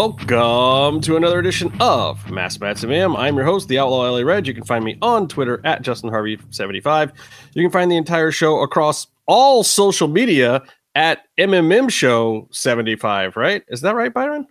Welcome 0.00 1.02
to 1.02 1.16
another 1.16 1.40
edition 1.40 1.70
of 1.78 2.30
Mass 2.30 2.58
Mats 2.58 2.82
MM. 2.82 3.14
I'm 3.18 3.36
your 3.36 3.44
host, 3.44 3.68
the 3.68 3.78
Outlaw 3.78 4.10
LA 4.10 4.20
Red. 4.22 4.46
You 4.46 4.54
can 4.54 4.64
find 4.64 4.82
me 4.82 4.96
on 5.02 5.28
Twitter 5.28 5.60
at 5.62 5.82
Justin 5.82 6.08
Harvey75. 6.08 7.12
You 7.52 7.62
can 7.62 7.70
find 7.70 7.90
the 7.90 7.98
entire 7.98 8.30
show 8.30 8.60
across 8.60 9.08
all 9.26 9.62
social 9.62 10.08
media 10.08 10.62
at 10.94 11.26
MMM 11.38 11.90
Show 11.90 12.48
75, 12.50 13.36
right? 13.36 13.62
Is 13.68 13.82
that 13.82 13.94
right, 13.94 14.10
Byron? 14.10 14.46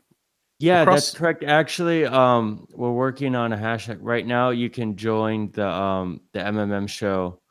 Yeah, 0.59 0.83
Across- 0.83 0.95
that's 1.07 1.17
correct. 1.17 1.43
Actually, 1.43 2.05
um, 2.05 2.67
we're 2.75 2.91
working 2.91 3.33
on 3.33 3.51
a 3.51 3.57
hashtag 3.57 3.97
right 4.01 4.27
now. 4.27 4.51
You 4.51 4.69
can 4.69 4.97
join 4.97 5.49
the 5.53 5.67
um 5.67 6.21
the 6.31 6.41
MMM 6.41 6.87
show 6.87 7.41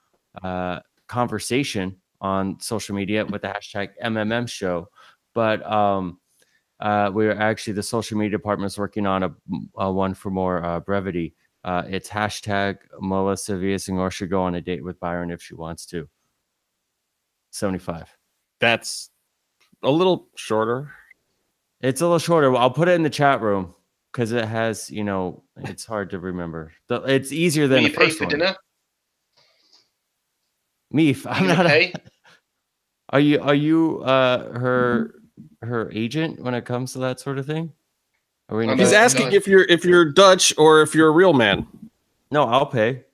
uh 0.44 0.78
conversation 1.08 1.96
on 2.20 2.60
social 2.60 2.94
media 2.94 3.26
with 3.26 3.42
the 3.42 3.48
hashtag 3.48 3.88
MMM 4.00 4.48
show. 4.48 4.86
But 5.34 5.68
um 5.68 6.20
uh 6.80 7.10
we're 7.12 7.32
actually 7.38 7.72
the 7.72 7.82
social 7.82 8.16
media 8.18 8.30
department 8.38 8.70
is 8.72 8.78
working 8.78 9.06
on 9.06 9.22
a, 9.24 9.34
a 9.76 9.90
one 9.92 10.14
for 10.14 10.30
more 10.30 10.64
uh, 10.64 10.80
brevity. 10.80 11.34
Uh 11.64 11.82
it's 11.88 12.08
hashtag 12.08 12.78
Melissa 13.00 13.52
Villasenor 13.52 14.10
should 14.10 14.30
go 14.30 14.42
on 14.42 14.54
a 14.54 14.60
date 14.60 14.84
with 14.84 14.98
Byron 15.00 15.30
if 15.30 15.42
she 15.42 15.54
wants 15.54 15.86
to. 15.86 16.08
75. 17.50 18.16
That's 18.60 19.10
a 19.82 19.90
little 19.90 20.28
shorter. 20.36 20.90
It's 21.80 22.00
a 22.00 22.04
little 22.04 22.18
shorter. 22.18 22.54
I'll 22.56 22.70
put 22.70 22.88
it 22.88 22.92
in 22.92 23.02
the 23.02 23.10
chat 23.10 23.40
room 23.40 23.74
because 24.12 24.32
it 24.32 24.44
has, 24.44 24.90
you 24.90 25.04
know, 25.04 25.42
it's 25.56 25.84
hard 25.84 26.10
to 26.10 26.18
remember. 26.18 26.72
The- 26.88 27.02
It's 27.04 27.32
easier 27.32 27.68
than 27.68 27.82
you 27.82 27.88
the 27.90 27.96
pay 27.96 28.04
first 28.06 28.18
for 28.18 28.24
one. 28.24 28.30
dinner? 28.38 28.56
Meef, 30.94 31.26
Are 31.26 31.30
I'm 31.34 31.42
you 31.44 31.48
not. 31.54 31.66
A, 31.66 31.92
are 33.10 33.20
you 33.20 33.40
are 33.40 33.54
you 33.54 34.00
uh 34.02 34.58
her 34.58 35.14
her 35.62 35.90
agent 35.92 36.40
when 36.40 36.54
it 36.54 36.64
comes 36.64 36.92
to 36.94 36.98
that 37.00 37.20
sort 37.20 37.38
of 37.38 37.46
thing? 37.46 37.72
Are 38.48 38.56
we? 38.56 38.68
I'm 38.68 38.78
He's 38.78 38.92
No, 38.92 38.98
asking 38.98 39.28
no. 39.30 39.34
if 39.34 39.46
you're 39.46 39.64
if 39.64 39.84
you're 39.84 40.04
Dutch 40.04 40.52
or 40.58 40.82
if 40.82 40.94
you're 40.94 41.08
a 41.08 41.12
real 41.12 41.32
man. 41.32 41.66
no, 42.30 42.44
I'll 42.44 42.66
pay. 42.66 43.04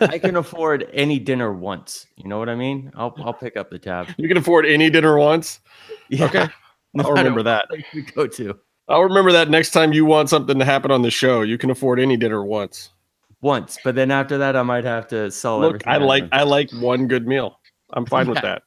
I 0.00 0.18
can 0.22 0.36
afford 0.36 0.88
any 0.92 1.18
dinner 1.18 1.52
once. 1.52 2.06
You 2.16 2.28
know 2.28 2.38
what 2.38 2.48
I 2.48 2.54
mean? 2.54 2.92
I'll 2.94 3.14
I'll 3.24 3.32
pick 3.32 3.56
up 3.56 3.70
the 3.70 3.78
tab. 3.78 4.08
You 4.18 4.28
can 4.28 4.36
afford 4.36 4.66
any 4.66 4.90
dinner 4.90 5.16
once. 5.18 5.60
Yeah, 6.08 6.26
Okay. 6.26 6.48
no 6.94 7.04
I'll 7.04 7.10
matter 7.10 7.14
remember 7.14 7.42
that. 7.44 7.66
what 7.70 7.80
we 7.94 8.02
go 8.14 8.26
to 8.26 8.58
I'll 8.88 9.02
remember 9.04 9.32
that 9.32 9.48
next 9.48 9.70
time 9.70 9.92
you 9.92 10.04
want 10.04 10.28
something 10.28 10.58
to 10.58 10.64
happen 10.64 10.90
on 10.90 11.02
the 11.02 11.10
show. 11.10 11.42
You 11.42 11.56
can 11.56 11.70
afford 11.70 11.98
any 12.00 12.16
dinner 12.16 12.44
once. 12.44 12.90
once, 13.40 13.78
but 13.84 13.94
then 13.94 14.10
after 14.10 14.36
that, 14.38 14.54
I 14.56 14.62
might 14.62 14.84
have 14.84 15.06
to 15.08 15.30
sell 15.30 15.60
Look, 15.60 15.68
everything. 15.86 15.92
I 15.92 15.96
like. 15.98 16.24
I 16.32 16.42
like 16.42 16.70
one 16.72 17.06
good 17.08 17.26
meal. 17.26 17.58
I'm 17.94 18.04
fine 18.06 18.28
with 18.28 18.40
that. 18.42 18.62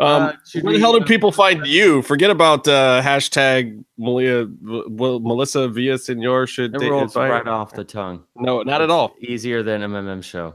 Uh, 0.00 0.04
Um, 0.04 0.38
should 0.46 0.62
where 0.62 0.74
the 0.74 0.78
hell 0.78 0.92
do 0.92 1.00
uh, 1.00 1.04
people 1.04 1.32
find 1.32 1.66
you? 1.66 2.02
Forget 2.02 2.30
about 2.30 2.68
uh, 2.68 3.02
hashtag 3.02 3.82
Malia, 3.96 4.46
well, 4.62 5.18
Melissa 5.20 5.68
Villasenor 5.68 6.46
should 6.46 6.74
It 6.76 6.88
rolls 6.88 7.16
invite- 7.16 7.30
right 7.32 7.48
off 7.48 7.72
the 7.72 7.82
tongue. 7.84 8.22
No, 8.36 8.62
not 8.62 8.80
at 8.80 8.90
all. 8.90 9.14
Easier 9.20 9.62
than 9.64 9.80
MMM 9.82 10.22
show. 10.22 10.54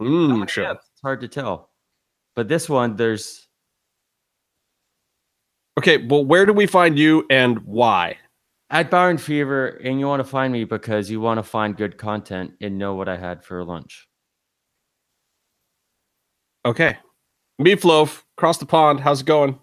Mm, 0.00 0.46
sure. 0.48 0.64
Yeah, 0.64 0.72
it's 0.72 1.00
hard 1.02 1.20
to 1.22 1.28
tell. 1.28 1.70
But 2.36 2.48
this 2.48 2.68
one, 2.68 2.96
there's 2.96 3.46
Okay, 5.78 5.96
well, 6.06 6.22
where 6.24 6.44
do 6.44 6.52
we 6.52 6.66
find 6.66 6.98
you 6.98 7.24
and 7.30 7.58
why? 7.60 8.18
at 8.68 8.90
Byron 8.90 9.18
Fever, 9.18 9.66
and 9.84 10.00
you 10.00 10.06
want 10.06 10.20
to 10.20 10.24
find 10.28 10.50
me 10.50 10.64
because 10.64 11.10
you 11.10 11.20
want 11.20 11.36
to 11.38 11.42
find 11.42 11.76
good 11.76 11.98
content 11.98 12.52
and 12.60 12.78
know 12.78 12.94
what 12.94 13.06
I 13.06 13.18
had 13.18 13.44
for 13.44 13.62
lunch. 13.64 14.08
Okay, 16.64 16.96
Meefloaf, 17.64 18.22
across 18.36 18.58
the 18.58 18.66
pond. 18.66 19.00
How's 19.00 19.20
it 19.20 19.26
going? 19.26 19.58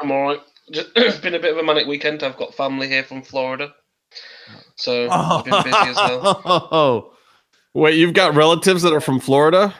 I'm 0.00 0.10
all 0.10 0.22
right. 0.22 0.40
Just, 0.72 0.90
it's 0.96 1.18
been 1.22 1.34
a 1.34 1.38
bit 1.38 1.52
of 1.52 1.58
a 1.58 1.62
manic 1.62 1.86
weekend. 1.86 2.22
I've 2.22 2.36
got 2.36 2.54
family 2.54 2.88
here 2.88 3.04
from 3.04 3.22
Florida, 3.22 3.74
so 4.76 5.08
I've 5.10 5.44
been 5.44 5.62
busy 5.62 5.76
as 5.76 5.96
well. 5.96 6.40
Oh, 6.44 7.12
Wait, 7.72 7.96
you've 7.96 8.14
got 8.14 8.34
relatives 8.34 8.82
that 8.82 8.92
are 8.92 9.00
from 9.00 9.20
Florida? 9.20 9.72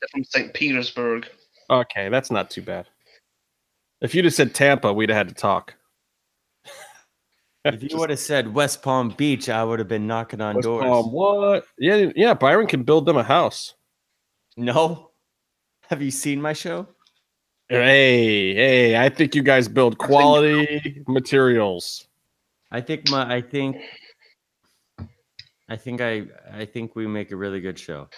They're 0.00 0.08
from 0.10 0.24
St. 0.24 0.54
Petersburg. 0.54 1.28
Okay, 1.68 2.08
that's 2.08 2.30
not 2.30 2.50
too 2.50 2.62
bad. 2.62 2.86
If 4.00 4.14
you'd 4.14 4.24
have 4.24 4.32
said 4.32 4.54
Tampa, 4.54 4.92
we'd 4.92 5.10
have 5.10 5.18
had 5.18 5.28
to 5.28 5.34
talk. 5.34 5.74
if 7.66 7.82
you 7.82 7.98
would 7.98 8.08
have 8.08 8.18
said 8.18 8.54
West 8.54 8.82
Palm 8.82 9.10
Beach, 9.10 9.50
I 9.50 9.62
would 9.62 9.78
have 9.78 9.88
been 9.88 10.06
knocking 10.06 10.40
on 10.40 10.56
West 10.56 10.64
doors. 10.64 10.84
Palm, 10.84 11.12
what? 11.12 11.66
Yeah, 11.78 12.10
yeah. 12.16 12.32
Byron 12.32 12.66
can 12.66 12.82
build 12.82 13.04
them 13.04 13.18
a 13.18 13.22
house. 13.22 13.74
No, 14.56 15.09
have 15.90 16.00
you 16.00 16.10
seen 16.10 16.40
my 16.40 16.52
show? 16.52 16.86
Hey, 17.68 18.54
hey! 18.54 18.96
I 18.96 19.08
think 19.08 19.34
you 19.34 19.42
guys 19.42 19.68
build 19.68 19.98
quality 19.98 21.02
materials. 21.06 22.06
I 22.70 22.80
think 22.80 23.10
my, 23.10 23.32
I 23.32 23.40
think, 23.40 23.76
I 25.68 25.76
think 25.76 26.00
I, 26.00 26.22
I 26.52 26.64
think 26.64 26.94
we 26.94 27.06
make 27.06 27.32
a 27.32 27.36
really 27.36 27.60
good 27.60 27.78
show. 27.78 28.08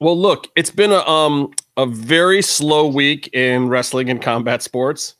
Well, 0.00 0.16
look, 0.16 0.48
it's 0.54 0.70
been 0.70 0.92
a 0.92 1.00
um 1.06 1.50
a 1.76 1.86
very 1.86 2.42
slow 2.42 2.86
week 2.86 3.30
in 3.32 3.68
wrestling 3.68 4.10
and 4.10 4.22
combat 4.22 4.62
sports. 4.62 5.16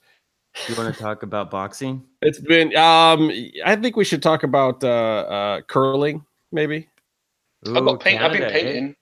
You 0.68 0.74
want 0.76 0.94
to 0.94 1.00
talk 1.00 1.22
about 1.22 1.50
boxing? 1.50 2.02
It's 2.22 2.40
been 2.40 2.76
um 2.76 3.30
I 3.64 3.76
think 3.76 3.96
we 3.96 4.04
should 4.04 4.22
talk 4.22 4.42
about 4.44 4.84
uh 4.84 4.88
uh 4.88 5.60
curling 5.62 6.24
maybe. 6.52 6.88
I've 7.66 7.76
Ooh, 7.76 7.84
got 7.86 8.00
paint. 8.00 8.22
I've 8.22 8.32
been 8.32 8.42
Canada, 8.42 8.58
eh? 8.58 8.62
painting. 8.62 8.96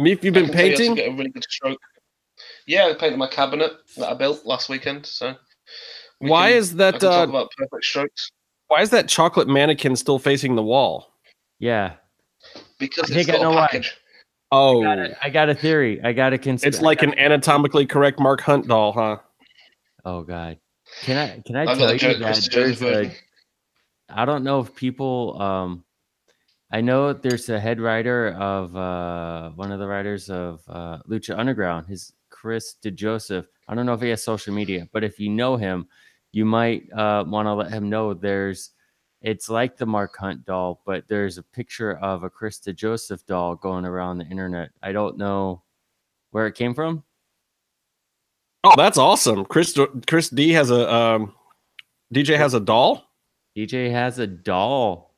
Meef, 0.00 0.24
you've 0.24 0.34
been 0.34 0.46
can 0.46 0.52
tell 0.54 0.66
you 0.66 0.76
painting? 0.76 0.94
Get 0.94 1.08
a 1.08 1.12
really 1.12 1.30
good 1.30 1.44
stroke. 1.48 1.78
Yeah, 2.66 2.86
I 2.86 2.94
painted 2.94 3.18
my 3.18 3.28
cabinet 3.28 3.72
that 3.96 4.08
I 4.08 4.14
built 4.14 4.46
last 4.46 4.68
weekend. 4.68 5.04
So 5.06 5.34
we 6.20 6.30
Why 6.30 6.48
can- 6.50 6.58
is 6.58 6.72
I 6.72 6.76
that 6.76 6.92
can 6.92 7.00
talk 7.00 7.28
uh 7.28 7.30
about 7.30 7.50
perfect 7.56 7.84
strokes 7.84 8.30
why 8.68 8.82
is 8.82 8.90
that 8.90 9.08
chocolate 9.08 9.48
mannequin 9.48 9.96
still 9.96 10.20
facing 10.20 10.54
the 10.54 10.62
wall? 10.62 11.12
Yeah, 11.58 11.94
because 12.78 13.10
I 13.10 13.14
it's 13.16 13.26
think 13.26 13.28
I 13.30 13.32
got 13.32 13.42
know 13.42 13.50
a 13.50 13.54
why. 13.56 13.66
package. 13.66 13.96
Oh, 14.52 14.82
got 14.84 14.98
it. 15.00 15.16
I 15.20 15.28
got 15.28 15.48
a 15.48 15.54
theory. 15.56 16.00
I 16.04 16.12
got 16.12 16.32
a 16.32 16.38
consider. 16.38 16.68
it's 16.68 16.80
like 16.80 17.02
an 17.02 17.12
anatomically 17.18 17.84
correct 17.84 18.20
Mark 18.20 18.40
Hunt 18.42 18.68
doll, 18.68 18.92
huh? 18.92 19.16
Oh 20.04 20.22
God, 20.22 20.58
can 21.02 21.16
I 21.16 21.42
can 21.44 21.56
I 21.56 21.64
I've 21.64 21.78
tell 21.78 21.92
you 21.92 21.98
Joe 21.98 22.14
that 22.14 22.22
Chris 22.22 22.48
there's 22.48 22.80
a 22.82 23.12
I 24.08 24.24
don't 24.24 24.44
know 24.44 24.60
if 24.60 24.72
people 24.76 25.40
um 25.42 25.84
I 26.72 26.80
know 26.80 27.12
there's 27.12 27.48
a 27.48 27.58
head 27.58 27.80
writer 27.80 28.28
of 28.32 28.76
uh 28.76 29.50
one 29.50 29.72
of 29.72 29.80
the 29.80 29.88
writers 29.88 30.30
of 30.30 30.62
uh 30.68 30.98
Lucha 31.08 31.38
Underground, 31.38 31.86
his 31.86 32.12
Chris 32.30 32.76
DeJoseph. 32.82 33.46
I 33.68 33.74
don't 33.74 33.86
know 33.86 33.94
if 33.94 34.00
he 34.00 34.08
has 34.10 34.22
social 34.22 34.54
media, 34.54 34.88
but 34.92 35.04
if 35.04 35.18
you 35.18 35.30
know 35.30 35.56
him, 35.56 35.88
you 36.32 36.44
might 36.44 36.90
uh 36.92 37.24
want 37.26 37.46
to 37.46 37.54
let 37.54 37.70
him 37.72 37.88
know 37.90 38.14
there's 38.14 38.70
it's 39.22 39.50
like 39.50 39.76
the 39.76 39.86
Mark 39.86 40.16
Hunt 40.16 40.46
doll, 40.46 40.80
but 40.86 41.06
there's 41.08 41.38
a 41.38 41.42
picture 41.42 41.98
of 41.98 42.22
a 42.22 42.30
Chris 42.30 42.58
DeJoseph 42.60 43.26
doll 43.26 43.54
going 43.54 43.84
around 43.84 44.18
the 44.18 44.26
internet. 44.26 44.70
I 44.82 44.92
don't 44.92 45.18
know 45.18 45.62
where 46.30 46.46
it 46.46 46.54
came 46.54 46.74
from. 46.74 47.04
Oh, 48.62 48.74
that's 48.76 48.98
awesome. 48.98 49.44
Chris 49.44 49.76
Chris 50.06 50.28
D 50.28 50.50
has 50.52 50.70
a 50.70 50.92
um 50.92 51.34
DJ 52.14 52.36
has 52.36 52.54
a 52.54 52.60
doll. 52.60 53.10
DJ 53.56 53.90
has 53.90 54.18
a 54.18 54.26
doll. 54.26 55.09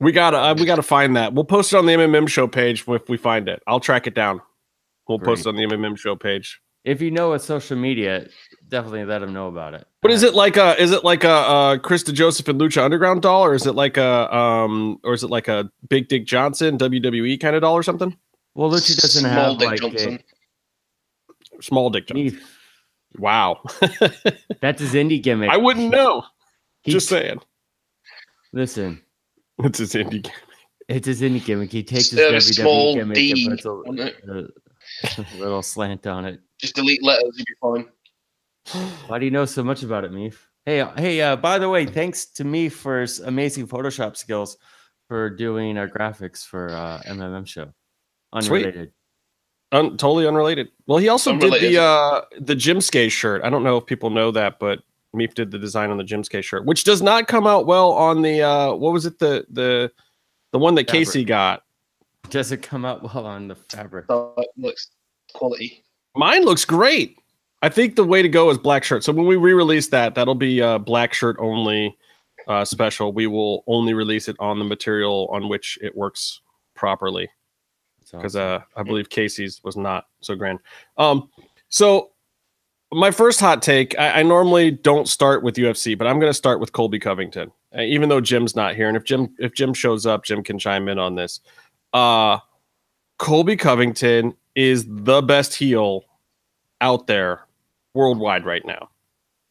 We 0.00 0.12
gotta 0.12 0.38
uh, 0.38 0.54
we 0.56 0.64
gotta 0.64 0.82
find 0.82 1.16
that. 1.16 1.32
We'll 1.34 1.44
post 1.44 1.72
it 1.72 1.76
on 1.76 1.86
the 1.86 1.92
MMM 1.92 2.28
show 2.28 2.46
page 2.46 2.84
if 2.88 3.08
we 3.08 3.16
find 3.16 3.48
it. 3.48 3.62
I'll 3.66 3.80
track 3.80 4.06
it 4.06 4.14
down. 4.14 4.40
We'll 5.08 5.18
post 5.18 5.46
it 5.46 5.48
on 5.48 5.56
the 5.56 5.64
MMM 5.66 5.98
show 5.98 6.14
page. 6.16 6.60
if 6.84 7.00
you 7.02 7.10
know 7.10 7.32
it's 7.32 7.44
social 7.44 7.76
media, 7.76 8.28
definitely 8.68 9.04
let 9.04 9.18
them 9.20 9.32
know 9.32 9.48
about 9.48 9.74
it. 9.74 9.86
But 10.02 10.12
is 10.12 10.22
it 10.22 10.34
like 10.34 10.56
a 10.56 10.80
is 10.80 10.92
it 10.92 11.02
like 11.02 11.24
a 11.24 11.30
uh 11.30 11.78
Chris 11.78 12.04
Joseph 12.04 12.46
and 12.46 12.60
Lucha 12.60 12.82
Underground 12.82 13.22
doll, 13.22 13.44
or 13.44 13.54
is 13.54 13.66
it 13.66 13.72
like 13.74 13.96
a 13.96 14.32
um 14.34 15.00
or 15.02 15.14
is 15.14 15.24
it 15.24 15.30
like 15.30 15.48
a 15.48 15.68
Big 15.88 16.08
Dick 16.08 16.26
Johnson 16.26 16.78
WWE 16.78 17.40
kind 17.40 17.56
of 17.56 17.62
doll 17.62 17.74
or 17.74 17.82
something? 17.82 18.16
Well, 18.54 18.70
Lucha 18.70 19.00
doesn't 19.00 19.22
Small 19.22 19.32
have 19.32 19.58
Dick 19.58 19.68
like 19.68 19.80
Johnson. 19.80 20.20
Small 21.60 21.90
Dick 21.90 22.06
Johnson. 22.06 22.24
he- 22.38 22.38
Wow. 23.18 23.62
that's 24.60 24.80
his 24.80 24.92
indie 24.92 25.20
gimmick. 25.20 25.48
I 25.50 25.56
wouldn't 25.56 25.90
know. 25.90 26.22
He- 26.82 26.92
Just 26.92 27.08
saying. 27.08 27.40
listen. 28.52 29.02
It's 29.60 29.78
his 29.78 29.94
indie. 29.94 30.22
gimmick. 30.22 30.32
It's 30.88 31.06
his 31.06 31.20
indie 31.20 31.44
gimmick. 31.44 31.70
He 31.72 31.82
takes 31.82 32.10
his 32.10 32.18
Instead 32.18 32.34
of 32.34 32.42
WWE 32.42 32.54
small 32.54 32.94
gimmick 32.94 33.14
D, 33.16 33.46
and 33.46 33.50
puts 33.50 33.64
a, 33.64 33.74
wouldn't 33.74 34.14
a 34.28 35.26
little 35.38 35.62
slant 35.62 36.06
on 36.06 36.24
it. 36.24 36.40
Just 36.58 36.74
delete 36.74 37.02
letters, 37.02 37.34
you'll 37.36 37.74
be 37.74 37.84
fine. 38.72 38.82
Why 39.06 39.18
do 39.18 39.24
you 39.24 39.30
know 39.30 39.44
so 39.44 39.62
much 39.62 39.82
about 39.82 40.04
it, 40.04 40.12
Meef? 40.12 40.36
Hey, 40.64 40.84
hey. 40.96 41.20
Uh, 41.20 41.36
by 41.36 41.58
the 41.58 41.68
way, 41.68 41.86
thanks 41.86 42.26
to 42.32 42.44
me 42.44 42.68
for 42.68 43.00
his 43.00 43.20
amazing 43.20 43.66
Photoshop 43.66 44.16
skills 44.16 44.56
for 45.08 45.30
doing 45.30 45.78
our 45.78 45.88
graphics 45.88 46.44
for 46.44 46.70
uh, 46.70 47.00
MMM 47.06 47.46
show. 47.46 47.72
Sweet. 48.40 48.66
Unrelated. 48.66 48.92
Un- 49.72 49.96
totally 49.96 50.26
unrelated. 50.26 50.68
Well, 50.86 50.98
he 50.98 51.08
also 51.08 51.36
did 51.36 51.52
the 51.60 51.80
uh 51.82 52.22
the 52.40 52.54
Jim 52.54 52.80
Skate 52.80 53.12
shirt. 53.12 53.42
I 53.44 53.50
don't 53.50 53.62
know 53.64 53.76
if 53.76 53.86
people 53.86 54.10
know 54.10 54.30
that, 54.30 54.58
but 54.58 54.80
Meef 55.16 55.34
did 55.34 55.50
the 55.50 55.58
design 55.58 55.90
on 55.90 55.96
the 55.96 56.04
Jim's 56.04 56.26
Skate 56.26 56.44
shirt, 56.44 56.64
which 56.64 56.84
does 56.84 57.02
not 57.02 57.28
come 57.28 57.46
out 57.46 57.66
well 57.66 57.92
on 57.92 58.22
the 58.22 58.42
uh 58.42 58.74
what 58.74 58.92
was 58.92 59.06
it 59.06 59.18
the 59.18 59.46
the 59.50 59.90
the 60.52 60.58
one 60.58 60.74
that 60.74 60.86
Fabric. 60.86 61.06
Casey 61.06 61.24
got. 61.24 61.62
Does 62.30 62.52
it 62.52 62.62
come 62.62 62.84
out 62.84 63.02
well 63.02 63.24
on 63.24 63.48
the 63.48 63.54
fabric? 63.54 64.06
So 64.08 64.34
it 64.36 64.48
looks 64.56 64.88
quality. 65.32 65.82
Mine 66.14 66.44
looks 66.44 66.64
great. 66.64 67.16
I 67.62 67.68
think 67.68 67.96
the 67.96 68.04
way 68.04 68.22
to 68.22 68.28
go 68.28 68.50
is 68.50 68.58
black 68.58 68.84
shirt. 68.84 69.02
So 69.02 69.12
when 69.12 69.26
we 69.26 69.36
re-release 69.36 69.88
that, 69.88 70.14
that'll 70.14 70.34
be 70.34 70.60
a 70.60 70.78
black 70.78 71.14
shirt 71.14 71.36
only 71.38 71.96
uh, 72.46 72.64
special. 72.64 73.12
We 73.12 73.26
will 73.26 73.64
only 73.66 73.94
release 73.94 74.28
it 74.28 74.36
on 74.38 74.58
the 74.58 74.64
material 74.64 75.28
on 75.32 75.48
which 75.48 75.78
it 75.80 75.96
works 75.96 76.40
properly. 76.74 77.30
Because 78.10 78.36
uh, 78.36 78.60
I 78.76 78.82
believe 78.82 79.10
Casey's 79.10 79.62
was 79.64 79.76
not 79.76 80.06
so 80.20 80.34
grand. 80.34 80.60
Um, 80.96 81.30
so 81.68 82.10
my 82.92 83.10
first 83.10 83.40
hot 83.40 83.62
take, 83.62 83.98
I, 83.98 84.20
I 84.20 84.22
normally 84.22 84.70
don't 84.70 85.08
start 85.08 85.42
with 85.42 85.56
UFC, 85.56 85.96
but 85.96 86.06
I'm 86.06 86.18
going 86.18 86.30
to 86.30 86.34
start 86.34 86.60
with 86.60 86.72
Colby 86.72 86.98
Covington, 86.98 87.50
uh, 87.76 87.82
even 87.82 88.08
though 88.08 88.20
Jim's 88.20 88.56
not 88.56 88.74
here. 88.74 88.88
And 88.88 88.96
if 88.96 89.04
Jim 89.04 89.34
if 89.38 89.54
Jim 89.54 89.74
shows 89.74 90.06
up, 90.06 90.24
Jim 90.24 90.42
can 90.42 90.58
chime 90.58 90.88
in 90.88 90.98
on 90.98 91.14
this. 91.14 91.40
Uh, 91.92 92.38
Colby 93.18 93.56
Covington 93.56 94.34
is 94.54 94.86
the 94.88 95.22
best 95.22 95.54
heel 95.54 96.04
out 96.80 97.06
there 97.06 97.42
worldwide 97.94 98.46
right 98.46 98.64
now. 98.64 98.88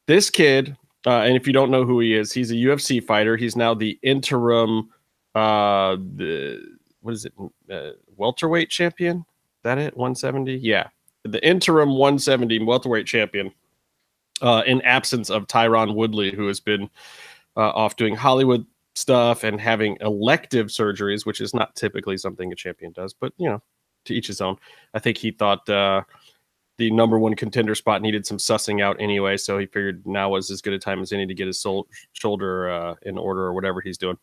This 0.07 0.29
kid, 0.29 0.75
uh, 1.05 1.21
and 1.21 1.35
if 1.35 1.45
you 1.45 1.53
don't 1.53 1.69
know 1.69 1.85
who 1.85 1.99
he 1.99 2.13
is, 2.13 2.31
he's 2.31 2.51
a 2.51 2.55
UFC 2.55 3.03
fighter. 3.03 3.35
He's 3.35 3.55
now 3.55 3.73
the 3.73 3.99
interim, 4.01 4.89
uh, 5.35 5.97
the 6.15 6.61
what 7.01 7.13
is 7.13 7.25
it, 7.25 7.33
uh, 7.69 7.91
welterweight 8.15 8.69
champion? 8.69 9.17
Is 9.17 9.63
that 9.63 9.77
it? 9.77 9.95
170? 9.95 10.55
Yeah, 10.55 10.87
the 11.27 11.45
interim 11.47 11.89
170 11.91 12.63
welterweight 12.63 13.05
champion. 13.05 13.51
Uh, 14.39 14.61
in 14.67 14.79
absence 14.83 15.31
of 15.31 15.47
Tyron 15.47 15.95
Woodley, 15.95 16.31
who 16.31 16.45
has 16.45 16.59
been 16.59 16.91
uh, 17.55 17.71
off 17.71 17.95
doing 17.95 18.15
Hollywood 18.15 18.67
stuff 18.97 19.43
and 19.43 19.59
having 19.59 19.97
elective 20.01 20.67
surgeries, 20.67 21.25
which 21.25 21.41
is 21.41 21.53
not 21.53 21.75
typically 21.75 22.17
something 22.17 22.51
a 22.51 22.55
champion 22.55 22.91
does, 22.91 23.13
but 23.13 23.33
you 23.37 23.49
know, 23.49 23.61
to 24.05 24.13
each 24.13 24.27
his 24.27 24.41
own. 24.41 24.57
I 24.93 24.99
think 24.99 25.17
he 25.17 25.31
thought 25.31 25.67
uh, 25.69 26.01
the 26.77 26.91
number 26.91 27.19
one 27.19 27.35
contender 27.35 27.75
spot 27.75 28.01
needed 28.01 28.25
some 28.25 28.37
sussing 28.37 28.81
out 28.81 28.97
anyway, 28.99 29.37
so 29.37 29.57
he 29.57 29.65
figured 29.65 30.05
now 30.05 30.29
was 30.29 30.51
as 30.51 30.61
good 30.61 30.73
a 30.73 30.79
time 30.79 31.01
as 31.01 31.11
any 31.11 31.25
to 31.25 31.33
get 31.33 31.47
his 31.47 31.65
shoulder 32.13 32.69
uh, 32.69 32.95
in 33.03 33.17
order 33.17 33.41
or 33.41 33.53
whatever 33.53 33.81
he's 33.81 33.97
doing. 33.97 34.17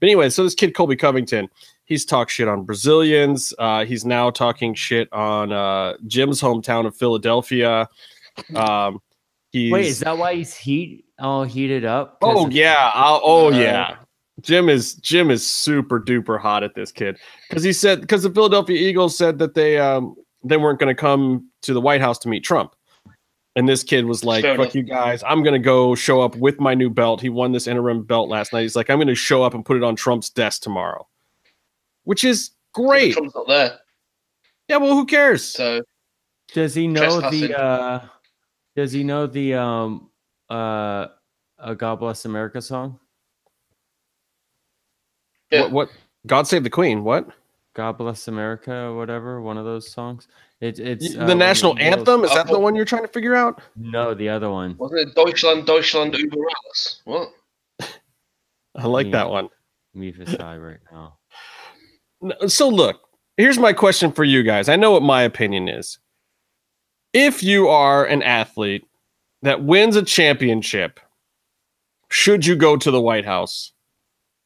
But 0.00 0.06
anyway, 0.06 0.30
so 0.30 0.44
this 0.44 0.54
kid 0.54 0.74
Colby 0.74 0.96
Covington, 0.96 1.48
he's 1.90 2.06
talked 2.06 2.30
shit 2.30 2.48
on 2.48 2.62
Brazilians. 2.62 3.52
Uh, 3.58 3.84
he's 3.84 4.06
now 4.06 4.30
talking 4.30 4.72
shit 4.74 5.12
on 5.12 5.52
uh, 5.52 5.94
Jim's 6.06 6.40
hometown 6.40 6.86
of 6.86 6.96
Philadelphia. 6.96 7.86
Um, 8.54 9.02
he's, 9.52 9.70
Wait, 9.72 9.86
is 9.86 9.98
that 10.00 10.16
why 10.16 10.36
he's 10.36 10.56
heat 10.56 11.04
all 11.18 11.44
heated 11.44 11.84
up? 11.84 12.16
Oh 12.22 12.48
yeah. 12.48 12.90
I'll, 12.94 13.20
oh 13.22 13.48
Uh, 13.52 13.58
yeah. 13.58 13.96
Jim 14.40 14.70
is 14.70 14.94
Jim 14.94 15.30
is 15.30 15.46
super 15.46 16.00
duper 16.00 16.40
hot 16.40 16.62
at 16.62 16.74
this 16.74 16.90
kid 16.90 17.18
because 17.50 17.62
he 17.62 17.74
said 17.74 18.00
because 18.00 18.22
the 18.22 18.30
Philadelphia 18.30 18.78
Eagles 18.78 19.18
said 19.18 19.38
that 19.38 19.52
they 19.52 19.76
um 19.78 20.14
they 20.42 20.56
weren't 20.56 20.78
going 20.78 20.94
to 20.94 20.98
come 20.98 21.50
to 21.62 21.74
the 21.74 21.80
White 21.80 22.00
House 22.00 22.18
to 22.20 22.28
meet 22.28 22.42
Trump, 22.42 22.74
and 23.54 23.68
this 23.68 23.82
kid 23.82 24.06
was 24.06 24.24
like, 24.24 24.40
Fair 24.40 24.56
"Fuck 24.56 24.66
enough. 24.66 24.74
you 24.76 24.82
guys! 24.82 25.22
I'm 25.26 25.42
going 25.42 25.52
to 25.52 25.58
go 25.58 25.94
show 25.94 26.22
up 26.22 26.36
with 26.36 26.58
my 26.58 26.72
new 26.72 26.88
belt." 26.88 27.20
He 27.20 27.28
won 27.28 27.52
this 27.52 27.66
interim 27.66 28.02
belt 28.02 28.30
last 28.30 28.54
night. 28.54 28.62
He's 28.62 28.76
like, 28.76 28.88
"I'm 28.88 28.96
going 28.96 29.08
to 29.08 29.14
show 29.14 29.42
up 29.42 29.52
and 29.52 29.62
put 29.62 29.76
it 29.76 29.82
on 29.82 29.94
Trump's 29.94 30.30
desk 30.30 30.62
tomorrow," 30.62 31.06
which 32.10 32.24
is 32.24 32.50
great. 32.74 33.12
Trump's 33.12 33.36
not 33.36 33.46
there, 33.46 33.78
Yeah, 34.68 34.78
well, 34.78 34.94
who 34.94 35.06
cares? 35.06 35.44
so 35.44 35.80
Does 36.52 36.74
he 36.74 36.88
know 36.88 37.20
the? 37.30 37.54
uh 37.56 38.00
Does 38.74 38.90
he 38.90 39.04
know 39.04 39.28
the 39.28 39.54
um 39.54 40.10
uh 40.50 41.06
a 41.58 41.74
God 41.76 42.00
Bless 42.00 42.24
America 42.24 42.60
song? 42.60 42.98
yeah. 45.52 45.62
What, 45.62 45.72
what? 45.72 45.88
God 46.26 46.46
save 46.48 46.64
the 46.64 46.70
Queen? 46.70 47.04
What? 47.04 47.28
God 47.74 47.92
Bless 47.98 48.26
America 48.26 48.72
or 48.74 48.96
whatever, 48.96 49.40
one 49.40 49.56
of 49.56 49.64
those 49.64 49.88
songs. 49.88 50.26
It, 50.60 50.80
it's 50.80 51.14
uh, 51.14 51.20
the 51.20 51.26
when 51.26 51.38
national 51.38 51.76
Beatles- 51.76 51.98
anthem? 51.98 52.24
Is 52.24 52.34
that 52.34 52.48
the 52.48 52.54
Oh. 52.56 52.58
one 52.58 52.74
you're 52.74 52.84
trying 52.84 53.02
to 53.06 53.12
figure 53.12 53.36
out? 53.36 53.62
No, 53.76 54.14
the 54.14 54.28
other 54.28 54.50
one. 54.50 54.74
wasn't 54.78 55.00
it 55.08 55.14
Deutschland, 55.14 55.64
Deutschland 55.66 56.14
über 56.14 56.42
alles? 56.56 57.02
What? 57.04 57.28
I 58.74 58.86
like 58.88 59.06
Yeah. 59.06 59.12
that 59.12 59.30
one. 59.30 59.48
Me 59.94 60.10
for 60.12 60.26
side 60.26 60.58
right 60.58 60.82
now. 60.90 61.19
So 62.48 62.68
look, 62.68 63.00
here's 63.36 63.58
my 63.58 63.72
question 63.72 64.12
for 64.12 64.24
you 64.24 64.42
guys. 64.42 64.68
I 64.68 64.76
know 64.76 64.90
what 64.90 65.02
my 65.02 65.22
opinion 65.22 65.68
is. 65.68 65.98
If 67.12 67.42
you 67.42 67.68
are 67.68 68.04
an 68.04 68.22
athlete 68.22 68.86
that 69.42 69.64
wins 69.64 69.96
a 69.96 70.02
championship, 70.02 71.00
should 72.10 72.44
you 72.46 72.56
go 72.56 72.76
to 72.76 72.90
the 72.90 73.00
White 73.00 73.24
House 73.24 73.72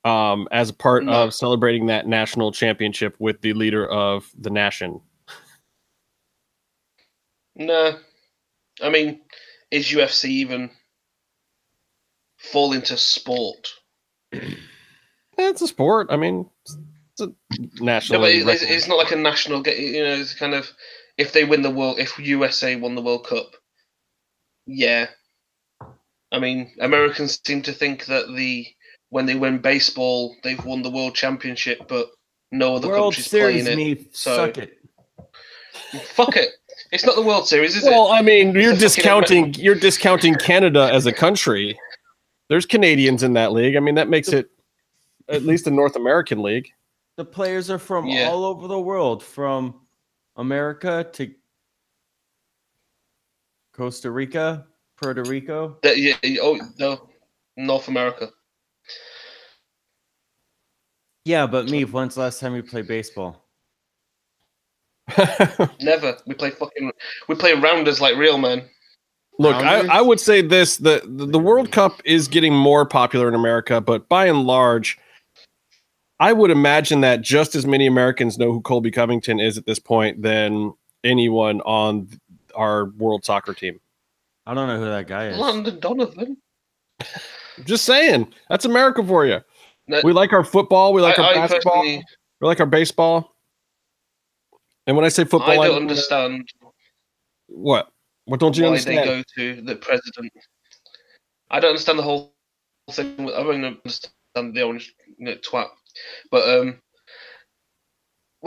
um, 0.04 0.48
as 0.52 0.70
a 0.70 0.74
part 0.74 1.04
No. 1.04 1.12
of 1.12 1.34
celebrating 1.34 1.86
that 1.86 2.06
national 2.06 2.52
championship 2.52 3.16
with 3.18 3.40
the 3.40 3.52
leader 3.54 3.86
of 3.86 4.30
the 4.38 4.50
nation? 4.50 5.00
No, 7.56 7.98
I 8.82 8.88
mean, 8.88 9.20
is 9.70 9.86
UFC 9.86 10.24
even 10.26 10.70
fall 12.38 12.72
into 12.72 12.96
sport? 12.96 13.68
It's 15.36 15.62
a 15.62 15.66
sport. 15.66 16.06
I 16.10 16.16
mean, 16.16 16.48
it's 17.18 17.32
it's 17.50 17.80
a 17.80 17.84
No, 17.84 17.84
national. 17.84 18.20
but 18.20 18.30
it- 18.30 18.46
it's, 18.46 18.62
it's 18.62 18.88
not 18.88 18.98
like 18.98 19.12
a 19.12 19.16
national. 19.16 19.62
ga- 19.62 19.78
You 19.78 20.02
know, 20.04 20.14
it's 20.14 20.34
kind 20.34 20.54
of 20.54 20.70
if 21.16 21.32
they 21.32 21.44
win 21.44 21.62
the 21.62 21.70
world, 21.70 21.98
if 21.98 22.18
USA 22.18 22.76
won 22.76 22.94
the 22.94 23.02
World 23.02 23.26
Cup, 23.26 23.52
yeah. 24.66 25.08
I 26.32 26.38
mean, 26.40 26.72
Americans 26.80 27.40
seem 27.46 27.62
to 27.62 27.72
think 27.72 28.06
that 28.06 28.26
the 28.34 28.66
when 29.10 29.26
they 29.26 29.36
win 29.36 29.58
baseball, 29.58 30.34
they've 30.42 30.64
won 30.64 30.82
the 30.82 30.90
world 30.90 31.14
championship, 31.14 31.86
but 31.88 32.10
no 32.50 32.74
other 32.76 32.88
World 32.88 33.14
country's 33.14 33.26
Series, 33.30 33.62
playing 33.64 33.78
it. 33.80 33.96
me 33.98 34.08
so- 34.12 34.36
suck 34.36 34.58
it. 34.58 34.78
Fuck 36.06 36.36
it, 36.36 36.50
it's 36.90 37.04
not 37.04 37.14
the 37.14 37.22
World 37.22 37.46
Series, 37.46 37.76
is 37.76 37.84
well, 37.84 37.92
it? 37.92 37.94
Well, 37.96 38.12
I 38.12 38.22
mean, 38.22 38.52
you're 38.52 38.62
a 38.72 38.74
fucking 38.74 38.78
discounting 38.80 39.54
you're 39.54 39.74
discounting 39.76 40.34
Canada 40.34 40.90
as 40.92 41.06
a 41.06 41.12
country. 41.12 41.78
There's 42.48 42.66
Canadians 42.66 43.22
in 43.22 43.34
that 43.34 43.52
league. 43.52 43.76
I 43.76 43.80
mean, 43.80 43.94
that 43.94 44.08
makes 44.08 44.28
it 44.28 44.50
at 45.28 45.42
least 45.42 45.66
a 45.66 45.70
North 45.70 45.94
American 45.96 46.42
league. 46.42 46.68
The 47.16 47.24
players 47.24 47.70
are 47.70 47.78
from 47.78 48.06
Yeah. 48.06 48.28
all 48.28 48.44
over 48.44 48.66
the 48.66 48.80
world, 48.80 49.22
from 49.22 49.80
America 50.36 51.08
to 51.12 51.32
Costa 53.72 54.10
Rica, 54.10 54.66
Puerto 54.96 55.22
Rico. 55.22 55.78
That- 55.82 55.98
yeah, 55.98 56.16
yeah, 56.22 56.40
oh 56.42 56.58
no, 56.78 57.08
North 57.56 57.88
America. 57.88 58.30
Yeah, 61.24 61.46
but 61.46 61.68
me, 61.70 61.84
when's 61.84 62.16
the 62.16 62.20
last 62.22 62.40
time 62.40 62.54
you 62.54 62.62
played 62.62 62.86
baseball? 62.86 63.44
Never. 65.80 66.18
We 66.26 66.34
play 66.34 66.50
fucking. 66.50 66.90
We 67.28 67.34
play 67.34 67.54
rounders 67.54 68.00
like 68.00 68.16
real 68.16 68.38
men. 68.38 68.68
Look, 69.38 69.56
I, 69.56 69.86
I 69.86 70.00
would 70.00 70.20
say 70.20 70.42
this: 70.42 70.76
the, 70.76 71.02
the 71.04 71.26
the 71.26 71.38
World 71.38 71.72
Cup 71.72 72.00
is 72.04 72.28
getting 72.28 72.54
more 72.54 72.86
popular 72.86 73.28
in 73.28 73.34
America, 73.34 73.80
but 73.80 74.08
by 74.08 74.26
and 74.26 74.44
large, 74.44 74.98
I 76.20 76.32
would 76.32 76.50
imagine 76.50 77.00
that 77.00 77.22
just 77.22 77.54
as 77.54 77.66
many 77.66 77.86
Americans 77.86 78.38
know 78.38 78.52
who 78.52 78.60
Colby 78.60 78.90
Covington 78.90 79.40
is 79.40 79.58
at 79.58 79.66
this 79.66 79.78
point 79.78 80.22
than 80.22 80.72
anyone 81.02 81.60
on 81.62 82.08
our 82.54 82.86
world 82.90 83.24
soccer 83.24 83.52
team. 83.52 83.80
I 84.46 84.54
don't 84.54 84.68
know 84.68 84.78
who 84.78 84.84
that 84.86 85.06
guy 85.06 85.28
is. 85.28 85.38
Landon 85.38 85.80
Donovan. 85.80 86.36
Just 87.64 87.84
saying, 87.84 88.32
that's 88.48 88.64
America 88.64 89.02
for 89.04 89.26
you. 89.26 89.40
No, 89.86 90.00
We 90.04 90.12
like 90.12 90.32
our 90.32 90.44
football, 90.44 90.92
we 90.92 91.02
like 91.02 91.18
I, 91.18 91.24
our 91.28 91.34
basketball, 91.34 91.82
we 91.82 92.02
like 92.40 92.60
our 92.60 92.66
baseball. 92.66 93.34
And 94.86 94.96
when 94.96 95.04
I 95.04 95.08
say 95.08 95.24
football, 95.24 95.50
I 95.50 95.54
I 95.54 95.66
don't 95.66 95.74
mean, 95.74 95.82
understand 95.82 96.48
what? 97.46 97.90
What 98.26 98.40
don't 98.40 98.56
you 98.56 98.64
why 98.64 98.68
understand? 98.70 98.98
they 98.98 99.04
go 99.04 99.22
to 99.36 99.62
the 99.62 99.76
president. 99.76 100.32
I 101.50 101.60
don't 101.60 101.70
understand 101.70 101.98
the 101.98 102.02
whole 102.02 102.34
thing. 102.90 103.14
I 103.18 103.42
don't 103.42 103.64
understand 103.64 104.54
the 104.54 104.62
orange 104.62 104.94
you 105.18 105.26
know, 105.26 105.34
twat, 105.36 105.68
but 106.30 106.48
um, 106.48 106.80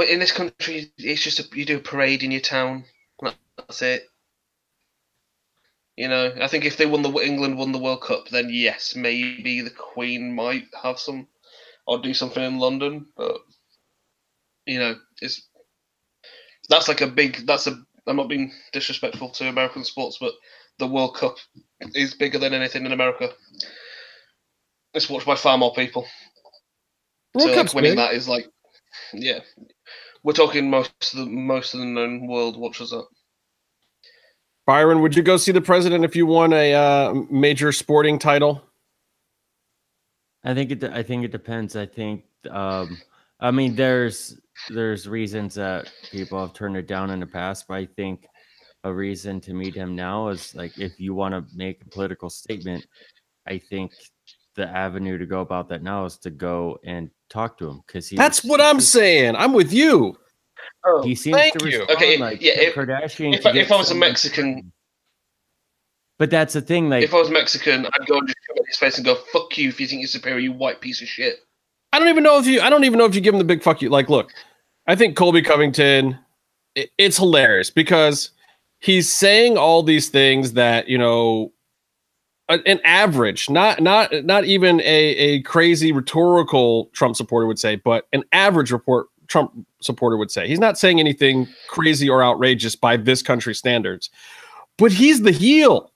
in 0.09 0.19
this 0.19 0.31
country, 0.31 0.91
it's 0.97 1.23
just 1.23 1.39
a, 1.39 1.45
you 1.57 1.65
do 1.65 1.77
a 1.77 1.81
parade 1.81 2.23
in 2.23 2.31
your 2.31 2.41
town. 2.41 2.85
That's 3.57 3.81
it. 3.81 4.03
You 5.95 6.07
know, 6.09 6.33
I 6.39 6.47
think 6.47 6.65
if 6.65 6.77
they 6.77 6.85
won 6.85 7.01
the 7.01 7.11
England 7.11 7.57
won 7.57 7.71
the 7.71 7.79
World 7.79 8.03
Cup, 8.03 8.29
then 8.29 8.49
yes, 8.51 8.95
maybe 8.95 9.61
the 9.61 9.71
Queen 9.71 10.33
might 10.35 10.65
have 10.83 10.99
some 10.99 11.27
or 11.87 11.99
do 11.99 12.13
something 12.13 12.43
in 12.43 12.59
London, 12.59 13.07
but 13.17 13.37
you 14.65 14.79
know, 14.79 14.95
it's 15.21 15.47
that's 16.69 16.87
like 16.87 17.01
a 17.01 17.07
big. 17.07 17.45
That's 17.45 17.67
a. 17.67 17.77
I'm 18.07 18.17
not 18.17 18.29
being 18.29 18.53
disrespectful 18.73 19.31
to 19.31 19.49
American 19.49 19.83
sports, 19.83 20.17
but 20.19 20.33
the 20.79 20.87
World 20.87 21.15
Cup 21.15 21.35
is 21.93 22.13
bigger 22.13 22.39
than 22.39 22.53
anything 22.53 22.85
in 22.85 22.91
America. 22.91 23.29
It's 24.93 25.09
watched 25.09 25.25
by 25.25 25.35
far 25.35 25.57
more 25.57 25.73
people. 25.73 26.07
World 27.37 27.49
so 27.49 27.55
Cup's 27.55 27.73
like 27.73 27.75
winning 27.75 27.91
big. 27.91 27.97
that 27.97 28.13
is 28.13 28.27
like, 28.27 28.47
yeah, 29.13 29.39
we're 30.23 30.33
talking 30.33 30.69
most 30.69 30.91
of 31.13 31.19
the 31.19 31.25
most 31.25 31.73
of 31.73 31.79
the 31.79 31.85
known 31.85 32.27
world 32.27 32.57
watches 32.57 32.89
that. 32.89 33.05
Byron, 34.65 35.01
would 35.01 35.15
you 35.15 35.23
go 35.23 35.37
see 35.37 35.53
the 35.53 35.61
president 35.61 36.03
if 36.03 36.15
you 36.15 36.25
won 36.25 36.51
a 36.51 36.73
uh, 36.73 37.13
major 37.29 37.71
sporting 37.71 38.19
title? 38.19 38.61
I 40.43 40.53
think 40.53 40.71
it. 40.71 40.83
I 40.83 41.03
think 41.03 41.23
it 41.23 41.31
depends. 41.31 41.75
I 41.75 41.85
think. 41.85 42.23
Um, 42.49 42.97
I 43.39 43.51
mean, 43.51 43.75
there's 43.75 44.39
there's 44.69 45.07
reasons 45.07 45.55
that 45.55 45.91
people 46.11 46.39
have 46.39 46.53
turned 46.53 46.75
it 46.75 46.87
down 46.87 47.11
in 47.11 47.19
the 47.19 47.27
past, 47.27 47.67
but 47.67 47.75
I 47.75 47.85
think 47.85 48.25
a 48.83 48.93
reason 48.93 49.39
to 49.41 49.53
meet 49.53 49.75
him 49.75 49.95
now 49.95 50.29
is 50.29 50.55
like 50.55 50.77
if 50.77 50.99
you 50.99 51.13
want 51.13 51.33
to 51.33 51.55
make 51.55 51.81
a 51.81 51.89
political 51.89 52.29
statement, 52.29 52.85
I 53.47 53.57
think 53.57 53.93
the 54.57 54.67
avenue 54.67 55.17
to 55.17 55.25
go 55.25 55.39
about 55.41 55.69
that 55.69 55.81
now 55.83 56.03
is 56.03 56.17
to 56.17 56.29
go 56.29 56.77
and 56.83 57.09
talk 57.29 57.57
to 57.59 57.69
him 57.69 57.81
because 57.87 58.09
he. 58.09 58.17
That's 58.17 58.43
what 58.43 58.59
I'm 58.59 58.81
saying. 58.81 59.35
I'm 59.37 59.53
with 59.53 59.71
you. 59.71 60.17
Oh, 60.85 61.01
He 61.03 61.15
seems 61.15 61.37
thank 61.37 61.57
to 61.59 61.69
you. 61.69 61.79
respond 61.79 61.97
Okay, 61.97 62.17
like 62.17 62.41
yeah, 62.41 62.59
if- 62.59 62.75
Kardashian. 62.75 63.35
if 63.35 63.41
to 63.43 63.49
I- 63.49 63.55
if 63.55 63.71
I 63.71 63.77
was 63.77 63.91
a 63.91 63.95
Mexican- 63.95 64.71
but 66.19 66.29
that's 66.31 66.53
the 66.53 66.61
thing. 66.61 66.89
Like, 66.89 67.03
if 67.03 67.13
I 67.13 67.17
was 67.17 67.29
Mexican, 67.29 67.85
I'd 67.85 68.07
go 68.07 68.17
and 68.17 68.27
just 68.27 68.37
come 68.47 68.57
at 68.59 68.65
his 68.67 68.77
face 68.77 68.97
and 68.97 69.05
go, 69.05 69.15
"Fuck 69.31 69.57
you 69.57 69.69
if 69.69 69.79
you 69.79 69.87
think 69.87 70.01
you're 70.01 70.07
superior, 70.07 70.39
you 70.39 70.51
white 70.51 70.81
piece 70.81 71.01
of 71.01 71.07
shit." 71.07 71.37
I 71.93 71.99
don't 71.99 72.09
even 72.09 72.23
know 72.23 72.39
if 72.39 72.47
you. 72.47 72.59
I 72.61 72.69
don't 72.69 72.83
even 72.83 72.97
know 72.97 73.05
if 73.05 73.13
you 73.15 73.21
give 73.21 73.33
him 73.33 73.37
the 73.39 73.43
big 73.45 73.61
fuck 73.63 73.81
you. 73.81 73.89
Like, 73.89 74.09
look, 74.09 74.31
I 74.87 74.95
think 74.95 75.15
Colby 75.15 75.41
Covington. 75.41 76.17
It, 76.75 76.89
it's 76.97 77.17
hilarious 77.17 77.69
because 77.69 78.31
he's 78.79 79.09
saying 79.11 79.57
all 79.57 79.83
these 79.83 80.09
things 80.09 80.53
that 80.53 80.87
you 80.87 80.97
know, 80.97 81.51
a- 81.51 81.56
an 82.49 82.79
average, 82.83 83.49
not 83.49 83.81
not 83.81 84.11
not 84.25 84.45
even 84.45 84.79
a 84.81 84.83
a 84.83 85.41
crazy 85.41 85.91
rhetorical 85.91 86.89
Trump 86.93 87.15
supporter 87.15 87.45
would 87.45 87.59
say, 87.59 87.75
but 87.75 88.07
an 88.13 88.23
average 88.31 88.71
report 88.71 89.07
Trump 89.27 89.51
supporter 89.81 90.17
would 90.17 90.31
say. 90.31 90.47
He's 90.47 90.59
not 90.59 90.77
saying 90.77 90.99
anything 90.99 91.47
crazy 91.67 92.09
or 92.09 92.23
outrageous 92.23 92.75
by 92.75 92.97
this 92.97 93.21
country's 93.21 93.57
standards, 93.57 94.09
but 94.77 94.91
he's 94.91 95.21
the 95.21 95.31
heel. 95.31 95.91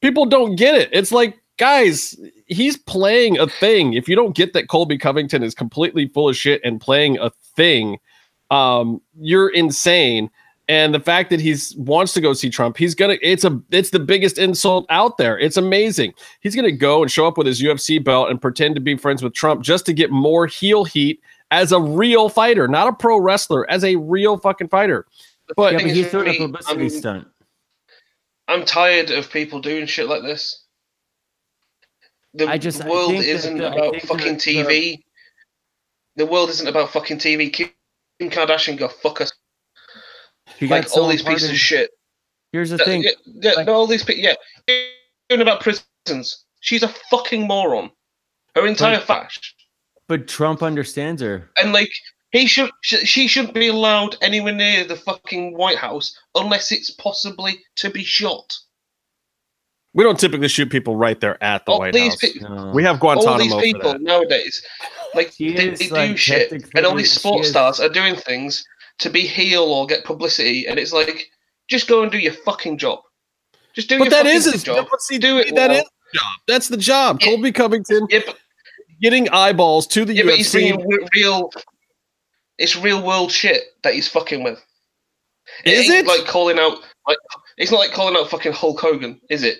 People 0.00 0.24
don't 0.24 0.56
get 0.56 0.76
it. 0.76 0.88
It's 0.92 1.12
like, 1.12 1.38
guys, 1.58 2.18
he's 2.46 2.76
playing 2.76 3.38
a 3.38 3.46
thing. 3.46 3.94
If 3.94 4.08
you 4.08 4.16
don't 4.16 4.34
get 4.34 4.52
that 4.54 4.68
Colby 4.68 4.96
Covington 4.96 5.42
is 5.42 5.54
completely 5.54 6.06
full 6.08 6.28
of 6.28 6.36
shit 6.36 6.60
and 6.64 6.80
playing 6.80 7.18
a 7.18 7.30
thing, 7.54 7.98
um, 8.50 9.02
you're 9.18 9.50
insane. 9.50 10.30
And 10.70 10.94
the 10.94 11.00
fact 11.00 11.30
that 11.30 11.40
he's 11.40 11.74
wants 11.74 12.12
to 12.12 12.20
go 12.20 12.32
see 12.32 12.48
Trump, 12.48 12.76
he's 12.76 12.94
gonna. 12.94 13.16
It's 13.22 13.42
a. 13.42 13.60
It's 13.72 13.90
the 13.90 13.98
biggest 13.98 14.38
insult 14.38 14.86
out 14.88 15.16
there. 15.16 15.36
It's 15.36 15.56
amazing. 15.56 16.14
He's 16.42 16.54
gonna 16.54 16.70
go 16.70 17.02
and 17.02 17.10
show 17.10 17.26
up 17.26 17.36
with 17.36 17.48
his 17.48 17.60
UFC 17.60 17.98
belt 18.02 18.30
and 18.30 18.40
pretend 18.40 18.76
to 18.76 18.80
be 18.80 18.96
friends 18.96 19.20
with 19.20 19.32
Trump 19.34 19.62
just 19.62 19.84
to 19.86 19.92
get 19.92 20.12
more 20.12 20.46
heel 20.46 20.84
heat 20.84 21.20
as 21.50 21.72
a 21.72 21.80
real 21.80 22.28
fighter, 22.28 22.68
not 22.68 22.86
a 22.86 22.92
pro 22.92 23.18
wrestler, 23.18 23.68
as 23.68 23.82
a 23.82 23.96
real 23.96 24.38
fucking 24.38 24.68
fighter. 24.68 25.06
But 25.56 25.72
yeah, 25.72 25.78
thing 25.78 25.88
but 25.88 25.90
is 25.90 25.96
he's 26.04 26.10
doing 26.12 26.28
a 26.28 26.38
publicity 26.38 26.80
I'm- 26.82 26.90
stunt. 26.90 27.28
I'm 28.46 28.64
tired 28.64 29.10
of 29.10 29.28
people 29.28 29.60
doing 29.60 29.86
shit 29.86 30.06
like 30.06 30.22
this. 30.22 30.66
The 32.34 32.46
I 32.48 32.58
just- 32.58 32.80
I 32.82 32.88
world 32.88 33.10
think 33.10 33.24
that 33.24 33.28
isn't 33.28 33.58
the- 33.58 33.72
about 33.72 34.00
fucking 34.02 34.34
the- 34.34 34.40
TV. 34.40 35.02
The 36.14 36.26
world 36.26 36.48
isn't 36.50 36.68
about 36.68 36.92
fucking 36.92 37.18
TV. 37.18 37.52
Kim 37.52 37.70
Kardashian 38.20 38.76
go 38.78 38.86
fuck 38.86 39.20
us. 39.20 39.32
He 40.60 40.66
Like 40.68 40.88
so 40.88 41.02
all 41.02 41.08
these 41.08 41.22
pieces 41.22 41.50
of 41.50 41.56
shit. 41.56 41.90
Here's 42.52 42.70
the 42.70 42.76
Yeah, 42.76 42.84
thing. 42.84 43.02
yeah, 43.02 43.10
yeah, 43.26 43.52
like- 43.52 43.68
all 43.68 43.86
these 43.86 44.04
people. 44.04 44.22
Yeah, 44.22 44.34
Even 45.30 45.42
about 45.42 45.60
prisons. 45.60 46.44
She's 46.60 46.82
a 46.82 46.88
fucking 47.10 47.46
moron. 47.46 47.90
Her 48.54 48.66
entire 48.66 49.00
fash. 49.00 49.54
But 50.08 50.26
Trump 50.28 50.62
understands 50.62 51.22
her. 51.22 51.48
And 51.56 51.72
like 51.72 51.90
he 52.32 52.46
should, 52.46 52.70
she 52.82 53.26
shouldn't 53.28 53.54
be 53.54 53.68
allowed 53.68 54.16
anywhere 54.22 54.52
near 54.52 54.84
the 54.84 54.96
fucking 54.96 55.56
White 55.56 55.78
House 55.78 56.16
unless 56.34 56.70
it's 56.72 56.90
possibly 56.90 57.60
to 57.76 57.90
be 57.90 58.04
shot. 58.04 58.52
we 59.94 60.04
don't 60.04 60.18
typically 60.18 60.46
shoot 60.48 60.70
people 60.70 60.94
right 60.96 61.20
there 61.20 61.42
at 61.42 61.64
the 61.66 61.72
All 61.72 61.78
White 61.80 61.92
these 61.94 62.12
House. 62.20 62.32
pe- 62.32 62.40
No. 62.40 62.70
we 62.74 62.82
have 62.84 63.00
Guantanamo. 63.00 63.30
all 63.32 63.38
Guantanamo 63.38 63.60
these 63.60 63.72
for 63.72 63.78
people 63.78 63.92
that. 63.92 64.00
nowadays, 64.02 64.62
like 65.14 65.32
She 65.32 65.52
they, 65.54 65.68
is, 65.70 65.78
they 65.80 65.86
do 65.88 65.94
like, 65.94 66.18
shit, 66.18 66.52
and 66.74 66.86
all 66.86 66.94
these 66.94 67.12
sports 67.12 67.48
stars 67.48 67.80
are 67.80 67.88
doing 67.88 68.14
things 68.16 68.64
to 69.00 69.10
be 69.10 69.22
heel 69.22 69.62
or 69.64 69.86
get 69.86 70.04
publicity, 70.04 70.66
and 70.66 70.78
it's 70.78 70.92
like, 70.92 71.30
just 71.68 71.88
go 71.88 72.02
and 72.02 72.10
do 72.12 72.18
your 72.18 72.32
fucking 72.32 72.78
job. 72.78 73.00
Just 73.74 73.88
do 73.88 73.98
But 73.98 74.04
your 74.04 74.10
that 74.10 74.22
fucking 74.24 74.36
is 74.36 74.52
his 74.52 74.62
job. 74.62 74.86
but 74.90 75.00
see, 75.00 75.18
Do 75.18 75.38
it 75.38 75.54
That 75.54 75.70
well. 75.70 75.78
is 75.78 75.84
the 75.84 76.18
job. 76.18 76.32
That's 76.48 76.68
the 76.68 76.76
job. 76.76 77.18
Yeah. 77.20 77.26
Colby 77.28 77.52
Covington 77.52 78.06
Yeah, 78.10 78.20
but, 78.26 78.36
getting 79.00 79.28
eyeballs 79.30 79.86
to 79.88 80.04
the 80.04 80.14
yeah, 80.14 80.24
but 80.24 80.34
he's 80.34 80.48
UFC. 80.52 80.52
bringing 80.76 81.08
real. 81.14 81.50
It's 82.58 82.76
real 82.76 83.02
world 83.02 83.30
shit 83.32 83.62
that 83.84 83.94
he's 83.94 84.08
fucking 84.08 84.42
with. 84.42 84.62
Is 85.64 85.88
it? 85.88 86.06
like 86.06 86.26
calling 86.26 86.58
out? 86.58 86.78
Like 87.08 87.16
it's 87.56 87.70
not 87.70 87.78
like 87.78 87.92
calling 87.92 88.16
out 88.16 88.28
fucking 88.30 88.52
Hulk 88.52 88.78
Hogan, 88.80 89.20
is 89.30 89.42
it? 89.42 89.58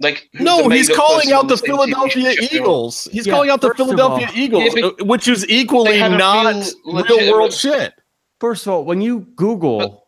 Like 0.00 0.28
no, 0.34 0.68
he's 0.68 0.88
calling 0.88 1.32
out 1.32 1.48
the 1.48 1.56
Philadelphia 1.56 2.22
you 2.30 2.34
should 2.36 2.50
be 2.50 2.58
on? 2.58 2.62
Eagles. 2.64 3.08
He's 3.10 3.26
Yeah, 3.26 3.32
calling 3.34 3.50
out 3.50 3.60
the 3.60 3.74
Philadelphia 3.74 4.28
all- 4.28 4.32
Eagles, 4.38 4.74
Yeah, 4.76 4.86
uh, 4.86 5.04
which 5.04 5.26
is 5.28 5.44
equally 5.48 5.92
they 5.92 5.98
had 5.98 6.12
a 6.12 6.16
not 6.16 6.54
real 6.86 7.04
real 7.04 7.32
world 7.32 7.52
shit. 7.52 7.92
First 8.40 8.66
of 8.66 8.72
all, 8.72 8.84
when 8.84 9.00
you 9.00 9.20
Google 9.36 10.04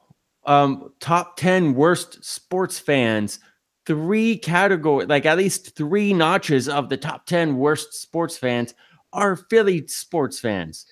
um, 0.47 0.93
top 1.01 1.37
10 1.37 1.75
worst 1.75 2.25
sports 2.25 2.79
fans, 2.79 3.41
three 3.87 4.37
category, 4.37 5.07
like 5.07 5.27
at 5.27 5.39
least 5.39 5.77
three 5.77 6.13
notches 6.13 6.69
of 6.69 6.89
the 6.89 6.97
top 6.97 7.27
10 7.27 7.57
worst 7.57 7.95
sports 7.95 8.37
fans 8.37 8.75
are 9.13 9.37
Philly 9.37 9.87
sports 9.89 10.39
fans. 10.39 10.87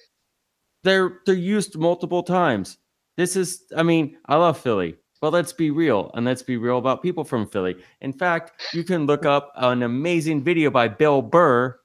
They're 0.85 1.21
they're 1.26 1.35
used 1.35 1.76
multiple 1.76 2.23
times. 2.23 2.78
This 3.16 3.37
is, 3.37 3.64
I 3.76 3.83
mean, 3.83 4.16
I 4.26 4.37
love 4.37 4.59
Philly, 4.59 4.95
but 5.21 5.33
let's 5.33 5.52
be 5.52 5.71
real 5.71 6.11
and 6.14 6.25
let's 6.25 6.42
be 6.42 6.57
real 6.57 6.78
about 6.78 7.02
people 7.02 7.25
from 7.25 7.49
Philly. 7.49 7.76
In 8.00 8.12
fact, 8.12 8.62
you 8.73 8.85
can 8.85 9.07
look 9.07 9.26
up 9.26 9.52
an 9.57 9.83
amazing 9.83 10.45
video 10.45 10.71
by 10.71 10.87
Bill 10.87 11.21
Burr, 11.21 11.78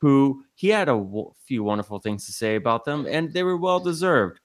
who 0.00 0.42
he 0.54 0.68
had 0.68 0.88
a 0.88 0.92
w- 0.98 1.32
few 1.46 1.62
wonderful 1.62 2.00
things 2.00 2.26
to 2.26 2.32
say 2.32 2.56
about 2.56 2.84
them, 2.84 3.06
and 3.08 3.32
they 3.32 3.44
were 3.44 3.56
well 3.56 3.78
deserved. 3.78 4.40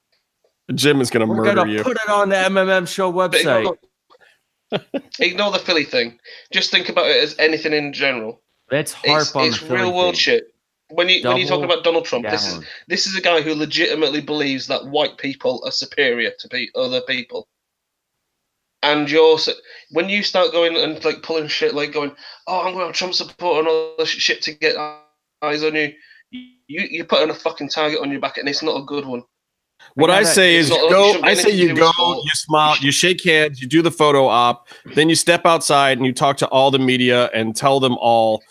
Jim 0.74 1.02
is 1.02 1.10
going 1.10 1.26
to 1.28 1.32
We're 1.32 1.38
murder 1.44 1.56
gonna 1.56 1.72
you. 1.72 1.84
put 1.84 1.98
it 1.98 2.10
on 2.10 2.30
the 2.30 2.36
MMM 2.36 2.88
show 2.88 3.12
website. 3.12 3.60
ignore, 4.72 5.02
ignore 5.20 5.52
the 5.52 5.60
Philly 5.60 5.84
thing. 5.84 6.20
Just 6.52 6.72
think 6.72 6.90
about 6.90 7.06
it 7.08 7.24
as 7.24 7.36
anything 7.38 7.74
in 7.74 7.94
general. 7.94 8.42
Let's 8.72 8.94
harp 8.94 9.22
It's, 9.22 9.36
on 9.36 9.46
it's 9.48 9.60
the 9.60 9.66
Philly 9.68 9.82
real 9.82 9.94
world 9.96 10.16
thing. 10.16 10.20
shit. 10.22 10.48
When 10.90 11.10
you 11.10 11.28
when 11.28 11.38
you 11.38 11.48
talk 11.48 11.64
about 11.64 11.84
Donald 11.84 12.06
Trump, 12.06 12.28
this 12.30 12.48
is 12.48 12.64
this 12.88 13.08
is 13.08 13.16
a 13.16 13.22
guy 13.22 13.42
who 13.42 13.54
legitimately 13.56 14.22
believes 14.22 14.68
that 14.68 14.86
white 14.88 15.18
people 15.18 15.62
are 15.66 15.72
superior 15.72 16.32
to 16.40 16.48
be 16.50 16.70
other 16.76 17.02
people. 17.02 17.48
And 18.84 19.10
you're 19.10 19.38
when 19.92 20.10
you 20.10 20.22
start 20.22 20.52
going 20.52 20.76
and 20.78 21.04
like 21.04 21.24
pulling 21.24 21.48
shit, 21.48 21.74
like 21.74 21.92
going, 21.92 22.16
"Oh, 22.46 22.62
I'm 22.62 22.74
going 22.74 22.92
to 22.92 22.98
Trump 22.98 23.16
support 23.16 23.60
and 23.60 23.68
all 23.68 23.96
this 23.98 24.10
shit 24.10 24.44
to 24.44 24.54
get 24.54 24.76
eyes 25.42 25.64
on 25.64 25.74
you," 25.74 25.92
you 26.32 26.48
you're 26.68 27.06
putting 27.06 27.32
a 27.32 27.34
fucking 27.34 27.70
target 27.70 28.00
on 28.00 28.12
your 28.12 28.20
back, 28.22 28.38
and 28.38 28.48
it's 28.48 28.62
not 28.62 28.80
a 28.80 28.86
good 28.86 29.06
one. 29.06 29.24
What 29.96 30.10
I 30.10 30.22
gotta- 30.24 30.34
say 30.34 30.55
is, 30.55 30.70
you 30.70 30.89
go. 30.89 31.20
I 31.24 31.34
say 31.36 31.51
you 31.51 31.74
go. 31.75 31.89
You 31.98 32.29
smile. 32.34 32.75
You 32.82 32.91
shake 32.91 33.24
hands. 33.24 33.62
You 33.62 33.67
do 33.67 33.82
the 33.82 33.91
photo 33.91 34.27
op. 34.27 34.67
Then 34.94 35.10
you 35.10 35.15
step 35.15 35.46
outside 35.46 35.98
and 35.98 36.05
you 36.05 36.13
talk 36.13 36.38
to 36.38 36.48
all 36.48 36.72
the 36.72 36.79
media 36.79 37.29
and 37.34 37.55
tell 37.55 37.79
them 37.79 37.96
all 38.00 38.41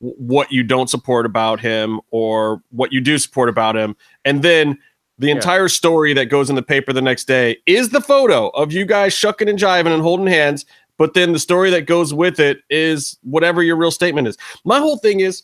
what 0.00 0.50
you 0.52 0.62
don't 0.62 0.88
support 0.90 1.26
about 1.26 1.60
him 1.60 2.00
or 2.10 2.62
what 2.70 2.92
you 2.92 3.00
do 3.00 3.18
support 3.18 3.48
about 3.48 3.76
him. 3.76 3.96
And 4.24 4.42
then 4.42 4.78
the 5.18 5.28
Yeah. 5.28 5.34
entire 5.34 5.68
story 5.68 6.12
that 6.14 6.26
goes 6.26 6.50
in 6.50 6.56
the 6.56 6.62
paper 6.62 6.92
the 6.92 7.02
next 7.02 7.24
day 7.26 7.56
is 7.66 7.90
the 7.90 8.00
photo 8.00 8.48
of 8.48 8.72
you 8.72 8.84
guys 8.84 9.12
shucking 9.14 9.48
and 9.48 9.58
jiving 9.58 9.92
and 9.92 10.02
holding 10.02 10.26
hands. 10.26 10.64
But 10.98 11.14
then 11.14 11.32
the 11.32 11.38
story 11.38 11.70
that 11.70 11.82
goes 11.86 12.12
with 12.14 12.38
it 12.38 12.58
is 12.70 13.18
whatever 13.22 13.62
your 13.62 13.76
real 13.76 13.90
statement 13.90 14.28
is. 14.28 14.36
My 14.64 14.78
whole 14.78 14.96
thing 14.98 15.20
is 15.20 15.42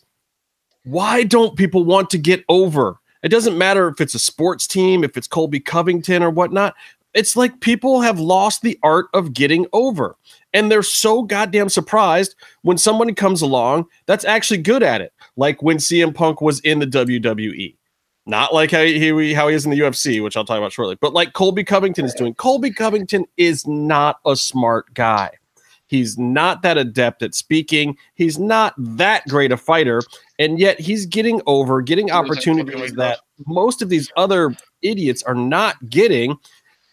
why 0.85 1.23
don't 1.23 1.55
people 1.55 1.83
want 1.83 2.09
to 2.11 2.17
get 2.17 2.43
over? 2.49 2.97
It 3.23 3.29
doesn't 3.29 3.57
matter 3.57 3.87
if 3.87 4.01
it's 4.01 4.15
a 4.15 4.19
sports 4.19 4.67
team, 4.67 5.03
if 5.03 5.17
it's 5.17 5.27
Colby 5.27 5.59
Covington 5.59 6.23
or 6.23 6.29
whatnot. 6.29 6.75
It's 7.13 7.35
like 7.35 7.59
people 7.59 8.01
have 8.01 8.19
lost 8.19 8.61
the 8.61 8.79
art 8.83 9.07
of 9.13 9.33
getting 9.33 9.67
over. 9.73 10.15
And 10.53 10.71
they're 10.71 10.83
so 10.83 11.23
goddamn 11.23 11.69
surprised 11.69 12.35
when 12.61 12.77
someone 12.77 13.13
comes 13.15 13.41
along 13.41 13.87
that's 14.05 14.25
actually 14.25 14.61
good 14.61 14.81
at 14.81 15.01
it. 15.01 15.13
Like 15.35 15.61
when 15.61 15.77
CM 15.77 16.15
Punk 16.15 16.41
was 16.41 16.59
in 16.61 16.79
the 16.79 16.87
WWE. 16.87 17.75
Not 18.27 18.53
like 18.53 18.71
how 18.71 18.83
he 18.83 19.33
how 19.33 19.47
he 19.47 19.55
is 19.55 19.65
in 19.65 19.71
the 19.71 19.79
UFC, 19.79 20.23
which 20.23 20.37
I'll 20.37 20.45
talk 20.45 20.59
about 20.59 20.71
shortly, 20.71 20.95
but 21.01 21.13
like 21.13 21.33
Colby 21.33 21.63
Covington 21.63 22.05
is 22.05 22.13
doing. 22.13 22.35
Colby 22.35 22.71
Covington 22.71 23.25
is 23.37 23.65
not 23.65 24.19
a 24.25 24.35
smart 24.35 24.93
guy. 24.93 25.31
He's 25.91 26.17
not 26.17 26.61
that 26.61 26.77
adept 26.77 27.21
at 27.21 27.35
speaking. 27.35 27.97
He's 28.15 28.39
not 28.39 28.73
that 28.77 29.27
great 29.27 29.51
a 29.51 29.57
fighter, 29.57 30.01
and 30.39 30.57
yet 30.57 30.79
he's 30.79 31.05
getting 31.05 31.41
over, 31.47 31.81
getting 31.81 32.07
He 32.07 32.13
was 32.13 32.17
a 32.17 32.23
opportunities 32.23 32.93
that 32.93 33.19
most 33.45 33.81
of 33.81 33.89
these 33.89 34.09
other 34.15 34.55
idiots 34.81 35.21
are 35.23 35.35
not 35.35 35.75
getting 35.89 36.37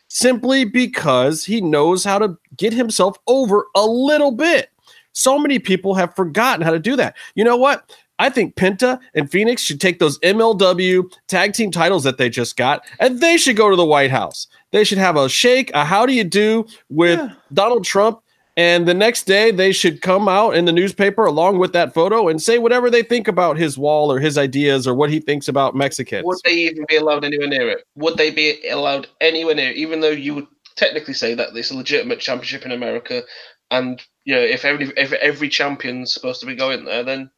simply 0.09 0.65
because 0.65 1.45
he 1.45 1.61
knows 1.61 2.03
how 2.03 2.19
to 2.19 2.37
get 2.57 2.73
himself 2.73 3.17
over 3.29 3.67
a 3.77 3.87
little 3.87 4.33
bit. 4.33 4.71
So 5.13 5.39
many 5.39 5.61
people 5.61 5.95
have 5.95 6.17
forgotten 6.17 6.63
how 6.63 6.73
to 6.73 6.81
do 6.81 6.97
that. 6.97 7.17
You 7.37 7.45
know 7.45 7.57
what? 7.57 7.95
I 8.19 8.31
think 8.31 8.57
Penta 8.57 8.99
and 9.15 9.31
Fenix 9.31 9.63
should 9.63 9.81
take 9.81 10.01
those 10.01 10.19
MLW 10.25 11.09
tag 11.29 11.53
team 11.53 11.71
titles 11.71 12.03
that 12.03 12.19
they 12.19 12.29
just 12.29 12.57
got 12.57 12.85
and 12.99 13.21
they 13.21 13.37
should 13.37 13.55
go 13.55 13.71
to 13.71 13.77
the 13.77 13.85
White 13.85 14.11
House. 14.11 14.49
They 14.73 14.83
should 14.83 14.99
have 14.99 15.15
a 15.17 15.29
shake, 15.29 15.71
a 15.73 15.85
how 15.85 16.05
do 16.05 16.13
you 16.13 16.25
do 16.25 16.67
with 16.89 17.21
Yeah. 17.21 17.35
Donald 17.53 17.85
Trump. 17.85 18.23
And 18.59 18.89
the 18.89 18.95
next 18.95 19.23
day, 19.23 19.53
they 19.53 19.71
should 19.71 20.03
come 20.03 20.29
out 20.29 20.57
in 20.57 20.65
the 20.65 20.73
newspaper 20.73 21.25
along 21.25 21.61
with 21.61 21.73
that 21.75 21.95
photo 21.95 22.27
and 22.27 22.43
say 22.43 22.59
whatever 22.59 22.91
they 22.91 23.05
think 23.05 23.29
about 23.29 23.57
his 23.57 23.79
wall 23.79 24.11
or 24.11 24.19
his 24.19 24.37
ideas 24.37 24.85
or 24.85 24.97
what 24.97 25.11
he 25.11 25.21
thinks 25.21 25.47
about 25.47 25.77
Mexicans. 25.77 26.25
Would 26.25 26.41
they 26.45 26.55
even 26.55 26.85
be 26.89 26.97
allowed 26.97 27.25
anywhere 27.25 27.47
near 27.47 27.69
it? 27.69 27.85
Would 27.95 28.17
they 28.17 28.33
be 28.33 28.69
allowed 28.69 29.07
anywhere 29.21 29.55
near 29.55 29.71
it, 29.71 29.77
even 29.77 30.01
though 30.01 30.11
you 30.11 30.35
would 30.35 30.49
technically 30.75 31.15
say 31.15 31.35
that 31.35 31.55
it's 31.55 31.71
a 31.71 31.77
legitimate 31.77 32.19
championship 32.19 32.65
in 32.65 32.73
America, 32.73 33.23
and 33.71 34.03
you 34.25 34.35
know 34.35 34.41
if 34.41 34.65
every 34.65 34.93
if 34.97 35.13
every 35.13 35.49
champion's 35.49 36.13
supposed 36.13 36.41
to 36.41 36.47
be 36.47 36.57
going 36.57 36.85
there, 36.85 37.05
then 37.05 37.31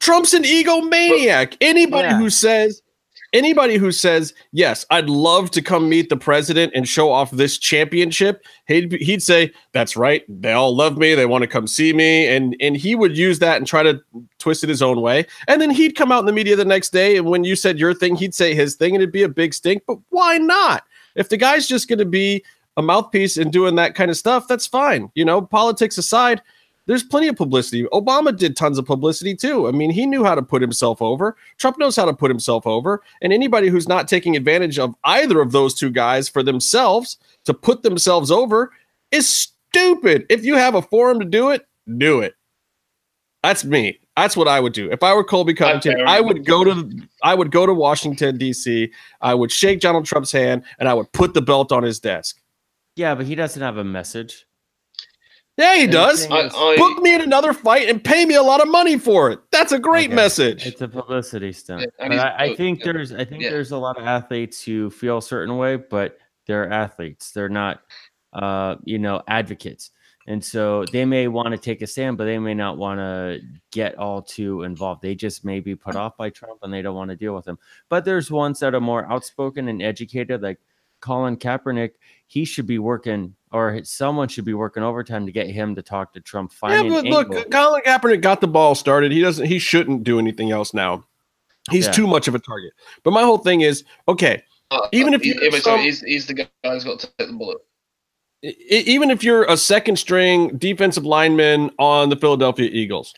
Trump's 0.00 0.32
an 0.32 0.44
egomaniac. 0.44 1.58
Anybody 1.60 2.08
Yeah. 2.08 2.18
who 2.18 2.30
says 2.30 2.80
anybody 3.36 3.76
who 3.76 3.92
says, 3.92 4.34
"Yes, 4.52 4.84
I'd 4.90 5.08
love 5.08 5.50
to 5.52 5.62
come 5.62 5.88
meet 5.88 6.08
the 6.08 6.16
president 6.16 6.72
and 6.74 6.88
show 6.88 7.12
off 7.12 7.30
this 7.30 7.58
championship," 7.58 8.44
he'd 8.66 8.92
he'd 8.92 9.22
say, 9.22 9.52
"That's 9.72 9.96
right. 9.96 10.24
They 10.28 10.52
all 10.52 10.74
love 10.74 10.98
me. 10.98 11.14
They 11.14 11.26
want 11.26 11.42
to 11.42 11.48
come 11.48 11.66
see 11.66 11.92
me." 11.92 12.26
And 12.26 12.56
and 12.60 12.76
he 12.76 12.94
would 12.94 13.16
use 13.16 13.38
that 13.40 13.58
and 13.58 13.66
try 13.66 13.82
to 13.82 14.00
twist 14.38 14.64
it 14.64 14.68
his 14.68 14.82
own 14.82 15.00
way. 15.00 15.26
And 15.46 15.60
then 15.60 15.70
he'd 15.70 15.96
come 15.96 16.10
out 16.10 16.20
in 16.20 16.26
the 16.26 16.32
media 16.32 16.56
the 16.56 16.64
next 16.64 16.92
day 16.92 17.16
and 17.16 17.26
when 17.26 17.44
you 17.44 17.56
said 17.56 17.78
your 17.78 17.94
thing, 17.94 18.16
he'd 18.16 18.34
say 18.34 18.54
his 18.54 18.74
thing 18.74 18.94
and 18.94 19.02
it'd 19.02 19.12
be 19.12 19.22
a 19.22 19.28
big 19.28 19.54
stink. 19.54 19.82
But 19.86 19.98
why 20.10 20.38
not? 20.38 20.84
If 21.14 21.28
the 21.28 21.36
guy's 21.36 21.66
just 21.66 21.88
going 21.88 21.98
to 21.98 22.04
be 22.04 22.44
a 22.76 22.82
mouthpiece 22.82 23.36
and 23.36 23.52
doing 23.52 23.74
that 23.76 23.94
kind 23.94 24.10
of 24.10 24.16
stuff, 24.16 24.46
that's 24.48 24.66
fine. 24.66 25.10
You 25.14 25.24
know, 25.24 25.40
politics 25.40 25.98
aside, 25.98 26.42
there's 26.86 27.02
plenty 27.02 27.28
of 27.28 27.36
publicity. 27.36 27.84
Obama 27.92 28.36
did 28.36 28.56
tons 28.56 28.78
of 28.78 28.86
publicity 28.86 29.34
too. 29.34 29.68
I 29.68 29.72
mean, 29.72 29.90
he 29.90 30.06
knew 30.06 30.24
how 30.24 30.34
to 30.34 30.42
put 30.42 30.62
himself 30.62 31.02
over. 31.02 31.36
Trump 31.58 31.78
knows 31.78 31.96
how 31.96 32.04
to 32.04 32.14
put 32.14 32.30
himself 32.30 32.66
over. 32.66 33.02
And 33.20 33.32
anybody 33.32 33.68
who's 33.68 33.88
not 33.88 34.08
taking 34.08 34.36
advantage 34.36 34.78
of 34.78 34.94
either 35.04 35.40
of 35.40 35.52
those 35.52 35.74
two 35.74 35.90
guys 35.90 36.28
for 36.28 36.42
themselves 36.42 37.18
to 37.44 37.54
put 37.54 37.82
themselves 37.82 38.30
over 38.30 38.72
is 39.10 39.28
stupid. 39.28 40.26
If 40.28 40.44
you 40.44 40.56
have 40.56 40.74
a 40.74 40.82
forum 40.82 41.18
to 41.20 41.26
do 41.26 41.50
it, 41.50 41.66
do 41.98 42.20
it. 42.20 42.34
That's 43.42 43.64
me. 43.64 44.00
That's 44.16 44.36
what 44.36 44.48
I 44.48 44.60
would 44.60 44.72
do. 44.72 44.90
If 44.90 45.02
I 45.02 45.14
were 45.14 45.22
Colby 45.22 45.54
Covington, 45.54 46.00
I 46.06 46.20
would 46.20 46.46
go 46.46 46.64
to 46.64 46.90
I 47.22 47.34
would 47.34 47.50
go 47.50 47.66
to 47.66 47.74
Washington 47.74 48.38
D.C. 48.38 48.90
I 49.20 49.34
would 49.34 49.52
shake 49.52 49.80
Donald 49.80 50.06
Trump's 50.06 50.32
hand 50.32 50.64
and 50.78 50.88
I 50.88 50.94
would 50.94 51.12
put 51.12 51.34
the 51.34 51.42
belt 51.42 51.70
on 51.70 51.82
his 51.82 52.00
desk. 52.00 52.40
Yeah, 52.96 53.14
but 53.14 53.26
he 53.26 53.34
doesn't 53.34 53.60
have 53.60 53.76
a 53.76 53.84
message. 53.84 54.46
Yeah, 55.56 55.76
he 55.76 55.86
does. 55.86 56.26
I, 56.30 56.50
I 56.54 56.76
book 56.76 56.98
me 57.02 57.14
in 57.14 57.22
another 57.22 57.52
fight 57.54 57.88
and 57.88 58.02
pay 58.02 58.26
me 58.26 58.34
a 58.34 58.42
lot 58.42 58.60
of 58.60 58.68
money 58.68 58.98
for 58.98 59.30
it. 59.30 59.40
That's 59.50 59.72
a 59.72 59.78
great 59.78 60.08
Okay. 60.08 60.14
message. 60.14 60.66
It's 60.66 60.82
a 60.82 60.88
publicity 60.88 61.52
stunt. 61.52 61.82
Yeah, 61.82 62.04
and 62.04 62.10
but 62.10 62.18
I, 62.18 62.44
I 62.44 62.54
think 62.56 62.80
yeah. 62.80 62.92
there's 62.92 63.12
I 63.12 63.24
think 63.24 63.42
Yeah. 63.42 63.50
there's 63.50 63.70
a 63.70 63.78
lot 63.78 63.96
of 63.98 64.04
athletes 64.04 64.62
who 64.62 64.90
feel 64.90 65.18
a 65.18 65.22
certain 65.22 65.56
way, 65.56 65.76
but 65.76 66.18
they're 66.46 66.70
athletes. 66.70 67.30
They're 67.32 67.48
not 67.48 67.80
uh, 68.34 68.76
you 68.84 68.98
know, 68.98 69.22
advocates. 69.28 69.92
And 70.28 70.44
so 70.44 70.84
they 70.92 71.04
may 71.06 71.28
want 71.28 71.52
to 71.52 71.56
take 71.58 71.80
a 71.82 71.86
stand, 71.86 72.18
but 72.18 72.24
they 72.24 72.38
may 72.38 72.52
not 72.52 72.76
want 72.76 72.98
to 72.98 73.40
get 73.70 73.96
all 73.96 74.20
too 74.20 74.62
involved. 74.64 75.00
They 75.00 75.14
just 75.14 75.44
may 75.44 75.60
be 75.60 75.74
put 75.76 75.94
off 75.96 76.16
by 76.18 76.30
Trump 76.30 76.58
and 76.62 76.72
they 76.74 76.82
don't 76.82 76.96
want 76.96 77.10
to 77.10 77.16
deal 77.16 77.34
with 77.34 77.46
him. 77.46 77.58
But 77.88 78.04
there's 78.04 78.30
ones 78.30 78.58
that 78.60 78.74
are 78.74 78.80
more 78.80 79.10
outspoken 79.10 79.68
and 79.68 79.80
educated, 79.80 80.42
like 80.42 80.58
Colin 81.00 81.36
Kaepernick. 81.36 81.92
He 82.26 82.44
should 82.44 82.66
be 82.66 82.78
working, 82.78 83.34
or 83.52 83.80
someone 83.84 84.28
should 84.28 84.44
be 84.44 84.54
working 84.54 84.82
overtime 84.82 85.26
to 85.26 85.32
get 85.32 85.46
him 85.48 85.74
to 85.76 85.82
talk 85.82 86.12
to 86.14 86.20
Trump. 86.20 86.52
Yeah, 86.62 86.82
but 86.82 87.04
an 87.04 87.10
look, 87.10 87.32
angle. 87.32 87.50
Colin 87.50 87.82
Kaepernick 87.86 88.20
got 88.20 88.40
the 88.40 88.48
ball 88.48 88.74
started. 88.74 89.12
He 89.12 89.20
doesn't. 89.20 89.46
He 89.46 89.58
shouldn't 89.58 90.02
do 90.04 90.18
anything 90.18 90.50
else 90.50 90.74
now. 90.74 91.04
He's 91.70 91.86
Yeah. 91.86 91.92
too 91.92 92.06
much 92.06 92.28
of 92.28 92.34
a 92.34 92.38
target. 92.38 92.72
But 93.02 93.12
my 93.12 93.22
whole 93.22 93.38
thing 93.38 93.60
is, 93.60 93.84
okay, 94.08 94.42
uh, 94.70 94.88
even 94.92 95.14
if 95.14 95.24
you're 95.24 95.50
sorry, 95.60 95.82
he's, 95.82 96.00
he's 96.00 96.26
the 96.26 96.34
guy 96.34 96.48
who's 96.64 96.84
got 96.84 96.98
to 97.00 97.06
take 97.18 97.28
the 97.28 97.34
bullet. 97.34 97.58
even 98.42 99.10
if 99.10 99.24
you're 99.24 99.44
a 99.44 99.56
second 99.56 99.96
string 99.96 100.56
defensive 100.58 101.04
lineman 101.04 101.70
on 101.78 102.10
the 102.10 102.16
Philadelphia 102.16 102.68
Eagles, 102.72 103.14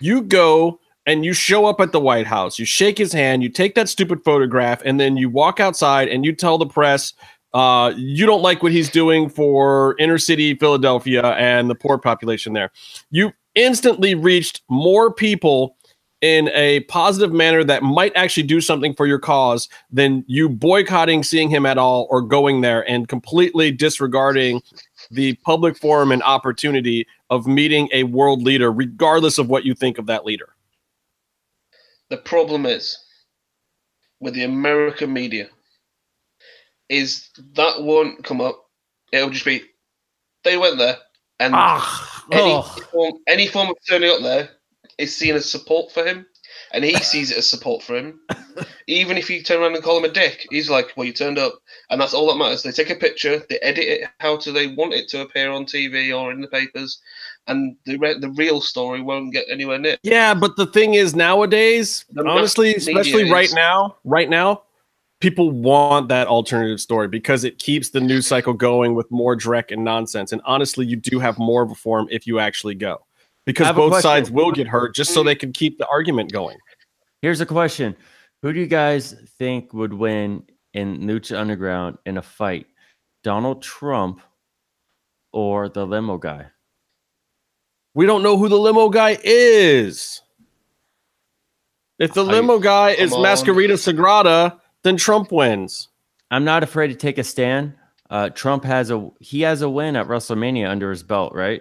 you 0.00 0.22
go 0.22 0.78
and 1.06 1.24
you 1.24 1.32
show 1.32 1.66
up 1.66 1.80
at 1.80 1.92
the 1.92 2.00
White 2.00 2.26
House, 2.26 2.58
you 2.58 2.64
shake 2.64 2.98
his 2.98 3.12
hand, 3.12 3.42
you 3.42 3.48
take 3.48 3.74
that 3.76 3.88
stupid 3.88 4.22
photograph, 4.24 4.82
and 4.84 5.00
then 5.00 5.16
you 5.16 5.30
walk 5.30 5.60
outside 5.60 6.08
and 6.08 6.24
you 6.24 6.32
tell 6.32 6.58
the 6.58 6.66
press 6.66 7.14
uh, 7.54 7.92
you 7.96 8.26
don't 8.26 8.42
like 8.42 8.62
what 8.62 8.72
he's 8.72 8.90
doing 8.90 9.28
for 9.28 9.96
inner 9.98 10.18
city 10.18 10.54
Philadelphia 10.54 11.22
and 11.34 11.70
the 11.70 11.74
poor 11.74 11.98
population 11.98 12.52
there. 12.52 12.70
You 13.10 13.32
instantly 13.54 14.14
reached 14.14 14.62
more 14.68 15.12
people 15.12 15.76
in 16.22 16.48
a 16.54 16.80
positive 16.80 17.32
manner 17.32 17.62
that 17.62 17.82
might 17.82 18.12
actually 18.16 18.42
do 18.42 18.60
something 18.60 18.94
for 18.94 19.06
your 19.06 19.18
cause 19.18 19.68
than 19.90 20.24
you 20.26 20.48
boycotting 20.48 21.22
seeing 21.22 21.50
him 21.50 21.66
at 21.66 21.78
all 21.78 22.06
or 22.10 22.22
going 22.22 22.62
there 22.62 22.88
and 22.90 23.08
completely 23.08 23.70
disregarding 23.70 24.62
the 25.10 25.34
public 25.44 25.76
forum 25.76 26.10
and 26.10 26.22
opportunity 26.22 27.06
of 27.30 27.46
meeting 27.46 27.88
a 27.92 28.04
world 28.04 28.42
leader, 28.42 28.72
regardless 28.72 29.38
of 29.38 29.48
what 29.48 29.64
you 29.64 29.74
think 29.74 29.98
of 29.98 30.06
that 30.06 30.24
leader. 30.24 30.48
The 32.08 32.16
problem 32.16 32.66
is 32.66 32.98
with 34.20 34.34
the 34.34 34.44
American 34.44 35.12
media 35.12 35.48
is 36.88 37.28
that 37.54 37.82
won't 37.82 38.24
come 38.24 38.40
up. 38.40 38.64
It'll 39.12 39.30
just 39.30 39.44
be 39.44 39.62
they 40.44 40.56
went 40.56 40.78
there 40.78 40.96
and 41.40 41.54
Ah, 41.54 42.24
any, 42.32 42.52
oh. 42.52 42.62
form, 42.92 43.12
any 43.26 43.46
form 43.46 43.68
of 43.68 43.76
turning 43.88 44.10
up 44.10 44.22
there 44.22 44.48
is 44.98 45.14
seen 45.16 45.34
as 45.34 45.50
support 45.50 45.92
for 45.92 46.04
him, 46.04 46.24
and 46.72 46.84
he 46.84 46.94
sees 46.96 47.30
it 47.30 47.38
as 47.38 47.50
support 47.50 47.82
for 47.82 47.96
him. 47.96 48.20
Even 48.86 49.18
if 49.18 49.28
you 49.28 49.42
turn 49.42 49.60
around 49.60 49.74
and 49.74 49.82
call 49.84 49.98
him 49.98 50.04
a 50.04 50.12
dick, 50.12 50.46
he's 50.50 50.70
like, 50.70 50.92
"Well, 50.96 51.04
you 51.06 51.12
turned 51.12 51.38
up," 51.38 51.54
and 51.90 52.00
that's 52.00 52.14
all 52.14 52.28
that 52.28 52.36
matters. 52.38 52.62
They 52.62 52.70
take 52.72 52.88
a 52.90 52.94
picture, 52.94 53.42
they 53.50 53.58
edit 53.58 53.84
it 53.84 54.08
how 54.20 54.36
to 54.38 54.52
they 54.52 54.68
want 54.68 54.94
it 54.94 55.08
to 55.08 55.20
appear 55.22 55.50
on 55.50 55.66
TV 55.66 56.16
or 56.16 56.30
in 56.32 56.40
the 56.40 56.48
papers, 56.48 57.00
and 57.48 57.76
the 57.84 57.98
re- 57.98 58.18
the 58.18 58.30
real 58.30 58.60
story 58.60 59.02
won't 59.02 59.32
get 59.32 59.44
anywhere 59.50 59.78
near. 59.78 59.96
Yeah, 60.02 60.32
but 60.34 60.56
the 60.56 60.66
thing 60.66 60.94
is 60.94 61.14
nowadays, 61.14 62.04
The 62.10 62.24
honestly, 62.26 62.74
especially 62.76 63.30
right 63.30 63.46
is- 63.46 63.54
now, 63.54 63.96
right 64.04 64.30
now, 64.30 64.62
people 65.20 65.50
want 65.50 66.08
that 66.08 66.26
alternative 66.26 66.80
story 66.80 67.08
because 67.08 67.44
it 67.44 67.58
keeps 67.58 67.90
the 67.90 68.00
news 68.00 68.26
cycle 68.26 68.52
going 68.52 68.94
with 68.94 69.10
more 69.10 69.36
dreck 69.36 69.70
and 69.70 69.84
nonsense. 69.84 70.32
And 70.32 70.42
honestly, 70.44 70.86
you 70.86 70.96
do 70.96 71.18
have 71.18 71.38
more 71.38 71.62
of 71.62 71.70
a 71.70 71.74
forum 71.74 72.06
if 72.10 72.26
you 72.26 72.38
actually 72.38 72.74
go. 72.74 73.04
Because 73.44 73.74
both 73.76 74.00
sides 74.00 74.30
will 74.30 74.50
get 74.50 74.66
hurt 74.66 74.94
just 74.94 75.14
so 75.14 75.22
they 75.22 75.36
can 75.36 75.52
keep 75.52 75.78
the 75.78 75.86
argument 75.86 76.32
going. 76.32 76.58
Here's 77.22 77.40
a 77.40 77.46
question: 77.46 77.94
Who 78.42 78.52
do 78.52 78.58
you 78.58 78.66
guys 78.66 79.14
think 79.38 79.72
would 79.72 79.92
win 79.92 80.42
in 80.74 81.02
Lucha 81.02 81.38
Underground 81.38 81.98
in 82.06 82.18
a 82.18 82.22
fight, 82.22 82.66
Donald 83.22 83.62
Trump 83.62 84.20
or 85.32 85.68
the 85.68 85.86
limo 85.86 86.18
guy? 86.18 86.46
We 87.94 88.04
don't 88.04 88.24
know 88.24 88.36
who 88.36 88.48
the 88.48 88.58
limo 88.58 88.88
guy 88.88 89.16
is. 89.22 90.22
If 92.00 92.14
the 92.14 92.24
limo 92.24 92.58
guy 92.58 92.90
is. 92.90 93.12
Mascarita 93.12 93.74
Sagrada, 93.74 94.58
then 94.86 94.96
Trump 94.96 95.32
wins. 95.32 95.88
I'm 96.30 96.44
not 96.44 96.62
afraid 96.62 96.88
to 96.88 96.94
take 96.94 97.18
a 97.18 97.24
stand. 97.24 97.74
Uh, 98.08 98.28
Trump 98.30 98.62
has 98.64 98.90
a 98.92 99.10
he 99.20 99.40
has 99.42 99.62
a 99.62 99.68
win 99.68 99.96
at 99.96 100.06
WrestleMania 100.06 100.68
under 100.70 100.90
his 100.90 101.02
belt, 101.02 101.34
right? 101.34 101.60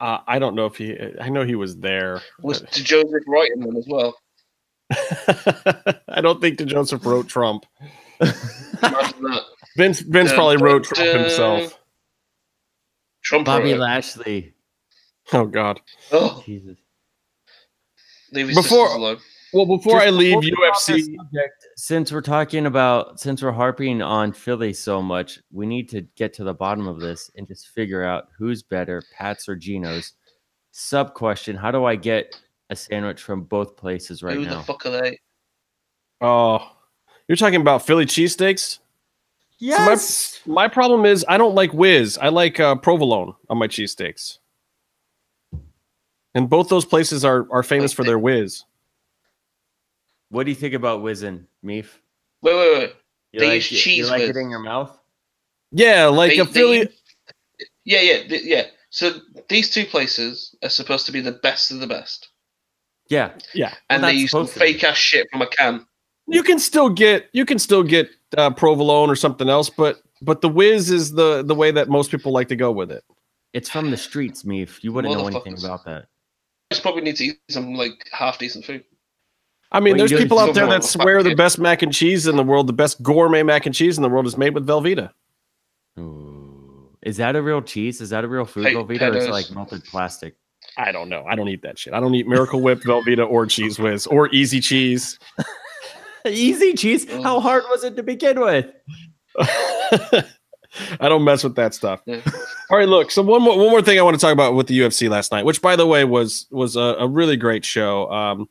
Uh, 0.00 0.18
I 0.26 0.40
don't 0.40 0.56
know 0.56 0.66
if 0.66 0.76
he. 0.76 0.96
I 1.20 1.28
know 1.28 1.44
he 1.44 1.54
was 1.54 1.76
there. 1.76 2.20
Was 2.42 2.62
DeJoseph 2.62 3.22
writing 3.28 3.60
them 3.60 3.76
as 3.76 3.86
well? 3.88 4.16
I 6.08 6.20
don't 6.20 6.40
think 6.40 6.58
that 6.58 6.66
Joseph 6.66 7.06
wrote 7.06 7.28
Trump. 7.28 7.64
Vince 9.76 10.00
Vince 10.00 10.30
Dun, 10.30 10.36
probably 10.36 10.56
dun, 10.56 10.64
wrote 10.64 10.84
Trump 10.84 11.12
dun. 11.12 11.20
himself. 11.20 11.78
Trump. 13.22 13.46
Bobby 13.46 13.72
wrote. 13.72 13.80
Lashley. 13.80 14.52
Oh 15.32 15.46
God. 15.46 15.80
Oh, 16.10 16.42
Jesus. 16.44 16.76
leave 18.32 18.48
his 18.48 18.56
Before- 18.56 18.88
alone. 18.88 19.18
Well, 19.54 19.66
before 19.66 19.94
Just 19.94 20.06
I 20.06 20.10
leave 20.10 20.40
before 20.40 20.40
we 20.40 20.50
go 20.50 20.62
off 20.70 20.86
this 20.86 21.08
UFC, 21.08 21.16
subject, 21.16 21.66
since 21.76 22.10
we're 22.12 22.20
talking 22.22 22.66
about 22.66 23.20
since 23.20 23.42
we're 23.42 23.52
harping 23.52 24.00
on 24.00 24.32
Philly 24.32 24.72
so 24.72 25.02
much, 25.02 25.40
we 25.52 25.66
need 25.66 25.88
to 25.90 26.00
get 26.16 26.32
to 26.34 26.44
the 26.44 26.54
bottom 26.54 26.86
of 26.88 27.00
this 27.00 27.30
and 27.36 27.46
just 27.46 27.68
figure 27.68 28.02
out 28.02 28.28
who's 28.38 28.62
better, 28.62 29.02
Pat's 29.16 29.48
or 29.48 29.56
Geno's. 29.56 30.14
Sub 30.70 31.12
question: 31.12 31.54
How 31.54 31.70
do 31.70 31.84
I 31.84 31.96
get 31.96 32.40
a 32.70 32.76
sandwich 32.76 33.20
from 33.22 33.42
both 33.44 33.76
places 33.76 34.22
right 34.22 34.38
now? 34.38 34.48
Who 34.48 34.56
the 34.56 34.62
fuck 34.62 34.86
are 34.86 34.90
they? 35.02 35.18
oh, 36.22 36.70
you're 37.28 37.36
talking 37.36 37.60
about 37.60 37.84
Philly 37.84 38.06
cheesesteaks. 38.06 38.78
yes. 39.58 40.40
My 40.46 40.66
problem 40.66 41.04
is 41.04 41.26
I 41.28 41.36
don't 41.36 41.54
like 41.54 41.72
whiz. 41.74 42.16
I 42.16 42.28
like 42.30 42.58
uh, 42.58 42.76
provolone 42.76 43.34
on 43.50 43.58
my 43.58 43.68
cheesesteaks. 43.68 44.38
And 46.34 46.48
both 46.48 46.68
those 46.70 46.86
places 46.86 47.22
are 47.24 47.46
are 47.52 47.62
famous 47.62 47.90
Like 47.92 47.96
for 47.96 48.02
they- 48.04 48.08
their 48.08 48.18
whiz. 48.18 48.64
What 50.32 50.44
do 50.46 50.50
you 50.50 50.56
think 50.56 50.74
about 50.74 51.02
whizzing, 51.02 51.46
Meef? 51.64 51.86
Wait, 52.40 52.54
wait, 52.56 52.78
wait. 52.78 52.92
You 53.32 53.40
They 53.40 53.46
like, 53.46 53.54
use 53.56 53.72
it, 53.72 53.76
cheese 53.76 53.98
you 53.98 54.06
like 54.06 54.22
it 54.22 54.36
in 54.36 54.50
your 54.50 54.58
mouth? 54.60 54.98
Yeah, 55.70 56.06
like 56.06 56.30
They- 56.30 56.38
a 56.38 56.44
they 56.44 56.52
Philly. 56.52 56.88
Yeah, 57.84 58.00
yeah, 58.00 58.22
th- 58.28 58.44
yeah. 58.44 58.66
So 58.90 59.12
these 59.48 59.70
two 59.70 59.84
places 59.84 60.54
are 60.62 60.68
supposed 60.68 61.06
to 61.06 61.12
be 61.12 61.20
the 61.20 61.32
best 61.32 61.70
of 61.70 61.80
the 61.80 61.86
best, 61.86 62.28
Yeah. 63.08 63.32
yeah, 63.54 63.74
and 63.90 64.02
Well, 64.02 64.10
they 64.10 64.22
that's 64.22 64.34
use 64.34 64.52
to 64.52 64.58
fake 64.58 64.84
ass 64.84 64.96
shit 64.96 65.28
from 65.30 65.42
a 65.42 65.46
can. 65.48 65.86
you 66.26 66.42
can 66.42 66.58
still 66.58 66.88
get 66.90 67.28
you 67.32 67.44
can 67.46 67.58
still 67.58 67.82
get 67.82 68.08
uh, 68.36 68.50
provolone 68.50 69.10
or 69.10 69.16
something 69.16 69.48
else, 69.48 69.68
but 69.70 70.02
but 70.20 70.40
the 70.40 70.48
whiz 70.48 70.90
is 70.90 71.12
the 71.12 71.42
the 71.42 71.54
way 71.54 71.70
that 71.70 71.88
most 71.88 72.10
people 72.10 72.32
like 72.32 72.48
to 72.48 72.56
go 72.56 72.70
with 72.70 72.90
it. 72.90 73.02
It's 73.54 73.68
from 73.68 73.90
the 73.90 73.96
streets, 73.96 74.44
Meef. 74.44 74.82
You 74.84 74.92
wouldn't 74.92 75.12
know 75.14 75.26
anything 75.26 75.58
about 75.58 75.84
that. 75.84 76.02
I 76.70 76.74
just 76.74 76.82
probably 76.82 77.02
need 77.02 77.16
to 77.16 77.24
eat 77.24 77.40
some 77.50 77.74
like 77.74 78.08
half 78.12 78.38
decent 78.38 78.64
food. 78.64 78.84
I 79.72 79.80
mean, 79.80 79.96
Well, 79.96 80.06
there's 80.06 80.20
people 80.20 80.38
out 80.38 80.54
there 80.54 80.66
that 80.66 80.84
swear 80.84 81.22
the 81.22 81.34
best 81.34 81.58
mac 81.58 81.82
and 81.82 81.92
cheese 81.92 82.26
in 82.26 82.36
the 82.36 82.42
world, 82.42 82.66
the 82.66 82.72
best 82.72 83.02
gourmet 83.02 83.42
mac 83.42 83.66
and 83.66 83.74
cheese 83.74 83.96
in 83.96 84.02
the 84.02 84.08
world 84.08 84.26
is 84.26 84.36
made 84.36 84.54
with 84.54 84.66
Velveeta. 84.66 85.10
Ooh. 85.98 86.88
Is 87.02 87.16
that 87.16 87.34
a 87.34 87.42
real 87.42 87.62
cheese? 87.62 88.00
Is 88.00 88.10
that 88.10 88.22
a 88.24 88.28
real 88.28 88.44
food, 88.44 88.66
Hey, 88.66 88.74
Velveeta, 88.74 89.12
or 89.12 89.16
is 89.16 89.24
it 89.24 89.30
like 89.30 89.50
melted 89.50 89.82
plastic? 89.84 90.36
I 90.76 90.92
don't 90.92 91.08
know. 91.08 91.24
I 91.28 91.34
don't 91.34 91.48
eat 91.48 91.62
that 91.62 91.78
shit. 91.78 91.92
I 91.92 92.00
don't 92.00 92.14
eat 92.14 92.26
Miracle 92.28 92.60
Whip, 92.60 92.80
Velveeta, 92.82 93.28
or 93.28 93.46
Cheez 93.46 93.78
Whiz, 93.78 94.06
or 94.06 94.28
Easy 94.28 94.60
Cheese. 94.60 95.18
Easy 96.26 96.74
cheese. 96.74 97.04
Ugh. 97.10 97.22
How 97.22 97.40
hard 97.40 97.64
was 97.68 97.82
it 97.82 97.96
to 97.96 98.02
begin 98.02 98.40
with? 98.40 98.66
I 101.00 101.08
don't 101.08 101.24
mess 101.24 101.42
with 101.44 101.56
that 101.56 101.74
stuff. 101.74 102.00
All 102.06 102.78
right, 102.78 102.88
look. 102.88 103.10
So 103.10 103.22
one 103.22 103.42
more 103.42 103.58
one 103.58 103.70
more 103.70 103.82
thing 103.82 103.98
I 103.98 104.02
want 104.02 104.14
to 104.14 104.20
talk 104.20 104.32
about 104.32 104.54
with 104.54 104.68
the 104.68 104.78
UFC 104.78 105.10
last 105.10 105.32
night, 105.32 105.44
which 105.44 105.60
by 105.60 105.74
the 105.74 105.86
way 105.86 106.04
was 106.04 106.46
was 106.50 106.76
a, 106.76 106.96
a 107.00 107.08
really 107.08 107.36
great 107.36 107.64
show. 107.64 108.10
Um, 108.10 108.48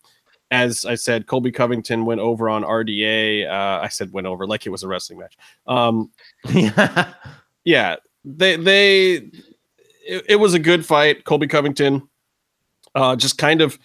as 0.52 0.86
I 0.86 0.96
said, 0.96 1.28
Colby 1.28 1.52
Covington 1.52 2.06
went 2.06 2.20
over 2.20 2.50
on 2.50 2.64
RDA. 2.64 3.50
Uh, 3.50 3.82
I 3.82 3.88
said 3.88 4.12
went 4.12 4.28
over 4.28 4.46
like 4.46 4.66
it 4.66 4.70
was 4.70 4.84
a 4.84 4.88
wrestling 4.88 5.20
match. 5.20 5.38
Um, 5.66 6.12
yeah. 6.50 7.14
yeah, 7.64 7.96
they 8.26 8.58
they 8.58 9.14
it, 10.06 10.26
it 10.28 10.36
was 10.36 10.54
a 10.54 10.60
good 10.60 10.86
fight. 10.86 11.24
Colby 11.24 11.48
Covington 11.48 12.08
uh, 12.94 13.16
just 13.16 13.38
kind 13.38 13.62
of 13.62 13.80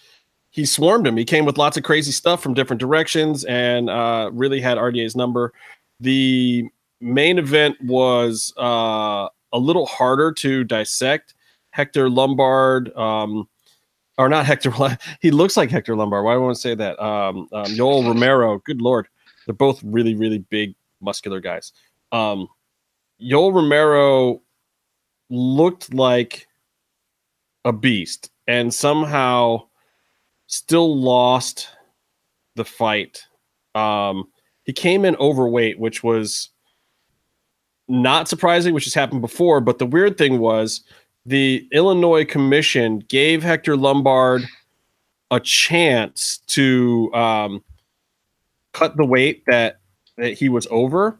he 0.50 0.64
swarmed 0.64 1.06
him. 1.06 1.16
He 1.16 1.24
came 1.24 1.44
with 1.44 1.58
lots 1.58 1.76
of 1.76 1.84
crazy 1.84 2.10
stuff 2.12 2.42
from 2.42 2.54
different 2.54 2.80
directions 2.80 3.44
and 3.44 3.88
uh, 3.88 4.30
really 4.32 4.60
had 4.60 4.78
RDA's 4.78 5.14
number. 5.14 5.52
The 6.00 6.64
main 7.00 7.38
event 7.38 7.76
was 7.82 8.52
uh, 8.58 9.28
a 9.52 9.58
little 9.58 9.86
harder 9.86 10.32
to 10.32 10.64
dissect. 10.64 11.34
Hector 11.70 12.08
Lombard, 12.08 12.96
um, 12.96 13.46
or 14.18 14.28
not 14.28 14.46
Hector, 14.46 14.72
he 15.20 15.30
looks 15.30 15.56
like 15.56 15.70
Hector 15.70 15.96
Lombard. 15.96 16.24
Why 16.24 16.34
do 16.34 16.48
I 16.48 16.52
say 16.54 16.74
that? 16.74 16.98
Um, 17.02 17.48
um, 17.52 17.66
Yoel 17.66 18.06
Romero, 18.06 18.58
good 18.64 18.80
lord, 18.80 19.08
they're 19.46 19.54
both 19.54 19.82
really, 19.82 20.14
really 20.14 20.38
big, 20.38 20.74
muscular 21.00 21.40
guys. 21.40 21.72
Um, 22.12 22.48
Yoel 23.20 23.54
Romero 23.54 24.42
looked 25.30 25.92
like 25.92 26.46
a 27.64 27.72
beast 27.72 28.30
and 28.46 28.72
somehow 28.72 29.66
still 30.46 30.96
lost 30.96 31.68
the 32.54 32.64
fight. 32.64 33.24
Um, 33.74 34.28
he 34.64 34.72
came 34.72 35.04
in 35.04 35.16
overweight, 35.16 35.78
which 35.78 36.02
was 36.02 36.50
not 37.88 38.28
surprising, 38.28 38.74
which 38.74 38.84
has 38.84 38.94
happened 38.94 39.20
before. 39.20 39.60
But 39.60 39.78
the 39.78 39.86
weird 39.86 40.18
thing 40.18 40.38
was 40.38 40.82
the 41.26 41.66
Illinois 41.72 42.24
Commission 42.24 43.00
gave 43.00 43.42
Hector 43.42 43.76
Lombard 43.76 44.42
a 45.30 45.40
chance 45.40 46.38
to 46.46 47.12
um, 47.12 47.64
cut 48.72 48.96
the 48.96 49.04
weight 49.04 49.42
that 49.46 49.80
that 50.16 50.34
he 50.34 50.48
was 50.48 50.66
over. 50.70 51.18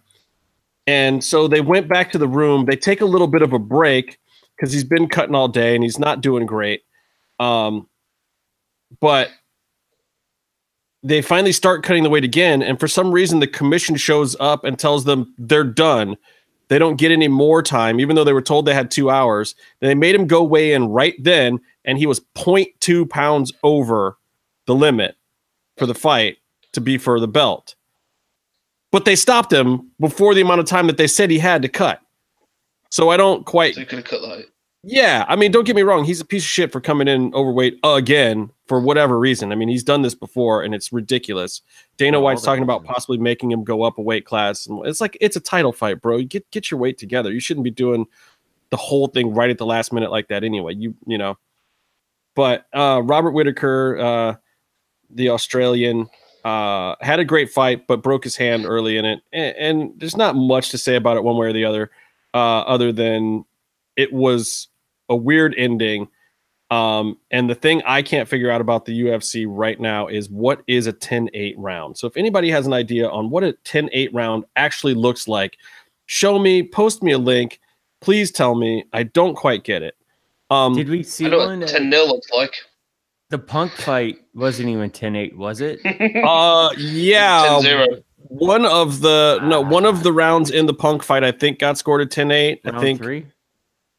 And 0.87 1.23
so 1.23 1.49
they 1.49 1.61
went 1.61 1.88
back 1.88 2.12
to 2.12 2.19
the 2.19 2.29
room. 2.29 2.64
They 2.64 2.77
take 2.77 3.01
a 3.01 3.07
little 3.07 3.27
bit 3.27 3.42
of 3.42 3.53
a 3.53 3.59
break 3.59 4.19
because 4.57 4.73
he's 4.73 4.85
been 4.85 5.09
cutting 5.09 5.35
all 5.35 5.49
day 5.49 5.75
and 5.75 5.83
he's 5.83 5.99
not 5.99 6.21
doing 6.21 6.47
great. 6.47 6.83
Um, 7.40 7.88
but 9.01 9.31
they 11.03 11.21
finally 11.21 11.53
start 11.53 11.83
cutting 11.83 12.05
the 12.05 12.11
weight 12.11 12.25
again. 12.25 12.62
And 12.62 12.81
for 12.81 12.88
some 12.88 13.11
reason, 13.11 13.40
the 13.40 13.47
commission 13.47 13.97
shows 13.97 14.37
up 14.40 14.64
and 14.64 14.79
tells 14.79 15.05
them 15.05 15.35
they're 15.37 15.64
done. 15.64 16.16
They 16.69 16.79
don't 16.79 16.97
get 16.97 17.13
any 17.13 17.29
more 17.29 17.63
time, 17.63 18.01
even 18.01 18.17
though 18.17 18.25
they 18.25 18.33
were 18.33 18.43
told 18.43 18.67
they 18.67 18.75
had 18.75 18.91
two 18.91 19.09
hours. 19.11 19.55
They 19.81 19.95
made 19.95 20.15
him 20.15 20.27
go 20.27 20.43
weigh 20.43 20.73
in 20.73 20.89
right 20.89 21.15
then, 21.19 21.61
and 21.85 21.97
he 21.99 22.07
was 22.07 22.21
0.2 22.35 23.09
pounds 23.09 23.53
over 23.63 24.19
the 24.67 24.75
limit 24.75 25.17
for 25.77 25.87
the 25.87 25.95
fight 25.95 26.39
to 26.73 26.81
be 26.81 26.99
for 26.99 27.21
the 27.21 27.29
belt. 27.29 27.77
But 28.91 29.05
they 29.05 29.17
stopped 29.17 29.53
him 29.53 29.91
before 30.01 30.35
the 30.35 30.41
amount 30.41 30.61
of 30.61 30.67
time 30.67 30.87
that 30.89 30.97
they 30.97 31.07
said 31.07 31.31
he 31.31 31.39
had 31.39 31.63
to 31.63 31.69
cut. 31.69 32.01
So 32.91 33.11
I 33.11 33.17
don't 33.17 33.45
quite 33.47 33.75
So 33.75 33.85
could 33.85 33.99
have 33.99 34.05
cut 34.05 34.21
that. 34.23 34.47
yeah, 34.83 35.25
I 35.29 35.37
mean, 35.37 35.53
don't 35.53 35.65
get 35.67 35.77
me 35.77 35.83
wrong. 35.83 36.05
He's 36.05 36.21
a 36.21 36.25
piece 36.25 36.43
of 36.43 36.49
shit 36.49 36.73
for 36.73 36.81
coming 36.81 37.07
in 37.09 37.33
overweight 37.35 37.79
again 37.85 38.51
for 38.67 38.81
whatever 38.81 39.19
reason. 39.19 39.53
I 39.53 39.55
mean, 39.55 39.69
he's 39.69 39.85
done 39.85 40.03
this 40.03 40.15
before, 40.15 40.63
and 40.63 40.75
it's 40.75 40.93
ridiculous. 40.93 41.63
Dana 41.97 42.21
White's 42.21 42.43
talking 42.43 42.65
about 42.65 42.85
possibly 42.85 43.19
making 43.19 43.53
him 43.53 43.65
go 43.65 43.83
up 43.83 43.99
a 43.99 44.03
weight 44.03 44.27
class, 44.27 44.67
and 44.67 44.85
it's 44.87 45.01
like 45.01 45.17
it's 45.21 45.37
a 45.37 45.41
title 45.41 45.73
fight, 45.73 46.01
bro. 46.01 46.17
You 46.17 46.25
get 46.25 46.51
get 46.51 46.71
your 46.71 46.81
weight 46.81 46.99
together. 46.99 47.33
You 47.33 47.41
shouldn't 47.41 47.65
be 47.65 47.71
doing 47.71 48.07
the 48.71 48.77
whole 48.77 49.07
thing 49.07 49.33
right 49.33 49.51
at 49.51 49.59
the 49.59 49.67
last 49.67 49.93
minute 49.93 50.11
like 50.11 50.29
that, 50.29 50.45
anyway. 50.45 50.75
You 50.75 50.95
you 51.07 51.19
know. 51.19 51.39
But 52.35 52.67
uh, 52.75 53.01
Robert 53.03 53.31
Whitaker, 53.31 53.99
uh, 53.99 54.35
the 55.09 55.31
Australian, 55.31 56.09
uh, 56.45 56.97
had 57.01 57.19
a 57.19 57.25
great 57.25 57.51
fight, 57.51 57.87
but 57.87 58.03
broke 58.03 58.25
his 58.25 58.37
hand 58.37 58.67
early 58.67 58.99
in 58.99 59.05
it, 59.05 59.21
and, 59.33 59.57
and 59.57 59.93
there's 59.97 60.17
not 60.17 60.37
much 60.37 60.71
to 60.71 60.79
say 60.79 60.97
about 60.97 61.17
it 61.17 61.25
one 61.25 61.37
way 61.37 61.47
or 61.47 61.53
the 61.53 61.65
other, 61.65 61.91
uh, 62.35 62.61
other 62.61 62.93
than 62.93 63.45
it 63.97 64.13
was 64.13 64.69
a 65.09 65.17
weird 65.17 65.55
ending. 65.57 66.09
Um, 66.71 67.19
and 67.31 67.49
the 67.49 67.55
thing 67.55 67.81
I 67.87 68.03
can't 68.03 68.29
figure 68.29 68.51
out 68.51 68.61
about 68.61 68.87
the 68.87 69.01
UFC 69.01 69.47
right 69.49 69.79
now 69.79 70.09
is 70.09 70.29
what 70.29 70.63
is 70.67 70.87
a 70.87 70.93
10 70.93 71.31
8 71.33 71.55
round. 71.59 71.97
So 71.97 72.07
if 72.07 72.17
anybody 72.17 72.51
has 72.51 72.67
an 72.67 72.73
idea 72.73 73.09
on 73.09 73.31
what 73.31 73.45
a 73.45 73.53
10 73.65 73.89
8 73.93 74.13
round 74.13 74.45
actually 74.57 74.95
looks 74.95 75.29
like, 75.29 75.59
show 76.07 76.39
me, 76.39 76.63
post 76.63 77.03
me 77.03 77.13
a 77.13 77.19
link. 77.19 77.61
Please 78.01 78.31
tell 78.31 78.55
me. 78.55 78.85
I 78.93 79.05
don't 79.05 79.35
quite 79.35 79.65
get 79.65 79.83
it. 79.83 79.97
Um, 80.51 80.75
Did 80.75 80.89
we 80.89 81.03
see 81.03 81.27
I 81.27 81.31
know 81.31 81.39
one? 81.39 81.61
what 81.61 81.69
10 81.69 81.91
0 81.91 82.05
looks 82.05 82.31
like. 82.31 82.55
The 83.31 83.39
punk 83.39 83.73
fight 83.73 84.19
wasn't 84.35 84.69
even 84.69 84.91
10-8, 84.91 85.35
was 85.37 85.61
it? 85.61 85.81
uh, 86.25 86.71
yeah. 86.79 87.59
10 87.61 87.63
0. 87.63 87.87
One 88.29 88.67
of 88.67 89.01
the 89.01 89.39
no, 89.45 89.61
one 89.61 89.85
of 89.85 90.03
the 90.03 90.13
rounds 90.13 90.51
in 90.51 90.67
the 90.67 90.75
punk 90.75 91.05
fight, 91.05 91.23
I 91.23 91.31
think, 91.31 91.61
got 91.61 91.79
scored 91.79 92.01
at 92.01 92.11
10 92.11 92.31
8. 92.33 92.61
I 92.65 92.81
think 92.81 93.01
three. 93.01 93.27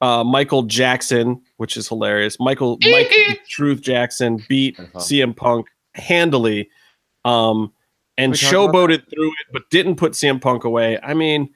Uh, 0.01 0.23
Michael 0.23 0.63
Jackson, 0.63 1.41
which 1.57 1.77
is 1.77 1.87
hilarious. 1.87 2.39
Michael 2.39 2.77
Mike 2.83 3.13
Truth 3.47 3.81
Jackson 3.81 4.43
beat 4.47 4.77
Good. 4.77 4.93
CM 4.93 5.35
Punk 5.35 5.67
handily, 5.95 6.69
um, 7.25 7.73
and 8.17 8.31
We 8.31 8.37
talked 8.37 8.53
showboated 8.53 9.09
through 9.09 9.29
it, 9.29 9.47
but 9.51 9.69
didn't 9.69 9.95
put 9.95 10.13
CM 10.13 10.41
Punk 10.41 10.63
away. 10.63 10.99
I 11.01 11.13
mean, 11.13 11.49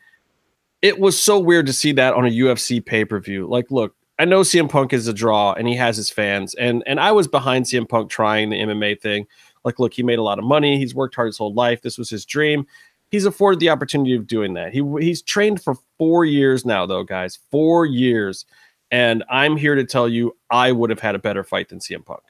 it 0.81 0.99
was 0.99 1.21
so 1.21 1.39
weird 1.39 1.67
to 1.67 1.73
see 1.73 1.91
that 1.93 2.13
on 2.13 2.25
a 2.25 2.29
UFC 2.29 2.83
pay 2.83 3.05
per 3.05 3.19
view. 3.19 3.47
Like, 3.47 3.69
look, 3.69 3.95
I 4.17 4.25
know 4.25 4.41
CM 4.41 4.69
Punk 4.69 4.93
is 4.93 5.07
a 5.07 5.13
draw 5.13 5.53
and 5.53 5.67
he 5.67 5.75
has 5.75 5.97
his 5.97 6.09
fans, 6.09 6.55
and 6.55 6.83
and 6.87 6.99
I 6.99 7.11
was 7.11 7.27
behind 7.27 7.65
CM 7.65 7.87
Punk 7.87 8.09
trying 8.09 8.49
the 8.49 8.57
MMA 8.57 8.99
thing. 8.99 9.27
Like, 9.63 9.77
look, 9.77 9.93
he 9.93 10.01
made 10.01 10.17
a 10.17 10.23
lot 10.23 10.39
of 10.39 10.45
money. 10.45 10.77
He's 10.79 10.95
worked 10.95 11.15
hard 11.15 11.27
his 11.27 11.37
whole 11.37 11.53
life. 11.53 11.83
This 11.83 11.97
was 11.99 12.09
his 12.09 12.25
dream. 12.25 12.65
He's 13.11 13.25
afforded 13.25 13.59
the 13.59 13.69
opportunity 13.69 14.15
of 14.15 14.25
doing 14.25 14.53
that. 14.55 14.73
He 14.73 14.81
he's 14.99 15.21
trained 15.21 15.61
for 15.61 15.75
four 15.97 16.25
years 16.25 16.65
now, 16.65 16.85
though, 16.85 17.03
guys. 17.03 17.37
Four 17.51 17.85
years, 17.85 18.45
and 18.89 19.23
I'm 19.29 19.57
here 19.57 19.75
to 19.75 19.83
tell 19.83 20.07
you, 20.09 20.35
I 20.49 20.71
would 20.71 20.89
have 20.89 21.01
had 21.01 21.13
a 21.13 21.19
better 21.19 21.43
fight 21.43 21.69
than 21.69 21.79
CM 21.79 22.05
Punk. 22.05 22.21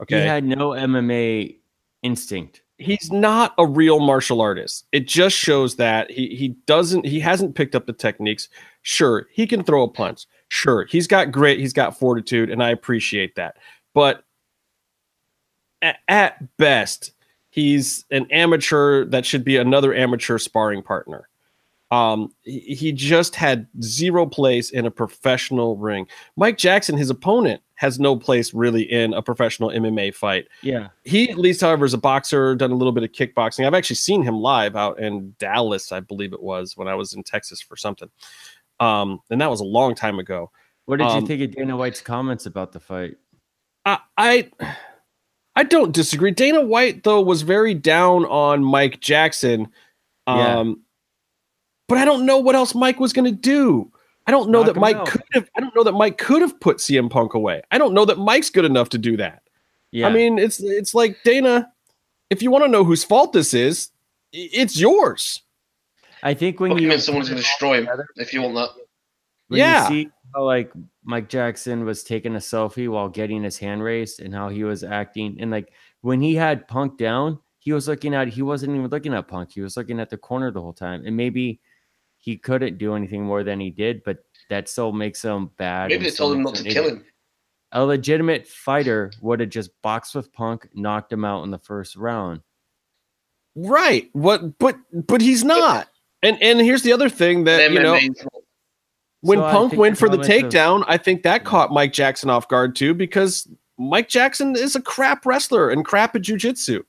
Okay, 0.00 0.20
he 0.20 0.26
had 0.26 0.44
no 0.44 0.70
MMA 0.70 1.56
instinct. 2.02 2.62
he's 2.78 3.10
not 3.12 3.54
a 3.58 3.66
real 3.66 4.00
martial 4.00 4.40
artist. 4.40 4.86
It 4.92 5.06
just 5.06 5.36
shows 5.36 5.76
that 5.76 6.10
he 6.10 6.34
he 6.34 6.48
doesn't 6.66 7.04
he 7.04 7.20
hasn't 7.20 7.54
picked 7.54 7.74
up 7.74 7.86
the 7.86 7.92
techniques. 7.92 8.48
Sure, 8.82 9.26
he 9.32 9.46
can 9.46 9.62
throw 9.64 9.82
a 9.82 9.88
punch. 9.88 10.26
Sure, 10.48 10.84
he's 10.84 11.06
got 11.06 11.32
grit, 11.32 11.58
he's 11.58 11.72
got 11.72 11.98
fortitude, 11.98 12.48
and 12.48 12.62
I 12.62 12.70
appreciate 12.70 13.34
that. 13.36 13.56
But 13.94 14.24
at, 15.82 15.98
at 16.08 16.56
best, 16.56 17.12
he's 17.52 18.04
an 18.10 18.26
amateur 18.30 19.04
that 19.04 19.24
should 19.26 19.44
be 19.44 19.56
another 19.58 19.94
amateur 19.94 20.38
sparring 20.38 20.82
partner. 20.82 21.28
Um, 21.90 22.32
he, 22.42 22.90
just 22.90 23.36
had 23.36 23.66
zero 23.82 24.24
place 24.24 24.70
in 24.70 24.86
a 24.86 24.90
professional 24.90 25.76
ring. 25.76 26.06
Mike 26.36 26.56
Jackson, 26.56 26.96
his 26.96 27.10
opponent, 27.10 27.60
has 27.74 28.00
no 28.00 28.16
place 28.16 28.54
really 28.54 28.80
in 28.90 29.12
a 29.12 29.20
professional 29.20 29.68
MMA 29.68 30.14
fight 30.14 30.46
Yeah. 30.62 30.88
he 31.04 31.28
at 31.30 31.36
least 31.36 31.60
however 31.60 31.84
is 31.84 31.92
a 31.92 31.98
boxer 31.98 32.54
done 32.54 32.70
a 32.70 32.76
little 32.76 32.92
bit 32.92 33.02
of 33.02 33.10
kickboxing 33.10 33.66
i've 33.66 33.74
actually 33.74 33.96
seen 33.96 34.22
him 34.22 34.36
live 34.36 34.76
out 34.76 35.00
in 35.00 35.34
dallas 35.40 35.90
i 35.90 35.98
believe 35.98 36.32
it 36.32 36.40
was 36.40 36.76
when 36.76 36.86
i 36.86 36.94
was 36.94 37.12
in 37.12 37.24
texas 37.24 37.60
for 37.60 37.76
something 37.76 38.08
um 38.78 39.18
and 39.30 39.40
that 39.40 39.50
was 39.50 39.58
a 39.60 39.64
long 39.64 39.96
time 39.96 40.20
ago 40.20 40.48
What 40.84 40.98
did 40.98 41.08
Um, 41.08 41.22
you 41.22 41.26
think 41.26 41.42
of 41.42 41.56
Dana 41.56 41.76
White's 41.76 42.00
comments 42.00 42.46
about 42.46 42.70
the 42.70 42.78
fight? 42.78 43.16
I, 43.84 43.98
I 44.16 44.50
i 45.56 45.62
don't 45.62 45.92
disagree 45.92 46.30
dana 46.30 46.60
white 46.60 47.02
though 47.04 47.20
was 47.20 47.42
very 47.42 47.74
down 47.74 48.24
on 48.26 48.62
mike 48.64 49.00
jackson 49.00 49.68
um 50.26 50.38
Yeah. 50.68 50.74
but 51.88 51.98
i 51.98 52.04
don't 52.04 52.24
know 52.26 52.38
what 52.38 52.54
else 52.54 52.74
mike 52.74 53.00
was 53.00 53.12
going 53.12 53.24
to 53.24 53.38
do 53.38 53.90
i 54.26 54.30
don't 54.30 54.50
know 54.50 54.62
Knock 54.62 54.74
that 54.74 54.80
mike 54.80 54.96
out. 54.96 55.06
could 55.06 55.22
have 55.32 55.48
i 55.56 55.60
don't 55.60 55.74
know 55.74 55.84
that 55.84 55.92
mike 55.92 56.18
could 56.18 56.42
have 56.42 56.58
put 56.60 56.78
cm 56.78 57.10
punk 57.10 57.34
away 57.34 57.62
i 57.70 57.78
don't 57.78 57.94
know 57.94 58.04
that 58.04 58.18
mike's 58.18 58.50
good 58.50 58.64
enough 58.64 58.88
to 58.90 58.98
do 58.98 59.16
that 59.18 59.42
Yeah. 59.92 60.06
I 60.08 60.12
mean, 60.12 60.38
it's 60.38 60.58
it's 60.62 60.94
like 60.94 61.18
Dana. 61.22 61.70
If 62.30 62.40
you 62.42 62.50
want 62.50 62.64
to 62.64 62.68
know 62.68 62.82
whose 62.82 63.04
fault 63.04 63.34
this 63.34 63.52
is, 63.52 63.90
it's 64.32 64.80
yours. 64.80 65.42
I 66.22 66.32
think 66.32 66.60
when 66.60 66.70
What 66.70 66.80
you 66.80 66.84
you 66.84 66.88
mean 66.88 66.98
someone's 66.98 67.28
going 67.28 67.36
to 67.36 67.42
destroy 67.44 67.76
him 67.84 67.88
if 68.16 68.32
you 68.32 68.40
want 68.40 68.54
that? 68.54 68.70
when 69.48 69.58
Yeah. 69.60 69.82
you 69.90 70.04
see 70.04 70.10
how 70.34 70.44
like 70.44 70.72
Mike 71.04 71.28
Jackson 71.28 71.84
was 71.84 72.04
taking 72.04 72.34
a 72.34 72.38
selfie 72.38 72.88
while 72.88 73.08
getting 73.08 73.42
his 73.42 73.58
hand 73.58 73.82
raised 73.82 74.20
and 74.20 74.34
how 74.34 74.48
he 74.48 74.64
was 74.64 74.82
acting 74.84 75.36
and 75.40 75.50
like 75.50 75.72
when 76.02 76.20
he 76.20 76.34
had 76.34 76.68
Punk 76.68 76.98
down, 76.98 77.38
he 77.58 77.72
was 77.72 77.88
looking 77.88 78.12
at 78.14 78.28
he 78.28 78.42
wasn't 78.42 78.74
even 78.76 78.88
looking 78.88 79.14
at 79.14 79.28
Punk. 79.28 79.52
He 79.52 79.60
was 79.60 79.76
looking 79.76 80.00
at 80.00 80.10
the 80.10 80.16
corner 80.18 80.50
the 80.50 80.60
whole 80.60 80.72
time. 80.72 81.04
And 81.06 81.16
maybe 81.16 81.60
he 82.18 82.36
couldn't 82.36 82.76
do 82.78 82.94
anything 82.94 83.24
more 83.24 83.42
than 83.44 83.60
he 83.60 83.70
did, 83.70 84.02
but 84.04 84.18
that 84.50 84.68
still 84.68 84.92
makes 84.92 85.22
him 85.22 85.50
bad. 85.56 85.88
Maybe 85.88 85.96
and 85.96 86.04
they 86.04 86.10
told 86.10 86.36
him 86.36 86.42
not 86.42 86.56
to 86.56 86.64
kill 86.64 86.88
him. 86.88 87.04
A 87.70 87.84
legitimate 87.84 88.46
fighter 88.46 89.10
would 89.22 89.40
have 89.40 89.48
just 89.48 89.70
boxed 89.80 90.14
with 90.14 90.32
Punk, 90.32 90.68
knocked 90.74 91.12
him 91.12 91.24
out 91.24 91.44
in 91.44 91.50
the 91.50 91.58
first 91.58 91.96
round. 91.96 92.40
Right. 93.54 94.10
What 94.12 94.58
but 94.58 94.76
but 94.92 95.20
he's 95.20 95.44
not. 95.44 95.88
And 96.22 96.40
and 96.42 96.60
here's 96.60 96.82
the 96.82 96.92
other 96.92 97.08
thing 97.08 97.44
that 97.44 97.70
you 97.70 97.80
know 97.80 97.94
MMA's 97.94 98.22
not- 98.24 98.31
when 99.22 99.38
So 99.38 99.50
Punk 99.50 99.72
went 99.74 99.98
for 99.98 100.08
the 100.08 100.20
of- 100.20 100.26
takedown, 100.26 100.84
I 100.86 100.96
think 100.98 101.22
that 101.22 101.44
caught 101.44 101.72
Mike 101.72 101.92
Jackson 101.92 102.28
off 102.30 102.46
guard 102.48 102.76
too 102.76 102.92
because 102.94 103.48
Mike 103.78 104.08
Jackson 104.08 104.54
is 104.54 104.76
a 104.76 104.82
crap 104.82 105.24
wrestler 105.26 105.70
and 105.70 105.84
crap 105.84 106.14
at 106.14 106.22
jujitsu. 106.22 106.82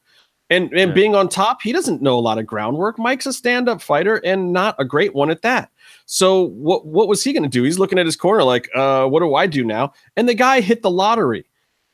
And 0.49 0.69
and 0.73 0.89
Yeah. 0.89 0.93
being 0.93 1.15
on 1.15 1.29
top, 1.29 1.61
he 1.61 1.71
doesn't 1.71 2.01
know 2.01 2.19
a 2.19 2.21
lot 2.21 2.37
of 2.37 2.45
groundwork. 2.45 2.99
Mike's 2.99 3.25
a 3.25 3.33
stand-up 3.33 3.81
fighter 3.81 4.17
and 4.25 4.51
not 4.51 4.75
a 4.77 4.83
great 4.85 5.15
one 5.15 5.31
at 5.31 5.41
that. 5.41 5.69
So 6.05 6.43
what 6.49 6.85
what 6.85 7.07
was 7.07 7.23
he 7.23 7.31
going 7.33 7.43
to 7.43 7.49
do? 7.49 7.63
He's 7.63 7.79
looking 7.79 7.97
at 7.97 8.05
his 8.05 8.15
corner 8.17 8.43
like, 8.43 8.69
uh, 8.75 9.07
what 9.07 9.21
do 9.21 9.33
I 9.35 9.47
do 9.47 9.63
now? 9.63 9.93
And 10.17 10.27
the 10.27 10.33
guy 10.33 10.59
hit 10.61 10.81
the 10.81 10.91
lottery. 10.91 11.45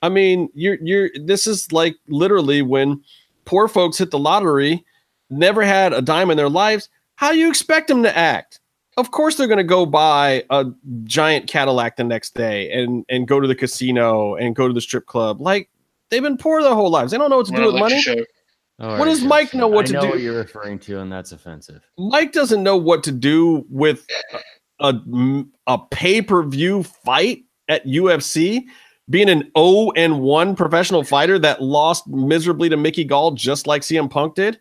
I 0.02 0.10
mean, 0.10 0.50
you're 0.56 0.78
you're 0.82 1.10
this 1.24 1.46
is 1.48 1.72
like 1.72 1.96
literally 2.08 2.62
when 2.62 3.02
poor 3.46 3.68
folks 3.68 3.98
hit 4.00 4.10
the 4.12 4.20
lottery, 4.20 4.84
never 5.30 5.62
had 5.64 5.94
a 5.94 6.02
dime 6.02 6.32
in 6.32 6.38
their 6.38 6.50
lives. 6.50 6.90
How 7.16 7.32
do 7.32 7.38
you 7.38 7.50
expect 7.50 7.88
them 7.88 8.02
to 8.04 8.18
act? 8.18 8.60
Of 9.00 9.12
course, 9.12 9.36
they're 9.36 9.48
going 9.48 9.58
to 9.58 9.64
go 9.64 9.86
buy 9.86 10.44
a 10.50 10.66
giant 11.06 11.48
Cadillac 11.48 11.96
the 11.96 12.04
next 12.04 12.36
day 12.36 12.70
and 12.72 13.06
and 13.08 13.28
go 13.28 13.40
to 13.40 13.48
the 13.48 13.56
casino 13.56 14.36
and 14.36 14.56
go 14.56 14.68
to 14.68 14.74
the 14.74 14.82
strip 14.82 15.06
club. 15.06 15.40
Like 15.40 15.70
they've 16.10 16.22
been 16.22 16.38
poor 16.38 16.62
their 16.62 16.74
whole 16.76 16.90
lives. 16.90 17.12
They 17.12 17.18
don't 17.18 17.30
know 17.30 17.38
what 17.38 17.46
to 17.48 17.54
run 17.54 17.62
do 17.62 17.68
with 17.68 17.80
money. 17.80 18.02
show. 18.02 18.16
What 18.78 19.06
does 19.06 19.24
Mike 19.24 19.54
know 19.54 19.68
what 19.68 19.86
I 19.86 19.88
to 19.88 19.94
know 19.94 20.02
do? 20.02 20.10
what 20.10 20.20
you're 20.20 20.38
referring 20.38 20.80
to, 20.80 21.00
and 21.00 21.12
that's 21.12 21.32
offensive. 21.32 21.82
Mike 21.98 22.32
doesn't 22.34 22.62
know 22.62 22.78
what 22.78 23.04
to 23.04 23.12
do 23.12 23.66
with 23.70 24.06
a 24.80 24.96
a 25.68 25.78
pay 25.92 26.22
per 26.22 26.44
view 26.44 26.84
fight 26.84 27.44
at 27.70 27.86
UFC. 27.86 28.64
Being 29.10 29.28
an 29.30 29.52
0 29.58 29.92
and 29.96 30.20
1 30.22 30.56
professional 30.56 31.04
fighter 31.04 31.40
that 31.40 31.64
lost 31.64 32.08
miserably 32.08 32.70
to 32.70 32.78
Mickey 32.78 33.04
Gall, 33.04 33.32
just 33.32 33.66
like 33.66 33.82
CM 33.82 34.08
Punk 34.08 34.36
did. 34.36 34.60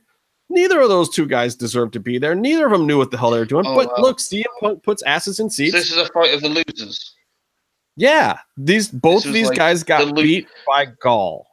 Neither 0.50 0.80
of 0.80 0.88
those 0.88 1.10
two 1.10 1.26
guys 1.26 1.54
deserved 1.54 1.92
to 1.92 2.00
be 2.00 2.18
there. 2.18 2.34
Neither 2.34 2.66
of 2.66 2.72
them 2.72 2.86
knew 2.86 2.96
what 2.98 3.10
the 3.10 3.18
hell 3.18 3.30
they 3.30 3.38
were 3.38 3.44
doing. 3.44 3.66
Oh, 3.66 3.76
but 3.76 3.88
wow. 3.88 3.94
look, 4.02 4.18
CM 4.18 4.44
Punk 4.60 4.82
puts 4.82 5.02
asses 5.02 5.40
in 5.40 5.50
So 5.50 5.54
seats. 5.56 5.72
this 5.74 5.90
is 5.92 5.98
a 5.98 6.06
fight 6.06 6.32
of 6.32 6.40
the 6.40 6.48
losers. 6.48 7.14
yeah, 7.96 8.38
these 8.56 8.88
both 8.88 9.26
of 9.26 9.32
these 9.32 9.48
like 9.48 9.58
guys 9.58 9.82
got 9.84 10.06
lo- 10.06 10.22
beat 10.22 10.48
by 10.66 10.86
Gall. 10.86 11.46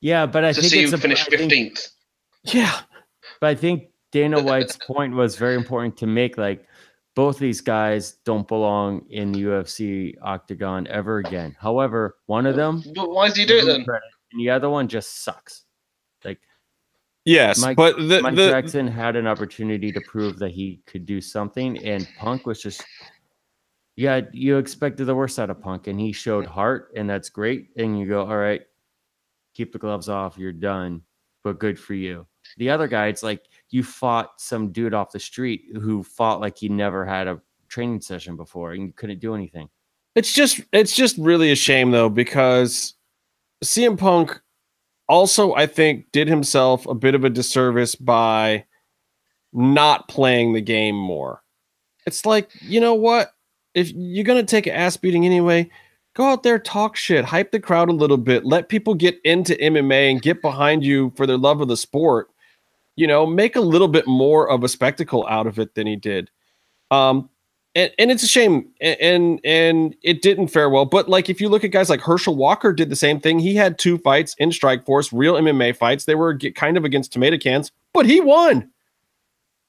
Yeah, 0.00 0.26
but 0.26 0.44
I 0.44 0.52
To 0.52 0.60
think 0.60 0.72
see 0.72 0.82
it's 0.84 0.92
a, 0.92 0.98
finished 0.98 1.28
I 1.32 1.36
think- 1.36 1.40
fifteenth. 1.50 1.88
Yeah, 2.44 2.80
But 3.40 3.50
I 3.50 3.54
think 3.54 3.84
Dana 4.10 4.42
White's 4.42 4.76
point 4.86 5.14
was 5.14 5.36
very 5.36 5.54
important 5.54 5.96
to 5.98 6.06
make. 6.06 6.36
Like 6.38 6.66
both 7.14 7.38
these 7.38 7.60
guys 7.60 8.16
don't 8.24 8.48
belong 8.48 9.04
in 9.10 9.32
the 9.32 9.42
UFC 9.44 10.14
octagon 10.22 10.86
ever 10.88 11.18
again. 11.18 11.54
However, 11.60 12.16
one 12.26 12.46
of 12.46 12.56
them 12.56 12.82
But 12.96 13.10
why 13.10 13.28
does 13.28 13.36
he 13.36 13.44
do 13.44 13.58
it 13.58 13.66
then? 13.66 13.84
and 14.32 14.40
the 14.40 14.48
other 14.50 14.70
one 14.70 14.88
just 14.88 15.22
sucks. 15.24 15.61
Yes, 17.24 17.60
Mike- 17.60 17.76
but 17.76 17.96
the, 17.96 18.20
Mike 18.20 18.34
the 18.34 18.48
Jackson 18.48 18.86
had 18.88 19.14
an 19.16 19.26
opportunity 19.26 19.92
to 19.92 20.00
prove 20.00 20.38
that 20.40 20.50
he 20.50 20.80
could 20.86 21.06
do 21.06 21.20
something, 21.20 21.78
and 21.84 22.08
Punk 22.18 22.46
was 22.46 22.60
just 22.60 22.84
yeah, 23.94 24.22
you 24.32 24.56
expected 24.56 25.04
the 25.04 25.14
worst 25.14 25.38
out 25.38 25.50
of 25.50 25.60
Punk, 25.60 25.86
and 25.86 26.00
he 26.00 26.12
showed 26.12 26.46
heart, 26.46 26.92
and 26.96 27.08
that's 27.08 27.28
great. 27.28 27.68
And 27.76 27.98
you 27.98 28.06
go, 28.06 28.20
all 28.22 28.38
right, 28.38 28.62
keep 29.54 29.72
the 29.72 29.78
gloves 29.78 30.08
off, 30.08 30.38
you're 30.38 30.52
done, 30.52 31.02
but 31.44 31.58
good 31.58 31.78
for 31.78 31.94
you. 31.94 32.26
The 32.56 32.70
other 32.70 32.88
guy, 32.88 33.06
it's 33.06 33.22
like 33.22 33.44
you 33.70 33.82
fought 33.82 34.40
some 34.40 34.72
dude 34.72 34.94
off 34.94 35.12
the 35.12 35.20
street 35.20 35.64
who 35.74 36.02
fought 36.02 36.40
like 36.40 36.58
he 36.58 36.68
never 36.68 37.04
had 37.04 37.28
a 37.28 37.40
training 37.68 38.00
session 38.00 38.36
before 38.36 38.72
and 38.72 38.82
you 38.82 38.92
couldn't 38.92 39.20
do 39.20 39.34
anything. 39.34 39.68
It's 40.14 40.32
just 40.32 40.60
it's 40.72 40.94
just 40.94 41.16
really 41.16 41.52
a 41.52 41.56
shame 41.56 41.90
though 41.90 42.10
because 42.10 42.94
CM 43.64 43.96
Punk 43.96 44.40
also 45.08 45.54
I 45.54 45.66
think 45.66 46.06
did 46.12 46.28
himself 46.28 46.86
a 46.86 46.94
bit 46.94 47.14
of 47.14 47.24
a 47.24 47.30
disservice 47.30 47.94
by 47.94 48.64
not 49.52 50.08
playing 50.08 50.52
the 50.52 50.60
game 50.60 50.96
more. 50.96 51.42
It's 52.06 52.26
like, 52.26 52.50
you 52.62 52.80
know 52.80 52.94
what? 52.94 53.32
If 53.74 53.92
you're 53.94 54.24
going 54.24 54.44
to 54.44 54.50
take 54.50 54.66
an 54.66 54.74
ass 54.74 54.96
beating 54.96 55.24
anyway, 55.24 55.70
go 56.14 56.24
out 56.26 56.42
there 56.42 56.58
talk 56.58 56.96
shit, 56.96 57.24
hype 57.24 57.52
the 57.52 57.60
crowd 57.60 57.88
a 57.88 57.92
little 57.92 58.16
bit, 58.16 58.44
let 58.44 58.68
people 58.68 58.94
get 58.94 59.18
into 59.24 59.54
MMA 59.54 60.10
and 60.10 60.22
get 60.22 60.42
behind 60.42 60.84
you 60.84 61.12
for 61.16 61.26
their 61.26 61.38
love 61.38 61.60
of 61.60 61.68
the 61.68 61.76
sport. 61.76 62.28
You 62.96 63.06
know, 63.06 63.24
make 63.24 63.56
a 63.56 63.60
little 63.60 63.88
bit 63.88 64.06
more 64.06 64.50
of 64.50 64.62
a 64.64 64.68
spectacle 64.68 65.26
out 65.26 65.46
of 65.46 65.58
it 65.58 65.74
than 65.74 65.86
he 65.86 65.96
did. 65.96 66.30
Um 66.90 67.30
and, 67.74 67.90
and 67.98 68.10
it's 68.10 68.22
a 68.22 68.28
shame 68.28 68.68
and, 68.80 69.40
and 69.44 69.96
it 70.02 70.22
didn't 70.22 70.48
fare 70.48 70.68
well. 70.68 70.84
But 70.84 71.08
like 71.08 71.30
if 71.30 71.40
you 71.40 71.48
look 71.48 71.64
at 71.64 71.70
guys 71.70 71.88
like 71.88 72.00
herschel 72.00 72.36
walker 72.36 72.72
did 72.72 72.90
the 72.90 72.96
same 72.96 73.20
thing. 73.20 73.38
He 73.38 73.54
had 73.54 73.78
two 73.78 73.98
fights 73.98 74.34
in 74.38 74.52
strike 74.52 74.84
force 74.84 75.12
real 75.12 75.34
mma 75.34 75.76
fights. 75.76 76.04
They 76.04 76.14
were 76.14 76.36
kind 76.38 76.76
of 76.76 76.84
against 76.84 77.12
tomato 77.12 77.38
cans 77.38 77.72
but 77.92 78.06
he 78.06 78.20
won. 78.20 78.70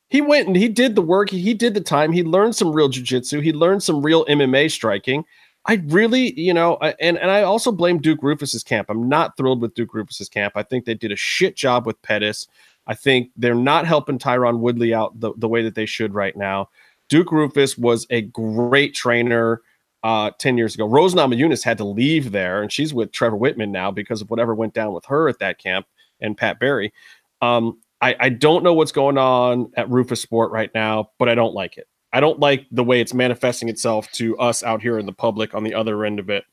He 0.10 0.22
went 0.22 0.48
and 0.48 0.56
he 0.56 0.70
did 0.70 0.96
the 0.96 1.02
work. 1.02 1.30
He, 1.30 1.40
he 1.40 1.54
did 1.54 1.74
the 1.74 1.82
time. 1.82 2.12
He 2.12 2.24
learned 2.24 2.56
some 2.56 2.72
real 2.72 2.88
jiu-jitsu. 2.88 3.40
He 3.40 3.52
learned 3.52 3.84
some 3.84 4.02
real 4.02 4.26
mma 4.26 4.70
striking. 4.70 5.26
I 5.66 5.82
really 5.86 6.38
you 6.40 6.54
know 6.54 6.76
and 7.00 7.18
and 7.18 7.32
i 7.32 7.42
also 7.44 7.72
blame 7.72 8.00
duke 8.00 8.22
roufus's 8.22 8.64
camp. 8.64 8.90
I'm 8.90 9.08
not 9.08 9.38
thrilled 9.38 9.62
with 9.62 9.76
duke 9.76 9.94
roufus's 9.94 10.28
camp. 10.28 10.54
I 10.56 10.64
think 10.64 10.86
they 10.86 10.94
did 10.94 11.12
a 11.12 11.16
shit 11.18 11.56
job 11.56 11.86
with 11.86 12.02
pettis. 12.02 12.48
I 12.86 12.96
think 12.96 13.32
they're 13.38 13.56
not 13.56 13.88
helping 13.88 14.20
tyron 14.20 14.60
woodley 14.60 14.94
out 14.94 15.18
the, 15.18 15.32
the 15.38 15.48
way 15.48 15.64
that 15.64 15.76
they 15.76 15.86
should 15.86 16.14
right 16.14 16.36
now 16.36 16.68
Duke 17.14 17.28
Roufus 17.28 17.78
was 17.78 18.08
a 18.10 18.22
great 18.22 18.96
trainer 18.96 19.62
uh, 20.04 20.32
10 20.40 20.58
years 20.58 20.74
ago. 20.74 20.88
Rose 20.88 21.14
Namajunas 21.14 21.64
had 21.64 21.78
to 21.78 21.84
leave 21.84 22.32
there, 22.32 22.64
and 22.64 22.72
she's 22.72 22.92
with 22.92 23.12
Trevor 23.12 23.38
Wittman 23.38 23.70
now 23.70 23.92
because 23.92 24.20
of 24.20 24.32
whatever 24.32 24.56
went 24.56 24.74
down 24.74 24.94
with 24.94 25.06
her 25.06 25.30
at 25.30 25.38
that 25.38 25.60
camp 25.60 25.86
and 26.20 26.36
Pat 26.36 26.60
Barry. 26.60 26.92
Um, 27.40 27.80
I, 28.02 28.16
I 28.20 28.30
don't 28.30 28.64
know 28.64 28.74
what's 28.74 28.92
going 28.92 29.20
on 29.20 29.72
at 29.78 29.88
Roufusport 29.90 30.50
right 30.50 30.72
now, 30.74 31.12
but 31.20 31.30
I 31.30 31.36
don't 31.36 31.54
like 31.54 31.78
it. 31.78 31.88
I 32.12 32.20
don't 32.20 32.40
like 32.40 32.66
the 32.72 32.84
way 32.84 33.00
it's 33.00 33.14
manifesting 33.14 33.70
itself 33.70 34.12
to 34.14 34.36
us 34.40 34.64
out 34.64 34.82
here 34.82 34.98
in 34.98 35.06
the 35.06 35.14
public 35.14 35.54
on 35.54 35.64
the 35.64 35.76
other 35.76 36.06
end 36.06 36.20
of 36.20 36.32
it. 36.32 36.46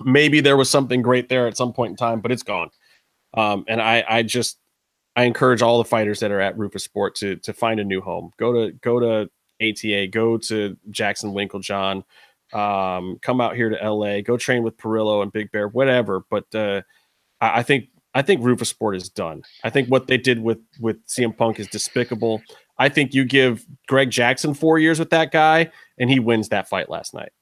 Maybe 0.00 0.40
there 0.40 0.56
was 0.56 0.70
something 0.70 1.02
great 1.02 1.28
there 1.28 1.46
at 1.46 1.58
some 1.58 1.74
point 1.74 1.90
in 1.90 1.96
time, 1.96 2.22
but 2.22 2.32
it's 2.32 2.42
gone. 2.42 2.70
Um, 3.34 3.66
and 3.68 3.78
I, 3.78 4.06
I 4.08 4.22
just, 4.22 4.56
I 5.16 5.24
encourage 5.24 5.60
all 5.60 5.76
the 5.76 5.84
fighters 5.84 6.20
that 6.20 6.30
are 6.30 6.40
at 6.40 6.56
Roufusport 6.56 7.12
to 7.16 7.36
to 7.36 7.52
find 7.52 7.78
a 7.78 7.84
new 7.84 8.00
home. 8.00 8.30
Go 8.38 8.54
to 8.54 8.72
go 8.72 8.98
to 8.98 9.30
ATA, 9.62 10.08
go 10.08 10.38
to 10.38 10.76
Jackson 10.90 11.32
Winkeljohn, 11.32 12.04
um, 12.52 13.18
come 13.22 13.40
out 13.40 13.56
here 13.56 13.70
to 13.70 13.90
LA, 13.90 14.20
go 14.20 14.36
train 14.36 14.62
with 14.62 14.76
Perillo 14.76 15.22
and 15.22 15.32
Big 15.32 15.50
Bear, 15.52 15.68
whatever. 15.68 16.24
But 16.30 16.54
uh, 16.54 16.82
I, 17.40 17.60
I 17.60 17.62
think 17.62 17.88
I 18.14 18.22
think 18.22 18.42
Roufusport 18.42 18.96
is 18.96 19.08
done. 19.08 19.42
I 19.64 19.70
think 19.70 19.88
what 19.88 20.06
they 20.06 20.18
did 20.18 20.40
with 20.40 20.58
with 20.80 21.04
CM 21.06 21.36
Punk 21.36 21.58
is 21.58 21.66
despicable. 21.68 22.42
I 22.78 22.88
think 22.88 23.14
you 23.14 23.24
give 23.24 23.64
Greg 23.88 24.10
Jackson 24.10 24.54
four 24.54 24.78
years 24.78 24.98
with 24.98 25.10
that 25.10 25.30
guy, 25.30 25.70
and 25.98 26.10
he 26.10 26.20
wins 26.20 26.48
that 26.50 26.68
fight 26.68 26.90
last 26.90 27.14
night. 27.14 27.32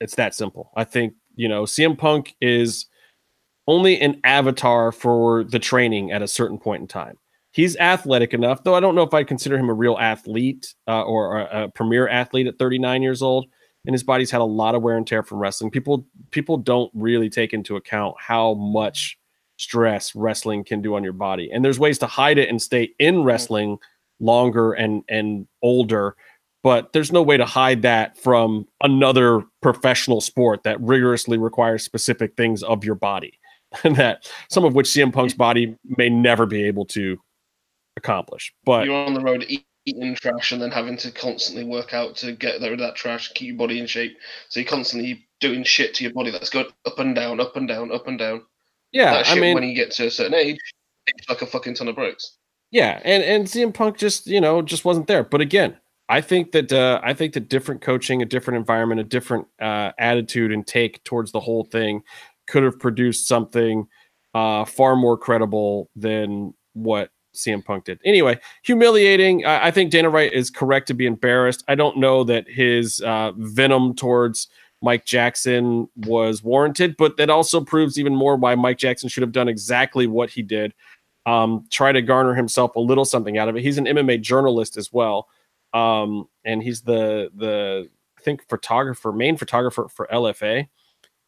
It's 0.00 0.14
that 0.16 0.34
simple. 0.34 0.70
I 0.76 0.84
think 0.84 1.14
you 1.34 1.48
know 1.48 1.64
CM 1.64 1.98
Punk 1.98 2.34
is 2.40 2.86
only 3.66 4.00
an 4.00 4.20
avatar 4.24 4.92
for 4.92 5.44
the 5.44 5.58
training 5.58 6.12
at 6.12 6.22
a 6.22 6.28
certain 6.28 6.58
point 6.58 6.82
in 6.82 6.86
time 6.86 7.18
he's 7.56 7.74
athletic 7.78 8.34
enough, 8.34 8.62
though 8.62 8.74
I 8.74 8.80
don't 8.80 8.94
know 8.94 9.02
if 9.02 9.14
I'd 9.14 9.26
consider 9.26 9.56
him 9.56 9.70
a 9.70 9.74
real 9.74 9.96
athlete 9.98 10.74
uh, 10.86 11.02
or 11.02 11.40
a, 11.40 11.64
a 11.64 11.68
premier 11.70 12.06
athlete 12.06 12.46
at 12.46 12.58
39 12.58 13.00
years 13.00 13.22
old. 13.22 13.46
And 13.86 13.94
his 13.94 14.02
body's 14.02 14.30
had 14.30 14.42
a 14.42 14.44
lot 14.44 14.74
of 14.74 14.82
wear 14.82 14.96
and 14.96 15.06
tear 15.06 15.22
from 15.22 15.38
wrestling. 15.38 15.70
People 15.70 16.06
people 16.32 16.58
don't 16.58 16.90
really 16.92 17.30
take 17.30 17.54
into 17.54 17.76
account 17.76 18.16
how 18.18 18.54
much 18.54 19.16
stress 19.56 20.14
wrestling 20.14 20.64
can 20.64 20.82
do 20.82 20.96
on 20.96 21.02
your 21.02 21.14
body. 21.14 21.50
And 21.50 21.64
there's 21.64 21.78
ways 21.78 21.98
to 22.00 22.06
hide 22.06 22.36
it 22.36 22.50
and 22.50 22.60
stay 22.60 22.90
in 22.98 23.22
wrestling 23.22 23.78
longer 24.20 24.72
and 24.72 25.02
and 25.08 25.46
older, 25.62 26.16
but 26.62 26.92
there's 26.92 27.12
no 27.12 27.22
way 27.22 27.38
to 27.38 27.46
hide 27.46 27.82
that 27.82 28.18
from 28.18 28.66
another 28.82 29.44
professional 29.62 30.20
sport 30.20 30.62
that 30.64 30.80
rigorously 30.80 31.38
requires 31.38 31.84
specific 31.84 32.36
things 32.36 32.62
of 32.64 32.84
your 32.84 32.96
body. 32.96 33.38
And 33.82 33.96
that 33.96 34.28
some 34.50 34.64
of 34.64 34.74
which 34.74 34.88
CM 34.88 35.12
Punk's 35.12 35.34
body 35.34 35.76
may 35.84 36.10
never 36.10 36.44
be 36.44 36.64
able 36.64 36.84
to 36.86 37.18
accomplish. 37.96 38.52
But 38.64 38.86
You're 38.86 38.94
on 38.94 39.14
the 39.14 39.20
road 39.20 39.46
eating 39.86 40.14
trash 40.16 40.52
and 40.52 40.60
then 40.60 40.70
having 40.70 40.96
to 40.98 41.10
constantly 41.10 41.64
work 41.64 41.94
out 41.94 42.16
to 42.16 42.32
get 42.32 42.60
rid 42.60 42.72
of 42.72 42.78
that 42.80 42.96
trash, 42.96 43.32
keep 43.34 43.48
your 43.48 43.56
body 43.56 43.78
in 43.78 43.86
shape. 43.86 44.16
So 44.48 44.60
you're 44.60 44.68
constantly 44.68 45.26
doing 45.40 45.64
shit 45.64 45.94
to 45.94 46.04
your 46.04 46.12
body 46.12 46.30
that's 46.30 46.50
going 46.50 46.66
up 46.84 46.98
and 46.98 47.14
down, 47.14 47.40
up 47.40 47.56
and 47.56 47.68
down, 47.68 47.92
up 47.92 48.06
and 48.06 48.18
down. 48.18 48.42
yeah, 48.92 49.12
that 49.12 49.30
I 49.30 49.34
mean, 49.36 49.54
when 49.54 49.64
you 49.64 49.74
get 49.74 49.92
to 49.92 50.06
a 50.06 50.10
certain 50.10 50.34
age, 50.34 50.58
it's 51.06 51.28
like 51.28 51.42
a 51.42 51.46
fucking 51.46 51.74
ton 51.74 51.88
of 51.88 51.94
bricks. 51.94 52.36
yeah, 52.70 53.00
and 53.04 53.22
and 53.22 53.46
CM 53.46 53.72
Punk 53.72 53.96
just 53.96 54.26
you 54.26 54.40
know 54.40 54.60
just 54.60 54.84
wasn't 54.84 55.06
there. 55.06 55.22
But 55.22 55.40
again, 55.40 55.76
I 56.08 56.20
think 56.20 56.52
that 56.52 56.72
uh, 56.72 57.00
I 57.02 57.14
think 57.14 57.34
that 57.34 57.48
different 57.48 57.80
coaching, 57.80 58.22
a 58.22 58.26
different 58.26 58.58
environment, 58.58 59.00
a 59.00 59.04
different 59.04 59.46
uh, 59.60 59.92
attitude 59.98 60.52
and 60.52 60.66
take 60.66 61.02
towards 61.04 61.32
the 61.32 61.40
whole 61.40 61.64
thing 61.64 62.02
could 62.48 62.62
have 62.62 62.78
produced 62.78 63.28
something 63.28 63.86
uh, 64.34 64.64
far 64.64 64.96
more 64.96 65.16
credible 65.16 65.90
than 65.96 66.54
what 66.74 67.10
CM 67.36 67.64
Punk 67.64 67.84
did. 67.84 68.00
Anyway, 68.04 68.38
humiliating. 68.62 69.44
I, 69.44 69.68
I 69.68 69.70
think 69.70 69.90
Dana 69.90 70.10
White 70.10 70.32
is 70.32 70.50
correct 70.50 70.88
to 70.88 70.94
be 70.94 71.06
embarrassed. 71.06 71.64
I 71.68 71.74
don't 71.74 71.98
know 71.98 72.24
that 72.24 72.48
his 72.48 73.00
uh, 73.00 73.32
venom 73.36 73.94
towards 73.94 74.48
Mike 74.82 75.04
Jackson 75.04 75.88
was 75.96 76.42
warranted, 76.42 76.96
but 76.96 77.16
that 77.16 77.30
also 77.30 77.60
proves 77.60 77.98
even 77.98 78.14
more 78.14 78.36
why 78.36 78.54
Mike 78.54 78.78
Jackson 78.78 79.08
should 79.08 79.22
have 79.22 79.32
done 79.32 79.48
exactly 79.48 80.06
what 80.06 80.30
he 80.30 80.42
did. 80.42 80.74
Um, 81.24 81.66
try 81.70 81.92
to 81.92 82.02
garner 82.02 82.34
himself 82.34 82.76
a 82.76 82.80
little 82.80 83.04
something 83.04 83.36
out 83.36 83.48
of 83.48 83.56
it. 83.56 83.62
He's 83.62 83.78
an 83.78 83.86
MMA 83.86 84.20
journalist 84.20 84.76
as 84.76 84.92
well, 84.92 85.28
um, 85.72 86.28
and 86.44 86.62
he's 86.62 86.82
the 86.82 87.30
the 87.34 87.88
I 88.16 88.22
think 88.22 88.48
photographer, 88.48 89.12
main 89.12 89.36
photographer 89.36 89.88
for 89.88 90.06
LFA. 90.12 90.68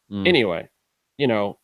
Mm. 0.09 0.27
Anyway, 0.27 0.69
you 1.17 1.27
know, 1.27 1.59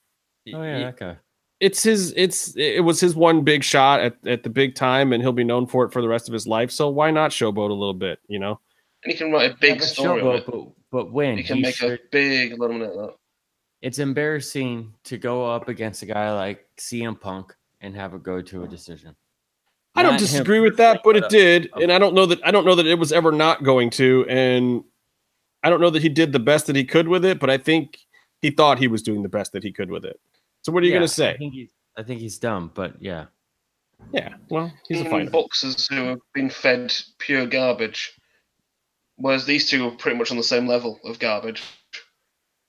oh 0.54 0.64
yeah, 0.64 0.80
that 0.80 0.98
guy. 0.98 1.18
It's 1.60 1.84
his 1.84 2.14
it's 2.18 2.56
it 2.58 2.84
was 2.84 3.00
his 3.00 3.16
one 3.16 3.44
big 3.44 3.64
shot 3.64 4.00
at, 4.02 4.16
at 4.28 4.44
the 4.44 4.50
big 4.50 4.76
time 4.76 5.14
and 5.14 5.24
he'll 5.24 5.32
be 5.32 5.44
known 5.44 5.66
for 5.68 5.86
it 5.86 5.94
for 5.94 6.02
the 6.02 6.08
rest 6.08 6.28
of 6.28 6.34
his 6.34 6.46
life. 6.48 6.72
So 6.72 6.90
why 6.90 7.12
not 7.12 7.32
showboat 7.32 7.70
a 7.70 7.74
little 7.74 7.94
bit 7.94 8.20
you 8.28 8.40
know? 8.40 8.60
And 9.04 9.12
he 9.12 9.18
can 9.18 9.32
write 9.32 9.52
a 9.52 9.56
big 9.60 9.74
Yeah, 9.74 9.78
but 9.78 9.86
story 9.86 10.22
Showboat, 10.22 10.46
but, 10.46 10.72
but 10.92 11.12
when 11.12 11.38
He 11.38 11.44
can 11.44 11.58
He 11.58 11.62
make 11.62 11.82
a 11.82 12.00
big 12.12 12.60
little 12.60 12.76
of 12.76 12.82
money 12.82 12.86
out 12.86 13.10
of 13.10 13.16
it's 13.82 14.00
embarrassing 14.00 14.94
to 15.04 15.18
go 15.18 15.46
up 15.46 15.70
against 15.70 16.02
a 16.02 16.08
guy 16.08 16.34
like 16.34 16.66
CM 16.78 17.20
Punk 17.20 17.56
and 17.82 17.96
have 17.96 18.14
it 18.16 18.24
go 18.24 18.42
to 18.42 18.64
a 18.64 18.68
decision. 18.68 19.16
i 19.96 20.02
don't 20.02 20.14
Not 20.14 20.22
him 20.22 20.28
disagree 20.28 20.60
with 20.60 20.78
that 20.78 21.02
but 21.04 21.16
it 21.16 21.26
uh, 21.26 21.28
did 21.30 21.70
and 21.76 21.92
i 21.92 22.00
don't 22.00 22.14
know 22.14 22.26
that 22.26 22.46
i 22.46 22.52
don't 22.52 22.66
know 22.66 22.76
that 22.76 22.88
it 22.88 23.00
was 23.00 23.12
ever 23.12 23.32
not 23.32 23.64
going 23.64 23.90
to 23.92 24.26
and 24.28 24.84
i 25.64 25.70
don't 25.70 25.80
know 25.80 25.90
that 25.90 26.02
he 26.02 26.10
did 26.10 26.32
the 26.32 26.40
best 26.40 26.68
that 26.68 26.76
he 26.76 26.84
could 26.84 27.08
with 27.08 27.24
it 27.24 27.40
but 27.40 27.50
i 27.50 27.58
think 27.58 28.00
he 28.42 28.50
thought 28.50 28.78
he 28.80 28.88
was 28.88 29.02
doing 29.02 29.24
the 29.24 29.30
best 29.30 29.52
that 29.54 29.64
he 29.64 29.72
could 29.72 29.90
with 29.90 30.04
it 30.04 30.20
so 30.66 30.72
what 30.72 30.82
are 30.82 30.88
you 30.88 30.94
Yeah, 30.94 30.98
going 31.00 31.08
to 31.08 31.14
say 31.14 31.36
think 31.38 31.54
he's 31.54 31.70
I 31.96 32.02
think 32.02 32.20
he's 32.22 32.40
dumb, 32.40 32.72
but 32.74 32.96
yeah. 33.00 33.26
yeah 34.12 34.34
well 34.50 34.74
he's 34.88 34.98
a 34.98 35.02
Even 35.02 35.12
fighter 35.12 35.30
boxers 35.30 35.88
who 35.88 35.96
have 36.08 36.20
been 36.34 36.50
fed 36.50 36.92
pure 37.20 37.46
garbage. 37.46 38.14
Whereas 39.18 39.46
these 39.46 39.70
two 39.70 39.88
are 39.88 39.92
pretty 39.92 40.18
much 40.18 40.32
on 40.32 40.38
the 40.38 40.44
same 40.44 40.66
level 40.68 41.00
of 41.06 41.20
garbage. 41.20 41.62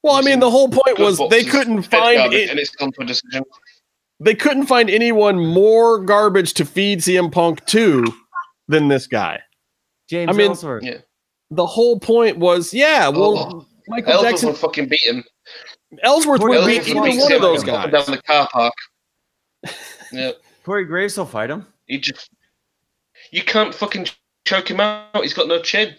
well 0.03 0.15
i 0.17 0.21
mean 0.21 0.41
the 0.41 0.51
whole 0.51 0.69
point 0.69 0.99
was 0.99 1.21
they 1.31 1.43
couldn't 1.45 1.83
find 1.85 2.33
it 2.35 2.51
and 2.51 2.59
it's 2.59 2.71
gone 2.77 2.93
to 2.93 3.03
a 3.03 3.07
decision. 3.07 3.43
they 4.21 4.35
couldn't 4.35 4.67
find 4.67 4.91
anyone 4.91 5.39
more 5.45 5.99
garbage 6.01 6.53
to 6.55 6.65
feed 6.67 6.99
cm 7.01 7.33
punk 7.33 7.65
to 7.67 8.05
than 8.69 8.89
this 8.89 9.07
guy 9.07 9.41
James 10.09 10.29
I 10.29 10.33
mean- 10.37 10.49
Ellsworth. 10.51 10.85
Yeah. 10.85 10.99
the 11.51 11.67
whole 11.67 11.99
point 11.99 12.37
was 12.39 12.73
yeah 12.75 13.09
well 13.09 13.37
Oh, 13.39 13.67
michael 13.89 14.13
Ellsworth 14.13 14.31
jackson 14.31 14.49
would 14.51 14.59
fucking 14.59 14.89
beat 14.89 15.03
him. 15.03 15.25
Ellsworth 16.03 16.41
would 16.43 16.55
Ellsworth 16.55 16.85
beat 16.87 16.97
either 16.97 17.21
one 17.21 17.33
of 17.33 17.41
those 17.41 17.65
Punk 17.65 17.77
up 17.79 17.85
and 17.85 17.93
guys 17.93 18.07
down 18.07 18.17
the 18.17 18.23
car 18.23 18.49
park. 18.53 18.75
Yeah, 20.13 20.31
Corey 20.65 20.85
Graves 20.85 21.17
will 21.19 21.27
fight 21.27 21.51
him. 21.51 21.67
he 21.87 21.99
just. 21.99 22.31
You 23.33 23.43
can't 23.43 23.75
fucking 23.75 24.07
choke 24.45 24.71
him 24.71 24.79
out. 24.79 25.09
He's 25.17 25.35
got 25.35 25.49
no 25.49 25.61
chin. 25.61 25.97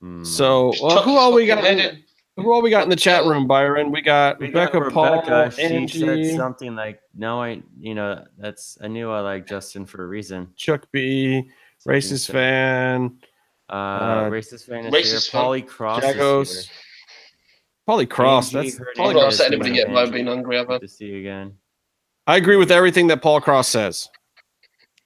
Hmm. 0.00 0.24
So, 0.24 0.72
well, 0.82 1.02
who 1.02 1.16
all 1.16 1.34
we 1.34 1.46
got? 1.46 1.64
in. 1.64 2.02
Who 2.36 2.52
all 2.52 2.60
we 2.62 2.70
got 2.70 2.82
in 2.84 2.88
the 2.90 2.96
chat 2.96 3.24
room, 3.24 3.46
Byron? 3.46 3.90
We 3.90 4.00
got 4.02 4.38
We 4.38 4.48
got 4.48 4.72
Rebecca, 4.72 4.90
Paul, 4.90 5.20
Rebecca, 5.22 5.50
she 5.54 5.62
Angie, 5.62 5.98
said 6.28 6.36
something 6.36 6.74
like, 6.74 7.00
"No, 7.14 7.42
I, 7.42 7.62
you 7.78 7.94
know, 7.94 8.24
that's 8.38 8.78
I 8.82 8.88
knew 8.88 9.10
I 9.10 9.20
like 9.20 9.46
Justin 9.46 9.84
for 9.86 10.02
a 10.04 10.06
reason." 10.06 10.48
Chuck 10.56 10.86
B, 10.92 11.50
Something 11.78 12.00
racist 12.00 12.26
said- 12.26 12.32
fan, 12.34 13.18
uh, 13.70 13.72
uh, 13.72 14.30
racist 14.30 14.66
fan 14.66 14.90
racist 14.90 15.10
here. 15.10 15.20
fan. 15.20 15.40
Polly 15.42 15.62
Cross, 15.62 16.04
is 16.04 16.14
Jagos, 16.16 16.52
here. 16.54 16.72
Polly 17.86 18.06
Cross. 18.06 18.50
That's 18.50 18.76
heard 18.76 18.94
Polly 18.96 19.10
I've 19.10 19.14
you 19.14 19.20
not 19.20 19.20
Cross. 19.20 19.38
guys 19.38 19.40
upset 19.40 19.46
is 19.46 19.52
anybody 19.52 19.70
a 19.70 19.74
yet 19.74 19.86
fan. 19.86 19.94
by 19.94 20.10
being 20.10 20.28
angry 20.28 20.58
ever. 20.58 20.78
To 20.78 20.88
see 20.88 21.06
you 21.06 21.18
again. 21.20 21.54
I 22.26 22.36
agree 22.36 22.56
with 22.56 22.72
everything 22.72 23.06
that 23.08 23.22
Paul 23.22 23.40
Cross 23.40 23.68
says. 23.68 24.08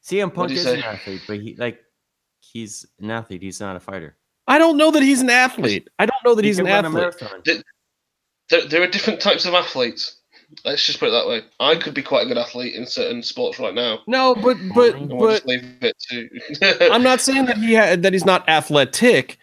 CM 0.04 0.32
Punk 0.32 0.48
do 0.48 0.54
you 0.54 0.60
is 0.60 0.66
say? 0.66 0.78
an 0.78 0.84
athlete, 0.84 1.22
but 1.26 1.38
he 1.40 1.54
like 1.56 1.80
he's 2.40 2.86
an 3.00 3.10
athlete. 3.10 3.42
He's 3.42 3.60
not 3.60 3.76
a 3.76 3.80
fighter. 3.80 4.16
I 4.48 4.58
don't 4.58 4.76
know 4.76 4.90
that 4.90 5.02
he's 5.02 5.20
an 5.20 5.30
athlete. 5.30 5.88
I 5.98 6.06
don't 6.06 6.24
know 6.24 6.34
that 6.34 6.42
He 6.44 6.48
he's 6.48 6.58
an 6.58 6.66
can 6.66 6.84
run 6.84 6.96
a 6.96 7.06
athlete. 7.06 7.62
There, 8.48 8.66
there 8.66 8.82
are 8.82 8.88
different 8.88 9.20
types 9.20 9.44
of 9.44 9.54
athletes. 9.54 10.16
Let's 10.64 10.84
just 10.84 10.98
put 10.98 11.08
it 11.08 11.12
that 11.12 11.28
way. 11.28 11.42
I 11.60 11.76
could 11.76 11.94
be 11.94 12.02
quite 12.02 12.24
a 12.24 12.28
good 12.28 12.38
athlete 12.38 12.74
in 12.74 12.84
certain 12.84 13.22
sports 13.22 13.60
right 13.60 13.74
now. 13.74 14.00
No, 14.08 14.34
but 14.34 14.56
but 14.74 15.08
but 15.08 15.46
leave 15.46 15.64
it 15.80 15.96
to. 16.10 16.90
I'm 16.92 17.04
not 17.04 17.20
saying 17.20 17.44
that 17.44 17.58
he 17.58 17.74
had 17.74 18.02
that 18.02 18.12
he's 18.12 18.24
not 18.24 18.48
athletic, 18.48 19.38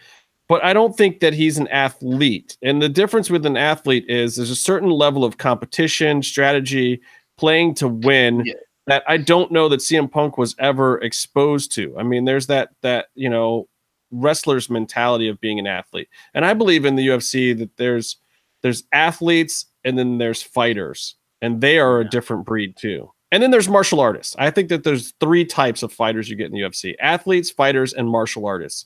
but 0.50 0.64
I 0.64 0.74
don't 0.74 0.96
think 0.96 1.20
that 1.20 1.34
he's 1.34 1.58
an 1.58 1.68
athlete. 1.70 2.58
And 2.62 2.82
the 2.82 2.90
difference 2.90 3.30
with 3.30 3.46
an 3.46 3.58
athlete 3.58 4.06
is 4.08 4.36
there's 4.36 4.50
a 4.50 4.56
certain 4.56 4.90
level 4.90 5.24
of 5.26 5.38
competition, 5.38 6.22
strategy, 6.24 7.02
playing 7.38 7.76
to 7.76 7.88
win 7.88 8.44
Yeah. 8.46 8.54
that 8.88 9.04
I 9.08 9.18
don't 9.18 9.52
know 9.52 9.68
that 9.70 9.82
CM 9.82 10.10
Punk 10.12 10.38
was 10.38 10.56
ever 10.60 11.00
exposed 11.02 11.72
to. 11.74 11.96
I 11.98 12.04
mean, 12.04 12.26
there's 12.26 12.48
that 12.48 12.70
that 12.82 13.08
you 13.16 13.30
know 13.30 13.68
wrestler's 14.12 14.70
mentality 14.70 15.28
of 15.28 15.40
being 15.42 15.60
an 15.60 15.68
athlete, 15.68 16.08
and 16.34 16.46
I 16.46 16.54
believe 16.54 16.86
in 16.86 16.96
the 16.96 17.08
UFC 17.08 17.58
that 17.58 17.76
there's 17.78 18.18
there's 18.64 18.84
athletes 18.92 19.66
and 19.84 19.98
then 20.00 20.18
there's 20.18 20.42
fighters, 20.42 21.16
and 21.42 21.62
they 21.62 21.78
are 21.80 22.00
a 22.00 22.10
different 22.10 22.46
breed 22.46 22.76
too. 22.78 23.12
And 23.32 23.44
then 23.44 23.52
there's 23.52 23.68
martial 23.68 24.00
artists. 24.00 24.36
I 24.40 24.50
think 24.52 24.70
that 24.70 24.84
there's 24.86 25.14
three 25.20 25.44
types 25.44 25.84
of 25.84 25.92
fighters 25.92 26.30
you 26.30 26.38
get 26.38 26.48
in 26.48 26.54
the 26.54 26.62
UFC: 26.62 26.96
athletes, 27.00 27.52
fighters, 27.52 27.94
and 27.94 28.10
martial 28.10 28.46
artists. 28.46 28.86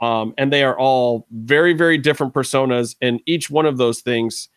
Um, 0.00 0.34
and 0.38 0.52
they 0.52 0.62
are 0.62 0.78
all 0.78 1.26
very, 1.32 1.72
very 1.72 1.98
different 1.98 2.32
personas, 2.32 2.96
and 3.00 3.20
each 3.26 3.50
one 3.50 3.66
of 3.66 3.78
those 3.78 4.00
things 4.00 4.48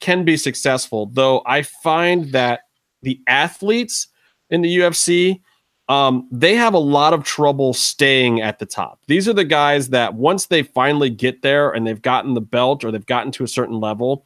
can 0.00 0.24
be 0.24 0.36
successful. 0.36 1.06
Though 1.12 1.42
I 1.46 1.62
find 1.62 2.32
that 2.32 2.62
the 3.02 3.20
athletes 3.26 4.08
in 4.48 4.62
the 4.62 4.78
UFC, 4.78 5.40
um, 5.88 6.28
they 6.30 6.54
have 6.54 6.74
a 6.74 6.78
lot 6.78 7.12
of 7.12 7.24
trouble 7.24 7.72
staying 7.72 8.40
at 8.40 8.58
the 8.58 8.66
top. 8.66 9.00
These 9.08 9.28
are 9.28 9.32
the 9.32 9.44
guys 9.44 9.88
that 9.88 10.14
once 10.14 10.46
they 10.46 10.62
finally 10.62 11.10
get 11.10 11.42
there 11.42 11.70
and 11.70 11.86
they've 11.86 12.00
gotten 12.00 12.34
the 12.34 12.40
belt 12.40 12.84
or 12.84 12.90
they've 12.90 13.04
gotten 13.04 13.32
to 13.32 13.44
a 13.44 13.48
certain 13.48 13.80
level, 13.80 14.24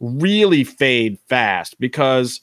really 0.00 0.64
fade 0.64 1.18
fast 1.28 1.78
because 1.78 2.40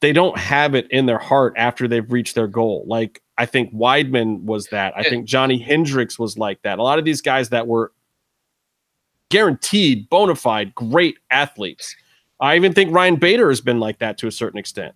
they 0.00 0.12
don't 0.12 0.38
have 0.38 0.74
it 0.74 0.90
in 0.90 1.06
their 1.06 1.18
heart 1.18 1.54
after 1.56 1.86
they've 1.86 2.10
reached 2.10 2.34
their 2.34 2.46
goal. 2.46 2.84
Like 2.86 3.22
I 3.38 3.46
think 3.46 3.72
Weidman 3.74 4.42
was 4.42 4.66
that. 4.66 4.92
I 4.96 5.02
think 5.02 5.26
Johny 5.26 5.58
Hendricks 5.58 6.18
was 6.18 6.36
like 6.36 6.62
that. 6.62 6.78
A 6.78 6.82
lot 6.82 6.98
of 6.98 7.04
these 7.04 7.20
guys 7.20 7.50
that 7.50 7.66
were 7.66 7.92
guaranteed 9.30 10.08
bona 10.10 10.34
fide 10.34 10.74
great 10.74 11.18
athletes. 11.30 11.96
I 12.40 12.56
even 12.56 12.72
think 12.72 12.92
Ryan 12.92 13.16
Bader 13.16 13.48
has 13.48 13.60
been 13.60 13.80
like 13.80 13.98
that 13.98 14.18
to 14.18 14.26
a 14.26 14.32
certain 14.32 14.58
extent. 14.58 14.94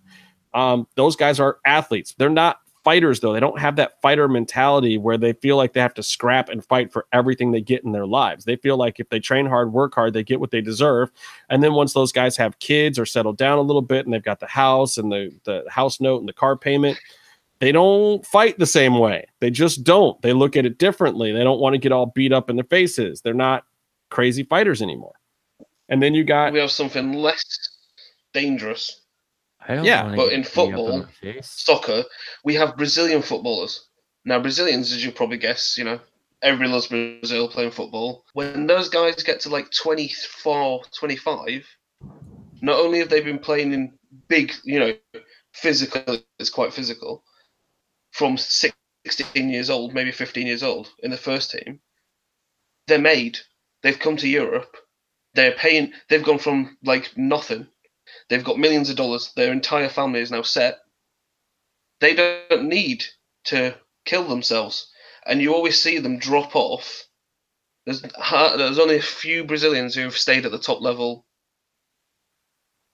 Um, 0.54 0.86
those 0.94 1.16
guys 1.16 1.40
are 1.40 1.58
athletes. 1.66 2.14
They're 2.16 2.30
not 2.30 2.58
fighters 2.84 3.20
though. 3.20 3.32
They 3.32 3.40
don't 3.40 3.58
have 3.58 3.76
that 3.76 4.00
fighter 4.02 4.28
mentality 4.28 4.98
where 4.98 5.18
they 5.18 5.32
feel 5.32 5.56
like 5.56 5.72
they 5.72 5.80
have 5.80 5.94
to 5.94 6.02
scrap 6.02 6.48
and 6.48 6.64
fight 6.64 6.92
for 6.92 7.06
everything 7.12 7.50
they 7.50 7.60
get 7.60 7.82
in 7.82 7.92
their 7.92 8.06
lives. 8.06 8.44
They 8.44 8.56
feel 8.56 8.76
like 8.76 9.00
if 9.00 9.08
they 9.08 9.18
train 9.18 9.46
hard, 9.46 9.72
work 9.72 9.94
hard, 9.94 10.12
they 10.12 10.22
get 10.22 10.40
what 10.40 10.50
they 10.50 10.60
deserve. 10.60 11.10
And 11.48 11.62
then 11.62 11.72
once 11.72 11.94
those 11.94 12.12
guys 12.12 12.36
have 12.36 12.58
kids 12.58 12.98
or 12.98 13.06
settle 13.06 13.32
down 13.32 13.58
a 13.58 13.62
little 13.62 13.82
bit 13.82 14.04
and 14.04 14.14
they've 14.14 14.22
got 14.22 14.40
the 14.40 14.46
house 14.46 14.98
and 14.98 15.10
the, 15.10 15.34
the 15.44 15.64
house 15.68 16.00
note 16.00 16.20
and 16.20 16.28
the 16.28 16.34
car 16.34 16.56
payment, 16.56 16.98
they 17.60 17.72
don't 17.72 18.24
fight 18.26 18.58
the 18.58 18.66
same 18.66 18.98
way. 18.98 19.26
They 19.40 19.50
just 19.50 19.84
don't. 19.84 20.20
They 20.22 20.32
look 20.32 20.56
at 20.56 20.66
it 20.66 20.78
differently. 20.78 21.32
They 21.32 21.44
don't 21.44 21.60
want 21.60 21.74
to 21.74 21.78
get 21.78 21.92
all 21.92 22.06
beat 22.06 22.32
up 22.32 22.50
in 22.50 22.56
their 22.56 22.64
faces. 22.64 23.20
They're 23.22 23.32
not 23.32 23.64
crazy 24.10 24.42
fighters 24.42 24.82
anymore. 24.82 25.14
And 25.88 26.02
then 26.02 26.14
you 26.14 26.24
got 26.24 26.52
we 26.52 26.58
have 26.60 26.70
something 26.70 27.12
less 27.12 27.42
dangerous. 28.32 29.00
Yeah, 29.68 30.14
but 30.14 30.32
in 30.32 30.44
football. 30.44 31.06
Soccer, 31.42 32.04
we 32.44 32.54
have 32.54 32.76
Brazilian 32.76 33.22
footballers. 33.22 33.86
Now, 34.24 34.40
Brazilians, 34.40 34.92
as 34.92 35.04
you 35.04 35.12
probably 35.12 35.36
guess, 35.36 35.76
you 35.76 35.84
know, 35.84 36.00
everybody 36.42 36.70
loves 36.70 36.86
Brazil 36.88 37.48
playing 37.48 37.70
football. 37.70 38.24
When 38.34 38.66
those 38.66 38.88
guys 38.88 39.22
get 39.22 39.40
to 39.40 39.48
like 39.48 39.70
24, 39.70 40.82
25, 40.98 41.66
not 42.62 42.78
only 42.78 42.98
have 42.98 43.08
they 43.08 43.20
been 43.20 43.38
playing 43.38 43.72
in 43.72 43.92
big, 44.28 44.52
you 44.64 44.78
know, 44.80 44.92
physical, 45.52 46.18
it's 46.38 46.50
quite 46.50 46.72
physical, 46.72 47.24
from 48.12 48.36
16 48.36 48.74
years 49.50 49.70
old, 49.70 49.92
maybe 49.94 50.12
15 50.12 50.46
years 50.46 50.62
old 50.62 50.88
in 51.02 51.10
the 51.10 51.16
first 51.16 51.50
team, 51.50 51.80
they're 52.86 52.98
made. 52.98 53.38
They've 53.82 53.98
come 53.98 54.16
to 54.18 54.28
Europe. 54.28 54.76
They're 55.34 55.52
paying, 55.52 55.92
they've 56.08 56.24
gone 56.24 56.38
from 56.38 56.78
like 56.84 57.16
nothing. 57.16 57.66
They've 58.28 58.44
got 58.44 58.58
millions 58.58 58.90
of 58.90 58.96
dollars. 58.96 59.32
Their 59.36 59.52
entire 59.52 59.88
family 59.88 60.20
is 60.20 60.30
now 60.30 60.42
set. 60.42 60.78
They 62.00 62.14
don't 62.14 62.68
need 62.68 63.04
to 63.44 63.76
kill 64.04 64.24
themselves. 64.24 64.90
And 65.26 65.40
you 65.40 65.54
always 65.54 65.80
see 65.80 65.98
them 65.98 66.18
drop 66.18 66.54
off. 66.54 67.04
There's, 67.86 68.02
there's 68.02 68.78
only 68.78 68.96
a 68.96 69.02
few 69.02 69.44
Brazilians 69.44 69.94
who 69.94 70.02
have 70.02 70.16
stayed 70.16 70.46
at 70.46 70.52
the 70.52 70.58
top 70.58 70.80
level 70.80 71.26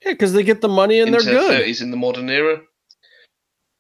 yeah, 0.04 0.12
because 0.12 0.32
they 0.32 0.42
get 0.42 0.60
the 0.60 0.68
money 0.68 1.00
and 1.00 1.12
they're 1.12 1.20
good. 1.20 1.64
30s 1.64 1.82
in 1.82 1.90
the 1.90 1.96
modern 1.96 2.30
era. 2.30 2.60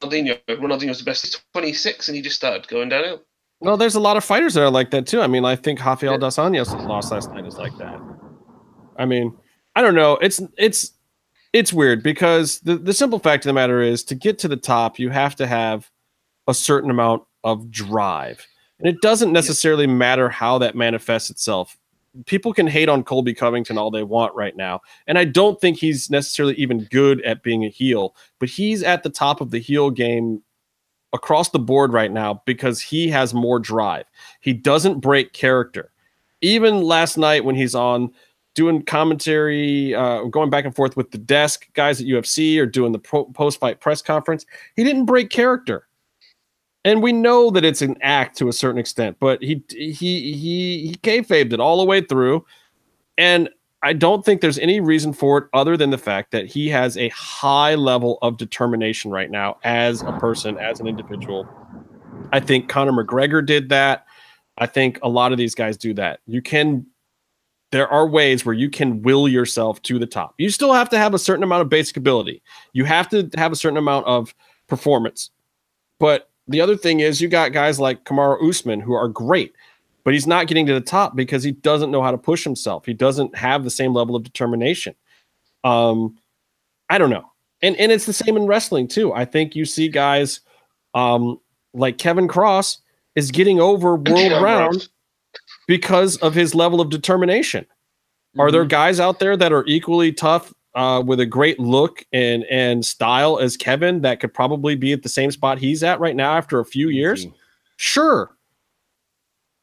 Ronaldinho, 0.02 0.38
Ronaldinho's 0.48 0.98
the 0.98 1.04
best. 1.04 1.24
He's 1.24 1.40
26 1.54 2.08
and 2.08 2.16
he 2.16 2.22
just 2.22 2.36
started 2.36 2.68
going 2.68 2.88
downhill. 2.88 3.22
No, 3.62 3.76
there's 3.76 3.94
a 3.94 4.00
lot 4.00 4.16
of 4.16 4.24
fighters 4.24 4.54
that 4.54 4.62
are 4.62 4.70
like 4.70 4.90
that 4.90 5.06
too. 5.06 5.20
I 5.20 5.26
mean, 5.26 5.44
I 5.44 5.56
think 5.56 5.84
Rafael 5.84 6.12
Yeah. 6.12 6.18
dos 6.18 6.36
Anjos 6.36 6.74
lost 6.86 7.10
last 7.10 7.34
night 7.34 7.46
is 7.46 7.58
like 7.58 7.76
that. 7.78 8.00
I 8.96 9.04
mean, 9.04 9.36
I 9.74 9.82
don't 9.82 9.94
know. 9.94 10.16
It's 10.16 10.40
it's 10.56 10.92
it's 11.52 11.72
weird 11.72 12.02
because 12.02 12.60
the, 12.60 12.76
the 12.76 12.94
simple 12.94 13.18
fact 13.18 13.44
of 13.44 13.48
the 13.48 13.54
matter 13.54 13.80
is 13.80 14.04
to 14.04 14.14
get 14.14 14.38
to 14.40 14.48
the 14.48 14.56
top, 14.56 14.98
you 14.98 15.10
have 15.10 15.34
to 15.36 15.46
have 15.46 15.90
a 16.46 16.54
certain 16.54 16.90
amount 16.90 17.22
of 17.44 17.70
drive. 17.70 18.46
And 18.78 18.88
it 18.88 19.00
doesn't 19.02 19.32
necessarily 19.32 19.86
matter 19.86 20.28
how 20.28 20.58
that 20.58 20.74
manifests 20.74 21.30
itself. 21.30 21.76
People 22.26 22.52
can 22.52 22.66
hate 22.66 22.88
on 22.88 23.04
Colby 23.04 23.34
Covington 23.34 23.78
all 23.78 23.90
they 23.90 24.02
want 24.02 24.34
right 24.34 24.56
now. 24.56 24.80
And 25.06 25.18
I 25.18 25.24
don't 25.24 25.60
think 25.60 25.76
he's 25.76 26.10
necessarily 26.10 26.54
even 26.54 26.84
good 26.90 27.22
at 27.22 27.42
being 27.42 27.64
a 27.64 27.68
heel, 27.68 28.16
but 28.38 28.48
he's 28.48 28.82
at 28.82 29.02
the 29.02 29.10
top 29.10 29.40
of 29.40 29.50
the 29.50 29.58
heel 29.58 29.90
game 29.90 30.42
across 31.12 31.50
the 31.50 31.58
board 31.58 31.92
right 31.92 32.10
now 32.10 32.42
because 32.46 32.80
he 32.80 33.08
has 33.08 33.34
more 33.34 33.58
drive. 33.58 34.04
He 34.40 34.52
doesn't 34.52 35.00
break 35.00 35.32
character. 35.32 35.90
Even 36.40 36.82
last 36.82 37.18
night 37.18 37.44
when 37.44 37.54
he's 37.54 37.74
on 37.74 38.12
doing 38.54 38.82
commentary, 38.82 39.94
uh, 39.94 40.24
going 40.24 40.50
back 40.50 40.64
and 40.64 40.74
forth 40.74 40.96
with 40.96 41.10
the 41.10 41.18
desk 41.18 41.68
guys 41.74 42.00
at 42.00 42.06
UFC 42.06 42.58
or 42.58 42.66
doing 42.66 42.92
the 42.92 42.98
post 42.98 43.60
fight 43.60 43.80
press 43.80 44.02
conference, 44.02 44.44
he 44.76 44.84
didn't 44.84 45.04
break 45.04 45.30
character. 45.30 45.86
And 46.84 47.02
we 47.02 47.12
know 47.12 47.50
that 47.50 47.64
it's 47.64 47.82
an 47.82 47.96
act 48.00 48.38
to 48.38 48.48
a 48.48 48.52
certain 48.52 48.78
extent, 48.78 49.18
but 49.20 49.42
he 49.42 49.62
he 49.68 50.32
he 50.32 50.32
he 50.32 50.98
kayfabed 51.02 51.52
it 51.52 51.60
all 51.60 51.78
the 51.78 51.84
way 51.84 52.00
through, 52.00 52.44
and 53.18 53.50
I 53.82 53.92
don't 53.92 54.24
think 54.24 54.40
there's 54.40 54.58
any 54.58 54.80
reason 54.80 55.12
for 55.12 55.38
it 55.38 55.44
other 55.52 55.76
than 55.76 55.90
the 55.90 55.98
fact 55.98 56.32
that 56.32 56.46
he 56.46 56.68
has 56.68 56.96
a 56.96 57.08
high 57.10 57.74
level 57.74 58.18
of 58.22 58.36
determination 58.36 59.10
right 59.10 59.30
now 59.30 59.58
as 59.62 60.02
a 60.02 60.12
person, 60.12 60.58
as 60.58 60.80
an 60.80 60.86
individual. 60.86 61.46
I 62.32 62.40
think 62.40 62.68
Conor 62.68 62.92
McGregor 62.92 63.44
did 63.44 63.70
that. 63.70 64.06
I 64.58 64.66
think 64.66 64.98
a 65.02 65.08
lot 65.08 65.32
of 65.32 65.38
these 65.38 65.54
guys 65.54 65.78
do 65.78 65.94
that. 65.94 66.20
You 66.26 66.42
can 66.42 66.86
there 67.72 67.88
are 67.88 68.06
ways 68.06 68.44
where 68.44 68.54
you 68.54 68.68
can 68.68 69.02
will 69.02 69.28
yourself 69.28 69.80
to 69.82 69.98
the 69.98 70.06
top. 70.06 70.34
You 70.38 70.50
still 70.50 70.72
have 70.72 70.88
to 70.90 70.98
have 70.98 71.14
a 71.14 71.18
certain 71.18 71.44
amount 71.44 71.62
of 71.62 71.68
basic 71.68 71.96
ability. 71.96 72.42
You 72.72 72.84
have 72.84 73.08
to 73.10 73.30
have 73.36 73.52
a 73.52 73.56
certain 73.56 73.76
amount 73.76 74.06
of 74.06 74.34
performance. 74.66 75.30
But 75.98 76.30
the 76.48 76.60
other 76.60 76.76
thing 76.76 77.00
is 77.00 77.20
you 77.20 77.28
got 77.28 77.52
guys 77.52 77.78
like 77.78 78.04
Kamaru 78.04 78.48
Usman 78.48 78.80
who 78.80 78.94
are 78.94 79.08
great, 79.08 79.54
but 80.02 80.14
he's 80.14 80.26
not 80.26 80.48
getting 80.48 80.66
to 80.66 80.74
the 80.74 80.80
top 80.80 81.14
because 81.14 81.44
he 81.44 81.52
doesn't 81.52 81.92
know 81.92 82.02
how 82.02 82.10
to 82.10 82.18
push 82.18 82.42
himself. 82.42 82.86
He 82.86 82.94
doesn't 82.94 83.36
have 83.36 83.62
the 83.62 83.70
same 83.70 83.94
level 83.94 84.16
of 84.16 84.24
determination. 84.24 84.94
Um, 85.62 86.18
I 86.88 86.98
don't 86.98 87.10
know. 87.10 87.30
And 87.62 87.76
and 87.76 87.92
it's 87.92 88.06
the 88.06 88.12
same 88.12 88.36
in 88.36 88.46
wrestling 88.46 88.88
too. 88.88 89.12
I 89.12 89.24
think 89.24 89.54
you 89.54 89.64
see 89.64 89.88
guys 89.88 90.40
um 90.94 91.38
like 91.72 91.98
Kevin 91.98 92.26
Kross 92.26 92.78
is 93.14 93.30
getting 93.30 93.60
over 93.60 93.94
world 93.96 94.42
round 94.42 94.88
because 95.70 96.16
of 96.16 96.34
his 96.34 96.52
level 96.52 96.80
of 96.80 96.90
determination. 96.90 97.62
Mm-hmm. 97.62 98.40
Are 98.40 98.50
there 98.50 98.62
mm-hmm. 98.62 98.70
guys 98.70 98.98
out 98.98 99.20
there 99.20 99.36
that 99.36 99.52
are 99.52 99.64
equally 99.68 100.12
tough 100.12 100.52
uh, 100.74 101.00
with 101.06 101.20
a 101.20 101.26
great 101.26 101.60
look 101.60 102.04
and 102.12 102.42
and 102.50 102.84
style 102.84 103.38
as 103.38 103.56
Kevin 103.56 104.00
that 104.00 104.18
could 104.18 104.34
probably 104.34 104.74
be 104.74 104.92
at 104.92 105.04
the 105.04 105.08
same 105.08 105.30
spot 105.30 105.60
he's 105.60 105.84
at 105.84 106.00
right 106.00 106.16
now 106.16 106.36
after 106.36 106.58
a 106.58 106.64
few 106.64 106.88
years? 106.88 107.24
Sure. 107.76 108.36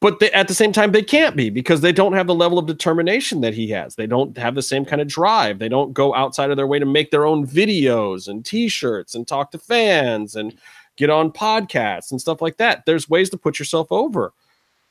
But 0.00 0.18
they, 0.18 0.30
at 0.30 0.48
the 0.48 0.54
same 0.54 0.72
time, 0.72 0.92
they 0.92 1.02
can't 1.02 1.36
be 1.36 1.50
because 1.50 1.82
they 1.82 1.92
don't 1.92 2.14
have 2.14 2.26
the 2.26 2.34
level 2.34 2.58
of 2.58 2.64
determination 2.64 3.42
that 3.42 3.52
he 3.52 3.68
has. 3.68 3.96
They 3.96 4.06
don't 4.06 4.34
have 4.38 4.54
the 4.54 4.62
same 4.62 4.86
kind 4.86 5.02
of 5.02 5.08
drive. 5.08 5.58
They 5.58 5.68
don't 5.68 5.92
go 5.92 6.14
outside 6.14 6.50
of 6.50 6.56
their 6.56 6.66
way 6.66 6.78
to 6.78 6.86
make 6.86 7.10
their 7.10 7.26
own 7.26 7.46
videos 7.46 8.28
and 8.28 8.46
t-shirts 8.46 9.14
and 9.14 9.28
talk 9.28 9.50
to 9.50 9.58
fans 9.58 10.36
and 10.36 10.56
get 10.96 11.10
on 11.10 11.32
podcasts 11.32 12.12
and 12.12 12.18
stuff 12.18 12.40
like 12.40 12.56
that. 12.56 12.86
There's 12.86 13.10
ways 13.10 13.28
to 13.28 13.36
put 13.36 13.58
yourself 13.58 13.88
over. 13.90 14.32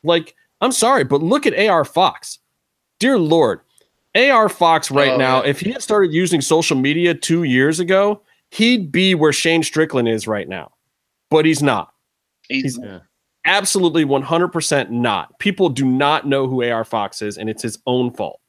Like 0.03 0.35
I'm 0.61 0.71
sorry, 0.71 1.03
but 1.03 1.21
look 1.21 1.45
at 1.45 1.57
AR 1.57 1.85
Fox. 1.85 2.39
Dear 2.99 3.17
Lord, 3.19 3.61
AR 4.15 4.49
Fox 4.49 4.89
right 4.89 5.11
oh, 5.11 5.17
now, 5.17 5.41
man. 5.41 5.49
if 5.49 5.59
he 5.59 5.71
had 5.71 5.83
started 5.83 6.11
using 6.13 6.41
social 6.41 6.77
media 6.77 7.13
two 7.13 7.43
years 7.43 7.79
ago, 7.79 8.21
he'd 8.51 8.91
be 8.91 9.13
where 9.13 9.33
Shane 9.33 9.63
Strickland 9.63 10.07
is 10.07 10.27
right 10.27 10.47
now. 10.47 10.71
But 11.29 11.45
he's 11.45 11.61
not. 11.61 11.93
He's, 12.47 12.75
he's 12.75 12.79
absolutely 13.45 14.05
100% 14.05 14.89
not. 14.89 15.37
People 15.39 15.69
do 15.69 15.85
not 15.85 16.25
know 16.25 16.47
who 16.47 16.63
AR 16.63 16.85
Fox 16.85 17.21
is, 17.21 17.37
and 17.37 17.49
it's 17.49 17.61
his 17.61 17.79
own 17.85 18.11
fault. 18.11 18.39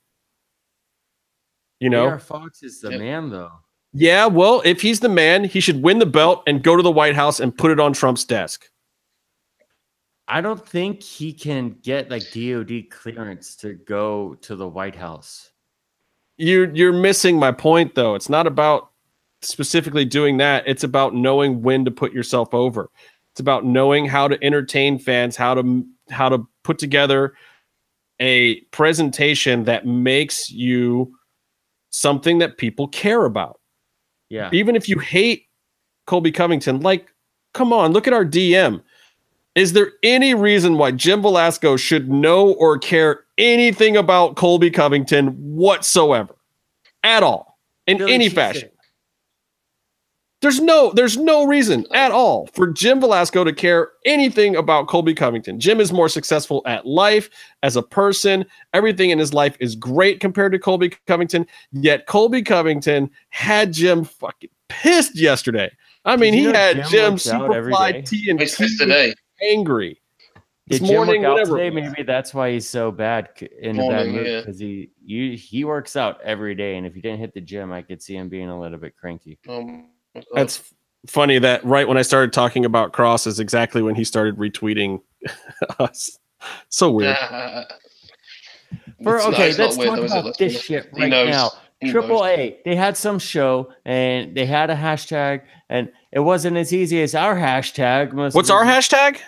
You 1.80 1.90
know? 1.90 2.06
AR 2.06 2.18
Fox 2.18 2.62
is 2.62 2.80
the 2.80 2.90
man, 2.90 3.30
though. 3.30 3.52
Yeah, 3.92 4.26
well, 4.26 4.62
if 4.64 4.80
he's 4.80 5.00
the 5.00 5.08
man, 5.08 5.44
he 5.44 5.60
should 5.60 5.82
win 5.82 5.98
the 5.98 6.06
belt 6.06 6.42
and 6.46 6.62
go 6.62 6.76
to 6.76 6.82
the 6.82 6.90
White 6.90 7.14
House 7.14 7.40
and 7.40 7.56
put 7.56 7.70
it 7.70 7.80
on 7.80 7.92
Trump's 7.92 8.24
desk. 8.24 8.68
I 10.28 10.42
don't 10.42 10.64
think 10.64 11.02
he 11.02 11.32
can 11.32 11.76
get 11.82 12.10
like 12.10 12.30
DOD 12.32 12.90
clearance 12.90 13.56
to 13.56 13.74
go 13.74 14.34
to 14.42 14.56
the 14.56 14.68
White 14.68 14.94
House. 14.94 15.50
You're 16.36 16.72
you're 16.74 16.92
missing 16.92 17.38
my 17.38 17.50
point 17.50 17.94
though. 17.94 18.14
It's 18.14 18.28
not 18.28 18.46
about 18.46 18.90
specifically 19.40 20.04
doing 20.04 20.36
that. 20.36 20.64
It's 20.66 20.84
about 20.84 21.14
knowing 21.14 21.62
when 21.62 21.84
to 21.86 21.90
put 21.90 22.12
yourself 22.12 22.52
over. 22.52 22.90
It's 23.32 23.40
about 23.40 23.64
knowing 23.64 24.06
how 24.06 24.28
to 24.28 24.38
entertain 24.44 24.98
fans, 24.98 25.34
how 25.34 25.54
to 25.54 25.84
how 26.10 26.28
to 26.28 26.46
put 26.62 26.78
together 26.78 27.34
a 28.20 28.60
presentation 28.72 29.64
that 29.64 29.86
makes 29.86 30.50
you 30.50 31.14
something 31.90 32.38
that 32.38 32.58
people 32.58 32.88
care 32.88 33.24
about. 33.24 33.60
Yeah. 34.28 34.50
Even 34.52 34.76
if 34.76 34.88
you 34.90 34.98
hate 34.98 35.46
Colby 36.06 36.32
Covington, 36.32 36.80
like 36.80 37.08
come 37.54 37.72
on, 37.72 37.92
look 37.92 38.06
at 38.06 38.12
our 38.12 38.26
DM 38.26 38.82
is 39.58 39.72
there 39.72 39.92
any 40.04 40.34
reason 40.34 40.78
why 40.78 40.92
Jim 40.92 41.20
Velasco 41.20 41.76
should 41.76 42.08
know 42.08 42.52
or 42.52 42.78
care 42.78 43.24
anything 43.38 43.96
about 43.96 44.36
Colby 44.36 44.70
Covington 44.70 45.28
whatsoever 45.28 46.36
at 47.02 47.24
all 47.24 47.58
in 47.88 47.98
Billy 47.98 48.14
any 48.14 48.28
fashion? 48.28 48.70
There's 50.40 50.60
no 50.60 50.92
there's 50.92 51.16
no 51.16 51.44
reason 51.44 51.84
at 51.92 52.12
all 52.12 52.46
for 52.52 52.68
Jim 52.68 53.00
Velasco 53.00 53.42
to 53.42 53.52
care 53.52 53.90
anything 54.04 54.54
about 54.54 54.86
Colby 54.86 55.12
Covington. 55.12 55.58
Jim 55.58 55.80
is 55.80 55.92
more 55.92 56.08
successful 56.08 56.62
at 56.64 56.86
life 56.86 57.28
as 57.64 57.74
a 57.74 57.82
person. 57.82 58.46
Everything 58.72 59.10
in 59.10 59.18
his 59.18 59.34
life 59.34 59.56
is 59.58 59.74
great 59.74 60.20
compared 60.20 60.52
to 60.52 60.60
Colby 60.60 60.92
Covington. 61.08 61.44
Yet 61.72 62.06
Colby 62.06 62.42
Covington 62.42 63.10
had 63.30 63.72
Jim 63.72 64.04
fucking 64.04 64.50
pissed 64.68 65.18
yesterday. 65.18 65.72
I 66.04 66.14
mean, 66.14 66.32
he 66.32 66.44
had 66.44 66.86
Jim 66.86 67.14
Superfly 67.16 68.08
T 68.08 68.30
and 68.30 68.38
T 68.38 68.76
today 68.76 69.14
angry. 69.42 70.00
This 70.68 70.80
Did 70.80 70.88
morning, 70.88 71.22
Jim 71.22 71.30
work 71.30 71.40
out 71.40 71.46
today? 71.46 71.70
Maybe 71.70 72.02
that's 72.02 72.34
why 72.34 72.52
he's 72.52 72.68
so 72.68 72.92
bad 72.92 73.30
in 73.60 73.76
morning, 73.76 74.14
bad 74.14 74.14
mood 74.14 74.44
because 74.44 74.60
yeah. 74.60 74.66
he 74.66 74.90
you, 75.02 75.36
he 75.36 75.64
works 75.64 75.96
out 75.96 76.20
every 76.22 76.54
day, 76.54 76.76
and 76.76 76.86
if 76.86 76.94
he 76.94 77.00
didn't 77.00 77.20
hit 77.20 77.32
the 77.32 77.40
gym, 77.40 77.72
I 77.72 77.80
could 77.80 78.02
see 78.02 78.16
him 78.16 78.28
being 78.28 78.50
a 78.50 78.60
little 78.60 78.76
bit 78.76 78.94
cranky. 78.96 79.38
Um, 79.48 79.88
that's 80.34 80.74
funny 81.06 81.38
that 81.38 81.64
right 81.64 81.88
when 81.88 81.96
I 81.96 82.02
started 82.02 82.34
talking 82.34 82.66
about 82.66 82.92
Kross 82.92 83.26
is 83.26 83.40
exactly 83.40 83.80
when 83.80 83.94
he 83.94 84.04
started 84.04 84.36
retweeting 84.36 85.00
us. 85.78 86.18
So 86.68 86.90
weird. 86.90 87.16
For, 89.02 89.22
okay, 89.22 89.54
let's 89.54 89.76
talk 89.76 89.98
about 89.98 90.36
this 90.38 90.60
shit 90.60 90.90
right 90.92 91.08
now. 91.08 91.50
Triple 91.86 92.26
A, 92.26 92.58
they 92.64 92.74
had 92.74 92.96
some 92.96 93.18
show 93.18 93.72
and 93.84 94.36
they 94.36 94.44
had 94.44 94.68
a 94.68 94.76
hashtag, 94.76 95.42
and 95.70 95.90
it 96.12 96.20
wasn't 96.20 96.56
as 96.56 96.72
easy 96.72 97.02
as 97.02 97.14
our 97.14 97.36
hashtag. 97.36 98.12
Melissa 98.12 98.36
What's 98.36 98.50
our 98.50 98.64
hashtag? 98.64 99.18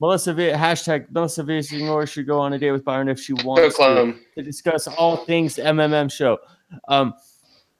Melissa 0.00 0.34
v- 0.34 0.50
hashtag 0.50 1.10
Melissa 1.10 1.42
Villasenor 1.42 2.08
should 2.08 2.26
go 2.26 2.38
on 2.38 2.52
a 2.52 2.58
date 2.58 2.72
with 2.72 2.84
Byron 2.84 3.08
if 3.08 3.18
she 3.18 3.32
wants 3.32 3.76
to, 3.78 4.14
to, 4.34 4.42
discuss 4.42 4.86
all 4.86 5.16
things 5.16 5.56
MMM 5.56 6.12
show. 6.12 6.38
Um, 6.88 7.14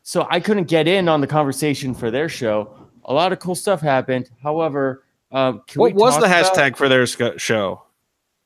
so 0.02 0.26
I 0.30 0.40
couldn't 0.40 0.68
get 0.68 0.88
in 0.88 1.08
on 1.08 1.20
the 1.20 1.26
conversation 1.26 1.92
for 1.94 2.10
their 2.10 2.28
show. 2.28 2.88
A 3.04 3.12
lot 3.12 3.32
of 3.32 3.38
cool 3.38 3.54
stuff 3.54 3.80
happened. 3.80 4.30
However, 4.42 5.04
um, 5.30 5.62
what 5.74 5.94
was 5.94 6.18
the 6.18 6.26
hashtag 6.26 6.76
for 6.76 6.88
their 6.88 7.06
sc- 7.06 7.38
show? 7.38 7.82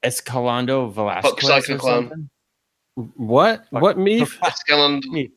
Escalando 0.03 0.93
Velasquez. 0.93 1.33
What? 2.95 3.67
Fuck, 3.71 3.83
what 3.83 3.99
me? 3.99 4.23
Escalando. 4.23 5.29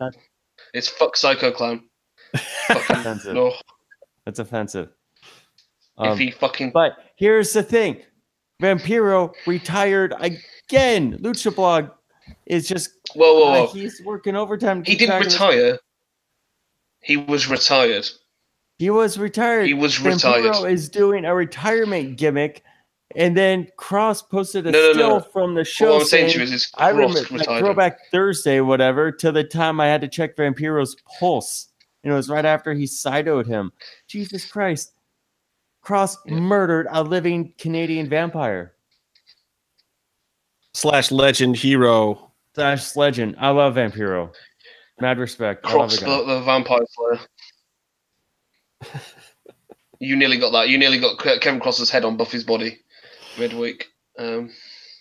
It's 0.74 0.88
fuck 0.88 1.16
Psycho 1.16 1.52
Clown. 1.52 1.84
offensive. 2.70 3.36
No. 3.36 3.54
That's 4.26 4.40
offensive. 4.40 4.90
Um, 5.98 6.14
if 6.14 6.18
he 6.18 6.32
fucking. 6.32 6.72
But 6.72 6.98
here's 7.16 7.54
the 7.54 7.64
thing 7.64 8.02
Vampiro 8.62 9.34
retired 9.46 10.14
again. 10.20 11.18
Lucha 11.20 11.54
Blog 11.56 11.90
is 12.46 12.68
just. 12.68 12.92
Whoa, 13.16 13.34
whoa, 13.34 13.52
whoa. 13.52 13.64
Uh, 13.66 13.68
he's 13.74 14.02
working 14.04 14.36
overtime. 14.36 14.84
He 14.84 14.96
didn't 14.96 15.20
retire. 15.20 15.80
He 17.02 17.18
was 17.18 17.48
retired. 17.48 18.10
He 18.80 18.90
was 18.90 19.20
retired. 19.20 19.68
He 19.68 19.74
was 19.74 20.00
retired. 20.02 20.46
Vampiro 20.46 20.72
is 20.72 20.90
doing 20.90 21.26
a 21.26 21.36
retirement 21.36 22.18
gimmick 22.18 22.64
and 23.16 23.38
then 23.38 23.68
Kross 23.78 24.28
posted 24.28 24.68
a 24.68 24.72
no, 24.72 24.94
still 24.94 25.10
no, 25.10 25.20
from 25.20 25.54
the 25.54 25.64
show. 25.64 25.98
Well, 25.98 26.06
saying, 26.06 26.40
is 26.40 26.72
I 26.76 26.90
remember 26.90 27.22
like, 27.32 27.46
throwback 27.46 28.10
Thursday, 28.12 28.62
whatever, 28.62 29.12
to 29.12 29.32
the 29.32 29.44
time 29.44 29.80
I 29.80 29.88
had 29.88 30.02
to 30.02 30.08
check 30.08 30.36
Vampiro's 30.36 30.96
pulse. 31.20 31.70
And 32.04 32.12
it 32.12 32.16
was 32.16 32.30
right 32.30 32.46
after 32.46 32.74
he 32.74 32.84
sidoed 32.84 33.48
him. 33.48 33.72
Jesus 34.08 34.46
Christ. 34.46 34.94
Kross 35.86 36.18
yeah. 36.26 36.36
murdered 36.36 36.88
a 36.90 37.04
living 37.04 37.54
Canadian 37.58 38.10
vampire. 38.10 38.74
Slash 40.74 41.12
legend 41.12 41.56
hero. 41.56 42.32
Slash 42.56 42.96
legend. 42.96 43.36
I 43.40 43.50
love 43.50 43.76
Vampiro. 43.76 44.32
Mad 45.00 45.18
respect. 45.18 45.66
I 45.66 45.74
love 45.74 45.90
Kross 45.90 46.00
the 46.00 46.06
guy. 46.06 46.18
the, 46.18 46.24
the 46.26 46.42
vampire 46.42 46.86
slayer. 46.90 47.20
you 50.00 50.16
nearly 50.16 50.38
got 50.38 50.52
that. 50.52 50.70
You 50.70 50.78
nearly 50.78 51.00
got 51.00 51.18
Ke- 51.18 51.42
Kevin 51.42 51.60
Kross's 51.60 51.90
head 51.90 52.06
on 52.06 52.18
Buffy's 52.18 52.44
body 52.44 52.80
midweek. 53.38 53.88
Um, 54.18 54.52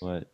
What? 0.01 0.31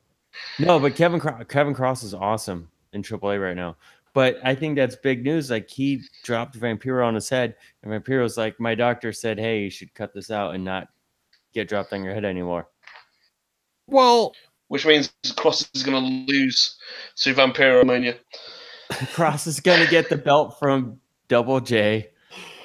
No, 0.58 0.78
but 0.78 0.94
Kevin 0.94 1.20
Kevin 1.48 1.74
Kross 1.74 2.04
is 2.04 2.14
awesome 2.14 2.70
in 2.92 3.02
AAA 3.02 3.42
right 3.42 3.56
now. 3.56 3.76
But 4.14 4.38
I 4.44 4.54
think 4.54 4.76
that's 4.76 4.96
big 4.96 5.24
news. 5.24 5.50
Like 5.50 5.68
he 5.70 6.02
dropped 6.24 6.58
Vampiro 6.58 7.04
on 7.04 7.14
his 7.14 7.28
head, 7.28 7.54
and 7.82 7.92
Vampiro's 7.92 8.36
like, 8.36 8.58
my 8.58 8.74
doctor 8.74 9.12
said, 9.12 9.38
hey, 9.38 9.60
you 9.62 9.70
should 9.70 9.94
cut 9.94 10.12
this 10.14 10.30
out 10.30 10.54
and 10.54 10.64
not 10.64 10.88
get 11.54 11.68
dropped 11.68 11.92
on 11.92 12.02
your 12.02 12.14
head 12.14 12.24
anymore. 12.24 12.68
Well, 13.86 14.34
which 14.68 14.84
means 14.86 15.12
Kross 15.26 15.68
is 15.74 15.82
going 15.82 16.02
to 16.02 16.32
lose 16.32 16.76
to 17.18 17.34
Vampiro 17.34 17.84
Mania. 17.86 18.16
Kross 18.90 19.46
is 19.46 19.60
gonna 19.60 19.86
get 19.86 20.08
the 20.08 20.16
belt 20.16 20.58
from 20.58 20.98
Double 21.28 21.60
J, 21.60 22.08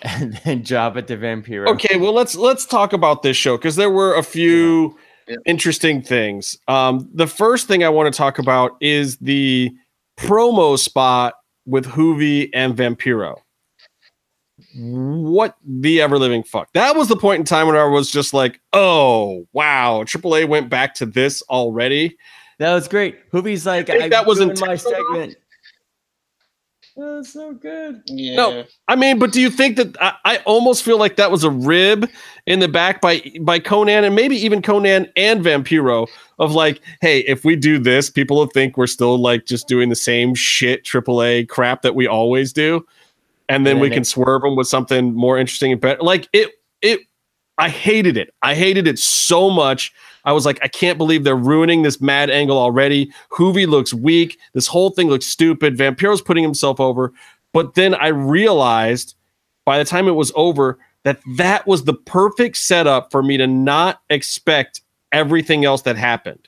and 0.04 0.34
then 0.46 0.64
drop 0.64 0.96
it 0.98 1.08
to 1.08 1.18
Vampiro. 1.18 1.68
okay, 1.68 1.98
well 1.98 2.14
let's 2.14 2.36
let's 2.36 2.66
talk 2.66 2.94
about 2.94 3.24
this 3.24 3.36
show 3.36 3.58
because 3.58 3.76
there 3.76 3.90
were 3.90 4.16
a 4.16 4.24
few 4.24 4.98
Yeah. 5.28 5.36
interesting 5.46 6.02
things. 6.02 6.58
Um, 6.70 7.10
the 7.14 7.28
first 7.28 7.68
thing 7.68 7.84
I 7.84 7.90
want 7.90 8.14
to 8.14 8.18
talk 8.18 8.40
about 8.40 8.78
is 8.80 9.18
the 9.18 9.72
promo 10.18 10.78
spot 10.78 11.36
with 11.66 11.86
Juvi 11.86 12.50
and 12.54 12.76
Vampiro. 12.76 13.40
What 14.76 15.56
the 15.66 16.02
ever 16.02 16.18
living 16.18 16.44
fuck? 16.44 16.72
That 16.74 16.96
was 16.96 17.08
the 17.08 17.16
point 17.16 17.40
in 17.40 17.46
time 17.46 17.68
when 17.68 17.76
I 17.76 17.84
was 17.86 18.10
just 18.10 18.34
like, 18.34 18.60
oh 18.74 19.48
wow, 19.54 20.04
AAA 20.04 20.48
went 20.48 20.70
back 20.70 20.96
to 20.96 21.06
this 21.06 21.42
already. 21.44 22.18
That 22.60 22.74
was 22.74 22.88
great. 22.88 23.30
Juvi's 23.32 23.66
like, 23.66 23.88
think 23.88 24.04
I 24.04 24.10
that 24.10 24.26
was 24.26 24.40
ruined 24.40 24.60
my 24.60 24.76
segment. 24.76 25.36
Oh, 26.96 27.02
that 27.02 27.18
was 27.18 27.34
so 27.34 27.54
good. 27.54 28.04
Yeah. 28.06 28.36
No. 28.36 28.64
I 28.88 28.96
mean, 28.96 29.18
but 29.18 29.32
do 29.32 29.42
you 29.42 29.50
think 29.50 29.78
that 29.78 29.96
I, 30.00 30.14
I 30.26 30.38
almost 30.46 30.84
feel 30.84 31.00
like 31.00 31.16
that 31.16 31.32
was 31.32 31.44
a 31.44 31.50
rib 31.50 32.08
in 32.46 32.60
the 32.60 32.68
back 32.68 33.02
by 33.02 33.24
by 33.42 33.60
Konnan 33.60 34.04
and 34.04 34.16
maybe 34.16 34.36
even 34.36 34.62
Konnan 34.62 35.12
and 35.16 35.44
Vampiro 35.44 36.08
of 36.38 36.52
like, 36.52 36.82
hey, 37.02 37.22
if 37.22 37.44
we 37.44 37.56
do 37.56 37.80
this, 37.80 38.12
people 38.12 38.38
will 38.38 38.48
think 38.48 38.78
we're 38.78 38.86
still 38.86 39.18
like 39.18 39.46
just 39.46 39.68
doing 39.68 39.90
the 39.90 39.96
same 39.96 40.36
shit 40.36 40.84
AAA 40.84 41.50
crap 41.50 41.82
that 41.82 41.96
we 41.96 42.06
always 42.06 42.54
do, 42.54 42.86
and 43.50 43.66
then 43.66 43.78
And 43.78 43.82
we 43.82 43.90
can 43.90 44.04
swerve 44.04 44.44
them 44.44 44.56
with 44.56 44.68
something 44.68 45.16
more 45.16 45.40
interesting 45.40 45.72
and 45.72 45.82
better. 45.82 46.02
Like 46.02 46.30
it, 46.32 46.52
it. 46.82 47.00
I 47.58 47.70
hated 47.70 48.18
it. 48.18 48.34
I 48.44 48.54
hated 48.56 48.88
it 48.88 49.00
so 49.00 49.50
much. 49.50 49.94
I 50.26 50.32
was 50.32 50.46
like, 50.46 50.60
I 50.62 50.68
can't 50.68 50.98
believe 50.98 51.24
they're 51.24 51.36
ruining 51.36 51.82
this 51.82 52.00
mad 52.00 52.30
angle 52.30 52.58
already. 52.58 53.12
Juvi 53.32 53.68
looks 53.68 53.94
weak. 53.94 54.40
This 54.54 54.68
whole 54.68 54.90
thing 54.90 55.10
looks 55.10 55.26
stupid. 55.26 55.78
Vampiro's 55.78 56.22
putting 56.22 56.44
himself 56.44 56.80
over. 56.80 57.14
But 57.52 57.76
then 57.76 57.94
I 57.96 58.08
realized 58.08 59.16
by 59.66 59.78
the 59.78 59.86
time 59.86 60.08
it 60.08 60.12
was 60.12 60.32
over 60.36 60.80
that 61.04 61.20
that 61.36 61.68
was 61.68 61.84
the 61.84 61.94
perfect 61.94 62.58
setup 62.58 63.12
for 63.12 63.22
me 63.22 63.38
to 63.38 63.48
not 63.48 64.02
expect 64.10 64.82
everything 65.12 65.66
else 65.66 65.82
that 65.84 65.98
happened. 65.98 66.48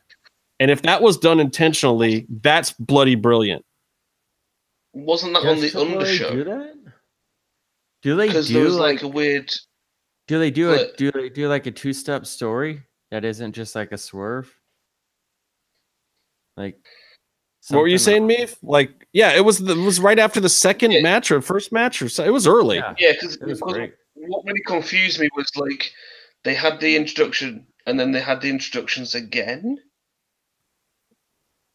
And 0.59 0.71
if 0.71 0.81
that 0.83 1.01
was 1.01 1.17
done 1.17 1.39
intentionally, 1.39 2.25
that's 2.41 2.71
bloody 2.71 3.15
brilliant. 3.15 3.65
Wasn't 4.93 5.33
that 5.33 5.45
on 5.45 5.59
the 5.59 5.69
Does 5.69 5.73
AAA 5.73 6.31
do 6.31 6.43
that? 6.45 6.75
Do 8.01 8.15
they 8.15 8.27
Because 8.27 8.47
there 8.49 8.61
do 8.61 8.67
was 8.67 8.77
like, 8.77 8.95
like 8.97 9.03
a 9.03 9.07
weird. 9.09 9.51
do 10.27 10.39
they 10.39 10.51
do 10.51 10.71
a 10.71 10.91
do 10.95 11.11
they 11.11 11.27
do 11.27 11.49
like 11.49 11.65
a 11.65 11.71
two 11.71 11.91
step 11.91 12.25
story 12.25 12.81
that 13.15 13.23
isn't 13.23 13.53
just 13.53 13.75
like 13.75 13.93
a 13.93 13.97
swerve? 13.97 14.53
Like 16.57 16.77
what 17.69 17.79
were 17.81 17.87
you 17.87 17.97
something- 17.97 18.27
saying, 18.29 18.47
me? 18.47 18.53
Like, 18.61 19.07
yeah, 19.13 19.31
it 19.31 19.43
was 19.45 19.59
the, 19.59 19.71
it 19.71 19.83
was 19.85 20.01
right 20.01 20.19
after 20.19 20.41
the 20.41 20.49
second 20.49 20.91
Yeah. 20.91 21.01
match 21.01 21.31
or 21.31 21.41
first 21.41 21.71
match 21.71 22.01
or 22.01 22.09
so. 22.09 22.25
It 22.25 22.33
was 22.33 22.45
early. 22.45 22.75
Yeah, 22.77 22.93
Yeah, 22.99 23.13
because 23.13 23.35
it 23.37 23.45
was 23.47 23.61
great. 23.61 23.93
what 24.15 24.43
really 24.45 24.61
confused 24.67 25.19
me 25.19 25.29
was 25.35 25.49
like 25.55 25.91
they 26.43 26.53
had 26.53 26.79
the 26.81 26.95
introduction 26.97 27.65
and 27.87 27.97
then 27.99 28.11
they 28.11 28.19
had 28.19 28.41
the 28.41 28.49
introductions 28.49 29.15
again, 29.15 29.77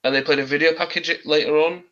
and 0.04 0.14
they 0.14 0.22
played 0.22 0.38
a 0.40 0.44
video 0.44 0.74
package 0.74 1.10
later 1.24 1.56
on. 1.56 1.84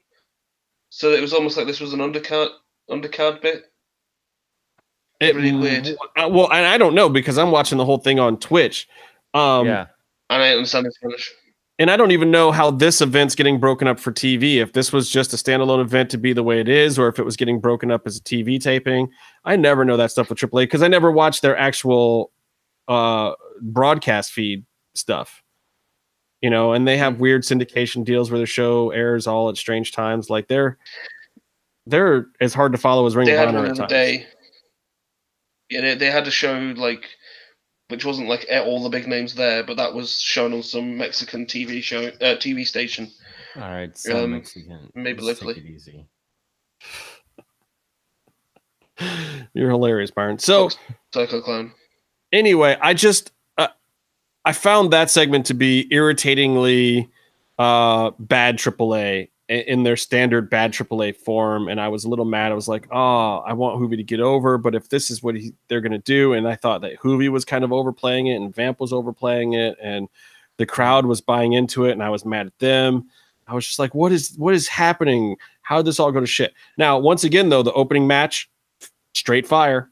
So 0.90 1.12
it 1.12 1.20
was 1.22 1.32
almost 1.32 1.56
like 1.56 1.66
this 1.66 1.80
was 1.80 1.92
an 1.94 2.00
undercard 2.00 2.50
undercard 2.90 3.40
bit. 3.40 3.64
It- 5.20 5.34
Really 5.34 5.52
weird. 5.52 5.88
uh, 6.16 6.28
well, 6.30 6.50
and 6.52 6.64
I 6.64 6.78
don't 6.78 6.94
know 6.94 7.08
because 7.08 7.38
I'm 7.38 7.50
watching 7.50 7.78
the 7.78 7.84
whole 7.84 7.98
thing 7.98 8.20
on 8.20 8.38
Twitch. 8.38 8.88
Um, 9.34 9.66
yeah. 9.66 9.86
And 10.30 10.42
I 10.42 10.50
understand 10.52 10.86
the 10.86 10.92
Spanish. 10.92 11.32
and 11.78 11.90
I 11.90 11.96
don't 11.96 12.10
even 12.10 12.30
know 12.30 12.50
how 12.52 12.70
this 12.70 13.00
event's 13.00 13.34
getting 13.34 13.58
broken 13.60 13.88
up 13.88 13.98
for 14.00 14.12
TV. 14.12 14.56
If 14.56 14.72
this 14.72 14.92
was 14.92 15.08
just 15.10 15.32
a 15.32 15.36
standalone 15.36 15.80
event 15.80 16.10
to 16.10 16.18
be 16.18 16.32
the 16.32 16.42
way 16.42 16.60
it 16.60 16.68
is, 16.68 16.98
or 16.98 17.08
if 17.08 17.18
it 17.18 17.24
was 17.24 17.36
getting 17.36 17.60
broken 17.60 17.90
up 17.90 18.06
as 18.06 18.16
a 18.16 18.20
TV 18.20 18.60
taping. 18.60 19.08
I 19.44 19.56
never 19.56 19.84
know 19.84 19.96
that 19.96 20.10
stuff 20.10 20.28
with 20.28 20.38
AAA 20.38 20.64
because 20.64 20.82
I 20.82 20.88
never 20.88 21.10
watch 21.10 21.40
their 21.40 21.56
actual 21.56 22.32
uh, 22.88 23.32
broadcast 23.62 24.32
feed 24.32 24.64
stuff. 24.94 25.42
You 26.40 26.50
know, 26.50 26.72
and 26.72 26.86
they 26.86 26.96
have 26.98 27.18
weird 27.18 27.42
syndication 27.42 28.04
deals 28.04 28.30
where 28.30 28.38
their 28.38 28.46
show 28.46 28.90
airs 28.90 29.26
all 29.26 29.48
at 29.48 29.56
strange 29.56 29.90
times. 29.92 30.30
Like 30.30 30.46
they're 30.48 30.78
they're 31.86 32.26
as 32.40 32.54
hard 32.54 32.72
to 32.72 32.78
follow 32.78 33.06
as 33.06 33.16
Ring 33.16 33.26
They 33.26 33.32
of 33.32 33.38
had 33.38 33.48
Honor 33.48 33.66
at 33.66 33.76
times. 33.76 33.90
day. 33.90 34.26
Yeah, 35.70 35.80
they, 35.80 35.94
they 35.96 36.10
had 36.10 36.26
a 36.26 36.30
show 36.30 36.54
like, 36.76 37.08
which 37.88 38.04
wasn't 38.04 38.28
like 38.28 38.46
all 38.50 38.82
the 38.82 38.88
big 38.90 39.06
names 39.08 39.34
there, 39.34 39.64
but 39.64 39.76
that 39.78 39.92
was 39.94 40.20
shown 40.20 40.52
on 40.52 40.62
some 40.62 40.96
Mexican 40.96 41.46
TV 41.46 41.82
show, 41.82 42.06
uh, 42.06 42.36
TV 42.36 42.66
station. 42.66 43.10
All 43.56 43.62
right, 43.62 43.96
so 43.96 44.24
Um, 44.24 44.32
Mexican. 44.32 44.90
maybe 44.94 45.22
Just 45.24 45.40
take 45.42 45.56
it 45.56 45.64
easy. 45.66 46.06
You're 49.54 49.70
hilarious, 49.70 50.10
Byron. 50.10 50.38
So. 50.38 50.68
Psycho 51.14 51.40
Clown. 51.40 51.72
anyway, 52.32 52.76
I 52.80 52.92
just 52.94 53.32
uh, 53.56 53.68
I 54.44 54.52
found 54.52 54.92
that 54.92 55.10
segment 55.10 55.46
to 55.46 55.54
be 55.54 55.86
irritatingly 55.90 57.08
uh, 57.58 58.10
bad 58.18 58.58
AAA 58.58 59.22
i- 59.22 59.28
in 59.48 59.82
their 59.82 59.96
standard 59.96 60.50
bad 60.50 60.72
AAA 60.72 61.16
form, 61.16 61.68
and 61.68 61.80
I 61.80 61.88
was 61.88 62.04
a 62.04 62.08
little 62.08 62.24
mad. 62.24 62.52
I 62.52 62.54
was 62.54 62.68
like, 62.68 62.86
"Oh, 62.90 63.38
I 63.38 63.52
want 63.54 63.80
Juvi 63.80 63.96
to 63.96 64.02
get 64.02 64.20
over," 64.20 64.58
but 64.58 64.74
if 64.74 64.88
this 64.90 65.10
is 65.10 65.22
what 65.22 65.36
he, 65.36 65.52
they're 65.68 65.80
going 65.80 65.92
to 65.92 65.98
do, 65.98 66.34
and 66.34 66.46
I 66.46 66.54
thought 66.54 66.82
that 66.82 66.98
Juvi 66.98 67.28
was 67.30 67.44
kind 67.44 67.64
of 67.64 67.72
overplaying 67.72 68.26
it, 68.26 68.36
and 68.36 68.54
Vamp 68.54 68.78
was 68.80 68.92
overplaying 68.92 69.54
it, 69.54 69.76
and 69.82 70.08
the 70.58 70.66
crowd 70.66 71.06
was 71.06 71.20
buying 71.20 71.54
into 71.54 71.84
it, 71.86 71.92
and 71.92 72.02
I 72.02 72.10
was 72.10 72.24
mad 72.24 72.46
at 72.46 72.58
them. 72.58 73.08
I 73.46 73.54
was 73.54 73.66
just 73.66 73.78
like, 73.78 73.94
"What 73.94 74.12
is 74.12 74.34
what 74.36 74.54
is 74.54 74.68
happening? 74.68 75.36
How 75.62 75.78
did 75.78 75.86
this 75.86 75.98
all 75.98 76.12
go 76.12 76.20
to 76.20 76.26
shit?" 76.26 76.52
Now, 76.76 76.98
once 76.98 77.24
again, 77.24 77.48
though, 77.48 77.62
the 77.62 77.72
opening 77.72 78.06
match, 78.06 78.50
straight 79.14 79.46
fire 79.46 79.90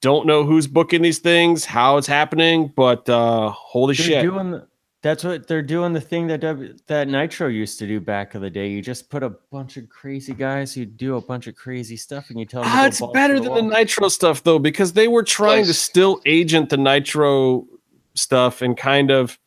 don't 0.00 0.26
know 0.26 0.44
who's 0.44 0.66
booking 0.66 1.02
these 1.02 1.18
things, 1.18 1.64
how 1.64 1.98
it's 1.98 2.06
happening, 2.06 2.72
but 2.74 3.08
uh 3.08 3.50
holy 3.50 3.94
They're 3.94 4.06
shit. 4.06 4.22
doing 4.22 4.62
that's 5.02 5.24
what 5.24 5.46
they're 5.46 5.62
doing. 5.62 5.92
The 5.92 6.00
thing 6.00 6.26
that 6.26 6.40
w, 6.40 6.74
that 6.86 7.08
Nitro 7.08 7.48
used 7.48 7.78
to 7.78 7.86
do 7.86 8.00
back 8.00 8.34
in 8.34 8.42
the 8.42 8.50
day. 8.50 8.68
You 8.68 8.82
just 8.82 9.08
put 9.08 9.22
a 9.22 9.30
bunch 9.50 9.76
of 9.76 9.88
crazy 9.88 10.34
guys 10.34 10.74
who 10.74 10.84
do 10.84 11.16
a 11.16 11.20
bunch 11.20 11.46
of 11.46 11.54
crazy 11.56 11.96
stuff, 11.96 12.30
and 12.30 12.38
you 12.38 12.44
tell 12.44 12.62
them. 12.62 12.70
to 12.72 12.76
Ah, 12.78 12.86
it's 12.86 13.00
better 13.14 13.36
to 13.36 13.40
than 13.42 13.54
the 13.54 13.62
the. 13.62 13.68
Nitro 13.78 14.08
stuff 14.08 14.42
though, 14.42 14.58
because 14.58 14.92
they 14.92 15.08
were 15.08 15.22
trying 15.22 15.64
to 15.64 15.74
still 15.74 16.20
agent 16.26 16.68
the 16.70 16.76
Nitro 16.76 17.66
stuff 18.14 18.60
and 18.62 18.76
kind 18.76 19.10
of 19.10 19.38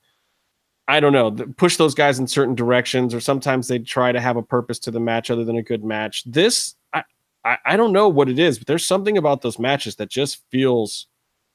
I 0.87 0.99
don't 0.99 1.13
know, 1.13 1.31
push 1.55 1.77
those 1.77 1.95
guys 1.95 2.19
in 2.19 2.27
certain 2.27 2.55
directions, 2.55 3.13
or 3.13 3.21
sometimes 3.21 3.67
they 3.69 3.79
try 3.79 4.11
to 4.11 4.19
have 4.19 4.35
a 4.35 4.43
purpose 4.43 4.79
to 4.79 4.91
the 4.91 4.99
match 4.99 5.31
other 5.31 5.45
than 5.45 5.55
a 5.55 5.63
good 5.63 5.83
match. 5.83 6.23
This 6.25 6.75
I 6.93 7.03
I, 7.45 7.57
I 7.65 7.77
don't 7.77 7.93
know 7.93 8.09
what 8.09 8.27
it 8.27 8.39
is, 8.39 8.57
but 8.57 8.67
there's 8.67 8.85
something 8.85 9.17
about 9.17 9.41
those 9.43 9.59
matches 9.59 9.97
that 9.97 10.09
just 10.09 10.41
feels 10.49 11.07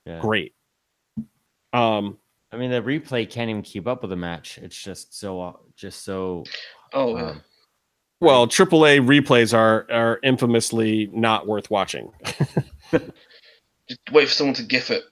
Yeah. 0.06 0.20
great. 0.20 0.54
Um 1.72 2.18
I 2.50 2.56
mean, 2.56 2.70
the 2.70 2.80
replay 2.80 3.28
can't 3.28 3.50
even 3.50 3.62
keep 3.62 3.86
up 3.86 4.02
with 4.02 4.10
the 4.10 4.16
match. 4.16 4.58
It's 4.58 4.80
just 4.80 5.18
so 5.18 5.40
uh, 5.40 5.52
just 5.76 6.04
so. 6.04 6.44
Oh, 6.92 7.16
yeah. 7.16 7.30
um, 7.30 7.42
well, 8.20 8.46
AAA 8.46 9.06
replays 9.06 9.56
are 9.56 9.86
are 9.90 10.18
infamously 10.22 11.08
not 11.12 11.46
worth 11.46 11.70
watching. 11.70 12.10
Just 13.88 14.00
wait 14.12 14.26
for 14.28 14.34
someone 14.34 14.54
to 14.54 14.62
gif 14.62 14.90
it. 14.90 15.04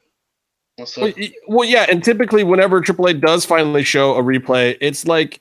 That's 0.76 0.96
Well, 0.96 1.12
well, 1.48 1.68
yeah, 1.68 1.86
and 1.88 2.04
typically 2.04 2.44
whenever 2.44 2.82
AAA 2.82 3.20
does 3.20 3.46
finally 3.46 3.82
show 3.82 4.14
a 4.14 4.22
replay, 4.22 4.76
it's 4.80 5.06
like 5.06 5.40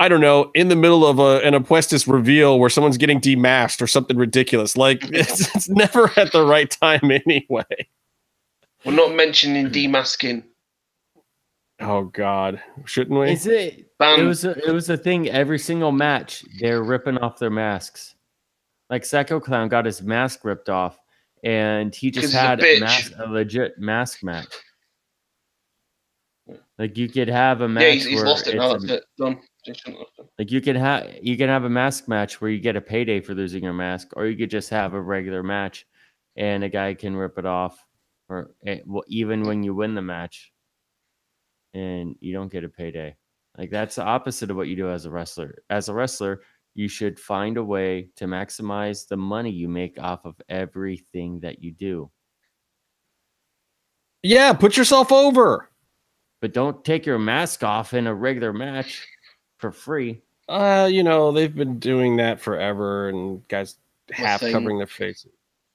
I 0.00 0.08
don't 0.08 0.20
know, 0.20 0.52
in 0.54 0.68
the 0.68 0.76
middle 0.76 1.04
of 1.04 1.18
a 1.18 1.40
an 1.40 1.54
Apuestas 1.54 2.06
reveal 2.06 2.60
where 2.60 2.70
someone's 2.70 2.96
getting 2.96 3.20
demasked 3.20 3.82
or 3.82 3.86
something 3.86 4.16
ridiculous. 4.16 4.76
Like 4.76 5.00
it's, 5.12 5.54
it's 5.54 5.68
never 5.68 6.12
at 6.16 6.32
the 6.32 6.44
right 6.44 6.70
time 6.70 7.10
anyway. 7.26 7.88
We're 8.84 8.92
not 8.92 9.14
mentioning 9.14 9.70
demasking. 9.70 10.44
Oh 11.80 12.04
God, 12.04 12.60
shouldn't 12.86 13.18
we? 13.18 13.30
Is 13.32 13.46
it? 13.46 13.96
Ban. 13.98 14.20
It 14.20 14.24
was 14.24 14.44
a, 14.44 14.50
it 14.66 14.72
was 14.72 14.90
a 14.90 14.96
thing. 14.96 15.28
Every 15.28 15.58
single 15.58 15.92
match, 15.92 16.44
they're 16.58 16.82
ripping 16.82 17.18
off 17.18 17.38
their 17.38 17.50
masks. 17.50 18.16
Like 18.90 19.04
Psycho 19.04 19.38
Clown 19.38 19.68
got 19.68 19.84
his 19.84 20.02
mask 20.02 20.44
ripped 20.44 20.68
off, 20.68 20.98
and 21.44 21.94
he 21.94 22.10
just 22.10 22.26
he's 22.28 22.34
a 22.34 22.38
had 22.38 22.60
a, 22.60 22.62
bitch. 22.62 22.80
mas- 22.80 23.12
a 23.18 23.26
legit 23.28 23.78
mask 23.78 24.24
match. 24.24 24.52
Like 26.78 26.96
you 26.96 27.08
could 27.08 27.28
have 27.28 27.60
a 27.60 27.68
match 27.68 27.82
yeah, 27.82 27.90
he's, 27.90 28.06
he's 28.06 28.22
lost 28.22 28.46
it 28.46 28.56
now. 28.56 28.70
a- 28.70 28.78
That's 28.78 28.92
it. 28.92 29.04
Done. 29.18 29.40
They 29.66 29.74
shouldn't 29.74 29.98
have 29.98 30.06
done. 30.16 30.26
Like 30.38 30.50
you 30.50 30.60
can 30.60 30.76
have 30.76 31.06
you 31.22 31.36
can 31.36 31.48
have 31.48 31.64
a 31.64 31.70
mask 31.70 32.08
match 32.08 32.40
where 32.40 32.50
you 32.50 32.58
get 32.60 32.76
a 32.76 32.80
payday 32.80 33.20
for 33.20 33.34
losing 33.34 33.62
your 33.62 33.72
mask, 33.74 34.08
or 34.16 34.26
you 34.26 34.36
could 34.36 34.50
just 34.50 34.70
have 34.70 34.94
a 34.94 35.00
regular 35.00 35.42
match, 35.42 35.86
and 36.36 36.64
a 36.64 36.68
guy 36.68 36.94
can 36.94 37.14
rip 37.14 37.38
it 37.38 37.46
off, 37.46 37.84
or 38.28 38.50
eh, 38.66 38.78
well, 38.86 39.04
even 39.08 39.42
when 39.42 39.62
you 39.62 39.74
win 39.74 39.94
the 39.94 40.02
match, 40.02 40.52
and 41.78 42.16
you 42.20 42.32
don't 42.32 42.52
get 42.52 42.64
a 42.64 42.68
payday. 42.68 43.16
Like 43.56 43.70
that's 43.70 43.96
the 43.96 44.04
opposite 44.04 44.50
of 44.50 44.56
what 44.56 44.68
you 44.68 44.76
do 44.76 44.90
as 44.90 45.04
a 45.04 45.10
wrestler. 45.10 45.62
As 45.70 45.88
a 45.88 45.94
wrestler, 45.94 46.42
you 46.74 46.88
should 46.88 47.18
find 47.18 47.56
a 47.56 47.64
way 47.64 48.08
to 48.16 48.26
maximize 48.26 49.08
the 49.08 49.16
money 49.16 49.50
you 49.50 49.68
make 49.68 49.98
off 49.98 50.24
of 50.24 50.40
everything 50.48 51.40
that 51.40 51.62
you 51.62 51.72
do. 51.72 52.10
Yeah, 54.22 54.52
put 54.52 54.76
yourself 54.76 55.12
over. 55.12 55.70
But 56.40 56.52
don't 56.52 56.84
take 56.84 57.04
your 57.04 57.18
mask 57.18 57.64
off 57.64 57.94
in 57.94 58.06
a 58.06 58.14
regular 58.14 58.52
match 58.52 59.06
for 59.58 59.72
free. 59.72 60.22
Uh, 60.48 60.88
you 60.90 61.02
know, 61.02 61.32
they've 61.32 61.54
been 61.54 61.78
doing 61.78 62.16
that 62.16 62.40
forever 62.40 63.08
and 63.08 63.46
guys 63.48 63.76
half 64.10 64.40
thing. 64.40 64.52
covering 64.52 64.78
their 64.78 64.86
faces. 64.86 65.32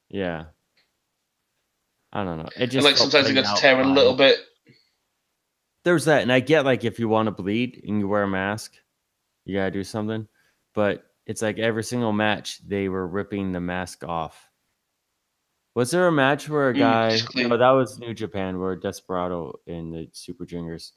Yeah. 0.09 0.45
I 2.13 2.23
don't 2.23 2.37
know. 2.37 2.49
It 2.55 2.61
And 2.63 2.71
just 2.71 2.85
like 2.85 2.97
sometimes 2.97 3.27
it 3.27 3.33
played 3.33 3.35
gets 3.35 3.49
out 3.49 3.57
tearing 3.57 3.89
a 3.89 3.93
little 3.93 4.15
bit. 4.15 4.37
There's 5.83 6.05
that, 6.05 6.21
and 6.21 6.31
I 6.31 6.39
get 6.39 6.65
like 6.65 6.83
if 6.83 6.99
you 6.99 7.09
want 7.09 7.27
to 7.27 7.31
bleed 7.31 7.83
and 7.87 7.99
you 7.99 8.07
wear 8.07 8.23
a 8.23 8.27
mask, 8.27 8.75
you 9.45 9.55
gotta 9.55 9.71
do 9.71 9.83
something. 9.83 10.27
But 10.73 11.05
it's 11.25 11.41
like 11.41 11.59
every 11.59 11.83
single 11.83 12.13
match 12.13 12.59
they 12.67 12.89
were 12.89 13.07
ripping 13.07 13.51
the 13.51 13.61
mask 13.61 14.03
off. 14.03 14.49
Was 15.75 15.91
there 15.91 16.07
a 16.07 16.11
match 16.11 16.49
where 16.49 16.69
a 16.69 16.73
Mm, 16.73 16.79
guy? 16.79 17.17
clean. 17.25 17.49
No, 17.49 17.57
that 17.57 17.71
was 17.71 17.99
New 17.99 18.13
Japan, 18.13 18.59
where 18.59 18.75
Desperado 18.75 19.59
in 19.67 19.91
the 19.91 20.07
Super 20.13 20.45
Juniors, 20.45 20.93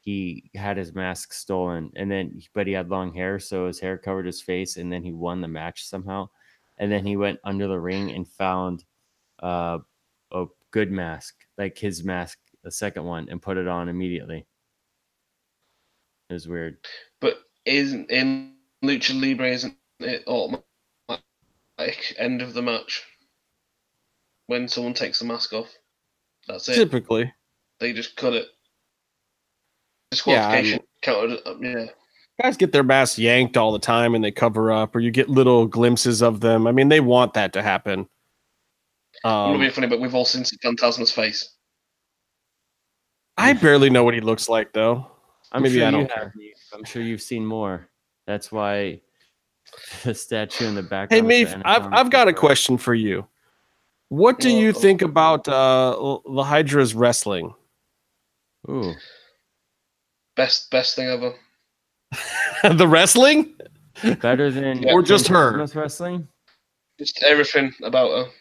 he 0.00 0.50
had 0.54 0.76
his 0.76 0.94
mask 0.94 1.32
stolen, 1.32 1.90
and 1.96 2.10
then 2.10 2.40
but 2.54 2.66
he 2.66 2.72
had 2.72 2.90
long 2.90 3.12
hair, 3.12 3.38
so 3.38 3.66
his 3.66 3.80
hair 3.80 3.98
covered 3.98 4.26
his 4.26 4.40
face, 4.40 4.76
and 4.76 4.92
then 4.92 5.02
he 5.02 5.12
won 5.12 5.40
the 5.40 5.48
match 5.48 5.84
somehow, 5.84 6.28
and 6.78 6.90
then 6.90 7.04
he 7.06 7.16
went 7.16 7.40
under 7.44 7.66
the 7.68 7.78
ring 7.80 8.10
and 8.12 8.26
found 8.28 8.84
uh, 9.42 9.78
a 10.32 10.46
good 10.72 10.90
mask, 10.92 11.46
like 11.58 11.78
his 11.78 12.04
mask, 12.04 12.38
the 12.64 12.70
second 12.70 13.04
one, 13.04 13.28
and 13.30 13.40
put 13.40 13.56
it 13.56 13.66
on 13.68 13.88
immediately. 13.88 14.46
It 16.28 16.32
was 16.34 16.46
weird. 16.48 16.78
But 17.20 17.38
isn't 17.64 18.10
in 18.10 18.54
Lucha 18.84 19.20
Libre 19.20 19.48
isn't 19.50 19.76
it 20.00 20.24
automatic 20.26 20.64
end 22.18 22.42
of 22.42 22.54
the 22.54 22.62
match 22.62 23.04
when 24.46 24.68
someone 24.68 24.94
takes 24.94 25.18
the 25.18 25.24
mask 25.24 25.52
off? 25.52 25.68
That's 26.48 26.68
it. 26.68 26.74
Typically. 26.74 27.32
They 27.80 27.92
just 27.92 28.16
cut 28.16 28.34
it. 28.34 28.46
Yeah, 30.26 30.48
I 30.48 30.60
Disqualification 30.62 30.80
counted. 31.02 31.40
uh, 31.46 31.54
Yeah, 31.60 31.86
Guys 32.42 32.56
get 32.56 32.72
their 32.72 32.82
masks 32.82 33.18
yanked 33.18 33.56
all 33.56 33.72
the 33.72 33.78
time 33.78 34.14
and 34.14 34.24
they 34.24 34.30
cover 34.32 34.72
up, 34.72 34.94
or 34.96 35.00
you 35.00 35.10
get 35.10 35.28
little 35.28 35.66
glimpses 35.66 36.22
of 36.22 36.40
them. 36.40 36.66
I 36.66 36.72
mean, 36.72 36.88
they 36.88 37.00
want 37.00 37.34
that 37.34 37.52
to 37.54 37.62
happen. 37.62 38.08
I'm 39.24 39.30
Um, 39.30 39.52
not 39.52 39.58
being 39.60 39.70
funny, 39.72 39.86
but 39.88 40.00
we've 40.00 40.14
all 40.14 40.24
seen 40.24 40.44
Fantasma's 40.62 41.12
face. 41.12 41.54
I 43.40 43.52
barely 43.54 43.90
know 43.90 44.04
what 44.04 44.14
he 44.14 44.20
looks 44.20 44.48
like, 44.48 44.72
though. 44.72 45.06
I'm 45.52 45.62
Maybe 45.62 45.78
sure 45.78 45.86
I 45.86 45.90
don't 45.90 46.10
have. 46.12 46.32
I'm 46.72 46.84
sure 46.84 47.02
you've 47.02 47.22
seen 47.22 47.44
more. 47.44 47.88
That's 48.26 48.52
why 48.52 49.00
the 50.04 50.14
statue 50.14 50.66
in 50.66 50.74
the 50.74 50.82
back. 50.82 51.10
Hey, 51.10 51.22
Meef, 51.22 51.60
I've, 51.64 51.92
I've 51.92 52.10
got 52.10 52.28
a 52.28 52.32
question 52.32 52.78
for 52.78 52.94
you. 52.94 53.26
What 54.08 54.40
do 54.40 54.50
you 54.50 54.72
think 54.72 55.02
about 55.02 55.46
uh, 55.48 55.92
L- 55.92 56.22
La 56.26 56.44
Hiedra's 56.44 56.94
wrestling? 56.94 57.54
Ooh, 58.68 58.92
Best 60.36 60.70
best 60.70 60.96
thing 60.96 61.06
ever. 61.08 61.34
the 62.76 62.88
wrestling? 62.88 63.54
better 64.20 64.50
than 64.50 64.82
Yeah. 64.82 64.92
Or 64.92 65.02
just 65.02 65.28
her? 65.28 65.52
Christmas 65.52 65.76
wrestling. 65.76 66.28
Just 66.98 67.22
everything 67.22 67.72
about 67.82 68.10
her. 68.10 68.32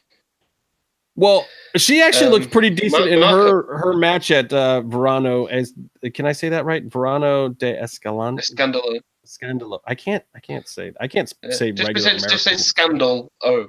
Well, 1.16 1.46
she 1.78 2.02
actually 2.02 2.28
Um, 2.28 2.34
looked 2.34 2.52
pretty 2.52 2.70
decent 2.70 3.06
Ma- 3.06 3.12
in 3.12 3.22
her 3.22 3.78
her 3.78 3.94
match 3.94 4.32
at 4.32 4.52
uh, 4.54 4.82
Verano. 4.82 5.46
As 5.46 5.74
can 6.14 6.26
I 6.26 6.32
say 6.32 6.50
that 6.50 6.66
right? 6.66 6.84
Verano 6.84 7.50
de 7.50 7.80
Escalante. 7.82 8.44
Scandal. 8.44 9.00
Scandalo. 9.26 9.80
I 9.86 9.94
can't. 9.96 10.24
I 10.36 10.40
can't 10.40 10.68
say. 10.68 10.92
I 11.00 11.08
can't 11.08 11.32
Yeah. 11.44 11.52
say 11.52 11.72
just, 11.72 11.88
regular 11.88 12.12
just, 12.12 12.30
just 12.30 12.44
say 12.44 12.56
scandal. 12.58 13.32
Oh, 13.44 13.68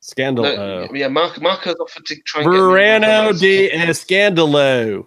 Scandal. 0.00 0.44
no, 0.44 0.82
uh, 0.84 0.88
yeah. 0.92 1.08
Mark 1.08 1.40
Marco's 1.40 1.74
offered 1.80 2.06
to 2.06 2.16
try 2.26 2.42
and 2.42 2.50
get 2.52 2.58
Verano 2.58 3.32
de 3.32 3.68
this. 3.70 4.04
Escandalo. 4.04 5.06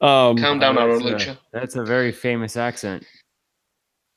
Um, 0.00 0.36
Calm 0.36 0.58
down, 0.58 0.76
Arrow 0.78 0.98
that's, 1.00 1.24
a, 1.24 1.28
Lucha. 1.30 1.38
that's 1.52 1.76
a 1.76 1.84
very 1.84 2.12
famous 2.12 2.56
accent. 2.56 3.04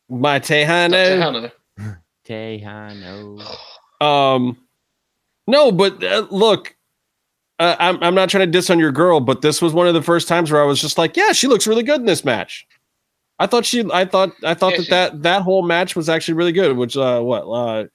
my 0.10 0.40
Dr. 0.40 0.54
Texano. 0.54 1.52
Hannah. 1.78 2.00
Texano. 2.26 3.42
Um, 4.02 4.58
no, 5.48 5.72
but 5.72 6.04
uh, 6.04 6.28
look, 6.30 6.76
uh, 7.60 7.76
I'm 7.80 8.02
I'm 8.04 8.16
not 8.16 8.30
trying 8.30 8.46
to 8.46 8.52
diss 8.52 8.70
on 8.70 8.80
your 8.80 8.92
girl, 8.92 9.20
but 9.20 9.42
this 9.42 9.62
was 9.62 9.74
one 9.74 9.88
of 9.88 9.94
the 9.94 10.02
first 10.02 10.28
times 10.28 10.52
where 10.52 10.62
I 10.62 10.66
was 10.66 10.80
just 10.82 10.98
like, 10.98 11.18
yeah, 11.18 11.32
she 11.34 11.48
looks 11.48 11.68
really 11.68 11.84
good 11.84 12.00
in 12.00 12.06
this 12.06 12.24
match. 12.24 12.66
I 13.40 13.48
thought 13.48 13.66
she, 13.66 13.90
I 13.94 14.04
thought, 14.06 14.32
I 14.44 14.54
thought 14.54 14.72
Yeah, 14.72 14.78
that, 14.78 14.84
she- 14.84 14.90
that 14.92 15.22
that 15.24 15.42
whole 15.44 15.64
match 15.64 15.96
was 15.96 16.10
actually 16.10 16.34
really 16.36 16.52
good. 16.52 16.76
Which, 16.78 16.96
uh, 16.98 17.22
what, 17.22 17.44
uh, 17.44 17.86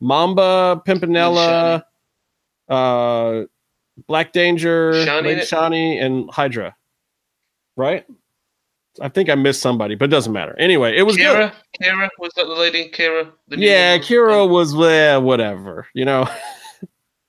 Mamba, 0.00 0.82
Pimpinela, 0.86 1.82
uh, 2.68 3.44
Black 4.06 4.32
Danger, 4.32 4.92
Shani 4.92 5.22
Lady? 5.24 5.40
Shani, 5.42 6.02
and 6.02 6.28
Hiedra, 6.30 6.74
right? 7.76 8.04
I 9.00 9.08
think 9.08 9.28
I 9.28 9.34
missed 9.34 9.60
somebody, 9.60 9.94
but 9.94 10.06
it 10.06 10.08
doesn't 10.08 10.32
matter. 10.32 10.54
Anyway, 10.58 10.96
it 10.96 11.02
was 11.02 11.16
good. 11.16 11.50
Kira, 11.50 11.52
Kira 11.82 12.08
was 12.18 12.32
that 12.36 12.46
the 12.46 12.54
lady? 12.54 12.90
Kira. 12.90 13.30
The 13.48 13.58
Yeah, 13.58 13.94
woman? 13.94 14.06
Kira 14.06 14.48
was 14.48 14.74
well, 14.74 15.22
whatever, 15.22 15.88
you 15.94 16.04
know. 16.04 16.28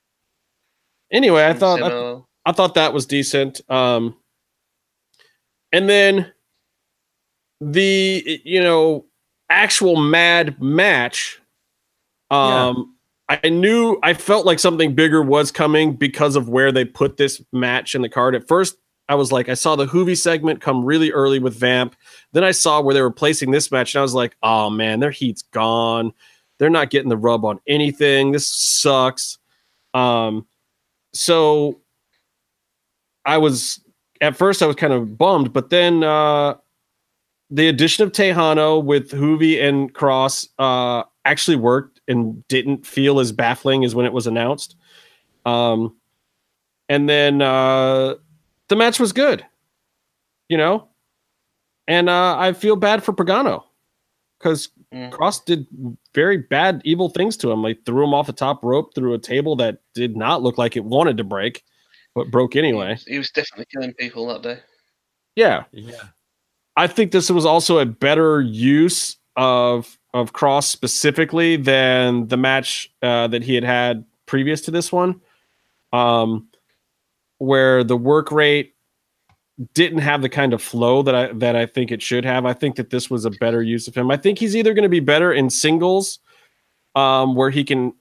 anyway, 1.12 1.46
I 1.46 1.52
thought 1.52 1.82
I, 1.82 2.20
I 2.48 2.52
thought 2.52 2.74
that 2.74 2.92
was 2.92 3.06
decent. 3.06 3.60
Um, 3.68 4.16
and 5.72 5.88
then 5.88 6.32
the 7.60 8.40
you 8.44 8.60
know 8.62 9.06
actual 9.50 9.96
mad 9.96 10.60
match. 10.60 11.40
Um, 12.30 12.96
I 13.28 13.48
knew 13.48 13.98
I 14.02 14.14
felt 14.14 14.46
like 14.46 14.58
something 14.58 14.94
bigger 14.94 15.22
was 15.22 15.50
coming 15.50 15.94
because 15.94 16.36
of 16.36 16.48
where 16.48 16.70
they 16.70 16.84
put 16.84 17.16
this 17.16 17.42
match 17.52 17.94
in 17.94 18.02
the 18.02 18.08
card. 18.08 18.34
At 18.34 18.46
first, 18.46 18.76
I 19.08 19.14
was 19.14 19.30
like, 19.30 19.48
I 19.48 19.54
saw 19.54 19.76
the 19.76 19.86
Juvi 19.86 20.16
segment 20.16 20.60
come 20.60 20.84
really 20.84 21.12
early 21.12 21.38
with 21.38 21.54
Vamp. 21.58 21.94
Then 22.32 22.44
I 22.44 22.50
saw 22.50 22.80
where 22.80 22.94
they 22.94 23.02
were 23.02 23.10
placing 23.10 23.50
this 23.50 23.70
match, 23.70 23.94
and 23.94 24.00
I 24.00 24.02
was 24.02 24.14
like, 24.14 24.36
oh 24.42 24.70
man, 24.70 25.00
their 25.00 25.10
heat's 25.10 25.42
gone. 25.42 26.12
They're 26.58 26.70
not 26.70 26.90
getting 26.90 27.08
the 27.08 27.16
rub 27.16 27.44
on 27.44 27.60
anything. 27.68 28.32
This 28.32 28.48
sucks. 28.48 29.38
Um, 29.94 30.46
so 31.12 31.80
I 33.24 33.38
was 33.38 33.80
at 34.20 34.36
first 34.36 34.62
I 34.62 34.66
was 34.66 34.76
kind 34.76 34.92
of 34.92 35.18
bummed, 35.18 35.52
but 35.52 35.70
then 35.70 36.02
uh, 36.02 36.54
the 37.50 37.68
addition 37.68 38.04
of 38.04 38.12
Texano 38.12 38.82
with 38.82 39.10
Juvi 39.10 39.62
and 39.62 39.92
Kross 39.92 40.48
uh, 40.58 41.04
actually 41.24 41.56
worked 41.56 42.00
and 42.08 42.46
didn't 42.48 42.86
feel 42.86 43.20
as 43.20 43.32
baffling 43.32 43.84
as 43.84 43.94
when 43.94 44.06
it 44.06 44.12
was 44.12 44.26
announced. 44.26 44.76
Um, 45.44 45.96
and 46.88 47.08
then 47.08 47.42
uh, 47.42 48.14
the 48.68 48.76
match 48.76 48.98
was 49.00 49.12
good, 49.12 49.44
you 50.48 50.56
know, 50.56 50.88
and 51.86 52.08
uh, 52.08 52.36
I 52.38 52.52
feel 52.52 52.76
bad 52.76 53.02
for 53.04 53.12
Pagano 53.12 53.64
because 54.38 54.70
Mm. 54.94 55.10
Kross 55.10 55.44
did 55.44 55.66
very 56.14 56.38
bad, 56.38 56.80
evil 56.84 57.08
things 57.08 57.36
to 57.38 57.50
him. 57.50 57.62
Like 57.62 57.84
threw 57.84 58.04
him 58.04 58.14
off 58.14 58.28
a 58.28 58.32
top 58.32 58.62
rope 58.62 58.94
through 58.94 59.14
a 59.14 59.18
table 59.18 59.56
that 59.56 59.80
did 59.94 60.16
not 60.16 60.42
look 60.42 60.58
like 60.58 60.76
it 60.76 60.84
wanted 60.84 61.16
to 61.16 61.24
break, 61.24 61.64
but 62.14 62.30
broke 62.30 62.54
anyway. 62.54 62.96
He 63.06 63.18
was 63.18 63.30
definitely 63.30 63.66
killing 63.72 63.92
people 63.94 64.26
that 64.28 64.42
day. 64.42 64.60
Yeah, 65.34 65.64
Yeah. 65.72 66.02
I 66.76 66.86
think 66.86 67.10
this 67.10 67.30
was 67.30 67.44
also 67.44 67.78
a 67.78 67.86
better 67.86 68.40
use 68.40 69.16
of 69.36 69.98
of 70.14 70.32
Kross 70.32 70.64
specifically 70.64 71.56
than 71.56 72.28
the 72.28 72.36
match 72.36 72.90
uh, 73.02 73.26
that 73.28 73.42
he 73.42 73.54
had 73.54 73.64
had 73.64 74.04
previous 74.26 74.60
to 74.62 74.70
this 74.70 74.90
one, 74.92 75.20
um, 75.92 76.48
where 77.38 77.84
the 77.84 77.96
work 77.96 78.30
rate 78.30 78.74
didn't 79.74 80.00
have 80.00 80.20
the 80.20 80.28
kind 80.28 80.52
of 80.52 80.62
flow 80.62 81.02
that 81.02 81.14
I 81.14 81.32
that 81.32 81.56
I 81.56 81.66
think 81.66 81.90
it 81.90 82.02
should 82.02 82.24
have. 82.24 82.44
I 82.44 82.52
think 82.52 82.76
that 82.76 82.90
this 82.90 83.08
was 83.08 83.24
a 83.24 83.30
better 83.30 83.62
use 83.62 83.88
of 83.88 83.94
him. 83.94 84.10
I 84.10 84.16
think 84.16 84.38
he's 84.38 84.54
either 84.54 84.74
going 84.74 84.82
to 84.82 84.88
be 84.88 85.00
better 85.00 85.32
in 85.32 85.48
singles, 85.48 86.18
um, 86.94 87.34
where 87.34 87.50
he 87.50 87.64
can 87.64 87.94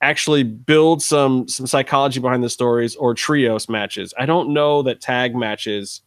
actually 0.00 0.42
build 0.42 1.02
some 1.02 1.46
some 1.48 1.66
psychology 1.66 2.20
behind 2.20 2.42
the 2.42 2.48
stories, 2.48 2.96
or 2.96 3.14
trios 3.14 3.68
matches. 3.68 4.14
I 4.18 4.24
don't 4.26 4.54
know 4.54 4.82
that 4.82 5.00
tag 5.00 5.34
matches 5.36 6.00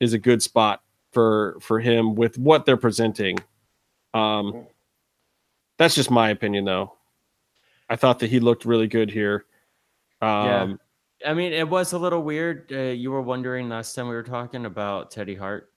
is 0.00 0.14
a 0.14 0.18
good 0.18 0.42
spot 0.42 0.82
for 1.12 1.58
for 1.60 1.80
him 1.80 2.14
with 2.14 2.38
what 2.38 2.64
they're 2.64 2.78
presenting. 2.78 3.38
Um, 4.14 4.66
that's 5.76 5.94
just 5.94 6.10
my 6.10 6.30
opinion, 6.30 6.64
though. 6.64 6.94
I 7.90 7.96
thought 7.96 8.18
that 8.20 8.30
he 8.30 8.40
looked 8.40 8.64
really 8.64 8.88
good 8.88 9.10
here. 9.10 9.44
Um, 10.22 10.46
Yeah. 10.46 10.74
I 11.26 11.34
mean, 11.34 11.52
it 11.52 11.68
was 11.68 11.92
a 11.92 11.98
little 11.98 12.22
weird. 12.22 12.72
Uh, 12.72 12.78
you 12.78 13.10
were 13.10 13.22
wondering 13.22 13.68
last 13.68 13.94
time 13.94 14.08
we 14.08 14.14
were 14.14 14.22
talking 14.22 14.66
about 14.66 15.10
Teddy 15.10 15.34
Hart, 15.34 15.70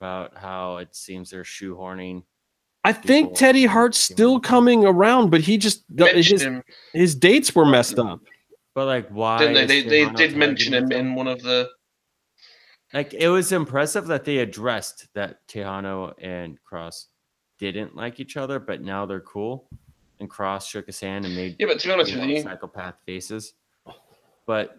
about 0.00 0.36
how 0.36 0.76
it 0.76 0.94
seems 0.94 1.30
they're 1.30 1.42
shoehorning. 1.42 2.22
I 2.84 2.92
think 2.92 3.36
Teddy 3.36 3.64
Hart's 3.64 3.98
still 3.98 4.40
coming 4.40 4.84
around, 4.84 5.30
but 5.30 5.40
he 5.40 5.56
just 5.56 5.84
Mentioned 5.88 6.24
his, 6.24 6.42
him, 6.42 6.62
his 6.92 7.14
dates 7.14 7.54
were 7.54 7.64
messed 7.64 7.98
up. 7.98 8.20
But 8.74 8.86
like, 8.86 9.08
why? 9.08 9.38
didn't 9.38 9.68
they? 9.68 9.78
is 9.78 9.84
They, 9.84 10.04
they 10.04 10.10
did 10.10 10.36
mention 10.36 10.74
him 10.74 10.90
in 10.92 11.14
one 11.14 11.28
of 11.28 11.42
the. 11.42 11.68
Like, 12.92 13.14
it 13.14 13.28
was 13.28 13.52
impressive 13.52 14.06
that 14.08 14.24
they 14.24 14.38
addressed 14.38 15.08
that 15.14 15.46
Texano 15.48 16.12
and 16.20 16.58
Kross 16.70 17.06
didn't 17.58 17.94
like 17.94 18.20
each 18.20 18.36
other, 18.36 18.58
but 18.58 18.82
now 18.82 19.06
they're 19.06 19.20
cool. 19.20 19.68
And 20.20 20.28
Kross 20.28 20.68
shook 20.68 20.86
his 20.86 21.00
hand 21.00 21.24
and 21.24 21.34
made 21.34 21.56
Yeah, 21.58 21.66
but 21.66 21.80
to 21.80 21.86
be 21.86 21.92
honest 21.92 22.12
you 22.12 22.20
with 22.20 22.28
you, 22.28 22.42
psychopath 22.42 22.96
faces. 23.06 23.54
But 24.46 24.78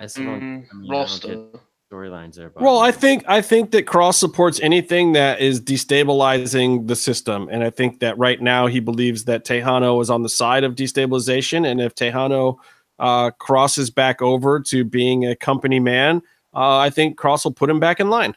I 0.00 0.06
still 0.06 0.24
don't, 0.24 0.40
mm, 0.40 0.42
I 0.42 0.48
mean, 0.48 0.66
I 0.70 0.72
don't 0.72 0.90
roster. 0.90 1.28
get 1.28 1.60
storylines 1.90 2.34
there. 2.34 2.50
but 2.50 2.62
Well, 2.62 2.78
I 2.78 2.90
think 2.90 3.24
I 3.26 3.40
think 3.40 3.70
that 3.72 3.86
Kross 3.86 4.14
supports 4.14 4.60
anything 4.60 5.12
that 5.12 5.40
is 5.40 5.60
destabilizing 5.60 6.86
the 6.86 6.96
system, 6.96 7.48
and 7.50 7.62
I 7.62 7.70
think 7.70 8.00
that 8.00 8.18
right 8.18 8.40
now 8.40 8.66
he 8.66 8.80
believes 8.80 9.24
that 9.24 9.44
Texano 9.44 10.00
is 10.02 10.10
on 10.10 10.22
the 10.22 10.28
side 10.28 10.64
of 10.64 10.74
destabilization, 10.74 11.66
and 11.66 11.80
if 11.80 11.94
Texano 11.94 12.58
uh, 12.98 13.30
crosses 13.32 13.90
back 13.90 14.22
over 14.22 14.60
to 14.60 14.84
being 14.84 15.26
a 15.26 15.36
company 15.36 15.80
man, 15.80 16.22
uh, 16.54 16.78
I 16.78 16.90
think 16.90 17.18
Kross 17.18 17.44
will 17.44 17.52
put 17.52 17.70
him 17.70 17.80
back 17.80 18.00
in 18.00 18.10
line. 18.10 18.36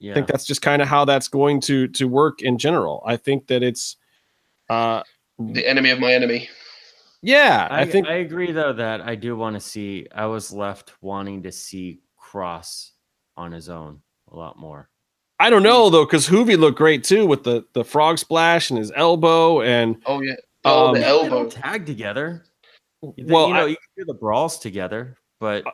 yeah. 0.00 0.12
I 0.12 0.14
think 0.14 0.26
that's 0.26 0.44
just 0.44 0.62
kind 0.62 0.82
of 0.82 0.88
how 0.88 1.04
that's 1.04 1.28
going 1.28 1.60
to 1.62 1.88
to 1.88 2.06
work 2.06 2.42
in 2.42 2.58
general. 2.58 3.02
I 3.06 3.16
think 3.16 3.46
that 3.46 3.62
it's, 3.62 3.96
uh, 4.68 5.02
The 5.38 5.66
enemy 5.66 5.90
of 5.90 6.00
my 6.00 6.12
enemy. 6.12 6.48
Yeah, 7.22 7.68
I, 7.70 7.82
I, 7.82 7.84
think 7.86 8.08
I 8.08 8.14
agree 8.14 8.50
though 8.50 8.72
that 8.72 9.00
I 9.00 9.14
do 9.14 9.36
want 9.36 9.54
to 9.54 9.60
see. 9.60 10.08
I 10.14 10.26
was 10.26 10.52
left 10.52 10.92
wanting 11.00 11.44
to 11.44 11.52
see 11.52 12.00
Kross 12.20 12.90
on 13.36 13.52
his 13.52 13.68
own 13.68 14.00
a 14.30 14.36
lot 14.36 14.58
more. 14.58 14.88
I 15.38 15.50
don't 15.50 15.62
know 15.62 15.88
though 15.90 16.04
because 16.04 16.28
Juvi 16.28 16.58
looked 16.58 16.78
great 16.78 17.04
too 17.04 17.26
with 17.26 17.44
the 17.44 17.64
the 17.74 17.84
frog 17.84 18.18
splash 18.18 18.70
and 18.70 18.78
his 18.78 18.92
elbow 18.94 19.60
and 19.62 20.00
Oh 20.06 20.20
yeah. 20.20 20.34
Oh, 20.64 20.88
Um, 20.88 20.94
the 20.94 21.06
elbow. 21.06 21.48
tag 21.48 21.86
together. 21.86 22.44
Well 23.02 23.48
you 23.48 23.54
know, 23.54 23.64
I- 23.64 23.66
you 23.66 23.76
can 23.76 23.88
do 23.98 24.04
the 24.04 24.14
brawls 24.14 24.58
together, 24.58 25.18
but 25.40 25.64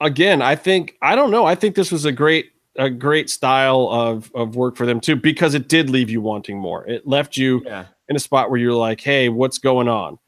again, 0.00 0.42
I 0.42 0.56
think 0.56 0.96
I 1.02 1.14
don't 1.14 1.30
know. 1.30 1.44
I 1.46 1.54
think 1.54 1.74
this 1.74 1.92
was 1.92 2.04
a 2.04 2.12
great 2.12 2.52
a 2.76 2.90
great 2.90 3.30
style 3.30 3.88
of 3.90 4.30
of 4.34 4.56
work 4.56 4.76
for 4.76 4.86
them 4.86 5.00
too 5.00 5.16
because 5.16 5.54
it 5.54 5.68
did 5.68 5.90
leave 5.90 6.10
you 6.10 6.20
wanting 6.20 6.58
more. 6.58 6.86
It 6.86 7.06
left 7.06 7.36
you 7.36 7.62
yeah, 7.64 7.86
in 8.08 8.16
a 8.16 8.20
spot 8.20 8.50
where 8.50 8.58
you're 8.60 8.72
like, 8.74 9.00
"Hey, 9.00 9.28
what's 9.28 9.58
going 9.58 9.88
on?" 9.88 10.18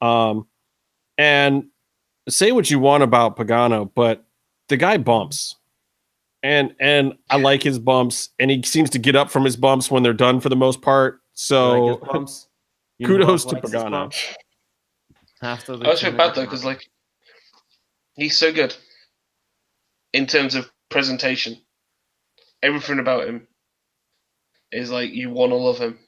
Um, 0.00 0.46
and 1.18 1.66
say 2.28 2.52
what 2.52 2.70
you 2.70 2.78
want 2.78 3.02
about 3.02 3.36
Pagano, 3.36 3.90
but 3.94 4.24
the 4.68 4.76
guy 4.76 4.96
bumps, 4.98 5.56
and 6.42 6.74
and 6.80 7.14
I 7.30 7.36
like 7.38 7.62
his 7.62 7.78
bumps, 7.78 8.30
and 8.38 8.50
he 8.50 8.62
seems 8.62 8.90
to 8.90 8.98
get 8.98 9.16
up 9.16 9.30
from 9.30 9.44
his 9.44 9.56
bumps 9.56 9.90
when 9.90 10.02
they're 10.02 10.12
done 10.12 10.40
for 10.40 10.48
the 10.48 10.56
most 10.56 10.82
part. 10.82 11.20
So 11.34 11.84
like 11.86 12.00
bumps? 12.12 12.48
Kudos 13.04 13.44
to 13.46 13.56
Pagano. 13.56 13.90
bumps? 13.90 14.34
Half 15.40 15.68
of 15.68 15.80
the 15.80 15.86
I 15.86 15.90
was 15.90 16.00
feel 16.00 16.10
community. 16.10 16.28
bad 16.28 16.36
though 16.36 16.44
because 16.46 16.64
like 16.64 16.88
he's 18.16 18.36
so 18.36 18.52
good 18.52 18.74
in 20.12 20.26
terms 20.26 20.54
of 20.54 20.70
presentation. 20.90 21.58
Everything 22.62 22.98
about 22.98 23.28
him 23.28 23.46
is 24.72 24.90
like 24.90 25.12
you 25.12 25.30
want 25.30 25.52
to 25.52 25.56
love 25.56 25.78
him, 25.78 25.98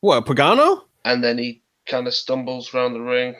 what 0.00 0.24
Pagano? 0.24 0.82
And 1.06 1.22
then 1.24 1.38
he 1.38 1.62
kind 1.86 2.06
of 2.06 2.14
stumbles 2.14 2.74
around 2.74 2.92
the 2.92 3.00
ring. 3.00 3.34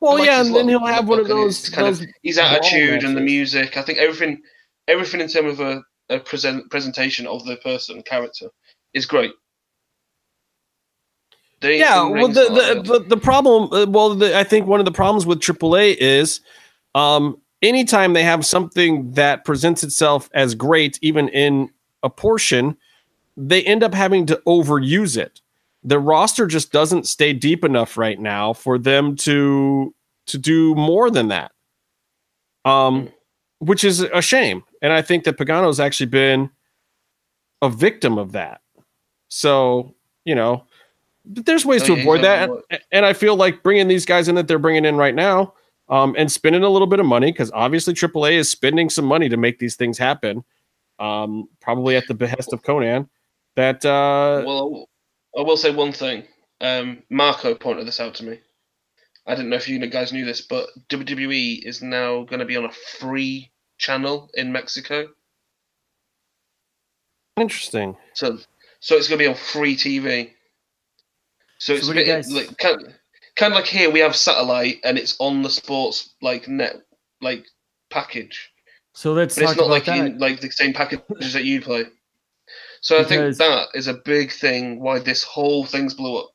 Well, 0.00 0.18
like 0.18 0.26
yeah, 0.26 0.40
and 0.40 0.54
then 0.54 0.68
he'll 0.68 0.84
have 0.84 1.08
one 1.08 1.20
of 1.20 1.28
those. 1.28 1.60
his 1.60 1.70
kind 1.70 1.86
of- 1.88 2.02
His 2.22 2.36
attitude 2.36 3.04
and 3.04 3.16
the 3.16 3.20
music. 3.20 3.76
I 3.76 3.82
think 3.82 3.98
everything, 3.98 4.42
everything 4.88 5.20
in 5.20 5.28
terms 5.28 5.58
of 5.58 5.60
a, 5.60 5.82
a 6.08 6.18
present 6.18 6.70
presentation 6.70 7.26
of 7.26 7.44
the 7.46 7.56
person 7.56 8.02
character 8.02 8.48
is 8.92 9.06
great. 9.06 9.32
The 11.60 11.76
yeah 11.76 12.02
well 12.08 12.28
the 12.28 12.44
the, 12.48 12.82
the, 12.82 13.04
the 13.06 13.16
problem 13.18 13.70
uh, 13.70 13.84
well 13.86 14.14
the, 14.14 14.34
i 14.36 14.42
think 14.42 14.66
one 14.66 14.80
of 14.80 14.86
the 14.86 14.92
problems 14.92 15.26
with 15.26 15.40
aaa 15.40 15.94
is 16.00 16.40
um 16.94 17.36
anytime 17.60 18.14
they 18.14 18.22
have 18.22 18.46
something 18.46 19.12
that 19.12 19.44
presents 19.44 19.84
itself 19.84 20.30
as 20.32 20.54
great 20.54 20.98
even 21.02 21.28
in 21.28 21.68
a 22.02 22.08
portion 22.08 22.78
they 23.36 23.62
end 23.64 23.82
up 23.82 23.92
having 23.92 24.24
to 24.24 24.40
overuse 24.46 25.18
it 25.18 25.42
the 25.82 25.98
roster 25.98 26.46
just 26.46 26.72
doesn't 26.72 27.06
stay 27.06 27.32
deep 27.32 27.64
enough 27.64 27.96
right 27.96 28.18
now 28.20 28.52
for 28.52 28.78
them 28.78 29.16
to 29.16 29.94
to 30.26 30.38
do 30.38 30.74
more 30.74 31.10
than 31.10 31.28
that. 31.28 31.52
Um 32.64 33.08
which 33.58 33.84
is 33.84 34.00
a 34.00 34.22
shame. 34.22 34.62
And 34.82 34.92
i 34.92 35.02
think 35.02 35.24
that 35.24 35.36
pagano's 35.38 35.80
actually 35.80 36.06
been 36.06 36.50
a 37.62 37.68
victim 37.68 38.18
of 38.18 38.32
that. 38.32 38.60
So 39.28 39.94
you 40.24 40.34
know 40.34 40.64
but 41.26 41.44
there's 41.46 41.64
ways 41.66 41.82
Oh, 41.82 41.94
to 41.94 42.00
avoid 42.00 42.22
that. 42.24 42.48
and, 42.70 42.80
and 42.92 43.06
i 43.06 43.12
feel 43.12 43.36
like 43.36 43.62
bringing 43.62 43.88
these 43.88 44.04
guys 44.06 44.26
in 44.28 44.34
that 44.36 44.48
they're 44.48 44.58
bringing 44.58 44.84
in 44.86 44.96
right 44.96 45.14
now 45.14 45.52
um, 45.88 46.14
and 46.16 46.30
spending 46.32 46.62
a 46.62 46.68
little 46.68 46.86
bit 46.86 46.98
of 47.00 47.06
money 47.06 47.30
because 47.32 47.50
obviously 47.52 47.92
aaa 47.94 48.32
is 48.32 48.50
spending 48.50 48.88
some 48.90 49.04
money 49.04 49.28
to 49.28 49.36
make 49.36 49.58
these 49.58 49.76
things 49.76 49.98
happen 49.98 50.42
um, 50.98 51.48
probably 51.60 51.94
at 51.96 52.06
the 52.08 52.14
behest 52.14 52.52
of 52.52 52.62
konnan 52.62 53.08
that 53.56 53.84
uh, 53.84 54.42
well, 54.46 54.88
I 55.36 55.42
will 55.42 55.56
say 55.56 55.70
one 55.70 55.92
thing. 55.92 56.24
Um, 56.60 57.02
Marco 57.10 57.54
pointed 57.54 57.86
this 57.86 58.00
out 58.00 58.14
to 58.16 58.24
me. 58.24 58.40
I 59.26 59.34
didn't 59.34 59.50
know 59.50 59.56
if 59.56 59.68
you 59.68 59.84
guys 59.86 60.12
knew 60.12 60.24
this, 60.24 60.40
but 60.40 60.68
WWE 60.88 61.62
is 61.64 61.82
now 61.82 62.24
going 62.24 62.40
to 62.40 62.44
be 62.46 62.56
on 62.56 62.64
a 62.64 62.72
free 62.98 63.50
channel 63.78 64.30
in 64.34 64.52
Mexico. 64.52 65.08
interesting 67.36 67.96
So, 68.14 68.38
so 68.80 68.96
it's 68.96 69.08
going 69.08 69.18
to 69.18 69.24
be 69.24 69.28
on 69.28 69.34
free 69.34 69.76
TV. 69.76 70.30
So 71.58 71.74
So 71.74 71.78
it's 71.78 71.86
what 71.88 71.96
a 71.96 72.00
bit 72.00 72.06
guys- 72.06 72.32
like 72.32 72.56
kind, 72.58 72.94
kind 73.36 73.52
of 73.52 73.56
like 73.56 73.66
here 73.66 73.90
we 73.90 74.00
have 74.00 74.16
satellite 74.16 74.80
and 74.84 74.98
it's 74.98 75.16
on 75.18 75.42
the 75.42 75.50
sports 75.50 76.14
like 76.20 76.48
net 76.48 76.76
like 77.22 77.44
package, 77.90 78.50
So 78.94 79.12
let's 79.12 79.34
but 79.36 79.42
talk 79.42 79.50
it's 79.50 79.58
not 79.58 79.64
about 79.66 79.72
like 79.72 79.84
that. 79.86 80.06
in, 80.06 80.18
like 80.18 80.40
the 80.40 80.50
same 80.50 80.72
packages 80.72 81.32
that 81.34 81.44
you 81.44 81.60
play. 81.60 81.84
So 82.80 82.98
I 82.98 83.04
think 83.04 83.36
that 83.36 83.68
is 83.74 83.86
a 83.88 83.94
big 83.94 84.32
thing 84.32 84.80
why 84.80 84.98
this 84.98 85.22
whole 85.22 85.64
thing's 85.66 85.94
blew 85.94 86.18
up. 86.18 86.30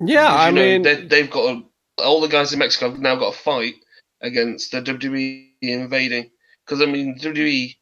yeah 0.00 0.24
Because, 0.32 0.46
i 0.46 0.50
know, 0.50 0.60
mean 0.60 0.82
they, 0.82 1.02
they've 1.06 1.30
got 1.30 1.56
a, 1.56 1.62
all 2.02 2.20
the 2.20 2.28
guys 2.28 2.52
in 2.52 2.58
Mexico 2.58 2.90
have 2.90 2.98
now 2.98 3.16
got 3.16 3.34
a 3.34 3.38
fight 3.38 3.74
against 4.20 4.72
the 4.72 4.82
WWE 4.82 5.50
invading. 5.62 6.30
Because 6.64 6.82
I 6.82 6.86
mean, 6.86 7.18
WWE 7.18 7.74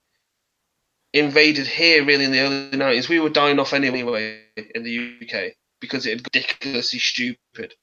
invaded 1.14 1.66
here 1.66 2.05
really 2.05 2.24
in 2.24 2.32
the 2.32 2.41
early 2.41 2.76
nineties. 2.76 3.09
We 3.09 3.20
were 3.20 3.30
dying 3.30 3.59
off 3.59 3.72
anyway 3.72 4.41
in 4.74 4.82
the 4.82 5.16
UK 5.22 5.55
because 5.80 6.07
it 6.07 6.22
got 6.22 6.35
ridiculously 6.35 6.99
stupid. 6.99 7.74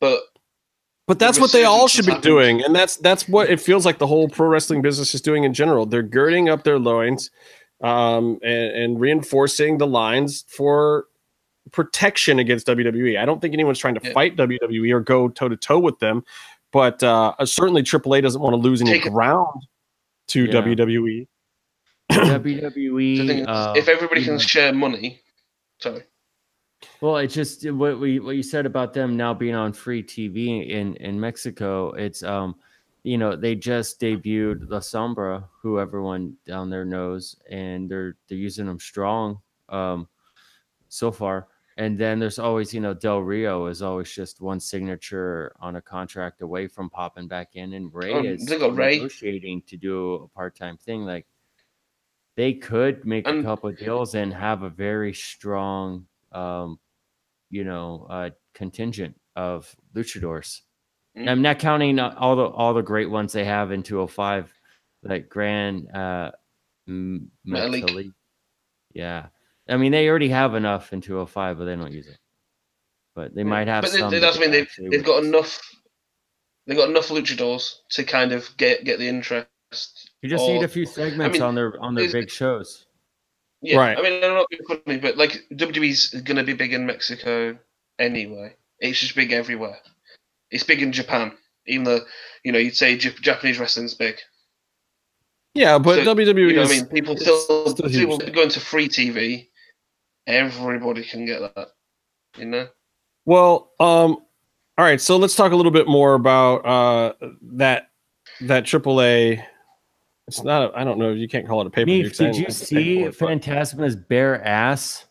But 0.00 0.20
But 1.06 1.18
that's 1.18 1.40
what 1.40 1.52
they 1.52 1.64
all 1.64 1.88
should 1.88 2.06
be 2.06 2.12
happened. 2.12 2.22
doing, 2.22 2.62
and 2.62 2.74
that's 2.74 2.96
that's 2.96 3.28
what 3.28 3.48
it 3.50 3.60
feels 3.60 3.86
like 3.86 3.98
the 3.98 4.06
whole 4.06 4.28
pro 4.28 4.48
wrestling 4.48 4.82
business 4.82 5.14
is 5.14 5.20
doing 5.20 5.44
in 5.44 5.54
general. 5.54 5.86
They're 5.86 6.02
girding 6.02 6.48
up 6.48 6.64
their 6.64 6.78
loins, 6.78 7.30
um, 7.82 8.38
and, 8.42 8.72
and 8.76 9.00
reinforcing 9.00 9.78
the 9.78 9.86
lines 9.86 10.44
for 10.48 11.06
protection 11.72 12.38
against 12.38 12.66
WWE. 12.66 13.18
I 13.18 13.24
don't 13.24 13.40
think 13.40 13.54
anyone's 13.54 13.78
trying 13.78 13.94
to 13.94 14.00
Yeah. 14.02 14.12
fight 14.12 14.36
WWE 14.36 14.92
or 14.92 15.00
go 15.00 15.28
toe 15.28 15.48
to 15.48 15.56
toe 15.56 15.78
with 15.78 15.98
them, 16.00 16.24
but 16.72 17.02
uh, 17.02 17.34
certainly 17.44 17.82
AAA 17.82 18.22
doesn't 18.22 18.40
want 18.40 18.54
to 18.54 18.56
lose 18.58 18.80
any 18.80 18.90
Take 18.90 19.06
it- 19.06 19.12
ground 19.12 19.62
to 20.28 20.44
E. 20.44 20.48
Yeah. 20.48 20.60
WWE. 20.62 21.26
WWE. 22.10 23.40
is, 23.40 23.46
uh, 23.46 23.74
if 23.76 23.88
everybody 23.88 24.24
can 24.24 24.34
know- 24.34 24.38
share 24.38 24.72
money, 24.72 25.20
sorry, 25.80 26.02
Well, 27.00 27.18
it's 27.18 27.34
just 27.34 27.70
what 27.70 28.00
we 28.00 28.18
what 28.20 28.36
you 28.36 28.42
said 28.42 28.66
about 28.66 28.94
them 28.94 29.16
now 29.16 29.32
being 29.34 29.54
on 29.54 29.72
free 29.72 30.02
TV 30.02 30.68
in 30.70 30.96
in 30.96 31.20
Mexico. 31.20 31.90
It's 31.92 32.22
um, 32.22 32.56
you 33.02 33.18
know, 33.18 33.36
they 33.36 33.54
just 33.54 34.00
debuted 34.00 34.68
La 34.70 34.78
Sombra, 34.80 35.48
who 35.62 35.78
everyone 35.80 36.36
down 36.46 36.70
there 36.70 36.84
knows, 36.84 37.36
and 37.50 37.90
they're 37.90 38.16
they're 38.28 38.38
using 38.38 38.66
them 38.66 38.78
strong 38.80 39.40
um 39.68 40.08
so 40.88 41.12
far. 41.12 41.48
And 41.76 41.98
then 41.98 42.18
there's 42.18 42.38
always, 42.38 42.74
you 42.74 42.80
know, 42.80 42.92
Del 42.94 43.20
Rio 43.20 43.66
is 43.66 43.80
always 43.80 44.12
just 44.12 44.40
one 44.42 44.60
signature 44.60 45.54
on 45.60 45.76
a 45.76 45.82
contract 45.82 46.42
away 46.42 46.68
from 46.68 46.90
popping 46.90 47.28
back 47.28 47.56
in, 47.56 47.72
and 47.74 47.92
Rey 47.94 48.12
Oh, 48.14 48.22
is 48.22 48.50
Rey. 48.76 48.98
negotiating 48.98 49.62
to 49.62 49.76
do 49.78 50.14
a 50.14 50.28
part 50.28 50.56
time 50.56 50.76
thing. 50.76 51.04
Like 51.04 51.26
they 52.36 52.54
could 52.54 53.04
make 53.04 53.26
a 53.28 53.36
couple 53.36 53.68
of 53.70 53.76
deals 53.76 54.14
and 54.14 54.32
have 54.32 54.62
a 54.62 54.70
very 54.70 55.12
strong 55.12 56.06
um, 56.32 56.78
you 57.50 57.64
know, 57.64 58.06
uh, 58.10 58.30
contingent 58.54 59.20
of 59.36 59.76
luchadors. 59.94 60.62
Mm. 61.16 61.28
I'm 61.28 61.42
not 61.42 61.58
counting 61.58 61.98
uh, 61.98 62.14
all 62.16 62.36
the 62.36 62.44
all 62.44 62.72
the 62.74 62.82
great 62.82 63.10
ones 63.10 63.32
they 63.32 63.44
have 63.44 63.72
in 63.72 63.82
205, 63.82 64.52
like 65.02 65.28
Grand 65.28 65.88
uh, 65.94 66.30
M- 66.88 67.30
Metalik. 67.46 67.82
Metalik. 67.84 68.12
Yeah, 68.92 69.26
I 69.68 69.76
mean 69.76 69.92
they 69.92 70.08
already 70.08 70.28
have 70.28 70.54
enough 70.54 70.92
in 70.92 71.00
205, 71.00 71.58
but 71.58 71.64
they 71.64 71.74
don't 71.76 71.92
use 71.92 72.06
it. 72.06 72.18
but 73.14 73.34
they 73.34 73.44
might 73.44 73.66
have 73.68 73.82
But 73.82 73.90
some. 73.90 74.10
they, 74.10 74.18
that 74.18 74.26
that's 74.26 74.36
I 74.36 74.40
mean 74.40 74.50
they've 74.52 74.62
actually 74.62 74.88
they've 74.90 75.04
got 75.04 75.24
enough. 75.24 75.60
They've 76.66 76.76
got 76.76 76.88
enough 76.90 77.08
luchadors 77.08 77.74
to 77.90 78.04
kind 78.04 78.32
of 78.32 78.48
get 78.56 78.84
get 78.84 78.98
the 79.00 79.08
interest. 79.08 79.48
You 80.22 80.28
just 80.28 80.44
or- 80.44 80.52
need 80.54 80.62
a 80.62 80.68
few 80.68 80.86
segments 80.86 81.34
mean, 81.34 81.42
on 81.42 81.54
their 81.56 81.80
on 81.80 81.94
their 81.94 82.10
big 82.10 82.30
shows. 82.30 82.86
Yeah, 83.62 83.76
Right. 83.78 83.98
I 83.98 84.00
mean, 84.02 84.24
I'm 84.24 84.34
not 84.34 84.46
being 84.48 84.62
funny, 84.84 84.98
but 84.98 85.16
like 85.18 85.42
WWE's 85.52 86.10
going 86.22 86.36
to 86.38 86.44
be 86.44 86.54
big 86.54 86.72
in 86.72 86.86
Mexico 86.86 87.58
anyway. 87.98 88.56
It's 88.78 88.98
just 89.00 89.14
big 89.14 89.32
everywhere. 89.32 89.76
It's 90.50 90.64
big 90.64 90.82
in 90.82 90.92
Japan, 90.92 91.32
even 91.66 91.84
though 91.84 92.00
you 92.44 92.52
know 92.52 92.58
you'd 92.58 92.76
say 92.76 92.96
Jap- 92.96 93.20
Japanese 93.20 93.58
wrestling's 93.58 93.94
big. 93.94 94.16
Yeah, 95.54 95.78
but 95.78 96.04
So, 96.04 96.14
WWE 96.14 96.50
You 96.50 96.52
know, 96.56 96.62
is 96.62 96.68
what 96.68 96.76
I 96.76 96.80
mean, 96.80 96.86
people 96.86 97.16
still, 97.16 97.40
still 97.68 97.88
people 97.88 98.20
huge. 98.20 98.32
going 98.32 98.48
to 98.50 98.60
free 98.60 98.88
TV. 98.88 99.48
Everybody 100.26 101.04
can 101.04 101.26
get 101.26 101.40
that. 101.40 101.68
You 102.38 102.46
know. 102.46 102.68
Well, 103.24 103.72
um, 103.80 104.18
all 104.78 104.84
right. 104.84 105.00
So 105.00 105.16
let's 105.16 105.34
talk 105.34 105.52
a 105.52 105.56
little 105.56 105.72
bit 105.72 105.88
more 105.88 106.14
about 106.14 106.64
uh 106.66 107.12
that 107.42 107.90
that 108.42 108.64
AAA. 108.64 109.42
It's 110.28 110.44
not. 110.44 110.72
I 110.74 110.82
I 110.82 110.84
don't 110.84 110.98
know. 110.98 111.12
You 111.12 111.28
can't 111.28 111.46
call 111.46 111.60
it 111.62 111.66
a 111.66 111.70
paper. 111.70 111.90
Meef, 111.90 112.16
did 112.16 112.36
you 112.36 112.50
see 112.50 113.10
Fantasma's 113.10 113.96
bare 113.96 114.42
ass? 114.44 115.06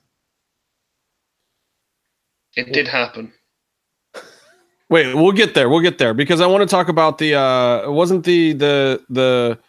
It 2.55 2.73
did 2.73 2.87
happen. 2.87 3.33
Wait, 4.89 5.13
we'll 5.13 5.31
get 5.31 5.53
there. 5.53 5.69
We'll 5.69 5.81
get 5.81 5.99
there 5.99 6.13
because 6.13 6.41
I 6.41 6.47
want 6.47 6.61
to 6.61 6.67
talk 6.67 6.89
about 6.89 7.17
the. 7.19 7.35
uh 7.35 7.91
Wasn't 7.91 8.23
the 8.25 8.53
the 8.53 9.03
the 9.09 9.59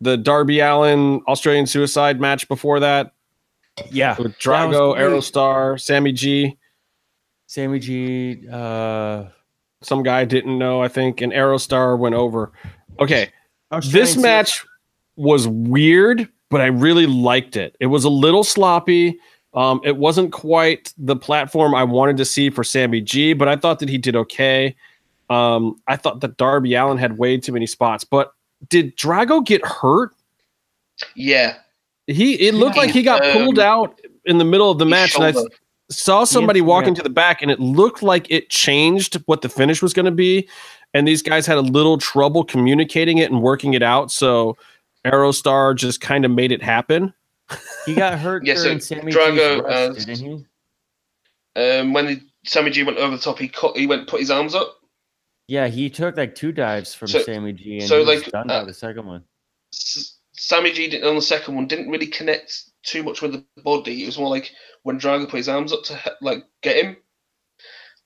the 0.00 0.16
Darby 0.16 0.60
Allin 0.60 1.20
Australian 1.28 1.66
Suicide 1.66 2.20
match 2.20 2.48
before 2.48 2.80
that 2.80 3.12
Yeah, 3.90 4.16
with 4.16 4.38
Drago. 4.38 4.96
Aerostar, 4.96 5.80
Sammy 5.80 6.12
G. 6.12 6.56
Sammy 7.46 7.78
G. 7.78 8.46
Uh, 8.50 9.24
Some 9.82 10.02
guy 10.02 10.24
didn't 10.24 10.58
know, 10.58 10.82
I 10.82 10.88
think, 10.88 11.20
and 11.20 11.32
Aerostar 11.32 11.98
went 11.98 12.14
over. 12.14 12.52
Okay, 13.00 13.30
Australian 13.72 14.06
this 14.06 14.16
match 14.16 14.64
was 15.16 15.46
weird, 15.48 16.28
but 16.48 16.60
I 16.60 16.66
really 16.66 17.06
liked 17.06 17.56
it. 17.56 17.76
It 17.80 17.86
was 17.86 18.04
a 18.04 18.08
little 18.10 18.44
sloppy. 18.44 19.18
Um, 19.54 19.80
it 19.84 19.96
wasn't 19.96 20.32
quite 20.32 20.92
the 20.98 21.16
platform 21.16 21.74
I 21.74 21.82
wanted 21.84 22.16
to 22.18 22.24
see 22.24 22.50
for 22.50 22.62
Sammy 22.62 23.00
G, 23.00 23.32
but 23.32 23.48
I 23.48 23.56
thought 23.56 23.78
that 23.78 23.88
he 23.88 23.98
did 23.98 24.14
okay. 24.14 24.76
Um, 25.30 25.80
I 25.86 25.96
thought 25.96 26.20
that 26.20 26.36
Darby 26.36 26.74
Allin 26.74 26.98
had 26.98 27.18
way 27.18 27.38
too 27.38 27.52
many 27.52 27.66
spots, 27.66 28.04
but 28.04 28.32
did 28.68 28.96
Drago 28.96 29.44
get 29.44 29.64
hurt? 29.64 30.14
Yeah. 31.14 31.56
He 32.06 32.34
it 32.34 32.54
looked 32.54 32.76
Yeah. 32.76 32.82
like 32.82 32.90
he 32.90 33.02
got 33.02 33.24
Um, 33.24 33.32
pulled 33.32 33.58
out 33.58 34.00
in 34.24 34.38
the 34.38 34.44
middle 34.44 34.70
of 34.70 34.78
the 34.78 34.84
his 34.84 34.90
match, 34.90 35.14
and 35.14 35.24
I 35.24 35.34
saw 35.90 36.24
somebody 36.24 36.60
walking 36.60 36.90
yeah. 36.90 36.98
to 36.98 37.02
the 37.02 37.10
back, 37.10 37.42
and 37.42 37.50
it 37.50 37.60
looked 37.60 38.02
like 38.02 38.26
it 38.30 38.50
changed 38.50 39.14
what 39.26 39.42
the 39.42 39.48
finish 39.48 39.82
was 39.82 39.92
going 39.92 40.06
to 40.06 40.12
be. 40.12 40.48
And 40.94 41.06
these 41.06 41.22
guys 41.22 41.46
had 41.46 41.58
a 41.58 41.62
little 41.62 41.98
trouble 41.98 42.44
communicating 42.44 43.18
it 43.18 43.30
and 43.30 43.42
working 43.42 43.74
it 43.74 43.82
out. 43.82 44.10
So 44.10 44.56
Aerostar 45.06 45.76
just 45.76 46.00
kind 46.00 46.24
of 46.24 46.30
made 46.30 46.50
it 46.50 46.62
happen. 46.62 47.12
He 47.86 47.94
got 47.94 48.18
hurt 48.18 48.44
Yeah, 48.44 48.54
so 48.56 48.64
during 48.64 48.80
Sammy 48.80 49.12
Drago, 49.12 49.56
G's 49.56 49.62
rest, 49.64 50.00
uh, 50.00 50.04
didn't 50.04 50.44
he? 51.56 51.60
Um, 51.60 51.92
when 51.92 52.06
the, 52.06 52.20
Sammy 52.44 52.70
G 52.70 52.82
went 52.84 52.98
over 52.98 53.16
the 53.16 53.22
top, 53.22 53.38
he 53.38 53.48
cut, 53.48 53.76
he 53.76 53.86
went 53.86 54.08
put 54.08 54.20
his 54.20 54.30
arms 54.30 54.54
up. 54.54 54.76
Yeah, 55.46 55.68
he 55.68 55.88
took 55.88 56.16
like 56.16 56.34
two 56.34 56.52
dives 56.52 56.94
from 56.94 57.08
So- 57.08 57.22
Sammy 57.22 57.52
G, 57.52 57.78
and 57.78 57.88
so, 57.88 57.98
he 57.98 58.04
was 58.04 58.22
like, 58.22 58.30
done 58.30 58.50
uh, 58.50 58.60
by 58.60 58.64
the 58.66 58.74
second 58.74 59.06
one. 59.06 59.24
Sammy 59.72 60.72
G 60.72 60.88
didn't, 60.88 61.08
on 61.08 61.14
the 61.16 61.22
second 61.22 61.54
one 61.54 61.66
didn't 61.66 61.90
really 61.90 62.06
connect 62.06 62.70
too 62.82 63.02
much 63.02 63.22
with 63.22 63.32
the 63.32 63.44
body. 63.62 64.02
It 64.02 64.06
was 64.06 64.18
more 64.18 64.28
like 64.30 64.52
when 64.82 65.00
Drago 65.00 65.28
put 65.28 65.38
his 65.38 65.48
arms 65.48 65.72
up 65.72 65.82
to 65.84 65.98
like 66.20 66.44
get 66.62 66.76
him. 66.84 66.96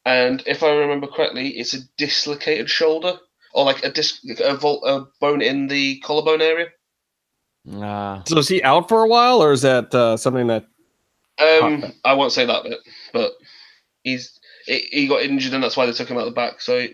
And 0.05 0.43
if 0.47 0.63
I 0.63 0.71
remember 0.71 1.07
correctly, 1.07 1.49
it's 1.51 1.75
a 1.75 1.79
dislocated 1.97 2.69
shoulder 2.71 3.19
or 3.55 3.65
like 3.65 3.85
a 3.85 3.91
disc, 3.91 4.23
a, 4.41 4.57
vol- 4.57 4.85
a 4.85 5.07
bone 5.21 5.43
in 5.43 5.69
the 5.69 6.01
collarbone 6.01 6.41
area. 6.43 6.69
Ah, 7.81 8.23
So 8.27 8.39
is 8.39 8.49
he 8.49 8.63
out 8.63 8.89
for 8.89 9.03
a 9.03 9.09
while, 9.09 9.43
or 9.43 9.53
is 9.53 9.63
that 9.63 9.95
uh, 9.95 10.17
something 10.17 10.47
that? 10.49 10.67
Um, 11.39 11.93
I 12.05 12.13
won't 12.15 12.33
say 12.33 12.45
that 12.45 12.63
bit, 12.65 12.79
but 13.13 13.33
he's 14.05 14.39
he 14.67 14.79
he 14.93 15.07
got 15.09 15.23
injured 15.23 15.55
and 15.55 15.63
that's 15.63 15.77
why 15.77 15.87
they 15.87 15.93
took 15.93 16.09
him 16.09 16.19
out 16.19 16.25
the 16.25 16.31
back. 16.31 16.61
So 16.61 16.87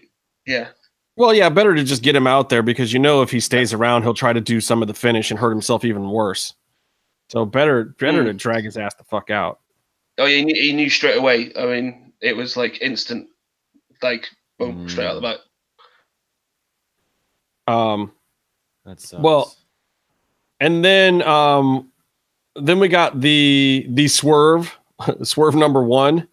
yeah, 0.47 0.69
Well, 1.17 1.35
yeah, 1.35 1.49
better 1.49 1.75
to 1.75 1.85
just 1.85 2.03
get 2.03 2.15
him 2.17 2.27
out 2.27 2.49
there 2.49 2.63
because 2.63 2.93
you 2.93 2.99
know 2.99 3.23
if 3.23 3.31
he 3.31 3.41
stays 3.41 3.73
around, 3.73 4.03
he'll 4.03 4.15
try 4.15 4.33
to 4.33 4.41
do 4.41 4.61
some 4.61 4.81
of 4.83 4.89
the 4.89 4.95
finish 4.95 5.31
and 5.31 5.39
hurt 5.41 5.51
himself 5.51 5.85
even 5.85 6.11
worse. 6.11 6.55
So 7.31 7.45
better, 7.45 7.85
better 7.99 8.21
Hmm. 8.21 8.27
to 8.29 8.33
drag 8.35 8.65
his 8.65 8.77
ass 8.77 8.95
the 8.95 9.05
fuck 9.05 9.31
out. 9.31 9.61
oh 10.19 10.25
yeah, 10.27 10.37
he 10.39 10.45
knew, 10.45 10.55
he 10.55 10.73
knew 10.73 10.89
straight 10.91 11.17
away. 11.19 11.53
I 11.59 11.67
mean, 11.67 12.13
it 12.21 12.37
was 12.37 12.57
like 12.57 12.81
instant, 12.81 13.29
like 14.03 14.29
boom, 14.59 14.89
straight 14.89 15.07
out 15.09 15.15
the 15.15 15.21
back. 15.21 15.39
Um, 17.67 18.13
that's. 18.85 19.13
Well, 19.13 19.55
and 20.61 20.85
then 20.85 21.23
um 21.23 21.91
then 22.57 22.79
we 22.79 22.89
got 22.89 23.21
the 23.21 23.87
the 23.91 24.09
swerve 24.09 24.79
swerve 25.23 25.55
number 25.55 25.83
one 25.83 26.27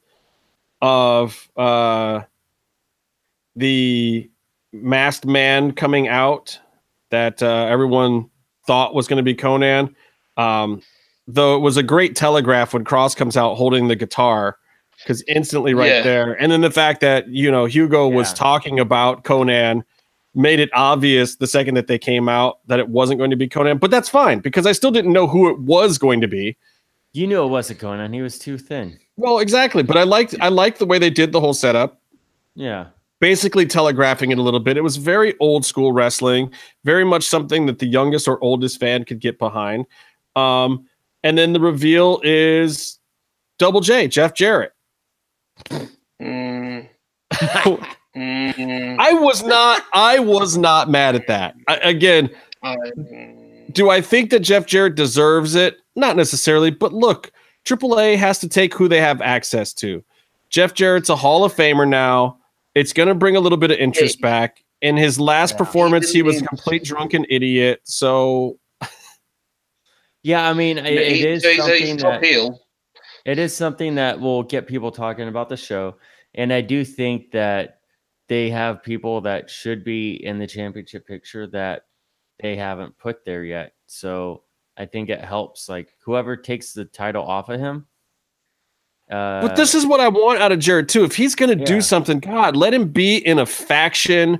of 0.81 1.49
uh 1.57 2.21
the 3.55 4.29
masked 4.73 5.25
man 5.25 5.71
coming 5.71 6.07
out 6.07 6.59
that 7.11 7.41
uh, 7.41 7.65
everyone 7.69 8.29
thought 8.67 8.93
was 8.93 9.07
going 9.07 9.17
to 9.17 9.23
be 9.23 9.33
Konnan. 9.35 9.93
Um, 10.37 10.81
though 11.27 11.55
it 11.55 11.59
was 11.59 11.77
a 11.77 11.83
great 11.83 12.15
telegraph 12.15 12.73
when 12.73 12.83
Kross 12.83 13.15
comes 13.15 13.37
out 13.37 13.55
holding 13.55 13.87
the 13.87 13.95
guitar 13.95 14.57
because 14.99 15.23
instantly 15.27 15.73
right 15.73 15.87
Yeah. 15.87 16.01
there, 16.01 16.33
and 16.33 16.51
then 16.51 16.61
the 16.61 16.71
fact 16.71 16.99
that 17.01 17.27
you 17.29 17.49
know 17.49 17.65
Hugo 17.65 18.07
was 18.07 18.33
talking 18.33 18.79
about 18.79 19.23
Konnan 19.23 19.83
made 20.35 20.59
it 20.59 20.69
obvious 20.73 21.35
the 21.37 21.47
second 21.47 21.75
that 21.75 21.87
they 21.87 21.97
came 21.97 22.27
out 22.27 22.59
that 22.67 22.79
it 22.79 22.89
wasn't 22.89 23.17
going 23.17 23.29
to 23.31 23.35
be 23.37 23.47
Konnan, 23.47 23.79
but 23.79 23.89
that's 23.91 24.09
fine 24.09 24.39
because 24.39 24.65
I 24.65 24.73
still 24.73 24.91
didn't 24.91 25.13
know 25.13 25.27
who 25.27 25.49
it 25.49 25.59
was 25.59 25.97
going 25.97 26.21
to 26.21 26.27
be. 26.27 26.57
you 27.13 27.25
knew 27.27 27.43
it 27.43 27.47
wasn't 27.47 27.79
Konnan. 27.79 28.13
He 28.13 28.21
was 28.21 28.37
too 28.37 28.57
thin. 28.57 28.99
Well, 29.17 29.39
exactly, 29.39 29.81
but 29.83 29.97
I 29.97 30.03
liked 30.03 30.35
I 30.41 30.49
liked 30.49 30.79
the 30.79 30.85
way 30.85 30.99
they 30.99 31.09
did 31.09 31.31
the 31.31 31.39
whole 31.39 31.53
setup. 31.53 32.01
Yeah, 32.55 32.87
basically 33.21 33.65
telegraphing 33.65 34.31
it 34.31 34.37
a 34.37 34.41
little 34.41 34.59
bit. 34.59 34.75
It 34.77 34.81
was 34.81 34.97
very 34.97 35.33
old 35.39 35.65
school 35.65 35.93
wrestling, 35.93 36.51
very 36.83 37.05
much 37.05 37.23
something 37.23 37.65
that 37.67 37.79
the 37.79 37.87
youngest 37.87 38.27
or 38.27 38.43
oldest 38.43 38.79
fan 38.79 39.05
could 39.05 39.19
get 39.19 39.39
behind. 39.39 39.85
Um, 40.35 40.85
and 41.23 41.37
then 41.37 41.53
the 41.53 41.59
reveal 41.61 42.19
is 42.23 42.99
Double 43.57 43.79
J, 43.81 44.07
Jeff 44.07 44.33
Jarrett. 44.33 44.73
Mm, 46.21 46.87
I 48.15 48.53
mm, 48.57 49.21
was 49.21 49.43
not, 49.43 49.83
I 49.93 50.19
was 50.19 50.57
not 50.57 50.89
mad 50.89 51.15
at 51.15 51.27
that. 51.27 51.55
I, 51.67 51.75
again, 51.77 52.29
I, 52.63 52.75
do 53.71 53.89
I 53.89 53.99
think 54.01 54.29
that 54.29 54.39
Jeff 54.39 54.65
Jarrett 54.65 54.95
deserves 54.95 55.55
it? 55.55 55.77
Not 55.95 56.15
necessarily, 56.15 56.71
but 56.71 56.93
look, 56.93 57.31
AAA 57.65 58.17
has 58.17 58.39
to 58.39 58.47
take 58.49 58.73
who 58.73 58.87
they 58.87 59.01
have 59.01 59.21
access 59.21 59.73
to. 59.73 60.03
Jeff 60.49 60.73
Jarrett's 60.73 61.09
a 61.09 61.15
Hall 61.15 61.43
of 61.43 61.53
Famer 61.53 61.87
now. 61.87 62.37
It's 62.73 62.93
going 62.93 63.09
to 63.09 63.15
bring 63.15 63.35
a 63.35 63.39
little 63.39 63.57
bit 63.57 63.71
of 63.71 63.77
interest 63.77 64.21
back. 64.21 64.63
In 64.81 64.95
his 64.95 65.19
last 65.19 65.53
Yeah. 65.53 65.57
performance, 65.57 66.11
he 66.11 66.21
was 66.21 66.35
a 66.35 66.37
Even- 66.37 66.47
complete 66.47 66.83
drunken 66.83 67.25
idiot. 67.29 67.81
So 67.83 68.59
yeah. 70.23 70.47
I 70.49 70.53
mean, 70.53 70.77
it, 70.77 70.85
it 70.85 71.11
he- 71.15 71.27
is 71.27 71.43
he's, 71.43 71.57
something 71.57 71.81
he's 71.85 71.97
that 71.97 72.23
heel. 72.23 72.61
it 73.25 73.39
is 73.39 73.55
something 73.55 73.95
that 73.95 74.19
will 74.19 74.43
get 74.43 74.67
people 74.67 74.91
talking 74.91 75.27
about 75.27 75.49
the 75.49 75.57
show, 75.57 75.95
and 76.35 76.53
I 76.53 76.61
do 76.61 76.85
think 76.85 77.31
that 77.31 77.74
they 78.27 78.49
have 78.49 78.81
people 78.83 79.21
that 79.21 79.49
should 79.49 79.83
be 79.83 80.23
in 80.25 80.39
the 80.39 80.47
championship 80.47 81.07
picture 81.07 81.47
that 81.47 81.83
they 82.41 82.55
haven't 82.55 82.97
put 82.97 83.23
there 83.23 83.43
yet. 83.43 83.73
So 83.85 84.43
I 84.77 84.85
think 84.85 85.09
it 85.09 85.21
helps. 85.21 85.69
Like 85.69 85.93
whoever 86.03 86.35
takes 86.35 86.73
the 86.73 86.85
title 86.85 87.23
off 87.23 87.49
of 87.49 87.59
him. 87.59 87.85
Uh, 89.09 89.41
But 89.41 89.55
this 89.55 89.75
is 89.75 89.85
what 89.85 89.99
I 89.99 90.07
want 90.07 90.41
out 90.41 90.51
of 90.51 90.59
Jarrett 90.59 90.89
too. 90.89 91.03
If 91.03 91.15
he's 91.15 91.35
going 91.35 91.55
to 91.55 91.59
Yeah. 91.59 91.65
do 91.65 91.81
something, 91.81 92.19
God, 92.19 92.55
let 92.55 92.73
him 92.73 92.89
be 92.89 93.17
in 93.17 93.37
a 93.39 93.45
faction. 93.45 94.39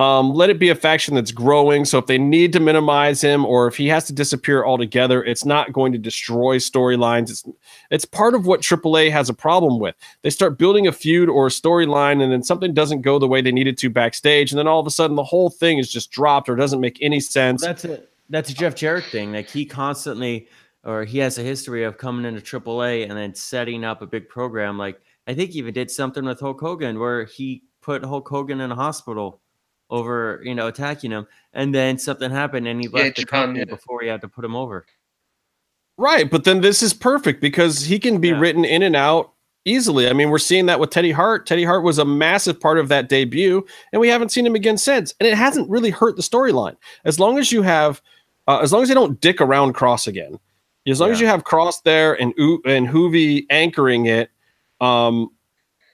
Um, 0.00 0.34
let 0.34 0.50
it 0.50 0.58
be 0.58 0.70
a 0.70 0.74
faction 0.74 1.14
that's 1.14 1.30
growing. 1.30 1.84
So 1.84 1.98
if 1.98 2.06
they 2.06 2.18
need 2.18 2.52
to 2.54 2.60
minimize 2.60 3.20
him, 3.20 3.44
or 3.44 3.68
if 3.68 3.76
he 3.76 3.86
has 3.88 4.06
to 4.06 4.12
disappear 4.12 4.64
altogether, 4.64 5.22
it's 5.22 5.44
not 5.44 5.72
going 5.72 5.92
to 5.92 5.98
destroy 5.98 6.58
storylines. 6.58 7.30
It's 7.30 7.44
it's 7.92 8.04
part 8.04 8.34
of 8.34 8.44
what 8.44 8.60
AAA 8.60 9.12
has 9.12 9.28
a 9.28 9.34
problem 9.34 9.78
with. 9.78 9.94
They 10.22 10.30
start 10.30 10.58
building 10.58 10.88
a 10.88 10.92
feud 10.92 11.28
or 11.28 11.46
a 11.46 11.50
storyline, 11.50 12.20
and 12.20 12.32
then 12.32 12.42
something 12.42 12.74
doesn't 12.74 13.02
go 13.02 13.20
the 13.20 13.28
way 13.28 13.40
they 13.40 13.52
needed 13.52 13.78
to 13.78 13.90
backstage, 13.90 14.50
and 14.50 14.58
then 14.58 14.66
all 14.66 14.80
of 14.80 14.86
a 14.86 14.90
sudden 14.90 15.14
the 15.14 15.22
whole 15.22 15.48
thing 15.48 15.78
is 15.78 15.92
just 15.92 16.10
dropped 16.10 16.48
or 16.48 16.56
doesn't 16.56 16.80
make 16.80 16.98
any 17.00 17.20
sense. 17.20 17.62
that's 17.62 17.84
a 17.84 18.02
that's 18.28 18.50
a 18.50 18.54
Jeff 18.54 18.74
Jarrett 18.74 19.04
thing. 19.04 19.32
Like 19.32 19.48
he 19.48 19.64
constantly, 19.64 20.48
or 20.82 21.04
he 21.04 21.18
has 21.18 21.38
a 21.38 21.42
history 21.42 21.84
of 21.84 21.98
coming 21.98 22.24
into 22.24 22.40
AAA 22.40 23.08
and 23.08 23.16
then 23.16 23.32
setting 23.32 23.84
up 23.84 24.02
a 24.02 24.06
big 24.08 24.28
program. 24.28 24.76
Like 24.76 25.00
I 25.28 25.34
think 25.34 25.52
he 25.52 25.58
even 25.58 25.72
did 25.72 25.88
something 25.88 26.24
with 26.24 26.40
Hulk 26.40 26.58
Hogan 26.58 26.98
where 26.98 27.26
he 27.26 27.62
put 27.80 28.04
Hulk 28.04 28.28
Hogan 28.28 28.60
in 28.60 28.72
a 28.72 28.74
hospital 28.74 29.40
over 29.90 30.40
you 30.44 30.54
know 30.54 30.66
attacking 30.68 31.10
him, 31.10 31.26
and 31.52 31.74
then 31.74 31.98
something 31.98 32.30
happened 32.30 32.66
and 32.66 32.80
he 32.80 32.88
Yeah, 32.92 33.02
left 33.04 33.16
the 33.16 33.22
Japan, 33.22 33.40
company 33.42 33.58
yeah. 33.60 33.64
before 33.66 34.00
he 34.02 34.08
had 34.08 34.20
to 34.22 34.28
put 34.28 34.44
him 34.44 34.56
over. 34.56 34.86
Right, 35.96 36.28
but 36.28 36.44
then 36.44 36.60
this 36.60 36.82
is 36.82 36.92
perfect 36.92 37.40
because 37.40 37.84
he 37.84 37.98
can 37.98 38.20
be 38.20 38.28
Yeah. 38.28 38.40
written 38.40 38.64
in 38.64 38.82
and 38.82 38.96
out 38.96 39.32
easily. 39.64 40.08
I 40.08 40.12
mean, 40.12 40.30
we're 40.30 40.38
seeing 40.38 40.66
that 40.66 40.80
with 40.80 40.90
Teddy 40.90 41.12
Hart. 41.12 41.46
Teddy 41.46 41.64
Hart 41.64 41.84
was 41.84 41.98
a 41.98 42.04
massive 42.04 42.60
part 42.60 42.78
of 42.78 42.88
that 42.88 43.08
debut, 43.08 43.64
and 43.92 44.00
we 44.00 44.08
haven't 44.08 44.30
seen 44.30 44.44
him 44.44 44.54
again 44.56 44.76
since. 44.76 45.14
And 45.20 45.26
it 45.26 45.34
hasn't 45.34 45.70
really 45.70 45.90
hurt 45.90 46.16
the 46.16 46.22
storyline. 46.22 46.76
As 47.04 47.20
long 47.20 47.38
as 47.38 47.52
you 47.52 47.62
have, 47.62 48.02
uh, 48.48 48.58
as 48.58 48.72
long 48.72 48.82
as 48.82 48.88
they 48.88 48.94
don't 48.94 49.20
dick 49.20 49.40
around 49.40 49.74
Kross 49.74 50.06
again, 50.08 50.38
as 50.86 51.00
long 51.00 51.10
as 51.12 51.20
you 51.20 51.26
have 51.26 51.44
Kross 51.44 51.82
there 51.82 52.12
and 52.20 52.34
and 52.66 52.88
Juvi 52.88 53.46
anchoring 53.48 54.04
it, 54.06 54.30
um, 54.82 55.30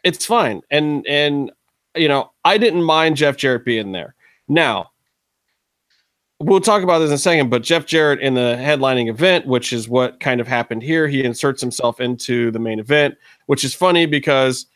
it's 0.02 0.24
fine. 0.26 0.62
And 0.70 1.06
and 1.06 1.52
you 1.96 2.08
know, 2.08 2.30
I 2.44 2.58
didn't 2.58 2.82
mind 2.82 3.16
Jeff 3.16 3.36
Jarrett 3.36 3.64
being 3.64 3.92
there. 3.92 4.14
Now, 4.48 4.90
we'll 6.40 6.60
talk 6.60 6.82
about 6.82 7.00
this 7.00 7.10
in 7.10 7.14
a 7.14 7.18
second, 7.18 7.50
but 7.50 7.62
Jeff 7.62 7.86
Jarrett 7.86 8.20
in 8.20 8.34
the 8.34 8.56
headlining 8.58 9.08
event, 9.08 9.46
which 9.46 9.72
is 9.72 9.88
what 9.88 10.20
kind 10.20 10.40
of 10.40 10.48
happened 10.48 10.82
here, 10.82 11.06
he 11.06 11.22
inserts 11.22 11.60
himself 11.60 12.00
into 12.00 12.50
the 12.50 12.58
main 12.58 12.78
event, 12.78 13.16
which 13.46 13.64
is 13.64 13.74
funny 13.74 14.06
because, 14.06 14.66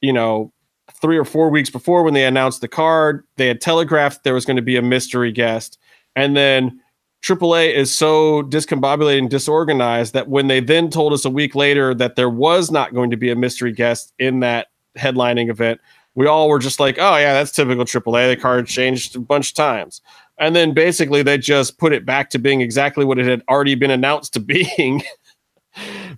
you 0.00 0.12
know, 0.12 0.52
three 1.00 1.16
or 1.16 1.24
four 1.24 1.48
weeks 1.48 1.70
before 1.70 2.02
when 2.02 2.14
they 2.14 2.26
announced 2.26 2.60
the 2.60 2.68
card, 2.68 3.24
they 3.36 3.46
had 3.46 3.60
telegraphed 3.60 4.22
there 4.24 4.34
was 4.34 4.44
going 4.44 4.56
to 4.56 4.62
be 4.62 4.76
a 4.76 4.82
mystery 4.82 5.32
guest. 5.32 5.78
And 6.16 6.36
then 6.36 6.80
AAA 7.22 7.74
is 7.74 7.90
so 7.90 8.42
discombobulated 8.44 9.18
and 9.18 9.30
disorganized 9.30 10.12
that 10.14 10.28
when 10.28 10.48
they 10.48 10.60
then 10.60 10.90
told 10.90 11.12
us 11.12 11.24
a 11.24 11.30
week 11.30 11.54
later 11.54 11.94
that 11.94 12.16
there 12.16 12.30
was 12.30 12.70
not 12.70 12.94
going 12.94 13.10
to 13.10 13.16
be 13.16 13.30
a 13.30 13.36
mystery 13.36 13.72
guest 13.72 14.12
in 14.18 14.40
that 14.40 14.68
headlining 14.98 15.50
event, 15.50 15.80
we 16.14 16.26
all 16.26 16.48
were 16.48 16.58
just 16.58 16.80
like, 16.80 16.96
oh, 16.98 17.16
yeah, 17.16 17.32
that's 17.34 17.52
typical 17.52 17.84
AAA. 17.84 18.34
The 18.34 18.40
card 18.40 18.66
changed 18.66 19.16
a 19.16 19.20
bunch 19.20 19.50
of 19.50 19.54
times. 19.54 20.00
And 20.38 20.56
then 20.56 20.72
basically 20.74 21.22
they 21.22 21.38
just 21.38 21.78
put 21.78 21.92
it 21.92 22.04
back 22.06 22.30
to 22.30 22.38
being 22.38 22.60
exactly 22.62 23.04
what 23.04 23.18
it 23.18 23.26
had 23.26 23.42
already 23.48 23.74
been 23.74 23.90
announced 23.90 24.32
to 24.34 24.40
being. 24.40 25.02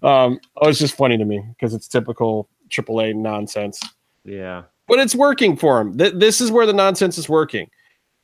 um, 0.02 0.40
oh, 0.56 0.68
it's 0.68 0.78
just 0.78 0.96
funny 0.96 1.18
to 1.18 1.24
me 1.24 1.44
because 1.50 1.74
it's 1.74 1.88
typical 1.88 2.48
AAA 2.70 3.14
nonsense 3.14 3.80
Yeah. 4.24 4.62
but 4.88 4.98
it's 4.98 5.14
working 5.14 5.56
for 5.56 5.78
them. 5.78 5.98
Th- 5.98 6.14
this 6.14 6.40
is 6.40 6.50
where 6.50 6.64
the 6.66 6.72
nonsense 6.72 7.18
is 7.18 7.28
working. 7.28 7.68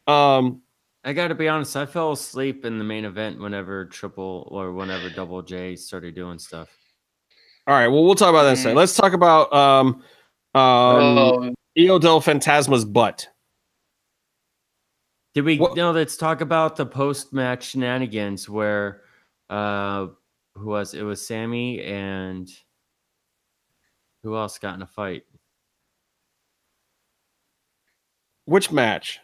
Um, 0.06 0.62
I 1.04 1.12
got 1.12 1.28
to 1.28 1.34
be 1.34 1.48
honest. 1.48 1.76
I 1.76 1.84
fell 1.86 2.12
asleep 2.12 2.64
in 2.64 2.78
the 2.78 2.84
main 2.84 3.04
event 3.04 3.38
whenever 3.40 3.84
Triple 3.84 4.48
or 4.50 4.72
whenever 4.72 5.10
Double 5.10 5.42
J 5.42 5.76
started 5.76 6.14
doing 6.14 6.38
stuff. 6.38 6.68
all 7.66 7.74
right, 7.74 7.88
well, 7.88 8.04
we'll 8.04 8.14
talk 8.14 8.30
about 8.30 8.44
that 8.44 8.48
in 8.48 8.54
a 8.54 8.56
second. 8.56 8.76
Let's 8.76 8.96
talk 8.96 9.12
about 9.12 9.52
um, 9.52 10.02
um, 10.54 11.18
oh, 11.18 11.54
Hijo 11.76 11.98
del 11.98 12.20
Fantasma's 12.20 12.84
butt. 12.84 13.28
Did 15.34 15.44
we 15.44 15.58
What- 15.58 15.76
no? 15.76 15.90
Let's 15.92 16.16
talk 16.16 16.40
about 16.40 16.76
the 16.76 16.86
post-match 16.86 17.70
shenanigans 17.70 18.48
where, 18.48 19.02
uh, 19.50 20.08
who 20.54 20.66
was 20.66 20.94
it? 20.94 21.02
Was 21.02 21.24
Sammy 21.26 21.82
and 21.82 22.48
who 24.22 24.36
else 24.36 24.58
got 24.58 24.74
in 24.74 24.82
a 24.82 24.86
fight? 24.86 25.24
Which 28.46 28.72
match? 28.72 29.20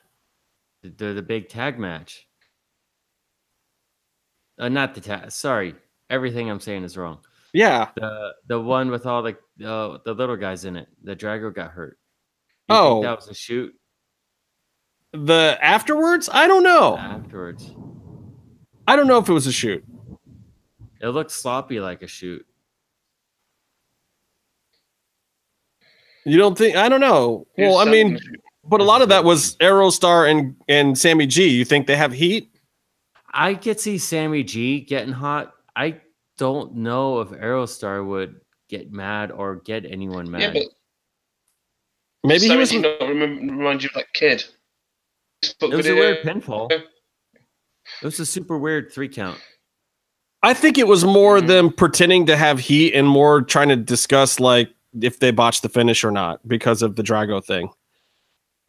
The 0.83 0.91
the, 0.91 1.12
the 1.14 1.22
big 1.22 1.49
tag 1.49 1.79
match. 1.79 2.27
Uh, 4.59 4.68
not 4.68 4.95
the 4.95 5.01
tag. 5.01 5.31
Sorry, 5.33 5.75
everything 6.11 6.51
I'm 6.51 6.61
saying 6.61 6.85
is 6.85 6.97
wrong. 6.97 7.18
Yeah. 7.53 7.89
The 7.97 8.35
the 8.47 8.61
one 8.61 8.91
with 8.91 9.07
all 9.07 9.22
the 9.22 9.37
uh, 9.63 9.99
the 10.05 10.15
little 10.15 10.37
guys 10.37 10.65
in 10.65 10.77
it. 10.77 10.89
The 11.03 11.15
Drago 11.15 11.55
got 11.55 11.71
hurt. 11.73 11.99
You 12.69 12.75
Oh. 12.77 12.95
think 12.97 13.05
that 13.05 13.17
was 13.17 13.29
a 13.29 13.35
shoot 13.35 13.75
The 15.13 15.59
afterwards? 15.61 16.29
I 16.33 16.47
don't 16.47 16.63
know. 16.65 16.97
afterwards. 16.97 17.73
I 18.89 18.97
don't 18.97 19.07
know 19.07 19.19
if 19.19 19.29
it 19.29 19.33
was 19.33 19.47
a 19.47 19.53
shoot. 19.53 19.85
It 21.01 21.09
looked 21.09 21.31
sloppy 21.31 21.81
like 21.81 22.03
a 22.03 22.07
shoot. 22.07 22.45
You 26.25 26.39
don't 26.39 26.57
think? 26.57 26.77
I 26.77 26.89
don't 26.89 27.01
know. 27.01 27.47
here's 27.55 27.71
Well, 27.71 27.79
I 27.87 27.91
mean, 27.91 28.19
but 28.65 28.81
a 28.81 28.85
lot 28.85 29.03
of 29.03 29.11
that 29.11 29.25
was 29.25 29.57
Aerostar 29.57 30.31
and 30.31 30.57
and 30.69 30.97
Sammy 30.99 31.27
G. 31.27 31.49
You 31.49 31.65
think 31.65 31.87
they 31.87 31.97
have 31.97 32.13
heat? 32.13 32.51
I 33.33 33.55
could 33.55 33.79
see 33.79 33.99
Sammy 33.99 34.43
G 34.43 34.81
getting 34.81 35.13
hot. 35.13 35.53
I 35.77 36.01
don't 36.39 36.77
know 36.77 37.21
if 37.21 37.29
Aerostar 37.29 38.05
would 38.07 38.41
get 38.79 38.93
mad 38.93 39.31
or 39.31 39.57
get 39.57 39.85
anyone 39.85 40.27
yeah, 40.27 40.31
mad. 40.51 40.53
but 40.55 40.62
Maybe 42.25 42.49
he 42.49 42.57
was. 42.57 42.70
do 42.70 42.77
you 42.77 42.83
not 42.83 43.01
remember, 43.01 43.55
remind 43.55 43.83
you 43.83 43.89
of 43.91 43.95
that 43.95 44.12
kid? 44.14 44.45
Facebook 45.45 45.72
it 45.72 45.77
was 45.77 45.87
a 45.87 45.95
weird 45.95 46.18
pinfall. 46.25 46.70
It 46.72 46.85
was 48.03 48.18
a 48.18 48.27
super 48.27 48.57
weird 48.59 48.91
three 48.93 49.09
count. 49.09 49.39
I 50.43 50.55
think 50.55 50.79
it 50.79 50.87
was 50.87 51.05
more 51.05 51.39
Mhm. 51.41 51.47
them 51.47 51.72
pretending 51.72 52.27
to 52.27 52.37
have 52.37 52.59
heat 52.59 52.95
and 52.95 53.07
more 53.07 53.43
trying 53.43 53.68
to 53.68 53.77
discuss 53.77 54.41
like 54.41 54.70
if 55.01 55.18
they 55.18 55.31
botched 55.31 55.62
the 55.62 55.68
finish 55.68 56.03
or 56.05 56.11
not 56.11 56.47
because 56.49 56.83
of 56.83 56.97
the 56.97 57.03
Drago 57.03 57.45
thing. 57.45 57.68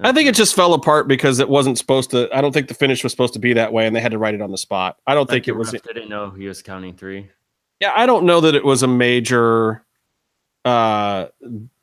I 0.01 0.12
think 0.12 0.28
it 0.28 0.36
just 0.36 0.56
fell 0.56 0.74
apart 0.74 1.08
because 1.08 1.39
it 1.39 1.47
wasn't 1.47 1.78
supposed 1.78 2.10
to. 2.12 2.28
I 2.36 2.41
don't 2.41 2.51
think 2.51 2.68
the 2.68 2.74
finish 2.74 3.01
was 3.03 3.14
supposed 3.14 3.32
to 3.34 3.39
be 3.39 3.53
that 3.53 3.72
way, 3.72 3.88
and 3.88 3.95
they 3.95 4.01
had 4.01 4.12
to 4.12 4.18
write 4.18 4.34
it 4.34 4.41
on 4.41 4.51
the 4.51 4.58
spot. 4.58 4.97
I 5.08 5.14
don't 5.14 5.22
Like 5.30 5.36
think 5.36 5.47
it 5.47 5.53
was. 5.56 5.72
ref 5.72 5.84
didn't 5.84 6.10
know 6.10 6.32
he 6.32 6.47
was 6.47 6.62
counting 6.62 6.93
three. 6.95 7.30
Yeah, 7.80 7.93
I 7.95 8.06
don't 8.06 8.26
know 8.26 8.41
that 8.41 8.56
it 8.56 8.66
was 8.66 8.84
a 8.84 8.88
major 8.89 9.85
uh, 10.66 11.28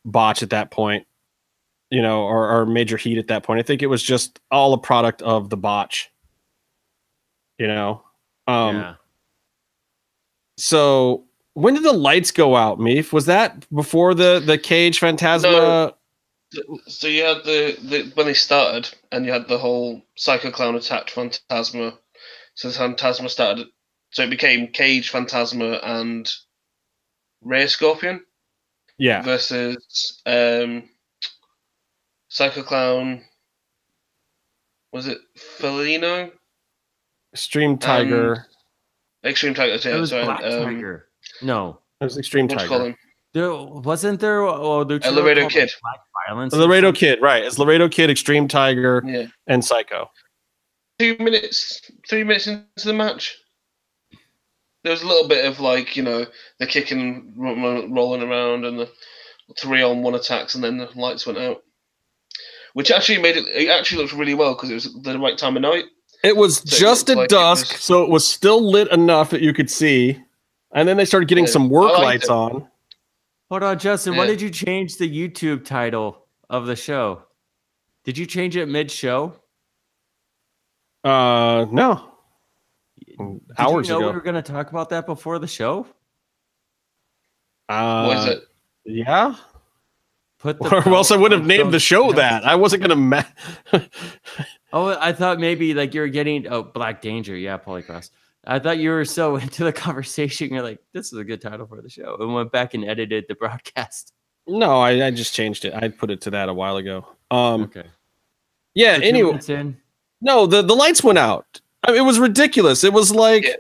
botch 0.05 0.43
at 0.43 0.51
that 0.51 0.71
point, 0.71 1.07
you 1.91 2.03
know, 2.03 2.23
or, 2.23 2.51
or 2.51 2.67
major 2.67 2.97
heat 2.97 3.19
at 3.19 3.29
that 3.29 3.45
point. 3.45 3.61
I 3.61 3.63
think 3.63 3.83
it 3.83 3.87
was 3.87 4.03
just 4.03 4.41
all 4.51 4.75
a 4.75 4.79
product 4.79 5.23
of 5.23 5.49
the 5.49 5.57
botch, 5.57 6.11
you 7.59 7.69
know. 7.69 8.03
Um, 8.47 8.77
yeah. 8.77 8.95
So 10.59 11.25
when 11.55 11.75
did 11.75 11.85
the 11.85 11.93
lights 11.93 12.33
go 12.33 12.57
out, 12.57 12.79
Meef? 12.79 13.13
Was 13.13 13.27
that 13.27 13.67
before 13.73 14.15
the 14.15 14.43
the 14.45 14.59
cage 14.59 15.01
Fantasma? 15.01 15.43
No. 15.43 15.95
So 16.87 17.07
you 17.07 17.23
had 17.23 17.45
the, 17.45 17.79
the 17.83 18.13
when 18.15 18.27
they 18.27 18.35
started, 18.35 18.93
and 19.11 19.25
you 19.25 19.33
had 19.33 19.49
the 19.49 19.57
whole 19.57 20.03
Psycho 20.17 20.51
Clown 20.51 20.75
attacked 20.75 21.15
Fantasma. 21.15 21.97
So 22.55 22.69
the 22.69 22.79
Fantasma 22.79 23.31
started. 23.31 23.69
So 24.11 24.25
it 24.25 24.31
became 24.31 24.67
Cage, 24.67 25.11
Fantasma, 25.11 25.81
and 25.83 26.31
Ray 27.41 27.67
Scorpion 27.67 28.23
Yeah, 29.03 29.21
versus 29.23 30.23
um, 30.27 30.85
Psycho 32.29 32.63
Clown. 32.63 33.21
Was 34.93 35.09
it 35.09 35.19
Felino? 35.59 36.31
Extreme 37.35 37.79
Tiger. 37.79 38.47
Extreme 39.25 39.55
Tiger. 39.55 39.73
It 39.73 40.01
was 40.01 40.11
sorry. 40.11 40.25
Black 40.25 40.45
um, 40.45 40.63
Tiger. 40.63 41.09
No. 41.43 41.81
it 42.01 42.05
was 42.05 42.17
Extreme 42.17 42.47
What 42.47 42.59
do 42.59 42.65
you 42.65 42.71
Tiger. 42.71 42.87
him? 42.91 42.97
There 43.35 43.53
wasn't 43.53 44.21
there 44.21 44.43
oh, 44.43 44.85
Luchador 44.85 45.17
Laredo 45.17 45.49
Kid. 45.49 45.69
Black 45.83 46.01
Violence. 46.29 46.55
Laredo? 46.55 46.93
Kid, 46.93 47.21
right? 47.21 47.43
It's 47.45 47.59
Laredo 47.59 47.89
Kid, 47.89 48.09
Extreme 48.09 48.47
Tiger, 48.47 49.03
Yeah. 49.05 49.27
and 49.49 49.65
Psycho. 49.65 50.09
two 51.01 51.17
minutes, 51.19 51.91
three 52.09 52.23
minutes 52.23 52.47
into 52.47 52.65
the 52.85 52.93
match, 52.93 53.37
there 54.83 54.93
was 54.93 55.03
a 55.03 55.07
little 55.07 55.29
bit 55.29 55.45
of 55.45 55.61
like 55.61 55.97
you 55.97 56.03
know 56.03 56.27
the 56.59 56.67
kicking, 56.67 57.33
ro- 57.37 57.55
ro- 57.55 57.89
rolling 57.89 58.23
around, 58.23 58.65
and 58.65 58.79
the 58.79 58.89
three 59.59 59.83
on 59.83 60.03
one 60.03 60.15
attacks, 60.15 60.55
and 60.55 60.63
then 60.65 60.79
the 60.79 60.89
lights 60.95 61.27
went 61.27 61.39
out, 61.39 61.63
which 62.75 62.91
actually 62.91 63.21
made 63.21 63.37
it. 63.37 63.47
It 63.49 63.69
actually 63.69 64.03
looked 64.03 64.15
really 64.15 64.35
well 64.35 64.55
because 64.55 64.71
it 64.71 64.75
was 64.75 64.95
the 65.03 65.19
right 65.19 65.37
time 65.39 65.57
of 65.57 65.63
night. 65.63 65.85
It 66.25 66.37
was 66.37 66.59
So 66.59 66.77
just 66.77 67.09
looked 67.09 67.11
at 67.11 67.17
like 67.19 67.25
it 67.27 67.31
dusk, 67.31 67.73
was- 67.73 67.81
so 67.83 68.03
it 68.05 68.11
was 68.11 68.27
still 68.29 68.63
lit 68.71 68.91
enough 68.93 69.31
that 69.31 69.41
you 69.43 69.53
could 69.53 69.71
see. 69.71 70.21
And 70.75 70.89
then 70.89 70.97
they 70.97 71.05
started 71.05 71.29
getting 71.29 71.45
Yeah, 71.45 71.51
some 71.51 71.69
work 71.69 71.99
lights 71.99 72.25
it. 72.25 72.31
on. 72.31 72.67
Hold 73.51 73.63
on, 73.63 73.79
Justin. 73.79 74.17
Why 74.17 74.27
did 74.27 74.41
you 74.41 74.49
change 74.49 74.97
the 74.97 75.07
YouTube 75.07 75.67
title 75.67 76.25
of 76.49 76.65
the 76.67 76.75
show? 76.77 77.25
Did 78.05 78.17
you 78.17 78.25
change 78.25 78.57
it 78.57 78.67
mid-show? 78.67 79.35
Uh, 81.05 81.67
no, 81.71 82.12
Did 83.31 83.41
hours 83.59 83.89
you 83.89 83.95
know 83.95 83.99
ago. 84.01 84.09
we 84.09 84.15
were 84.15 84.21
going 84.21 84.35
to 84.37 84.43
talk 84.43 84.71
about 84.71 84.91
that 84.91 85.07
before 85.07 85.39
the 85.39 85.47
show? 85.47 85.87
Uh, 87.69 88.05
what 88.07 88.19
is 88.19 88.25
it? 88.27 88.43
Yeah. 88.85 89.35
Put 90.39 90.59
the 90.59 90.69
Or 90.87 90.95
else 90.95 91.11
I 91.11 91.17
wouldn't 91.17 91.41
have 91.41 91.47
named 91.47 91.73
the 91.73 91.79
show 91.81 92.05
Jones. 92.07 92.17
that. 92.17 92.45
I 92.45 92.55
wasn't 92.57 92.83
gonna. 92.83 92.97
Ma- 92.97 93.23
Oh, 94.75 94.97
I 94.99 95.13
thought 95.13 95.39
maybe 95.39 95.75
like 95.75 95.93
you 95.93 96.01
were 96.01 96.09
getting 96.09 96.49
oh 96.49 96.63
Black 96.63 97.03
Danger, 97.03 97.37
yeah, 97.37 97.59
Polycross. 97.59 98.09
I 98.47 98.59
thought 98.59 98.79
you 98.79 98.89
were 98.91 99.05
so 99.05 99.37
into 99.45 99.65
the 99.65 99.73
conversation. 99.73 100.53
You're 100.53 100.63
like, 100.63 100.81
this 100.95 101.13
is 101.13 101.19
a 101.19 101.25
good 101.25 101.43
title 101.43 101.67
for 101.67 101.81
the 101.83 101.91
show, 101.91 102.17
and 102.19 102.33
went 102.35 102.51
back 102.53 102.75
and 102.75 102.85
edited 102.85 103.27
the 103.29 103.35
broadcast. 103.35 104.13
no, 104.47 104.81
I, 104.81 105.07
I 105.07 105.11
just 105.11 105.35
changed 105.35 105.65
it. 105.67 105.75
I 105.75 105.89
put 105.89 106.11
it 106.11 106.21
to 106.23 106.31
that 106.31 106.49
a 106.49 106.55
while 106.55 106.77
ago. 106.79 107.07
Um. 107.31 107.65
Okay. 107.65 107.85
Yeah. 108.75 108.97
So 108.97 109.03
Anyway, 109.03 109.39
in, 109.49 109.77
no, 110.23 110.47
the 110.47 110.63
the 110.63 110.75
lights 110.75 111.05
went 111.05 111.19
out. 111.19 111.61
I 111.85 111.93
mean, 111.93 112.01
it 112.01 112.05
was 112.05 112.19
ridiculous. 112.19 112.85
It 112.85 112.93
was 112.93 113.15
like. 113.15 113.45
Yeah. 113.45 113.55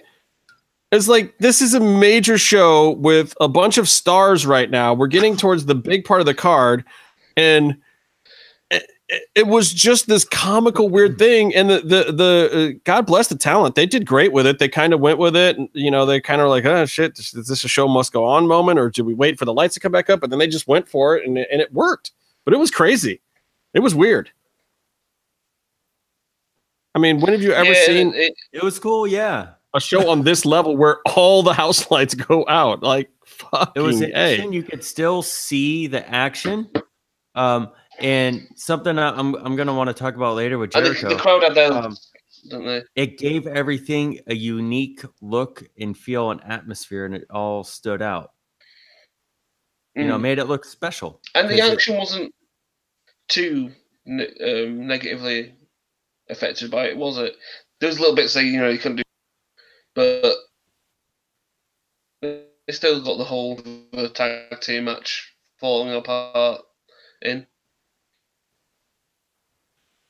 It's 0.94 1.08
like 1.08 1.38
this 1.38 1.62
is 1.62 1.72
a 1.72 1.80
major 1.80 2.36
show 2.36 2.90
with 2.90 3.34
a 3.40 3.48
bunch 3.48 3.78
of 3.78 3.88
stars 3.88 4.44
right 4.44 4.70
now. 4.70 4.92
We're 4.92 5.06
getting 5.06 5.38
towards 5.38 5.64
the 5.64 5.74
big 5.74 6.04
part 6.04 6.20
of 6.20 6.26
the 6.26 6.34
card, 6.34 6.84
and 7.34 7.78
it, 8.70 8.82
it, 9.34 9.46
was 9.46 9.72
just 9.72 10.06
this 10.06 10.24
comical 10.26 10.90
weird 10.90 11.18
thing 11.18 11.54
and 11.54 11.70
the 11.70 11.80
the 11.80 12.12
the 12.12 12.50
uh, 12.76 12.78
god 12.84 13.06
bless 13.06 13.28
the 13.28 13.36
talent 13.36 13.74
they 13.74 13.84
did 13.86 14.06
great 14.06 14.32
with 14.32 14.46
it 14.46 14.58
they 14.58 14.68
kind 14.68 14.92
of 14.94 15.00
went 15.00 15.18
with 15.18 15.36
it 15.36 15.58
and, 15.58 15.68
you 15.74 15.90
know 15.90 16.06
they 16.06 16.20
kind 16.20 16.40
of 16.40 16.48
like 16.48 16.64
oh 16.64 16.86
shit 16.86 17.18
is 17.18 17.30
this 17.32 17.64
a 17.64 17.68
show 17.68 17.86
must 17.88 18.12
go 18.12 18.24
on 18.24 18.46
moment 18.46 18.78
or 18.78 18.88
did 18.90 19.04
we 19.04 19.12
wait 19.14 19.38
for 19.38 19.44
the 19.44 19.52
lights 19.52 19.74
to 19.74 19.80
come 19.80 19.92
back 19.92 20.08
up 20.08 20.20
but 20.20 20.30
then 20.30 20.38
they 20.38 20.46
just 20.46 20.66
went 20.68 20.88
for 20.88 21.16
it 21.16 21.26
and, 21.26 21.36
it- 21.38 21.48
and 21.52 21.60
it 21.60 21.72
worked 21.74 22.12
but 22.44 22.54
it 22.54 22.58
was 22.58 22.70
crazy 22.70 23.20
it 23.74 23.80
was 23.80 23.94
weird 23.94 24.30
i 26.94 26.98
mean 26.98 27.20
when 27.20 27.32
have 27.32 27.42
you 27.42 27.52
ever 27.52 27.72
Yeah, 27.72 27.86
seen 27.86 28.14
it- 28.14 28.34
It 28.52 28.62
was 28.62 28.78
cool, 28.78 29.06
yeah. 29.06 29.54
a 29.74 29.80
show 29.80 30.10
on 30.10 30.22
this 30.22 30.44
level 30.44 30.76
where 30.76 30.98
all 31.16 31.42
the 31.42 31.52
house 31.54 31.90
lights 31.90 32.14
go 32.14 32.44
out 32.48 32.82
like 32.82 33.10
fucking 33.24 33.72
It 33.74 33.80
was 33.80 34.00
A. 34.02 34.06
interesting. 34.06 34.52
You 34.52 34.62
could 34.62 34.84
still 34.84 35.22
see 35.22 35.86
the 35.86 36.06
action. 36.08 36.68
Um, 37.34 37.70
and 37.98 38.46
something 38.56 38.98
I- 38.98 39.16
I'm 39.18 39.34
I'm 39.36 39.56
gonna 39.56 39.74
want 39.74 39.88
to 39.88 39.94
talk 39.94 40.14
about 40.16 40.36
later 40.36 40.58
with 40.58 40.74
and 40.76 40.84
the, 40.84 40.90
Jericho. 40.90 41.08
the 41.08 41.16
crowd 41.16 41.44
at 41.44 41.54
their, 41.54 41.72
Um, 41.72 41.96
don't 42.50 42.66
they? 42.66 42.82
it 42.94 43.16
gave 43.18 43.46
everything 43.46 44.20
a 44.26 44.34
unique 44.34 45.00
look 45.22 45.62
and 45.80 45.96
feel 45.96 46.30
and 46.30 46.42
atmosphere, 46.44 47.06
and 47.06 47.14
it 47.14 47.24
all 47.30 47.64
stood 47.64 48.02
out. 48.02 48.32
You 49.94 50.04
know, 50.04 50.18
Mm. 50.18 50.22
made 50.22 50.38
it 50.38 50.44
look 50.46 50.64
special. 50.66 51.20
and 51.34 51.48
the 51.48 51.56
'cause 51.58 51.68
it- 51.68 51.72
action 51.72 51.96
wasn't 51.96 52.34
too 53.28 53.70
um, 54.06 54.86
negatively 54.86 55.54
affected 56.30 56.70
by 56.70 56.86
it, 56.86 56.96
was 56.96 57.18
it? 57.18 57.36
There 57.80 57.88
was 57.88 57.98
little 58.00 58.14
bits 58.14 58.34
that 58.34 58.44
you 58.44 58.58
know 58.58 58.68
you 58.68 58.78
couldn't 58.78 58.96
do, 58.96 59.02
but 59.94 60.34
they 62.22 62.72
still 62.72 63.02
got 63.02 63.18
the 63.18 63.24
whole 63.24 63.56
the 63.56 64.10
tag 64.14 64.60
team 64.60 64.84
match 64.84 65.34
falling 65.58 65.92
apart 65.94 66.60
in. 67.22 67.46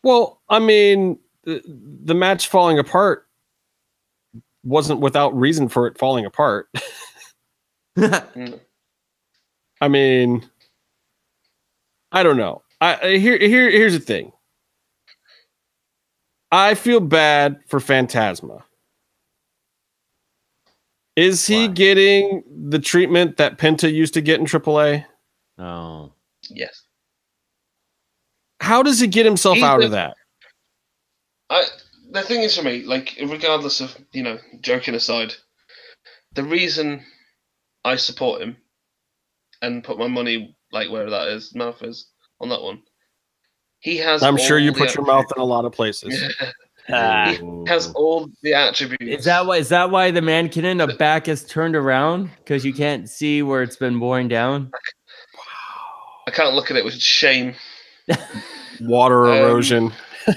Well, 0.02 0.40
I 0.48 0.58
mean, 0.58 1.18
the, 1.44 1.62
the 2.04 2.14
match 2.14 2.48
falling 2.48 2.78
apart 2.78 3.26
wasn't 4.64 5.00
without 5.00 5.34
reason 5.38 5.68
for 5.68 5.86
it 5.86 5.98
falling 5.98 6.26
apart. 6.26 6.68
Mm. 7.94 8.58
I 9.82 9.88
mean, 9.88 10.48
I 12.10 12.22
don't 12.22 12.38
know. 12.38 12.62
I 12.80 12.96
I- 13.02 13.16
here 13.18 13.36
here 13.36 13.70
here's 13.70 13.92
the 13.92 14.00
thing. 14.00 14.32
I 16.53 16.74
feel 16.74 17.00
bad 17.00 17.61
for 17.66 17.80
Fantasma. 17.80 18.62
Is 21.16 21.46
he 21.46 21.66
Why? 21.66 21.72
getting 21.72 22.42
the 22.68 22.78
treatment 22.78 23.36
that 23.38 23.59
Penta 23.59 23.92
used 23.92 24.14
to 24.14 24.20
get 24.20 24.38
in 24.40 24.46
AAA? 24.46 25.05
oh, 25.59 26.12
Yes, 26.50 26.82
How 28.61 28.82
does 28.82 29.00
he 29.00 29.07
get 29.07 29.24
himself 29.26 29.57
He's 29.57 29.64
out 29.64 29.80
the- 29.80 29.86
of 29.86 29.90
that? 29.92 30.16
I. 31.50 31.64
The 32.11 32.22
thing 32.22 32.42
is 32.42 32.55
for 32.55 32.62
me, 32.62 32.82
like 32.82 33.16
regardless 33.22 33.80
of 33.80 33.96
you 34.12 34.22
know, 34.22 34.38
joking 34.61 34.94
aside, 34.94 35.34
the 36.34 36.42
reason 36.44 37.03
I 37.86 37.96
support 37.96 38.42
him 38.42 38.59
and 39.62 39.82
put 39.82 39.98
my 39.98 40.09
money 40.09 40.55
like 40.72 40.90
where 40.90 41.09
that 41.09 41.28
is, 41.28 41.55
mouth 41.55 41.82
is 41.82 42.11
on 42.38 42.50
that 42.50 42.61
one. 42.61 42.82
He 43.83 43.97
has. 43.99 44.22
I'm 44.22 44.37
sure 44.37 44.59
you 44.59 44.72
put 44.72 44.95
your 44.95 45.05
mouth 45.05 45.26
in 45.37 45.43
a 45.43 45.45
lot 45.45 45.64
of 45.64 45.72
places. 45.72 46.14
he 46.87 46.93
has 46.93 47.93
all 47.95 48.30
the 48.43 48.55
attributes. 48.55 49.20
Is 49.20 49.24
that 49.24 49.45
why? 49.45 49.57
Is 49.59 49.68
that 49.70 49.91
why 49.91 50.11
the 50.12 50.22
mannequin 50.22 50.64
in 50.64 50.78
the 50.78 50.87
back 50.87 51.28
is 51.28 51.45
turned 51.45 51.74
around? 51.76 52.30
Because 52.39 52.64
you 52.64 52.72
can't 52.72 53.09
see 53.09 53.43
where 53.43 53.62
it's 53.62 53.76
been 53.76 53.99
worn 53.99 54.28
down. 54.28 54.70
I 56.26 56.30
can't 56.30 56.55
look 56.55 56.70
at 56.70 56.76
it 56.76 56.85
with 56.85 56.95
shame. 56.95 57.55
Water 58.80 59.26
Um, 59.26 59.37
erosion. 59.37 59.93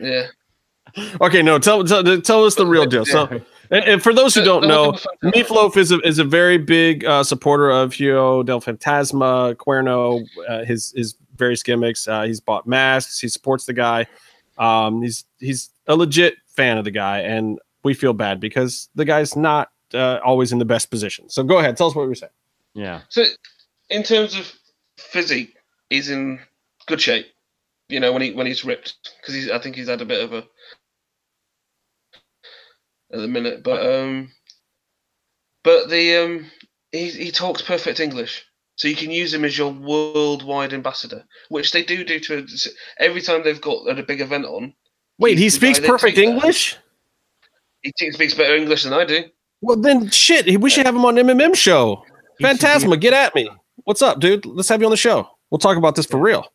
Yeah. 0.00 0.26
Okay, 1.20 1.42
no, 1.42 1.58
tell, 1.58 1.82
tell 1.82 2.20
tell 2.20 2.44
us 2.44 2.54
the 2.54 2.64
real 2.64 2.86
deal. 2.86 3.04
So, 3.04 3.26
and, 3.72 3.84
and 3.84 4.02
for 4.02 4.14
those 4.14 4.32
who 4.32 4.44
don't 4.44 4.66
know, 4.68 4.92
Meefloaf 5.24 5.76
is 5.76 5.90
a 5.90 5.98
is 6.00 6.20
a 6.20 6.24
very 6.24 6.56
big 6.56 7.04
uh, 7.04 7.24
supporter 7.24 7.68
of 7.68 7.92
Hijo 7.92 8.44
del 8.44 8.60
Fantasma, 8.60 9.56
Cuerno, 9.56 10.24
uh, 10.48 10.64
his 10.64 10.92
his 10.96 11.16
various 11.38 11.62
gimmicks. 11.62 12.06
Uh, 12.08 12.22
he's 12.22 12.40
bought 12.40 12.66
masks. 12.66 13.18
He 13.18 13.28
supports 13.28 13.66
the 13.66 13.72
guy. 13.72 14.06
Um, 14.58 15.02
he's 15.02 15.24
he's 15.38 15.70
a 15.86 15.96
legit 15.96 16.34
fan 16.48 16.78
of 16.78 16.84
the 16.84 16.90
guy, 16.90 17.20
and 17.20 17.58
we 17.84 17.94
feel 17.94 18.12
bad 18.12 18.40
because 18.40 18.88
the 18.94 19.04
guy's 19.04 19.36
not 19.36 19.70
uh, 19.94 20.18
always 20.24 20.52
in 20.52 20.58
the 20.58 20.64
best 20.64 20.90
position. 20.90 21.28
So 21.30 21.42
go 21.42 21.58
ahead, 21.58 21.76
tell 21.76 21.86
us 21.86 21.94
what 21.94 22.02
you 22.02 22.08
were 22.08 22.14
saying. 22.14 22.32
Yeah. 22.74 23.00
So, 23.08 23.24
in 23.88 24.02
terms 24.02 24.36
of 24.36 24.52
physique, 24.98 25.54
he's 25.90 26.10
in 26.10 26.40
good 26.86 27.00
shape. 27.00 27.26
You 27.88 28.00
know, 28.00 28.12
when 28.12 28.22
he 28.22 28.32
when 28.32 28.46
he's 28.46 28.64
ripped, 28.64 28.96
because 29.20 29.34
he's 29.34 29.50
I 29.50 29.58
think 29.58 29.76
he's 29.76 29.88
had 29.88 30.00
a 30.00 30.04
bit 30.04 30.22
of 30.22 30.32
a 30.32 30.44
at 33.12 33.20
the 33.20 33.28
minute, 33.28 33.62
but 33.62 33.84
um, 33.84 34.30
but 35.64 35.88
the 35.88 36.16
um, 36.16 36.50
he 36.92 37.08
he 37.08 37.30
talks 37.30 37.62
perfect 37.62 38.00
English, 38.00 38.44
so 38.78 38.86
you 38.86 38.94
can 38.94 39.10
use 39.10 39.34
him 39.34 39.44
as 39.44 39.58
your 39.58 39.72
worldwide 39.72 40.72
ambassador, 40.72 41.24
which 41.48 41.72
they 41.72 41.82
do 41.82 42.04
do 42.04 42.20
to 42.20 42.46
every 42.98 43.20
time 43.20 43.42
they've 43.42 43.60
got 43.60 43.88
a 43.88 44.02
big 44.04 44.20
event 44.20 44.44
on. 44.44 44.72
Wait, 45.18 45.36
he 45.36 45.44
He's 45.44 45.58
the 45.58 45.66
guy 45.66 45.72
speaks 45.72 45.86
perfect 45.86 46.16
take 46.16 46.26
that. 46.26 46.32
English. 46.32 46.76
He 47.82 48.12
speaks 48.12 48.34
better 48.34 48.54
English 48.54 48.84
than 48.84 48.92
I 48.92 49.04
do. 49.04 49.24
Well, 49.60 49.76
then 49.76 50.08
shit, 50.10 50.60
we 50.60 50.70
should 50.70 50.86
have 50.86 50.94
him 50.94 51.04
on 51.04 51.16
MMM 51.16 51.56
show. 51.56 52.04
He 52.38 52.44
Fantasma, 52.44 53.00
get 53.00 53.12
at 53.12 53.34
me. 53.34 53.50
What's 53.82 54.00
up, 54.00 54.20
dude? 54.20 54.46
Let's 54.46 54.68
have 54.68 54.80
you 54.80 54.86
on 54.86 54.92
the 54.92 54.96
show. 54.96 55.28
We'll 55.50 55.58
talk 55.58 55.76
about 55.76 55.96
this 55.96 56.06
for 56.06 56.18
real. 56.18 56.46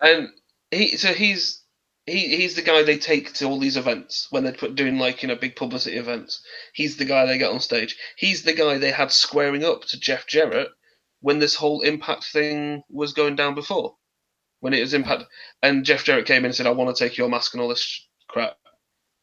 And 0.00 0.28
he 0.70 0.96
so 0.96 1.12
he's 1.12 1.60
he 2.06 2.36
he's 2.36 2.54
the 2.54 2.62
guy 2.62 2.84
they 2.84 2.98
take 2.98 3.32
to 3.34 3.46
all 3.46 3.58
these 3.58 3.76
events 3.76 4.28
when 4.30 4.44
they're 4.44 4.52
put 4.52 4.76
doing 4.76 5.00
like 5.00 5.22
you 5.22 5.28
know 5.28 5.34
big 5.34 5.56
publicity 5.56 5.96
events. 5.96 6.40
He's 6.72 6.96
the 6.98 7.04
guy 7.04 7.26
they 7.26 7.38
get 7.38 7.50
on 7.50 7.58
stage. 7.58 7.96
He's 8.16 8.44
the 8.44 8.52
guy 8.52 8.78
they 8.78 8.92
had 8.92 9.10
squaring 9.10 9.64
up 9.64 9.84
to 9.86 9.98
Jeff 9.98 10.28
Jarrett 10.28 10.68
when 11.24 11.38
this 11.38 11.54
whole 11.54 11.80
impact 11.80 12.24
thing 12.24 12.82
was 12.90 13.14
going 13.14 13.34
down 13.34 13.54
before. 13.54 13.96
When 14.60 14.74
it 14.74 14.80
was 14.82 14.92
impact 14.92 15.24
and 15.62 15.82
Jeff 15.82 16.04
Jarrett 16.04 16.26
came 16.26 16.40
in 16.40 16.46
and 16.46 16.54
said, 16.54 16.66
I 16.66 16.70
want 16.72 16.94
to 16.94 17.02
take 17.02 17.16
your 17.16 17.30
mask 17.30 17.54
and 17.54 17.62
all 17.62 17.68
this 17.70 17.80
sh- 17.80 18.02
crap. 18.28 18.58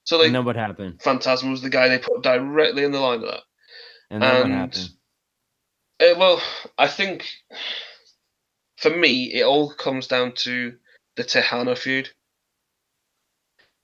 So 0.04 0.18
like 0.18 0.32
then 0.32 0.44
what 0.44 0.56
happened? 0.56 1.00
Phantasm 1.00 1.52
was 1.52 1.62
the 1.62 1.70
guy 1.70 1.90
they 1.90 2.00
put 2.00 2.24
directly 2.24 2.84
in 2.84 2.92
the 2.92 3.00
line 3.00 3.20
of 3.20 3.28
that. 3.30 3.42
And 4.10 4.24
And- 4.24 4.52
happened? 4.52 4.90
Uh, 6.00 6.16
well, 6.18 6.42
I 6.80 6.88
think 6.88 7.28
for 8.78 8.90
me, 8.90 9.26
it 9.34 9.44
all 9.44 9.72
comes 9.72 10.08
down 10.08 10.34
to 10.38 10.76
the 11.18 11.24
Texano 11.24 11.78
feud. 11.78 12.10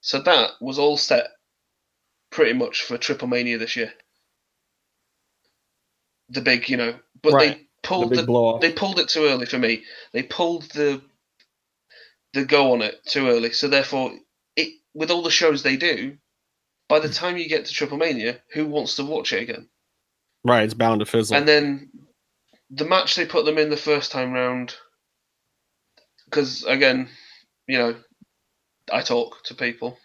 So 0.01 0.21
that 0.21 0.53
was 0.59 0.79
all 0.79 0.97
set 0.97 1.27
pretty 2.31 2.53
much 2.53 2.81
for 2.81 2.97
Triplemania 2.97 3.59
this 3.59 3.75
year. 3.75 3.93
The 6.29 6.41
big, 6.41 6.67
you 6.67 6.77
know, 6.77 6.99
but 7.21 7.33
Right. 7.33 7.57
they 7.57 7.63
The 7.63 7.66
pulled 7.87 8.09
big 8.09 8.25
the, 8.25 8.57
they 8.61 8.71
pulled 8.71 8.99
it 8.99 9.09
too 9.09 9.25
early 9.25 9.45
for 9.45 9.57
me. 9.57 9.83
They 10.13 10.23
pulled 10.23 10.63
the 10.71 11.01
the 12.33 12.45
go 12.45 12.73
on 12.73 12.81
it 12.81 13.03
too 13.05 13.27
early. 13.27 13.51
So 13.51 13.67
therefore, 13.67 14.11
it 14.55 14.73
with 14.93 15.11
all 15.11 15.23
the 15.23 15.31
shows 15.31 15.63
they 15.63 15.77
do, 15.77 16.17
by 16.89 16.99
the 16.99 17.09
time 17.09 17.37
you 17.37 17.47
get 17.47 17.65
to 17.65 17.73
Triplemania, 17.73 18.39
who 18.53 18.67
wants 18.67 18.95
to 18.95 19.05
watch 19.05 19.33
it 19.33 19.43
again? 19.43 19.69
Right, 20.43 20.63
it's 20.63 20.73
bound 20.73 20.99
to 20.99 21.05
fizzle. 21.05 21.35
And 21.35 21.47
then 21.47 21.89
the 22.69 22.85
match 22.85 23.15
they 23.15 23.25
put 23.25 23.45
them 23.45 23.57
in 23.57 23.69
the 23.69 23.77
first 23.77 24.11
time 24.11 24.33
round, 24.33 24.75
because 26.25 26.63
again, 26.63 27.09
you 27.67 27.77
know, 27.77 27.95
I 28.91 29.01
talk 29.01 29.43
to 29.45 29.55
people. 29.55 29.97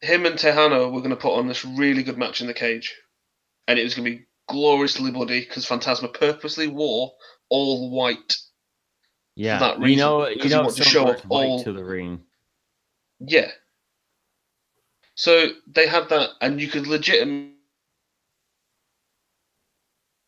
Him 0.00 0.26
and 0.26 0.34
Texano 0.34 0.92
were 0.92 1.00
going 1.00 1.10
to 1.10 1.16
put 1.16 1.36
on 1.36 1.46
this 1.46 1.64
really 1.64 2.02
good 2.02 2.18
match 2.18 2.40
in 2.40 2.48
the 2.48 2.54
cage, 2.54 2.96
and 3.68 3.78
it 3.78 3.84
was 3.84 3.94
going 3.94 4.04
to 4.04 4.16
be 4.16 4.26
gloriously 4.48 5.10
bloody 5.10 5.40
because 5.40 5.66
Fantasma 5.66 6.12
purposely 6.12 6.66
wore 6.66 7.12
all 7.48 7.90
white. 7.90 8.36
Yeah. 9.34 9.58
that 9.60 9.80
you 9.80 9.96
know, 9.96 10.28
you 10.28 10.48
know, 10.50 10.68
to 10.68 10.84
show 10.84 11.06
up 11.08 11.22
all- 11.28 11.62
to 11.64 11.72
the 11.72 11.84
ring. 11.84 12.22
Yeah. 13.20 13.50
So 15.14 15.48
they 15.66 15.86
had 15.86 16.08
that, 16.08 16.30
and 16.40 16.60
you 16.60 16.68
could 16.68 16.86
legitimately 16.86 17.52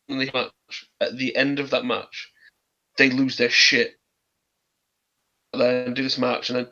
match 0.09 0.51
at 1.01 1.17
the 1.17 1.35
end 1.35 1.59
of 1.59 1.71
that 1.71 1.85
match, 1.85 2.31
they 2.97 3.09
lose 3.09 3.37
their 3.37 3.49
shit. 3.49 3.99
Then 5.53 5.93
do 5.93 6.03
this 6.03 6.17
match, 6.17 6.49
and 6.49 6.59
then 6.59 6.67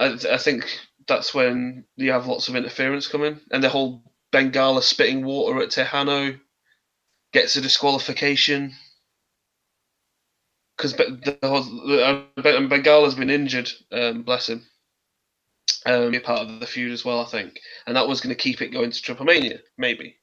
I, 0.00 0.34
I 0.34 0.38
think 0.38 0.64
that's 1.06 1.34
when 1.34 1.84
you 1.96 2.12
have 2.12 2.26
lots 2.26 2.48
of 2.48 2.56
interference 2.56 3.06
coming, 3.08 3.40
and 3.50 3.62
the 3.62 3.68
whole 3.68 4.02
Bengala 4.32 4.82
spitting 4.82 5.24
water 5.24 5.60
at 5.60 5.70
Texano 5.70 6.38
gets 7.32 7.56
a 7.56 7.60
disqualification 7.60 8.74
because 10.76 10.94
the 10.94 11.38
whole- 11.42 12.00
uh, 12.02 12.24
Bengala's 12.38 13.14
been 13.14 13.30
injured. 13.30 13.70
Um, 13.92 14.22
bless 14.22 14.48
him 14.48 14.66
um, 15.86 16.10
be 16.10 16.18
a 16.18 16.20
part 16.20 16.40
of 16.40 16.60
the 16.60 16.66
feud 16.66 16.92
as 16.92 17.04
well, 17.04 17.20
I 17.20 17.26
think. 17.26 17.58
And 17.86 17.96
that 17.96 18.08
was 18.08 18.20
going 18.20 18.34
to 18.34 18.40
keep 18.42 18.62
it 18.62 18.68
going 18.68 18.90
to 18.90 19.02
Triplemania, 19.02 19.60
maybe. 19.78 20.16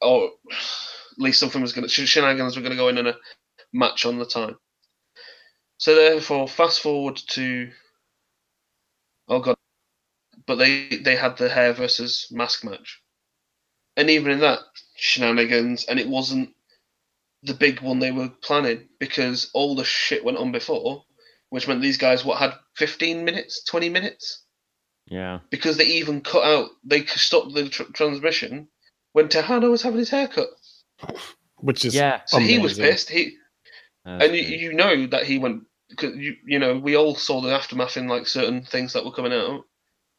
Or 0.00 0.26
at 0.52 1.18
least 1.18 1.40
something 1.40 1.62
was 1.62 1.72
going 1.72 1.88
to, 1.88 2.06
shenanigans 2.06 2.56
were 2.56 2.62
going 2.62 2.72
to 2.72 2.76
go 2.78 2.88
in 2.88 2.98
in 2.98 3.06
a 3.06 3.16
match 3.72 4.06
on 4.06 4.18
the 4.18 4.26
time. 4.26 4.56
So 5.78 5.94
therefore, 5.94 6.48
fast 6.48 6.80
forward 6.80 7.16
to 7.30 7.70
oh 9.28 9.40
god, 9.40 9.56
but 10.46 10.56
they 10.56 10.88
they 11.04 11.16
had 11.16 11.36
the 11.36 11.50
hair 11.50 11.72
versus 11.74 12.28
mask 12.30 12.64
match, 12.64 13.02
and 13.96 14.08
even 14.08 14.32
in 14.32 14.40
that 14.40 14.60
shenanigans, 14.96 15.84
and 15.86 15.98
it 16.00 16.08
wasn't 16.08 16.50
the 17.42 17.54
big 17.54 17.80
one 17.80 17.98
they 17.98 18.12
were 18.12 18.28
planning 18.42 18.88
because 18.98 19.50
all 19.54 19.74
the 19.76 19.84
shit 19.84 20.24
went 20.24 20.38
on 20.38 20.52
before, 20.52 21.04
which 21.50 21.68
meant 21.68 21.82
these 21.82 21.98
guys 21.98 22.24
what 22.24 22.38
had 22.38 22.54
fifteen 22.74 23.24
minutes, 23.24 23.62
twenty 23.64 23.88
minutes 23.88 24.42
Yeah. 25.06 25.40
because 25.50 25.76
they 25.76 25.84
even 25.86 26.20
cut 26.22 26.44
out 26.44 26.70
they 26.84 27.04
stopped 27.06 27.54
the 27.54 27.68
tr- 27.68 27.92
transmission 27.92 28.68
when 29.12 29.28
Texano 29.28 29.70
was 29.70 29.82
having 29.82 29.98
his 29.98 30.10
haircut. 30.10 30.48
which 31.58 31.84
is 31.84 31.94
Yeah. 31.94 32.22
So 32.26 32.38
he 32.38 32.58
was 32.58 32.78
pissed. 32.78 33.10
He 33.10 33.36
That's 34.04 34.24
and 34.24 34.34
you, 34.34 34.42
you 34.42 34.72
know 34.72 35.06
that 35.08 35.24
he 35.24 35.38
went 35.38 35.64
because 35.88 36.16
you 36.16 36.36
you 36.44 36.58
know 36.58 36.78
we 36.78 36.96
all 36.96 37.14
saw 37.14 37.40
the 37.40 37.54
aftermath 37.54 37.96
in 37.96 38.08
like 38.08 38.26
certain 38.26 38.62
things 38.62 38.92
that 38.94 39.04
were 39.04 39.12
coming 39.12 39.32
out 39.32 39.64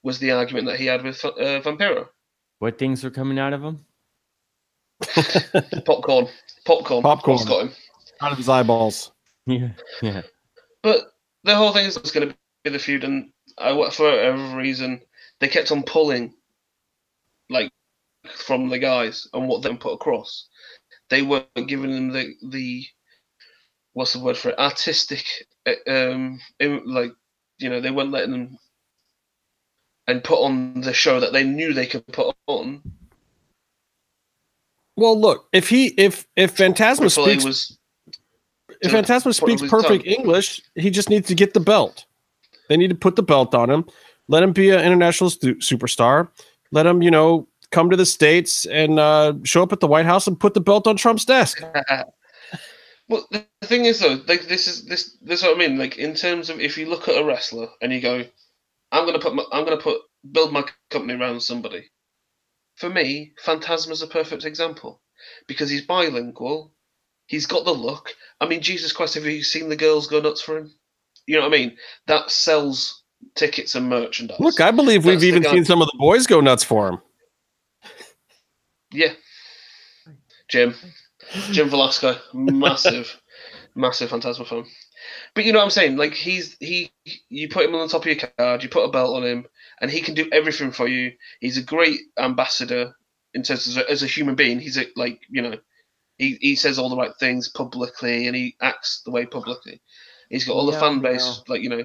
was 0.04 0.20
the 0.20 0.32
argument 0.32 0.68
that 0.68 0.80
he 0.80 0.86
had 0.86 1.04
with 1.04 1.24
uh, 1.26 1.60
Vampiro 1.62 2.08
what 2.60 2.78
things 2.80 3.04
were 3.04 3.12
coming 3.12 3.38
out 3.38 3.54
of 3.54 3.62
him? 3.64 3.86
popcorn 5.86 6.28
popcorn 6.66 7.04
Popcorn. 7.04 7.38
got 7.46 7.62
him 7.64 7.72
out 8.22 8.32
of 8.32 8.38
his 8.38 8.50
eyeballs. 8.50 9.12
Yeah. 9.46 9.70
Yeah. 10.02 10.24
but 10.82 11.14
the 11.44 11.56
whole 11.56 11.72
thing 11.72 11.86
is 11.86 11.98
going 11.98 12.30
to 12.30 12.36
be 12.64 12.70
the 12.72 12.80
feud 12.80 13.04
and 13.04 13.32
I, 13.58 13.72
for 13.92 14.10
whatever 14.10 14.58
reason 14.58 15.02
they 15.40 15.48
kept 15.48 15.72
on 15.72 15.84
pulling 15.84 16.34
like 17.50 17.72
from 18.30 18.70
the 18.70 18.80
guys 18.80 19.28
and 19.34 19.48
what 19.48 19.62
they 19.62 19.74
put 19.76 19.94
across 19.94 20.48
they 21.10 21.22
weren't 21.22 21.68
giving 21.68 21.92
them 21.92 22.10
the 22.12 22.34
the 22.50 22.86
what's 23.94 24.14
the 24.14 24.20
word 24.20 24.38
for 24.38 24.50
it 24.50 24.60
artistic 24.60 25.26
uh, 25.66 25.74
um 25.88 26.40
like 26.60 27.12
you 27.60 27.70
know 27.70 27.80
they 27.80 27.92
weren't 27.92 28.12
letting 28.12 28.32
them 28.32 28.58
and 30.08 30.24
put 30.24 30.40
on 30.42 30.82
the 30.82 30.94
show 30.94 31.20
that 31.20 31.34
they 31.34 31.44
knew 31.44 31.74
they 31.74 31.86
could 31.86 32.06
put 32.08 32.36
on 32.48 32.82
Well, 34.98 35.20
look, 35.20 35.48
if 35.54 35.70
he 35.70 35.88
if 35.98 36.28
if 36.36 36.56
Fantasma 36.56 37.10
speaks 37.12 37.46
was 37.46 37.78
if 38.82 38.92
Fantasma 38.92 39.34
speaks 39.34 39.62
perfect 39.62 40.06
tongue. 40.06 40.14
English, 40.14 40.62
he 40.76 40.90
just 40.90 41.10
needs 41.10 41.28
to 41.28 41.36
get 41.36 41.54
the 41.54 41.60
belt. 41.60 42.06
They 42.68 42.78
need 42.78 42.90
to 42.90 42.96
put 42.96 43.16
the 43.16 43.24
belt 43.24 43.56
on 43.56 43.70
him. 43.70 43.86
Let 44.28 44.44
him 44.44 44.52
be 44.52 44.72
an 44.72 44.82
international 44.82 45.30
stu- 45.30 45.56
superstar. 45.56 46.30
Let 46.72 46.86
him, 46.86 47.02
you 47.02 47.10
know, 47.10 47.48
come 47.72 47.90
to 47.90 47.96
the 47.96 48.06
states 48.06 48.66
and 48.66 49.00
uh, 49.00 49.34
show 49.44 49.64
up 49.64 49.72
at 49.72 49.80
the 49.80 49.88
White 49.88 50.06
House 50.06 50.28
and 50.28 50.38
put 50.38 50.54
the 50.54 50.62
belt 50.62 50.86
on 50.86 50.98
Trump's 50.98 51.26
desk. 51.26 51.64
well, 53.08 53.26
the 53.32 53.46
the 53.68 53.76
thing 53.76 53.86
is 53.86 54.00
though, 54.00 54.22
like 54.28 54.48
this 54.48 54.68
is 54.68 54.86
this 54.86 55.18
this 55.22 55.42
is 55.42 55.46
what 55.46 55.56
I 55.56 55.60
mean. 55.60 55.78
Like 55.78 55.98
in 55.98 56.16
terms 56.16 56.50
of 56.50 56.60
if 56.60 56.78
you 56.78 56.88
look 56.88 57.08
at 57.08 57.22
a 57.22 57.26
wrestler 57.26 57.68
and 57.82 57.92
you 57.92 58.00
go, 58.00 58.24
I'm 58.92 59.06
gonna 59.06 59.20
put 59.20 59.36
my, 59.36 59.44
I'm 59.52 59.66
gonna 59.66 59.78
put 59.78 60.00
build 60.32 60.54
my 60.54 60.64
company 60.90 61.20
around 61.20 61.42
somebody. 61.42 61.90
For 62.78 62.90
me, 62.90 63.34
Fantasma's 63.44 64.02
a 64.02 64.08
perfect 64.08 64.46
example 64.46 65.02
because 65.48 65.70
he's 65.70 65.86
bilingual. 65.86 66.74
He's 67.26 67.48
got 67.48 67.66
the 67.66 67.74
look. 67.74 68.16
I 68.40 68.48
mean, 68.48 68.62
Jesus 68.62 68.94
Christ, 68.94 69.16
have 69.16 69.26
you 69.26 69.44
seen 69.44 69.68
the 69.70 69.76
girls 69.76 70.08
go 70.08 70.22
nuts 70.22 70.42
for 70.42 70.58
him? 70.58 70.72
You 71.26 71.36
know 71.36 71.42
what 71.42 71.54
I 71.54 71.58
mean? 71.58 71.78
That 72.06 72.32
sells 72.32 73.04
tickets 73.36 73.76
and 73.76 73.90
merchandise. 73.90 74.40
Look, 74.40 74.62
I 74.62 74.72
believe 74.72 75.06
we've 75.06 75.24
even 75.24 75.42
guy- 75.42 75.52
seen 75.52 75.66
some 75.66 75.82
of 75.82 75.88
the 75.88 75.98
boys 75.98 76.28
go 76.28 76.40
nuts 76.40 76.64
for 76.64 76.88
him. 76.88 77.02
Yeah. 78.92 79.14
Jim. 80.48 80.76
Jim 81.52 81.70
Velasco. 81.70 82.16
Massive, 82.34 83.20
massive 83.76 84.10
Fantasma 84.10 84.48
fan. 84.48 84.66
But 85.34 85.46
you 85.46 85.52
know 85.52 85.60
what 85.60 85.66
I'm 85.66 85.72
saying? 85.72 85.98
Like 85.98 86.14
he's 86.14 86.56
he 86.60 86.92
you 87.30 87.50
put 87.50 87.66
him 87.66 87.76
on 87.76 87.82
the 87.82 87.92
top 87.92 88.02
of 88.02 88.08
your 88.08 88.30
card, 88.38 88.64
you 88.64 88.70
put 88.70 88.86
a 88.86 88.92
belt 88.92 89.16
on 89.16 89.24
him, 89.24 89.48
and 89.82 89.92
he 89.92 90.02
can 90.02 90.14
do 90.14 90.28
everything 90.32 90.72
for 90.72 90.88
you. 90.88 91.12
He's 91.40 91.58
a 91.58 91.64
great 91.64 92.00
ambassador 92.18 92.96
in 93.34 93.44
terms 93.44 93.76
of 93.76 93.84
as 93.90 94.04
a 94.04 94.08
human 94.08 94.36
being. 94.36 94.60
He's 94.60 94.78
a 94.78 94.86
like, 94.96 95.20
you 95.30 95.42
know, 95.42 95.56
he, 96.18 96.38
he 96.42 96.56
says 96.56 96.80
all 96.80 96.90
the 96.90 96.96
right 96.98 97.12
things 97.20 97.50
publicly 97.50 98.28
and 98.28 98.36
he 98.36 98.56
acts 98.62 99.02
the 99.06 99.12
way 99.12 99.26
publicly. 99.26 99.82
He's 100.30 100.46
got 100.46 100.54
all 100.54 100.66
the 100.66 100.72
Yeah, 100.74 100.80
fan 100.80 101.00
base, 101.00 101.24
know. 101.26 101.54
like, 101.54 101.62
you 101.62 101.70
know, 101.70 101.84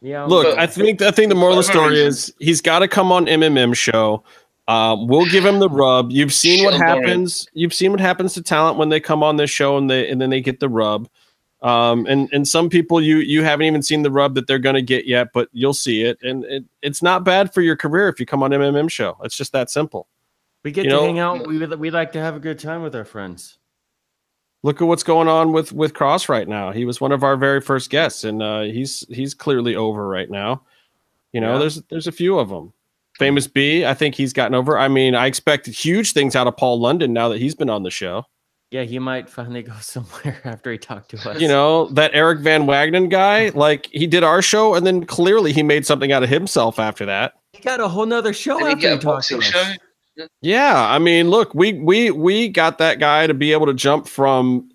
Yeah. 0.00 0.24
Look, 0.24 0.44
But- 0.44 0.58
I 0.58 0.66
think 0.66 1.02
I 1.02 1.10
think 1.10 1.28
the 1.30 1.34
moral 1.34 1.58
of 1.58 1.64
the 1.66 1.70
story 1.72 2.00
is 2.00 2.32
he's 2.38 2.60
got 2.60 2.80
to 2.80 2.88
come 2.88 3.10
on 3.12 3.26
MMM 3.26 3.74
show. 3.74 4.22
Uh, 4.66 4.94
we'll 4.98 5.24
give 5.26 5.46
him 5.46 5.60
the 5.60 5.68
rub. 5.68 6.12
You've 6.12 6.32
seen 6.34 6.62
what 6.64 6.72
Shit 6.74 6.82
on 6.82 6.86
Dorian. 6.88 7.04
happens. 7.08 7.48
You've 7.54 7.72
seen 7.72 7.90
what 7.90 8.00
happens 8.00 8.34
to 8.34 8.42
talent 8.42 8.76
when 8.76 8.90
they 8.90 9.00
come 9.00 9.22
on 9.22 9.36
this 9.36 9.50
show 9.50 9.78
and 9.78 9.88
they 9.90 10.08
and 10.10 10.20
then 10.20 10.28
they 10.30 10.40
get 10.42 10.60
the 10.60 10.68
rub. 10.68 11.08
Um, 11.60 12.06
and 12.06 12.28
and 12.32 12.46
some 12.46 12.68
people 12.70 13.00
you 13.00 13.16
you 13.18 13.42
haven't 13.42 13.66
even 13.66 13.82
seen 13.82 14.02
the 14.02 14.10
rub 14.10 14.34
that 14.36 14.46
they're 14.46 14.58
going 14.60 14.76
to 14.76 14.82
get 14.82 15.06
yet, 15.06 15.28
but 15.34 15.48
you'll 15.52 15.74
see 15.74 16.02
it. 16.02 16.18
And 16.22 16.44
it, 16.44 16.64
it's 16.82 17.02
not 17.02 17.24
bad 17.24 17.52
for 17.52 17.62
your 17.62 17.74
career 17.76 18.08
if 18.08 18.20
you 18.20 18.26
come 18.26 18.42
on 18.44 18.50
MMM 18.52 18.88
show. 18.90 19.16
It's 19.24 19.36
just 19.36 19.52
that 19.52 19.68
simple. 19.68 20.06
we 20.62 20.70
get 20.70 20.84
you 20.84 20.90
to 20.90 20.96
know- 20.96 21.02
hang 21.04 21.18
out. 21.18 21.46
We 21.48 21.58
we 21.66 21.90
like 21.90 22.12
to 22.12 22.20
have 22.20 22.36
a 22.36 22.40
good 22.40 22.58
time 22.60 22.82
with 22.82 22.94
our 22.94 23.04
friends. 23.04 23.58
Look 24.62 24.80
at 24.82 24.86
what's 24.88 25.02
going 25.02 25.28
on 25.28 25.52
with 25.52 25.72
with 25.72 25.94
Kross 25.94 26.28
right 26.28 26.46
now. 26.48 26.70
He 26.72 26.84
was 26.84 27.00
one 27.00 27.12
of 27.12 27.22
our 27.24 27.36
very 27.36 27.60
first 27.60 27.90
guests, 27.90 28.22
and 28.24 28.42
uh, 28.42 28.62
he's 28.62 29.04
he's 29.08 29.34
clearly 29.34 29.74
over 29.76 30.06
right 30.08 30.30
now. 30.30 30.62
You 31.32 31.40
know, 31.40 31.54
Yeah. 31.54 31.58
there's 31.58 31.82
there's 31.90 32.06
a 32.06 32.12
few 32.12 32.38
of 32.38 32.48
them. 32.48 32.72
Famous 33.18 33.48
B, 33.48 33.84
I 33.84 33.94
think 33.94 34.14
he's 34.14 34.32
gotten 34.32 34.54
over. 34.54 34.78
I 34.78 34.86
mean, 34.86 35.16
I 35.16 35.26
expected 35.26 35.74
huge 35.74 36.12
things 36.12 36.36
out 36.36 36.46
of 36.46 36.56
Paul 36.56 36.78
London 36.80 37.12
now 37.12 37.28
that 37.30 37.38
he's 37.40 37.56
been 37.56 37.68
on 37.70 37.82
the 37.82 37.90
show. 37.90 38.24
Yeah, 38.70 38.82
he 38.82 38.98
might 38.98 39.30
finally 39.30 39.62
go 39.64 39.72
somewhere 39.80 40.40
after 40.44 40.70
he 40.70 40.78
talked 40.78 41.10
to 41.10 41.30
us. 41.30 41.40
You 41.40 41.48
know, 41.48 41.86
that 41.90 42.10
Eric 42.14 42.40
Van 42.40 42.66
Wagenen 42.66 43.08
guy, 43.08 43.48
like 43.50 43.86
he 43.92 44.06
did 44.06 44.22
our 44.24 44.42
show, 44.42 44.74
and 44.74 44.86
then 44.86 45.04
clearly 45.04 45.52
he 45.52 45.62
made 45.62 45.86
something 45.86 46.12
out 46.12 46.22
of 46.22 46.28
himself 46.28 46.78
after 46.78 47.06
that. 47.06 47.34
he 47.52 47.62
got 47.62 47.80
a 47.80 47.88
whole 47.88 48.06
nother 48.06 48.32
show 48.32 48.58
did 48.58 48.66
after 48.68 48.80
get 48.80 48.90
he 48.92 48.96
a 48.96 49.00
talked 49.00 49.28
to 49.28 49.38
us. 49.38 49.44
show? 49.44 49.72
Yeah, 50.42 50.74
I 50.90 50.98
mean, 50.98 51.30
look, 51.30 51.54
we 51.54 51.74
we 51.74 52.10
we 52.10 52.48
got 52.48 52.78
that 52.78 52.98
guy 52.98 53.28
to 53.28 53.34
be 53.34 53.52
able 53.52 53.66
to 53.66 53.74
jump 53.74 54.08
from 54.08 54.68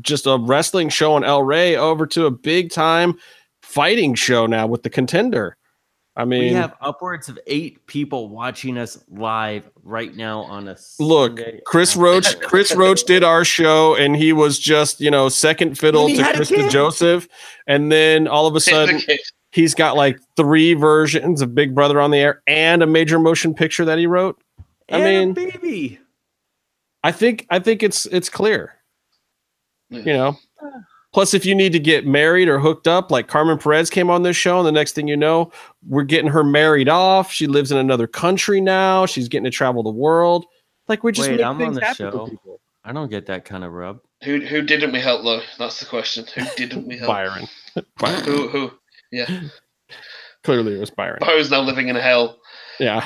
just 0.00 0.26
a 0.26 0.38
wrestling 0.38 0.88
show 0.88 1.12
on 1.12 1.24
El 1.24 1.42
Rey 1.42 1.76
over 1.76 2.06
to 2.06 2.24
a 2.24 2.30
big 2.30 2.70
time 2.70 3.18
fighting 3.62 4.14
show 4.14 4.46
now 4.46 4.66
with 4.66 4.82
the 4.84 4.90
contender. 4.90 5.57
I 6.18 6.24
mean, 6.24 6.42
We 6.42 6.48
have 6.50 6.74
upwards 6.80 7.28
of 7.28 7.38
eight 7.46 7.86
people 7.86 8.28
watching 8.28 8.76
us 8.76 8.98
live 9.08 9.70
right 9.84 10.14
now 10.16 10.40
on 10.42 10.66
a 10.66 10.76
look, 10.98 11.38
Sunday 11.38 11.60
Chris. 11.64 11.94
Roach, 11.96 12.40
Chris 12.40 12.74
Roach 12.74 13.04
did 13.04 13.22
our 13.22 13.44
show, 13.44 13.94
and 13.94 14.16
he 14.16 14.32
was 14.32 14.58
just 14.58 15.00
you 15.00 15.10
know 15.12 15.28
second 15.28 15.78
fiddle 15.78 16.08
to 16.08 16.16
had 16.22 16.34
Krista. 16.34 16.68
Joseph, 16.68 17.28
and 17.68 17.92
then 17.92 18.26
all 18.26 18.48
of 18.48 18.56
a 18.56 18.60
sudden 18.60 19.00
he's 19.52 19.74
got 19.76 19.96
like 19.96 20.18
three 20.36 20.74
versions 20.74 21.40
of 21.40 21.54
Big 21.54 21.72
Brother 21.72 22.00
on 22.00 22.10
the 22.10 22.18
air 22.18 22.42
and 22.48 22.82
a 22.82 22.86
major 22.86 23.20
motion 23.20 23.54
picture 23.54 23.84
that 23.84 23.98
he 23.98 24.06
wrote. 24.08 24.42
I 24.90 24.98
And 24.98 25.34
mean- 25.36 25.50
baby. 25.50 26.00
I 27.04 27.12
think 27.12 27.46
I 27.48 27.60
think 27.60 27.84
it's 27.84 28.06
it's 28.06 28.28
clear. 28.28 28.74
Yeah. 29.88 29.98
You 30.00 30.12
know. 30.14 30.36
Ah. 30.60 30.68
Plus, 31.18 31.34
if 31.34 31.44
you 31.44 31.52
need 31.52 31.72
to 31.72 31.80
get 31.80 32.06
married 32.06 32.46
or 32.46 32.60
hooked 32.60 32.86
up, 32.86 33.10
like 33.10 33.26
Carmen 33.26 33.58
Perez 33.58 33.90
came 33.90 34.08
on 34.08 34.22
this 34.22 34.36
show, 34.36 34.58
and 34.58 34.64
the 34.64 34.70
next 34.70 34.92
thing 34.92 35.08
you 35.08 35.16
know, 35.16 35.50
we're 35.88 36.04
getting 36.04 36.30
her 36.30 36.44
married 36.44 36.88
off. 36.88 37.32
She 37.32 37.48
lives 37.48 37.72
in 37.72 37.76
another 37.76 38.06
country 38.06 38.60
now. 38.60 39.04
She's 39.04 39.26
getting 39.26 39.42
to 39.42 39.50
travel 39.50 39.82
the 39.82 39.90
world. 39.90 40.46
Like 40.86 41.02
we're 41.02 41.10
just 41.10 41.28
Wait, 41.28 41.38
make 41.38 41.44
I'm 41.44 41.60
on 41.60 41.72
the 41.72 41.80
happen 41.80 42.12
show. 42.12 42.60
I 42.84 42.92
don't 42.92 43.10
get 43.10 43.26
that 43.26 43.44
kind 43.44 43.64
of 43.64 43.72
rub. 43.72 43.98
Who 44.22 44.38
who 44.42 44.62
didn't 44.62 44.92
we 44.92 45.00
help 45.00 45.24
though? 45.24 45.40
That's 45.58 45.80
the 45.80 45.86
question. 45.86 46.24
Who 46.36 46.44
didn't 46.56 46.86
we 46.86 46.96
help? 46.96 47.08
Byron. 47.08 47.48
Byron. 47.98 48.22
Who 48.22 48.46
who? 48.46 48.70
Yeah, 49.10 49.40
Clearly, 50.44 50.76
it 50.76 50.78
was 50.78 50.90
Byron. 50.90 51.18
Bo's 51.20 51.50
now 51.50 51.62
living 51.62 51.88
in 51.88 51.96
hell. 51.96 52.38
Yeah. 52.78 53.04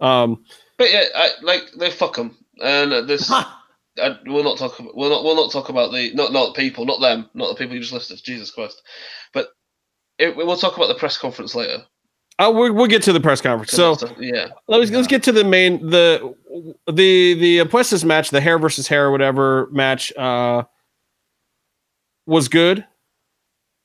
Um. 0.00 0.44
But 0.76 0.92
yeah, 0.92 1.04
I, 1.14 1.30
like 1.40 1.62
they 1.78 1.90
fuck 1.90 2.16
them, 2.16 2.36
and 2.62 2.92
uh, 2.92 3.00
this 3.00 3.26
Ha! 3.30 3.55
I, 4.02 4.18
we'll 4.26 4.44
not 4.44 4.58
talk. 4.58 4.78
About, 4.78 4.96
we'll 4.96 5.10
not. 5.10 5.24
We'll 5.24 5.36
not 5.36 5.52
talk 5.52 5.68
about 5.68 5.92
the 5.92 6.12
not 6.14 6.32
not 6.32 6.54
people, 6.54 6.84
not 6.84 7.00
them, 7.00 7.28
not 7.34 7.48
the 7.48 7.54
people 7.54 7.74
you 7.74 7.80
just 7.80 7.92
listed. 7.92 8.20
Jesus 8.24 8.50
Christ! 8.50 8.82
But 9.32 9.48
it, 10.18 10.36
we'll 10.36 10.56
talk 10.56 10.76
about 10.76 10.88
the 10.88 10.94
press 10.94 11.18
conference 11.18 11.54
later. 11.54 11.84
Oh, 12.38 12.50
we'll, 12.50 12.72
we'll 12.74 12.86
get 12.86 13.02
to 13.04 13.12
the 13.12 13.20
press 13.20 13.40
conference. 13.40 13.72
So 13.72 13.96
yeah, 14.18 14.48
let's 14.68 14.90
let's 14.90 15.06
get 15.06 15.22
to 15.24 15.32
the 15.32 15.44
main 15.44 15.88
the 15.88 16.34
the 16.86 17.34
the 17.34 17.58
Apuestas 17.58 18.04
match, 18.04 18.30
the 18.30 18.40
hair 18.40 18.58
versus 18.58 18.86
hair, 18.86 19.06
or 19.06 19.10
whatever 19.10 19.68
match. 19.72 20.14
Uh, 20.16 20.64
was 22.26 22.48
good. 22.48 22.84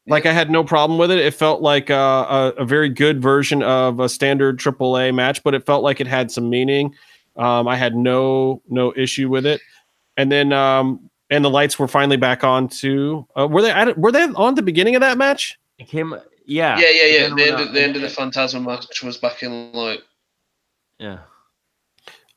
Like 0.07 0.25
I 0.25 0.33
had 0.33 0.49
no 0.49 0.63
problem 0.63 0.97
with 0.97 1.11
it. 1.11 1.19
It 1.19 1.33
felt 1.33 1.61
like 1.61 1.89
uh, 1.89 2.51
a, 2.57 2.61
a 2.61 2.65
very 2.65 2.89
good 2.89 3.21
version 3.21 3.61
of 3.61 3.99
a 3.99 4.09
standard 4.09 4.59
AAA 4.59 5.13
match, 5.13 5.43
but 5.43 5.53
it 5.53 5.65
felt 5.65 5.83
like 5.83 6.01
it 6.01 6.07
had 6.07 6.31
some 6.31 6.49
meaning. 6.49 6.95
Um, 7.37 7.67
I 7.67 7.77
had 7.77 7.95
no 7.95 8.61
no 8.67 8.93
issue 8.97 9.29
with 9.29 9.45
it. 9.45 9.61
And 10.21 10.31
then 10.31 10.53
um, 10.53 11.09
and 11.31 11.43
the 11.43 11.49
lights 11.49 11.79
were 11.79 11.87
finally 11.87 12.17
back 12.17 12.43
on 12.43 12.67
too. 12.67 13.25
Uh, 13.35 13.47
were 13.47 13.63
they 13.63 13.71
at, 13.71 13.97
were 13.97 14.11
they 14.11 14.21
on 14.23 14.53
the 14.53 14.61
beginning 14.61 14.93
of 14.95 15.01
that 15.01 15.17
match? 15.17 15.57
It 15.79 15.87
came. 15.87 16.13
Yeah. 16.45 16.77
yeah, 16.79 16.89
yeah, 16.91 17.05
yeah. 17.05 17.35
The 17.35 17.43
end, 17.51 17.61
of, 17.61 17.73
the 17.73 17.81
end 17.81 17.95
of 17.95 18.01
the 18.03 18.07
Fantasma 18.07 18.63
match 18.63 19.01
was 19.01 19.17
back 19.17 19.41
in 19.41 19.71
like 19.71 20.03
Yeah. 20.99 21.19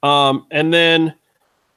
Um, 0.02 0.47
and 0.51 0.73
then 0.73 1.15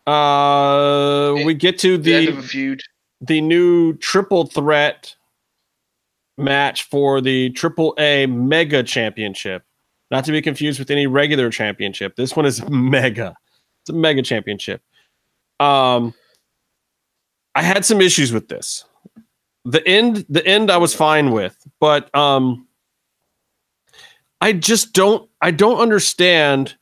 uh, 0.06 1.36
It- 1.38 1.46
we 1.46 1.54
get 1.54 1.78
to 1.80 1.98
the 1.98 2.14
end 2.14 2.30
of 2.30 2.36
the 2.36 2.40
a 2.42 2.44
feud. 2.44 2.82
the 3.20 3.42
new 3.42 3.94
triple 3.98 4.46
threat 4.46 5.14
match 6.38 6.84
for 6.84 7.20
the 7.20 7.50
Triple 7.50 7.96
A 8.00 8.28
Mega 8.28 8.82
Championship, 8.84 9.64
not 10.12 10.24
to 10.26 10.32
be 10.32 10.42
confused 10.42 10.80
with 10.80 10.90
any 10.92 11.08
regular 11.08 11.50
championship. 11.50 12.16
This 12.16 12.34
one 12.36 12.46
is 12.46 12.64
mega. 12.70 13.36
It's 13.82 13.90
a 13.90 13.94
mega 13.94 14.22
championship. 14.22 14.82
Um, 15.60 16.14
I 17.56 17.62
had 17.62 17.86
some 17.86 18.02
issues 18.02 18.32
with 18.32 18.48
this. 18.48 18.86
The 19.66 19.86
end, 19.88 20.26
the 20.30 20.46
end, 20.46 20.72
I 20.72 20.78
was 20.78 20.94
fine 20.94 21.32
with, 21.32 21.58
but 21.80 22.14
um, 22.16 22.68
I 24.40 24.54
just 24.54 24.94
don't, 24.94 25.30
I 25.42 25.52
don't 25.52 25.80
understand 25.80 26.76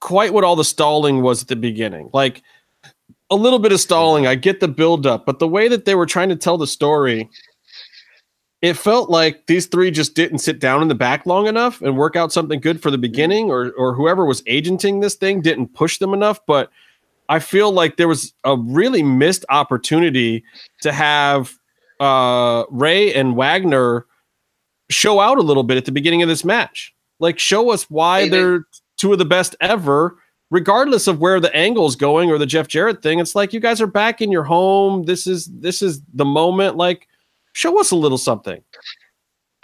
quite 0.00 0.32
what 0.32 0.44
all 0.44 0.56
the 0.56 0.64
stalling 0.64 1.22
was 1.22 1.42
at 1.42 1.48
the 1.48 1.56
beginning. 1.56 2.10
Like 2.12 2.42
a 3.30 3.36
little 3.36 3.58
bit 3.58 3.72
of 3.72 3.80
stalling, 3.80 4.26
I 4.26 4.34
get 4.34 4.60
the 4.60 4.68
build 4.68 5.06
up, 5.06 5.24
but 5.26 5.38
the 5.38 5.48
way 5.48 5.68
that 5.68 5.84
they 5.84 5.94
were 5.94 6.06
trying 6.06 6.28
to 6.30 6.36
tell 6.36 6.58
the 6.58 6.66
story, 6.66 7.28
it 8.60 8.74
felt 8.74 9.08
like 9.08 9.46
these 9.46 9.66
three 9.66 9.90
just 9.90 10.14
didn't 10.14 10.38
sit 10.38 10.58
down 10.58 10.82
in 10.82 10.88
the 10.88 10.94
back 10.94 11.26
long 11.26 11.46
enough 11.46 11.80
and 11.80 11.96
work 11.96 12.16
out 12.16 12.32
something 12.32 12.60
good 12.60 12.82
for 12.82 12.90
the 12.90 12.98
beginning, 12.98 13.50
or 13.50 13.70
or 13.72 13.94
whoever 13.94 14.24
was 14.24 14.42
agenting 14.46 15.00
this 15.00 15.14
thing 15.14 15.40
didn't 15.40 15.74
push 15.74 15.98
them 15.98 16.12
enough. 16.12 16.40
But 16.46 16.70
I 17.28 17.38
feel 17.40 17.72
like 17.72 17.96
there 17.96 18.08
was 18.08 18.32
a 18.44 18.56
really 18.56 19.02
missed 19.02 19.44
opportunity 19.50 20.44
to 20.82 20.92
have 20.92 21.52
uh, 22.00 22.64
Rey 22.70 23.12
and 23.12 23.36
Wagner 23.36 24.06
show 24.90 25.20
out 25.20 25.38
a 25.38 25.42
little 25.42 25.62
bit 25.64 25.76
at 25.76 25.84
the 25.84 25.92
beginning 25.92 26.22
of 26.22 26.28
this 26.28 26.44
match. 26.44 26.94
Like, 27.20 27.38
show 27.38 27.70
us 27.70 27.84
why 27.90 28.20
Hey, 28.22 28.28
they- 28.28 28.36
they're 28.38 28.64
two 28.96 29.12
of 29.12 29.18
the 29.18 29.24
best 29.24 29.54
ever, 29.60 30.16
regardless 30.50 31.06
of 31.06 31.20
where 31.20 31.40
the 31.40 31.54
angle's 31.54 31.96
going 31.96 32.30
or 32.30 32.38
the 32.38 32.46
Jeff 32.46 32.68
Jarrett 32.68 33.02
thing. 33.02 33.18
It's 33.18 33.34
like 33.34 33.52
you 33.52 33.60
guys 33.60 33.80
are 33.80 33.86
back 33.86 34.20
in 34.22 34.30
your 34.32 34.44
home. 34.44 35.04
This 35.04 35.26
is 35.26 35.46
this 35.46 35.82
is 35.82 36.00
the 36.14 36.24
moment. 36.24 36.76
Like, 36.76 37.06
show 37.52 37.78
us 37.80 37.90
a 37.90 37.96
little 37.96 38.18
something. 38.18 38.62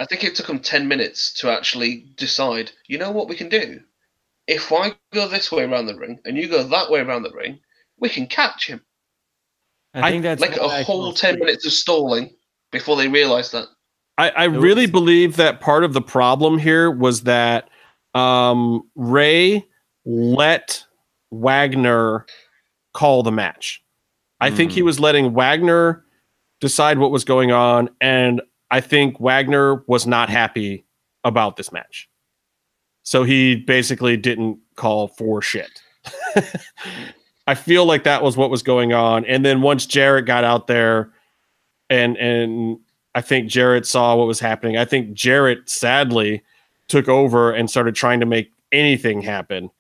I 0.01 0.05
think 0.07 0.25
it 0.25 0.35
took 0.35 0.49
them 0.49 0.59
10 0.59 0.89
minutes 0.89 1.33
to 1.35 1.51
actually 1.51 2.05
decide, 2.17 2.73
you 2.89 2.99
know 2.99 3.13
what 3.13 3.29
we 3.29 3.37
can 3.37 3.49
do? 3.49 3.81
If 4.47 4.73
I 4.73 4.95
go 5.13 5.27
this 5.29 5.51
way 5.51 5.65
around 5.65 5.87
the 5.87 5.97
ring 5.97 6.19
and 6.25 6.37
you 6.37 6.49
go 6.49 6.63
that 6.63 6.91
way 6.91 7.01
around 7.01 7.23
the 7.23 7.31
ring, 7.33 7.59
we 7.99 8.09
can 8.09 8.27
catch 8.27 8.67
him. 8.67 8.81
I 9.95 10.11
think 10.11 10.23
that's 10.25 10.41
like 10.41 10.57
a 10.57 10.83
whole 10.85 11.13
10 11.13 11.35
like- 11.35 11.41
minutes 11.41 11.65
of 11.67 11.73
stalling 11.73 12.35
before 12.73 12.97
they 12.97 13.09
realized 13.09 13.53
that. 13.53 13.67
I, 14.19 14.31
I 14.31 14.45
really 14.45 14.87
believe 14.87 15.37
that 15.37 15.61
part 15.61 15.83
of 15.83 15.93
the 15.93 16.01
problem 16.01 16.59
here 16.59 16.91
was 16.91 17.23
that 17.23 17.69
um, 18.15 18.89
Rey 18.95 19.67
let 20.05 20.85
Wagner 21.33 22.27
call 22.93 23.23
the 23.25 23.33
match. 23.33 23.83
I 24.41 24.51
think 24.51 24.71
he 24.73 24.81
Hmm. 24.81 24.87
was 24.87 25.01
letting 25.01 25.33
Wagner 25.35 26.05
decide 26.61 26.99
what 26.99 27.11
was 27.11 27.25
going 27.25 27.51
on, 27.51 27.89
and 28.01 28.41
I 28.71 28.81
think 28.81 29.19
Wagner 29.19 29.83
was 29.89 30.07
not 30.07 30.29
happy 30.29 30.85
about 31.25 31.57
this 31.57 31.73
match. 31.73 32.09
So 33.05 33.23
he 33.23 33.57
basically 33.57 34.17
didn't 34.17 34.59
call 34.77 35.09
for 35.09 35.41
shit. 35.41 35.83
I 37.47 37.55
feel 37.55 37.85
like 37.85 38.05
that 38.05 38.23
was 38.23 38.37
what 38.37 38.51
was 38.51 38.63
going 38.63 38.93
on. 38.93 39.25
And 39.27 39.45
then 39.45 39.63
once 39.63 39.87
Jarrett 39.87 40.27
got 40.27 40.45
out 40.45 40.67
there 40.67 41.13
and 41.91 42.17
and 42.17 42.79
I 43.15 43.21
think 43.21 43.49
Jarrett 43.49 43.87
saw 43.87 44.17
what 44.17 44.27
was 44.27 44.41
happening. 44.41 44.77
I 44.77 44.85
think 44.85 45.13
Jarrett 45.13 45.69
sadly 45.71 46.43
took 46.89 47.09
over 47.09 47.53
and 47.53 47.71
started 47.71 47.95
trying 47.95 48.21
to 48.21 48.27
make 48.27 48.51
anything 48.73 49.23
happen 49.23 49.71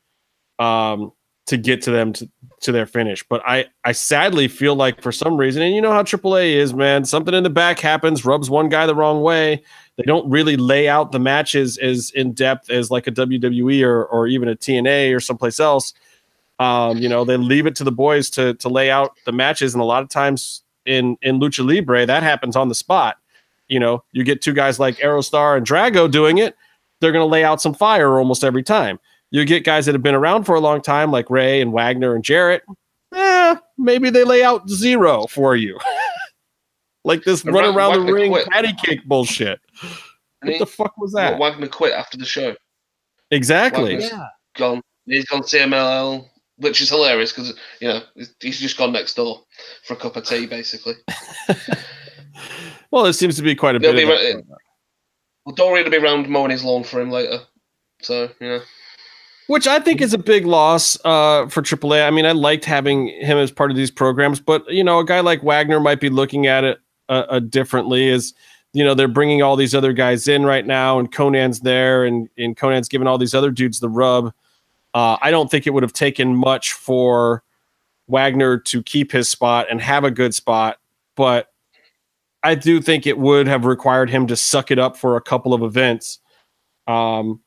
um, 0.59 1.13
to 1.47 1.57
get 1.57 1.83
to 1.83 1.91
them 1.91 2.13
to, 2.13 2.31
to 2.61 2.73
their 2.73 2.87
finish. 2.87 3.25
But 3.29 3.43
I, 3.45 3.67
I 3.85 3.93
sadly 3.93 4.47
feel 4.47 4.77
like 4.77 5.03
for 5.03 5.11
some 5.11 5.37
reason, 5.37 5.63
and 5.63 5.75
you 5.75 5.83
know 5.83 5.91
how 5.91 6.03
AAA 6.03 6.55
is, 6.55 6.75
man, 6.75 7.05
something 7.05 7.35
in 7.35 7.43
the 7.43 7.51
back 7.51 7.81
happens, 7.81 8.25
rubs 8.25 8.49
one 8.49 8.69
guy 8.69 8.87
the 8.87 8.95
wrong 8.95 9.21
way. 9.21 9.63
They 9.97 10.05
don't 10.05 10.29
really 10.29 10.57
lay 10.57 10.89
out 10.89 11.13
the 11.13 11.21
matches 11.21 11.79
as 11.79 12.11
in 12.11 12.33
depth 12.33 12.71
as 12.71 12.91
like 12.91 13.07
a 13.07 13.13
WWE 13.13 13.85
or, 13.85 14.05
or 14.07 14.27
even 14.27 14.49
a 14.49 14.57
TNA 14.57 15.15
or 15.15 15.21
someplace 15.21 15.61
else. 15.61 15.95
Um, 16.59 16.99
you 16.99 17.09
know, 17.09 17.25
they 17.25 17.37
leave 17.37 17.67
it 17.67 17.77
to 17.77 17.85
the 17.85 17.93
boys 17.93 18.31
to 18.31 18.55
to 18.55 18.69
lay 18.69 18.91
out 18.91 19.17
the 19.27 19.33
matches, 19.33 19.75
and 19.75 19.81
a 19.81 19.85
lot 19.85 20.03
of 20.03 20.09
times 20.09 20.63
in 20.87 21.17
in 21.23 21.41
lucha 21.41 21.67
libre 21.67 22.07
that 22.07 22.23
happens 22.23 22.57
on 22.57 22.69
the 22.69 22.75
spot. 22.75 23.19
You 23.69 23.81
know, 23.81 24.05
you 24.13 24.25
get 24.25 24.43
two 24.43 24.53
guys 24.53 24.79
like 24.79 24.97
Aerostar 24.99 25.57
and 25.57 25.67
Drago 25.67 26.11
doing 26.11 26.39
it, 26.39 26.55
they're 27.01 27.13
going 27.13 27.27
to 27.27 27.31
lay 27.31 27.45
out 27.45 27.61
some 27.61 27.75
fire 27.75 28.19
almost 28.19 28.45
every 28.45 28.63
time. 28.63 28.99
You 29.31 29.45
get 29.45 29.65
guys 29.65 29.87
that 29.87 29.95
have 29.95 30.03
been 30.03 30.15
around 30.15 30.45
for 30.45 30.55
a 30.55 30.61
long 30.61 30.81
time, 30.81 31.11
like 31.11 31.29
Rey 31.29 31.61
and 31.61 31.73
Wagner 31.73 32.15
and 32.15 32.25
Jarrett. 32.25 32.63
Eh, 33.13 33.57
maybe 33.79 34.11
they 34.11 34.25
lay 34.25 34.43
out 34.43 34.69
zero 34.69 35.27
for 35.27 35.57
you, 35.57 35.79
like 37.05 37.23
this 37.25 37.45
run 37.45 37.65
Around 37.65 37.77
around 37.77 38.07
the 38.07 38.13
ring 38.13 38.31
quit. 38.31 38.49
patty 38.49 38.73
cake 38.85 39.05
bullshit. 39.07 39.61
And 39.83 39.91
What 40.43 40.53
he, 40.53 40.59
the 40.59 40.67
fuck 40.67 40.97
was 40.99 41.13
that? 41.13 41.39
well, 41.39 41.51
that? 41.51 41.59
Wagner 41.59 41.69
quit 41.69 41.93
after 41.93 42.17
the 42.19 42.25
show. 42.25 42.55
Exactly. 43.31 43.95
Wagner's 43.95 44.11
Yeah. 44.11 44.27
gone. 44.57 44.81
He's 45.07 45.25
gone 45.27 45.43
CMLL, 45.43 46.29
which 46.57 46.81
is 46.81 46.89
hilarious 46.91 47.33
because 47.33 47.55
you 47.81 47.89
know 47.89 48.01
he's 48.41 48.59
just 48.61 48.77
gone 48.79 48.93
next 48.93 49.15
door 49.15 49.43
for 49.87 49.95
a 49.95 49.97
cup 49.97 50.17
of 50.17 50.25
tea, 50.27 50.47
basically. 50.47 50.95
Well, 52.91 53.05
there 53.05 53.13
seems 53.13 53.37
to 53.37 53.43
be 53.43 53.55
quite 53.55 53.75
a 53.75 53.79
They'll 53.79 53.93
bit. 53.93 54.07
be 54.07 54.31
Of 54.31 54.37
right 54.37 54.45
Well, 55.45 55.55
Dorian 55.55 55.85
will 55.85 55.91
be 55.91 55.97
around 55.99 56.29
mowing 56.29 56.51
his 56.51 56.65
lawn 56.65 56.85
for 56.85 57.01
him 57.01 57.11
later. 57.11 57.41
So 58.03 58.31
yeah, 58.41 58.61
which 59.49 59.67
I 59.67 59.79
think 59.81 60.01
is 60.01 60.15
a 60.15 60.19
big 60.19 60.47
loss 60.47 60.97
uh, 61.05 61.47
for 61.49 61.63
AAA. 61.63 62.07
I 62.07 62.11
mean, 62.11 62.27
I 62.27 62.33
liked 62.33 62.65
having 62.65 63.09
him 63.09 63.37
as 63.39 63.51
part 63.51 63.71
of 63.71 63.77
these 63.77 63.91
programs, 63.91 64.39
but 64.41 64.69
you 64.71 64.85
know, 64.85 64.99
a 65.01 65.05
guy 65.05 65.21
like 65.21 65.43
Wagner 65.43 65.81
might 65.81 66.01
be 66.01 66.09
looking 66.09 66.47
at 66.47 66.65
it 66.65 66.79
uh, 67.09 67.25
uh, 67.29 67.39
differently. 67.41 68.09
is 68.09 68.35
you 68.73 68.83
know, 68.83 68.93
they're 68.95 69.07
bringing 69.07 69.41
all 69.41 69.55
these 69.55 69.73
other 69.75 69.93
guys 69.93 70.27
in 70.27 70.45
right 70.45 70.67
now, 70.67 70.99
and 70.99 71.13
Konnan's 71.13 71.61
there, 71.61 72.05
and 72.05 72.29
and 72.37 72.57
Konnan's 72.57 72.89
giving 72.89 73.07
all 73.07 73.19
these 73.19 73.35
other 73.35 73.51
dudes 73.51 73.81
the 73.81 73.89
rub. 73.89 74.33
Uh, 74.95 75.17
I 75.23 75.31
don't 75.31 75.51
think 75.51 75.67
it 75.67 75.71
would 75.71 75.83
have 75.83 75.93
taken 75.93 76.35
much 76.35 76.73
for 76.73 77.43
Wagner 78.09 78.59
to 78.59 78.83
keep 78.83 79.13
his 79.13 79.29
spot 79.29 79.67
and 79.71 79.81
have 79.81 80.05
a 80.05 80.11
good 80.11 80.35
spot, 80.35 80.79
but 81.17 81.53
I 82.43 82.55
do 82.55 82.81
think 82.81 83.07
it 83.07 83.19
would 83.19 83.47
have 83.47 83.65
required 83.65 84.11
him 84.11 84.27
to 84.27 84.37
suck 84.37 84.71
it 84.71 84.79
up 84.79 84.97
for 84.97 85.17
a 85.17 85.21
couple 85.21 85.55
of 85.55 85.63
events. 85.63 86.19
Um, 86.87 87.41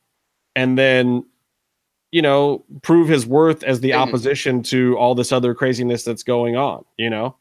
and 0.56 0.76
then 0.78 1.24
you 2.10 2.22
know, 2.22 2.64
prove 2.82 3.06
his 3.06 3.26
worth 3.26 3.62
as 3.64 3.80
the 3.80 3.90
Mhm. 3.90 3.98
opposition 3.98 4.62
to 4.62 4.96
all 4.96 5.14
this 5.14 5.30
other 5.30 5.54
craziness 5.54 6.04
that's 6.04 6.22
going 6.22 6.56
on, 6.56 6.84
you 6.96 7.10
know? 7.10 7.36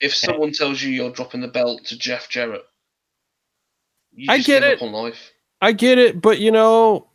If 0.00 0.14
someone 0.14 0.52
tells 0.52 0.80
you 0.82 0.90
you're 0.90 1.10
dropping 1.10 1.40
the 1.40 1.48
belt 1.48 1.84
to 1.86 1.98
Jeff 1.98 2.28
Jarrett, 2.28 2.62
you 4.12 4.26
I 4.30 4.36
just 4.38 4.46
get 4.46 4.62
give 4.62 4.70
it. 4.72 4.76
Up 4.76 4.82
on 4.82 4.92
life. 4.92 5.32
I 5.60 5.72
get 5.72 5.98
it, 5.98 6.20
but 6.20 6.38
you 6.38 6.50
know, 6.52 7.08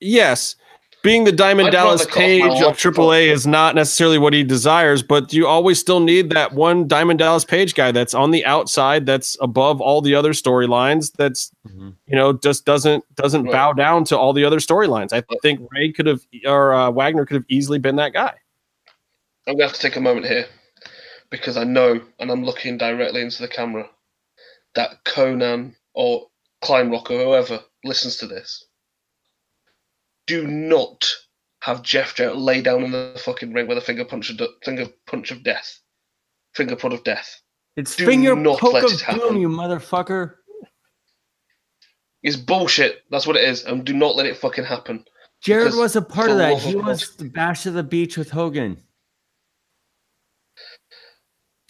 yes, 0.00 0.56
being 1.02 1.24
the 1.24 1.32
Diamond 1.32 1.68
I'd 1.68 1.72
Dallas 1.72 2.02
rather 2.02 2.10
cut 2.12 2.20
off 2.22 2.28
my 2.40 2.48
Page 2.54 2.62
of 2.62 2.76
AAA 2.94 3.26
is 3.32 3.46
not 3.46 3.74
necessarily 3.74 4.18
what 4.18 4.32
he 4.32 4.44
desires, 4.44 5.02
but 5.02 5.32
you 5.32 5.46
always 5.46 5.78
still 5.80 5.98
need 6.00 6.30
that 6.30 6.52
one 6.52 6.86
Diamond 6.86 7.18
Dallas 7.18 7.44
Page 7.44 7.74
guy 7.74 7.90
that's 7.90 8.14
on 8.14 8.30
the 8.30 8.44
outside, 8.44 9.06
that's 9.06 9.36
above 9.40 9.80
all 9.80 10.00
the 10.02 10.14
other 10.14 10.32
storylines, 10.32 11.12
that's 11.12 11.50
Mhm. 11.66 11.94
you 12.06 12.14
know 12.16 12.32
just 12.34 12.64
doesn't 12.64 13.02
doesn't 13.16 13.44
Right. 13.44 13.52
bow 13.52 13.72
down 13.72 14.04
to 14.04 14.18
all 14.18 14.32
the 14.32 14.44
other 14.44 14.58
storylines. 14.58 15.12
I 15.12 15.22
think 15.42 15.60
Rey 15.72 15.90
could 15.90 16.06
have 16.06 16.20
or 16.46 16.72
uh, 16.72 16.90
Wagner 16.90 17.24
could 17.26 17.34
have 17.34 17.46
easily 17.48 17.78
been 17.78 17.96
that 17.96 18.12
guy. 18.12 18.34
I'm 19.48 19.54
gonna 19.54 19.64
have 19.64 19.72
to 19.74 19.80
take 19.80 19.96
a 19.96 20.00
moment 20.00 20.26
here 20.26 20.46
because 21.30 21.56
I 21.56 21.64
know, 21.64 22.00
and 22.18 22.30
I'm 22.30 22.44
looking 22.44 22.76
directly 22.76 23.22
into 23.22 23.42
the 23.42 23.48
camera, 23.48 23.88
that 24.74 25.04
Konnan 25.04 25.74
or 25.94 26.26
Klein 26.62 26.90
Rock 26.90 27.10
or 27.10 27.18
whoever 27.24 27.60
listens 27.84 28.16
to 28.16 28.26
this, 28.26 28.66
do 30.26 30.46
not 30.46 31.08
have 31.62 31.82
Jeff 31.82 32.14
Jarrett 32.14 32.36
lay 32.36 32.60
down 32.60 32.84
in 32.84 32.90
the 32.90 33.20
fucking 33.24 33.52
ring 33.52 33.66
with 33.66 33.78
a 33.78 33.82
finger 33.82 34.04
punch 34.04 34.30
of 34.30 34.38
de- 34.38 34.48
finger 34.64 34.86
punch 35.06 35.30
of 35.30 35.42
death, 35.42 35.78
finger 36.54 36.76
prod 36.76 36.92
of 36.92 37.04
death. 37.04 37.40
It's 37.76 37.96
Do 37.96 38.06
finger 38.06 38.34
not 38.34 38.58
poke 38.58 38.74
let 38.74 38.84
of 38.84 38.92
it 38.92 39.00
happen. 39.00 39.20
doom, 39.20 39.36
you 39.36 39.48
motherfucker. 39.48 40.34
It's 42.22 42.36
bullshit. 42.36 43.02
That's 43.10 43.26
what 43.26 43.36
it 43.36 43.44
is, 43.44 43.64
and 43.64 43.84
do 43.84 43.92
not 43.92 44.16
let 44.16 44.26
it 44.26 44.36
fucking 44.36 44.64
happen. 44.64 45.04
Jarrett 45.42 45.74
was 45.74 45.96
a 45.96 46.02
part 46.02 46.30
of 46.30 46.36
that. 46.36 46.58
He 46.58 46.76
was 46.76 47.16
the 47.16 47.30
bash 47.30 47.64
of 47.64 47.74
the 47.74 47.82
beach 47.82 48.18
with 48.18 48.30
Hogan. 48.30 48.82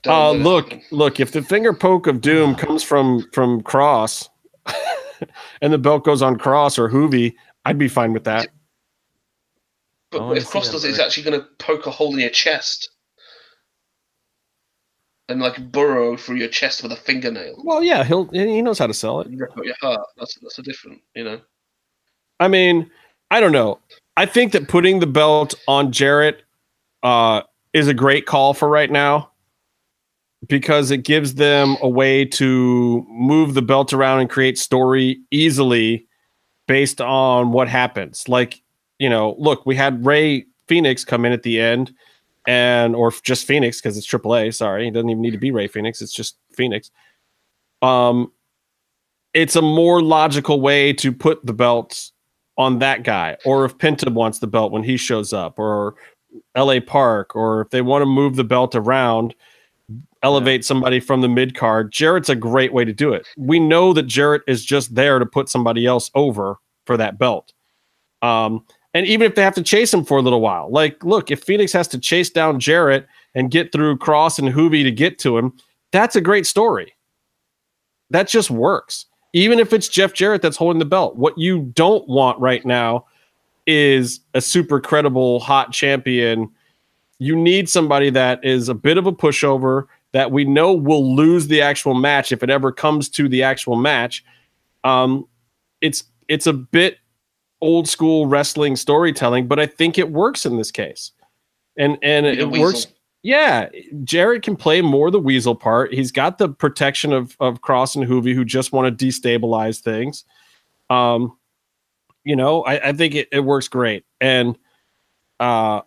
Don't 0.03 0.15
Uh, 0.15 0.31
look, 0.33 0.79
look. 0.91 1.21
If 1.21 1.33
the 1.33 1.43
finger 1.43 1.73
poke 1.73 2.07
of 2.07 2.21
doom 2.21 2.55
comes 2.57 2.83
from 2.83 3.29
from 3.33 3.63
Kross, 3.63 4.29
and 5.63 5.73
the 5.73 5.79
belt 5.79 6.05
goes 6.05 6.23
on 6.23 6.39
Kross 6.39 6.79
or 6.79 6.89
Juvi, 6.89 7.35
I'd 7.65 7.79
be 7.79 7.89
fine 7.89 8.13
with 8.13 8.25
that. 8.25 8.49
But 10.11 10.23
wanna 10.23 10.37
if 10.37 10.47
Kross 10.47 10.73
does 10.73 10.85
it, 10.85 10.91
it's 10.91 10.99
actually 10.99 11.25
going 11.25 11.41
to 11.41 11.47
poke 11.59 11.87
a 11.87 11.91
hole 11.91 12.13
in 12.15 12.21
your 12.21 12.31
chest 12.31 12.91
and 15.31 15.41
like 15.41 15.71
burrow 15.71 16.17
through 16.17 16.37
your 16.37 16.49
chest 16.49 16.83
with 16.83 16.93
a 16.93 16.97
fingernail. 16.97 17.63
Well, 17.65 17.83
yeah, 17.83 18.05
he'll 18.05 18.27
he 18.29 18.61
knows 18.61 18.79
how 18.79 18.89
to 18.89 18.95
sell 18.95 19.21
it. 19.21 19.29
Rip 19.31 19.57
out 19.57 19.65
your 19.65 19.77
heart. 19.81 20.07
That's 20.17 20.37
that's 20.41 20.59
a 20.59 20.63
different, 20.63 21.01
you 21.15 21.25
know. 21.25 21.41
I 22.41 22.49
mean, 22.49 22.91
I 23.31 23.41
don't 23.41 23.53
know. 23.53 23.79
I 24.17 24.27
think 24.27 24.53
that 24.53 24.69
putting 24.69 24.99
the 24.99 25.07
belt 25.07 25.55
on 25.69 25.93
Jarrett 25.93 26.43
uh, 27.03 27.43
is 27.73 27.87
a 27.87 27.95
great 27.95 28.27
call 28.27 28.55
for 28.55 28.69
right 28.69 28.91
now. 28.91 29.30
Because 30.49 30.91
it 30.91 30.99
gives 31.05 31.35
them 31.35 31.77
a 31.83 31.89
way 31.89 32.25
to 32.25 33.07
move 33.09 33.55
the 33.55 33.63
belt 33.63 33.93
around 33.93 34.21
and 34.21 34.31
create 34.31 34.59
story 34.59 35.21
easily 35.31 36.07
based 36.67 37.01
on 37.01 37.53
what 37.53 37.69
happens. 37.69 38.29
Like, 38.29 38.63
you 38.99 39.11
know, 39.11 39.35
look, 39.39 39.67
we 39.67 39.77
had 39.77 40.05
Rey 40.07 40.47
Fenix 40.67 41.05
come 41.05 41.25
in 41.25 41.33
at 41.33 41.43
the 41.43 41.61
end 41.61 41.93
and 42.47 42.97
or 42.97 43.13
just 43.23 43.47
Fenix 43.47 43.81
because 43.81 43.99
it's 43.99 44.07
AAA. 44.07 44.55
Sorry, 44.55 44.89
it 44.89 44.93
doesn't 44.93 45.11
even 45.11 45.21
need 45.21 45.33
to 45.33 45.39
be 45.39 45.51
Rey 45.51 45.69
Fenix, 45.69 46.01
It's 46.01 46.13
just 46.13 46.37
Fenix. 46.53 46.91
Um, 47.83 48.33
it's 49.35 49.57
a 49.57 49.63
more 49.63 50.03
logical 50.03 50.61
way 50.61 50.93
to 50.95 51.13
put 51.13 51.45
the 51.45 51.53
belt 51.53 52.11
on 52.59 52.79
that 52.81 53.05
guy, 53.05 53.37
or 53.45 53.65
if 53.65 53.79
Penta 53.79 54.13
wants 54.13 54.39
the 54.39 54.47
belt 54.47 54.73
when 54.73 54.83
he 54.83 54.97
shows 54.97 55.33
up, 55.33 55.59
or 55.59 55.95
L.A. 56.55 56.81
Park, 56.81 57.35
or 57.35 57.63
if 57.63 57.71
they 57.71 57.81
want 57.81 58.03
to 58.03 58.07
move 58.07 58.37
the 58.37 58.45
belt 58.45 58.75
around, 58.75 59.35
elevate 60.23 60.65
somebody 60.65 61.01
from 61.01 61.21
the 61.21 61.29
mid 61.29 61.55
card. 61.55 61.93
Jarrett's 61.93 62.29
a 62.29 62.37
great 62.37 62.73
way 62.73 62.85
to 62.85 62.93
do 62.93 63.13
it. 63.13 63.27
We 63.37 63.59
know 63.59 63.93
that 63.93 64.05
Jarrett 64.05 64.43
is 64.47 64.65
just 64.65 64.95
there 64.95 65.19
to 65.19 65.27
put 65.27 65.49
somebody 65.49 65.87
else 65.87 66.11
over 66.15 66.59
for 66.87 66.97
that 66.97 67.19
belt. 67.19 67.53
Um, 68.23 68.65
and 68.93 69.07
even 69.07 69.27
if 69.27 69.35
they 69.35 69.43
have 69.43 69.55
to 69.55 69.63
chase 69.63 69.95
him 69.95 70.05
for 70.05 70.19
a 70.19 70.23
little 70.23 70.41
while, 70.41 70.71
like, 70.71 71.03
look, 71.05 71.31
if 71.31 71.43
Fenix 71.43 71.73
has 71.73 71.89
to 71.89 71.99
chase 71.99 72.29
down 72.29 72.59
Jarrett 72.59 73.07
and 73.35 73.51
get 73.51 73.73
through 73.73 73.99
Kross 73.99 74.39
and 74.39 74.49
Juvi 74.49 74.83
to 74.83 74.91
get 74.91 75.19
to 75.21 75.39
him, 75.39 75.57
that's 75.93 76.17
a 76.17 76.21
great 76.21 76.47
story. 76.47 76.95
That 78.11 78.29
just 78.29 78.51
works. 78.51 79.07
Even 79.33 79.61
if 79.61 79.73
it's 79.73 79.89
Jeff 79.89 80.13
Jarrett 80.13 80.43
that's 80.43 80.57
holding 80.57 80.81
the 80.81 80.85
belt. 80.85 81.17
What 81.17 81.39
you 81.39 81.61
don't 81.75 82.07
want 82.09 82.39
right 82.41 82.67
now 82.67 83.07
is 83.67 84.21
a 84.35 84.41
super 84.41 84.81
credible 84.81 85.39
hot 85.39 85.73
champion. 85.73 86.51
You 87.21 87.37
need 87.37 87.69
somebody 87.69 88.11
that 88.11 88.45
is 88.45 88.69
a 88.69 88.75
bit 88.75 88.99
of 88.99 89.07
a 89.07 89.13
pushover 89.13 89.87
that 90.13 90.33
we 90.33 90.45
know 90.45 90.73
will 90.73 91.15
lose 91.15 91.47
the 91.47 91.63
actual 91.63 91.95
match 91.95 92.33
if 92.33 92.43
it 92.43 92.51
ever 92.51 92.73
comes 92.73 93.09
to 93.11 93.29
the 93.29 93.43
actual 93.43 93.77
match. 93.77 94.25
Um, 94.85 95.27
it's 95.81 96.05
it's 96.29 96.47
a 96.47 96.53
bit 96.53 96.99
old 97.61 97.89
school 97.89 98.27
wrestling 98.27 98.77
storytelling, 98.77 99.47
but 99.47 99.59
I 99.59 99.67
think 99.67 99.99
it 99.99 100.11
works 100.11 100.47
in 100.47 100.57
this 100.57 100.71
case. 100.71 101.13
And 101.77 101.99
and 102.03 102.27
it 102.27 102.51
works. 102.51 102.87
Yeah, 103.23 103.69
Jarrett 104.03 104.43
can 104.43 104.57
play 104.57 104.81
more 104.81 105.11
the 105.11 105.21
weasel 105.21 105.55
part. 105.55 105.93
He's 105.93 106.11
got 106.11 106.39
the 106.39 106.49
protection 106.49 107.13
of 107.13 107.37
of 107.41 107.61
Kross 107.61 107.95
and 107.95 108.07
Juvi, 108.07 108.35
who 108.35 108.45
just 108.45 108.73
want 108.73 108.99
to 108.99 109.07
destabilize 109.07 109.81
things. 109.81 110.25
Um, 110.89 111.37
you 112.25 112.35
know, 112.35 112.63
I, 112.63 112.89
I 112.89 112.93
think 112.93 113.15
it, 113.15 113.29
it 113.31 113.41
works 113.41 113.69
great, 113.69 114.05
and 114.21 114.59
uh, 115.39 115.83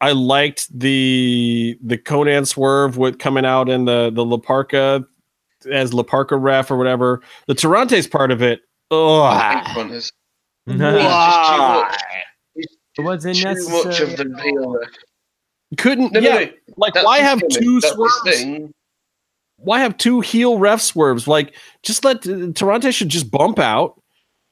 I 0.00 0.12
liked 0.12 0.68
the 0.78 1.76
the 1.82 1.98
Konnan 1.98 2.46
swerve 2.46 2.96
with 2.96 3.18
coming 3.18 3.44
out 3.44 3.68
in 3.68 3.84
the 3.84 4.10
the 4.14 4.24
La 4.24 4.36
Parka 4.38 5.04
as 5.70 5.92
La 5.92 6.02
Parka 6.04 6.36
ref 6.36 6.70
or 6.70 6.76
whatever. 6.76 7.20
The 7.48 7.54
Tirantes 7.54 8.08
part 8.10 8.30
of 8.30 8.40
it. 8.42 8.60
Oh, 8.90 9.20
Why? 9.20 9.64
It 12.98 13.02
wasn't 13.02 13.36
too 13.36 13.68
much 13.68 14.00
of 14.00 14.16
the 14.16 14.40
heel. 14.42 14.76
couldn't 15.76 16.12
No, 16.12 16.20
no, 16.20 16.28
yeah 16.28 16.44
no. 16.46 16.50
like 16.76 16.94
That's 16.94 17.06
why 17.06 17.18
have 17.18 17.38
gimmick. 17.40 17.58
two 17.62 17.80
That's 17.80 17.94
swerves 17.94 18.20
thing. 18.24 18.72
why 19.56 19.78
have 19.80 19.96
two 19.98 20.20
heel 20.20 20.58
ref 20.58 20.80
swerves 20.80 21.28
like 21.28 21.54
just 21.84 22.04
let 22.04 22.22
Tarante 22.22 22.92
should 22.92 23.08
just 23.08 23.30
bump 23.30 23.58
out 23.60 24.02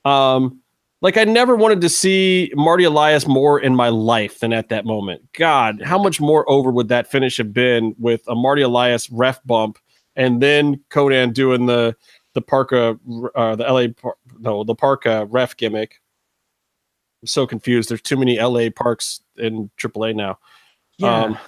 um 0.05 0.61
like 1.03 1.17
I 1.17 1.25
never 1.25 1.57
wanted 1.57 1.81
to 1.83 1.89
see 1.89 2.53
Marty 2.55 2.85
Elias 2.85 3.27
more 3.27 3.61
in 3.61 3.75
my 3.75 3.89
life 3.89 4.41
than 4.41 4.53
at 4.53 4.71
that 4.71 4.87
moment. 4.87 5.23
God, 5.33 5.83
how 5.83 5.99
much 5.99 6.21
more 6.21 6.49
over 6.51 6.71
would 6.71 6.89
that 6.89 7.11
finish 7.11 7.37
have 7.37 7.53
been 7.53 7.95
with 7.99 8.23
a 8.29 8.35
Marty 8.35 8.63
Elias 8.63 9.11
ref 9.11 9.43
bump 9.45 9.79
and 10.17 10.43
then 10.43 10.81
Konnan 10.91 11.33
doing 11.33 11.67
the 11.67 11.95
the 12.35 12.43
Parka 12.43 12.99
uh, 13.35 13.57
the 13.57 13.65
LA 13.65 13.89
Par- 13.89 14.17
no 14.39 14.65
the 14.65 14.75
Parka 14.75 15.27
ref 15.31 15.57
gimmick. 15.57 16.01
I'm 17.23 17.29
so 17.29 17.47
confused. 17.47 17.89
There's 17.89 18.03
too 18.03 18.17
many 18.17 18.41
LA 18.41 18.71
parks 18.75 19.21
in 19.37 19.71
AAA 19.79 20.15
now. 20.17 20.39
Yeah. 20.99 21.25
Um, 21.25 21.39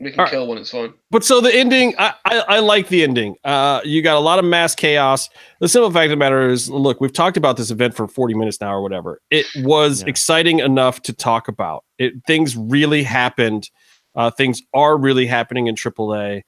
We 0.00 0.10
can 0.10 0.20
Alright. 0.20 0.32
kill 0.32 0.46
one. 0.46 0.56
It's 0.58 0.70
fine. 0.70 0.94
but 1.10 1.24
so 1.24 1.40
the 1.42 1.54
ending, 1.54 1.94
I, 1.98 2.14
I, 2.24 2.38
I 2.48 2.58
like 2.60 2.88
the 2.88 3.02
ending. 3.02 3.36
Uh, 3.44 3.80
you 3.84 4.00
got 4.00 4.16
a 4.16 4.20
lot 4.20 4.38
of 4.38 4.46
mass 4.46 4.74
chaos. 4.74 5.28
The 5.60 5.68
simple 5.68 5.90
fact 5.90 6.04
of 6.06 6.10
the 6.10 6.16
matter 6.16 6.48
is, 6.48 6.70
look, 6.70 7.00
we've 7.02 7.12
talked 7.12 7.36
about 7.36 7.58
this 7.58 7.70
event 7.70 7.94
for 7.94 8.08
40 8.08 8.32
minutes 8.34 8.60
now 8.62 8.72
or 8.72 8.80
whatever. 8.82 9.20
It 9.30 9.44
was 9.56 10.00
Yeah. 10.02 10.08
exciting 10.08 10.60
enough 10.60 11.02
to 11.02 11.12
talk 11.12 11.48
about. 11.48 11.84
It 11.98 12.14
things 12.26 12.56
really 12.56 13.02
happened. 13.02 13.68
Uh, 14.14 14.30
things 14.30 14.62
are 14.72 14.96
really 14.96 15.26
happening 15.26 15.66
in 15.66 15.74
AAA. 15.76 16.42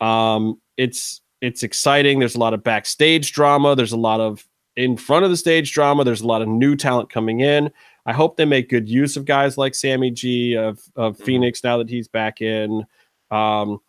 Um, 0.00 0.60
it's 0.76 1.20
it's 1.40 1.62
exciting. 1.62 2.20
There's 2.20 2.34
a 2.36 2.40
lot 2.40 2.54
of 2.54 2.64
backstage 2.64 3.32
drama. 3.32 3.76
There's 3.76 3.92
a 3.92 3.98
lot 3.98 4.20
of 4.20 4.46
in 4.76 4.96
front 4.96 5.24
of 5.26 5.30
the 5.30 5.36
stage 5.36 5.72
drama. 5.72 6.04
There's 6.04 6.22
a 6.22 6.26
lot 6.26 6.40
of 6.42 6.48
new 6.48 6.74
talent 6.74 7.10
coming 7.10 7.40
in. 7.40 7.70
I 8.06 8.12
hope 8.12 8.36
they 8.36 8.44
make 8.44 8.68
good 8.68 8.88
use 8.88 9.16
of 9.16 9.24
guys 9.24 9.56
like 9.56 9.74
Sammy 9.74 10.10
G 10.10 10.54
of 10.56 10.80
of 10.96 11.16
Mhm. 11.18 11.24
Fenix 11.24 11.64
now 11.64 11.78
that 11.78 11.88
he's 11.88 12.08
back 12.08 12.40
in. 12.42 12.86
Um, 13.30 13.80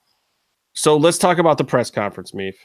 so 0.73 0.95
let's 0.97 1.17
talk 1.17 1.37
about 1.37 1.57
the 1.57 1.63
press 1.65 1.91
conference, 1.91 2.31
Meef. 2.31 2.55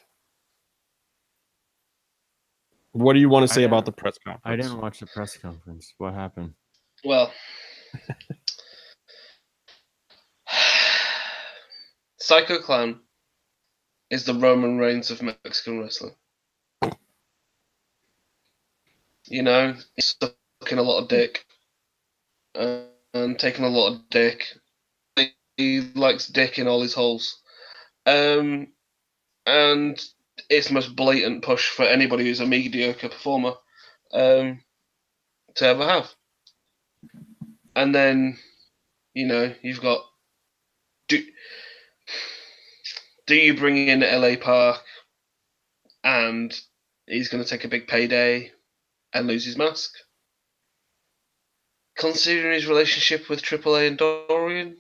What 2.93 3.13
do 3.15 3.21
you 3.21 3.29
want 3.29 3.47
to 3.47 3.55
say 3.55 3.65
about 3.65 3.85
the 3.85 3.93
press 3.93 4.19
conference? 4.19 4.43
I 4.45 4.57
didn't 4.57 4.81
watch 4.81 4.99
the 5.01 5.07
press 5.07 5.37
conference. 5.37 5.95
What 5.99 6.15
happened? 6.15 6.55
Well, 7.05 7.33
Psycho 12.19 12.59
Clown 12.61 13.01
is 14.11 14.25
the 14.25 14.35
Roman 14.35 14.79
Reigns 14.79 15.11
of 15.11 15.23
Mexican 15.23 15.81
wrestling. 15.81 16.15
You 19.27 19.43
know, 19.43 19.75
he's 19.95 20.17
sucking 20.63 20.79
a 20.79 20.83
lot 20.83 21.01
of 21.03 21.09
dick 21.09 21.45
and 22.55 23.39
taking 23.39 23.65
a 23.65 23.69
lot 23.69 23.93
of 23.93 24.11
dick. 24.11 24.47
He- 25.17 25.35
He 25.57 25.81
likes 25.81 26.27
dick 26.27 26.59
in 26.59 26.67
all 26.69 26.83
his 26.83 26.95
holes. 26.95 27.39
Um, 28.07 28.73
and 29.47 30.03
it's 30.51 30.69
the 30.69 30.75
most 30.75 30.97
blatant 30.97 31.43
push 31.45 31.69
for 31.71 31.85
anybody 31.85 32.25
who's 32.25 32.41
a 32.41 32.47
mediocre 32.47 33.09
performer 33.09 33.55
um, 34.13 34.65
to 35.57 35.67
ever 35.67 35.87
have. 35.87 36.15
And 37.77 37.95
then, 37.95 38.39
you 39.15 39.27
know, 39.27 39.55
you've 39.63 39.81
got 39.81 40.05
do 41.09 41.25
do 43.27 43.35
you 43.35 43.55
bring 43.57 43.89
in 43.89 44.03
LA 44.03 44.37
Park 44.37 44.85
and 46.05 46.59
he's 47.07 47.29
going 47.29 47.43
to 47.43 47.49
take 47.49 47.65
a 47.65 47.69
big 47.69 47.87
payday 47.89 48.53
and 49.15 49.27
lose 49.27 49.45
his 49.45 49.57
mask? 49.57 49.93
Considering 52.01 52.55
his 52.55 52.67
relationship 52.67 53.29
with 53.29 53.43
AAA 53.43 53.89
and 53.89 53.99
Dorian, 53.99 54.79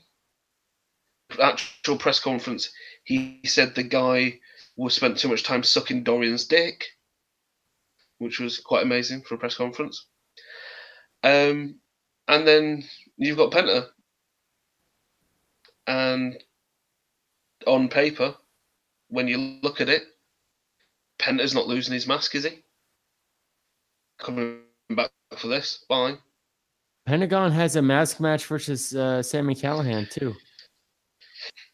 actual 1.41 1.99
press 1.99 2.19
conference, 2.19 2.73
he 3.05 3.41
said 3.45 3.75
the 3.75 3.83
guy 3.83 4.41
was 4.77 4.95
spent 4.95 5.19
too 5.19 5.29
much 5.29 5.43
time 5.43 5.63
sucking 5.63 6.03
Dorian's 6.03 6.47
dick, 6.47 6.87
which 8.19 8.41
was 8.41 8.59
quite 8.59 8.83
amazing 8.85 9.21
for 9.21 9.35
a 9.35 9.39
press 9.39 9.55
conference. 9.55 10.07
Um, 11.23 11.75
and 12.27 12.49
then 12.49 12.85
you've 13.19 13.37
got 13.37 13.53
Penta. 13.53 13.89
And 15.87 16.43
on 17.67 17.91
paper, 17.91 18.35
when 19.09 19.29
you 19.29 19.37
look 19.63 19.83
at 19.83 19.91
it, 19.91 20.05
Penta's 21.19 21.55
not 21.55 21.67
losing 21.67 21.93
his 21.93 22.07
mask, 22.07 22.35
is 22.35 22.45
he? 22.45 22.63
Coming 24.19 24.61
back 24.89 25.11
for 25.37 25.49
this, 25.49 25.85
fine. 25.87 26.17
Pentagon 27.11 27.51
has 27.51 27.75
a 27.75 27.83
mask 27.83 28.21
match 28.21 28.47
versus 28.47 28.95
uh, 28.95 29.21
Sami 29.21 29.57
Callihan 29.57 30.09
too. 30.09 30.33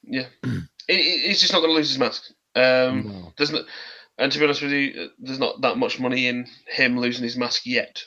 Yeah, 0.02 0.28
he, 0.42 0.58
he- 0.88 1.18
he's 1.28 1.40
just 1.42 1.52
not 1.52 1.58
going 1.58 1.72
to 1.72 1.76
lose 1.76 1.90
his 1.90 1.98
mask. 1.98 2.22
Um, 2.54 3.08
No. 3.08 3.32
There's 3.36 3.52
not, 3.52 3.66
and 4.16 4.32
to 4.32 4.38
be 4.38 4.44
honest 4.46 4.62
with 4.62 4.72
you, 4.72 4.98
uh, 4.98 5.06
there's 5.18 5.38
not 5.38 5.60
that 5.60 5.76
much 5.76 6.00
money 6.00 6.26
in 6.26 6.46
him 6.68 6.98
losing 6.98 7.22
his 7.22 7.36
mask 7.36 7.66
yet. 7.66 8.02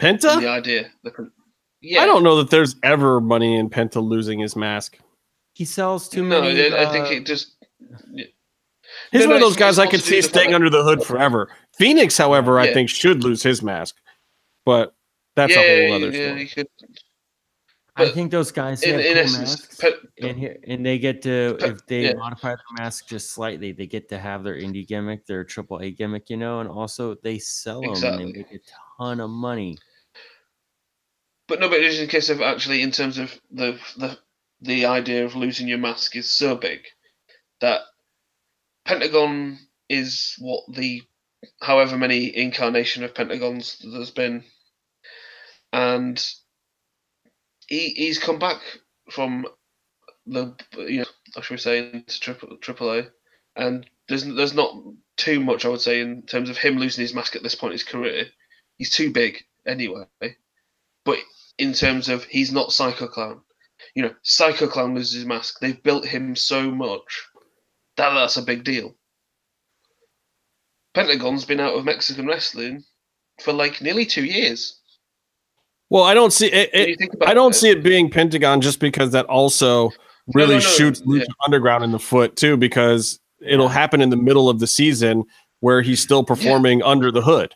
In 0.00 0.18
the 0.18 0.48
idea, 0.48 0.88
the, 1.02 1.30
yeah, 1.80 2.02
I 2.02 2.06
don't 2.06 2.22
know 2.22 2.36
that 2.36 2.50
there's 2.50 2.76
ever 2.84 3.20
money 3.20 3.56
in 3.56 3.68
Penta 3.68 4.00
losing 4.00 4.38
his 4.38 4.54
mask. 4.54 4.98
He 5.54 5.64
sells 5.64 6.08
too 6.08 6.22
no, 6.22 6.42
many. 6.42 6.62
I 6.62 6.84
I 6.84 6.92
think 6.92 7.06
uh, 7.06 7.10
it 7.10 7.26
just 7.26 7.56
He's 9.10 9.22
No, 9.22 9.26
one 9.26 9.36
of 9.36 9.40
those 9.40 9.56
guys 9.56 9.80
I 9.80 9.84
more 9.84 9.90
could 9.90 10.02
see 10.02 10.22
staying 10.22 10.54
under 10.54 10.70
the 10.70 10.84
hood 10.84 11.02
forever. 11.02 11.50
Fenix, 11.76 12.16
however, 12.16 12.60
I 12.60 12.72
think 12.72 12.88
should 12.88 13.24
lose 13.24 13.42
his 13.42 13.62
mask, 13.62 13.96
but 14.64 14.94
that's 15.36 15.54
yeah, 15.54 15.60
a 15.60 15.86
whole 15.86 15.96
other 15.96 16.10
yeah, 16.10 16.28
story. 16.28 16.46
could, 16.46 16.68
I 17.96 18.08
think 18.08 18.30
those 18.30 18.50
guys 18.50 18.82
in, 18.82 18.90
have 18.90 19.00
in 19.00 19.12
cool 19.12 19.22
essence, 19.22 19.50
masks, 19.50 19.76
Pe- 19.76 20.28
and 20.28 20.38
here 20.38 20.56
and 20.66 20.84
they 20.84 20.98
get 20.98 21.22
to 21.22 21.56
Pe- 21.60 21.70
if 21.70 21.86
they 21.86 22.02
yeah. 22.02 22.14
modify 22.14 22.48
their 22.48 22.64
mask 22.78 23.06
just 23.06 23.30
slightly, 23.30 23.72
they 23.72 23.86
get 23.86 24.08
to 24.08 24.18
have 24.18 24.42
their 24.42 24.56
indie 24.56 24.86
gimmick, 24.86 25.26
their 25.26 25.44
triple 25.44 25.78
A 25.78 25.90
gimmick, 25.90 26.28
you 26.28 26.36
know, 26.36 26.60
and 26.60 26.68
also 26.68 27.14
they 27.22 27.38
sell 27.38 27.80
them 27.82 28.04
and 28.04 28.18
they 28.20 28.38
make 28.38 28.52
a 28.52 28.58
ton 28.98 29.20
of 29.20 29.30
money. 29.30 29.78
But 31.46 31.60
no, 31.60 31.68
but 31.68 31.80
just 31.80 32.00
in 32.00 32.08
case 32.08 32.30
of 32.30 32.40
actually, 32.40 32.82
in 32.82 32.90
terms 32.90 33.18
of 33.18 33.38
the 33.50 33.78
the 33.96 34.18
the 34.60 34.86
idea 34.86 35.24
of 35.24 35.36
losing 35.36 35.68
your 35.68 35.78
mask 35.78 36.16
is 36.16 36.30
so 36.30 36.56
big, 36.56 36.80
that 37.60 37.82
Pentagon 38.84 39.58
is 39.88 40.34
what 40.38 40.64
the 40.68 41.02
however 41.60 41.96
many 41.96 42.34
incarnation 42.36 43.04
of 43.04 43.14
Pentagons 43.14 43.76
there's 43.84 44.10
been, 44.10 44.42
and 45.74 46.24
he 47.66 47.88
he's 47.90 48.18
come 48.20 48.38
back 48.38 48.60
from 49.10 49.44
the 50.24 50.54
you 50.78 50.98
know 50.98 51.42
should 51.42 51.54
we 51.54 51.58
say 51.58 51.78
into 51.78 52.20
triple 52.20 52.56
triple 52.58 52.92
A, 52.92 53.08
and 53.56 53.84
there's 54.08 54.24
there's 54.24 54.54
not 54.54 54.72
too 55.16 55.40
much 55.40 55.64
I 55.64 55.68
would 55.68 55.80
say 55.80 56.00
in 56.00 56.22
terms 56.22 56.48
of 56.48 56.56
him 56.56 56.78
losing 56.78 57.02
his 57.02 57.12
mask 57.12 57.34
at 57.34 57.42
this 57.42 57.56
point 57.56 57.72
in 57.72 57.78
his 57.78 57.84
career. 57.84 58.26
He's 58.78 58.90
too 58.90 59.12
big 59.12 59.42
anyway, 59.66 60.06
but 61.04 61.18
in 61.58 61.72
terms 61.72 62.08
of 62.08 62.24
he's 62.24 62.52
not 62.52 62.72
Psycho 62.72 63.08
Clown. 63.08 63.40
You 63.96 64.04
know, 64.04 64.14
Psycho 64.22 64.68
Clown 64.68 64.94
loses 64.94 65.14
his 65.14 65.26
mask. 65.26 65.58
They've 65.60 65.82
built 65.82 66.06
him 66.06 66.36
so 66.36 66.70
much 66.70 67.26
that 67.96 68.14
that's 68.14 68.36
a 68.36 68.42
big 68.42 68.62
deal. 68.62 68.94
Pentagon's 70.94 71.44
been 71.44 71.60
out 71.60 71.74
of 71.74 71.84
Mexican 71.84 72.26
wrestling 72.28 72.84
for 73.42 73.52
like 73.52 73.80
nearly 73.80 74.06
two 74.06 74.24
years. 74.24 74.80
Well, 75.90 76.04
I 76.04 76.14
don't 76.14 76.32
see 76.32 76.46
it. 76.46 76.70
It 76.72 77.10
I 77.26 77.34
don't 77.34 77.52
it. 77.52 77.54
see 77.54 77.70
it 77.70 77.82
being 77.82 78.10
Pentagon 78.10 78.60
just 78.60 78.80
because 78.80 79.12
that 79.12 79.26
also 79.26 79.90
really 80.34 80.54
no, 80.54 80.60
no, 80.60 80.60
shoots 80.60 81.02
Lucha 81.02 81.20
yeah. 81.20 81.34
Underground 81.44 81.84
in 81.84 81.92
the 81.92 81.98
foot 81.98 82.36
too, 82.36 82.56
because 82.56 83.20
it'll 83.40 83.68
happen 83.68 84.00
in 84.00 84.10
the 84.10 84.16
middle 84.16 84.48
of 84.48 84.58
the 84.58 84.66
season 84.66 85.24
where 85.60 85.82
he's 85.82 86.00
still 86.00 86.24
performing 86.24 86.82
under 86.82 87.10
the 87.10 87.22
hood. 87.22 87.54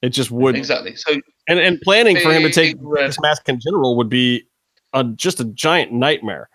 It 0.00 0.10
just 0.10 0.30
would, 0.30 0.56
exactly. 0.56 0.94
So 0.94 1.20
and 1.48 1.58
and 1.58 1.80
planning 1.80 2.18
for 2.20 2.32
him 2.32 2.42
to 2.42 2.50
take 2.50 2.76
this 2.94 3.20
mask 3.20 3.48
in 3.48 3.58
general 3.60 3.96
would 3.96 4.08
be 4.08 4.44
a 4.92 5.04
just 5.04 5.40
a 5.40 5.44
giant 5.44 5.92
nightmare. 5.92 6.48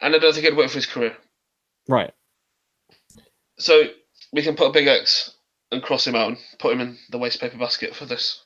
and 0.00 0.14
I 0.14 0.18
don't 0.18 0.32
think 0.34 0.44
it'd 0.44 0.58
work 0.58 0.68
for 0.68 0.78
his 0.78 0.86
career. 0.86 1.16
Right. 1.88 2.12
So 3.58 3.84
we 4.32 4.42
can 4.42 4.56
put 4.56 4.68
a 4.68 4.72
big 4.72 4.88
X 4.88 5.36
and 5.70 5.82
cross 5.82 6.06
him 6.06 6.16
out 6.16 6.28
and 6.28 6.38
put 6.58 6.72
him 6.72 6.80
in 6.80 6.98
the 7.10 7.18
waste 7.18 7.40
paper 7.40 7.56
basket 7.56 7.94
for 7.94 8.04
this. 8.04 8.41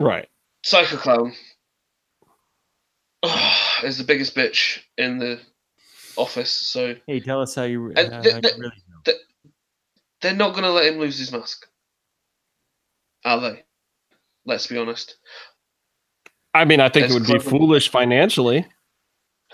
Right. 0.00 0.28
Psycho 0.64 0.96
Clown 0.96 1.34
is 3.82 3.98
the 3.98 4.04
biggest 4.04 4.34
bitch 4.34 4.80
in 4.98 5.18
the 5.18 5.40
office, 6.16 6.52
so 6.52 6.94
Hey, 7.06 7.20
tell 7.20 7.40
us 7.40 7.54
how 7.54 7.64
you, 7.64 7.92
And 7.96 8.12
how 8.12 8.20
the- 8.22 8.30
you 8.34 8.40
the- 8.40 8.54
really 8.58 8.82
feel. 9.04 9.14
they're 10.20 10.34
not 10.34 10.52
going 10.52 10.64
to 10.64 10.70
let 10.72 10.86
him 10.86 10.98
lose 10.98 11.18
his 11.18 11.32
mask. 11.32 11.66
Are 13.24 13.40
they? 13.40 13.64
Let's 14.46 14.66
be 14.66 14.76
honest. 14.78 15.16
I 16.52 16.64
mean, 16.64 16.80
I 16.80 16.88
think 16.88 17.06
As 17.06 17.10
it 17.10 17.14
would 17.20 17.26
be 17.26 17.38
foolish 17.38 17.88
financially. 17.90 18.66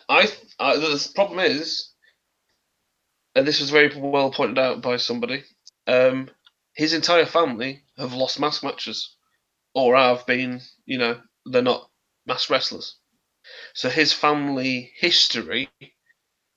I, 0.09 0.29
I 0.59 0.77
the 0.77 1.11
problem 1.15 1.39
is, 1.39 1.91
and 3.35 3.47
this 3.47 3.61
was 3.61 3.71
very 3.71 3.95
well 3.97 4.31
pointed 4.33 4.59
out 4.59 4.83
by 4.83 4.97
somebody. 4.97 5.45
Um, 5.87 6.29
his 6.75 6.93
entire 6.93 7.27
family 7.27 7.83
have 7.97 8.13
lost 8.13 8.41
mask 8.41 8.63
matches, 8.65 9.17
or 9.75 9.97
have 9.97 10.27
been. 10.27 10.61
You 10.87 10.99
know, 10.99 11.21
they're 11.47 11.63
not 11.63 11.91
mass 12.27 12.51
wrestlers. 12.51 12.97
So 13.75 13.89
his 13.89 14.13
family 14.13 14.93
history, 14.97 15.69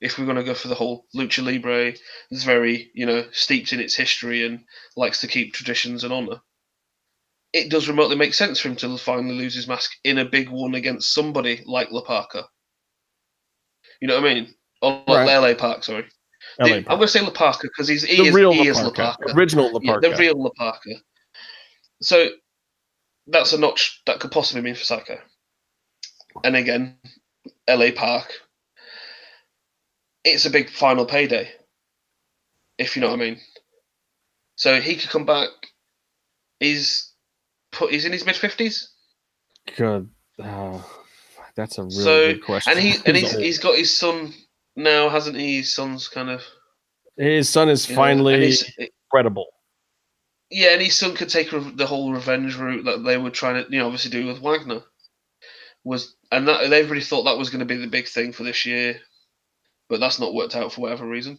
if 0.00 0.18
we're 0.18 0.24
going 0.26 0.36
to 0.36 0.44
go 0.44 0.54
for 0.54 0.68
the 0.68 0.74
whole 0.74 1.06
lucha 1.14 1.44
libre, 1.44 1.94
is 2.30 2.44
very 2.44 2.90
you 2.94 3.06
know 3.06 3.24
steeped 3.32 3.72
in 3.72 3.80
its 3.80 3.94
history 3.94 4.44
and 4.46 4.64
likes 4.96 5.20
to 5.20 5.26
keep 5.28 5.52
traditions 5.54 6.04
and 6.04 6.12
honor. 6.12 6.40
It 7.52 7.70
does 7.70 7.88
remotely 7.88 8.16
make 8.16 8.34
sense 8.34 8.58
for 8.58 8.68
him 8.68 8.76
to 8.76 8.98
finally 8.98 9.34
lose 9.34 9.54
his 9.54 9.68
mask 9.68 9.92
in 10.02 10.18
a 10.18 10.24
big 10.24 10.48
one 10.50 10.74
against 10.74 11.14
somebody 11.14 11.62
like 11.66 11.90
La 11.92 12.02
Parka. 12.02 12.48
You 14.00 14.08
know 14.08 14.20
what 14.20 14.28
I 14.30 14.34
mean? 14.34 14.54
Or 14.82 15.02
like 15.06 15.26
Right. 15.26 15.38
LA 15.38 15.54
Park, 15.54 15.84
sorry. 15.84 16.04
LA 16.58 16.66
The- 16.68 16.76
I'm 16.78 16.84
going 16.84 17.00
to 17.02 17.08
say 17.08 17.20
La 17.20 17.30
Parka 17.30 17.68
because 17.68 17.88
he's 17.88 18.02
he 18.02 18.16
the 18.16 18.24
is, 18.24 18.34
real 18.34 18.52
he 18.52 18.68
La 18.68 18.90
Parka. 18.90 19.16
original 19.34 19.70
La 19.72 19.80
Yeah, 19.80 19.98
the 20.00 20.16
real 20.18 20.42
La 20.42 20.50
Parka. 20.56 20.90
So 22.02 22.28
that's 23.26 23.52
a 23.52 23.58
notch 23.58 24.00
that 24.06 24.20
could 24.20 24.30
possibly 24.32 24.62
mean 24.62 24.74
for 24.74 24.84
Psycho. 24.84 25.18
And 26.42 26.56
again, 26.56 26.96
LA 27.68 27.90
Park. 27.94 28.32
It's 30.24 30.46
a 30.46 30.50
big 30.50 30.70
final 30.70 31.04
payday, 31.04 31.50
if 32.78 32.96
you 32.96 33.02
know 33.02 33.08
what 33.10 33.20
I 33.20 33.24
mean. 33.24 33.40
So 34.56 34.80
he 34.80 34.96
could 34.96 35.10
come 35.10 35.26
back. 35.26 35.48
He's 36.60 37.12
put. 37.72 37.92
He's 37.92 38.04
in 38.06 38.12
his 38.12 38.24
mid 38.24 38.36
fifties, 38.36 38.90
Good. 39.76 40.08
Oh, 40.42 40.84
that's 41.56 41.76
a 41.78 41.82
really 41.82 41.94
So- 41.94 42.32
good 42.32 42.44
question. 42.44 42.72
and 42.72 42.80
he 42.80 42.94
and 43.06 43.16
He's 43.16 43.32
he's 43.32 43.58
got 43.58 43.76
his 43.76 43.94
son 43.96 44.32
now, 44.76 45.08
hasn't 45.10 45.36
he? 45.36 45.58
His 45.58 45.74
son's 45.74 46.08
kind 46.08 46.30
of 46.30 46.42
his 47.16 47.48
son 47.48 47.68
is 47.68 47.88
know, 47.88 47.94
finally 47.96 48.46
his- 48.46 48.70
credible. 49.10 49.46
Yeah, 50.50 50.70
and 50.74 50.82
his 50.82 50.98
son 50.98 51.14
could 51.14 51.28
take 51.30 51.52
re- 51.52 51.72
the 51.74 51.86
whole 51.86 52.12
revenge 52.12 52.56
route 52.56 52.84
that 52.84 53.04
they 53.04 53.16
were 53.16 53.30
trying 53.30 53.64
to, 53.64 53.70
you 53.70 53.78
know, 53.78 53.86
obviously 53.86 54.10
do 54.10 54.26
with 54.26 54.40
Wagner. 54.40 54.82
Was 55.84 56.16
and 56.32 56.48
that 56.48 56.70
they 56.70 56.82
really 56.84 57.02
thought 57.02 57.24
that 57.24 57.36
was 57.38 57.50
going 57.50 57.60
to 57.60 57.66
be 57.66 57.76
the 57.76 57.86
big 57.86 58.08
thing 58.08 58.32
for 58.32 58.42
this 58.42 58.64
year, 58.64 59.00
but 59.88 60.00
that's 60.00 60.18
not 60.18 60.34
worked 60.34 60.56
out 60.56 60.72
for 60.72 60.80
whatever 60.80 61.06
reason. 61.06 61.38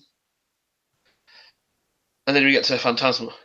And 2.28 2.36
then 2.36 2.46
we 2.46 2.52
get 2.52 2.66
to 2.66 2.78
Fantasma. 2.78 3.34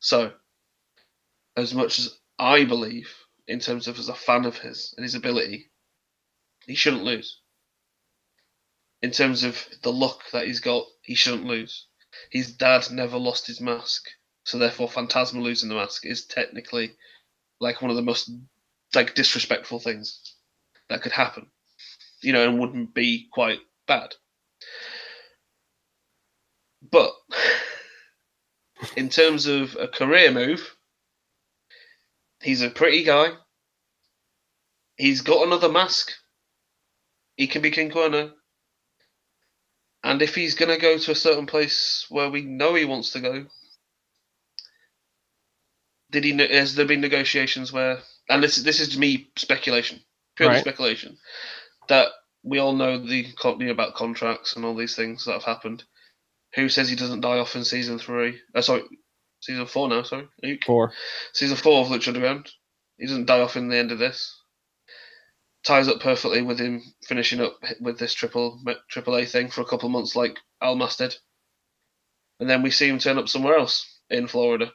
So, 0.00 0.32
as 1.56 1.72
much 1.72 1.98
as 1.98 2.18
I 2.38 2.64
believe, 2.64 3.10
in 3.48 3.58
terms 3.58 3.88
of 3.88 3.98
as 3.98 4.10
a 4.10 4.14
fan 4.14 4.44
of 4.44 4.58
his 4.58 4.92
and 4.98 5.02
his 5.02 5.14
ability, 5.14 5.70
he 6.66 6.74
shouldn't 6.74 7.04
lose. 7.04 7.40
In 9.00 9.12
terms 9.12 9.44
of 9.44 9.66
the 9.82 9.90
luck 9.90 10.20
that 10.32 10.46
he's 10.46 10.60
got, 10.60 10.84
he 11.00 11.14
shouldn't 11.14 11.46
lose 11.46 11.86
his 12.30 12.52
dad 12.52 12.90
never 12.90 13.18
lost 13.18 13.46
his 13.46 13.60
mask, 13.60 14.08
so 14.44 14.58
therefore 14.58 14.88
Fantasma 14.88 15.42
losing 15.42 15.68
the 15.68 15.74
mask 15.74 16.04
is 16.06 16.26
technically 16.26 16.94
like 17.60 17.80
one 17.80 17.90
of 17.90 17.96
the 17.96 18.02
most 18.02 18.30
like 18.94 19.14
disrespectful 19.14 19.80
things 19.80 20.34
that 20.88 21.02
could 21.02 21.12
happen. 21.12 21.46
You 22.22 22.32
know, 22.32 22.48
and 22.48 22.58
wouldn't 22.58 22.94
be 22.94 23.28
quite 23.32 23.60
bad. 23.86 24.14
But 26.90 27.12
in 28.96 29.08
terms 29.08 29.46
of 29.46 29.76
a 29.78 29.88
career 29.88 30.30
move, 30.30 30.76
he's 32.42 32.62
a 32.62 32.70
pretty 32.70 33.04
guy. 33.04 33.32
He's 34.96 35.22
got 35.22 35.46
another 35.46 35.68
mask. 35.68 36.12
He 37.36 37.46
can 37.46 37.62
be 37.62 37.70
King 37.70 37.90
Cuerno. 37.90 38.32
And 40.04 40.22
if 40.22 40.34
he's 40.34 40.54
going 40.54 40.68
to 40.70 40.80
go 40.80 40.98
to 40.98 41.12
a 41.12 41.16
certain 41.16 41.46
place 41.46 42.06
where 42.10 42.30
we 42.30 42.42
know 42.42 42.74
he 42.74 42.84
wants 42.84 43.12
to 43.12 43.20
go, 43.20 43.46
did 46.10 46.24
he? 46.24 46.36
Has 46.36 46.74
there 46.74 46.86
been 46.86 47.00
negotiations 47.00 47.72
where? 47.72 48.00
And 48.28 48.42
this 48.42 48.56
this 48.56 48.80
is 48.80 48.98
me 48.98 49.30
speculation, 49.36 50.00
purely 50.36 50.56
Right. 50.56 50.60
speculation, 50.62 51.18
that 51.88 52.08
we 52.42 52.58
all 52.58 52.74
know 52.74 52.98
the 52.98 53.32
co- 53.40 53.58
you 53.58 53.66
know, 53.66 53.72
about 53.72 53.94
contracts 53.94 54.56
and 54.56 54.64
all 54.64 54.76
these 54.76 54.94
things 54.94 55.24
that 55.24 55.32
have 55.32 55.44
happened. 55.44 55.84
Who 56.54 56.68
says 56.68 56.88
he 56.88 56.96
doesn't 56.96 57.22
die 57.22 57.38
off 57.38 57.56
in 57.56 57.64
season 57.64 57.98
three? 57.98 58.40
Uh, 58.54 58.62
sorry, 58.62 58.82
season 59.40 59.66
four 59.66 59.88
now. 59.88 60.02
Sorry, 60.02 60.28
Luke. 60.42 60.60
For 60.66 60.92
Season 61.32 61.56
four 61.56 61.80
of 61.80 61.88
Lucha 61.88 62.08
Underground. 62.08 62.50
He 62.98 63.06
doesn't 63.06 63.26
die 63.26 63.40
off 63.40 63.56
in 63.56 63.68
the 63.68 63.76
end 63.78 63.90
of 63.90 63.98
this. 63.98 64.38
Ties 65.64 65.88
up 65.88 66.00
perfectly 66.00 66.42
with 66.42 66.58
him 66.58 66.82
finishing 67.06 67.40
up 67.40 67.56
with 67.80 67.98
this 67.98 68.12
triple 68.12 68.62
triple 68.90 69.16
A 69.16 69.24
thing 69.24 69.48
for 69.48 69.62
a 69.62 69.64
couple 69.64 69.86
of 69.86 69.92
months, 69.92 70.14
like 70.14 70.36
Almas 70.60 70.96
did, 70.96 71.14
and 72.38 72.48
then 72.50 72.62
we 72.62 72.70
see 72.70 72.86
him 72.88 72.98
turn 72.98 73.16
up 73.18 73.28
somewhere 73.30 73.56
else 73.56 74.00
in 74.10 74.26
Florida. 74.28 74.70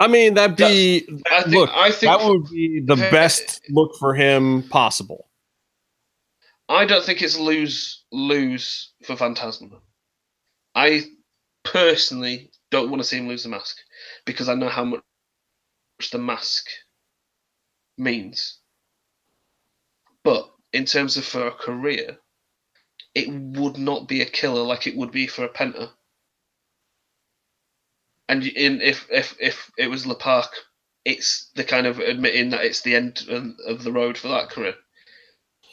I 0.00 0.08
mean, 0.08 0.34
that'd 0.34 0.56
be 0.56 1.06
I 1.30 1.42
think. 1.42 1.54
look. 1.54 1.70
I 1.72 1.90
think. 1.90 2.12
That 2.18 2.28
would 2.28 2.48
be 2.50 2.80
the 2.80 2.96
Very- 2.96 3.10
best 3.10 3.60
look 3.70 3.92
for 3.98 4.14
him 4.14 4.64
possible. 4.68 5.28
I 6.68 6.84
don't 6.84 7.04
think 7.04 7.22
it's 7.22 7.38
lose 7.38 8.04
lose 8.12 8.92
for 9.04 9.14
Fantasma. 9.16 9.80
I 10.74 11.04
personally 11.64 12.50
don't 12.70 12.90
want 12.90 13.00
to 13.02 13.08
see 13.08 13.16
him 13.18 13.28
lose 13.28 13.42
the 13.44 13.48
mask 13.48 13.76
because 14.26 14.48
I 14.48 14.54
know 14.54 14.68
how 14.68 14.84
much 14.84 15.02
the 16.12 16.18
mask 16.18 16.66
means. 17.98 18.58
But 20.24 20.50
in 20.72 20.84
terms 20.84 21.16
of 21.16 21.24
for 21.24 21.46
a 21.46 21.52
career, 21.52 22.18
it 23.14 23.28
would 23.30 23.78
not 23.78 24.08
be 24.08 24.22
a 24.22 24.26
killer 24.26 24.62
like 24.62 24.86
it 24.86 24.96
would 24.96 25.10
be 25.10 25.26
for 25.26 25.44
a 25.44 25.52
Penta. 25.52 25.90
And 28.28 28.44
in 28.44 28.80
if 28.80 29.06
if 29.10 29.36
if 29.40 29.70
it 29.78 29.88
was 29.88 30.06
LA 30.06 30.14
Park, 30.14 30.52
it's 31.04 31.50
the 31.54 31.64
kind 31.64 31.86
of 31.86 31.98
admitting 31.98 32.50
that 32.50 32.64
it's 32.64 32.82
the 32.82 32.94
end 32.94 33.24
of- 33.28 33.82
the 33.82 33.92
road 33.92 34.18
for 34.18 34.28
that 34.28 34.50
career. 34.50 34.74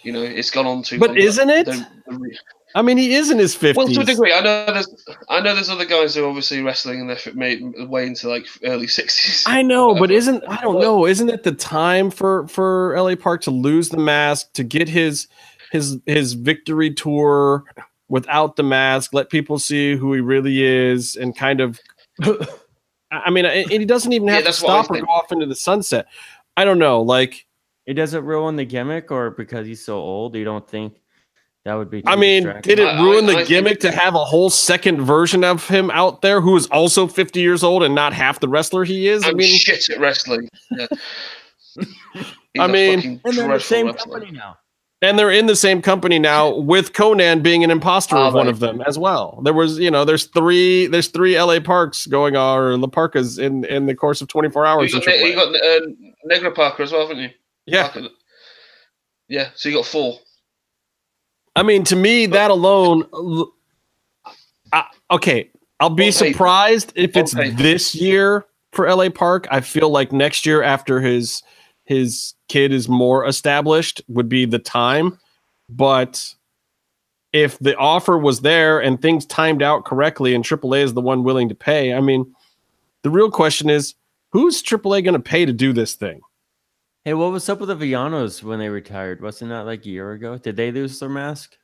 You 0.03 0.13
know, 0.13 0.23
it's 0.23 0.51
gone 0.51 0.65
on 0.65 0.83
too. 0.83 0.99
But 0.99 1.09
long. 1.09 1.17
isn't 1.17 1.49
it? 1.49 1.65
The- 1.65 1.87
the 2.07 2.37
I 2.75 2.81
mean, 2.81 2.97
he 2.97 3.15
is 3.15 3.31
in 3.31 3.39
his 3.39 3.55
fifties. 3.55 3.77
Well, 3.77 3.87
to 3.87 4.01
a 4.01 4.03
degree, 4.03 4.33
I 4.33 4.41
know 4.41 4.65
there's 4.65 5.05
I 5.29 5.39
know 5.39 5.55
there's 5.55 5.69
other 5.69 5.85
guys 5.85 6.13
who 6.13 6.25
are 6.25 6.27
obviously 6.27 6.61
wrestling 6.61 6.99
in 6.99 7.07
their 7.07 7.15
fi- 7.15 7.31
made 7.31 7.63
way 7.89 8.05
into 8.05 8.29
like 8.29 8.45
early 8.63 8.87
sixties. 8.87 9.43
I 9.47 9.61
know, 9.61 9.95
but 9.95 10.11
isn't 10.11 10.43
I 10.47 10.61
don't 10.61 10.79
know, 10.81 11.07
isn't 11.07 11.29
it 11.29 11.43
the 11.43 11.53
time 11.53 12.11
for 12.11 12.47
for 12.49 12.93
LA 12.99 13.15
Park 13.15 13.41
to 13.43 13.51
lose 13.51 13.89
the 13.89 13.97
mask 13.97 14.51
to 14.53 14.63
get 14.63 14.89
his 14.89 15.27
his 15.71 15.97
his 16.05 16.33
victory 16.33 16.93
tour 16.93 17.63
without 18.09 18.55
the 18.55 18.63
mask, 18.63 19.13
let 19.13 19.29
people 19.29 19.57
see 19.57 19.95
who 19.95 20.13
he 20.13 20.19
really 20.19 20.63
is, 20.63 21.15
and 21.15 21.35
kind 21.35 21.61
of. 21.61 21.79
I 22.23 22.37
I 23.11 23.29
mean, 23.29 23.45
and 23.45 23.69
he 23.71 23.85
doesn't 23.85 24.11
even 24.11 24.27
Yeah, 24.27 24.35
have 24.35 24.43
to 24.43 24.45
that's 24.45 24.61
what 24.61 24.71
I 24.71 24.83
stop 24.83 24.91
or 24.91 24.99
go 24.99 25.07
off 25.11 25.31
into 25.31 25.45
the 25.45 25.55
sunset. 25.55 26.07
I 26.57 26.65
don't 26.65 26.79
know, 26.79 27.01
like 27.01 27.45
It 27.85 27.93
doesn't 27.93 28.25
ruin 28.25 28.55
the 28.57 28.65
gimmick, 28.65 29.11
or 29.11 29.31
because 29.31 29.65
he's 29.65 29.83
so 29.85 29.95
old, 29.97 30.35
you 30.35 30.43
don't 30.43 30.67
think 30.67 31.01
that 31.65 31.73
would 31.73 31.89
be? 31.89 32.03
I 32.05 32.15
mean, 32.15 32.43
did 32.61 32.79
it 32.79 32.83
ruin 32.99 33.25
I- 33.25 33.27
the 33.27 33.31
I 33.33 33.35
think 33.37 33.47
gimmick 33.49 33.79
to 33.81 33.91
have 33.91 34.15
a 34.15 34.23
whole 34.23 34.49
second 34.49 35.01
version 35.01 35.43
of 35.43 35.67
him 35.67 35.89
out 35.91 36.21
there 36.21 36.39
who 36.41 36.55
is 36.55 36.67
also 36.67 37.07
50 37.07 37.39
years 37.41 37.63
old 37.63 37.83
and 37.83 37.93
not 37.95 38.13
half 38.13 38.39
the 38.39 38.47
wrestler 38.47 38.83
he 38.83 39.07
is? 39.07 39.23
I 39.23 39.29
I'm 39.29 39.37
mean, 39.37 39.57
shit 39.57 39.89
at 39.89 39.99
wrestling. 39.99 40.47
Yeah. 40.71 40.87
He's 42.53 42.61
I 42.61 42.65
a 42.65 42.67
mean- 42.69 43.19
And 43.25 43.37
they're 43.37 43.47
the 43.49 43.59
same 43.59 43.87
wrestler. 43.87 44.19
company 44.19 44.31
now. 44.31 44.57
and 45.01 45.19
they're 45.19 45.31
in 45.31 45.45
the 45.47 45.55
same 45.55 45.81
company 45.81 46.19
now 46.19 46.55
with 46.55 46.93
Konnan 46.93 47.43
being 47.43 47.63
an 47.63 47.69
imposter 47.71 48.15
Oh, 48.15 48.27
of 48.27 48.33
one 48.33 48.47
of 48.47 48.59
them 48.59 48.81
as 48.87 48.97
well. 48.97 49.41
There 49.43 49.53
was, 49.53 49.77
you 49.77 49.91
know, 49.91 50.05
there's 50.05 50.25
three, 50.27 50.87
there's 50.87 51.09
three 51.09 51.37
LA 51.39 51.59
Parks 51.59 52.07
going 52.07 52.35
on 52.37 52.57
or 52.59 52.77
La 52.77 52.87
Parkas 52.87 53.37
in 53.37 53.65
in 53.65 53.87
the 53.87 53.93
course 53.95 54.21
of 54.21 54.29
24 54.29 54.65
hours. 54.65 54.93
You 54.93 54.99
got, 55.01 55.07
Ne- 55.07 55.27
you 55.29 55.35
got 55.35 55.53
uh, 55.55 55.79
Negra 56.25 56.51
Parker 56.53 56.83
as 56.83 56.91
well, 56.93 57.01
haven't 57.07 57.21
you? 57.23 57.29
yeah, 57.65 57.89
Parker. 57.89 58.07
Yeah, 59.27 59.49
so 59.55 59.67
you 59.69 59.75
got 59.75 59.85
four. 59.85 60.19
I 61.55 61.63
mean, 61.63 61.83
to 61.85 61.95
me, 61.95 62.25
that 62.27 62.51
alone, 62.51 63.05
I- 64.73 64.87
okay, 65.11 65.49
I'll 65.79 65.89
be 65.89 66.05
surprised 66.33 66.91
if 66.95 67.15
it's 67.15 67.33
this 67.57 67.95
year 67.95 68.45
for 68.71 68.87
LA 68.87 69.09
Park. 69.09 69.47
I 69.51 69.61
feel 69.61 69.89
like 69.89 70.11
next 70.11 70.45
year, 70.45 70.61
after 70.61 71.01
his 71.01 71.41
his 71.85 72.33
kid 72.49 72.73
is 72.73 72.89
more 72.89 73.25
established, 73.27 74.01
would 74.07 74.27
be 74.27 74.45
the 74.45 74.57
time. 74.59 75.19
But 75.69 76.33
if 77.31 77.59
the 77.59 77.75
offer 77.77 78.17
was 78.17 78.41
there 78.41 78.79
and 78.79 78.99
things 78.99 79.25
timed 79.25 79.61
out 79.61 79.85
correctly, 79.85 80.33
and 80.33 80.43
AAA 80.43 80.81
is 80.81 80.93
the 80.93 81.01
one 81.01 81.23
willing 81.23 81.49
to 81.49 81.55
pay, 81.55 81.93
I 81.93 82.01
mean, 82.01 82.33
the 83.03 83.11
real 83.11 83.29
question 83.29 83.69
is, 83.69 83.93
who's 84.31 84.63
AAA 84.63 85.03
going 85.03 85.13
to 85.13 85.19
pay 85.19 85.45
to 85.45 85.53
do 85.53 85.73
this 85.73 85.93
thing? 85.93 86.21
Hey, 87.05 87.13
what 87.13 87.31
was 87.31 87.47
up 87.49 87.59
with 87.59 87.69
the 87.69 87.75
Villanos 87.75 88.41
when 88.41 88.57
they 88.57 88.67
retired? 88.67 89.21
Wasn't 89.21 89.51
that 89.51 89.67
like 89.67 89.85
a 89.85 89.89
year 89.89 90.13
ago? 90.13 90.39
Did 90.39 90.55
they 90.55 90.71
lose 90.71 90.99
their 90.99 91.07
mask? 91.07 91.55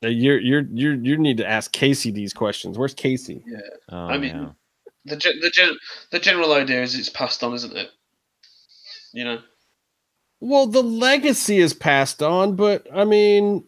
You're 0.00 0.40
you're 0.40 0.62
you 0.72 0.92
you 0.92 1.18
need 1.18 1.36
to 1.36 1.46
ask 1.46 1.70
Casey 1.70 2.10
these 2.10 2.32
questions. 2.32 2.78
Where's 2.78 2.94
Casey? 2.94 3.44
Oh, 3.90 4.06
I 4.06 4.16
mean, 4.16 4.34
yeah. 4.34 4.48
The 5.04 5.16
gen- 5.16 5.40
the 5.40 5.50
gen- 5.50 5.76
the 6.12 6.18
general 6.18 6.54
idea 6.54 6.82
is 6.82 6.94
it's 6.94 7.10
passed 7.10 7.44
on, 7.44 7.52
isn't 7.52 7.76
it? 7.76 7.90
You 9.12 9.24
know. 9.24 9.38
Well, 10.40 10.66
the 10.66 10.82
legacy 10.82 11.58
is 11.58 11.74
passed 11.74 12.22
on, 12.22 12.56
but 12.56 12.86
I 12.94 13.04
mean, 13.04 13.64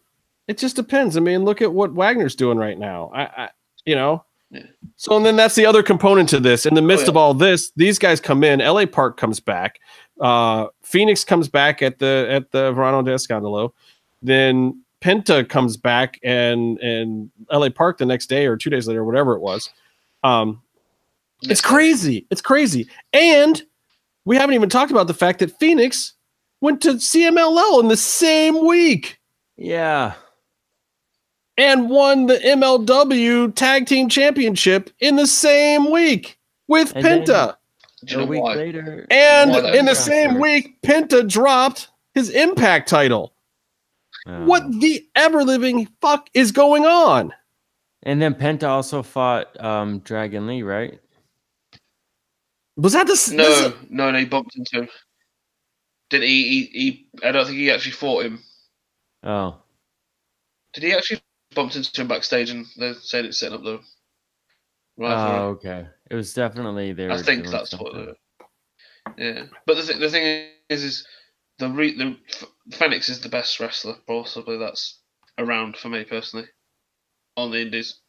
it 0.49 0.57
just 0.57 0.77
depends. 0.77 1.17
I 1.17 1.21
mean, 1.21 1.45
look 1.45 1.61
at 1.61 1.75
what 1.75 1.93
Wagner's 1.93 2.37
doing 2.37 2.57
right 2.57 2.79
now. 2.79 3.11
I, 3.13 3.23
I 3.25 3.49
you 3.85 3.97
know. 3.97 4.25
Yeah. 4.51 4.63
So 4.97 5.17
and 5.17 5.25
then 5.25 5.37
that's 5.37 5.55
the 5.55 5.67
other 5.67 5.83
component 5.83 6.29
to 6.31 6.41
this. 6.41 6.67
In 6.67 6.75
the 6.75 6.83
midst 6.83 7.07
yeah. 7.07 7.11
of 7.11 7.17
all 7.17 7.35
this, 7.35 7.71
these 7.77 7.99
guys 7.99 8.21
come 8.21 8.43
in. 8.43 8.59
LA 8.61 8.87
Park 8.87 9.17
comes 9.17 9.41
back. 9.41 9.81
Uh, 10.21 10.67
Fenix 10.83 11.25
comes 11.25 11.49
back 11.49 11.83
at 11.83 11.99
the 11.99 12.27
at 12.29 12.51
the 12.51 12.73
Verano 12.73 13.03
de 13.03 13.13
Escandalo. 13.13 13.73
Then 14.23 14.83
Penta 15.01 15.49
comes 15.49 15.77
back 15.77 16.19
and 16.23 16.79
and 16.81 17.31
LA 17.51 17.71
Park 17.71 17.99
the 17.99 18.07
next 18.07 18.27
day 18.27 18.47
or 18.47 18.57
two 18.57 18.71
days 18.71 18.87
later, 18.87 19.05
whatever 19.05 19.35
it 19.35 19.41
was. 19.41 19.71
Um, 20.23 20.63
it's 21.43 21.61
crazy. 21.61 22.27
It's 22.31 22.43
crazy. 22.43 22.89
And 23.13 23.63
we 24.25 24.37
haven't 24.37 24.55
even 24.55 24.69
talked 24.69 24.91
about 24.91 25.07
the 25.07 25.15
fact 25.15 25.39
that 25.39 25.59
Fenix 25.59 26.15
went 26.61 26.83
to 26.83 26.95
CMLL 26.95 27.81
in 27.81 27.89
the 27.89 27.97
same 27.97 28.67
week 28.67 29.19
Yeah. 29.57 30.15
And 31.61 31.91
won 31.91 32.25
the 32.27 32.39
MLW 32.39 33.55
Tag 33.55 33.87
Team 33.87 34.09
Championship 34.09 34.89
in 34.99 35.17
the 35.17 35.27
same 35.27 35.91
week 35.91 36.39
with 36.69 36.91
And 36.97 37.05
Penta. 37.05 37.57
A 38.17 38.25
week 38.25 38.43
why? 38.43 38.55
later. 38.55 39.07
and 39.11 39.55
in 39.77 39.85
the 39.85 39.95
same 39.95 40.31
after. 40.31 40.41
week, 40.41 40.81
Penta 40.81 41.29
dropped 41.29 41.89
his 42.15 42.31
Impact 42.31 42.89
title. 42.89 43.35
Oh. 44.27 44.47
What 44.47 44.63
the 44.81 45.07
ever 45.15 45.45
living 45.45 45.87
fuck 46.01 46.31
is 46.33 46.51
going 46.51 46.87
on? 46.87 47.35
And 48.05 48.23
then 48.23 48.35
Penta 48.35 48.63
also 48.69 49.03
fought 49.03 49.63
um, 49.63 49.99
Dragon 49.99 50.47
Lee, 50.47 50.63
right? 50.63 50.99
Was 52.79 52.95
that 52.95 53.07
the 53.07 53.13
s- 53.13 53.27
this 53.27 53.35
No, 53.37 53.45
is- 53.69 53.75
no, 53.91 54.11
no, 54.11 54.19
he 54.19 54.25
bumped 54.25 54.57
into 54.57 54.79
him. 54.83 54.89
Did 56.09 56.23
he, 56.23 56.43
he? 56.49 56.81
He? 56.81 57.07
I 57.23 57.33
don't 57.33 57.45
think 57.45 57.59
he 57.59 57.71
actually 57.71 57.93
fought 57.93 58.25
him. 58.25 58.43
Oh. 59.23 59.57
Did 60.73 60.85
he 60.85 60.95
actually 60.95 61.21
bumped 61.55 61.77
into 61.77 62.01
him 62.01 62.09
backstage 62.09 62.51
and 62.51 62.67
they 62.79 62.95
said 62.95 63.25
it's 63.25 63.39
setting 63.39 63.59
up 63.59 63.65
the 63.65 63.81
Oh, 65.03 65.49
okay. 65.51 65.87
It 66.11 66.15
was 66.15 66.35
definitely 66.35 66.93
there. 66.93 67.11
I 67.11 67.23
think 67.23 67.49
that's 67.49 67.73
what. 67.73 67.95
The, 67.95 68.15
yeah, 69.17 69.45
but 69.67 69.77
the, 69.77 69.83
th- 69.83 69.99
the 69.99 70.11
thing 70.11 70.49
is, 70.69 70.85
is 70.85 71.07
the 71.59 71.71
re- 71.71 71.97
the 71.97 72.17
F- 72.29 72.45
Fenix 72.73 73.09
is 73.09 73.21
the 73.21 73.29
best 73.29 73.59
wrestler 73.61 73.97
possibly 74.07 74.59
that's 74.59 75.01
around 75.39 75.77
for 75.77 75.89
me 75.89 76.05
personally 76.05 76.47
on 77.37 77.51
the 77.51 77.61
Indies. 77.61 78.01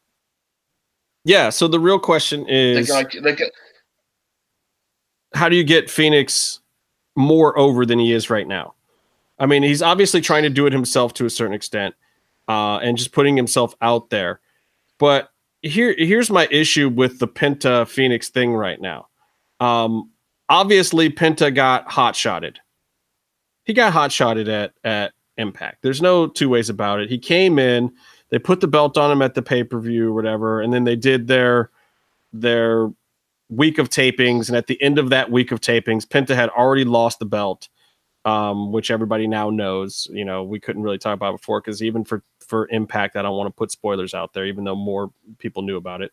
yeah. 1.23 1.49
So 1.49 1.67
the 1.67 1.79
real 1.79 1.99
question 1.99 2.43
They 2.43 2.79
is, 2.79 2.89
guy, 2.89 3.05
they 3.21 3.35
get 3.35 3.51
how 5.33 5.47
do 5.47 5.55
you 5.55 5.63
get 5.63 5.89
Fenix 5.89 6.59
more 7.15 7.57
over 7.57 7.85
than 7.85 7.99
he 7.99 8.11
is 8.11 8.29
right 8.29 8.47
now? 8.47 8.73
I 9.39 9.45
mean, 9.45 9.63
he's 9.63 9.81
obviously 9.81 10.21
trying 10.21 10.43
to 10.43 10.49
do 10.49 10.67
it 10.67 10.73
himself 10.73 11.13
to 11.15 11.25
a 11.25 11.29
certain 11.29 11.53
extent, 11.53 11.95
uh, 12.51 12.79
and 12.79 12.97
just 12.97 13.13
putting 13.13 13.37
himself 13.37 13.73
out 13.81 14.09
there. 14.09 14.41
But 14.99 15.29
here, 15.61 15.95
here's 15.97 16.29
my 16.29 16.49
issue 16.51 16.89
with 16.89 17.19
the 17.19 17.27
Penta 17.27 17.87
Fenix 17.87 18.27
thing 18.27 18.53
right 18.53 18.79
now. 18.81 19.07
Um, 19.61 20.11
obviously, 20.49 21.09
Penta 21.09 21.55
got 21.55 21.89
hot 21.89 22.13
shotted. 22.13 22.59
He 23.63 23.73
got 23.73 23.93
hot 23.93 24.11
shotted 24.11 24.49
at 24.49 24.73
at 24.83 25.13
Impact. 25.37 25.81
There's 25.81 26.01
no 26.01 26.27
two 26.27 26.49
ways 26.49 26.69
about 26.69 26.99
it. 26.99 27.09
He 27.09 27.17
came 27.17 27.57
in, 27.57 27.93
they 28.29 28.37
put 28.37 28.59
the 28.59 28.67
belt 28.67 28.97
on 28.97 29.09
him 29.09 29.21
at 29.21 29.33
the 29.33 29.41
pay 29.41 29.63
per 29.63 29.79
view, 29.79 30.13
whatever, 30.13 30.61
and 30.61 30.73
then 30.73 30.83
they 30.83 30.97
did 30.97 31.27
their 31.27 31.71
their 32.33 32.89
week 33.49 33.77
of 33.77 33.89
tapings, 33.89 34.49
and 34.49 34.57
at 34.57 34.67
the 34.67 34.81
end 34.81 34.99
of 34.99 35.09
that 35.09 35.31
week 35.31 35.53
of 35.53 35.61
tapings, 35.61 36.05
Penta 36.05 36.35
had 36.35 36.49
already 36.49 36.83
lost 36.83 37.19
the 37.19 37.25
belt, 37.25 37.69
um, 38.25 38.73
which 38.73 38.91
everybody 38.91 39.25
now 39.25 39.49
knows. 39.49 40.05
You 40.11 40.25
know, 40.25 40.43
we 40.43 40.59
couldn't 40.59 40.83
really 40.83 40.97
talk 40.97 41.13
about 41.13 41.37
before 41.37 41.61
because 41.61 41.81
even 41.81 42.03
for 42.03 42.23
for 42.51 42.67
Impact, 42.69 43.15
I 43.15 43.21
don't 43.21 43.37
want 43.37 43.47
to 43.47 43.57
put 43.57 43.71
spoilers 43.71 44.13
out 44.13 44.33
there, 44.33 44.45
even 44.45 44.65
though 44.65 44.75
more 44.75 45.09
people 45.39 45.63
knew 45.63 45.77
about 45.77 46.01
it. 46.01 46.11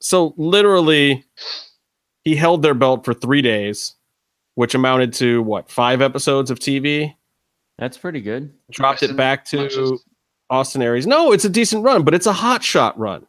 So 0.00 0.32
literally, 0.36 1.24
he 2.22 2.36
held 2.36 2.62
their 2.62 2.72
belt 2.74 3.04
for 3.04 3.12
three 3.12 3.42
days, 3.42 3.94
which 4.54 4.74
amounted 4.76 5.12
to 5.14 5.42
what 5.42 5.68
five 5.68 6.00
episodes 6.00 6.50
of 6.52 6.60
TV. 6.60 7.14
That's 7.78 7.98
pretty 7.98 8.20
good. 8.20 8.54
Dropped 8.70 9.02
it 9.02 9.16
back 9.16 9.44
to 9.46 9.62
matches. 9.64 10.04
Austin 10.48 10.80
Aries. 10.82 11.06
No, 11.08 11.32
it's 11.32 11.44
a 11.44 11.48
decent 11.50 11.82
run, 11.82 12.04
but 12.04 12.14
it's 12.14 12.26
a 12.26 12.32
hot 12.32 12.62
shot 12.62 12.96
run. 12.96 13.26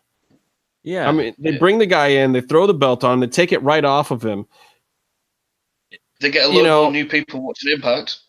Yeah. 0.83 1.09
I 1.09 1.11
mean, 1.11 1.33
they 1.39 1.53
Yeah. 1.53 1.57
bring 1.57 1.79
the 1.79 1.87
guy 1.87 2.07
in, 2.07 2.31
they 2.33 2.41
throw 2.41 2.67
the 2.67 2.73
belt 2.75 3.03
on 3.03 3.15
him, 3.15 3.19
they 3.21 3.27
take 3.27 3.51
it 3.51 3.61
right 3.63 3.83
off 3.83 4.11
of 4.11 4.23
him. 4.23 4.45
they 6.19 6.31
get 6.31 6.49
a 6.49 6.51
You 6.53 6.59
lot 6.59 6.63
know- 6.63 6.83
more 6.83 6.91
new 6.91 7.05
people 7.07 7.41
watching 7.41 7.71
Impact. 7.73 8.19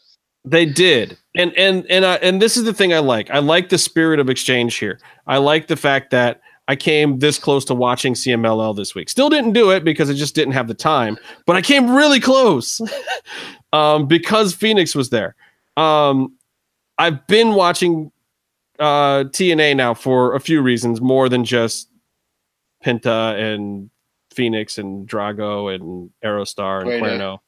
They 0.44 0.66
did, 0.66 1.18
and 1.36 1.52
and 1.56 1.84
and 1.90 2.06
I, 2.06 2.14
and 2.16 2.40
this 2.40 2.56
is 2.56 2.64
the 2.64 2.72
thing 2.72 2.94
I 2.94 3.00
like. 3.00 3.30
I 3.30 3.38
like 3.38 3.68
the 3.68 3.78
spirit 3.78 4.20
of 4.20 4.30
exchange 4.30 4.76
here. 4.76 4.98
I 5.26 5.38
like 5.38 5.66
the 5.66 5.76
fact 5.76 6.10
that 6.10 6.40
I 6.68 6.76
came 6.76 7.18
this 7.18 7.38
close 7.38 7.64
to 7.66 7.74
watching 7.74 8.14
CMLL 8.14 8.76
this 8.76 8.94
week. 8.94 9.08
Still 9.08 9.30
didn't 9.30 9.52
do 9.52 9.70
it 9.70 9.84
because 9.84 10.10
I 10.10 10.14
just 10.14 10.34
didn't 10.34 10.52
have 10.52 10.68
the 10.68 10.74
time, 10.74 11.18
but 11.46 11.56
I 11.56 11.62
came 11.62 11.90
really 11.90 12.20
close 12.20 12.80
um, 13.72 14.06
because 14.06 14.54
Fenix 14.54 14.94
was 14.94 15.10
there. 15.10 15.34
Um, 15.76 16.36
I've 16.98 17.26
been 17.26 17.54
watching 17.54 18.12
uh, 18.78 19.24
TNA 19.24 19.76
now 19.76 19.94
for 19.94 20.34
a 20.34 20.40
few 20.40 20.62
reasons, 20.62 21.00
more 21.00 21.28
than 21.28 21.44
just 21.44 21.88
Penta 22.84 23.38
and 23.38 23.90
Fenix 24.32 24.78
and 24.78 25.08
Drago 25.08 25.74
and 25.74 26.10
Aerostar 26.24 26.82
and. 26.82 27.02
Cuerno. 27.02 27.38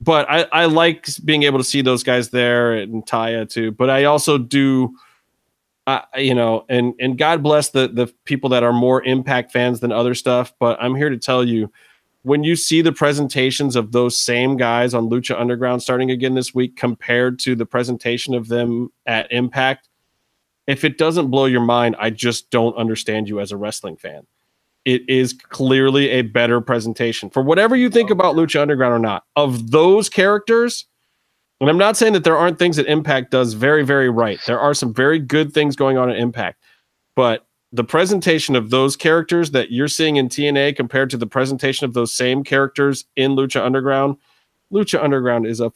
But 0.00 0.30
I, 0.30 0.46
I 0.50 0.64
like 0.64 1.06
being 1.24 1.42
able 1.42 1.58
to 1.58 1.64
see 1.64 1.82
those 1.82 2.02
guys 2.02 2.30
there 2.30 2.72
and 2.72 3.04
Taya 3.04 3.48
too. 3.48 3.70
But 3.72 3.90
I 3.90 4.04
also 4.04 4.38
do, 4.38 4.96
uh, 5.86 6.00
you 6.16 6.34
know, 6.34 6.64
and 6.68 6.94
and 6.98 7.18
God 7.18 7.42
bless 7.42 7.70
the 7.70 7.88
the 7.88 8.06
people 8.24 8.48
that 8.50 8.62
are 8.62 8.72
more 8.72 9.04
Impact 9.04 9.52
fans 9.52 9.80
than 9.80 9.92
other 9.92 10.14
stuff. 10.14 10.54
But 10.58 10.82
I'm 10.82 10.94
here 10.94 11.10
to 11.10 11.18
tell 11.18 11.44
you, 11.44 11.70
when 12.22 12.44
you 12.44 12.56
see 12.56 12.82
the 12.82 12.92
presentations 12.92 13.76
of 13.76 13.92
those 13.92 14.16
same 14.16 14.56
guys 14.56 14.94
on 14.94 15.10
Lucha 15.10 15.38
Underground 15.38 15.82
starting 15.82 16.10
again 16.10 16.34
this 16.34 16.54
week 16.54 16.76
compared 16.76 17.38
to 17.40 17.54
the 17.54 17.66
presentation 17.66 18.34
of 18.34 18.48
them 18.48 18.90
at 19.06 19.30
Impact, 19.30 19.88
If 20.66 20.84
it 20.84 20.98
doesn't 20.98 21.30
blow 21.30 21.46
your 21.46 21.62
mind, 21.62 21.96
I 21.98 22.10
just 22.10 22.50
don't 22.50 22.76
understand 22.76 23.28
you 23.28 23.40
as 23.40 23.50
a 23.50 23.56
wrestling 23.56 23.96
fan. 23.96 24.26
It 24.84 25.02
is 25.08 25.32
clearly 25.32 26.08
a 26.10 26.22
better 26.22 26.60
presentation 26.60 27.28
for 27.30 27.42
whatever 27.42 27.76
you 27.76 27.90
think 27.90 28.10
about 28.10 28.34
Lucha 28.34 28.60
Underground 28.60 28.94
or 28.94 28.98
not. 28.98 29.24
Of 29.36 29.70
those 29.70 30.08
characters, 30.08 30.86
and 31.60 31.68
I'm 31.68 31.78
not 31.78 31.96
saying 31.96 32.14
that 32.14 32.24
there 32.24 32.36
aren't 32.36 32.58
things 32.58 32.76
that 32.76 32.86
Impact 32.86 33.30
does 33.30 33.52
very, 33.52 33.84
very 33.84 34.08
right. 34.08 34.40
There 34.46 34.60
are 34.60 34.72
some 34.72 34.94
very 34.94 35.18
good 35.18 35.52
things 35.52 35.76
going 35.76 35.98
on 35.98 36.10
at 36.10 36.16
Impact, 36.16 36.62
but 37.14 37.46
the 37.72 37.84
presentation 37.84 38.56
of 38.56 38.70
those 38.70 38.96
characters 38.96 39.52
that 39.52 39.70
you're 39.70 39.88
seeing 39.88 40.16
in 40.16 40.28
TNA 40.28 40.76
compared 40.76 41.10
to 41.10 41.16
the 41.16 41.26
presentation 41.26 41.84
of 41.84 41.94
those 41.94 42.12
same 42.12 42.42
characters 42.42 43.04
in 43.16 43.36
Lucha 43.36 43.64
Underground, 43.64 44.16
Lucha 44.72 45.02
Underground 45.02 45.46
is 45.46 45.60
a 45.60 45.70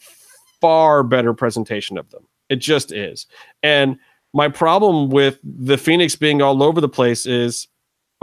far 0.59 1.03
better 1.03 1.33
presentation 1.33 1.97
of 1.97 2.09
them. 2.09 2.27
It 2.49 2.57
just 2.57 2.91
is. 2.91 3.27
And 3.63 3.97
my 4.33 4.49
problem 4.49 5.09
with 5.09 5.39
the 5.43 5.77
Fenix 5.77 6.15
being 6.15 6.41
all 6.41 6.61
over 6.61 6.81
the 6.81 6.89
place 6.89 7.25
is 7.25 7.67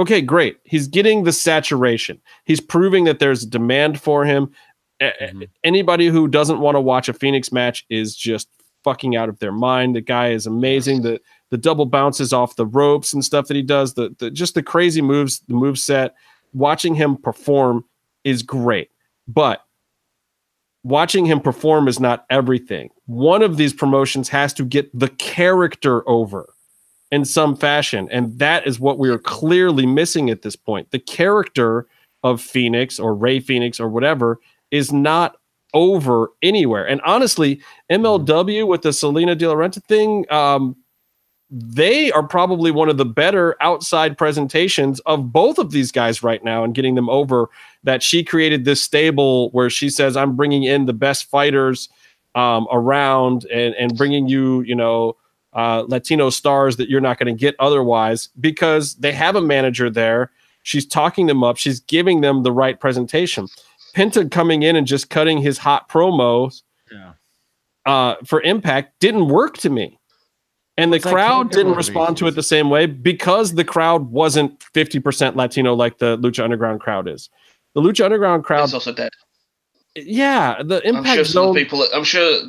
okay, 0.02 0.20
great. 0.20 0.58
He's 0.64 0.86
getting 0.86 1.24
the 1.24 1.32
saturation. 1.32 2.20
He's 2.44 2.60
proving 2.60 3.04
that 3.04 3.18
there's 3.18 3.42
a 3.42 3.48
demand 3.48 4.00
for 4.00 4.24
him. 4.24 4.52
Mm-hmm. 5.00 5.42
Anybody 5.64 6.08
who 6.08 6.28
doesn't 6.28 6.60
want 6.60 6.76
to 6.76 6.80
watch 6.80 7.08
a 7.08 7.12
Fenix 7.12 7.50
match 7.50 7.84
is 7.88 8.14
just 8.14 8.48
fucking 8.84 9.16
out 9.16 9.28
of 9.28 9.38
their 9.38 9.52
mind. 9.52 9.94
The 9.96 10.00
guy 10.00 10.30
is 10.30 10.46
amazing. 10.46 11.02
The 11.02 11.20
the 11.50 11.58
double 11.58 11.86
bounces 11.86 12.32
off 12.32 12.56
the 12.56 12.66
ropes 12.66 13.12
and 13.12 13.22
stuff 13.22 13.46
that 13.48 13.56
he 13.56 13.62
does, 13.62 13.92
the, 13.94 14.14
the 14.18 14.30
just 14.30 14.54
the 14.54 14.62
crazy 14.62 15.02
moves, 15.02 15.40
the 15.48 15.54
move 15.54 15.78
set. 15.78 16.14
Watching 16.54 16.94
him 16.94 17.16
perform 17.16 17.84
is 18.24 18.42
great. 18.42 18.90
But 19.28 19.62
watching 20.82 21.26
him 21.26 21.40
perform 21.40 21.88
is 21.88 22.00
not 22.00 22.24
everything. 22.30 22.90
One 23.06 23.42
of 23.42 23.56
these 23.56 23.72
promotions 23.72 24.28
has 24.30 24.52
to 24.54 24.64
get 24.64 24.90
the 24.98 25.08
character 25.08 26.08
over 26.08 26.51
in 27.12 27.26
some 27.26 27.54
fashion. 27.54 28.08
And 28.10 28.36
that 28.38 28.66
is 28.66 28.80
what 28.80 28.98
we 28.98 29.10
are 29.10 29.18
clearly 29.18 29.86
missing 29.86 30.30
at 30.30 30.42
this 30.42 30.56
point. 30.56 30.90
The 30.90 30.98
character 30.98 31.86
of 32.24 32.40
Fenix 32.40 32.98
or 32.98 33.14
Rey 33.14 33.38
Fenix 33.38 33.78
or 33.78 33.88
whatever 33.88 34.40
is 34.70 34.92
not 34.92 35.36
over 35.74 36.30
anywhere. 36.42 36.86
And 36.86 37.00
honestly, 37.02 37.60
MLW 37.90 38.66
with 38.66 38.82
the 38.82 38.92
Salina 38.92 39.34
De 39.34 39.46
La 39.46 39.54
Renta 39.54 39.84
thing, 39.84 40.30
um, 40.32 40.74
they 41.50 42.10
are 42.12 42.22
probably 42.22 42.70
one 42.70 42.88
of 42.88 42.96
the 42.96 43.04
better 43.04 43.56
outside 43.60 44.16
presentations 44.16 45.00
of 45.00 45.32
both 45.32 45.58
of 45.58 45.70
these 45.70 45.92
guys 45.92 46.22
right 46.22 46.42
now 46.42 46.64
and 46.64 46.74
getting 46.74 46.94
them 46.94 47.10
over 47.10 47.50
that 47.84 48.02
she 48.02 48.24
created 48.24 48.64
this 48.64 48.80
stable 48.80 49.50
where 49.50 49.68
she 49.68 49.90
says 49.90 50.16
i'm 50.16 50.34
bringing 50.34 50.62
in 50.62 50.86
the 50.86 50.94
best 50.94 51.28
fighters 51.28 51.90
um, 52.34 52.66
around 52.72 53.44
and, 53.52 53.74
and 53.74 53.98
bringing 53.98 54.28
you 54.28 54.62
you 54.62 54.74
know 54.74 55.14
uh, 55.54 55.84
latino 55.88 56.30
stars 56.30 56.76
that 56.76 56.88
you're 56.88 57.00
not 57.00 57.18
going 57.18 57.34
to 57.34 57.38
get 57.38 57.54
otherwise 57.58 58.28
because 58.40 58.94
they 58.96 59.12
have 59.12 59.36
a 59.36 59.40
manager 59.40 59.90
there 59.90 60.30
she's 60.62 60.86
talking 60.86 61.26
them 61.26 61.44
up 61.44 61.56
she's 61.56 61.80
giving 61.80 62.20
them 62.20 62.42
the 62.42 62.52
right 62.52 62.80
presentation 62.80 63.46
penta 63.94 64.30
coming 64.30 64.62
in 64.62 64.76
and 64.76 64.86
just 64.86 65.10
cutting 65.10 65.38
his 65.38 65.58
hot 65.58 65.88
promos 65.88 66.62
yeah. 66.90 67.12
uh, 67.86 68.14
for 68.24 68.40
impact 68.42 68.98
didn't 69.00 69.28
work 69.28 69.58
to 69.58 69.70
me 69.70 69.98
and 70.76 70.92
the 70.92 71.00
crowd 71.00 71.50
didn't 71.50 71.74
respond 71.74 72.16
to 72.18 72.26
it 72.26 72.32
the 72.32 72.42
same 72.42 72.70
way 72.70 72.86
because 72.86 73.54
the 73.54 73.64
crowd 73.64 74.10
wasn't 74.10 74.58
50% 74.74 75.36
Latino 75.36 75.74
like 75.74 75.98
the 75.98 76.16
Lucha 76.18 76.42
Underground 76.42 76.80
crowd 76.80 77.08
is. 77.08 77.28
The 77.74 77.80
Lucha 77.80 78.04
Underground 78.04 78.44
crowd 78.44 78.64
is 78.64 78.74
also 78.74 78.92
dead. 78.92 79.10
Yeah, 79.94 80.62
the 80.62 80.80
impact 80.86 81.06
I'm 81.06 81.14
sure 81.16 81.24
zone. 81.24 81.54
people. 81.54 81.86
I'm 81.94 82.04
sure 82.04 82.40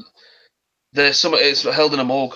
there's 0.93 1.19
some. 1.19 1.33
It's 1.33 1.63
held 1.63 1.93
in 1.93 1.99
a 1.99 2.05
morgue. 2.05 2.35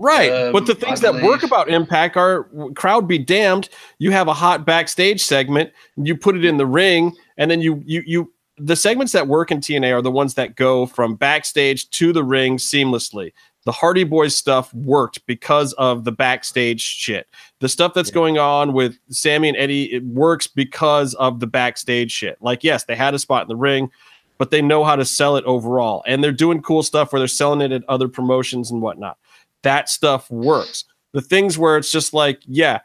Right, 0.00 0.30
um, 0.30 0.52
but 0.52 0.66
the 0.66 0.74
things 0.74 1.00
that 1.02 1.22
work 1.22 1.42
about 1.42 1.68
Impact 1.68 2.16
are 2.16 2.48
crowd 2.74 3.06
be 3.06 3.18
damned. 3.18 3.68
You 3.98 4.10
have 4.12 4.28
a 4.28 4.34
hot 4.34 4.64
backstage 4.64 5.22
segment, 5.22 5.72
you 5.96 6.16
put 6.16 6.36
it 6.36 6.44
in 6.44 6.56
the 6.56 6.66
ring, 6.66 7.14
and 7.36 7.50
then 7.50 7.60
you 7.60 7.82
you 7.84 8.02
you. 8.06 8.32
The 8.62 8.76
segments 8.76 9.12
that 9.12 9.26
work 9.26 9.50
in 9.50 9.60
TNA 9.60 9.94
are 9.94 10.02
the 10.02 10.10
ones 10.10 10.34
that 10.34 10.54
go 10.54 10.84
from 10.84 11.16
backstage 11.16 11.88
to 11.90 12.12
the 12.12 12.22
ring 12.22 12.58
seamlessly 12.58 13.32
the 13.64 13.72
Hardy 13.72 14.04
Boys 14.04 14.34
stuff 14.34 14.72
worked 14.72 15.24
because 15.26 15.72
of 15.74 16.04
the 16.04 16.12
backstage 16.12 16.80
shit. 16.80 17.28
The 17.58 17.68
stuff 17.68 17.92
that's 17.94 18.08
yeah. 18.08 18.14
going 18.14 18.38
on 18.38 18.72
with 18.72 18.98
Sami 19.10 19.48
and 19.48 19.56
Eddie, 19.56 19.92
it 19.92 20.04
works 20.04 20.46
because 20.46 21.14
of 21.14 21.40
the 21.40 21.46
backstage 21.46 22.10
shit. 22.10 22.38
Like, 22.40 22.64
yes, 22.64 22.84
they 22.84 22.96
had 22.96 23.14
a 23.14 23.18
spot 23.18 23.42
in 23.42 23.48
the 23.48 23.56
ring, 23.56 23.90
but 24.38 24.50
they 24.50 24.62
know 24.62 24.82
how 24.82 24.96
to 24.96 25.04
sell 25.04 25.36
it 25.36 25.44
overall. 25.44 26.02
And 26.06 26.24
they're 26.24 26.32
doing 26.32 26.62
cool 26.62 26.82
stuff 26.82 27.12
where 27.12 27.20
they're 27.20 27.28
selling 27.28 27.60
it 27.60 27.72
at 27.72 27.84
other 27.88 28.08
promotions 28.08 28.70
and 28.70 28.80
whatnot. 28.80 29.18
That 29.62 29.88
stuff 29.88 30.30
works. 30.30 30.84
The 31.12 31.20
things 31.20 31.58
where 31.58 31.76
it's 31.76 31.90
just 31.90 32.14
like, 32.14 32.40
yeah, 32.46 32.80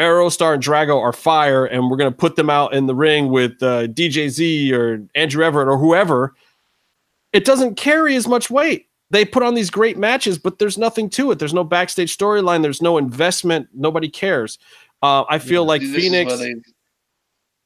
Aerostar 0.00 0.54
and 0.54 0.62
Drago 0.62 1.00
are 1.00 1.12
fire, 1.12 1.64
and 1.64 1.90
we're 1.90 1.96
going 1.96 2.10
to 2.10 2.16
put 2.16 2.36
them 2.36 2.50
out 2.50 2.74
in 2.74 2.86
the 2.86 2.94
ring 2.94 3.30
with 3.30 3.62
uh, 3.62 3.86
DJZ 3.88 4.72
or 4.72 5.06
Andrew 5.14 5.44
Everett 5.44 5.68
or 5.68 5.78
whoever. 5.78 6.34
It 7.32 7.44
doesn't 7.44 7.76
carry 7.76 8.16
as 8.16 8.26
much 8.26 8.50
weight 8.50 8.86
they 9.10 9.24
put 9.24 9.42
on 9.42 9.54
these 9.54 9.70
great 9.70 9.96
matches, 9.96 10.38
but 10.38 10.58
there's 10.58 10.78
nothing 10.78 11.08
to 11.10 11.30
it. 11.30 11.38
There's 11.38 11.54
no 11.54 11.64
backstage 11.64 12.16
storyline. 12.16 12.62
There's 12.62 12.82
no 12.82 12.98
investment. 12.98 13.68
Nobody 13.72 14.08
cares. 14.08 14.58
Uh, 15.02 15.24
I 15.28 15.38
feel 15.38 15.62
yeah, 15.62 15.68
like 15.68 15.82
Fenix. 15.82 16.38
They, 16.38 16.54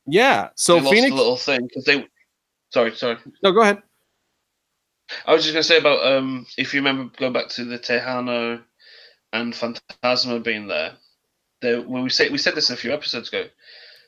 yeah. 0.06 0.50
So 0.56 0.80
Fenix. 0.80 1.14
little 1.14 1.36
thing 1.36 1.66
because 1.66 1.84
they. 1.84 2.06
Sorry, 2.70 2.94
sorry. 2.94 3.16
No, 3.42 3.52
go 3.52 3.62
ahead. 3.62 3.82
I 5.26 5.34
was 5.34 5.44
just 5.44 5.54
gonna 5.54 5.62
say 5.62 5.78
about 5.78 6.04
um 6.06 6.46
if 6.56 6.74
you 6.74 6.80
remember 6.80 7.12
going 7.16 7.32
back 7.32 7.48
to 7.50 7.64
the 7.64 7.78
Texano 7.78 8.62
and 9.32 9.52
Fantasma 9.52 10.42
being 10.42 10.66
there, 10.66 10.94
there 11.60 11.80
when 11.82 12.02
we 12.02 12.10
said 12.10 12.32
we 12.32 12.38
said 12.38 12.54
this 12.54 12.70
a 12.70 12.76
few 12.76 12.92
episodes 12.92 13.28
ago, 13.28 13.46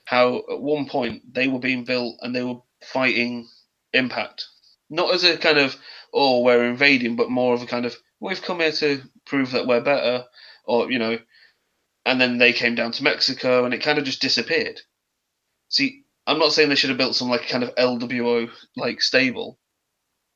how 0.05 0.39
at 0.51 0.61
one 0.61 0.87
point 0.87 1.35
they 1.35 1.49
were 1.49 1.59
being 1.59 1.85
built 1.85 2.16
and 2.20 2.35
they 2.35 2.43
were 2.43 2.61
fighting 2.83 3.49
Impact, 3.95 4.47
not 4.89 5.12
as 5.12 5.23
a 5.23 5.37
kind 5.37 5.59
of 5.59 5.77
oh, 6.15 6.43
we're 6.43 6.65
invading, 6.65 7.16
but 7.16 7.31
more 7.31 7.55
of 7.55 7.62
a 7.62 7.66
kind 7.66 7.85
of 7.87 7.97
we've 8.20 8.43
come 8.43 8.61
here 8.61 8.73
to 8.73 9.03
prove 9.27 9.51
that 9.53 9.66
we're 9.66 9.83
better, 9.83 10.24
or 10.65 10.91
you 10.91 10.99
know, 10.99 11.19
and 12.07 12.20
then 12.20 12.39
they 12.39 12.53
came 12.53 12.74
down 12.74 12.93
to 12.93 13.03
Mexico, 13.05 13.65
and 13.65 13.74
it 13.74 13.83
kind 13.83 13.99
of 13.99 14.05
just 14.05 14.23
disappeared. 14.23 14.81
See, 15.69 16.05
I'm 16.27 16.39
not 16.39 16.53
saying 16.53 16.69
they 16.69 16.74
should 16.74 16.91
have 16.91 16.99
built 16.99 17.16
some 17.16 17.29
like 17.29 17.49
kind 17.49 17.65
of 17.65 17.74
LWO 17.74 18.51
like 18.77 19.03
stable, 19.03 19.59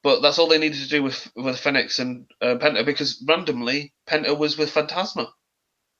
but 0.06 0.22
that's 0.22 0.38
all 0.38 0.46
they 0.46 0.58
needed 0.58 0.80
to 0.80 0.88
do 0.88 1.02
with 1.02 1.28
with 1.34 1.58
Fenix 1.58 1.98
and 1.98 2.30
uh, 2.40 2.54
Penta 2.60 2.86
because 2.86 3.20
randomly 3.26 3.92
Penta 4.08 4.38
was 4.38 4.56
with 4.56 4.72
Fantasma. 4.72 5.26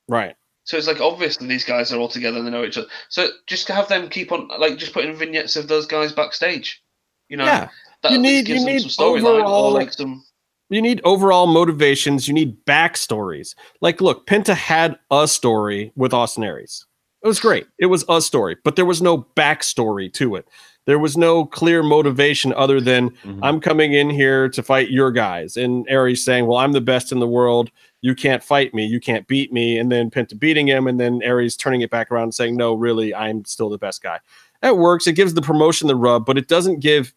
Right. 0.08 0.36
So 0.62 0.76
it's 0.76 0.86
like 0.86 1.00
obviously 1.00 1.48
these 1.48 1.64
guys 1.64 1.92
are 1.92 1.98
all 1.98 2.08
together 2.08 2.38
and 2.38 2.46
they 2.46 2.50
know 2.52 2.64
each 2.64 2.78
other. 2.78 2.86
So 3.08 3.28
just 3.48 3.66
have 3.66 3.88
them 3.88 4.08
keep 4.08 4.30
on 4.30 4.48
like 4.60 4.78
just 4.78 4.92
putting 4.92 5.16
vignettes 5.16 5.56
of 5.56 5.66
those 5.66 5.86
guys 5.86 6.12
backstage. 6.12 6.80
You 7.28 7.36
know, 7.36 7.46
yeah 7.46 7.68
you 8.10 8.18
need 8.18 8.48
you 8.48 8.64
need 8.64 8.84
overall 9.00 9.72
like 9.72 9.92
some 9.92 10.24
you 10.68 10.82
need 10.82 11.00
overall 11.04 11.46
motivations. 11.46 12.26
You 12.26 12.34
need 12.34 12.64
backstories. 12.64 13.54
Like, 13.80 14.00
look, 14.00 14.26
Penta 14.26 14.54
had 14.54 14.98
a 15.12 15.28
story 15.28 15.92
with 15.94 16.12
Austin 16.12 16.42
Aries. 16.42 16.86
It 17.22 17.28
was 17.28 17.38
great. 17.38 17.66
It 17.78 17.86
was 17.86 18.04
a 18.08 18.20
story, 18.20 18.56
but 18.64 18.76
there 18.76 18.84
was 18.84 19.00
no 19.00 19.18
backstory 19.36 20.12
to 20.14 20.36
it. 20.36 20.48
There 20.86 20.98
was 20.98 21.16
no 21.16 21.44
clear 21.44 21.82
motivation 21.82 22.54
other 22.54 22.80
than 22.80 23.10
mm-hmm. 23.10 23.42
I'm 23.42 23.60
coming 23.60 23.92
in 23.92 24.08
here 24.08 24.48
to 24.48 24.62
fight 24.62 24.90
your 24.90 25.10
guys. 25.10 25.56
And 25.56 25.84
Aries 25.88 26.24
saying, 26.24 26.46
Well, 26.46 26.58
I'm 26.58 26.72
the 26.72 26.80
best 26.80 27.12
in 27.12 27.18
the 27.18 27.26
world. 27.26 27.70
You 28.02 28.14
can't 28.14 28.42
fight 28.42 28.72
me. 28.72 28.86
You 28.86 29.00
can't 29.00 29.26
beat 29.26 29.52
me. 29.52 29.78
And 29.78 29.90
then 29.90 30.10
Penta 30.10 30.38
beating 30.38 30.68
him. 30.68 30.86
And 30.86 30.98
then 31.00 31.20
Aries 31.22 31.56
turning 31.56 31.80
it 31.80 31.90
back 31.90 32.10
around 32.10 32.24
and 32.24 32.34
saying, 32.34 32.56
No, 32.56 32.74
really, 32.74 33.14
I'm 33.14 33.44
still 33.44 33.68
the 33.68 33.78
best 33.78 34.02
guy. 34.02 34.20
That 34.62 34.78
works. 34.78 35.06
It 35.06 35.14
gives 35.14 35.34
the 35.34 35.42
promotion 35.42 35.88
the 35.88 35.96
rub, 35.96 36.24
but 36.24 36.38
it 36.38 36.48
doesn't 36.48 36.80
give 36.80 37.12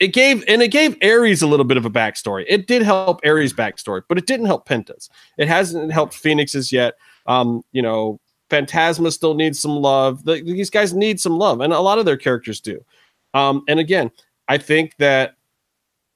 it 0.00 0.12
gave 0.12 0.42
and 0.48 0.62
it 0.62 0.68
gave 0.68 0.96
Aries 1.00 1.42
a 1.42 1.46
little 1.46 1.64
bit 1.64 1.76
of 1.76 1.84
a 1.84 1.90
backstory. 1.90 2.44
It 2.48 2.66
did 2.66 2.82
help 2.82 3.20
Aries' 3.22 3.52
backstory, 3.52 4.02
but 4.08 4.18
it 4.18 4.26
didn't 4.26 4.46
help 4.46 4.66
Penta's. 4.66 5.08
It 5.38 5.46
hasn't 5.46 5.92
helped 5.92 6.14
Fenix's 6.14 6.72
yet. 6.72 6.94
Um, 7.26 7.62
you 7.70 7.82
know, 7.82 8.18
Fantasma 8.52 9.10
still 9.10 9.34
needs 9.34 9.58
some 9.58 9.76
love. 9.76 10.24
The, 10.24 10.42
these 10.42 10.70
guys 10.70 10.92
need 10.92 11.18
some 11.18 11.38
love, 11.38 11.60
and 11.60 11.72
a 11.72 11.80
lot 11.80 11.98
of 11.98 12.04
their 12.04 12.18
characters 12.18 12.60
do. 12.60 12.84
Um, 13.32 13.64
and 13.66 13.80
again, 13.80 14.10
I 14.48 14.58
think 14.58 14.94
that 14.98 15.36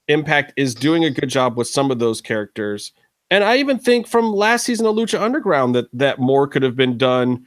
Impact 0.09 0.53
is 0.57 0.75
doing 0.75 1.05
a 1.05 1.11
good 1.11 1.29
job 1.29 1.57
with 1.57 1.67
some 1.67 1.91
of 1.91 1.99
those 1.99 2.21
characters. 2.21 2.93
And 3.31 3.43
I 3.43 3.57
even 3.57 3.79
think 3.79 4.07
from 4.07 4.33
last 4.33 4.65
season 4.65 4.87
of 4.87 4.95
Lucha 4.95 5.21
Underground 5.21 5.75
that 5.75 5.87
that 5.93 6.21
more 6.21 6.47
could 6.47 6.63
have 6.63 6.77
been 6.77 6.97
done 6.97 7.45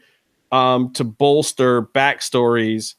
um, 0.52 0.91
to 0.94 1.03
bolster 1.06 1.84
backstories 1.84 2.95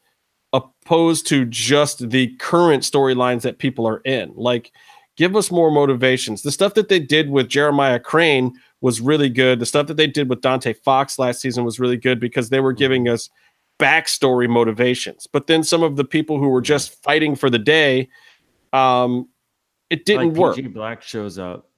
opposed 0.53 1.27
to 1.27 1.45
just 1.45 2.09
the 2.11 2.29
current 2.37 2.85
storylines 2.85 3.43
that 3.43 3.59
people 3.59 3.87
are 3.87 4.01
in. 4.07 4.33
Like, 4.35 4.73
give 5.17 5.37
us 5.37 5.51
more 5.51 5.71
motivations. 5.71 6.43
The 6.43 6.53
stuff 6.53 6.73
that 6.75 6.89
they 6.89 7.01
did 7.01 7.29
with 7.29 7.49
Jeremiah 7.49 8.01
Crane 8.01 8.55
was 8.81 9.01
really 9.01 9.29
good. 9.29 9.59
The 9.59 9.67
stuff 9.67 9.87
that 9.89 9.97
they 9.97 10.07
did 10.07 10.29
with 10.29 10.41
Dante 10.41 10.73
Fox 10.73 11.19
last 11.19 11.41
season 11.41 11.65
was 11.65 11.79
really 11.79 11.97
good 11.97 12.19
because 12.21 12.49
they 12.49 12.61
were 12.61 12.73
giving 12.73 13.09
us 13.09 13.29
backstory 13.79 14.49
motivations. 14.49 15.27
But 15.27 15.47
then 15.47 15.63
some 15.63 15.83
of 15.83 15.97
the 15.97 16.05
people 16.05 16.39
who 16.39 16.49
were 16.49 16.61
just 16.63 17.03
fighting 17.03 17.35
for 17.35 17.51
the 17.51 17.59
day, 17.59 18.09
um, 18.73 19.29
it 19.91 20.05
didn't 20.05 20.31
like 20.31 20.37
work. 20.39 20.57
PJ 20.57 20.73
Black 20.73 21.03
shows 21.03 21.39
up. 21.39 21.69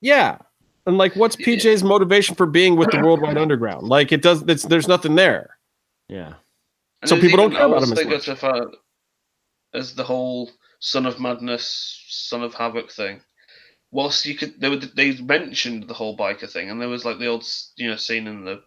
Yeah, 0.00 0.38
And 0.86 0.96
like, 0.96 1.16
what's 1.16 1.34
PJ's 1.36 1.82
motivation 1.82 2.34
for 2.36 2.46
being 2.46 2.76
with 2.76 2.90
the 2.92 2.98
Worldwide 3.00 3.36
Underground? 3.38 3.88
Like, 3.88 4.12
it 4.12 4.22
does. 4.22 4.42
It's, 4.46 4.62
there's 4.62 4.86
nothing 4.86 5.16
there. 5.16 5.58
Yeah. 6.08 6.34
And 7.02 7.08
So 7.08 7.20
people 7.20 7.36
don't 7.36 7.50
care 7.52 7.66
about 7.66 7.82
him 7.82 7.92
as 7.92 7.98
think 7.98 8.10
much. 8.10 8.28
if, 8.28 8.44
as 9.74 9.94
the 9.94 10.04
whole 10.04 10.50
Son 10.80 11.04
of 11.04 11.18
Madness, 11.20 12.04
Son 12.08 12.42
of 12.42 12.54
Havoc 12.54 12.90
thing. 12.90 13.20
Whilst 13.90 14.26
you 14.26 14.34
could, 14.34 14.60
they 14.60 14.68
were 14.68 14.76
they 14.76 15.16
mentioned 15.16 15.88
the 15.88 15.94
whole 15.94 16.16
biker 16.16 16.50
thing, 16.50 16.70
and 16.70 16.80
there 16.80 16.88
was 16.88 17.04
like 17.04 17.18
the 17.18 17.26
old 17.26 17.44
you 17.76 17.88
know 17.88 17.96
scene 17.96 18.26
in 18.26 18.44
the 18.44 18.62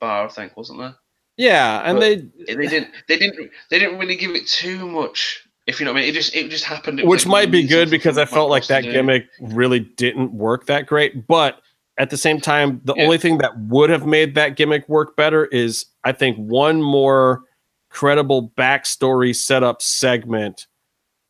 bar, 0.00 0.26
I 0.26 0.28
think, 0.28 0.56
wasn't 0.56 0.78
there? 0.78 0.94
Yeah, 1.36 1.82
and 1.84 1.98
But- 1.98 2.00
they, 2.46 2.54
They 2.54 2.66
didn't 2.68 2.90
they 3.08 3.18
didn't 3.18 3.50
they 3.70 3.78
didn't 3.78 3.98
really 3.98 4.16
give 4.16 4.30
it 4.32 4.46
too 4.46 4.86
much. 4.86 5.42
If 5.66 5.80
you 5.80 5.84
know 5.86 5.92
what 5.92 5.98
I 5.98 6.02
mean, 6.02 6.10
it 6.10 6.14
just 6.14 6.34
it 6.34 6.48
just 6.48 6.64
happened. 6.64 7.00
It 7.00 7.06
which 7.06 7.26
like, 7.26 7.30
might 7.30 7.50
be 7.50 7.66
good 7.66 7.90
because 7.90 8.18
I 8.18 8.24
felt 8.24 8.48
like 8.50 8.66
that 8.68 8.84
gimmick 8.84 9.26
really 9.40 9.80
didn't 9.80 10.32
work 10.32 10.66
that 10.66 10.86
great. 10.86 11.26
But 11.26 11.60
at 11.98 12.10
the 12.10 12.16
same 12.16 12.40
time, 12.40 12.80
the 12.84 12.94
Yeah. 12.96 13.02
only 13.04 13.18
thing 13.18 13.38
that 13.38 13.58
would 13.58 13.90
have 13.90 14.06
made 14.06 14.36
that 14.36 14.54
gimmick 14.56 14.88
work 14.88 15.16
better 15.16 15.46
is 15.46 15.86
I 16.04 16.12
think 16.12 16.36
one 16.36 16.80
more 16.80 17.42
credible 17.90 18.52
backstory 18.56 19.34
setup 19.34 19.82
segment 19.82 20.68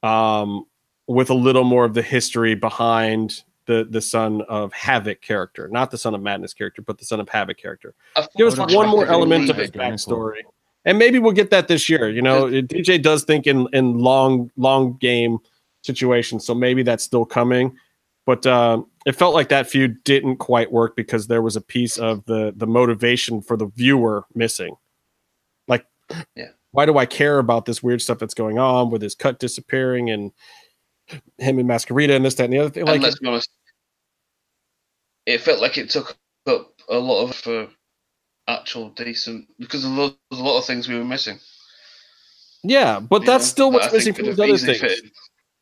um, 0.03 0.67
with 1.07 1.31
a 1.31 1.35
little 1.35 1.65
more 1.65 1.85
of 1.85 1.95
the 1.95 2.03
history 2.03 2.55
behind 2.55 3.43
the 3.67 3.87
the 3.91 4.01
son 4.01 4.43
of 4.43 4.73
Havoc 4.73 5.21
character, 5.23 5.69
not 5.69 5.91
the 5.91 5.99
son 5.99 6.15
of 6.15 6.23
Madness 6.23 6.55
character, 6.55 6.83
but 6.83 6.99
the 6.99 7.05
son 7.05 7.21
of 7.21 7.29
Havoc 7.29 7.57
character. 7.59 7.95
Give 8.37 8.47
us 8.47 8.59
one 8.75 8.89
more 8.89 9.07
element 9.07 9.51
of 9.51 9.57
his 9.57 9.71
backstory, 9.71 10.41
and 10.85 10.99
maybe 10.99 11.19
we'll 11.19 11.33
get 11.33 11.51
that 11.51 11.69
this 11.69 11.89
year. 11.89 12.09
You 12.09 12.23
know, 12.23 12.47
DJ 12.47 13.01
does 13.03 13.25
think 13.25 13.47
in 13.47 13.67
in 13.73 13.99
long 13.99 14.51
long 14.57 14.97
game 14.99 15.39
situations, 15.83 16.45
so 16.47 16.55
maybe 16.55 16.83
that's 16.83 17.05
still 17.05 17.25
coming. 17.25 17.77
But 18.25 18.45
uh, 18.45 18.83
it 19.05 19.13
felt 19.15 19.35
like 19.35 19.49
that 19.51 19.69
feud 19.69 20.03
didn't 20.03 20.39
quite 20.39 20.73
work 20.73 20.97
because 20.97 21.29
there 21.29 21.43
was 21.43 21.55
a 21.57 21.61
piece 21.61 21.97
of 21.97 22.25
the 22.27 22.53
the 22.57 22.67
motivation 22.67 23.41
for 23.43 23.57
the 23.57 23.67
viewer 23.67 24.25
missing. 24.35 24.77
Like, 25.69 25.87
Yeah. 26.37 26.49
why 26.73 26.87
do 26.87 26.99
I 26.99 27.07
care 27.07 27.39
about 27.39 27.67
this 27.67 27.83
weird 27.83 28.03
stuff 28.03 28.19
that's 28.19 28.35
going 28.35 28.59
on 28.59 28.91
with 28.91 29.03
his 29.03 29.15
cut 29.15 29.39
disappearing 29.39 30.11
and 30.11 30.33
him 31.39 31.59
and 31.59 31.69
Mascarita 31.69 32.15
and 32.15 32.25
this, 32.25 32.35
that, 32.35 32.45
and 32.45 32.53
the 32.53 32.59
other 32.59 32.71
thing? 32.71 32.89
and 32.89 33.03
let's 33.03 33.19
be 33.19 33.29
honest, 33.29 33.51
it 35.27 35.41
felt 35.41 35.61
like 35.61 35.79
it 35.79 35.91
took 35.91 36.17
up 36.47 36.73
a 36.89 36.97
lot 36.99 37.25
of 37.25 37.47
uh, 37.47 37.67
actual 38.49 38.91
decent 38.91 39.47
because 39.59 39.85
a 39.85 39.89
lot, 39.89 40.17
there's 40.31 40.41
a 40.41 40.45
lot 40.45 40.59
of 40.59 40.65
things 40.65 40.89
we 40.89 40.97
were 40.97 41.05
missing. 41.05 41.39
yeah, 42.63 43.01
but 43.01 43.23
you 43.23 43.27
that's 43.27 43.45
know, 43.45 43.49
still 43.49 43.73
what's 43.73 43.93
missing 43.93 44.15
from 44.15 44.27
have 44.27 44.37
these 44.37 44.41
other 44.45 44.53
easily 44.55 44.79
things. 44.79 44.93
fitted. 44.95 45.11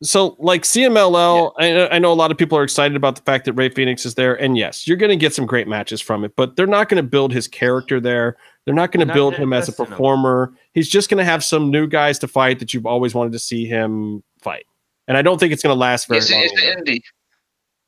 So, 0.02 0.36
like 0.38 0.64
CMLL, 0.64 1.52
I, 1.58 1.70
know- 1.70 1.88
I 1.90 1.98
know 1.98 2.12
a 2.12 2.14
lot 2.14 2.30
of 2.30 2.36
people 2.36 2.58
are 2.58 2.64
excited 2.64 2.94
about 2.94 3.16
the 3.16 3.22
fact 3.22 3.46
that 3.46 3.54
Rey 3.54 3.70
Fenix 3.70 4.04
is 4.04 4.16
there, 4.16 4.34
and 4.34 4.56
yes, 4.56 4.86
you're 4.86 4.98
going 4.98 5.10
to 5.10 5.16
get 5.16 5.32
some 5.32 5.46
great 5.46 5.66
matches 5.66 6.00
from 6.00 6.24
it. 6.24 6.36
But 6.36 6.56
they're 6.56 6.66
not 6.66 6.90
going 6.90 7.02
to 7.02 7.08
build 7.08 7.32
his 7.32 7.48
character 7.48 8.00
there. 8.00 8.36
They're 8.64 8.74
not 8.74 8.92
going 8.92 9.06
to 9.06 9.14
build 9.14 9.34
him 9.34 9.52
as 9.54 9.68
a 9.68 9.72
invest 9.72 9.78
in 9.78 9.86
him. 9.86 9.90
performer. 9.92 10.52
He's 10.72 10.90
just 10.90 11.08
going 11.08 11.18
to 11.18 11.24
have 11.24 11.42
some 11.42 11.70
new 11.70 11.86
guys 11.86 12.18
to 12.18 12.28
fight 12.28 12.58
that 12.58 12.74
you've 12.74 12.86
always 12.86 13.14
wanted 13.14 13.32
to 13.32 13.38
see 13.38 13.66
him 13.66 14.22
fight, 14.42 14.66
and 15.08 15.16
I 15.16 15.22
don't 15.22 15.38
think 15.38 15.52
it's 15.52 15.62
going 15.62 15.74
to 15.74 15.78
last 15.80 16.08
very 16.08 16.18
It's, 16.18 16.30
long. 16.30 16.40
it's 16.44 16.52
an 16.62 16.84
indie. 16.84 17.00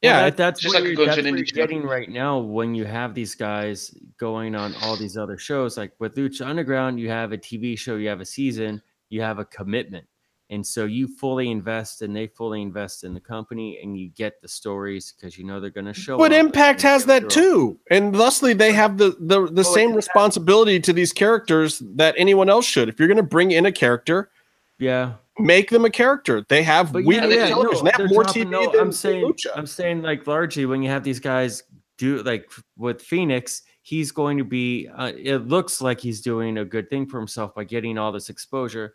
yeah, 0.02 0.16
Well, 0.16 0.24
that, 0.26 0.36
that's 0.36 0.60
just 0.60 0.74
what 0.74 0.82
like 0.82 0.88
you're, 0.88 0.96
going 0.96 1.08
to 1.10 1.14
that's 1.16 1.26
an 1.26 1.32
what 1.34 1.38
you're 1.38 1.66
getting 1.66 1.82
right 1.82 2.08
now 2.10 2.38
when 2.38 2.74
you 2.74 2.84
have 2.84 3.14
these 3.14 3.34
guys 3.34 3.94
going 4.18 4.54
on 4.54 4.74
all 4.82 4.96
these 4.96 5.16
other 5.16 5.38
shows. 5.38 5.76
Like 5.76 5.92
with 5.98 6.16
Lucha 6.16 6.46
Underground, 6.46 7.00
you 7.00 7.08
have 7.10 7.32
a 7.32 7.38
TV 7.38 7.78
show, 7.78 7.96
you 7.96 8.08
have 8.08 8.20
a 8.20 8.24
season, 8.26 8.82
you 9.08 9.20
have 9.22 9.38
a 9.38 9.44
commitment. 9.44 10.06
And 10.48 10.64
so 10.64 10.84
you 10.84 11.08
fully 11.08 11.50
invest 11.50 12.02
and 12.02 12.14
they 12.14 12.28
fully 12.28 12.62
invest 12.62 13.02
in 13.02 13.14
the 13.14 13.20
company 13.20 13.80
and 13.82 13.98
you 13.98 14.10
get 14.10 14.40
the 14.40 14.46
stories 14.46 15.12
because 15.12 15.36
you 15.36 15.42
know 15.44 15.58
they're 15.58 15.70
going 15.70 15.86
to 15.86 15.92
show 15.92 16.16
but 16.18 16.30
up 16.32 16.38
Impact 16.38 16.82
has 16.82 17.04
that 17.06 17.22
gonna- 17.22 17.30
too, 17.30 17.80
and 17.90 18.14
thusly 18.14 18.52
they 18.52 18.70
have 18.72 18.96
the 18.96 19.16
the, 19.18 19.46
the 19.48 19.62
Well, 19.62 19.64
same 19.64 19.92
responsibility 19.92 20.78
to 20.78 20.92
these 20.92 21.12
characters 21.12 21.82
that 21.96 22.14
anyone 22.16 22.48
else 22.48 22.64
should. 22.64 22.88
If 22.88 23.00
you're 23.00 23.08
going 23.08 23.16
to 23.16 23.24
bring 23.24 23.50
in 23.50 23.66
a 23.66 23.72
character, 23.72 24.30
Yeah. 24.78 25.14
Make 25.38 25.70
them 25.70 25.84
a 25.84 25.90
character. 25.90 26.44
They 26.48 26.62
have 26.62 26.92
But 26.92 27.04
weekly 27.04 27.34
yeah, 27.34 27.42
yeah, 27.44 27.48
television. 27.48 27.84
no, 27.84 27.90
they 27.96 28.02
have 28.02 28.10
more 28.10 28.24
TV 28.24 28.48
no, 28.48 28.70
than 28.70 28.80
I'm 28.80 28.92
saying, 28.92 29.24
Lucha. 29.24 29.46
I'm 29.54 29.66
saying, 29.66 30.02
like 30.02 30.26
largely 30.26 30.64
when 30.66 30.82
you 30.82 30.88
have 30.90 31.04
these 31.04 31.20
guys 31.20 31.62
do 31.98 32.22
like 32.22 32.50
with 32.76 33.02
Fenix, 33.02 33.62
he's 33.82 34.12
going 34.12 34.38
to 34.38 34.44
be. 34.44 34.88
Uh, 34.88 35.12
it 35.16 35.46
looks 35.48 35.80
like 35.80 36.00
he's 36.00 36.20
doing 36.22 36.58
a 36.58 36.64
good 36.64 36.88
thing 36.88 37.06
for 37.06 37.18
himself 37.18 37.54
by 37.54 37.64
getting 37.64 37.98
all 37.98 38.12
this 38.12 38.30
exposure, 38.30 38.94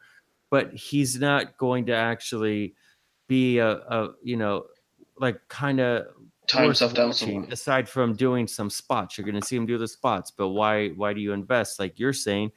but 0.49 0.73
he's 0.73 1.19
not 1.19 1.57
going 1.57 1.85
to 1.85 1.93
actually 1.93 2.73
be 3.27 3.59
a, 3.59 3.69
a 3.69 4.09
you 4.23 4.35
know, 4.37 4.65
like 5.19 5.39
kind 5.47 5.79
of 5.79 6.07
Tie 6.47 6.63
himself 6.63 6.93
down 6.93 7.13
somewhere. 7.13 7.47
aside 7.51 7.87
from 7.87 8.13
doing 8.15 8.45
some 8.45 8.69
spots 8.69 9.17
you're 9.17 9.23
going 9.23 9.39
to 9.39 9.45
see 9.47 9.55
him 9.55 9.65
do 9.65 9.77
the 9.77 9.87
spots 9.87 10.31
but 10.31 10.49
why 10.49 10.89
why 10.89 11.13
do 11.13 11.21
you 11.21 11.31
invest 11.31 11.79
like 11.79 11.97
you're 11.97 12.11
saying 12.11 12.51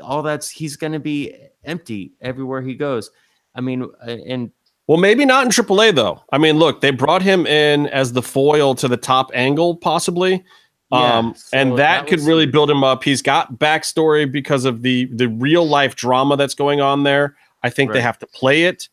all 0.00 0.22
that's 0.22 0.48
he's 0.50 0.76
going 0.76 0.92
to 0.92 1.00
be 1.00 1.34
empty 1.64 2.12
everywhere 2.20 2.62
he 2.62 2.74
goes 2.74 3.10
i 3.54 3.60
mean 3.60 3.82
uh, 3.82 4.10
and 4.26 4.50
Well, 4.86 4.98
maybe 4.98 5.24
not 5.24 5.44
in 5.44 5.50
AAA 5.52 5.94
though. 5.94 6.20
I 6.32 6.38
mean, 6.38 6.58
look, 6.58 6.80
they 6.80 6.90
brought 6.90 7.22
him 7.22 7.46
in 7.46 7.86
as 7.88 8.12
the 8.12 8.22
foil 8.22 8.74
to 8.74 8.88
the 8.88 8.96
top 8.96 9.30
angle, 9.34 9.76
possibly. 9.76 10.42
Yeah, 10.90 11.18
um, 11.18 11.34
so 11.36 11.56
and 11.56 11.70
that, 11.72 11.76
that 11.76 12.06
could 12.08 12.20
really 12.20 12.46
build 12.46 12.68
him 12.68 12.82
up. 12.82 13.04
He's 13.04 13.22
got 13.22 13.58
backstory 13.58 14.30
because 14.30 14.64
of 14.64 14.82
the 14.82 15.04
the 15.14 15.28
real 15.28 15.64
life 15.64 15.94
drama 15.94 16.36
that's 16.36 16.54
going 16.54 16.80
on 16.80 17.04
there. 17.04 17.36
I 17.62 17.70
think 17.70 17.92
they 17.92 18.00
have 18.00 18.18
to 18.18 18.26
play 18.26 18.64
it. 18.64 18.88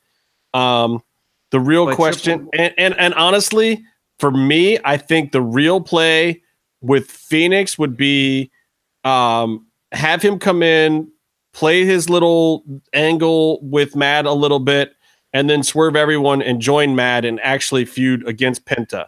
Um, 0.53 1.01
the 1.49 1.59
real 1.59 1.85
But 1.85 1.95
question, 1.95 2.49
and, 2.53 2.73
and 2.77 2.93
and 2.99 3.13
honestly, 3.15 3.83
for 4.19 4.29
me, 4.29 4.77
I 4.83 4.97
think 4.97 5.31
the 5.31 5.41
real 5.41 5.81
play 5.81 6.43
with 6.81 7.09
Fenix 7.09 7.79
would 7.79 7.97
be 7.97 8.51
um, 9.03 9.66
have 9.91 10.21
him 10.21 10.39
come 10.39 10.61
in, 10.63 11.09
play 11.53 11.85
his 11.85 12.09
little 12.09 12.63
angle 12.93 13.59
with 13.61 13.95
Mad 13.95 14.25
a 14.25 14.33
little 14.33 14.59
bit, 14.59 14.93
and 15.33 15.49
then 15.49 15.63
swerve 15.63 15.95
everyone 15.95 16.41
and 16.41 16.61
join 16.61 16.95
Mad 16.95 17.25
and 17.25 17.39
actually 17.41 17.85
feud 17.85 18.27
against 18.27 18.65
Penta. 18.65 19.07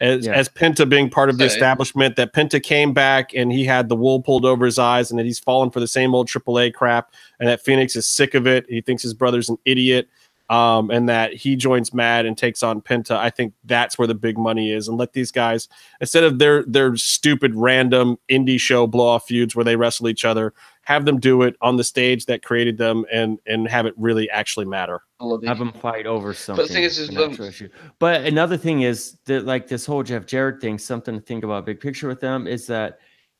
As, 0.00 0.26
Yeah. 0.26 0.32
as 0.32 0.48
Penta 0.48 0.88
being 0.88 1.08
part 1.08 1.30
of 1.30 1.38
the 1.38 1.44
Okay. 1.44 1.54
establishment, 1.54 2.16
that 2.16 2.32
Penta 2.34 2.60
came 2.62 2.92
back 2.92 3.32
and 3.34 3.52
he 3.52 3.64
had 3.64 3.88
the 3.88 3.96
wool 3.96 4.20
pulled 4.20 4.44
over 4.44 4.64
his 4.66 4.78
eyes, 4.78 5.10
and 5.10 5.18
that 5.18 5.24
he's 5.24 5.38
fallen 5.38 5.70
for 5.70 5.78
the 5.78 5.86
same 5.86 6.14
old 6.14 6.28
AAA 6.28 6.70
crap, 6.70 7.12
and 7.38 7.48
that 7.48 7.64
Fenix 7.64 7.94
is 7.94 8.06
sick 8.06 8.34
of 8.34 8.46
it. 8.46 8.66
He 8.68 8.80
thinks 8.80 9.02
his 9.02 9.14
brother's 9.14 9.48
an 9.48 9.56
idiot, 9.64 10.08
um, 10.50 10.90
and 10.90 11.08
that 11.08 11.32
he 11.32 11.56
joins 11.56 11.94
Mad 11.94 12.26
and 12.26 12.36
takes 12.36 12.62
on 12.62 12.82
Penta. 12.82 13.16
I 13.16 13.30
think 13.30 13.54
that's 13.64 13.98
where 13.98 14.06
the 14.06 14.14
big 14.14 14.36
money 14.36 14.72
is, 14.72 14.88
and 14.88 14.98
let 14.98 15.12
these 15.12 15.30
guys 15.30 15.68
instead 16.00 16.24
of 16.24 16.38
their 16.38 16.64
their 16.64 16.96
stupid 16.96 17.54
random 17.54 18.18
indie 18.28 18.60
show 18.60 18.86
blow 18.86 19.06
off 19.06 19.26
feuds 19.26 19.56
where 19.56 19.64
they 19.64 19.76
wrestle 19.76 20.08
each 20.08 20.24
other, 20.24 20.52
have 20.82 21.06
them 21.06 21.18
do 21.18 21.42
it 21.42 21.56
on 21.60 21.76
the 21.76 21.84
stage 21.84 22.26
that 22.26 22.42
created 22.42 22.76
them, 22.76 23.04
and 23.12 23.38
and 23.46 23.68
have 23.68 23.86
it 23.86 23.94
really 23.96 24.28
actually 24.30 24.66
matter. 24.66 25.02
Have 25.46 25.58
them 25.58 25.72
fight 25.72 26.06
over 26.06 26.34
something. 26.34 26.66
thing 26.66 26.84
is, 26.84 26.98
is 26.98 27.08
an 27.08 27.14
the- 27.14 27.26
actual 27.26 27.46
issue. 27.46 27.68
But 27.98 28.26
another 28.26 28.58
thing 28.58 28.82
is 28.82 29.16
that 29.24 29.46
like 29.46 29.66
this 29.68 29.86
whole 29.86 30.02
Jeff 30.02 30.26
Jarrett 30.26 30.60
thing, 30.60 30.78
something 30.78 31.14
to 31.14 31.20
think 31.20 31.44
about 31.44 31.64
big 31.64 31.80
picture 31.80 32.08
with 32.08 32.20
them 32.20 32.46
is 32.46 32.66
that 32.66 32.98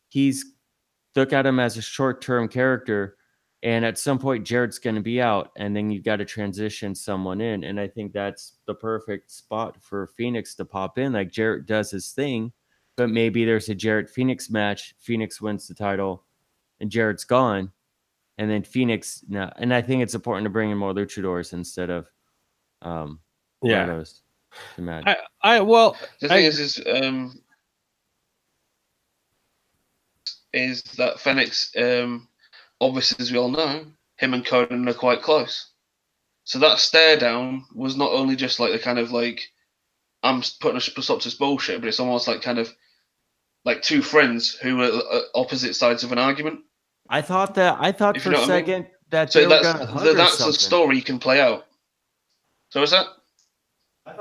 he's 0.09 0.47
look 1.17 1.33
at 1.33 1.47
him 1.47 1.61
as 1.61 1.77
a 1.77 1.83
short 1.83 2.23
term 2.23 2.49
character, 2.49 3.17
and 3.65 3.85
at 3.85 3.99
some 3.99 4.19
point 4.19 4.45
Jarrett's 4.45 4.79
going 4.79 4.95
to 4.95 5.03
be 5.03 5.21
out, 5.21 5.51
and 5.57 5.75
then 5.75 5.91
you've 5.91 6.05
got 6.05 6.17
to 6.17 6.25
transition 6.25 6.95
someone 6.95 7.41
in, 7.41 7.65
and 7.65 7.81
I 7.81 7.89
think 7.89 8.13
that's 8.13 8.59
the 8.67 8.75
perfect 8.75 9.33
spot 9.33 9.83
for 9.83 10.07
Fenix 10.17 10.55
to 10.57 10.65
pop 10.65 10.99
in. 10.99 11.13
Like 11.15 11.33
Jarrett 11.33 11.67
does 11.67 11.91
his 11.91 12.13
thing, 12.13 12.53
but 12.97 13.11
maybe 13.11 13.45
there's 13.45 13.69
a 13.71 13.75
Jarrett 13.75 14.09
Fenix 14.11 14.51
match. 14.51 14.95
Fenix 15.01 15.41
wins 15.41 15.67
the 15.67 15.75
title, 15.75 16.23
and 16.81 16.91
Jarrett's 16.91 17.25
gone 17.25 17.73
and 18.39 18.51
then 18.51 18.63
Fenix. 18.65 19.25
Now, 19.29 19.53
and 19.57 19.73
I 19.73 19.81
think 19.81 20.03
it's 20.03 20.15
important 20.15 20.45
to 20.45 20.51
bring 20.51 20.71
in 20.71 20.79
more 20.79 20.93
luchadors 20.93 21.53
instead 21.53 21.89
of 21.91 22.07
um, 22.83 23.21
Yeah, 23.63 23.87
Rhinos 23.87 24.23
to 24.77 24.83
match. 24.83 25.05
I, 25.07 25.17
I 25.43 25.61
well, 25.61 25.97
The 26.21 26.29
thing 26.29 26.37
I- 26.45 26.49
is, 26.49 26.59
is 26.59 26.81
um, 26.87 27.41
is 30.53 30.83
that 30.99 31.19
Fenix, 31.21 31.73
um, 31.77 32.29
obviously, 32.81 33.23
as 33.23 33.33
we 33.33 33.39
all 33.39 33.51
know, 33.51 33.87
him 34.17 34.35
and 34.35 34.45
Konnan 34.45 34.89
are 34.89 34.95
quite 34.95 35.23
close. 35.23 35.71
So 36.45 36.59
that 36.59 36.79
stare 36.79 37.17
down 37.17 37.65
was 37.75 37.97
not 37.97 38.13
only 38.13 38.37
just 38.37 38.61
like 38.61 38.73
the 38.73 38.79
kind 38.79 38.99
of 38.99 39.11
like 39.13 39.41
I'm 40.23 40.43
putting 40.61 40.77
a 40.77 40.81
stop 40.81 41.21
to 41.21 41.25
this 41.29 41.35
bullshit, 41.35 41.81
but 41.81 41.89
it's 41.89 42.01
almost 42.01 42.29
like 42.29 42.43
kind 42.43 42.59
of 42.59 42.73
like 43.65 43.83
two 43.83 44.03
friends 44.03 44.55
who 44.55 44.77
were 44.77 44.91
uh, 45.11 45.21
opposite 45.35 45.75
sides 45.75 46.05
of 46.05 46.13
an 46.13 46.19
argument. 46.19 46.61
I 47.09 47.23
thought 47.23 47.55
that 47.55 47.77
I 47.81 47.93
thought 47.93 48.17
If 48.17 48.23
for 48.25 48.31
you 48.31 48.37
a 48.37 48.39
know 48.39 48.43
what 48.47 48.51
I 48.51 48.57
mean. 48.57 48.67
second 48.67 48.87
that 49.11 49.33
So 49.33 49.41
they 49.41 49.47
were 49.47 49.63
that's 49.63 49.79
gonna 49.79 49.87
hug 49.87 50.17
that's 50.17 50.41
a 50.41 50.53
story 50.53 50.97
you 50.97 51.03
can 51.03 51.19
play 51.19 51.41
out. 51.41 51.67
So 52.71 52.83
is 52.83 52.91
that? 52.91 53.07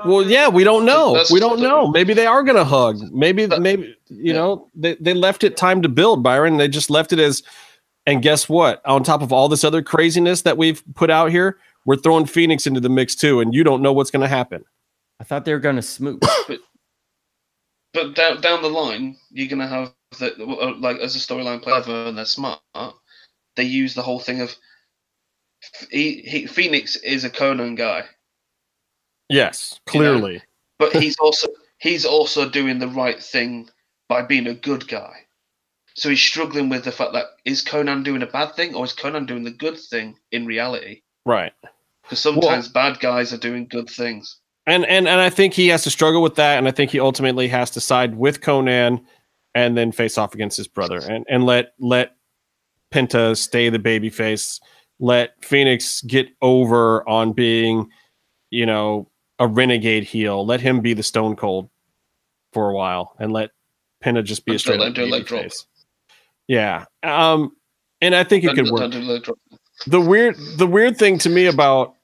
well, 0.06 0.22
yeah, 0.22 0.48
we 0.48 0.64
don't 0.64 0.84
know. 0.86 1.12
That's- 1.12 1.30
we 1.30 1.40
don't 1.40 1.60
know. 1.60 1.88
Maybe 1.88 2.14
they 2.14 2.26
are 2.26 2.42
going 2.42 2.56
to 2.56 2.64
hug. 2.64 3.00
Maybe, 3.12 3.44
That- 3.46 3.60
maybe 3.60 3.94
you 4.08 4.32
yeah. 4.32 4.32
know, 4.34 4.70
they 4.74 4.94
they 5.00 5.12
left 5.12 5.44
it 5.44 5.56
time 5.56 5.82
to 5.82 5.88
build, 5.88 6.22
Byron. 6.22 6.56
They 6.56 6.68
just 6.68 6.88
left 6.90 7.12
it 7.12 7.18
as. 7.18 7.42
And 8.06 8.22
guess 8.22 8.48
what? 8.48 8.84
On 8.84 9.02
top 9.02 9.22
of 9.22 9.32
all 9.32 9.48
this 9.48 9.64
other 9.64 9.82
craziness 9.82 10.42
that 10.42 10.58
we've 10.58 10.82
put 10.94 11.10
out 11.10 11.30
here, 11.30 11.58
we're 11.86 11.96
throwing 11.96 12.26
Fenix 12.26 12.66
into 12.66 12.80
the 12.80 12.88
mix 12.88 13.14
too, 13.14 13.40
and 13.40 13.54
you 13.54 13.64
don't 13.64 13.82
know 13.82 13.92
what's 13.92 14.10
going 14.10 14.22
to 14.22 14.28
happen. 14.28 14.64
I 15.20 15.24
thought 15.24 15.44
they 15.44 15.52
were 15.52 15.60
gonna 15.60 15.82
smooch. 15.82 16.20
but 17.94 18.14
down 18.14 18.40
down 18.40 18.62
the 18.62 18.68
line, 18.68 19.16
you're 19.30 19.48
gonna 19.48 19.68
have 19.68 19.92
that 20.18 20.38
uh, 20.40 20.74
like 20.78 20.98
as 20.98 21.16
a 21.16 21.18
storyline 21.18 21.62
player, 21.62 21.82
and 22.08 22.18
they're 22.18 22.24
smart. 22.24 22.60
They 23.56 23.64
use 23.64 23.94
the 23.94 24.02
whole 24.02 24.20
thing 24.20 24.40
of 24.40 24.54
he, 25.90 26.20
he, 26.22 26.46
Fenix 26.46 26.96
is 26.96 27.24
a 27.24 27.30
Konnan 27.30 27.76
guy. 27.76 28.04
Yes, 29.28 29.80
clearly. 29.86 30.32
You 30.34 30.38
know? 30.38 30.44
But 30.78 30.96
he's 30.96 31.16
also 31.18 31.48
he's 31.78 32.04
also 32.04 32.48
doing 32.48 32.78
the 32.78 32.88
right 32.88 33.22
thing 33.22 33.70
by 34.08 34.22
being 34.22 34.48
a 34.48 34.54
good 34.54 34.88
guy. 34.88 35.23
So 35.94 36.10
he's 36.10 36.20
struggling 36.20 36.68
with 36.68 36.84
the 36.84 36.92
fact 36.92 37.12
that 37.12 37.26
is 37.44 37.64
Konnan 37.64 38.04
doing 38.04 38.22
a 38.22 38.26
bad 38.26 38.54
thing 38.54 38.74
or 38.74 38.84
is 38.84 38.92
Konnan 38.92 39.26
doing 39.26 39.44
the 39.44 39.52
good 39.52 39.78
thing 39.78 40.16
in 40.32 40.44
reality? 40.44 41.02
Right. 41.24 41.52
Because 42.02 42.18
sometimes 42.18 42.72
well, 42.72 42.90
bad 42.90 43.00
guys 43.00 43.32
are 43.32 43.38
doing 43.38 43.66
good 43.66 43.88
things. 43.88 44.38
And 44.66 44.84
and 44.86 45.06
and 45.06 45.20
I 45.20 45.30
think 45.30 45.54
he 45.54 45.68
has 45.68 45.82
to 45.84 45.90
struggle 45.90 46.22
with 46.22 46.36
that, 46.36 46.56
and 46.56 46.66
I 46.66 46.70
think 46.70 46.90
he 46.90 46.98
ultimately 46.98 47.48
has 47.48 47.70
to 47.72 47.80
side 47.80 48.16
with 48.16 48.40
Konnan 48.40 49.04
and 49.54 49.76
then 49.76 49.92
face 49.92 50.16
off 50.18 50.34
against 50.34 50.56
his 50.56 50.66
brother 50.66 50.98
and, 50.98 51.24
and 51.28 51.44
let 51.44 51.74
let 51.78 52.16
Penta 52.90 53.36
stay 53.36 53.68
the 53.68 53.78
baby 53.78 54.08
face, 54.08 54.60
let 54.98 55.32
Fenix 55.44 56.00
get 56.02 56.28
over 56.40 57.06
on 57.08 57.32
being, 57.32 57.88
you 58.50 58.64
know, 58.64 59.10
a 59.38 59.46
renegade 59.46 60.04
heel. 60.04 60.46
Let 60.46 60.60
him 60.60 60.80
be 60.80 60.94
the 60.94 61.02
Stone 61.02 61.36
Cold 61.36 61.68
for 62.52 62.70
a 62.70 62.74
while, 62.74 63.14
and 63.18 63.32
let 63.32 63.50
Penta 64.02 64.24
just 64.24 64.46
be 64.46 64.54
a 64.54 64.58
straight 64.58 64.80
up 64.80 64.94
baby 64.94 65.24
face. 65.24 65.66
Yeah, 66.48 66.84
um, 67.02 67.56
and 68.00 68.14
I 68.14 68.24
think 68.24 68.44
it 68.44 68.54
could 68.54 68.70
work. 68.70 68.92
The 69.86 70.00
weird, 70.00 70.36
the 70.56 70.66
weird 70.66 70.96
thing 70.98 71.18
to 71.18 71.28
me 71.28 71.46
about 71.46 71.94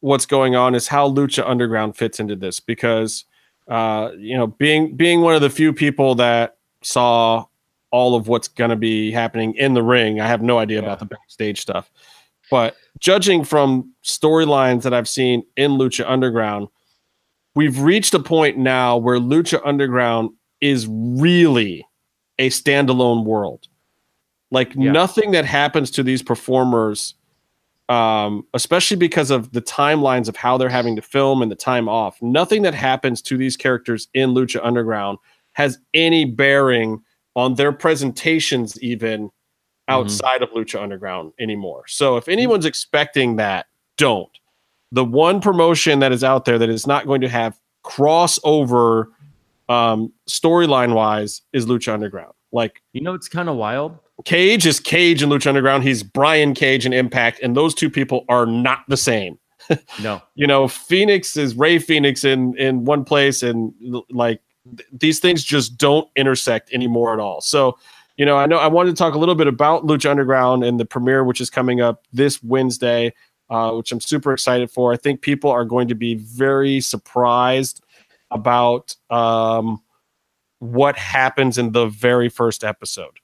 what's 0.00 0.26
going 0.26 0.54
on 0.54 0.74
is 0.74 0.88
how 0.88 1.08
Lucha 1.08 1.48
Underground 1.48 1.96
fits 1.96 2.20
into 2.20 2.36
this 2.36 2.60
because, 2.60 3.24
uh, 3.68 4.10
you 4.16 4.36
know, 4.36 4.46
being 4.46 4.96
being 4.96 5.20
one 5.20 5.34
of 5.34 5.40
the 5.40 5.50
few 5.50 5.72
people 5.72 6.14
that 6.16 6.56
saw 6.82 7.44
all 7.90 8.14
of 8.14 8.28
what's 8.28 8.48
going 8.48 8.70
to 8.70 8.76
be 8.76 9.10
happening 9.10 9.54
in 9.54 9.74
the 9.74 9.82
ring, 9.82 10.20
I 10.20 10.26
have 10.26 10.42
no 10.42 10.58
idea 10.58 10.78
yeah. 10.78 10.84
about 10.84 10.98
the 10.98 11.06
backstage 11.06 11.60
stuff. 11.60 11.90
But 12.50 12.76
judging 12.98 13.44
from 13.44 13.92
storylines 14.04 14.82
that 14.82 14.92
I've 14.92 15.08
seen 15.08 15.44
in 15.56 15.72
Lucha 15.72 16.04
Underground, 16.06 16.68
we've 17.54 17.78
reached 17.80 18.14
a 18.14 18.18
point 18.18 18.58
now 18.58 18.96
where 18.96 19.18
Lucha 19.18 19.60
Underground 19.64 20.30
is 20.60 20.86
really 20.88 21.86
a 22.38 22.50
standalone 22.50 23.24
world. 23.24 23.68
Like 24.50 24.74
yeah. 24.74 24.92
nothing 24.92 25.32
that 25.32 25.44
happens 25.44 25.90
to 25.92 26.02
these 26.02 26.22
performers, 26.22 27.14
um, 27.88 28.46
especially 28.54 28.96
because 28.96 29.30
of 29.30 29.52
the 29.52 29.62
timelines 29.62 30.28
of 30.28 30.36
how 30.36 30.58
they're 30.58 30.68
having 30.68 30.96
to 30.96 31.02
film 31.02 31.42
and 31.42 31.50
the 31.50 31.56
time 31.56 31.88
off, 31.88 32.20
nothing 32.20 32.62
that 32.62 32.74
happens 32.74 33.22
to 33.22 33.36
these 33.36 33.56
characters 33.56 34.08
in 34.14 34.30
Lucha 34.30 34.60
Underground 34.62 35.18
has 35.52 35.78
any 35.94 36.24
bearing 36.24 37.02
on 37.34 37.54
their 37.54 37.72
presentations, 37.72 38.80
even 38.82 39.30
Mm-hmm. 39.88 40.00
outside 40.00 40.40
mm-hmm. 40.40 40.56
of 40.56 40.66
Lucha 40.66 40.80
Underground 40.80 41.32
anymore. 41.40 41.84
So 41.88 42.16
if 42.16 42.28
anyone's 42.28 42.66
expecting 42.66 43.36
that, 43.36 43.66
don't. 43.96 44.30
The 44.92 45.04
one 45.04 45.40
promotion 45.40 45.98
that 46.00 46.12
is 46.12 46.22
out 46.22 46.44
there 46.44 46.58
that 46.58 46.68
is 46.68 46.86
not 46.86 47.06
going 47.06 47.20
to 47.22 47.28
have 47.28 47.58
crossover 47.84 49.06
um, 49.68 50.12
storyline 50.28 50.94
wise 50.94 51.42
is 51.52 51.66
Lucha 51.66 51.92
Underground. 51.92 52.32
Like, 52.52 52.82
you 52.92 53.00
know, 53.00 53.14
it's 53.14 53.28
kind 53.28 53.48
of 53.48 53.56
wild. 53.56 53.98
Cage 54.24 54.66
is 54.66 54.78
Cage 54.78 55.22
in 55.22 55.30
Lucha 55.30 55.48
Underground. 55.48 55.82
He's 55.82 56.02
Brian 56.02 56.54
Cage 56.54 56.86
in 56.86 56.92
Impact, 56.92 57.40
and 57.42 57.56
those 57.56 57.74
two 57.74 57.90
people 57.90 58.24
are 58.28 58.46
not 58.46 58.80
the 58.88 58.96
same. 58.96 59.38
no, 60.02 60.20
you 60.34 60.46
know, 60.46 60.68
Fenix 60.68 61.36
is 61.36 61.54
Rey 61.56 61.78
Fenix 61.78 62.24
in 62.24 62.56
in 62.58 62.84
one 62.84 63.04
place, 63.04 63.42
and 63.42 63.72
like 64.10 64.40
th- 64.76 64.88
these 64.92 65.18
things 65.20 65.42
just 65.42 65.78
don't 65.78 66.08
intersect 66.16 66.72
anymore 66.72 67.14
at 67.14 67.20
all. 67.20 67.40
So 67.40 67.78
you 68.16 68.26
know, 68.26 68.36
I 68.36 68.46
know 68.46 68.58
I 68.58 68.66
wanted 68.66 68.90
to 68.90 68.96
talk 68.96 69.14
a 69.14 69.18
little 69.18 69.34
bit 69.34 69.46
about 69.46 69.86
Lucha 69.86 70.10
Underground 70.10 70.64
and 70.64 70.78
the 70.78 70.84
premiere, 70.84 71.24
which 71.24 71.40
is 71.40 71.48
coming 71.48 71.80
up 71.80 72.04
this 72.12 72.42
Wednesday, 72.42 73.12
uh, 73.50 73.72
which 73.72 73.92
I'm 73.92 74.00
super 74.00 74.32
excited 74.32 74.70
for. 74.70 74.92
I 74.92 74.96
think 74.96 75.22
people 75.22 75.50
are 75.50 75.64
going 75.64 75.88
to 75.88 75.94
be 75.94 76.16
very 76.16 76.80
surprised 76.80 77.81
about 78.32 78.94
um, 79.10 79.82
what 80.58 80.96
happens 80.96 81.58
in 81.58 81.72
the 81.72 81.86
very 81.86 82.28
first 82.28 82.64
episode. 82.64 83.18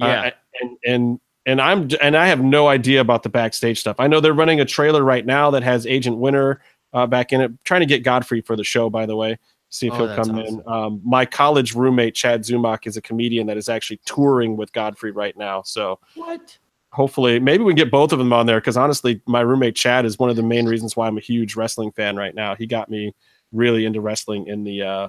Uh, 0.00 0.06
yeah, 0.06 0.20
uh, 0.20 0.30
and 0.60 0.78
and 0.84 1.20
and 1.46 1.60
I'm 1.60 1.88
and 2.00 2.16
I 2.16 2.26
have 2.26 2.42
no 2.42 2.68
idea 2.68 3.00
about 3.00 3.22
the 3.22 3.28
backstage 3.28 3.80
stuff. 3.80 3.96
I 3.98 4.06
know 4.06 4.20
they're 4.20 4.32
running 4.32 4.60
a 4.60 4.64
trailer 4.64 5.02
right 5.02 5.24
now 5.24 5.50
that 5.50 5.62
has 5.62 5.86
Agent 5.86 6.18
Winter 6.18 6.60
uh, 6.92 7.06
back 7.06 7.32
in 7.32 7.40
it, 7.40 7.52
trying 7.64 7.80
to 7.80 7.86
get 7.86 8.02
Godfrey 8.02 8.40
for 8.40 8.56
the 8.56 8.64
show, 8.64 8.90
by 8.90 9.06
the 9.06 9.16
way 9.16 9.38
see 9.74 9.88
if 9.88 9.92
oh, 9.94 9.96
he'll 9.96 10.14
come 10.14 10.38
awesome. 10.38 10.60
in. 10.60 10.62
Um, 10.68 11.00
my 11.04 11.26
college 11.26 11.74
roommate 11.74 12.14
Chad 12.14 12.42
Zumock 12.42 12.86
is 12.86 12.96
a 12.96 13.02
comedian 13.02 13.48
that 13.48 13.56
is 13.56 13.68
actually 13.68 14.00
touring 14.06 14.56
with 14.56 14.72
Godfrey 14.72 15.10
right 15.10 15.36
now. 15.36 15.62
So 15.62 15.98
what? 16.14 16.56
Hopefully, 16.92 17.40
maybe 17.40 17.64
we 17.64 17.72
can 17.72 17.76
get 17.76 17.90
both 17.90 18.12
of 18.12 18.20
them 18.20 18.32
on 18.32 18.46
there 18.46 18.60
because 18.60 18.76
honestly, 18.76 19.20
my 19.26 19.40
roommate 19.40 19.74
Chad 19.74 20.04
is 20.04 20.16
one 20.16 20.30
of 20.30 20.36
the 20.36 20.44
main 20.44 20.66
reasons 20.66 20.96
why 20.96 21.08
I'm 21.08 21.18
a 21.18 21.20
huge 21.20 21.56
wrestling 21.56 21.90
fan 21.90 22.14
right 22.14 22.34
now. 22.34 22.54
He 22.54 22.66
got 22.66 22.88
me 22.88 23.12
really 23.52 23.86
into 23.86 24.00
wrestling 24.00 24.46
in 24.46 24.64
the 24.64 24.82
uh, 24.82 25.08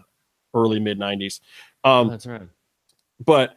early 0.53 0.79
mid 0.79 0.99
'90s. 0.99 1.39
Um, 1.83 2.09
That's 2.09 2.25
right. 2.25 2.41
But 3.23 3.55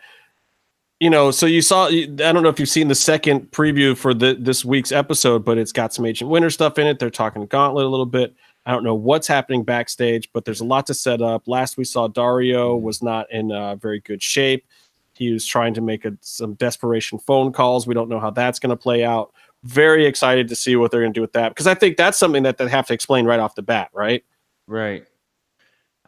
you 1.00 1.10
know, 1.10 1.30
so 1.30 1.46
you 1.46 1.62
saw. 1.62 1.86
I 1.86 2.06
don't 2.06 2.42
know 2.42 2.48
if 2.48 2.58
you've 2.58 2.68
seen 2.68 2.88
the 2.88 2.94
second 2.94 3.50
preview 3.52 3.96
for 3.96 4.14
the 4.14 4.36
this 4.38 4.64
week's 4.64 4.92
episode, 4.92 5.44
but 5.44 5.58
it's 5.58 5.72
got 5.72 5.94
some 5.94 6.04
Agent 6.04 6.30
Winter 6.30 6.50
stuff 6.50 6.78
in 6.78 6.86
it. 6.86 6.98
They're 6.98 7.10
talking 7.10 7.46
Gauntlet 7.46 7.86
a 7.86 7.88
little 7.88 8.06
bit. 8.06 8.34
I 8.66 8.72
don't 8.72 8.84
know 8.84 8.94
what's 8.94 9.26
happening 9.26 9.62
backstage, 9.62 10.28
but 10.32 10.44
there's 10.44 10.60
a 10.60 10.64
lot 10.64 10.86
to 10.88 10.94
set 10.94 11.22
up. 11.22 11.46
Last 11.46 11.76
we 11.76 11.84
saw, 11.84 12.08
Dario 12.08 12.76
mm-hmm. 12.76 12.84
was 12.84 13.02
not 13.02 13.30
in 13.32 13.52
uh, 13.52 13.76
very 13.76 14.00
good 14.00 14.22
shape. 14.22 14.66
He 15.14 15.32
was 15.32 15.46
trying 15.46 15.72
to 15.74 15.80
make 15.80 16.04
a, 16.04 16.16
some 16.20 16.54
desperation 16.54 17.18
phone 17.18 17.52
calls. 17.52 17.86
We 17.86 17.94
don't 17.94 18.08
know 18.08 18.20
how 18.20 18.30
that's 18.30 18.58
going 18.58 18.70
to 18.70 18.76
play 18.76 19.04
out. 19.04 19.32
Very 19.64 20.04
excited 20.04 20.48
to 20.48 20.54
see 20.54 20.76
what 20.76 20.90
they're 20.90 21.00
going 21.00 21.12
to 21.12 21.18
do 21.18 21.22
with 21.22 21.32
that 21.32 21.48
because 21.48 21.66
I 21.66 21.74
think 21.74 21.96
that's 21.96 22.18
something 22.18 22.42
that 22.42 22.58
they 22.58 22.68
have 22.68 22.86
to 22.88 22.94
explain 22.94 23.24
right 23.24 23.40
off 23.40 23.54
the 23.54 23.62
bat, 23.62 23.90
right? 23.92 24.24
Right. 24.68 25.04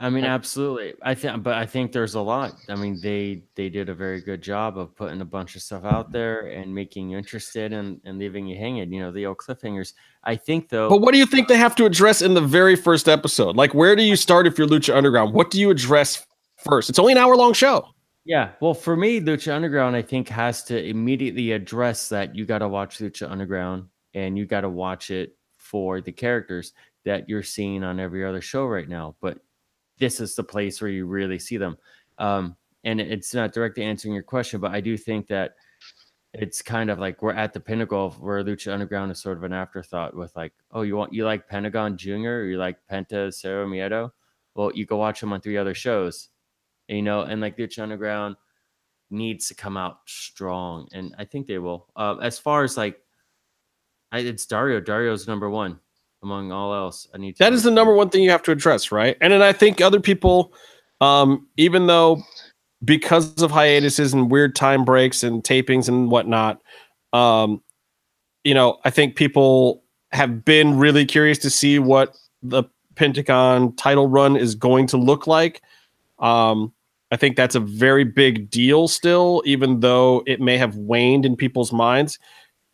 I 0.02 0.08
mean, 0.08 0.24
absolutely. 0.24 0.94
I 1.02 1.14
think, 1.14 1.42
but 1.42 1.54
I 1.54 1.66
think 1.66 1.92
there's 1.92 2.14
a 2.14 2.20
lot. 2.20 2.54
I 2.70 2.74
mean, 2.74 2.98
they 3.02 3.42
they 3.54 3.68
did 3.68 3.90
a 3.90 3.94
very 3.94 4.22
good 4.22 4.40
job 4.40 4.78
of 4.78 4.96
putting 4.96 5.20
a 5.20 5.26
bunch 5.26 5.56
of 5.56 5.62
stuff 5.62 5.84
out 5.84 6.10
there 6.10 6.46
and 6.46 6.74
making 6.74 7.10
you 7.10 7.18
interested 7.18 7.74
and 7.74 8.00
and 8.04 8.18
leaving 8.18 8.46
you 8.46 8.56
hanging. 8.56 8.90
You 8.90 9.00
know, 9.00 9.12
the 9.12 9.26
old 9.26 9.36
cliffhangers. 9.36 9.92
I 10.24 10.36
think 10.36 10.70
though. 10.70 10.88
But 10.88 11.02
what 11.02 11.12
do 11.12 11.18
you 11.18 11.26
think 11.26 11.48
they 11.48 11.58
have 11.58 11.76
to 11.76 11.84
address 11.84 12.22
in 12.22 12.32
the 12.32 12.40
very 12.40 12.76
first 12.76 13.10
episode? 13.10 13.56
Like, 13.56 13.74
where 13.74 13.94
do 13.94 14.02
you 14.02 14.16
start 14.16 14.46
if 14.46 14.56
you're 14.56 14.66
Lucha 14.66 14.96
Underground? 14.96 15.34
What 15.34 15.50
do 15.50 15.60
you 15.60 15.68
address 15.68 16.26
first? 16.56 16.88
It's 16.88 16.98
only 16.98 17.12
an 17.12 17.18
hour 17.18 17.36
long 17.36 17.52
show. 17.52 17.86
Yeah. 18.24 18.52
Well, 18.60 18.74
for 18.74 18.96
me, 18.96 19.20
Lucha 19.20 19.52
Underground, 19.54 19.96
I 19.96 20.02
think 20.02 20.30
has 20.30 20.62
to 20.64 20.82
immediately 20.82 21.52
address 21.52 22.08
that 22.08 22.34
you 22.34 22.46
got 22.46 22.58
to 22.58 22.68
watch 22.68 22.98
Lucha 22.98 23.30
Underground 23.30 23.84
and 24.14 24.38
you 24.38 24.46
got 24.46 24.62
to 24.62 24.70
watch 24.70 25.10
it 25.10 25.36
for 25.56 26.00
the 26.00 26.12
characters 26.12 26.72
that 27.04 27.28
you're 27.28 27.42
seeing 27.42 27.84
on 27.84 28.00
every 28.00 28.24
other 28.24 28.40
show 28.40 28.66
right 28.66 28.88
now. 28.88 29.16
But 29.20 29.38
this 29.98 30.20
is 30.20 30.34
the 30.34 30.44
place 30.44 30.80
where 30.80 30.90
you 30.90 31.06
really 31.06 31.38
see 31.38 31.56
them. 31.56 31.76
Um, 32.18 32.56
and 32.84 33.00
it's 33.00 33.34
not 33.34 33.52
directly 33.52 33.84
answering 33.84 34.14
your 34.14 34.22
question, 34.22 34.60
but 34.60 34.72
I 34.72 34.80
do 34.80 34.96
think 34.96 35.26
that 35.28 35.54
it's 36.32 36.62
kind 36.62 36.90
of 36.90 36.98
like 36.98 37.22
we're 37.22 37.32
at 37.32 37.52
the 37.52 37.60
pinnacle 37.60 38.06
of 38.06 38.20
where 38.20 38.42
Lucha 38.44 38.72
Underground 38.72 39.10
is 39.10 39.20
sort 39.20 39.36
of 39.36 39.44
an 39.44 39.52
afterthought 39.52 40.14
with 40.14 40.34
like, 40.36 40.52
oh, 40.70 40.82
you 40.82 40.96
want 40.96 41.12
you 41.12 41.24
like 41.24 41.48
Pentagon 41.48 41.96
Junior, 41.96 42.40
or 42.40 42.44
you 42.44 42.56
like 42.56 42.78
Penta 42.90 43.34
Cero 43.34 43.66
Miedo? 43.66 44.10
Well, 44.54 44.70
you 44.74 44.86
go 44.86 44.96
watch 44.96 45.20
them 45.20 45.32
on 45.32 45.40
three 45.40 45.56
other 45.56 45.74
shows, 45.74 46.28
and, 46.88 46.96
you 46.96 47.02
know, 47.02 47.22
and 47.22 47.40
like 47.40 47.56
Lucha 47.56 47.82
Underground 47.82 48.36
needs 49.10 49.48
to 49.48 49.54
come 49.54 49.76
out 49.76 49.98
strong, 50.06 50.88
and 50.92 51.14
I 51.18 51.24
think 51.24 51.46
they 51.46 51.58
will. 51.58 51.88
Uh, 51.96 52.16
as 52.22 52.38
far 52.38 52.62
as 52.62 52.76
like, 52.76 53.00
I, 54.12 54.20
it's 54.20 54.46
Dario. 54.46 54.80
Dario's 54.80 55.26
number 55.26 55.50
one 55.50 55.80
among 56.22 56.52
all 56.52 56.74
else. 56.74 57.08
I 57.14 57.18
need 57.18 57.36
that 57.38 57.52
is 57.52 57.62
the 57.62 57.70
number 57.70 57.94
one 57.94 58.10
thing 58.10 58.22
you 58.22 58.30
have 58.30 58.42
to 58.44 58.52
address, 58.52 58.92
right? 58.92 59.16
And 59.20 59.32
then 59.32 59.42
I 59.42 59.52
think 59.52 59.80
other 59.80 60.00
people, 60.00 60.52
um, 61.00 61.46
even 61.56 61.86
though 61.86 62.22
because 62.84 63.40
of 63.42 63.50
hiatuses 63.50 64.12
and 64.12 64.30
weird 64.30 64.54
time 64.54 64.84
breaks 64.84 65.22
and 65.22 65.42
tapings 65.42 65.88
and 65.88 66.10
whatnot, 66.10 66.60
um, 67.12 67.62
you 68.44 68.54
know, 68.54 68.78
I 68.84 68.90
think 68.90 69.16
people 69.16 69.84
have 70.12 70.44
been 70.44 70.78
really 70.78 71.04
curious 71.04 71.38
to 71.38 71.50
see 71.50 71.78
what 71.78 72.16
the 72.42 72.64
Pentagon 72.94 73.74
title 73.76 74.08
run 74.08 74.36
is 74.36 74.54
going 74.54 74.86
to 74.88 74.96
look 74.96 75.26
like. 75.26 75.62
Um, 76.18 76.72
I 77.10 77.16
think 77.16 77.36
that's 77.36 77.54
a 77.54 77.60
very 77.60 78.04
big 78.04 78.50
deal 78.50 78.88
still, 78.88 79.42
even 79.44 79.80
though 79.80 80.22
it 80.26 80.40
may 80.40 80.56
have 80.56 80.76
waned 80.76 81.24
in 81.24 81.36
people's 81.36 81.72
minds. 81.72 82.18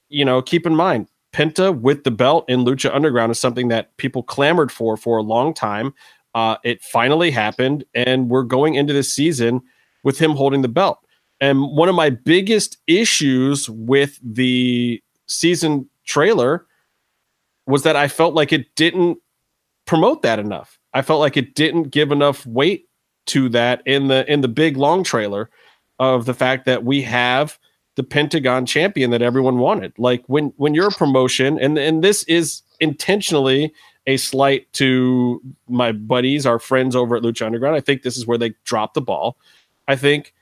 You 0.09 0.25
know, 0.25 0.43
keep 0.43 0.67
in 0.67 0.75
mind, 0.75 1.09
Penta 1.37 1.79
with 1.79 2.05
the 2.05 2.11
belt 2.11 2.47
in 2.49 2.65
Lucha 2.65 2.95
Underground 2.95 3.31
is 3.31 3.39
something 3.39 3.69
that 3.69 3.95
people 3.99 4.23
clamored 4.23 4.73
for 4.73 4.97
for 4.97 5.19
a 5.19 5.23
long 5.23 5.53
time. 5.53 5.93
Uh, 6.35 6.57
it 6.65 6.83
finally 6.83 7.31
happened, 7.31 7.85
and 7.95 8.31
we're 8.31 8.43
going 8.43 8.75
into 8.75 8.95
this 8.95 9.13
season 9.13 9.61
with 10.03 10.19
him 10.19 10.31
holding 10.31 10.63
the 10.63 10.69
belt. 10.69 10.99
And 11.39 11.61
one 11.77 11.91
of 11.91 11.95
my 11.95 12.09
biggest 12.09 12.79
issues 12.87 13.69
with 13.69 14.19
the 14.23 15.03
season 15.27 15.91
trailer 16.07 16.67
was 17.67 17.83
that 17.83 17.97
I 17.97 18.09
felt 18.09 18.33
like 18.33 18.51
it 18.51 18.75
didn't 18.75 19.19
promote 19.85 20.23
that 20.23 20.39
enough. 20.39 20.79
I 20.95 21.03
felt 21.03 21.21
like 21.21 21.37
it 21.37 21.55
didn't 21.55 21.91
give 21.91 22.13
enough 22.13 22.47
weight 22.47 22.89
to 23.27 23.51
that 23.51 23.83
in 23.85 24.09
the 24.09 24.31
in 24.33 24.41
the 24.41 24.49
big 24.49 24.79
long 24.79 25.05
trailer 25.05 25.51
of 25.99 26.25
the 26.25 26.35
fact 26.35 26.65
that 26.65 26.85
we 26.85 27.03
have 27.03 27.59
the 27.97 28.05
Pentagon 28.05 28.67
champion 28.67 29.11
that 29.11 29.23
everyone 29.23 29.59
wanted. 29.59 29.93
Like 29.99 30.23
when 30.27 30.53
when 30.57 30.75
you're 30.75 30.89
a 30.89 30.93
promotion, 30.93 31.59
and 31.59 31.77
and 31.77 32.05
this 32.05 32.23
is 32.25 32.63
intentionally 32.79 33.73
a 34.07 34.17
slight 34.17 34.73
to 34.75 35.43
my 35.69 35.93
buddies, 35.93 36.47
our 36.47 36.59
friends 36.59 36.95
over 36.95 37.17
at 37.17 37.23
Lucha 37.23 37.45
Underground. 37.45 37.75
I 37.75 37.81
think 37.81 38.03
this 38.03 38.17
is 38.17 38.27
where 38.27 38.39
they 38.39 38.55
dropped 38.65 38.95
the 38.95 39.01
ball. 39.01 39.37
I 39.89 39.97
think 39.97 40.35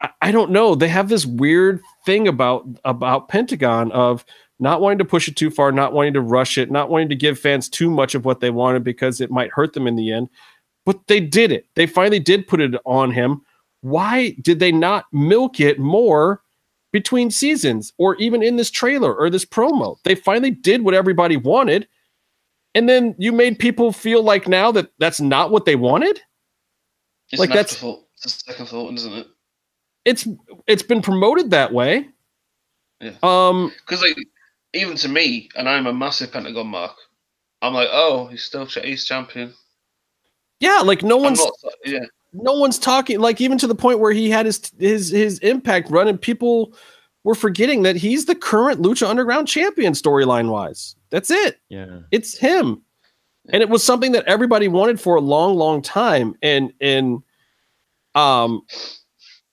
I, 0.00 0.10
I 0.22 0.32
don't 0.32 0.50
know. 0.50 0.74
They 0.74 0.88
have 0.88 1.08
this 1.08 1.26
weird 1.26 1.80
thing 2.04 2.28
about 2.28 2.66
about 2.84 3.28
Pentagon 3.28 3.90
of 3.92 4.24
not 4.60 4.80
wanting 4.80 4.98
to 4.98 5.04
push 5.04 5.26
it 5.26 5.36
too 5.36 5.50
far, 5.50 5.72
not 5.72 5.92
wanting 5.92 6.12
to 6.14 6.20
rush 6.20 6.58
it, 6.58 6.70
not 6.70 6.90
wanting 6.90 7.08
to 7.08 7.16
give 7.16 7.38
fans 7.38 7.68
too 7.68 7.90
much 7.90 8.14
of 8.14 8.24
what 8.24 8.40
they 8.40 8.50
wanted 8.50 8.84
because 8.84 9.20
it 9.20 9.30
might 9.30 9.50
hurt 9.50 9.72
them 9.72 9.86
in 9.86 9.96
the 9.96 10.12
end. 10.12 10.28
But 10.84 11.06
they 11.08 11.18
did 11.18 11.50
it. 11.50 11.66
They 11.74 11.86
finally 11.86 12.20
did 12.20 12.46
put 12.46 12.60
it 12.60 12.74
on 12.84 13.10
him 13.10 13.42
why 13.84 14.30
did 14.40 14.58
they 14.60 14.72
not 14.72 15.04
milk 15.12 15.60
it 15.60 15.78
more 15.78 16.40
between 16.90 17.30
seasons 17.30 17.92
or 17.98 18.16
even 18.16 18.42
in 18.42 18.56
this 18.56 18.70
trailer 18.70 19.14
or 19.14 19.28
this 19.28 19.44
promo? 19.44 19.96
They 20.04 20.14
finally 20.14 20.50
did 20.50 20.82
what 20.82 20.94
everybody 20.94 21.36
wanted. 21.36 21.86
And 22.74 22.88
then 22.88 23.14
you 23.18 23.30
made 23.30 23.58
people 23.58 23.92
feel 23.92 24.22
like 24.22 24.48
now 24.48 24.72
that 24.72 24.90
that's 24.98 25.20
not 25.20 25.50
what 25.50 25.66
they 25.66 25.76
wanted. 25.76 26.20
It's 27.30 27.38
Like, 27.40 27.50
that's- 27.50 27.74
afterthought. 27.74 28.00
It's 28.14 28.26
a 28.26 28.30
second 28.30 28.66
thought, 28.66 28.94
isn't 28.94 29.12
it? 29.12 29.26
It's 30.06 30.26
it's 30.66 30.82
been 30.82 31.02
promoted 31.02 31.50
that 31.50 31.72
way. 31.72 32.08
Yeah. 33.00 33.12
Um 33.22 33.70
Because 33.80 34.00
like, 34.02 34.16
even 34.72 34.96
to 34.96 35.08
me, 35.08 35.50
and 35.56 35.68
I'm 35.68 35.86
a 35.86 35.92
massive 35.92 36.32
Pentagon 36.32 36.68
mark. 36.68 36.96
I'm 37.60 37.74
like, 37.74 37.88
oh, 37.92 38.26
he's 38.28 38.42
still 38.44 38.66
cha- 38.66 38.80
he's 38.82 39.04
champion. 39.04 39.52
yeah, 40.60 40.80
like 40.84 41.02
no 41.02 41.16
I'm 41.18 41.22
one's 41.24 41.38
not, 41.40 41.52
yeah, 41.84 42.04
no 42.34 42.52
one's 42.52 42.78
talking 42.78 43.20
like 43.20 43.40
even 43.40 43.56
to 43.58 43.66
the 43.66 43.74
point 43.74 44.00
where 44.00 44.12
he 44.12 44.28
had 44.28 44.46
his 44.46 44.70
his 44.78 45.10
his 45.10 45.38
impact 45.38 45.90
run 45.90 46.08
and 46.08 46.20
people 46.20 46.74
were 47.22 47.34
forgetting 47.34 47.82
that 47.82 47.96
he's 47.96 48.26
the 48.26 48.34
current 48.34 48.82
Lucha 48.82 49.08
Underground 49.08 49.48
champion 49.48 49.94
storyline 49.94 50.50
wise. 50.50 50.94
That's 51.10 51.30
it. 51.30 51.58
Yeah. 51.70 52.00
It's 52.10 52.36
him. 52.36 52.82
And 53.50 53.62
it 53.62 53.68
was 53.68 53.82
something 53.82 54.12
that 54.12 54.26
everybody 54.26 54.68
wanted 54.68 55.00
for 55.00 55.16
a 55.16 55.20
long, 55.20 55.54
long 55.54 55.80
time. 55.80 56.34
And 56.42 56.72
and 56.80 57.22
um 58.14 58.62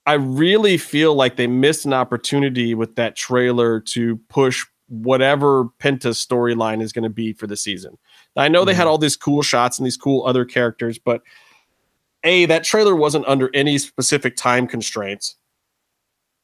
I 0.06 0.14
really 0.14 0.78
feel 0.78 1.14
like 1.14 1.36
they 1.36 1.48
missed 1.48 1.86
an 1.86 1.94
opportunity 1.94 2.74
with 2.74 2.96
that 2.96 3.16
trailer 3.16 3.80
to 3.82 4.18
push 4.30 4.66
whatever 4.88 5.66
Penta's 5.80 6.18
storyline 6.18 6.82
is 6.82 6.92
going 6.92 7.04
to 7.04 7.10
be 7.10 7.34
for 7.34 7.48
the 7.48 7.56
season. 7.56 7.98
I 8.36 8.48
know 8.48 8.66
they 8.66 8.74
had 8.74 8.88
all 8.88 8.98
these 8.98 9.16
cool 9.16 9.44
shots 9.44 9.78
and 9.78 9.86
these 9.86 9.98
cool 9.98 10.26
other 10.26 10.44
characters, 10.44 10.98
but 10.98 11.22
a 12.24 12.46
that 12.46 12.64
trailer 12.64 12.96
wasn't 12.96 13.28
under 13.28 13.50
any 13.54 13.78
specific 13.78 14.36
time 14.36 14.68
constraints. 14.68 15.36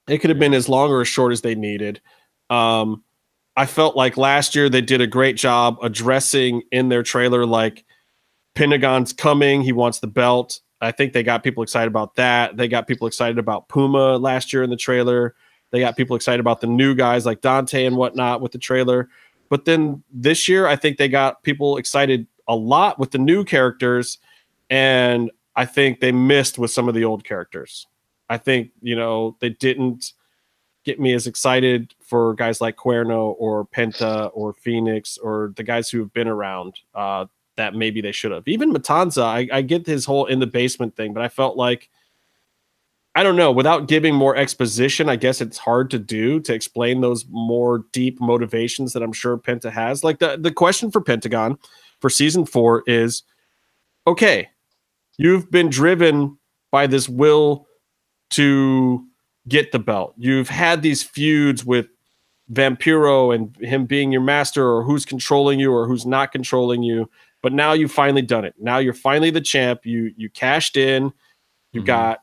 It 0.07 0.19
could 0.19 0.29
have 0.29 0.39
been 0.39 0.53
as 0.53 0.69
long 0.69 0.91
or 0.91 1.01
as 1.01 1.07
short 1.07 1.33
as 1.33 1.41
they 1.41 1.55
needed. 1.55 2.01
Um, 2.49 3.03
I 3.55 3.65
felt 3.65 3.95
like 3.95 4.17
last 4.17 4.55
year 4.55 4.69
they 4.69 4.81
did 4.81 5.01
a 5.01 5.07
great 5.07 5.35
job 5.35 5.77
addressing 5.81 6.61
in 6.71 6.89
their 6.89 7.03
trailer 7.03 7.45
like 7.45 7.85
Pentagon's 8.55 9.13
coming, 9.13 9.61
he 9.61 9.71
wants 9.71 9.99
the 9.99 10.07
belt. 10.07 10.61
I 10.81 10.91
think 10.91 11.13
they 11.13 11.23
got 11.23 11.43
people 11.43 11.63
excited 11.63 11.87
about 11.87 12.15
that. 12.15 12.57
They 12.57 12.67
got 12.67 12.87
people 12.87 13.07
excited 13.07 13.37
about 13.37 13.67
Puma 13.67 14.17
last 14.17 14.53
year 14.53 14.63
in 14.63 14.69
the 14.69 14.77
trailer. 14.77 15.35
They 15.71 15.79
got 15.79 15.97
people 15.97 16.15
excited 16.15 16.39
about 16.39 16.61
the 16.61 16.67
new 16.67 16.95
guys 16.95 17.25
like 17.25 17.41
Dante 17.41 17.85
and 17.85 17.97
whatnot 17.97 18.41
with 18.41 18.51
the 18.51 18.57
trailer. 18.57 19.09
But 19.49 19.65
then 19.65 20.03
this 20.11 20.47
year, 20.47 20.67
I 20.67 20.75
think 20.75 20.97
they 20.97 21.09
got 21.09 21.43
people 21.43 21.77
excited 21.77 22.27
a 22.47 22.55
lot 22.55 22.99
with 22.99 23.11
the 23.11 23.17
new 23.17 23.43
characters. 23.43 24.19
And 24.69 25.31
I 25.57 25.65
think 25.65 25.99
they 25.99 26.13
missed 26.13 26.57
with 26.57 26.71
some 26.71 26.87
of 26.87 26.93
the 26.93 27.03
old 27.03 27.23
characters. 27.25 27.87
I 28.29 28.37
think, 28.37 28.69
you 28.81 28.95
know, 28.95 29.35
they 29.41 29.49
didn't 29.49 30.13
get 30.85 30.99
me 30.99 31.13
as 31.13 31.27
excited 31.27 31.93
for 31.99 32.35
guys 32.35 32.61
like 32.61 32.77
Cuerno 32.77 33.35
or 33.37 33.65
Penta 33.65 34.29
or 34.33 34.53
Fenix 34.53 35.17
or 35.17 35.53
the 35.57 35.63
guys 35.63 35.89
who 35.89 35.99
have 35.99 36.13
been 36.13 36.27
around 36.27 36.79
uh, 36.93 37.25
that 37.55 37.73
maybe 37.73 37.99
they 37.99 38.11
should 38.11 38.31
have. 38.31 38.47
Even 38.47 38.71
Matanza, 38.71 39.23
I, 39.23 39.49
I 39.51 39.61
get 39.63 39.85
his 39.85 40.05
whole 40.05 40.27
in 40.27 40.39
the 40.39 40.47
basement 40.47 40.95
thing, 40.95 41.11
but 41.11 41.23
I 41.23 41.27
felt 41.27 41.57
like 41.57 41.89
I 43.15 43.23
don't 43.23 43.35
know, 43.35 43.51
without 43.51 43.87
giving 43.87 44.13
more 44.13 44.35
exposition, 44.35 45.09
I 45.09 45.15
guess 45.15 45.41
it's 45.41 45.57
hard 45.57 45.89
to 45.89 45.97
do 45.97 46.39
to 46.41 46.53
explain 46.53 47.01
those 47.01 47.25
more 47.31 47.83
deep 47.91 48.21
motivations 48.21 48.93
that 48.93 49.01
I'm 49.01 49.11
sure 49.11 49.39
Penta 49.39 49.71
has. 49.71 50.03
Like 50.03 50.19
the, 50.19 50.37
the 50.39 50.51
question 50.51 50.91
for 50.91 51.01
Pentagon 51.01 51.57
for 51.99 52.11
season 52.11 52.45
four 52.45 52.83
is 52.85 53.23
okay, 54.05 54.49
you've 55.17 55.49
been 55.51 55.69
driven 55.69 56.37
by 56.71 56.87
this 56.87 57.07
will 57.09 57.67
to 58.31 59.05
get 59.47 59.71
the 59.71 59.79
belt. 59.79 60.13
You've 60.17 60.49
had 60.49 60.81
these 60.81 61.03
feuds 61.03 61.65
with 61.65 61.87
Vampiro 62.51 63.33
and 63.33 63.55
him 63.57 63.85
being 63.85 64.11
your 64.11 64.21
master, 64.21 64.69
or 64.69 64.83
who's 64.83 65.05
controlling 65.05 65.59
you 65.59 65.73
or 65.73 65.87
who's 65.87 66.05
not 66.05 66.31
controlling 66.31 66.83
you. 66.83 67.09
But 67.41 67.53
now 67.53 67.73
you've 67.73 67.91
finally 67.91 68.21
done 68.21 68.45
it. 68.45 68.55
Now 68.59 68.77
you're 68.77 68.93
finally 68.93 69.29
the 69.31 69.41
champ. 69.41 69.85
You 69.85 70.13
you 70.17 70.29
cashed 70.29 70.75
in. 70.77 71.13
You 71.73 71.81
Mhm. 71.81 71.85
got 71.85 72.19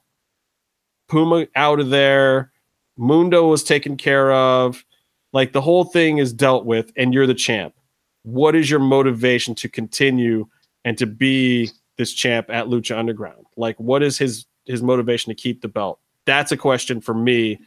Puma 1.09 1.47
out 1.55 1.81
of 1.81 1.91
there. 1.91 2.53
Mundo 2.97 3.49
was 3.49 3.63
taken 3.65 3.97
care 3.97 4.33
of. 4.33 4.85
Like 5.33 5.53
the 5.53 5.61
whole 5.61 5.85
thing 5.85 6.19
is 6.19 6.33
dealt 6.33 6.65
with, 6.65 6.93
and 6.97 7.13
you're 7.13 7.27
the 7.27 7.35
champ. 7.35 7.75
What 8.23 8.55
is 8.55 8.71
your 8.71 8.81
motivation 8.81 9.55
to 9.57 9.69
continue 9.69 10.47
and 10.85 10.97
to 10.99 11.07
be 11.07 11.71
this 11.97 12.13
champ 12.13 12.51
at 12.51 12.67
Lucha 12.67 12.97
Underground? 12.99 13.47
Like, 13.57 13.79
what 13.79 14.03
is 14.03 14.19
his 14.19 14.47
his 14.67 14.83
motivation 14.83 15.31
to 15.31 15.35
keep 15.35 15.61
the 15.63 15.69
belt? 15.69 15.99
That's 16.27 16.53
a 16.53 16.57
question 16.57 17.01
for 17.01 17.15
me 17.15 17.59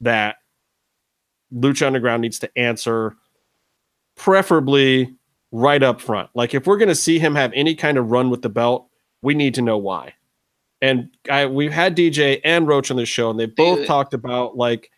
that 0.00 0.36
Lucha 1.54 1.86
Underground 1.86 2.22
needs 2.22 2.38
to 2.40 2.58
answer, 2.58 3.14
preferably 4.16 5.14
right 5.50 5.82
up 5.82 6.00
front. 6.00 6.30
Like, 6.34 6.54
if 6.54 6.66
we're 6.66 6.78
going 6.78 6.88
to 6.88 6.94
see 6.94 7.18
him 7.18 7.34
have 7.34 7.52
any 7.54 7.74
kind 7.74 7.98
of 7.98 8.10
run 8.10 8.30
with 8.30 8.42
the 8.42 8.48
belt, 8.48 8.88
we 9.22 9.34
need 9.34 9.54
to 9.54 9.62
know 9.62 9.78
why. 9.78 10.14
And 10.80 11.08
I, 11.30 11.46
we've 11.46 11.72
had 11.72 11.96
DJ 11.96 12.40
and 12.44 12.66
Roach 12.66 12.90
on 12.90 12.96
the 12.96 13.06
show, 13.06 13.30
and 13.30 13.38
they 13.38 13.46
both 13.46 13.80
Yeah. 13.80 13.86
talked 13.86 14.14
about 14.14 14.56
like 14.56 14.90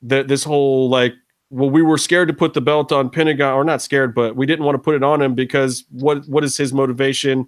the, 0.00 0.22
this 0.22 0.42
whole 0.42 0.88
like, 0.88 1.14
well, 1.50 1.68
we 1.68 1.82
were 1.82 1.98
scared 1.98 2.28
to 2.28 2.34
put 2.34 2.54
the 2.54 2.62
belt 2.62 2.92
on 2.92 3.10
Pentagon, 3.10 3.52
or 3.52 3.62
not 3.62 3.82
scared, 3.82 4.14
but 4.14 4.36
we 4.36 4.46
didn't 4.46 4.64
want 4.64 4.74
to 4.74 4.78
put 4.78 4.94
it 4.94 5.02
on 5.02 5.20
him 5.20 5.34
because 5.34 5.84
what 5.90 6.26
what 6.26 6.44
is 6.44 6.56
his 6.56 6.72
motivation 6.72 7.46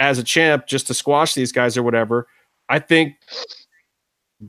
as 0.00 0.18
a 0.18 0.24
champ 0.24 0.66
just 0.66 0.88
to 0.88 0.94
squash 0.94 1.34
these 1.34 1.52
guys 1.52 1.76
or 1.76 1.82
whatever? 1.84 2.26
I 2.68 2.78
think 2.80 3.14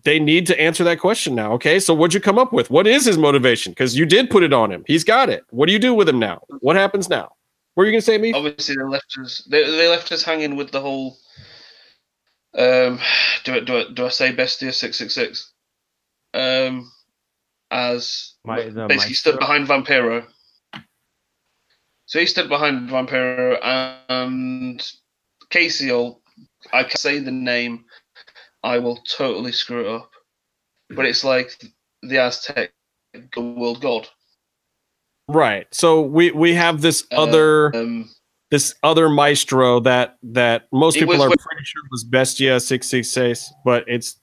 they 0.04 0.20
need 0.20 0.48
to 0.48 0.60
answer 0.60 0.84
that 0.86 1.00
question 1.00 1.36
now. 1.36 1.52
Okay, 1.54 1.80
so 1.80 1.94
what'd 1.94 2.14
you 2.14 2.22
come 2.22 2.40
up 2.40 2.54
with? 2.54 2.72
What 2.72 2.88
is 2.88 3.06
his 3.06 3.18
motivation? 3.18 3.72
Because 3.74 3.96
you 3.96 4.06
did 4.06 4.30
put 4.30 4.42
it 4.42 4.54
on 4.54 4.72
him. 4.72 4.84
He's 4.88 5.04
got 5.04 5.30
it. 5.30 5.44
What 5.50 5.68
do 5.68 5.74
you 5.74 5.80
do 5.80 5.94
with 5.94 6.08
him 6.10 6.18
now? 6.20 6.42
What 6.62 6.76
happens 6.76 7.10
now? 7.10 7.34
What 7.76 7.84
are 7.84 7.86
you 7.86 7.92
gonna 7.92 8.02
say, 8.02 8.18
me? 8.18 8.34
obviously 8.34 8.76
they 8.76 8.84
left 8.84 9.16
us. 9.22 9.48
They, 9.50 9.64
they 9.64 9.88
left 9.88 10.12
us 10.12 10.24
hanging 10.24 10.56
with 10.56 10.72
the 10.72 10.82
whole. 10.82 11.18
Um, 12.54 13.00
do 13.46 13.54
it. 13.54 13.66
Do 13.66 13.78
it. 13.78 13.96
Do 13.96 14.06
I 14.06 14.10
say 14.10 14.32
Bestia 14.34 14.74
six 14.74 14.98
six 14.98 15.14
six? 15.16 15.54
Um, 16.34 16.92
as 17.72 18.34
My- 18.46 18.64
the 18.70 18.88
basically 18.88 19.16
stood 19.16 19.40
Maestro? 19.40 19.66
behind 19.66 19.68
Vampiro. 19.68 20.26
So 22.06 22.20
he 22.20 22.26
stood 22.26 22.50
behind 22.50 22.90
Vampiro 22.90 23.58
and 24.10 24.92
Casey. 25.52 25.92
will 25.92 26.22
I 26.74 26.84
can 26.84 26.98
say 26.98 27.20
the 27.20 27.32
name. 27.32 27.86
I 28.64 28.80
will 28.80 28.98
totally 28.98 29.52
screw 29.52 29.82
it 29.82 29.88
up, 29.88 30.12
but 30.90 31.06
it's 31.06 31.24
like 31.24 31.62
the 32.02 32.18
Aztec 32.18 32.72
world 33.36 33.82
god. 33.82 34.08
Right. 35.28 35.68
So 35.72 36.02
we 36.02 36.32
we 36.32 36.54
have 36.54 36.82
this 36.82 37.06
other 37.12 37.76
Um, 37.76 38.10
this 38.52 38.76
other 38.84 39.10
maestro 39.10 39.80
that 39.80 40.18
that 40.24 40.68
most 40.72 40.96
people 40.96 41.14
was 41.14 41.22
are 41.22 41.30
pretty 41.30 41.64
sure 41.64 41.82
was 41.90 42.04
Bestia 42.04 42.60
six 42.60 42.88
six 42.88 43.10
six, 43.10 43.52
but 43.64 43.86
it's 43.88 44.20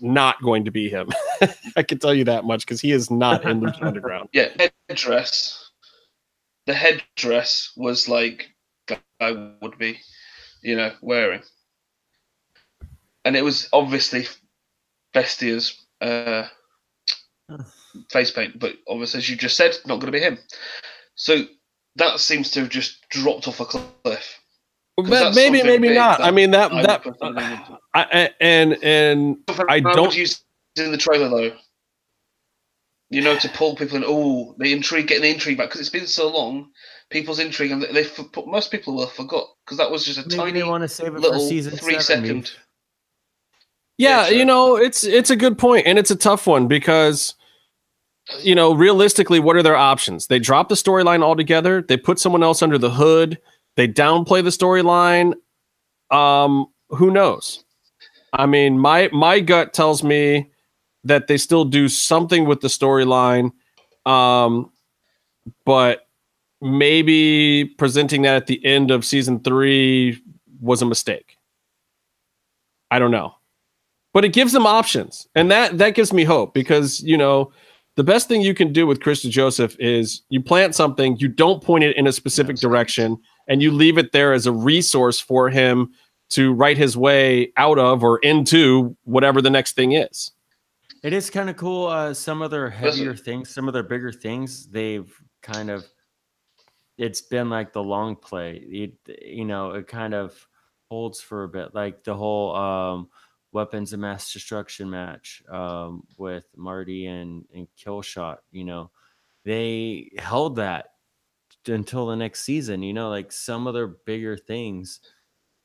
not 0.00 0.40
going 0.42 0.64
to 0.64 0.70
be 0.70 0.88
him. 0.88 1.10
I 1.76 1.82
can 1.82 1.98
tell 1.98 2.14
you 2.14 2.24
that 2.24 2.44
much 2.44 2.64
because 2.64 2.80
he 2.80 2.92
is 2.92 3.10
not 3.10 3.44
in 3.44 3.60
Lucha 3.60 3.82
Underground. 3.86 4.28
yeah, 4.32 4.48
headdress. 4.88 5.70
The 6.66 6.74
headdress 6.74 7.72
was 7.76 8.08
like 8.08 8.54
I 9.20 9.54
would 9.62 9.78
be, 9.78 9.98
you 10.62 10.76
know, 10.76 10.92
wearing, 11.00 11.42
and 13.24 13.36
it 13.36 13.42
was 13.42 13.68
obviously 13.72 14.26
Bestia's 15.14 15.76
uh, 16.00 16.46
face 18.10 18.30
paint, 18.30 18.58
but 18.58 18.74
obviously, 18.88 19.18
as 19.18 19.28
you 19.28 19.36
just 19.36 19.56
said, 19.56 19.76
not 19.86 19.96
going 20.00 20.12
to 20.12 20.18
be 20.18 20.20
him. 20.20 20.38
So 21.14 21.44
that 21.96 22.20
seems 22.20 22.50
to 22.52 22.60
have 22.60 22.68
just 22.70 23.06
dropped 23.10 23.46
off 23.48 23.60
a 23.60 23.64
cliff. 23.64 24.38
But 24.96 25.34
maybe, 25.34 25.62
maybe 25.62 25.88
not. 25.94 26.20
I 26.20 26.30
mean 26.30 26.50
that 26.52 26.72
I 26.72 26.82
that 26.82 27.04
would 27.04 27.12
put 27.14 27.20
something 27.20 27.44
into. 27.44 27.78
I, 27.94 28.02
I- 28.12 28.30
and 28.40 28.78
and 28.82 29.36
I 29.68 29.80
don't- 29.80 30.14
use 30.16 30.42
in 30.76 30.90
the 30.92 30.98
trailer 30.98 31.28
though. 31.28 31.56
You 33.10 33.20
know, 33.20 33.38
to 33.38 33.48
pull 33.50 33.76
people 33.76 33.96
in. 33.98 34.04
Oh, 34.06 34.54
the 34.58 34.72
intrigue, 34.72 35.06
getting 35.08 35.22
the 35.22 35.30
intrigue 35.30 35.58
back 35.58 35.68
because 35.68 35.80
it's 35.82 35.90
been 35.90 36.06
so 36.06 36.28
long. 36.32 36.70
People's 37.12 37.38
intrigue, 37.38 37.70
and 37.70 37.82
they, 37.82 37.92
they 37.92 38.04
f- 38.04 38.26
most 38.46 38.70
people 38.70 38.94
will 38.94 39.06
have 39.06 39.14
forgot 39.14 39.46
because 39.64 39.78
that 39.78 39.90
was 39.90 40.04
just 40.04 40.18
a 40.18 40.22
Maybe 40.22 40.36
tiny 40.36 40.52
they 40.52 40.62
want 40.64 40.82
to 40.82 40.88
save 40.88 41.14
it 41.14 41.20
little 41.20 41.40
for 41.40 41.46
season 41.48 41.76
three 41.76 42.00
seven. 42.00 42.24
second. 42.24 42.52
Yeah, 43.98 44.22
Yeah, 44.22 44.26
sure. 44.26 44.36
you 44.38 44.44
know, 44.44 44.76
it's 44.76 45.04
it's 45.04 45.30
a 45.30 45.36
good 45.36 45.58
point 45.58 45.86
and 45.86 45.98
it's 45.98 46.10
a 46.10 46.16
tough 46.16 46.46
one 46.46 46.66
because 46.68 47.34
you 48.40 48.54
know, 48.54 48.72
realistically, 48.74 49.40
what 49.40 49.56
are 49.56 49.62
their 49.62 49.76
options? 49.76 50.28
They 50.28 50.38
drop 50.38 50.68
the 50.68 50.74
storyline 50.76 51.22
altogether, 51.22 51.82
they 51.82 51.96
put 51.96 52.18
someone 52.18 52.42
else 52.42 52.62
under 52.62 52.78
the 52.78 52.90
hood, 52.90 53.38
they 53.76 53.88
downplay 53.88 54.42
the 54.44 54.50
storyline. 54.50 55.34
Um, 56.10 56.66
who 56.90 57.10
knows? 57.10 57.64
I 58.32 58.46
mean, 58.46 58.78
my 58.78 59.08
my 59.12 59.40
gut 59.40 59.74
tells 59.74 60.02
me 60.02 60.50
that 61.04 61.26
they 61.26 61.36
still 61.36 61.64
do 61.64 61.88
something 61.88 62.44
with 62.46 62.60
the 62.60 62.68
storyline. 62.68 63.50
Um, 64.06 64.70
but 65.64 66.01
maybe 66.62 67.66
presenting 67.76 68.22
that 68.22 68.36
at 68.36 68.46
the 68.46 68.64
end 68.64 68.90
of 68.90 69.04
season 69.04 69.40
three 69.40 70.22
was 70.60 70.80
a 70.80 70.86
mistake. 70.86 71.36
I 72.90 72.98
don't 72.98 73.10
know 73.10 73.34
but 74.14 74.26
it 74.26 74.34
gives 74.34 74.52
them 74.52 74.66
options 74.66 75.26
and 75.34 75.50
that 75.50 75.78
that 75.78 75.94
gives 75.94 76.12
me 76.12 76.22
hope 76.24 76.52
because 76.52 77.00
you 77.02 77.16
know 77.16 77.50
the 77.96 78.04
best 78.04 78.28
thing 78.28 78.42
you 78.42 78.52
can 78.54 78.70
do 78.72 78.86
with 78.86 79.00
Chris 79.00 79.24
DeJoseph 79.24 79.74
is 79.78 80.20
you 80.28 80.42
plant 80.42 80.74
something 80.74 81.16
you 81.16 81.28
don't 81.28 81.62
point 81.62 81.84
it 81.84 81.96
in 81.96 82.06
a 82.06 82.12
specific 82.12 82.56
Yes. 82.56 82.60
direction 82.60 83.16
and 83.48 83.62
you 83.62 83.70
leave 83.70 83.96
it 83.96 84.12
there 84.12 84.34
as 84.34 84.46
a 84.46 84.52
resource 84.52 85.18
for 85.18 85.48
him 85.48 85.90
to 86.30 86.52
write 86.52 86.76
his 86.76 86.94
way 86.98 87.50
out 87.56 87.78
of 87.78 88.04
or 88.04 88.18
into 88.18 88.94
whatever 89.04 89.40
the 89.40 89.48
next 89.50 89.72
thing 89.74 89.92
is 89.92 90.30
It 91.02 91.14
is 91.14 91.30
kind 91.30 91.48
of 91.48 91.56
cool. 91.56 91.86
Uh, 91.86 92.12
some 92.12 92.42
of 92.42 92.50
their 92.50 92.66
Listen. 92.66 92.78
heavier 92.82 93.16
things, 93.16 93.48
some 93.54 93.66
of 93.68 93.72
their 93.72 93.82
bigger 93.82 94.12
things, 94.12 94.66
they've 94.68 95.10
kind 95.42 95.70
of. 95.70 95.84
It's 97.02 97.20
been 97.20 97.50
like 97.50 97.72
the 97.72 97.82
long 97.82 98.14
play. 98.14 98.56
It, 98.56 98.92
you 99.24 99.44
know, 99.44 99.72
it 99.72 99.88
kind 99.88 100.14
of 100.14 100.46
holds 100.88 101.20
for 101.20 101.42
a 101.44 101.48
bit, 101.48 101.74
like 101.74 102.04
the 102.04 102.14
whole 102.14 102.54
um, 102.54 103.08
weapons 103.50 103.92
of 103.92 103.98
mass 104.00 104.32
destruction 104.32 104.88
match 104.88 105.42
um, 105.50 106.04
with 106.16 106.44
Marty 106.56 107.06
and 107.06 107.44
and 107.54 107.66
Killshot. 107.76 108.38
You 108.52 108.64
know, 108.64 108.90
they 109.44 110.10
held 110.18 110.56
that 110.56 110.90
until 111.66 112.06
the 112.06 112.14
next 112.16 112.42
season. 112.44 112.82
You 112.82 112.92
know, 112.92 113.08
like 113.10 113.32
some 113.32 113.66
of 113.66 113.74
their 113.74 113.88
bigger 113.88 114.36
things, 114.36 115.00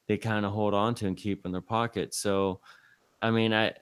they 0.07 0.17
kind 0.17 0.45
of 0.45 0.51
hold 0.53 0.73
on 0.73 0.95
to 0.95 1.07
and 1.07 1.15
keep 1.17 1.45
in 1.45 1.51
their 1.51 1.61
pocket. 1.61 2.13
So, 2.15 2.61
I 3.21 3.29
mean, 3.31 3.53
I 3.53 3.73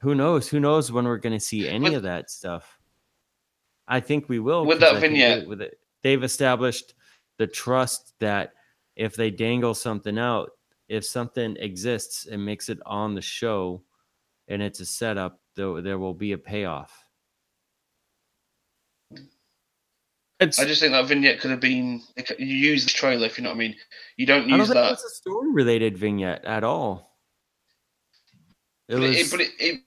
who 0.00 0.14
knows? 0.14 0.48
Who 0.48 0.60
knows 0.60 0.90
when 0.92 1.04
we're 1.04 1.18
going 1.18 1.38
to 1.38 1.44
see 1.44 1.68
any 1.68 1.84
With- 1.90 1.94
of 1.96 2.02
that 2.04 2.30
stuff? 2.30 2.78
I 3.90 4.00
think 4.00 4.28
we 4.28 4.38
will. 4.38 4.64
with 4.64 4.80
that 4.80 4.96
I 4.96 5.00
think 5.00 5.14
they- 5.14 5.20
vignette- 5.20 5.48
with 5.48 5.60
it, 5.62 5.78
they've 6.02 6.22
established 6.22 6.94
the 7.38 7.46
trust 7.46 8.12
that 8.20 8.52
if 8.96 9.14
they 9.14 9.30
dangle 9.30 9.74
something 9.74 10.18
out, 10.18 10.50
if 10.88 11.04
something 11.04 11.56
exists 11.58 12.26
and 12.26 12.44
makes 12.44 12.68
it 12.68 12.78
on 12.86 13.14
the 13.14 13.22
show, 13.22 13.82
and 14.48 14.62
it's 14.62 14.80
a 14.80 14.86
setup, 14.86 15.40
there, 15.56 15.80
there 15.82 15.98
will 15.98 16.14
be 16.14 16.32
a 16.32 16.38
payoff. 16.38 17.04
it's 20.40 20.58
I 20.58 20.64
just 20.64 20.80
think 20.80 20.92
that 20.92 21.06
vignette 21.06 21.40
could 21.40 21.50
have 21.50 21.60
been 21.60 22.00
it 22.16 22.30
you 22.38 22.46
use 22.46 22.84
the 22.84 22.90
trailer 22.92 23.26
if 23.26 23.38
you 23.38 23.44
know 23.44 23.50
what 23.50 23.56
I 23.56 23.58
mean. 23.58 23.76
You 24.16 24.26
don't 24.26 24.44
I 24.44 24.50
don't 24.50 24.58
use 24.60 24.68
think 24.68 24.74
that. 24.74 24.92
it's 24.92 25.04
a 25.04 25.10
story 25.10 25.50
related 25.52 25.98
vignette 25.98 26.44
at 26.44 26.64
all. 26.64 27.16
It 28.88 28.94
But, 28.94 29.00
was, 29.00 29.16
it, 29.16 29.30
but 29.30 29.40
it, 29.40 29.50
it, 29.58 29.80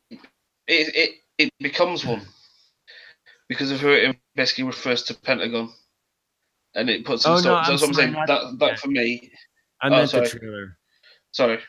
it, 0.68 0.96
it, 0.96 1.10
it 1.38 1.54
becomes 1.60 2.06
one 2.06 2.22
because 3.48 3.72
of 3.72 3.80
who 3.80 3.90
it 3.90 4.16
basically 4.36 4.66
refers 4.66 5.04
to 5.04 5.14
Pentagon, 5.14 5.72
and 6.76 6.90
it 6.90 7.06
puts 7.06 7.24
some 7.24 7.34
Oh, 7.34 7.36
no, 7.36 7.42
stuff. 7.42 7.66
I'm 7.66 7.72
that's 7.72 7.82
what 7.82 7.88
I'm 7.90 7.94
saying. 7.96 8.14
That 8.28 8.60
that 8.60 8.80
for 8.80 8.88
me, 8.90 9.32
I 9.82 9.88
oh, 9.88 9.90
meant 9.92 10.12
the 10.12 10.26
trailer. 10.26 10.78
sorry. 11.32 11.60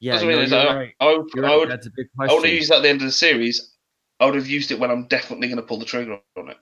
Yeah, 0.00 0.18
That's 0.18 0.50
no, 0.50 0.58
I- 0.58 0.74
right. 0.76 0.94
I 1.00 1.06
would, 1.16 1.44
I 1.44 1.56
would, 1.56 1.70
That's 1.70 1.86
a 1.86 1.90
big 1.96 2.06
question. 2.16 2.30
I 2.30 2.34
would 2.34 2.44
have 2.46 2.54
used 2.54 2.70
that 2.70 2.76
at 2.76 2.82
the 2.82 2.88
end 2.90 3.00
of 3.00 3.06
the 3.06 3.12
series. 3.12 3.72
I 4.20 4.26
would 4.26 4.34
have 4.34 4.46
used 4.48 4.70
it 4.70 4.78
when 4.78 4.90
I'm 4.90 5.06
definitely 5.08 5.48
going 5.48 5.56
to 5.56 5.62
pull 5.62 5.78
the 5.78 5.84
trigger 5.86 6.18
on 6.36 6.50
it, 6.50 6.56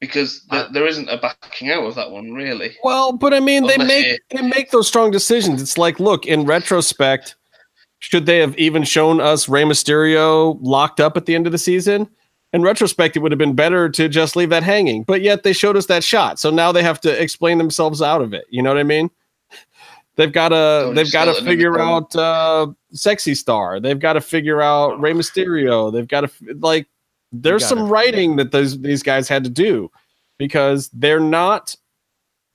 because 0.00 0.46
th- 0.50 0.62
I- 0.62 0.66
uh, 0.66 0.72
there 0.72 0.86
isn't 0.86 1.08
a 1.08 1.18
backing 1.18 1.70
out 1.70 1.84
of 1.84 1.94
that 1.96 2.10
one 2.10 2.32
really. 2.32 2.76
well 2.84 3.12
but 3.12 3.34
i 3.34 3.40
mean 3.40 3.66
they 3.66 3.76
make 3.78 4.06
it- 4.06 4.20
they 4.30 4.42
make 4.42 4.70
those 4.70 4.88
strong 4.88 5.10
decisions 5.10 5.60
it's 5.60 5.76
like 5.76 6.00
look 6.00 6.26
in 6.26 6.44
retrospect 6.46 7.36
should 7.98 8.24
they 8.26 8.38
have 8.38 8.56
even 8.58 8.82
shown 8.84 9.20
us 9.20 9.46
Rey 9.48 9.62
Mysterio 9.64 10.58
locked 10.62 11.00
up 11.00 11.18
at 11.18 11.26
the 11.26 11.34
end 11.34 11.44
of 11.46 11.52
the 11.52 11.58
season? 11.58 12.08
In 12.52 12.62
retrospect, 12.62 13.16
it 13.16 13.20
would 13.20 13.30
have 13.30 13.38
been 13.38 13.54
better 13.54 13.88
to 13.90 14.08
just 14.08 14.34
leave 14.34 14.50
that 14.50 14.64
hanging, 14.64 15.04
but 15.04 15.22
yet 15.22 15.44
they 15.44 15.52
showed 15.52 15.76
us 15.76 15.86
that 15.86 16.02
shot. 16.02 16.40
So 16.40 16.50
now 16.50 16.72
they 16.72 16.82
have 16.82 17.00
to 17.02 17.22
explain 17.22 17.58
themselves 17.58 18.02
out 18.02 18.22
of 18.22 18.34
it. 18.34 18.44
You 18.50 18.60
know 18.62 18.70
what 18.70 18.78
I 18.78 18.82
mean? 18.82 19.10
They've 20.16 20.32
got 20.32 20.48
to 20.48 20.56
Oh, 20.56 20.92
they've 20.92 21.10
got 21.10 21.26
to 21.26 21.34
sell 21.34 21.36
it 21.36 21.38
in 21.38 21.44
the 21.44 21.50
figure 21.50 21.78
out 21.80 22.14
uh 22.16 22.66
sexy 22.92 23.34
star. 23.34 23.80
They've 23.80 23.98
got 23.98 24.14
to 24.14 24.20
figure 24.20 24.60
out 24.60 25.00
Rey 25.00 25.12
Mysterio. 25.12 25.92
They've 25.92 26.08
got 26.08 26.22
to 26.22 26.30
like 26.58 26.88
there's 27.32 27.64
some 27.64 27.78
figure 27.78 27.90
writing 27.90 28.36
that 28.36 28.50
those 28.50 28.80
these 28.80 29.02
guys 29.02 29.28
had 29.28 29.44
to 29.44 29.50
do 29.50 29.90
because 30.36 30.90
they're 30.92 31.20
not 31.20 31.76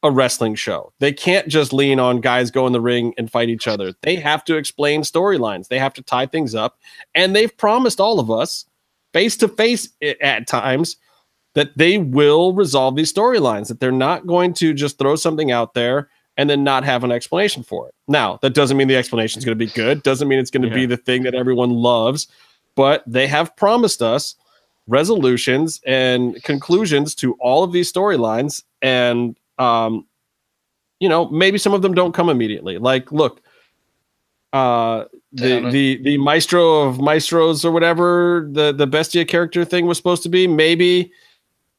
a 0.03 0.11
wrestling 0.11 0.55
show. 0.55 0.93
They 0.99 1.11
can't 1.11 1.47
just 1.47 1.73
lean 1.73 1.99
on 1.99 2.21
guys 2.21 2.51
go 2.51 2.67
in 2.67 2.73
the 2.73 2.81
ring 2.81 3.13
and 3.17 3.31
fight 3.31 3.49
each 3.49 3.67
other. 3.67 3.93
They 4.01 4.15
have 4.17 4.43
to 4.45 4.55
explain 4.55 5.01
storylines. 5.01 5.67
They 5.67 5.79
have 5.79 5.93
to 5.95 6.03
tie 6.03 6.27
things 6.27 6.53
up. 6.53 6.77
And 7.15 7.35
they've 7.35 7.55
promised 7.57 7.99
all 7.99 8.19
of 8.19 8.29
us 8.29 8.65
face 9.15 9.37
to 9.37 9.47
face 9.47 9.87
at 10.21 10.45
times 10.45 10.97
that 11.53 11.77
they 11.77 11.97
will 11.97 12.51
resolve 12.53 12.97
these 12.97 13.13
storylines, 13.13 13.69
that 13.69 13.79
they're 13.79 13.93
not 13.93 14.27
going 14.27 14.53
to 14.53 14.73
just 14.73 14.97
throw 14.97 15.15
something 15.15 15.53
out 15.53 15.73
there 15.73 16.09
and 16.35 16.49
then 16.49 16.65
not 16.65 16.83
have 16.83 17.05
an 17.05 17.13
explanation 17.13 17.63
for 17.63 17.87
it. 17.87 17.95
Now, 18.09 18.39
that 18.41 18.53
doesn't 18.53 18.75
mean 18.75 18.89
the 18.89 18.97
explanation 18.97 19.39
is 19.39 19.45
going 19.45 19.57
to 19.57 19.65
be 19.65 19.71
good, 19.71 20.03
doesn't 20.03 20.27
mean 20.27 20.37
it's 20.37 20.51
going 20.51 20.67
to 20.67 20.75
be 20.75 20.85
the 20.85 20.97
thing 20.97 21.23
that 21.23 21.33
everyone 21.33 21.69
loves, 21.69 22.27
but 22.75 23.05
they 23.07 23.25
have 23.25 23.55
promised 23.55 24.01
us 24.01 24.35
resolutions 24.87 25.79
and 25.85 26.43
conclusions 26.43 27.15
to 27.15 27.35
all 27.35 27.63
of 27.63 27.71
these 27.71 27.91
storylines 27.91 28.63
and 28.83 29.35
um 29.57 30.05
you 30.99 31.09
know 31.09 31.27
maybe 31.29 31.57
some 31.57 31.73
of 31.73 31.81
them 31.81 31.95
don't 31.95 32.13
come 32.13 32.29
immediately 32.29 32.77
like 32.77 33.11
look 33.11 33.41
uh 34.55 35.03
the 35.33 35.69
the 35.69 36.01
the 36.03 36.17
maestro 36.17 36.83
of 36.83 37.01
maestros 37.01 37.65
or 37.65 37.71
whatever 37.71 38.47
the 38.53 38.71
the 38.71 38.87
bestia 38.87 39.25
character 39.25 39.65
thing 39.65 39.85
was 39.85 39.97
supposed 39.97 40.23
to 40.23 40.29
be 40.29 40.47
maybe 40.47 41.11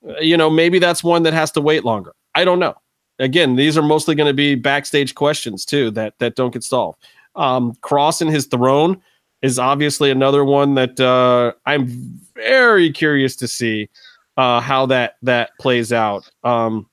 uh, 0.06 0.20
you 0.20 0.36
know 0.36 0.50
maybe 0.50 0.78
that's 0.78 1.02
one 1.02 1.22
that 1.22 1.32
has 1.32 1.50
to 1.50 1.60
wait 1.62 1.86
longer. 1.86 2.12
I 2.34 2.44
don't 2.44 2.58
know. 2.58 2.74
Again 3.18 3.56
these 3.56 3.78
are 3.78 3.82
mostly 3.82 4.14
going 4.14 4.28
to 4.28 4.34
be 4.34 4.56
backstage 4.56 5.14
questions 5.14 5.64
too 5.64 5.90
that 5.92 6.18
that 6.18 6.34
don't 6.34 6.52
get 6.52 6.64
solved. 6.64 7.02
Um 7.34 7.72
Kross 7.76 8.20
in 8.20 8.28
his 8.28 8.44
throne 8.44 9.00
is 9.40 9.58
obviously 9.58 10.10
another 10.10 10.44
one 10.44 10.74
that 10.74 11.00
uh 11.00 11.52
i'm 11.64 11.86
very 12.34 12.90
curious 12.92 13.36
to 13.36 13.48
see 13.48 13.88
uh 14.36 14.60
how 14.60 14.84
that 14.84 15.16
that 15.22 15.52
plays 15.58 15.94
out. 15.94 16.30
Um 16.44 16.90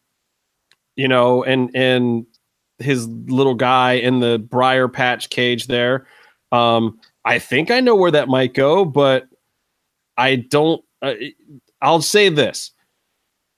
you 0.95 1.09
know 1.09 1.43
and 1.43 1.69
and 1.75 2.25
his 2.79 3.07
little 3.07 3.55
guy 3.55 3.93
in 3.93 4.19
the 4.19 4.39
briar 4.39 4.87
patch 4.87 5.29
cage 5.29 5.67
there. 5.67 6.07
Um 6.51 6.99
i 7.25 7.39
think 7.39 7.71
i 7.71 7.79
know 7.79 7.95
where 7.95 8.11
that 8.11 8.27
might 8.27 8.53
go 8.53 8.83
but 8.83 9.27
i 10.17 10.35
don't 10.35 10.83
uh, 11.01 11.13
i'll 11.81 12.01
say 12.01 12.29
this. 12.29 12.71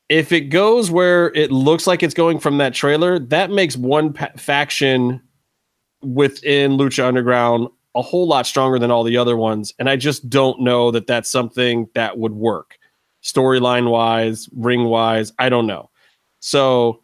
If 0.08 0.32
it 0.32 0.50
goes 0.52 0.92
where 0.92 1.34
it 1.34 1.52
looks 1.52 1.88
like 1.88 2.04
it's 2.04 2.14
going 2.14 2.40
from 2.40 2.60
that 2.60 2.76
trailer 2.76 3.18
that 3.20 3.50
makes 3.50 3.76
one 3.76 4.14
pa- 4.14 4.32
faction 4.38 5.20
within 6.04 6.74
lucha 6.78 7.04
underground 7.04 7.68
a 7.96 8.02
whole 8.02 8.28
lot 8.28 8.46
stronger 8.46 8.78
than 8.78 8.92
all 8.92 9.04
the 9.04 9.18
other 9.18 9.36
ones 9.36 9.74
and 9.80 9.90
i 9.90 9.96
just 9.96 10.30
don't 10.30 10.62
know 10.62 10.92
that 10.92 11.08
that's 11.08 11.32
something 11.32 11.88
that 11.96 12.18
would 12.18 12.34
work. 12.34 12.78
Storyline 13.24 13.90
wise 13.90 14.48
ring 14.54 14.86
wise 14.86 15.34
i 15.40 15.50
don't 15.50 15.66
know. 15.68 15.90
So 16.40 17.02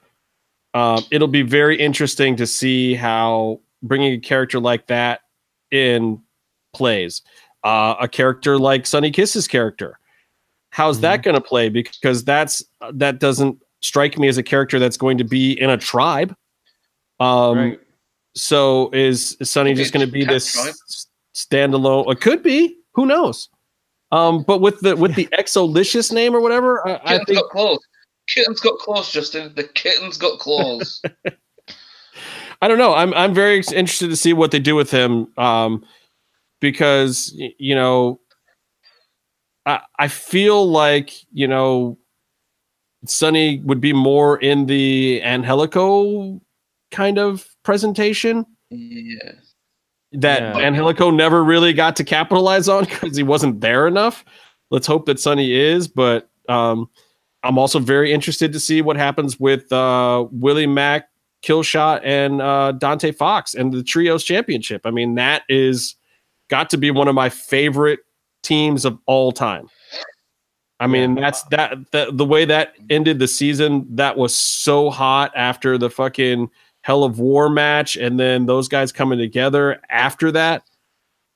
um, 0.73 1.03
it'll 1.11 1.27
be 1.27 1.41
very 1.41 1.77
interesting 1.77 2.35
to 2.38 2.48
see 2.48 2.93
how 2.93 3.60
bringing 3.84 4.14
a 4.14 4.19
character 4.19 4.60
like 4.60 4.88
that 4.88 5.22
in 5.72 6.22
plays. 6.73 7.22
Uh, 7.64 7.95
a 7.99 8.07
character 8.07 8.57
like 8.57 8.88
Sonny 8.88 9.11
Kiss's 9.11 9.48
character, 9.48 9.99
how's 10.72 10.99
that 11.02 11.22
going 11.22 11.35
to 11.35 11.41
play? 11.41 11.69
Because 11.69 12.23
that's 12.23 12.64
that 12.93 13.19
doesn't 13.19 13.61
strike 13.81 14.18
me 14.18 14.27
as 14.27 14.38
a 14.38 14.43
character 14.43 14.80
that's 14.80 14.98
going 14.98 15.18
to 15.18 15.23
be 15.23 15.53
in 15.53 15.69
a 15.69 15.77
tribe. 15.77 16.35
Um, 17.19 17.57
Right. 17.57 17.80
So 18.34 18.89
is, 18.93 19.38
Sunny 19.43 19.73
just 19.73 19.93
going 19.93 20.06
to 20.06 20.11
be 20.11 20.23
this 20.23 20.53
tribe. 20.53 20.73
standalone? 21.34 22.11
It 22.11 22.22
could 22.22 22.41
be. 22.41 22.77
Who 22.93 23.06
knows? 23.06 23.49
Um, 24.11 24.43
but 24.43 24.60
with 24.61 24.80
the 24.81 24.95
with 24.95 25.15
the 25.15 25.27
Exolicious 25.31 26.11
name 26.11 26.35
or 26.35 26.41
whatever, 26.41 26.85
I, 26.88 27.15
I 27.15 27.23
think 27.23 27.45
claws. 27.49 27.80
Kitten's 28.34 28.60
got 28.60 28.78
claws, 28.80 29.12
Justin. 29.12 29.53
The 29.56 29.64
kitten's 29.64 30.18
got 30.18 30.40
claws. 30.40 31.02
I 32.62 32.68
don't 32.68 32.78
know. 32.78 32.94
I'm 32.94 33.14
I'm 33.14 33.34
very 33.34 33.58
interested 33.58 34.10
to 34.10 34.16
see 34.16 34.34
what 34.34 34.52
they 34.52 34.60
do 34.60 34.76
with 34.76 34.91
him, 34.91 35.28
um, 35.38 35.84
because 36.60 37.34
you 37.36 37.74
know, 37.76 38.20
I 39.66 39.82
I 39.98 40.08
feel 40.08 40.70
like 40.70 41.12
you 41.34 41.48
know, 41.48 41.98
Sonny 43.06 43.60
would 43.66 43.82
be 43.82 43.94
more 43.94 44.38
in 44.38 44.68
the 44.68 45.22
Angelico 45.24 46.40
kind 46.91 47.18
of 47.18 47.48
presentation 47.64 48.45
Yeah. 48.70 49.32
that 50.12 50.41
Yeah. 50.41 50.58
Angelico 50.58 51.10
never 51.10 51.44
really 51.44 51.74
got 51.74 51.95
to 51.95 52.03
capitalize 52.03 52.68
on 52.70 52.84
because 52.90 53.16
he 53.18 53.24
wasn't 53.24 53.62
there 53.62 53.88
enough. 53.88 54.24
Let's 54.70 54.88
hope 54.88 55.06
that 55.08 55.20
Sonny 55.20 55.52
is, 55.53 55.88
but 55.88 56.30
um, 56.48 56.90
I'm 57.43 57.57
also 57.57 57.80
very 57.80 58.13
interested 58.13 58.53
to 58.53 58.59
see 58.59 58.81
what 58.81 58.97
happens 58.97 59.39
with 59.39 59.72
uh, 59.72 60.27
Willie 60.31 60.68
Mack, 60.68 61.09
Killshot, 61.43 62.01
and 62.03 62.41
uh, 62.41 62.73
Dante 62.73 63.11
Fox 63.11 63.55
and 63.55 63.73
the 63.73 63.84
Trios 63.84 64.23
Championship. 64.23 64.81
I 64.85 64.91
mean, 64.91 65.15
that 65.15 65.43
is 65.49 65.95
got 66.49 66.69
to 66.69 66.77
be 66.77 66.91
one 66.91 67.07
of 67.07 67.15
my 67.15 67.30
favorite 67.30 68.01
teams 68.43 68.85
of 68.85 68.99
all 69.05 69.31
time. 69.31 69.69
I 70.80 70.88
mean, 70.88 71.13
that's 71.13 71.43
that, 71.45 71.76
that 71.91 72.18
the 72.18 72.26
way 72.26 72.43
that 72.45 72.73
ended 72.89 73.19
the 73.19 73.27
season. 73.27 73.85
That 73.95 74.18
was 74.18 74.34
so 74.34 74.89
hot 74.89 75.31
after 75.35 75.77
the 75.77 75.91
fucking 75.91 76.49
Hell 76.81 77.03
of 77.03 77.19
War 77.19 77.49
match, 77.51 77.95
and 77.97 78.19
then 78.19 78.47
those 78.47 78.68
guys 78.68 78.91
coming 78.91 79.19
together 79.19 79.80
after 79.89 80.31
that. 80.31 80.63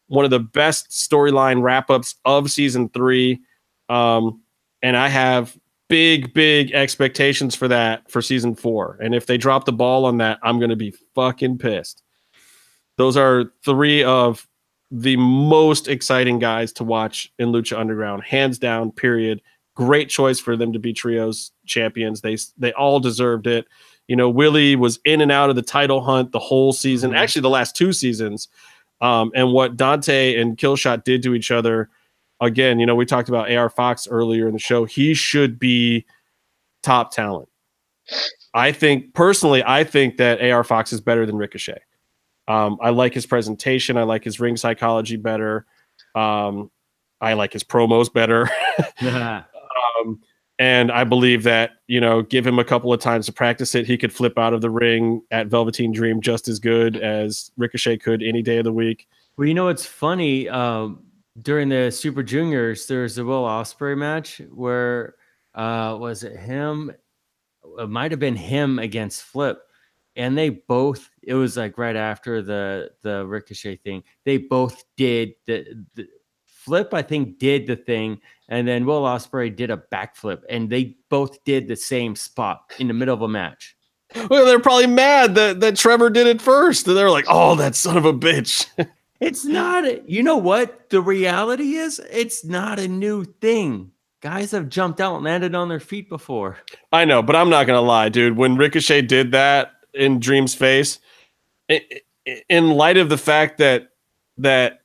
One 0.08 0.26
of 0.26 0.32
the 0.32 0.40
best 0.40 0.90
storyline 0.90 1.62
wrap 1.62 1.92
ups 1.92 2.16
of 2.26 2.50
season 2.50 2.90
three. 2.90 3.42
Um, 3.88 4.42
and 4.82 4.98
I 4.98 5.10
have 5.10 5.56
big, 5.88 6.34
big 6.34 6.72
expectations 6.72 7.56
for 7.56 7.68
that 7.68 8.10
for 8.10 8.22
season 8.22 8.56
four. 8.56 8.98
And 9.02 9.14
if 9.14 9.26
they 9.26 9.38
drop 9.38 9.66
the 9.66 9.74
ball 9.74 10.06
on 10.06 10.18
that, 10.18 10.40
I'm 10.44 10.60
going 10.60 10.70
to 10.70 10.76
be 10.76 10.94
fucking 11.14 11.58
pissed. 11.60 12.02
Those 12.98 13.18
are 13.18 13.52
three 13.64 14.04
of 14.04 14.48
the 14.92 15.18
most 15.18 15.88
exciting 15.88 16.40
guys 16.40 16.72
to 16.74 16.84
watch 16.84 17.32
in 17.40 17.50
Lucha 17.50 17.78
Underground, 17.78 18.24
hands 18.24 18.58
down. 18.58 18.92
Period. 18.92 19.42
Great 19.76 20.10
choice 20.10 20.40
for 20.40 20.56
them 20.56 20.72
to 20.74 20.80
be 20.80 20.94
trios 20.94 21.52
champions. 21.66 22.22
They 22.22 22.38
they 22.58 22.72
all 22.74 23.00
deserved 23.00 23.48
it. 23.48 23.68
You 24.08 24.16
know, 24.16 24.30
Willie 24.30 24.76
was 24.76 25.00
in 25.04 25.20
and 25.20 25.32
out 25.32 25.50
of 25.50 25.56
the 25.56 25.62
title 25.62 26.02
hunt 26.02 26.32
the 26.32 26.40
whole 26.40 26.72
season, 26.72 27.12
Mhm. 27.12 27.18
actually 27.18 27.42
the 27.42 27.50
last 27.50 27.76
two 27.76 27.92
seasons. 27.92 28.48
Um, 29.02 29.32
and 29.36 29.52
what 29.52 29.76
Dante 29.76 30.40
and 30.40 30.58
Killshot 30.58 31.04
did 31.04 31.22
to 31.24 31.34
each 31.36 31.52
other, 31.52 31.90
again, 32.42 32.80
you 32.80 32.86
know, 32.86 32.96
we 32.96 33.06
talked 33.06 33.30
about 33.30 33.52
AR 33.52 33.70
Fox 33.70 34.08
earlier 34.08 34.48
in 34.48 34.54
the 34.54 34.60
show. 34.60 34.86
He 34.86 35.14
should 35.14 35.60
be 35.60 36.06
top 36.84 37.12
talent. 37.12 37.50
I 38.54 38.72
think 38.72 39.14
personally, 39.14 39.64
I 39.66 39.84
think 39.84 40.18
that 40.18 40.42
AR 40.42 40.64
Fox 40.64 40.94
is 40.94 41.02
better 41.02 41.26
than 41.26 41.36
Ricochet. 41.36 41.80
Um, 42.48 42.78
I 42.82 42.92
like 42.92 43.14
his 43.14 43.26
presentation. 43.26 43.98
I 43.98 44.04
like 44.04 44.24
his 44.24 44.40
ring 44.40 44.56
psychology 44.56 45.18
better. 45.18 45.66
Um, 46.14 46.72
I 47.20 47.34
like 47.34 47.54
his 47.54 47.64
promos 47.64 48.12
better. 48.12 48.50
um, 49.02 50.20
and 50.60 50.92
I 50.92 51.04
believe 51.04 51.44
that, 51.44 51.72
you 51.88 52.00
know, 52.00 52.22
give 52.22 52.46
him 52.46 52.60
a 52.60 52.64
couple 52.64 52.94
of 52.94 53.02
times 53.02 53.26
to 53.26 53.34
practice 53.34 53.76
it. 53.76 53.88
He 53.88 53.98
could 53.98 54.14
flip 54.14 54.38
out 54.38 54.54
of 54.54 54.62
the 54.62 54.70
ring 54.70 55.22
at 55.32 55.48
Velveteen 55.48 55.92
Dream 55.92 56.22
just 56.22 56.48
as 56.48 56.60
good 56.60 56.96
as 56.98 57.52
Ricochet 57.58 57.98
could 57.98 58.22
any 58.22 58.42
day 58.42 58.58
of 58.58 58.64
the 58.64 58.72
week. 58.72 59.08
Well, 59.38 59.48
you 59.48 59.54
know 59.54 59.68
it's 59.68 59.86
funny? 59.86 60.48
Um, 60.48 61.04
during 61.42 61.70
the 61.70 61.92
Super 61.92 62.24
Juniors, 62.24 62.88
there 62.88 63.02
was 63.02 63.18
a 63.18 63.26
Will 63.26 63.44
Ospreay 63.44 63.98
match 63.98 64.42
where 64.52 65.16
uh, 65.54 65.98
was 66.00 66.24
it 66.24 66.38
him? 66.38 66.92
It 67.80 67.90
might 67.90 68.12
have 68.12 68.20
been 68.20 68.36
him 68.36 68.80
against 68.80 69.24
Flip, 69.24 69.60
and 70.16 70.38
they 70.38 70.50
both. 70.50 71.10
It 71.22 71.34
was 71.34 71.58
like 71.58 71.78
right 71.78 71.96
after 71.96 72.42
the 72.42 72.92
the 73.02 73.26
Ricochet 73.26 73.78
thing. 73.78 74.04
They 74.24 74.38
both 74.38 74.84
did 74.96 75.34
the, 75.46 75.86
the 75.96 76.08
Flip. 76.46 76.94
I 76.94 77.02
think 77.02 77.38
did 77.38 77.68
the 77.68 77.76
thing, 77.76 78.22
and 78.48 78.68
then 78.68 78.86
Will 78.86 79.04
Ospreay 79.04 79.54
did 79.54 79.72
a 79.72 79.84
backflip, 79.92 80.44
and 80.50 80.70
they 80.70 80.96
both 81.10 81.44
did 81.44 81.68
the 81.68 81.76
same 81.76 82.16
spot 82.16 82.72
in 82.80 82.88
the 82.88 82.94
middle 82.94 83.14
of 83.14 83.22
a 83.22 83.28
match. 83.28 83.76
Well, 84.30 84.46
they're 84.46 84.60
probably 84.60 84.88
mad 84.88 85.36
that, 85.36 85.60
that 85.60 85.76
Trevor 85.76 86.10
did 86.10 86.28
it 86.28 86.42
first. 86.42 86.88
And 86.88 86.96
they're 86.96 87.10
like, 87.10 87.26
oh, 87.28 87.56
that 87.56 87.76
son 87.76 87.98
of 87.98 88.06
a 88.06 88.14
bitch. 88.14 88.68
It's 89.20 89.46
not, 89.46 89.86
a- 89.86 90.02
you 90.06 90.24
know 90.24 90.38
what? 90.38 90.90
The 90.90 91.02
reality 91.02 91.76
is, 91.76 92.00
it's 92.12 92.44
not 92.44 92.80
a 92.80 92.88
new 92.88 93.24
thing. 93.24 93.92
Guys 94.22 94.52
have 94.52 94.70
jumped 94.70 95.00
out 95.00 95.16
and 95.16 95.24
landed 95.24 95.54
on 95.56 95.70
their 95.70 95.80
feet 95.80 96.10
before. 96.10 96.58
I 96.92 97.06
know, 97.06 97.22
but 97.22 97.36
I'm 97.36 97.50
not 97.50 97.68
gonna 97.68 97.82
lie, 97.82 98.10
dude. 98.10 98.36
When 98.38 98.56
Ricochet 98.58 99.04
did 99.04 99.32
that 99.34 99.72
in 99.94 100.20
Dream's 100.20 100.56
face, 100.56 101.00
in 102.50 102.70
light 102.72 102.98
of 102.98 103.10
the 103.10 103.18
fact 103.18 103.60
that 103.60 103.90
that 104.38 104.82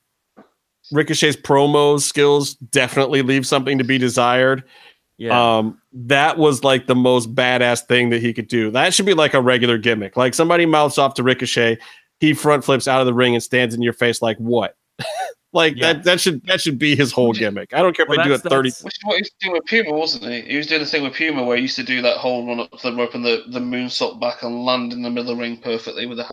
Ricochet's 0.93 1.37
promo 1.37 2.01
skills 2.01 2.55
definitely 2.55 3.23
leave 3.23 3.47
something 3.47 3.79
to 3.79 3.85
be 3.85 3.97
desired, 3.99 4.65
Yeah. 5.19 5.59
um, 5.59 5.81
that 5.93 6.37
was 6.37 6.63
like 6.65 6.87
the 6.87 6.95
most 6.95 7.35
badass 7.35 7.87
thing 7.87 8.11
that 8.11 8.21
he 8.21 8.33
could 8.33 8.49
do. 8.49 8.71
That 8.71 8.93
should 8.95 9.07
be 9.07 9.15
like 9.15 9.35
a 9.35 9.41
regular 9.41 9.79
gimmick. 9.79 10.17
Like 10.17 10.35
somebody 10.35 10.67
mouths 10.67 10.99
off 10.99 11.15
to 11.15 11.23
Ricochet, 11.23 11.79
he 12.21 12.35
front 12.35 12.65
flips 12.65 12.87
out 12.87 13.01
of 13.01 13.07
the 13.07 13.15
ring 13.15 13.35
and 13.35 13.43
stands 13.43 13.75
in 13.75 13.83
your 13.83 13.93
face 13.93 14.23
like 14.23 14.37
what? 14.39 14.77
like 15.53 15.75
Yeah. 15.77 15.95
that 15.95 16.05
that 16.05 16.21
should 16.21 16.45
that 16.47 16.61
should 16.61 16.79
be 16.79 16.95
his 16.95 17.11
whole 17.13 17.33
gimmick. 17.33 17.75
I 17.75 17.83
don't 17.83 17.97
care 17.97 18.05
if 18.05 18.09
Well, 18.09 18.19
they 18.19 18.25
do 18.25 18.35
it 18.35 18.43
that's- 18.43 18.53
30 18.57 18.69
that's- 18.71 18.85
Which 18.85 18.95
is 18.95 19.01
what 19.05 19.15
he 19.17 19.23
was 19.23 19.31
doing 19.41 19.53
with 19.55 19.67
Puma, 19.67 19.93
wasn't 19.99 20.33
he? 20.33 20.41
He 20.43 20.57
was 20.57 20.67
doing 20.69 20.81
the 20.81 20.87
thing 20.87 21.03
with 21.03 21.15
Puma 21.15 21.43
where 21.45 21.57
he 21.57 21.63
used 21.63 21.77
to 21.77 21.83
do 21.83 22.01
that 22.03 22.19
whole 22.19 22.47
run 22.47 22.61
up 22.61 22.81
the 22.81 22.95
rope 22.95 23.15
and 23.15 23.25
the, 23.25 23.43
the 23.49 23.59
moonsault 23.59 24.21
back 24.21 24.43
and 24.43 24.65
land 24.65 24.93
in 24.93 25.03
the 25.03 25.11
middle 25.11 25.31
of 25.31 25.37
the 25.37 25.43
ring 25.43 25.57
perfectly 25.57 26.07
with 26.07 26.19
the 26.19 26.33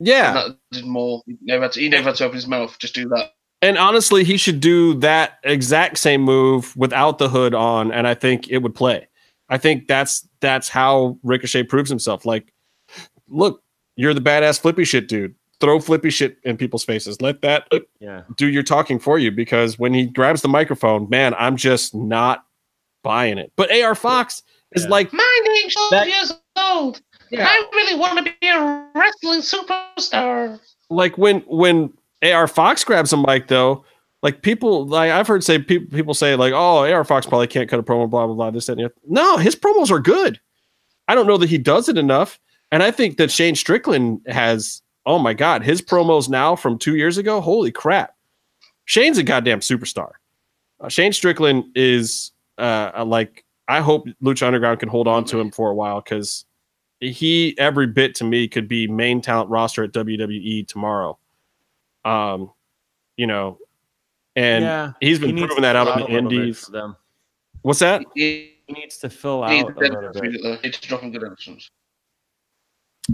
Yeah. 0.00 0.32
that 0.32 0.56
did 0.70 0.86
more. 0.86 1.22
He 1.26 1.36
never 1.42 1.64
had 1.64 1.72
to, 1.72 1.80
he 1.80 1.88
never 1.88 2.04
had 2.04 2.16
to 2.16 2.24
open 2.24 2.36
his 2.36 2.46
mouth, 2.46 2.76
just 2.78 2.94
do 2.94 3.08
that. 3.10 3.32
And 3.60 3.78
honestly, 3.78 4.24
he 4.24 4.36
should 4.36 4.58
do 4.58 4.94
that 5.00 5.38
exact 5.44 5.98
same 5.98 6.22
move 6.22 6.76
without 6.76 7.18
the 7.18 7.28
hood 7.28 7.54
on, 7.54 7.92
and 7.92 8.08
I 8.08 8.14
think 8.14 8.48
it 8.48 8.58
would 8.58 8.74
play. 8.74 9.06
I 9.48 9.56
think 9.58 9.86
that's 9.86 10.26
that's 10.40 10.68
how 10.68 11.16
Ricochet 11.22 11.64
proves 11.64 11.88
himself. 11.88 12.24
Like, 12.26 12.52
look, 13.28 13.62
you're 13.96 14.14
the 14.14 14.20
badass 14.20 14.60
flippy 14.60 14.84
shit 14.84 15.08
dude. 15.08 15.34
Throw 15.60 15.78
flippy 15.78 16.10
shit 16.10 16.38
in 16.42 16.56
people's 16.56 16.84
faces. 16.84 17.20
Let 17.22 17.40
that 17.42 17.68
yeah. 18.00 18.22
do 18.36 18.48
your 18.48 18.64
talking 18.64 18.98
for 18.98 19.18
you 19.18 19.30
because 19.30 19.78
when 19.78 19.94
he 19.94 20.06
grabs 20.06 20.42
the 20.42 20.48
microphone, 20.48 21.08
man, 21.08 21.34
I'm 21.38 21.56
just 21.56 21.94
not 21.94 22.44
buying 23.04 23.38
it. 23.38 23.52
But 23.54 23.70
AR 23.70 23.94
Fox 23.94 24.42
is 24.72 24.86
like, 24.88 25.12
My 25.12 25.40
name's 25.44 25.74
12 25.74 25.90
That- 25.90 26.08
years 26.08 26.32
old. 26.56 27.00
Yeah. 27.30 27.46
I 27.48 27.64
really 27.72 27.98
want 27.98 28.18
to 28.18 28.32
be 28.40 28.48
a 28.48 28.86
wrestling 28.94 29.40
superstar. 29.40 30.60
like 30.90 31.16
when 31.16 31.40
when 31.46 31.92
AR 32.22 32.46
Fox 32.46 32.84
grabs 32.84 33.12
a 33.12 33.16
mic 33.16 33.48
though, 33.48 33.84
like 34.22 34.42
people 34.42 34.86
like 34.86 35.10
I've 35.10 35.26
heard 35.26 35.42
say 35.42 35.58
people 35.58 35.96
people 35.96 36.12
say 36.14 36.36
like, 36.36 36.52
oh, 36.52 36.84
AR 36.92 37.04
Fox 37.04 37.24
probably 37.26 37.46
can't 37.46 37.70
cut 37.70 37.78
a 37.80 37.82
promo, 37.82 38.10
blah 38.10 38.26
blah 38.26 38.34
blah. 38.34 38.50
This 38.50 38.66
that, 38.66 38.72
and 38.72 38.80
the 38.80 38.84
other. 38.86 38.94
No, 39.08 39.38
his 39.38 39.56
promos 39.56 39.90
are 39.90 39.98
good. 40.00 40.40
I 41.08 41.14
don't 41.14 41.26
know 41.26 41.38
that 41.38 41.48
he 41.48 41.56
does 41.58 41.88
it 41.88 41.96
enough, 41.96 42.38
and 42.72 42.82
I 42.82 42.90
think 42.90 43.18
that 43.18 43.30
Shane 43.30 43.54
Strickland 43.54 44.22
has. 44.26 44.82
Oh 45.04 45.18
my 45.18 45.34
God, 45.34 45.62
his 45.62 45.82
promos 45.82 46.28
now 46.28 46.54
from 46.54 46.78
two 46.78 46.96
years 46.96 47.18
ago. 47.18 47.40
Holy 47.40 47.70
crap, 47.70 48.16
Shane's 48.84 49.18
a 49.18 49.22
goddamn 49.22 49.60
superstar. 49.60 50.12
Uh, 50.80 50.88
Shane 50.88 51.12
Strickland 51.12 51.64
is 51.74 52.32
uh, 52.58 53.04
like 53.06 53.44
I 53.68 53.80
hope 53.80 54.06
Lucha 54.22 54.46
Underground 54.46 54.80
can 54.80 54.88
hold 54.88 55.06
on 55.06 55.24
to 55.26 55.38
him 55.38 55.50
for 55.50 55.70
a 55.70 55.74
while 55.74 56.00
because 56.00 56.44
he 57.00 57.54
every 57.58 57.86
bit 57.86 58.14
to 58.16 58.24
me 58.24 58.48
could 58.48 58.68
be 58.68 58.86
main 58.86 59.20
talent 59.20 59.50
roster 59.50 59.84
at 59.84 59.92
WWE 59.92 60.66
tomorrow. 60.66 61.18
Um, 62.04 62.50
you 63.16 63.26
know, 63.26 63.58
and 64.34 64.64
yeah. 64.64 64.92
he's 65.00 65.18
been 65.18 65.36
He 65.36 65.44
proving 65.44 65.62
that 65.62 65.76
out 65.76 65.86
fill 65.86 65.92
on 65.94 65.98
the 66.00 66.06
a 66.06 66.14
little 66.14 66.30
bit 66.30 66.38
indies. 66.38 66.70
What's 67.62 67.80
that? 67.80 68.04
He, 68.14 68.54
He 68.66 68.72
needs 68.72 68.98
to 68.98 69.10
fill 69.10 69.46
he 69.46 69.60
out 69.60 69.76
a 69.76 69.78
little 69.78 70.12
bit. 70.12 70.22
needs 70.22 70.42
to, 70.42 70.70
to 70.70 70.88
drop 70.88 71.02
in 71.02 71.12
good 71.12 71.24
entrance. 71.24 71.70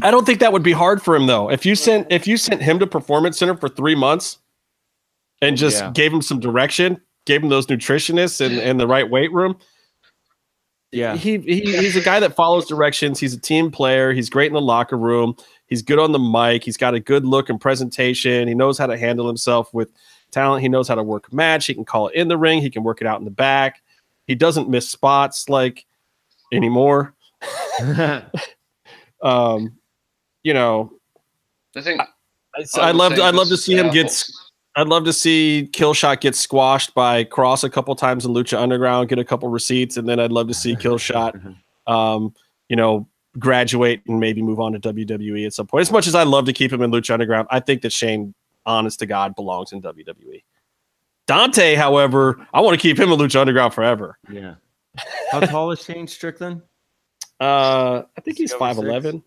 I 0.03 0.11
don't 0.11 0.27
think 0.27 0.41
that 0.41 0.53
would 0.53 0.63
be 0.63 0.73
hard 0.73 1.03
for 1.03 1.17
him 1.17 1.27
though. 1.27 1.51
If 1.51 1.65
you 1.65 1.75
sent 1.75 2.11
if 2.13 2.27
you 2.27 2.37
sent 2.37 2.63
him 2.63 2.79
to 2.79 2.87
Performance 2.87 3.39
Center 3.39 3.57
for 3.57 3.69
three 3.69 3.95
months 3.95 4.39
and 5.41 5.57
just 5.57 5.81
Yeah. 5.81 5.91
gave 5.93 6.13
him 6.13 6.23
some 6.23 6.41
direction, 6.41 7.01
gave 7.25 7.43
him 7.43 7.49
those 7.49 7.67
nutritionists 7.67 8.45
and, 8.45 8.59
and 8.59 8.79
the 8.79 8.87
right 8.87 9.09
weight 9.09 9.33
room, 9.33 9.57
Yeah. 10.93 11.17
he, 11.17 11.39
he 11.39 11.61
he's 11.79 11.97
a 11.97 12.01
guy 12.03 12.21
that 12.21 12.35
follows 12.37 12.67
directions. 12.67 13.19
He's 13.19 13.33
a 13.35 13.41
team 13.41 13.71
player. 13.71 14.13
He's 14.13 14.29
great 14.29 14.49
in 14.49 14.53
the 14.55 14.61
locker 14.61 14.97
room. 14.99 15.37
He's 15.67 15.83
good 15.83 15.99
on 15.99 16.13
the 16.13 16.19
mic. 16.19 16.65
He's 16.65 16.77
got 16.77 16.95
a 16.95 17.01
good 17.01 17.25
look 17.25 17.49
and 17.49 17.61
presentation. 17.61 18.47
He 18.49 18.55
knows 18.55 18.77
how 18.79 18.87
to 18.87 18.97
handle 18.99 19.27
himself 19.27 19.73
with 19.73 19.91
talent. 20.31 20.63
He 20.63 20.69
knows 20.69 20.87
how 20.89 20.95
to 20.97 21.03
work 21.03 21.33
a 21.33 21.35
match. 21.35 21.67
He 21.67 21.75
can 21.75 21.85
call 21.87 22.09
it 22.09 22.15
in 22.15 22.29
the 22.29 22.37
ring. 22.39 22.61
He 22.61 22.71
can 22.71 22.83
work 22.83 23.01
it 23.01 23.07
out 23.07 23.19
in 23.21 23.25
the 23.25 23.31
back. 23.31 23.83
He 24.27 24.35
doesn't 24.35 24.69
miss 24.69 24.89
spots 24.89 25.49
like 25.49 25.87
anymore. 26.53 27.15
Um, 29.21 29.78
you 30.43 30.55
know, 30.55 30.93
I 31.77 31.83
think 31.83 32.01
I'd 32.77 32.95
love 32.95 33.15
to, 33.15 33.23
I'd 33.23 33.35
love 33.35 33.49
to 33.49 33.57
see 33.57 33.77
him 33.77 33.91
get 33.91 34.25
I'd 34.77 34.87
love 34.87 35.05
to 35.07 35.13
see 35.13 35.69
Killshot 35.73 36.21
get 36.21 36.37
squashed 36.37 36.95
by 36.95 37.25
Kross 37.25 37.65
a 37.65 37.71
couple 37.71 37.95
times 37.97 38.25
in 38.25 38.33
Lucha 38.33 38.57
Underground, 38.59 39.09
get 39.09 39.19
a 39.19 39.25
couple 39.25 39.49
receipts, 39.49 39.97
and 39.97 40.09
then 40.09 40.21
I'd 40.21 40.31
love 40.31 40.47
to 40.49 40.55
see 40.55 40.77
Killshot, 40.77 41.57
um, 41.89 42.33
you 42.69 42.77
know, 42.77 43.09
graduate 43.39 44.03
and 44.07 44.21
maybe 44.21 44.41
move 44.41 44.61
on 44.61 44.73
to 44.73 44.81
WWE 44.81 45.47
at 45.47 45.53
some 45.53 45.67
point. 45.67 45.83
As 45.83 45.91
much 45.91 46.07
as 46.07 46.15
I 46.15 46.23
love 46.23 46.47
to 46.47 46.53
keep 46.53 46.73
him 46.73 46.83
in 46.83 46.93
Lucha 46.93 47.11
Underground, 47.11 47.49
I 47.51 47.59
think 47.61 47.83
that 47.83 47.93
Shane, 47.93 48.35
honest 48.67 49.01
to 49.01 49.07
God, 49.07 49.35
belongs 49.35 49.73
in 49.73 49.83
WWE. 49.83 50.45
Dante, 51.27 51.75
however, 51.75 52.47
I 52.55 52.61
want 52.61 52.75
to 52.75 52.81
keep 52.81 52.99
him 52.99 53.11
in 53.11 53.19
Lucha 53.19 53.41
Underground 53.41 53.75
forever. 53.75 54.19
yeah. 54.31 54.55
How 55.31 55.41
tall 55.41 55.71
is 55.73 55.83
Shane 55.83 56.07
Strickland? 56.07 56.63
Uh, 57.41 58.03
I 58.17 58.21
think 58.21 58.39
he's 58.39 58.53
over 58.53 58.59
five 58.61 58.77
six? 58.77 58.87
eleven. 58.87 59.23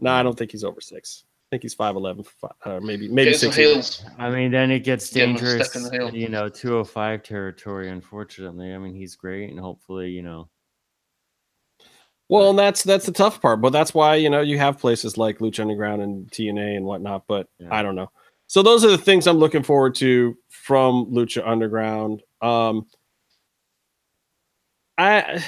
No, 0.00 0.12
I 0.12 0.22
don't 0.22 0.36
think 0.38 0.50
he's 0.52 0.64
over 0.64 0.80
six. 0.80 1.24
I 1.24 1.56
think 1.56 1.62
he's 1.62 1.74
five 1.74 1.96
eleven, 1.96 2.24
uh, 2.64 2.78
maybe 2.80 3.08
maybe 3.08 3.32
Get 3.32 3.40
six. 3.40 3.56
heels. 3.56 4.04
I 4.18 4.30
mean, 4.30 4.52
then 4.52 4.70
it 4.70 4.80
gets 4.80 5.12
Give 5.12 5.28
him 5.28 5.34
a 5.34 5.38
step 5.38 5.48
dangerous, 5.48 5.76
in 5.76 5.82
the 5.82 5.90
hill. 5.90 6.14
you 6.14 6.28
know, 6.28 6.48
205 6.48 7.22
territory, 7.24 7.88
unfortunately. 7.90 8.72
I 8.72 8.78
mean, 8.78 8.94
he's 8.94 9.16
great, 9.16 9.50
and 9.50 9.58
hopefully, 9.58 10.10
you 10.10 10.22
know, 10.22 10.48
Well, 12.28 12.50
and 12.50 12.58
that's 12.58 12.84
that's 12.84 13.04
the 13.06 13.10
tough 13.12 13.42
part, 13.42 13.60
but 13.60 13.70
that's 13.70 13.92
why 13.92 14.14
you 14.14 14.30
know 14.30 14.40
you 14.42 14.58
have 14.58 14.78
places 14.78 15.18
like 15.18 15.38
Lucha 15.38 15.60
Underground 15.60 16.02
and 16.02 16.30
TNA 16.30 16.76
and 16.76 16.84
whatnot. 16.84 17.24
But 17.26 17.48
Yeah. 17.58 17.68
I 17.72 17.82
don't 17.82 17.96
know. 17.96 18.10
So 18.46 18.62
those 18.62 18.84
are 18.84 18.90
the 18.90 18.98
things 18.98 19.26
I'm 19.26 19.38
looking 19.38 19.62
forward 19.64 19.96
to 19.96 20.36
from 20.48 21.06
Lucha 21.06 21.42
Underground. 21.46 22.22
Um, 22.40 22.86
I 24.98 25.42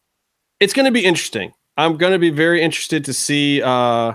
it's 0.60 0.72
going 0.72 0.86
to 0.86 0.92
be 0.92 1.04
interesting. 1.04 1.52
I'm 1.76 1.96
going 1.96 2.12
to 2.12 2.18
be 2.18 2.30
very 2.30 2.62
interested 2.62 3.04
to 3.06 3.12
see 3.12 3.62
uh, 3.62 4.14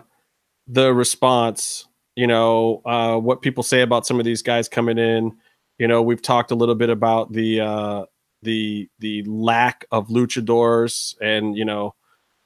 the 0.68 0.94
response. 0.94 1.88
You 2.16 2.28
know 2.28 2.82
uh, 2.86 3.18
what 3.18 3.42
people 3.42 3.64
say 3.64 3.82
about 3.82 4.08
some 4.08 4.20
of 4.20 4.26
these 4.26 4.42
guys 4.42 4.68
coming 4.68 4.98
in. 4.98 5.36
You 5.78 5.88
know 5.88 6.02
we've 6.02 6.22
talked 6.22 6.52
a 6.52 6.56
little 6.56 6.76
bit 6.76 6.90
about 6.90 7.32
the 7.32 7.62
uh, 7.62 8.06
the 8.42 8.90
the 9.00 9.24
lack 9.24 9.86
of 9.92 10.08
luchadors 10.08 11.16
and 11.22 11.58
you 11.58 11.66
know 11.66 11.94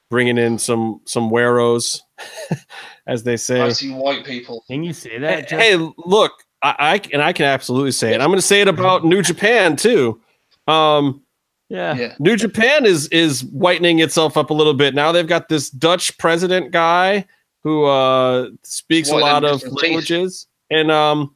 bringing 0.09 0.37
in 0.37 0.57
some 0.57 1.01
some 1.05 1.29
weros 1.29 2.01
as 3.07 3.23
they 3.23 3.37
say 3.37 3.61
I 3.61 3.69
see 3.69 3.91
white 3.91 4.25
people. 4.25 4.63
can 4.67 4.83
you 4.83 4.93
say 4.93 5.11
hey, 5.11 5.19
that? 5.19 5.47
Jeff? 5.47 5.59
hey, 5.59 5.75
look 6.05 6.31
I, 6.61 6.75
I 6.79 7.01
and 7.13 7.21
i 7.21 7.33
can 7.33 7.45
absolutely 7.45 7.91
say 7.91 8.13
it 8.13 8.21
i'm 8.21 8.27
going 8.27 8.37
to 8.37 8.45
say 8.45 8.61
it 8.61 8.67
about 8.67 9.05
new 9.05 9.21
japan 9.21 9.75
too 9.75 10.21
um 10.67 11.23
yeah. 11.71 11.95
Yeah. 11.95 12.15
new 12.19 12.35
japan 12.35 12.85
is 12.85 13.07
is 13.09 13.43
whitening 13.45 13.99
itself 13.99 14.35
up 14.37 14.49
a 14.49 14.53
little 14.53 14.73
bit 14.73 14.93
now 14.93 15.11
they've 15.11 15.27
got 15.27 15.47
this 15.49 15.69
dutch 15.69 16.17
president 16.17 16.71
guy 16.71 17.25
who 17.63 17.85
uh 17.85 18.49
speaks 18.63 19.09
a 19.09 19.15
lot 19.15 19.43
of 19.45 19.59
different 19.59 19.77
teeth. 19.79 19.83
languages 19.83 20.47
and 20.69 20.91
um 20.91 21.33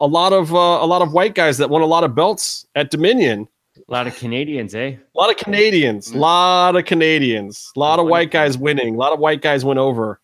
a 0.00 0.06
lot 0.06 0.32
of 0.32 0.52
uh, 0.54 0.58
a 0.58 0.86
lot 0.86 1.00
of 1.00 1.12
white 1.12 1.34
guys 1.34 1.58
that 1.58 1.70
won 1.70 1.80
a 1.80 1.86
lot 1.86 2.02
of 2.04 2.14
belts 2.14 2.66
at 2.74 2.90
dominion 2.90 3.46
A 3.88 3.92
lot 3.92 4.06
of 4.06 4.14
Canadians, 4.16 4.74
eh? 4.74 4.96
A 5.14 5.18
lot 5.18 5.30
of 5.30 5.36
Canadians, 5.36 6.10
a 6.10 6.14
Mm. 6.14 6.18
lot 6.20 6.76
of 6.76 6.84
Canadians, 6.84 7.72
a 7.76 7.78
lot 7.80 7.98
of 8.00 8.06
white 8.06 8.30
guys 8.30 8.58
winning, 8.58 8.94
a 8.94 8.98
lot 8.98 9.12
of 9.12 9.18
white 9.20 9.40
guys 9.40 9.64
went 9.64 9.78
over. 9.78 10.20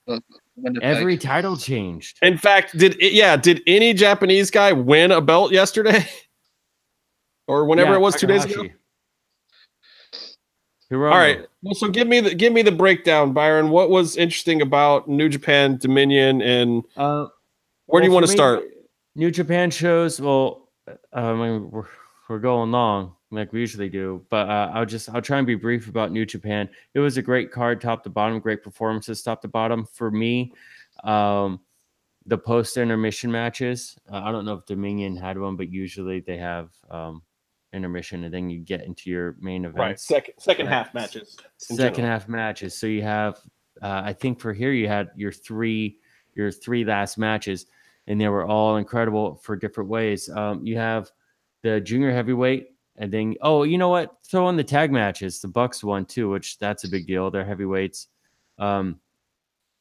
Every 0.82 1.16
title 1.16 1.56
changed. 1.56 2.18
In 2.20 2.36
fact, 2.36 2.76
did 2.76 2.96
it, 3.00 3.12
yeah, 3.14 3.36
did 3.36 3.62
any 3.66 3.94
Japanese 3.94 4.50
guy 4.50 4.72
win 4.72 5.12
a 5.12 5.20
belt 5.20 5.52
yesterday, 5.52 6.04
or 7.46 7.64
whenever 7.64 7.92
Yeah, 7.92 7.96
it 7.98 8.00
was 8.00 8.16
two 8.16 8.26
days 8.26 8.44
ago? 8.44 8.64
Takahashi. 10.90 11.02
Hiromu. 11.04 11.12
All 11.12 11.18
right, 11.18 11.46
well, 11.62 11.74
so 11.74 11.88
give 11.88 12.08
me 12.08 12.20
the 12.20 12.34
give 12.34 12.52
me 12.52 12.62
the 12.62 12.72
breakdown, 12.72 13.32
Byron. 13.32 13.70
What 13.70 13.90
was 13.90 14.16
interesting 14.16 14.62
about 14.62 15.08
New 15.08 15.28
Japan, 15.28 15.76
Dominion, 15.76 16.42
and 16.42 16.84
Uh, 16.96 17.26
where 17.86 18.02
do 18.02 18.08
you 18.08 18.12
want 18.12 18.26
to 18.26 18.30
me, 18.30 18.36
start? 18.36 18.64
New 19.14 19.30
Japan 19.30 19.70
shows. 19.70 20.20
Well, 20.20 20.68
uh, 20.86 20.94
I 21.12 21.34
mean, 21.34 21.70
we're, 21.70 21.86
we're 22.28 22.38
going 22.38 22.70
long 22.70 23.14
like 23.30 23.52
we 23.52 23.60
usually 23.60 23.88
do, 23.90 24.24
but 24.30 24.48
uh, 24.48 24.70
I'll 24.72 24.86
just 24.86 25.08
I'll 25.10 25.20
try 25.22 25.38
and 25.38 25.46
be 25.46 25.54
brief 25.54 25.88
about 25.88 26.12
New 26.12 26.24
Japan. 26.24 26.68
It 26.94 27.00
was 27.00 27.16
a 27.16 27.22
great 27.22 27.52
card, 27.52 27.80
top 27.80 28.02
to 28.04 28.10
bottom, 28.10 28.40
great 28.40 28.62
performances, 28.62 29.22
top 29.22 29.42
to 29.42 29.48
bottom. 29.48 29.84
For 29.84 30.10
me, 30.10 30.54
um, 31.04 31.60
the 32.24 32.38
post 32.38 32.76
intermission 32.76 33.30
matches. 33.30 33.98
Uh, 34.10 34.22
I 34.24 34.32
don't 34.32 34.44
know 34.44 34.54
if 34.54 34.64
Dominion 34.66 35.16
had 35.16 35.38
one, 35.38 35.56
but 35.56 35.70
usually 35.70 36.20
they 36.20 36.38
have 36.38 36.70
um, 36.90 37.22
intermission, 37.72 38.24
and 38.24 38.32
then 38.32 38.48
you 38.48 38.60
get 38.60 38.84
into 38.84 39.10
your 39.10 39.36
main 39.40 39.64
event. 39.64 39.78
Right, 39.78 40.00
second 40.00 40.34
second 40.38 40.66
half 40.66 40.94
matches. 40.94 41.36
second 41.56 41.96
general. 41.96 42.12
half 42.12 42.28
matches. 42.28 42.76
So 42.76 42.86
you 42.86 43.02
have, 43.02 43.38
uh, 43.82 44.02
I 44.04 44.12
think 44.12 44.40
for 44.40 44.52
here 44.52 44.72
you 44.72 44.88
had 44.88 45.10
your 45.16 45.32
three, 45.32 45.98
your 46.34 46.50
three 46.50 46.84
last 46.84 47.18
matches, 47.18 47.66
and 48.06 48.20
they 48.20 48.28
were 48.28 48.46
all 48.46 48.76
incredible 48.76 49.36
for 49.36 49.56
different 49.56 49.90
ways. 49.90 50.28
Um, 50.30 50.64
you 50.64 50.76
have 50.76 51.10
the 51.62 51.80
junior 51.80 52.12
heavyweight, 52.12 52.70
and 52.96 53.12
then 53.12 53.34
oh, 53.42 53.64
you 53.64 53.78
know 53.78 53.88
what? 53.88 54.16
Throw 54.24 54.48
in 54.48 54.56
the 54.56 54.64
tag 54.64 54.90
matches. 54.90 55.40
The 55.40 55.48
Bucks 55.48 55.84
won 55.84 56.04
too, 56.04 56.30
which 56.30 56.58
that's 56.58 56.84
a 56.84 56.88
big 56.88 57.06
deal. 57.06 57.30
They're 57.30 57.44
heavyweights, 57.44 58.08
um, 58.58 58.98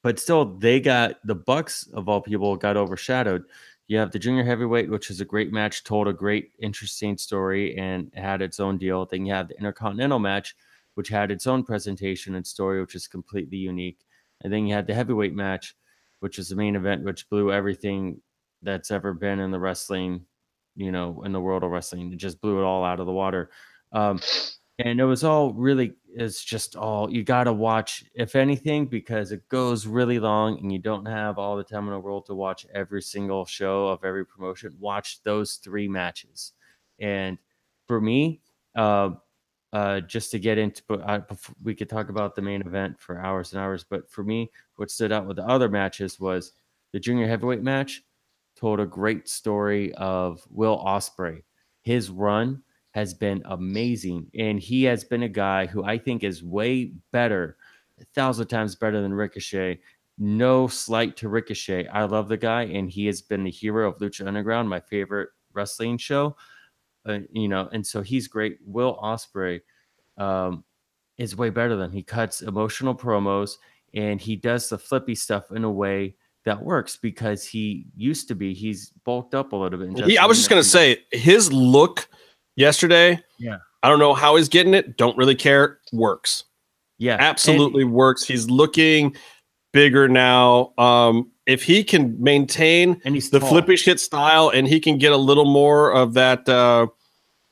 but 0.04 0.20
still 0.20 0.58
they 0.58 0.80
got 0.80 1.26
the 1.26 1.36
Bucks 1.36 1.88
of 1.94 2.10
all 2.10 2.22
people 2.22 2.56
got 2.58 2.78
overshadowed. 2.78 3.44
You 3.88 3.98
have 4.00 4.12
the 4.12 4.20
junior 4.20 4.44
heavyweight, 4.44 4.90
which 4.90 5.10
is 5.10 5.22
a 5.22 5.26
great 5.26 5.54
match, 5.54 5.84
told 5.84 6.08
a 6.08 6.14
great, 6.14 6.52
interesting 6.60 7.18
story, 7.18 7.78
and 7.78 8.12
had 8.14 8.42
its 8.42 8.60
own 8.60 8.78
deal. 8.78 9.06
Then 9.06 9.26
you 9.26 9.34
have 9.34 9.48
the 9.48 9.58
intercontinental 9.58 10.20
match, 10.20 10.56
which 10.96 11.08
had 11.08 11.32
its 11.32 11.48
own 11.48 11.64
presentation 11.64 12.36
and 12.36 12.46
story, 12.46 12.82
which 12.82 12.96
is 12.96 13.08
completely 13.08 13.58
unique. 13.58 14.00
And 14.42 14.52
then 14.52 14.68
you 14.68 14.74
had 14.74 14.88
the 14.88 14.94
heavyweight 14.94 15.34
match, 15.34 15.74
which 16.20 16.38
is 16.38 16.50
the 16.50 16.56
main 16.56 16.76
event, 16.76 17.04
which 17.04 17.30
blew 17.30 17.52
everything 17.52 18.22
that's 18.62 18.92
ever 18.92 19.14
been 19.14 19.40
in 19.40 19.52
the 19.52 19.60
wrestling, 19.60 20.26
you 20.76 20.92
know, 20.92 21.24
in 21.24 21.32
the 21.32 21.40
world 21.40 21.64
of 21.64 21.72
wrestling. 21.72 22.12
It 22.12 22.18
just 22.18 22.42
blew 22.42 22.60
it 22.60 22.66
all 22.66 22.84
out 22.84 23.00
of 23.00 23.06
the 23.06 23.14
water. 23.14 23.52
Um, 23.94 24.20
and 24.80 25.00
it 25.00 25.06
was 25.06 25.24
all 25.24 25.54
really, 25.54 25.94
it's 26.20 26.44
just 26.44 26.76
all 26.76 27.12
you 27.12 27.24
got 27.24 27.44
to 27.44 27.54
watch, 27.54 28.04
if 28.16 28.36
anything, 28.36 28.88
because 28.88 29.32
it 29.32 29.48
goes 29.50 29.86
really 29.86 30.20
long 30.20 30.58
and 30.60 30.72
you 30.72 30.80
don't 30.80 31.06
have 31.06 31.38
all 31.38 31.56
the 31.56 31.64
time 31.64 31.86
in 31.86 31.94
the 31.94 32.00
world 32.00 32.26
to 32.26 32.34
watch 32.34 32.66
every 32.74 33.04
single 33.04 33.46
show 33.46 33.88
of 33.88 34.04
every 34.04 34.26
promotion. 34.26 34.76
Watch 34.80 35.22
those 35.22 35.56
three 35.56 35.88
matches. 35.88 36.54
And 37.00 37.38
for 37.88 38.02
me, 38.02 38.42
uh, 38.76 39.12
uh, 39.72 40.00
just 40.02 40.32
to 40.32 40.40
get 40.40 40.58
into, 40.58 40.82
I, 41.06 41.22
we 41.62 41.76
could 41.76 41.90
talk 41.90 42.10
about 42.10 42.34
the 42.36 42.42
main 42.42 42.62
event 42.62 43.00
for 43.00 43.20
hours 43.20 43.54
and 43.54 43.62
hours. 43.62 43.86
But 43.88 44.10
for 44.10 44.24
me, 44.24 44.50
what 44.78 44.90
stood 44.90 45.12
out 45.12 45.28
with 45.28 45.38
the 45.38 45.48
other 45.48 45.70
matches 45.70 46.20
was 46.20 46.54
the 46.94 47.00
junior 47.00 47.28
heavyweight 47.28 47.62
match 47.62 48.02
told 48.56 48.80
a 48.80 48.88
great 48.88 49.30
story 49.30 49.94
of 49.94 50.42
Will 50.50 50.84
Ospreay. 50.84 51.44
His 51.84 52.10
run 52.10 52.64
has 52.98 53.14
been 53.14 53.42
amazing, 53.46 54.28
and 54.38 54.60
he 54.60 54.84
has 54.84 55.04
been 55.04 55.24
a 55.24 55.30
guy 55.30 55.66
who 55.66 55.84
I 55.84 55.98
think 55.98 56.24
is 56.24 56.44
way 56.44 56.94
better, 57.12 57.58
a 58.02 58.06
thousand 58.06 58.48
times 58.48 58.76
better 58.76 59.02
than 59.02 59.14
Ricochet. 59.14 59.80
No 60.18 60.68
slight 60.68 61.16
to 61.18 61.30
Ricochet. 61.30 61.88
I 61.88 62.06
love 62.06 62.28
the 62.28 62.38
guy, 62.38 62.64
and 62.64 62.90
he 62.90 63.06
has 63.06 63.22
been 63.22 63.44
the 63.44 63.52
hero 63.52 63.88
of 63.88 64.00
Lucha 64.00 64.26
Underground, 64.26 64.68
my 64.68 64.80
favorite 64.80 65.30
wrestling 65.54 65.98
show 65.98 66.36
uh, 67.08 67.20
you 67.32 67.48
know, 67.48 67.70
and 67.72 67.86
so 67.86 68.02
he's 68.02 68.28
great. 68.28 68.58
Will 68.66 68.98
Ospreay 69.02 69.62
um, 70.18 70.64
is 71.18 71.36
way 71.36 71.50
better 71.50 71.76
than 71.76 71.92
he 71.92 72.04
cuts 72.04 72.42
emotional 72.42 72.94
promos 72.94 73.56
and 73.94 74.20
he 74.20 74.36
does 74.36 74.70
the 74.70 74.78
flippy 74.78 75.16
stuff 75.16 75.52
in 75.52 75.64
a 75.64 75.72
way 75.72 76.16
that 76.44 76.62
works 76.62 76.98
because 76.98 77.46
he 77.46 77.88
used 77.96 78.28
to 78.28 78.36
be 78.36 78.54
he's 78.54 78.90
bulked 79.06 79.34
up 79.34 79.54
a 79.54 79.56
little 79.56 79.80
bit. 79.80 80.06
He, 80.06 80.18
I 80.18 80.26
was 80.26 80.38
just 80.38 80.50
gonna 80.50 80.64
say 80.64 81.04
his 81.12 81.52
look 81.52 82.08
yesterday. 82.58 83.24
Yeah. 83.40 83.58
I 83.84 83.90
don't 83.90 84.00
know 84.00 84.14
how 84.14 84.36
he's 84.36 84.50
getting 84.50 84.74
it. 84.74 84.98
Don't 84.98 85.18
really 85.18 85.36
care. 85.36 85.80
Works. 85.94 86.44
yeah, 86.98 87.14
and- 87.14 87.22
absolutely 87.22 87.86
works. 87.86 88.26
He's 88.26 88.50
looking 88.50 89.16
bigger 89.72 90.10
now. 90.10 90.74
Um, 90.78 91.32
if 91.46 91.64
he 91.64 91.84
can 91.84 92.22
maintain 92.22 93.00
and, 93.06 93.16
he's 93.16 93.30
the 93.30 93.40
tall. 93.40 93.50
flippy 93.50 93.78
shit 93.78 94.02
style 94.02 94.50
and 94.50 94.68
he 94.68 94.82
can 94.82 94.98
get 94.98 95.14
a 95.14 95.18
little 95.18 95.46
more 95.46 95.94
of 95.94 96.14
that 96.16 96.50
uh, 96.50 96.88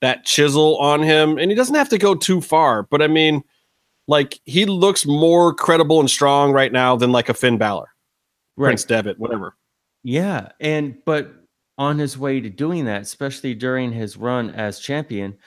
that 0.02 0.26
chisel 0.26 0.78
on 0.80 1.02
him, 1.02 1.38
and 1.38 1.50
he 1.50 1.56
doesn't 1.56 1.76
have 1.76 1.90
to 1.90 1.98
go 1.98 2.16
too 2.16 2.42
far. 2.42 2.84
But 2.84 3.02
I 3.02 3.08
mean, 3.08 3.44
like 4.08 4.40
he 4.44 4.66
looks 4.66 5.06
more 5.06 5.54
credible 5.54 6.00
and 6.00 6.10
strong 6.10 6.52
right 6.52 6.72
now 6.72 6.96
than 6.98 7.12
like 7.12 7.30
a 7.30 7.34
Finn 7.34 7.58
Balor, 7.58 7.88
right? 8.58 8.68
Prince 8.70 8.84
Devitt, 8.84 9.20
whatever. 9.20 9.56
Yeah, 10.04 10.50
and 10.60 10.98
but 11.06 11.34
on 11.78 12.00
his 12.00 12.18
way 12.18 12.40
to 12.40 12.50
doing 12.50 12.86
that, 12.86 13.02
especially 13.02 13.54
during 13.54 13.92
his 13.92 14.18
run 14.18 14.50
as 14.52 14.80
champion, 14.80 15.38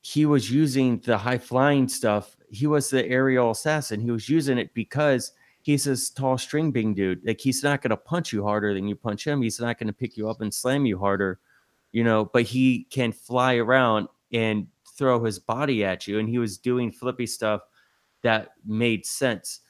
he 0.00 0.26
was 0.26 0.50
using 0.50 0.98
the 1.00 1.16
high 1.16 1.38
flying 1.38 1.88
stuff. 1.88 2.36
He 2.50 2.66
was 2.66 2.90
the 2.90 3.06
aerial 3.06 3.50
assassin. 3.50 4.00
He 4.00 4.10
was 4.10 4.28
using 4.28 4.58
it 4.58 4.72
because 4.74 5.32
he's 5.62 5.84
this 5.84 6.10
tall 6.10 6.36
string 6.38 6.70
being 6.70 6.94
dude. 6.94 7.26
Like 7.26 7.40
he's 7.40 7.62
not 7.62 7.82
going 7.82 7.90
to 7.90 7.96
punch 7.96 8.32
you 8.32 8.44
harder 8.44 8.74
than 8.74 8.86
you 8.86 8.96
punch 8.96 9.26
him. 9.26 9.42
He's 9.42 9.60
not 9.60 9.78
going 9.78 9.86
to 9.86 9.94
pick 9.94 10.16
you 10.16 10.28
up 10.28 10.40
and 10.40 10.52
slam 10.52 10.86
you 10.86 10.98
harder, 10.98 11.40
you 11.92 12.04
know. 12.04 12.26
But 12.26 12.42
he 12.42 12.84
can 12.90 13.12
fly 13.12 13.56
around 13.56 14.08
and 14.32 14.66
throw 14.96 15.24
his 15.24 15.38
body 15.38 15.84
at 15.84 16.06
you. 16.06 16.18
And 16.18 16.28
he 16.28 16.38
was 16.38 16.58
doing 16.58 16.92
flippy 16.92 17.26
stuff 17.26 17.62
that 18.22 18.50
made 18.66 19.06
sense. 19.06 19.60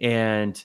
And 0.00 0.64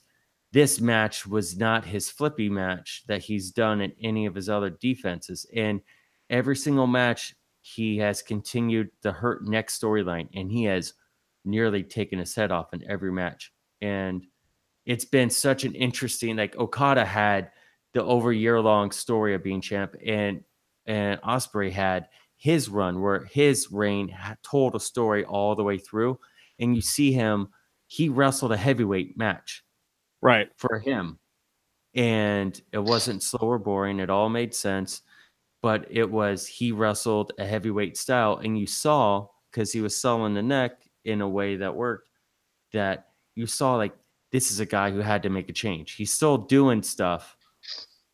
this 0.56 0.80
match 0.80 1.27
was 1.27 1.57
not 1.57 1.84
his 1.84 2.10
flippy 2.10 2.48
match 2.48 3.03
that 3.10 3.22
he's 3.22 3.52
done 3.52 3.82
in 3.82 3.91
any 4.02 4.26
of 4.26 4.34
his 4.34 4.48
other 4.48 4.69
defenses. 4.69 5.45
And 5.53 5.82
every 6.30 6.56
single 6.56 6.88
match, 6.88 7.36
he 7.60 7.98
has 7.98 8.22
continued 8.22 8.90
the 9.02 9.11
hurt 9.11 9.45
neck 9.45 9.68
storyline 9.68 10.30
and 10.34 10.49
he 10.49 10.64
has 10.64 10.94
nearly 11.44 11.84
taken 11.84 12.19
his 12.19 12.34
head 12.34 12.53
off 12.53 12.73
in 12.73 12.90
every 12.90 13.11
match. 13.11 13.52
And 13.82 14.26
it's 14.86 15.03
been 15.03 15.30
such 15.30 15.65
an 15.65 15.76
interesting, 15.76 16.38
like 16.38 16.56
Okada 16.56 17.03
had 17.03 17.52
the 17.94 18.06
over 18.06 18.32
year 18.32 18.61
long 18.61 18.91
story 18.91 19.36
of 19.36 19.44
being 19.44 19.60
champ, 19.60 19.94
and 20.06 20.41
and 20.86 21.22
Ospreay 21.22 21.69
had 21.69 22.07
his 22.38 22.69
run, 22.69 23.02
where 23.02 23.26
his 23.26 23.73
reign 23.73 24.15
told 24.41 24.73
a 24.73 24.80
story 24.80 25.26
all 25.26 25.53
the 25.53 25.64
way 25.65 25.80
through. 25.80 26.18
And 26.60 26.73
you 26.77 26.82
see 26.82 27.11
him, 27.11 27.49
he 27.88 28.07
wrestled 28.07 28.53
a 28.53 28.57
heavyweight 28.57 29.18
match 29.18 29.65
Right. 30.26 30.49
for 30.57 30.80
him. 30.80 31.19
And 31.93 32.60
it 32.73 32.80
wasn't 32.80 33.23
slow 33.23 33.47
or 33.47 33.60
boring. 33.60 33.99
It 33.99 34.10
all 34.10 34.27
made 34.27 34.53
sense. 34.53 35.02
But 35.61 35.88
it 35.89 36.10
was, 36.10 36.45
he 36.45 36.72
wrestled 36.72 37.31
a 37.39 37.45
heavyweight 37.45 37.95
style. 37.95 38.41
And 38.43 38.57
you 38.60 38.68
saw, 38.68 39.27
because 39.52 39.72
he 39.72 39.81
was 39.81 39.95
selling 39.95 40.34
the 40.34 40.43
neck 40.43 40.81
in 41.06 41.22
a 41.22 41.30
way 41.30 41.56
that 41.57 41.76
worked, 41.76 42.10
that 42.73 43.10
you 43.35 43.47
saw 43.47 43.76
like, 43.76 43.95
this 44.31 44.52
is 44.52 44.60
a 44.60 44.65
guy 44.65 44.91
who 44.91 44.99
had 44.99 45.23
to 45.23 45.30
make 45.30 45.49
a 45.49 45.53
change. 45.53 45.93
He's 45.93 46.14
still 46.14 46.38
doing 46.38 46.84
stuff, 46.84 47.38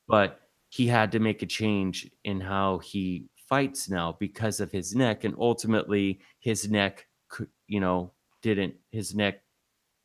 but 0.07 0.41
he 0.69 0.88
had 0.88 1.11
to 1.13 1.19
make 1.19 1.41
a 1.41 1.47
change 1.47 2.09
in 2.23 2.39
how 2.39 2.79
he 2.79 3.25
fights 3.49 3.89
now 3.89 4.15
because 4.19 4.59
of 4.59 4.71
his 4.71 4.95
neck. 4.95 5.23
And 5.23 5.35
ultimately, 5.39 6.19
his 6.39 6.69
neck, 6.69 7.07
you 7.67 7.79
know, 7.79 8.11
didn't, 8.41 8.75
his 8.91 9.15
neck, 9.15 9.41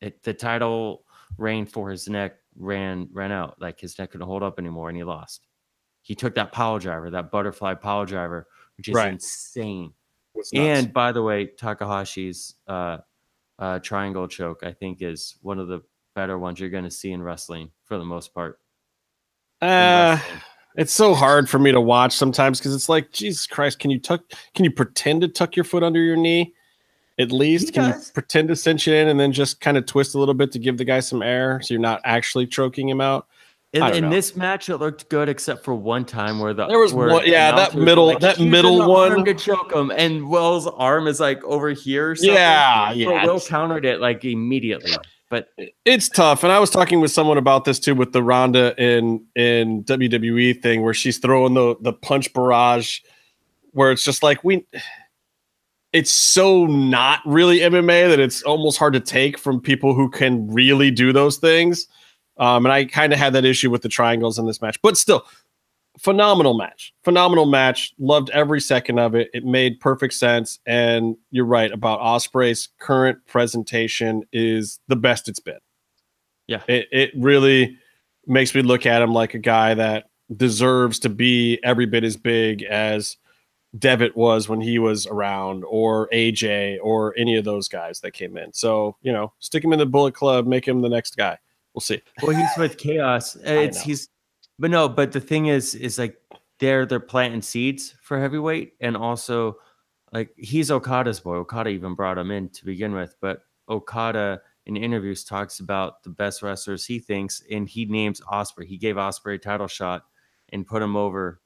it, 0.01 0.23
the 0.23 0.33
title 0.33 1.03
reign 1.37 1.65
for 1.65 1.89
his 1.89 2.07
neck 2.07 2.35
ran 2.55 3.09
ran 3.11 3.31
out. 3.31 3.55
Like 3.59 3.79
his 3.79 3.97
neck 3.99 4.11
couldn't 4.11 4.27
hold 4.27 4.43
up 4.43 4.59
anymore, 4.59 4.89
and 4.89 4.97
he 4.97 5.03
lost. 5.03 5.47
He 6.01 6.15
took 6.15 6.35
that 6.35 6.51
power 6.51 6.79
driver, 6.79 7.09
that 7.11 7.31
butterfly 7.31 7.73
power 7.75 8.05
driver, 8.05 8.47
which 8.77 8.87
is 8.87 8.95
Right. 8.95 9.13
insane. 9.13 9.93
And 10.53 10.93
by 10.93 11.11
the 11.11 11.21
way, 11.21 11.47
Takahashi's 11.59 12.55
uh, 12.67 12.99
uh, 13.59 13.79
triangle 13.79 14.27
choke, 14.27 14.61
I 14.63 14.71
think, 14.71 15.01
is 15.01 15.35
one 15.41 15.59
of 15.59 15.67
the 15.67 15.81
better 16.15 16.39
ones 16.39 16.59
you're 16.59 16.69
going 16.69 16.83
to 16.85 16.91
see 16.91 17.11
in 17.11 17.21
wrestling 17.21 17.71
for 17.83 17.97
the 17.97 18.05
most 18.05 18.33
part. 18.33 18.59
Uh, 19.61 20.17
it's 20.77 20.93
so 20.93 21.13
hard 21.13 21.49
for 21.49 21.59
me 21.59 21.71
to 21.71 21.81
watch 21.81 22.13
sometimes 22.13 22.59
because 22.59 22.73
it's 22.73 22.87
like, 22.87 23.11
Jesus 23.11 23.47
Christ, 23.47 23.79
can 23.79 23.91
you 23.91 23.99
tuck? 23.99 24.21
Can 24.55 24.63
you 24.63 24.71
pretend 24.71 25.21
to 25.21 25.27
tuck 25.27 25.55
your 25.55 25.65
foot 25.65 25.83
under 25.83 25.99
your 26.01 26.15
knee? 26.15 26.53
At 27.19 27.31
least 27.31 27.67
He 27.67 27.71
can 27.71 27.91
does. 27.91 28.11
pretend 28.11 28.47
to 28.49 28.55
cinch 28.55 28.87
it 28.87 28.93
in 28.93 29.07
and 29.07 29.19
then 29.19 29.31
just 29.31 29.59
kind 29.59 29.75
of 29.77 29.85
twist 29.85 30.13
a 30.15 30.19
little 30.19 30.33
bit 30.35 30.51
to 30.51 30.59
give 30.59 30.77
the 30.77 30.85
guy 30.85 30.99
some 30.99 31.21
air 31.23 31.59
so 31.63 31.73
you're 31.73 31.81
not 31.81 31.99
actually 32.03 32.45
choking 32.47 32.87
him 32.87 33.01
out. 33.01 33.25
in, 33.73 33.83
in 33.95 34.09
this 34.09 34.35
match, 34.35 34.69
it 34.69 34.77
looked 34.77 35.09
good 35.09 35.27
except 35.27 35.63
for 35.65 35.73
one 35.73 36.05
time 36.05 36.39
where 36.39 36.53
the 36.53 36.67
There 36.67 36.79
was 36.79 36.93
where 36.93 37.09
one- 37.09 37.25
yeah, 37.27 37.51
that 37.51 37.57
announcer 37.73 37.77
was 37.77 37.85
middle- 37.85 38.19
that 38.19 38.39
middle 38.39 38.87
one." 38.89 39.25
to 39.25 39.33
choke 39.33 39.73
him, 39.73 39.91
and 39.91 40.29
Will's 40.29 40.67
arm 40.67 41.07
is 41.07 41.19
like 41.19 41.43
over 41.43 41.71
here. 41.71 42.11
or 42.11 42.15
something. 42.15 42.33
Yeah, 42.35 42.89
So 42.91 42.95
yeah. 42.95 43.25
Will 43.25 43.39
countered 43.41 43.83
it 43.85 43.99
like 43.99 44.23
immediately, 44.23 44.93
but 45.29 45.49
It's 45.85 46.07
tough, 46.09 46.43
and 46.43 46.51
I 46.53 46.59
was 46.59 46.69
talking 46.69 47.01
with 47.01 47.11
someone 47.11 47.37
about 47.37 47.65
this 47.65 47.77
too 47.79 47.93
with 47.95 48.13
the 48.13 48.23
Ronda 48.23 48.73
in 48.81 49.25
in 49.35 49.83
WWE 49.83 50.61
thing 50.61 50.81
where 50.83 50.93
she's 50.93 51.17
throwing 51.17 51.53
the 51.55 51.75
the 51.81 51.93
punch 51.93 52.31
barrage, 52.33 52.99
where 53.71 53.91
it's 53.91 54.03
just 54.05 54.21
like 54.23 54.43
we. 54.43 54.65
It's 55.97 56.11
so 56.11 56.67
not 56.67 57.21
really 57.25 57.59
MMA 57.59 58.07
that 58.09 58.19
it's 58.19 58.43
almost 58.43 58.77
hard 58.77 58.93
to 58.93 58.99
take 58.99 59.35
from 59.35 59.59
people 59.59 59.95
who 59.95 60.11
can 60.11 60.47
really 60.47 60.91
do 60.91 61.11
those 61.11 61.37
things. 61.37 61.87
Um, 62.37 62.67
and 62.67 62.71
I 62.71 62.85
kind 62.85 63.13
of 63.13 63.17
had 63.17 63.33
that 63.33 63.45
issue 63.45 63.71
with 63.71 63.81
the 63.81 63.89
triangles 63.89 64.37
in 64.37 64.45
this 64.45 64.61
match, 64.61 64.79
but 64.83 64.95
still, 64.95 65.25
phenomenal 65.97 66.53
match. 66.55 66.93
Phenomenal 67.03 67.47
match. 67.47 67.95
Loved 67.97 68.29
every 68.29 68.61
second 68.61 68.99
of 68.99 69.15
it. 69.15 69.31
It 69.33 69.43
made 69.43 69.79
perfect 69.79 70.13
sense. 70.13 70.59
And 70.67 71.17
you're 71.31 71.45
right 71.45 71.71
about 71.71 71.99
Ospreay's 71.99 72.69
current 72.77 73.17
presentation 73.25 74.23
is 74.31 74.79
the 74.87 74.95
best 74.95 75.27
it's 75.27 75.39
been. 75.39 75.57
Yeah. 76.45 76.61
It 76.67 76.87
it 76.91 77.11
really 77.17 77.75
makes 78.27 78.53
me 78.53 78.61
look 78.61 78.85
at 78.85 79.01
him 79.01 79.13
like 79.13 79.33
a 79.33 79.39
guy 79.39 79.73
that 79.73 80.09
deserves 80.35 80.99
to 80.99 81.09
be 81.09 81.59
every 81.63 81.87
bit 81.87 82.03
as 82.03 82.17
big 82.17 82.61
as 82.61 83.17
Devitt 83.77 84.15
was 84.15 84.47
when 84.47 84.61
he 84.61 84.79
was 84.79 85.07
around, 85.07 85.63
or 85.67 86.09
AJ, 86.13 86.77
or 86.81 87.13
any 87.17 87.35
of 87.35 87.45
those 87.45 87.67
guys 87.67 87.99
that 87.99 88.11
came 88.11 88.37
in. 88.37 88.53
So, 88.53 88.95
you 89.01 89.11
know, 89.11 89.33
stick 89.39 89.63
him 89.63 89.73
in 89.73 89.79
the 89.79 89.85
Bullet 89.85 90.13
Club, 90.13 90.47
make 90.47 90.67
him 90.67 90.81
the 90.81 90.89
next 90.89 91.17
guy. 91.17 91.37
We'll 91.73 91.81
see. 91.81 92.01
well, 92.23 92.35
he's 92.35 92.49
with 92.57 92.77
Chaos. 92.77 93.35
It's 93.43 93.81
he's, 93.81 94.09
but 94.57 94.71
no, 94.71 94.89
but 94.89 95.11
the 95.11 95.19
thing 95.19 95.47
is, 95.47 95.75
is 95.75 95.99
like 95.99 96.17
they're 96.59 96.85
they're 96.85 96.99
planting 96.99 97.41
seeds 97.41 97.95
for 98.01 98.19
heavyweight, 98.19 98.73
and 98.79 98.97
also 98.97 99.57
like 100.13 100.31
he's 100.37 100.71
Okada's 100.71 101.19
boy. 101.19 101.35
Okada 101.35 101.69
even 101.69 101.93
brought 101.93 102.17
him 102.17 102.31
in 102.31 102.49
to 102.49 102.65
begin 102.65 102.93
with, 102.93 103.15
but 103.21 103.41
Okada 103.69 104.41
in 104.65 104.75
interviews 104.75 105.23
talks 105.23 105.59
about 105.59 106.03
the 106.03 106.09
best 106.09 106.41
wrestlers 106.41 106.85
he 106.85 106.99
thinks, 106.99 107.43
and 107.51 107.69
he 107.69 107.85
names 107.85 108.21
Ospreay. 108.21 108.65
He 108.65 108.77
gave 108.77 108.95
Ospreay 108.95 109.35
a 109.35 109.37
title 109.37 109.67
shot 109.67 110.03
and 110.51 110.65
put 110.65 110.81
him 110.81 110.95
over 110.95 111.41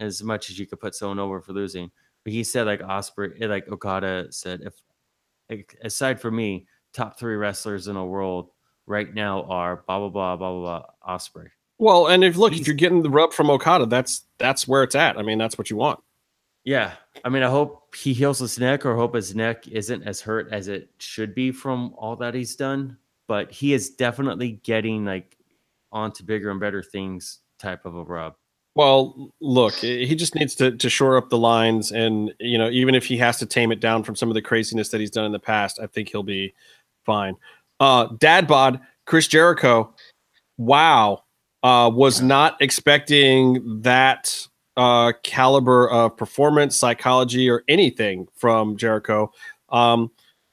as 0.00 0.22
much 0.22 0.50
as 0.50 0.58
you 0.58 0.66
could 0.66 0.80
put 0.80 0.94
someone 0.94 1.18
over 1.18 1.40
for 1.40 1.52
losing. 1.52 1.90
But 2.24 2.32
he 2.32 2.42
said 2.42 2.66
like 2.66 2.80
Ospreay, 2.80 3.40
eh, 3.42 3.46
like 3.46 3.68
Okada 3.68 4.26
said, 4.30 4.62
if 4.62 4.74
like, 5.48 5.76
aside 5.82 6.20
from 6.20 6.36
me, 6.36 6.66
top 6.92 7.18
three 7.18 7.36
wrestlers 7.36 7.88
in 7.88 7.94
the 7.94 8.04
world 8.04 8.50
right 8.86 9.12
now 9.14 9.44
are 9.44 9.84
blah 9.86 9.98
blah 9.98 10.08
blah 10.08 10.36
blah 10.36 10.52
blah, 10.52 10.80
blah 10.80 11.16
Ospreay. 11.16 11.48
Well, 11.78 12.08
and 12.08 12.22
if 12.22 12.36
look, 12.36 12.52
if 12.52 12.66
you're 12.66 12.76
getting 12.76 13.02
the 13.02 13.08
rub 13.10 13.32
from 13.32 13.50
Okada, 13.50 13.86
that's 13.86 14.24
that's 14.38 14.68
where 14.68 14.82
it's 14.82 14.94
at. 14.94 15.18
I 15.18 15.22
mean, 15.22 15.38
that's 15.38 15.56
what 15.56 15.70
you 15.70 15.76
want. 15.76 16.00
Yeah, 16.64 16.92
I 17.24 17.30
mean, 17.30 17.42
I 17.42 17.48
hope 17.48 17.94
he 17.96 18.12
heals 18.12 18.38
his 18.38 18.58
neck, 18.58 18.84
or 18.84 18.94
hope 18.94 19.14
his 19.14 19.34
neck 19.34 19.66
isn't 19.66 20.02
as 20.02 20.20
hurt 20.20 20.52
as 20.52 20.68
it 20.68 20.90
should 20.98 21.34
be 21.34 21.50
from 21.50 21.94
all 21.96 22.16
that 22.16 22.34
he's 22.34 22.54
done. 22.54 22.98
But 23.26 23.50
he 23.50 23.72
is 23.72 23.90
definitely 23.90 24.60
getting 24.62 25.06
like 25.06 25.38
onto 25.90 26.22
bigger 26.22 26.50
and 26.50 26.60
better 26.60 26.82
things 26.82 27.38
type 27.58 27.86
of 27.86 27.96
a 27.96 28.04
rub. 28.04 28.34
Well, 28.76 29.32
look, 29.40 29.74
he 29.74 30.14
just 30.14 30.34
needs 30.34 30.54
to 30.56 30.76
to 30.76 30.88
shore 30.88 31.16
up 31.16 31.28
the 31.28 31.38
lines, 31.38 31.90
and 31.90 32.32
you 32.38 32.56
know, 32.56 32.70
even 32.70 32.94
if 32.94 33.04
he 33.04 33.16
has 33.16 33.36
to 33.38 33.46
tame 33.46 33.72
it 33.72 33.80
down 33.80 34.04
from 34.04 34.14
some 34.14 34.28
of 34.28 34.34
the 34.34 34.42
craziness 34.42 34.90
that 34.90 35.00
he's 35.00 35.10
done 35.10 35.24
in 35.24 35.32
the 35.32 35.40
past, 35.40 35.80
I 35.80 35.86
think 35.86 36.08
he'll 36.08 36.22
be 36.22 36.54
fine. 37.04 37.36
Uh, 37.80 38.06
Dad 38.18 38.46
bod 38.46 38.80
Chris 39.06 39.26
Jericho, 39.26 39.92
wow, 40.56 41.24
uh, 41.64 41.90
was 41.92 42.22
not 42.22 42.56
expecting 42.60 43.80
that 43.82 44.46
uh, 44.76 45.12
caliber 45.24 45.90
of 45.90 46.16
performance, 46.16 46.76
psychology, 46.76 47.50
or 47.50 47.64
anything 47.66 48.28
from 48.36 48.76
Jericho. 48.76 49.32
Um, 49.70 50.12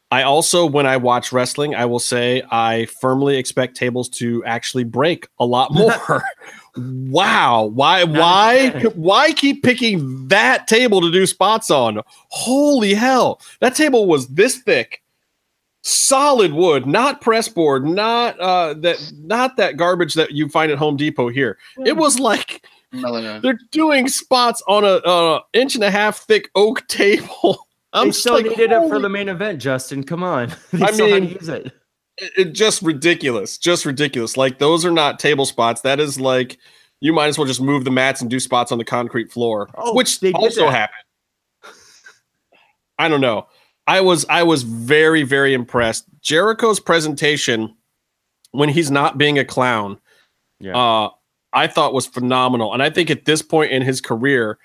I 0.09 0.23
also, 0.23 0.65
when 0.65 0.85
I 0.85 0.97
watch 0.97 1.31
wrestling, 1.31 1.75
I 1.75 1.85
will 1.85 1.99
say 1.99 2.41
I 2.49 2.85
firmly 2.99 3.37
expect 3.37 3.75
tables 3.75 4.09
to 4.09 4.43
actually 4.45 4.85
break 4.85 5.27
a 5.39 5.45
lot 5.45 5.71
more. 5.73 6.23
Wow, 6.77 7.65
why, 7.65 8.03
why, 8.03 8.69
why 8.95 9.31
keep 9.33 9.63
picking 9.63 10.27
that 10.27 10.67
table 10.67 11.01
to 11.01 11.11
do 11.11 11.25
spots 11.25 11.71
on? 11.71 12.01
Holy 12.29 12.93
hell, 12.93 13.41
that 13.59 13.75
table 13.75 14.05
was 14.05 14.27
this 14.27 14.57
thick, 14.57 15.01
solid 15.81 16.53
wood, 16.53 16.85
not 16.85 17.21
press 17.21 17.47
board, 17.47 17.85
not 17.85 18.39
uh, 18.39 18.73
that, 18.75 19.11
not 19.17 19.57
that 19.57 19.77
garbage 19.77 20.13
that 20.13 20.31
you 20.31 20.49
find 20.49 20.71
at 20.71 20.77
Home 20.77 20.97
Depot 20.97 21.29
here. 21.29 21.57
It 21.85 21.97
was 21.97 22.19
like 22.19 22.65
melamine. 22.93 23.41
they're 23.41 23.59
doing 23.71 24.07
spots 24.07 24.61
on 24.67 24.83
a 24.83 24.97
uh, 24.97 25.41
inch 25.53 25.75
and 25.75 25.83
a 25.83 25.91
half 25.91 26.19
thick 26.19 26.49
oak 26.55 26.87
table. 26.89 27.67
I'm 27.93 28.07
they 28.07 28.11
still 28.11 28.33
like, 28.33 28.45
needed 28.45 28.71
it 28.71 28.89
for 28.89 28.99
the 28.99 29.09
main 29.09 29.29
event, 29.29 29.61
Justin. 29.61 30.03
Come 30.03 30.23
on, 30.23 30.53
they 30.71 30.85
I 30.85 30.91
still 30.91 31.07
had 31.07 31.15
to 31.15 31.21
mean, 31.21 31.29
use 31.31 31.49
it. 31.49 31.73
It, 32.17 32.31
it- 32.37 32.53
just 32.53 32.81
ridiculous 32.81 33.57
just 33.57 33.85
ridiculous. 33.85 34.37
Like 34.37 34.59
those 34.59 34.85
are 34.85 34.91
not 34.91 35.19
table 35.19 35.45
spots. 35.45 35.81
That 35.81 35.99
is 35.99 36.19
like 36.19 36.57
you 36.99 37.13
might 37.13 37.27
as 37.27 37.37
well 37.37 37.45
just 37.47 37.61
move 37.61 37.83
the 37.83 37.91
mats 37.91 38.21
and 38.21 38.29
do 38.29 38.39
spots 38.39 38.71
on 38.71 38.77
the 38.79 38.85
concrete 38.85 39.31
floor 39.31 39.69
Oh, 39.75 39.93
which 39.93 40.19
they 40.19 40.31
also 40.33 40.69
happened. 40.69 41.03
I 42.99 43.07
don't 43.07 43.21
know. 43.21 43.47
I 43.85 44.01
was 44.01 44.25
i 44.29 44.43
was 44.43 44.63
very 44.63 45.23
very 45.23 45.53
impressed. 45.53 46.05
Jericho's 46.21 46.79
presentation 46.79 47.73
when 48.51 48.69
he's 48.69 48.91
not 48.91 49.17
being 49.17 49.37
a 49.39 49.45
clown 49.45 49.99
Yeah, 50.59 50.75
uh 50.77 51.09
i 51.53 51.67
thought 51.67 51.93
was 51.93 52.05
phenomenal. 52.07 52.73
And 52.73 52.81
i 52.83 52.89
think 52.89 53.09
at 53.09 53.25
this 53.25 53.41
point 53.41 53.71
in 53.71 53.81
his 53.81 54.01
career 54.01 54.57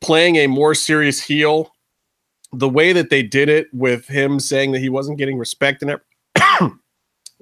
playing 0.00 0.36
a 0.36 0.46
more 0.48 0.74
serious 0.74 1.22
heel 1.22 1.72
the 2.52 2.68
way 2.68 2.92
that 2.92 3.08
they 3.08 3.22
did 3.22 3.48
it 3.48 3.68
with 3.72 4.06
him 4.08 4.38
saying 4.40 4.72
that 4.72 4.80
he 4.80 4.88
wasn't 4.90 5.16
getting 5.16 5.38
respect 5.38 5.80
and, 5.80 5.92
ev- 5.92 6.00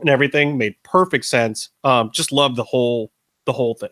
and 0.00 0.08
everything 0.08 0.58
made 0.58 0.74
perfect 0.82 1.24
sense 1.24 1.70
um 1.84 2.10
just 2.12 2.32
love 2.32 2.56
the 2.56 2.64
whole 2.64 3.12
the 3.44 3.52
whole 3.52 3.74
thing 3.74 3.90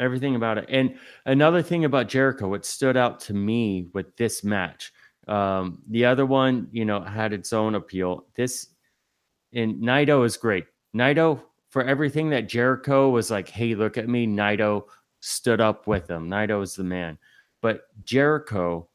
everything 0.00 0.34
about 0.34 0.58
it. 0.58 0.66
And 0.68 0.98
another 1.26 1.62
thing 1.62 1.84
about 1.84 2.08
Jericho, 2.08 2.48
what 2.48 2.64
stood 2.64 2.96
out 2.96 3.20
to 3.20 3.34
me 3.34 3.88
with 3.92 4.16
this 4.16 4.42
match, 4.42 4.92
um, 5.28 5.82
the 5.88 6.06
other 6.06 6.26
one, 6.26 6.68
you 6.72 6.84
know, 6.84 7.02
had 7.02 7.32
its 7.32 7.52
own 7.52 7.74
appeal. 7.74 8.26
This 8.34 8.68
and 9.52 9.76
Naito 9.82 10.24
is 10.24 10.36
great. 10.36 10.64
Naito, 10.96 11.40
for 11.68 11.84
everything 11.84 12.30
that 12.30 12.48
Jericho 12.48 13.10
was 13.10 13.30
like, 13.30 13.48
hey, 13.48 13.74
look 13.74 13.98
at 13.98 14.08
me, 14.08 14.26
Naito 14.26 14.84
stood 15.20 15.60
up 15.60 15.86
with 15.86 16.08
him. 16.10 16.28
Naito 16.28 16.62
is 16.62 16.74
the 16.74 16.84
man. 16.84 17.18
But 17.60 17.82
Jericho, 18.04 18.88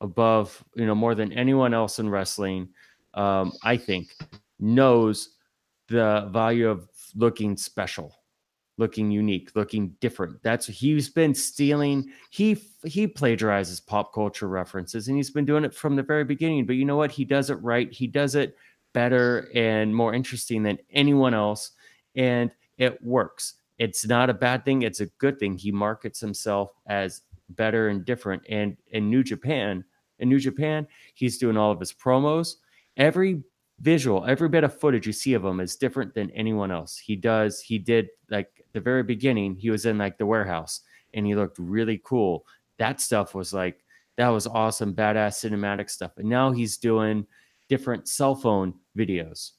above, 0.00 0.64
you 0.74 0.86
know, 0.86 0.94
more 0.94 1.14
than 1.14 1.32
anyone 1.32 1.74
else 1.74 1.98
in 1.98 2.08
wrestling, 2.08 2.68
um, 3.14 3.52
I 3.62 3.76
think, 3.76 4.08
knows 4.58 5.35
the 5.88 6.28
value 6.32 6.68
of 6.68 6.88
looking 7.14 7.56
special 7.56 8.16
looking 8.78 9.10
unique, 9.10 9.50
looking 9.54 9.94
different. 10.00 10.42
That's 10.42 10.66
he's 10.66 11.08
been 11.08 11.34
stealing. 11.34 12.10
He 12.30 12.62
he 12.84 13.06
plagiarizes 13.06 13.84
pop 13.84 14.12
culture 14.12 14.48
references, 14.48 15.08
and 15.08 15.16
he's 15.16 15.30
been 15.30 15.44
doing 15.44 15.64
it 15.64 15.74
from 15.74 15.96
the 15.96 16.02
very 16.02 16.24
beginning. 16.24 16.66
But 16.66 16.76
you 16.76 16.84
know 16.84 16.96
what? 16.96 17.10
He 17.10 17.24
does 17.24 17.50
it 17.50 17.56
right. 17.56 17.92
He 17.92 18.06
does 18.06 18.34
it 18.34 18.56
better 18.92 19.50
and 19.54 19.94
more 19.94 20.14
interesting 20.14 20.62
than 20.62 20.78
anyone 20.90 21.34
else, 21.34 21.72
and 22.14 22.50
it 22.78 23.02
works. 23.02 23.54
It's 23.78 24.06
not 24.06 24.30
a 24.30 24.34
bad 24.34 24.64
thing. 24.64 24.82
It's 24.82 25.00
a 25.00 25.06
good 25.18 25.38
thing. 25.38 25.56
He 25.56 25.70
markets 25.70 26.20
himself 26.20 26.72
as 26.86 27.22
better 27.50 27.88
and 27.88 28.04
different. 28.04 28.42
And 28.48 28.76
in 28.90 29.10
New 29.10 29.22
Japan, 29.22 29.84
in 30.18 30.28
New 30.28 30.40
Japan, 30.40 30.86
he's 31.14 31.38
doing 31.38 31.56
all 31.56 31.70
of 31.70 31.80
his 31.80 31.92
promos. 31.92 32.54
Every 32.96 33.42
visual, 33.80 34.24
every 34.26 34.48
bit 34.48 34.64
of 34.64 34.78
footage 34.78 35.06
you 35.06 35.12
see 35.12 35.34
of 35.34 35.44
him 35.44 35.60
is 35.60 35.76
different 35.76 36.14
than 36.14 36.30
anyone 36.30 36.70
else. 36.70 36.96
He 36.98 37.16
does, 37.16 37.60
he 37.60 37.78
did 37.78 38.08
like 38.30 38.64
the 38.72 38.80
very 38.80 39.02
beginning, 39.02 39.56
he 39.56 39.70
was 39.70 39.86
in 39.86 39.98
like 39.98 40.18
the 40.18 40.26
warehouse 40.26 40.80
and 41.14 41.26
he 41.26 41.34
looked 41.34 41.58
really 41.58 42.00
cool. 42.04 42.46
That 42.78 43.00
stuff 43.00 43.34
was 43.34 43.52
like, 43.52 43.84
that 44.16 44.28
was 44.28 44.46
awesome, 44.46 44.94
badass 44.94 45.44
cinematic 45.44 45.90
stuff. 45.90 46.12
And 46.16 46.28
now 46.28 46.52
he's 46.52 46.78
doing 46.78 47.26
different 47.68 48.08
cell 48.08 48.34
phone 48.34 48.74
videos, 48.96 49.52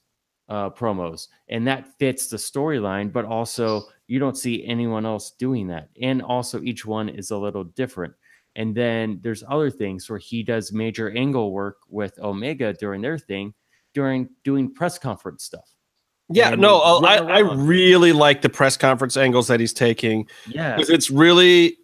uh, 0.50 0.70
promos, 0.72 1.28
and 1.50 1.68
that 1.68 1.98
fits 2.00 2.28
the 2.28 2.38
storyline, 2.38 3.12
but 3.12 3.26
also 3.26 3.84
you 4.08 4.20
don't 4.20 4.38
see 4.38 4.66
anyone 4.66 5.06
else 5.06 5.32
doing 5.32 5.68
that. 5.68 5.90
And 6.02 6.22
also, 6.22 6.62
each 6.62 6.86
one 6.86 7.10
is 7.10 7.32
a 7.32 7.38
little 7.38 7.66
different. 7.66 8.14
And 8.56 8.74
then 8.74 9.20
there's 9.22 9.44
other 9.48 9.70
things 9.70 10.10
where 10.10 10.18
he 10.18 10.42
does 10.42 10.72
major 10.72 11.12
angle 11.12 11.52
work 11.52 11.78
with 11.90 12.18
Omega 12.20 12.74
during 12.74 13.02
their 13.02 13.20
thing, 13.20 13.54
during 13.98 14.30
doing 14.44 14.72
press 14.72 15.00
conference 15.00 15.44
stuff. 15.44 15.68
Yeah, 16.30 16.52
And 16.52 16.62
no, 16.62 16.80
uh, 16.82 17.00
I, 17.00 17.18
I 17.18 17.40
really 17.40 18.14
like 18.14 18.44
the 18.44 18.50
press 18.50 18.78
conference 18.78 19.18
angles 19.18 19.48
that 19.48 19.60
he's 19.60 19.74
taking 19.74 20.28
Yeah, 20.48 20.76
because 20.76 20.92
it's 20.92 21.10
really 21.10 21.80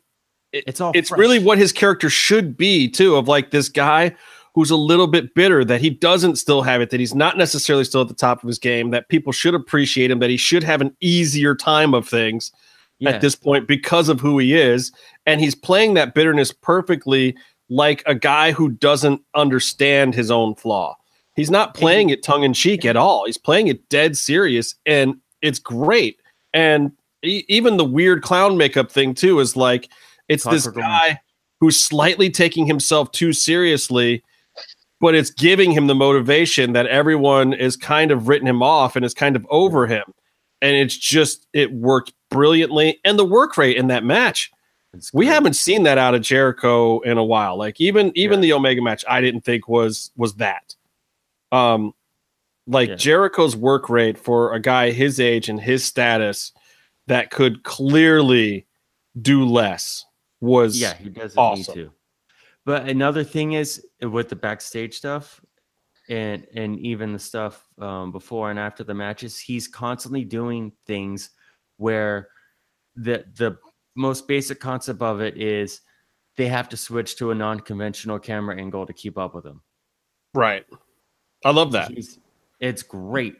it's 0.52 0.80
all. 0.80 0.92
it's 0.94 1.10
fresh. 1.10 1.18
really 1.18 1.40
what 1.40 1.58
his 1.58 1.72
character 1.72 2.12
should 2.12 2.56
be 2.56 2.88
too 2.88 3.16
of 3.16 3.28
like 3.28 3.50
this 3.50 3.68
guy 3.68 4.16
who's 4.54 4.70
a 4.70 4.76
little 4.76 5.08
bit 5.08 5.34
bitter 5.34 5.66
that 5.66 5.82
he 5.82 5.90
doesn't 5.90 6.36
still 6.36 6.62
have 6.62 6.82
it 6.82 6.92
that 6.92 7.00
he's 7.00 7.16
not 7.16 7.36
necessarily 7.36 7.84
still 7.84 8.02
at 8.02 8.10
the 8.10 8.14
top 8.14 8.44
of 8.44 8.48
his 8.48 8.60
game 8.60 8.92
that 8.92 9.10
people 9.10 9.34
should 9.34 9.56
appreciate 9.56 10.12
him 10.12 10.20
that 10.20 10.30
he 10.30 10.38
should 10.38 10.64
have 10.64 10.82
an 10.82 10.96
easier 11.00 11.56
time 11.56 11.96
of 11.96 12.08
things 12.08 12.52
yeah. 13.00 13.10
at 13.10 13.22
this 13.22 13.36
point 13.36 13.68
because 13.68 14.08
of 14.08 14.20
who 14.20 14.38
he 14.38 14.54
is 14.54 14.92
and 15.26 15.42
he's 15.42 15.56
playing 15.56 15.96
that 15.96 16.14
bitterness 16.14 16.52
perfectly 16.52 17.36
like 17.70 18.04
a 18.06 18.14
guy 18.14 18.52
who 18.52 18.70
doesn't 18.70 19.20
understand 19.34 20.14
his 20.14 20.30
own 20.30 20.54
flaw 20.54 20.96
he's 21.36 21.52
not 21.52 21.74
playing 21.74 22.10
it 22.10 22.24
tongue 22.24 22.44
in 22.44 22.54
cheek 22.54 22.86
at 22.86 22.96
all. 22.96 23.26
He's 23.26 23.38
playing 23.38 23.68
it 23.68 23.88
dead 23.90 24.18
serious 24.18 24.76
and 24.86 25.16
it's 25.42 25.60
great. 25.60 26.20
And 26.54 26.92
e- 27.24 27.44
even 27.48 27.78
the 27.78 27.86
weird 27.86 28.24
clown 28.24 28.58
makeup 28.58 28.92
thing 28.92 29.14
too 29.14 29.40
is 29.40 29.56
like 29.56 29.90
it's 30.28 30.44
this 30.46 30.68
guy 30.68 31.20
who's 31.60 31.82
slightly 31.82 32.30
taking 32.30 32.66
himself 32.66 33.12
too 33.12 33.34
seriously 33.34 34.24
but 35.00 35.16
it's 35.16 35.32
giving 35.32 35.70
him 35.70 35.88
the 35.88 35.96
motivation 35.96 36.72
that 36.72 36.88
everyone 36.88 37.52
is 37.52 37.76
kind 37.76 38.10
of 38.10 38.30
written 38.30 38.48
him 38.48 38.64
off 38.64 38.96
and 38.96 39.04
is 39.04 39.14
kind 39.14 39.36
of 39.36 39.46
over 39.50 39.86
him. 39.86 40.04
And 40.62 40.78
it's 40.78 40.96
just 40.96 41.46
it 41.52 41.74
worked 41.74 42.14
brilliantly. 42.30 43.02
And 43.04 43.20
the 43.20 43.26
work 43.26 43.58
rate 43.58 43.76
in 43.76 43.88
that 43.88 44.06
match 44.06 44.50
we 45.12 45.26
haven't 45.26 45.56
seen 45.56 45.84
that 45.84 45.98
out 45.98 46.14
of 46.14 46.22
Jericho 46.22 47.00
in 47.02 47.18
a 47.18 47.24
while. 47.24 47.58
Like 47.58 47.82
even 47.82 48.12
even 48.16 48.42
the 48.42 48.54
Omega 48.54 48.82
match 48.82 49.04
I 49.10 49.22
didn't 49.22 49.42
think 49.42 49.68
was 49.68 50.12
was 50.16 50.36
that 50.36 50.63
um 51.54 51.94
like 52.68 52.90
Yeah. 52.90 52.96
Jericho's 52.96 53.56
work 53.56 53.90
rate 53.90 54.18
for 54.18 54.54
a 54.54 54.60
guy 54.60 54.92
his 54.92 55.20
age 55.20 55.50
and 55.50 55.60
his 55.62 55.84
status 55.84 56.52
that 57.08 57.30
could 57.30 57.64
clearly 57.64 58.66
do 59.22 59.46
less 59.46 60.06
was 60.42 60.80
Yeah, 60.80 60.94
he 60.96 61.10
doesn't 61.10 61.38
awesome. 61.38 61.78
need 61.78 61.84
to. 61.86 61.92
But 62.66 62.88
another 62.90 63.24
thing 63.24 63.54
is 63.54 63.86
uh, 64.04 64.10
with 64.10 64.30
the 64.30 64.36
backstage 64.36 64.96
stuff 64.96 65.42
and 66.10 66.48
and 66.56 66.80
even 66.80 67.14
the 67.14 67.20
stuff 67.20 67.68
um, 67.80 68.12
before 68.12 68.50
and 68.50 68.58
after 68.60 68.84
the 68.84 68.94
matches, 68.94 69.38
he's 69.40 69.68
constantly 69.68 70.24
doing 70.26 70.72
things 70.86 71.30
where 71.78 72.30
the 72.96 73.26
the 73.36 73.58
most 73.96 74.28
basic 74.28 74.60
concept 74.60 75.02
of 75.02 75.22
it 75.22 75.38
is 75.38 75.82
they 76.36 76.48
have 76.48 76.68
to 76.70 76.78
switch 76.78 77.16
to 77.18 77.30
a 77.32 77.36
non-conventional 77.36 78.18
camera 78.20 78.56
angle 78.58 78.86
to 78.88 78.94
keep 78.94 79.18
up 79.20 79.36
with 79.36 79.46
him. 79.46 79.62
right 80.34 80.66
I 81.46 81.52
love 81.52 81.72
that 81.74 81.92
He's, 81.92 82.20
it's 82.60 82.84
great. 82.84 83.36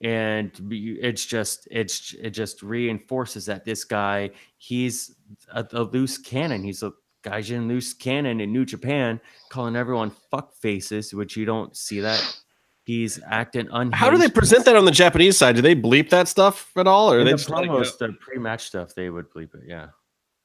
And 0.00 0.52
it's 0.70 1.24
just 1.26 1.66
it's 1.70 2.14
it 2.14 2.30
just 2.30 2.62
reinforces 2.62 3.46
that 3.46 3.64
this 3.64 3.82
guy 3.82 4.30
he's 4.56 5.16
a, 5.52 5.66
a 5.72 5.82
loose 5.82 6.18
cannon. 6.18 6.62
He's 6.62 6.84
a 6.84 6.92
Gaijin 7.24 7.66
loose 7.66 7.94
cannon 7.94 8.40
in 8.40 8.52
New 8.52 8.64
Japan, 8.64 9.20
calling 9.50 9.74
everyone 9.74 10.12
fuck 10.30 10.54
faces, 10.54 11.12
which 11.12 11.36
you 11.36 11.44
don't 11.44 11.76
see 11.76 11.98
that. 12.00 12.22
He's 12.84 13.20
acting 13.26 13.68
unhinged. 13.72 13.96
how 13.96 14.08
do 14.08 14.16
they 14.16 14.28
present 14.30 14.64
that 14.66 14.76
on 14.76 14.84
the 14.84 14.92
Japanese 14.92 15.36
side 15.36 15.56
do 15.56 15.62
they 15.62 15.74
bleep 15.74 16.10
that 16.10 16.28
stuff 16.28 16.70
at 16.76 16.86
all 16.86 17.12
or 17.12 17.18
In 17.18 17.26
they 17.26 17.32
the 17.32 17.36
just 17.38 17.50
like, 17.50 17.68
promos, 17.68 17.98
the 17.98 18.12
pre-match 18.20 18.66
stuff, 18.66 18.94
they 18.94 19.10
would 19.10 19.28
bleep 19.30 19.54
it, 19.54 19.62
yeah, 19.66 19.88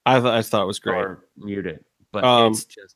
I, 0.06 0.20
th- 0.20 0.32
I 0.32 0.42
thought 0.42 0.64
it 0.64 0.68
was 0.68 0.80
great 0.80 0.98
or 0.98 1.26
mute 1.38 1.68
it. 1.68 1.86
But 2.12 2.24
Um, 2.26 2.52
it's 2.52 2.66
just 2.66 2.96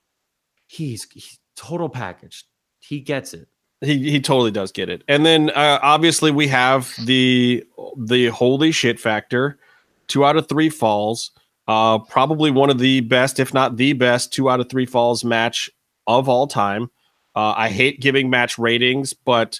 he's, 0.65 1.09
he's 1.11 1.39
total 1.55 1.87
package. 1.87 2.45
He 2.79 2.99
gets 2.99 3.33
it. 3.33 3.47
He 3.81 4.09
he 4.09 4.19
totally 4.19 4.51
does 4.51 4.71
get 4.71 4.89
it. 4.89 5.03
And 5.07 5.25
then 5.25 5.49
uh, 5.51 5.79
obviously 5.81 6.31
we 6.31 6.47
have 6.47 6.93
the 7.05 7.63
the 7.97 8.27
holy 8.27 8.71
shit 8.71 8.99
factor. 8.99 9.59
Two 10.07 10.25
out 10.25 10.37
of 10.37 10.47
three 10.47 10.69
falls. 10.69 11.31
Uh, 11.67 11.99
probably 11.99 12.49
one 12.49 12.69
of 12.69 12.79
the 12.79 13.01
best, 13.01 13.39
if 13.39 13.53
not 13.53 13.75
the 13.75 13.91
best, 13.93 14.31
two 14.31 14.49
out 14.49 14.61
of 14.61 14.69
three 14.69 14.85
falls 14.85 15.25
match 15.25 15.69
of 16.07 16.29
all 16.29 16.47
time. 16.47 16.89
Uh, 17.35 17.53
I 17.57 17.69
hate 17.69 17.99
giving 17.99 18.29
match 18.29 18.57
ratings, 18.57 19.13
but 19.13 19.59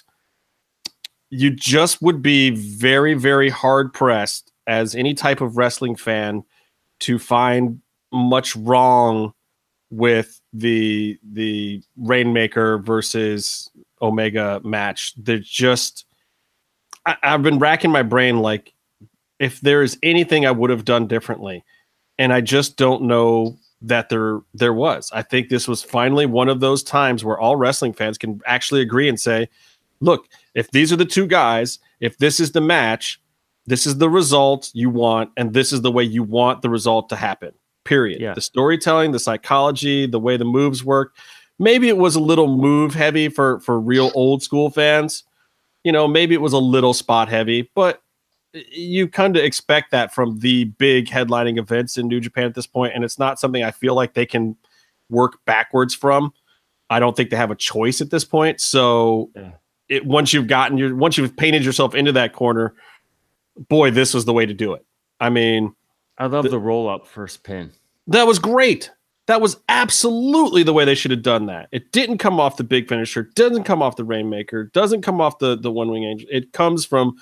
you 1.30 1.50
just 1.50 2.00
would 2.00 2.22
be 2.22 2.50
very, 2.50 3.12
very 3.12 3.50
hard 3.50 3.92
pressed 3.92 4.50
as 4.66 4.94
any 4.94 5.14
type 5.14 5.40
of 5.40 5.56
wrestling 5.58 5.96
fan 5.96 6.44
to 7.00 7.18
find 7.18 7.80
much 8.12 8.56
wrong 8.56 9.32
with 9.90 10.40
the 10.52 11.18
the 11.22 11.82
Rainmaker 11.96 12.78
versus 12.78 13.70
Omega 14.02 14.60
match. 14.64 15.14
They're 15.16 15.38
just 15.38 16.04
I, 17.06 17.16
I've 17.22 17.42
been 17.42 17.58
racking 17.58 17.90
my 17.90 18.02
brain 18.02 18.40
like 18.40 18.72
if 19.38 19.60
there 19.60 19.82
is 19.82 19.98
anything 20.02 20.46
I 20.46 20.50
would 20.50 20.70
have 20.70 20.84
done 20.84 21.06
differently. 21.06 21.64
And 22.18 22.32
I 22.32 22.40
just 22.40 22.76
don't 22.76 23.02
know 23.02 23.56
that 23.80 24.08
there 24.08 24.40
there 24.54 24.74
was. 24.74 25.10
I 25.12 25.22
think 25.22 25.48
this 25.48 25.68
was 25.68 25.82
finally 25.82 26.26
one 26.26 26.48
of 26.48 26.60
those 26.60 26.82
times 26.82 27.24
where 27.24 27.38
all 27.38 27.56
wrestling 27.56 27.92
fans 27.92 28.18
can 28.18 28.40
actually 28.44 28.82
agree 28.82 29.08
and 29.08 29.18
say, 29.18 29.48
look, 30.00 30.28
if 30.54 30.70
these 30.70 30.92
are 30.92 30.96
the 30.96 31.04
two 31.04 31.26
guys, 31.26 31.78
if 32.00 32.18
this 32.18 32.40
is 32.40 32.52
the 32.52 32.60
match, 32.60 33.20
this 33.66 33.86
is 33.86 33.98
the 33.98 34.10
result 34.10 34.70
you 34.74 34.90
want, 34.90 35.30
and 35.36 35.52
this 35.52 35.72
is 35.72 35.82
the 35.82 35.92
way 35.92 36.02
you 36.02 36.22
want 36.22 36.62
the 36.62 36.70
result 36.70 37.08
to 37.10 37.16
happen. 37.16 37.52
Period. 37.84 38.20
Yeah. 38.20 38.34
The 38.34 38.40
storytelling, 38.40 39.12
the 39.12 39.18
psychology, 39.18 40.06
the 40.06 40.18
way 40.18 40.36
the 40.36 40.44
moves 40.44 40.84
work. 40.84 41.14
Maybe 41.58 41.88
it 41.88 41.96
was 41.96 42.14
a 42.14 42.20
little 42.20 42.56
move 42.56 42.94
heavy 42.94 43.28
for 43.28 43.60
for 43.60 43.78
real 43.80 44.10
old 44.14 44.42
school 44.42 44.70
fans. 44.70 45.24
You 45.84 45.92
know, 45.92 46.06
maybe 46.08 46.34
it 46.34 46.40
was 46.40 46.52
a 46.52 46.58
little 46.58 46.94
spot 46.94 47.28
heavy, 47.28 47.70
but 47.74 48.02
you 48.52 49.08
kind 49.08 49.36
of 49.36 49.44
expect 49.44 49.90
that 49.90 50.12
from 50.14 50.38
the 50.40 50.64
big 50.64 51.06
headlining 51.08 51.58
events 51.58 51.98
in 51.98 52.08
New 52.08 52.20
Japan 52.20 52.44
at 52.44 52.54
this 52.54 52.66
point, 52.66 52.94
and 52.94 53.04
it's 53.04 53.18
not 53.18 53.38
something 53.38 53.62
I 53.62 53.70
feel 53.70 53.94
like 53.94 54.14
they 54.14 54.26
can 54.26 54.56
work 55.10 55.38
backwards 55.44 55.94
from. 55.94 56.32
I 56.90 56.98
don't 57.00 57.16
think 57.16 57.30
they 57.30 57.36
have 57.36 57.50
a 57.50 57.54
choice 57.56 58.00
at 58.00 58.10
this 58.10 58.24
point. 58.24 58.60
So, 58.60 59.30
Yeah. 59.36 59.50
it 59.88 60.06
once 60.06 60.32
you've 60.32 60.46
gotten 60.48 60.78
your 60.78 60.94
once 60.96 61.18
you've 61.18 61.36
painted 61.36 61.64
yourself 61.64 61.94
into 61.94 62.12
that 62.12 62.32
corner, 62.32 62.74
boy, 63.68 63.90
this 63.90 64.14
was 64.14 64.24
the 64.24 64.32
way 64.32 64.46
to 64.46 64.54
do 64.54 64.72
it. 64.74 64.84
I 65.20 65.28
mean, 65.30 65.74
I 66.16 66.26
love 66.26 66.44
The- 66.44 66.50
the 66.50 66.58
roll 66.58 66.88
up 66.88 67.06
first 67.06 67.42
pin. 67.44 67.70
that 68.06 68.26
was 68.26 68.38
great. 68.38 68.90
That 69.28 69.40
was 69.40 69.58
absolutely 69.68 70.62
the 70.62 70.72
way 70.72 70.84
they 70.84 70.94
should 70.94 71.10
have 71.10 71.22
done 71.22 71.46
that. 71.46 71.68
It 71.70 71.92
didn't 71.92 72.18
come 72.18 72.40
off 72.40 72.56
the 72.56 72.64
big 72.64 72.88
finisher, 72.88 73.22
doesn't 73.34 73.64
come 73.64 73.82
off 73.82 73.96
the 73.96 74.04
Rainmaker, 74.04 74.64
doesn't 74.74 75.02
come 75.02 75.20
off 75.20 75.38
the 75.38 75.56
the 75.56 75.70
one 75.70 75.90
wing 75.90 76.04
angel. 76.04 76.28
It 76.32 76.52
comes 76.52 76.84
from 76.84 77.14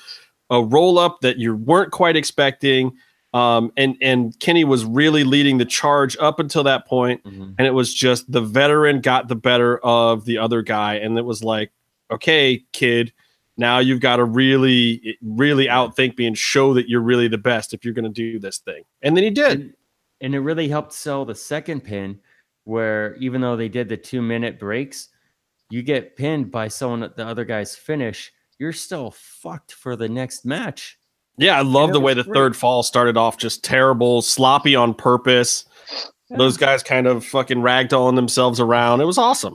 a 0.48 0.62
roll 0.62 0.98
up 0.98 1.20
that 1.22 1.38
you 1.38 1.54
weren't 1.56 1.90
quite 1.92 2.16
expecting. 2.16 2.92
Um, 3.34 3.70
and 3.76 3.96
and 4.00 4.38
Kenny 4.40 4.64
was 4.64 4.84
really 4.84 5.24
leading 5.24 5.58
the 5.58 5.64
charge 5.66 6.16
up 6.18 6.40
until 6.40 6.62
that 6.62 6.86
point, 6.86 7.22
Mhm. 7.24 7.54
and 7.58 7.66
it 7.66 7.72
was 7.74 7.92
just 7.92 8.30
the 8.32 8.40
veteran 8.40 9.00
got 9.00 9.28
the 9.28 9.34
better 9.36 9.78
of 9.78 10.24
the 10.24 10.38
other 10.38 10.62
guy, 10.62 10.94
and 10.94 11.18
it 11.18 11.24
was 11.24 11.44
like, 11.44 11.70
okay, 12.10 12.64
kid, 12.72 13.12
now 13.58 13.78
you've 13.80 14.00
got 14.00 14.16
to 14.16 14.24
really, 14.24 15.18
really 15.22 15.66
outthink 15.66 16.16
me 16.16 16.26
and 16.26 16.38
show 16.38 16.72
that 16.74 16.88
you're 16.88 17.00
really 17.02 17.26
the 17.28 17.36
best 17.36 17.74
if 17.74 17.84
you're 17.84 17.92
going 17.94 18.04
to 18.04 18.08
do 18.10 18.38
this 18.38 18.58
thing. 18.58 18.84
And 19.02 19.16
then 19.16 19.24
he 19.24 19.30
did. 19.30 19.60
and, 19.60 19.74
and 20.20 20.34
it 20.34 20.40
really 20.40 20.68
helped 20.68 20.92
sell 20.92 21.24
the 21.24 21.34
second 21.34 21.82
pin 21.82 22.18
where 22.64 23.14
even 23.16 23.40
though 23.40 23.56
they 23.56 23.68
did 23.68 23.88
the 23.88 23.96
two 23.96 24.20
minute 24.22 24.58
breaks 24.58 25.08
you 25.70 25.82
get 25.82 26.16
pinned 26.16 26.50
by 26.50 26.68
someone 26.68 27.02
at 27.02 27.16
the 27.16 27.26
other 27.26 27.44
guy's 27.44 27.74
finish 27.76 28.32
you're 28.58 28.72
still 28.72 29.10
fucked 29.10 29.72
for 29.72 29.96
the 29.96 30.08
next 30.08 30.44
match 30.44 30.98
Yeah, 31.38 31.58
I 31.58 31.62
love 31.62 31.92
the 31.92 32.00
way 32.00 32.14
the 32.14 32.24
great. 32.24 32.34
third 32.34 32.56
fall 32.56 32.82
started 32.82 33.16
off 33.16 33.36
just 33.36 33.62
terrible, 33.62 34.22
sloppy 34.22 34.74
on 34.74 34.94
purpose. 34.94 35.64
Those 36.30 36.56
guys 36.56 36.82
kind 36.82 37.06
of 37.06 37.24
fucking 37.24 37.58
ragdolling 37.58 38.16
themselves 38.16 38.58
around. 38.58 39.00
It 39.00 39.04
was 39.04 39.18
awesome. 39.18 39.54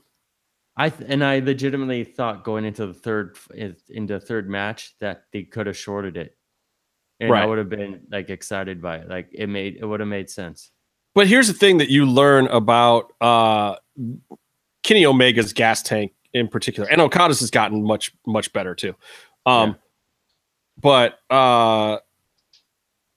I 0.78 0.90
th- 0.90 1.10
and 1.12 1.24
I 1.24 1.40
legitimately 1.40 2.04
thought 2.06 2.44
going 2.46 2.64
into 2.66 2.86
the 2.88 2.94
third 2.94 3.36
into 3.56 4.14
the 4.14 4.20
third 4.26 4.48
match 4.50 4.96
that 5.00 5.24
they 5.34 5.44
could 5.44 5.68
have 5.68 5.76
shorted 5.76 6.16
it, 6.16 6.38
and 7.22 7.34
I 7.34 7.46
would 7.46 7.58
have 7.58 7.70
been 7.70 8.02
like 8.12 8.30
excited 8.30 8.82
by 8.82 8.98
it. 8.98 9.10
Like 9.10 9.30
it 9.32 9.48
made 9.48 9.78
it 9.78 9.86
would 9.86 10.00
have 10.00 10.10
made 10.10 10.30
sense. 10.30 10.72
But 11.14 11.28
here's 11.28 11.48
the 11.48 11.54
thing 11.54 11.78
that 11.78 11.90
you 11.90 12.06
learn 12.06 12.48
about 12.48 13.12
uh, 13.22 13.76
Kenny 14.84 15.06
Omega's 15.06 15.54
gas 15.54 15.82
tank 15.82 16.14
in 16.34 16.48
particular, 16.48 16.90
and 16.90 17.02
Okada's 17.02 17.40
has 17.42 17.52
gotten 17.52 17.84
much 17.84 18.12
much 18.26 18.52
better 18.54 18.76
too. 18.76 18.96
Um, 19.46 19.72
Yeah. 19.72 19.76
But 20.82 21.20
uh, 21.30 21.98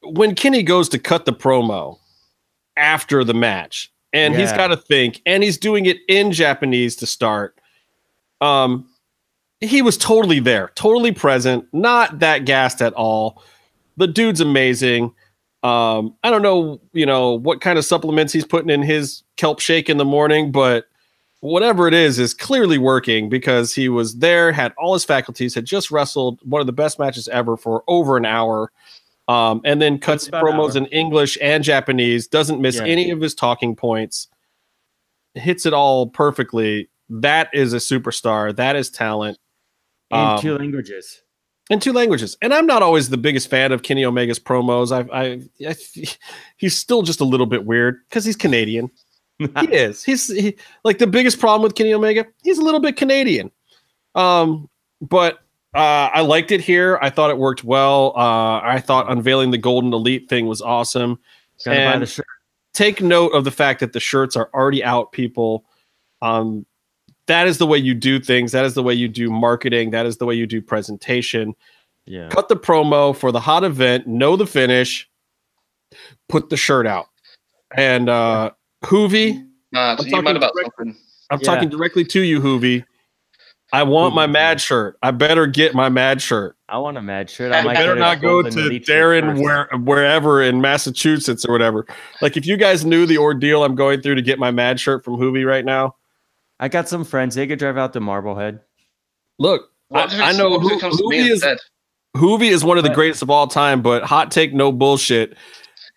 when 0.02 0.34
Kenny 0.34 0.62
goes 0.62 0.89
to 0.91 0.99
cut 0.99 1.24
the 1.24 1.33
promo 1.33 1.99
after 2.76 3.24
the 3.24 3.33
match, 3.33 3.91
and 4.12 4.34
he's 4.34 4.52
got 4.52 4.66
to 4.68 4.76
think, 4.76 5.23
and 5.24 5.42
he's 5.42 5.57
doing 5.57 5.86
it 5.86 5.99
in 6.08 6.31
Japanese 6.33 6.97
to 6.97 7.07
start. 7.07 7.58
Um, 8.41 8.89
he 9.60 9.81
was 9.81 9.97
totally 9.97 10.41
there, 10.41 10.70
totally 10.74 11.12
present, 11.12 11.66
not 11.73 12.18
that 12.18 12.44
gassed 12.44 12.83
at 12.83 12.92
all. 12.92 13.42
The 13.97 14.06
dude's 14.06 14.40
amazing. 14.40 15.12
Um, 15.62 16.14
I 16.23 16.31
don't 16.31 16.42
know, 16.42 16.81
you 16.92 17.06
know, 17.06 17.32
what 17.32 17.60
kind 17.60 17.78
of 17.78 17.84
supplements 17.84 18.32
he's 18.32 18.44
putting 18.44 18.70
in 18.70 18.82
his 18.82 19.23
kelp 19.36 19.60
shake 19.60 19.89
in 19.89 19.97
the 19.97 20.05
morning, 20.05 20.52
but 20.52 20.86
whatever 21.40 21.89
it 21.89 21.94
is, 21.94 22.18
is 22.18 22.34
clearly 22.34 22.76
working 22.78 23.28
because 23.28 23.74
he 23.74 23.89
was 23.89 24.16
there, 24.16 24.52
had 24.52 24.73
all 24.76 24.92
his 24.92 25.05
faculties, 25.05 25.55
had 25.55 25.64
just 25.64 25.90
wrestled 25.90 26.40
one 26.42 26.60
of 26.60 26.66
the 26.66 26.73
best 26.73 26.98
matches 26.98 27.28
ever 27.28 27.56
for 27.56 27.82
over 27.89 28.16
an 28.16 28.26
hour. 28.26 28.70
Um, 29.26 29.62
and 29.64 29.81
then 29.81 29.98
cuts 29.98 30.28
promos 30.28 30.76
in 30.76 30.84
English 30.86 31.39
and 31.40 31.64
Japanese, 31.64 32.26
doesn't 32.26 32.60
miss 32.60 32.76
Yeah. 32.76 32.84
any 32.84 33.10
of 33.10 33.23
his 33.23 33.34
talking 33.34 33.74
points, 33.74 34.28
hits 35.34 35.64
it 35.64 35.73
all 35.73 36.08
perfectly. 36.08 36.90
That 37.08 37.48
is 37.55 37.73
a 37.73 37.78
superstar. 37.78 38.55
That 38.55 38.76
is 38.76 38.90
talent. 38.90 39.39
In 40.10 40.18
Um, 40.18 40.40
two 40.40 40.58
languages. 40.58 41.23
In 41.70 41.80
two 41.80 41.92
languages. 41.92 42.36
And 42.42 42.52
I'm 42.52 42.66
not 42.66 42.82
always 42.82 43.08
the 43.08 43.16
biggest 43.16 43.48
fan 43.48 43.72
of 43.72 43.82
Kenny 43.82 44.04
Omega's 44.04 44.38
promos. 44.38 44.92
I, 44.92 45.08
I, 45.16 45.42
I 45.68 45.76
he's 46.56 46.78
still 46.78 47.02
just 47.02 47.20
a 47.20 47.24
little 47.24 47.46
bit 47.46 47.64
weird 47.64 48.00
because 48.08 48.24
he's 48.24 48.36
Canadian. 48.36 48.90
he 49.38 49.72
is. 49.72 50.04
He's 50.04 50.28
he, 50.32 50.56
like 50.84 50.98
the 50.98 51.06
biggest 51.06 51.40
problem 51.40 51.62
with 51.62 51.74
Kenny 51.74 51.92
Omega. 51.92 52.26
He's 52.42 52.58
a 52.58 52.62
little 52.62 52.80
bit 52.80 52.96
Canadian. 52.96 53.50
Um, 54.14 54.68
but 55.00 55.40
uh, 55.74 56.10
I 56.14 56.20
liked 56.20 56.52
it 56.52 56.60
here. 56.60 56.98
I 57.02 57.10
thought 57.10 57.30
it 57.30 57.38
worked 57.38 57.64
well. 57.64 58.12
Uh, 58.16 58.60
I 58.62 58.80
thought 58.80 59.10
unveiling 59.10 59.50
the 59.50 59.58
Golden 59.58 59.92
Elite 59.92 60.28
thing 60.28 60.46
was 60.46 60.62
awesome. 60.62 61.18
Gotta 61.64 61.76
buy 61.78 61.82
and- 61.82 62.02
the 62.02 62.06
shirt. 62.06 62.26
Take 62.72 63.00
note 63.00 63.28
of 63.28 63.44
the 63.44 63.52
fact 63.52 63.78
that 63.80 63.92
the 63.92 64.00
shirts 64.00 64.34
are 64.34 64.50
already 64.52 64.82
out, 64.82 65.12
people. 65.12 65.64
Um, 66.22 66.66
that 67.26 67.46
is 67.46 67.58
the 67.58 67.66
way 67.66 67.78
you 67.78 67.94
do 67.94 68.20
things. 68.20 68.52
That 68.52 68.64
is 68.64 68.74
the 68.74 68.82
way 68.82 68.94
you 68.94 69.08
do 69.08 69.30
marketing. 69.30 69.90
That 69.90 70.06
is 70.06 70.18
the 70.18 70.26
way 70.26 70.34
you 70.34 70.46
do 70.46 70.60
presentation 70.60 71.54
Yeah. 72.06 72.28
cut 72.28 72.48
the 72.48 72.56
promo 72.56 73.16
for 73.16 73.32
the 73.32 73.40
hot 73.40 73.64
event, 73.64 74.06
know 74.06 74.36
the 74.36 74.46
finish, 74.46 75.08
put 76.28 76.50
the 76.50 76.56
shirt 76.56 76.86
out. 76.86 77.06
And 77.76 78.08
uh 78.08 78.50
Hoovy, 78.84 79.46
Mad. 79.72 79.98
I'm 79.98 80.04
talking 80.10 80.24
mad 80.24 80.36
about 80.36 80.52
direct- 80.54 80.70
something? 80.76 80.96
I'm 81.30 81.40
Yeah. 81.40 81.44
talking 81.54 81.68
directly 81.70 82.04
to 82.04 82.20
you, 82.20 82.40
Hoovy. 82.40 82.84
I 83.72 83.82
want 83.82 84.14
my 84.14 84.26
mad 84.26 84.58
yeah. 84.58 84.62
shirt. 84.62 84.98
I 85.02 85.10
better 85.10 85.46
get 85.46 85.74
my 85.74 85.88
mad 85.88 86.20
shirt. 86.22 86.54
I 86.68 86.78
want 86.78 86.96
a 86.96 87.02
mad 87.02 87.28
shirt. 87.30 87.52
I 87.52 87.58
I 87.58 87.62
might 87.62 87.74
better 87.74 87.96
not 87.96 88.20
go 88.20 88.42
to 88.42 88.50
Golden 88.50 88.70
Darren 88.82 89.42
where 89.42 89.68
wherever 89.82 90.42
in 90.42 90.60
Massachusetts 90.60 91.44
or 91.44 91.52
whatever. 91.52 91.86
Like 92.20 92.36
if 92.36 92.46
you 92.46 92.56
guys 92.56 92.84
knew 92.84 93.06
the 93.06 93.18
ordeal 93.18 93.64
I'm 93.64 93.74
going 93.74 94.00
through 94.02 94.14
to 94.16 94.22
get 94.22 94.38
my 94.38 94.50
mad 94.50 94.78
shirt 94.78 95.02
from 95.04 95.16
Hoovy 95.16 95.44
right 95.46 95.64
now, 95.64 95.96
I 96.60 96.68
got 96.68 96.89
some 96.89 97.05
friends. 97.05 97.34
They 97.34 97.47
could 97.47 97.58
drive 97.58 97.76
out 97.76 97.92
to 97.94 98.00
Marblehead. 98.00 98.60
look, 99.39 99.70
What 99.89 100.12
if 100.12 100.20
I, 100.20 100.31
I 100.31 100.33
know 100.33 100.50
what 100.50 100.62
if 100.65 100.70
Ho- 100.70 100.76
it 100.76 100.81
comes 100.81 100.97
to 100.99 101.08
me 101.08 101.18
Hoovy 101.18 101.24
is 101.24 101.31
instead? 101.33 101.58
Hoovy 102.16 102.50
is 102.50 102.65
one 102.65 102.78
of 102.78 102.84
the 102.84 102.94
greatest 102.94 103.23
of 103.23 103.31
all 103.31 103.49
time, 103.49 103.83
but 103.83 104.05
hot 104.05 104.31
take, 104.31 104.55
no 104.55 104.70
bullshit. 104.70 105.36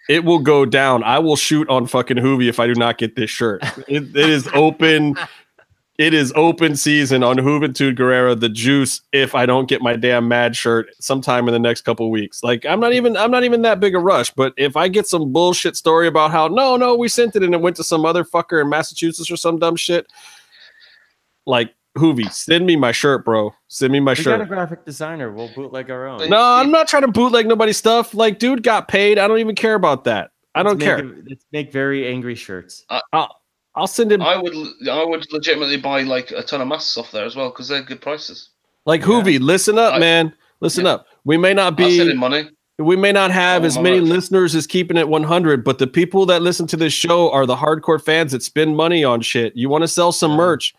It 0.09 0.23
will 0.23 0.39
go 0.39 0.65
down. 0.65 1.03
I 1.03 1.19
will 1.19 1.35
shoot 1.35 1.69
on 1.69 1.85
fucking 1.85 2.17
Hoovy 2.17 2.49
if 2.49 2.59
I 2.59 2.65
do 2.65 2.73
not 2.73 2.97
get 2.97 3.15
this 3.15 3.29
shirt. 3.29 3.61
It, 3.87 4.15
it 4.15 4.29
is 4.29 4.47
open. 4.53 5.15
It 5.97 6.13
is 6.13 6.31
open 6.35 6.75
season 6.75 7.23
on 7.23 7.37
Juventud 7.37 7.97
Guerrera, 7.97 8.39
the 8.39 8.49
juice. 8.49 9.01
If 9.13 9.33
I 9.33 9.47
don't 9.47 9.67
get 9.67 9.81
my 9.81 9.95
damn 9.95 10.27
mad 10.27 10.55
shirt 10.55 10.89
sometime 10.99 11.47
in 11.47 11.53
the 11.53 11.59
next 11.59 11.81
couple 11.81 12.11
weeks, 12.11 12.43
like 12.43 12.67
I'm 12.67 12.79
not 12.79 12.93
even 12.93 13.17
I'm 13.17 13.31
not 13.31 13.43
even 13.43 13.63
that 13.63 13.79
big 13.79 13.95
a 13.95 13.99
rush. 13.99 14.29
But 14.29 14.53
if 14.57 14.77
I 14.77 14.89
get 14.89 15.07
some 15.07 15.33
bullshit 15.33 15.75
story 15.75 16.05
about 16.05 16.29
how 16.29 16.49
no 16.49 16.77
no 16.77 16.95
we 16.95 17.07
sent 17.07 17.35
it 17.35 17.41
and 17.41 17.51
it 17.51 17.61
went 17.61 17.77
to 17.77 17.83
some 17.83 18.05
other 18.05 18.23
fucker 18.23 18.61
in 18.61 18.69
Massachusetts 18.69 19.31
or 19.31 19.37
some 19.37 19.57
dumb 19.57 19.75
shit, 19.75 20.05
like 21.47 21.73
Hoovy, 21.97 22.31
send 22.31 22.67
me 22.67 22.75
my 22.75 22.91
shirt, 22.91 23.25
bro. 23.25 23.55
Send 23.69 23.91
me 23.91 23.99
my 23.99 24.11
We 24.11 24.15
shirt. 24.17 24.37
got 24.37 24.41
a 24.41 24.45
graphic 24.45 24.85
designer. 24.85 25.31
We'll 25.31 25.49
bootleg 25.55 25.89
our 25.89 26.05
own. 26.07 26.29
No, 26.29 26.39
I'm 26.39 26.69
not 26.69 26.87
trying 26.87 27.01
to 27.01 27.07
bootleg 27.07 27.47
nobody's 27.47 27.77
stuff. 27.77 28.13
Like, 28.13 28.37
dude 28.37 28.61
got 28.61 28.87
paid. 28.87 29.17
I 29.17 29.27
don't 29.27 29.39
even 29.39 29.55
care 29.55 29.73
about 29.73 30.03
that. 30.03 30.29
I 30.53 30.61
don't 30.61 30.73
Let's 30.79 30.83
care. 30.83 31.03
make 31.03 31.25
let's 31.29 31.45
make 31.51 31.71
very 31.71 32.07
angry 32.07 32.35
shirts. 32.35 32.83
Uh, 32.89 32.99
I'll 33.13 33.35
I'll 33.75 33.87
send 33.87 34.11
him 34.11 34.21
I 34.21 34.37
would, 34.37 34.53
I 34.89 35.03
would 35.05 35.25
legitimately 35.31 35.77
buy 35.77 36.01
like 36.01 36.31
a 36.31 36.41
ton 36.43 36.61
of 36.61 36.67
masks 36.67 36.97
off 36.97 37.11
there 37.11 37.25
as 37.25 37.35
well 37.35 37.49
because 37.49 37.67
they're 37.67 37.81
good 37.83 38.01
prices. 38.01 38.49
like 38.85 39.01
Hoovy. 39.01 39.39
Listen 39.39 39.77
up, 39.79 39.95
I- 39.95 39.99
man. 39.99 40.33
Listen 40.59 40.85
Yeah. 40.85 40.93
up. 40.93 41.07
We 41.25 41.37
may 41.37 41.53
not 41.53 41.79
I'll 41.79 41.89
send 41.89 42.07
be 42.07 42.11
in 42.11 42.17
money. 42.17 42.49
we 42.79 42.95
may 42.95 43.11
not 43.11 43.29
have 43.31 43.63
Oh, 43.63 43.65
as 43.65 43.77
many 43.77 43.99
merch. 43.99 44.09
listeners 44.09 44.55
as 44.55 44.65
keeping 44.65 44.97
it 44.97 45.07
100, 45.09 45.63
but 45.63 45.77
the 45.77 45.85
people 45.87 46.25
that 46.27 46.41
listen 46.41 46.65
to 46.67 46.77
this 46.77 46.93
show 46.93 47.29
are 47.31 47.45
the 47.45 47.55
hardcore 47.55 48.01
fans 48.03 48.31
that 48.31 48.41
spend 48.43 48.75
money 48.75 49.03
on 49.03 49.21
shit. 49.21 49.55
You 49.55 49.69
want 49.69 49.83
to 49.83 49.87
sell 49.87 50.11
some 50.11 50.31
Yeah. 50.31 50.37
merch? 50.37 50.73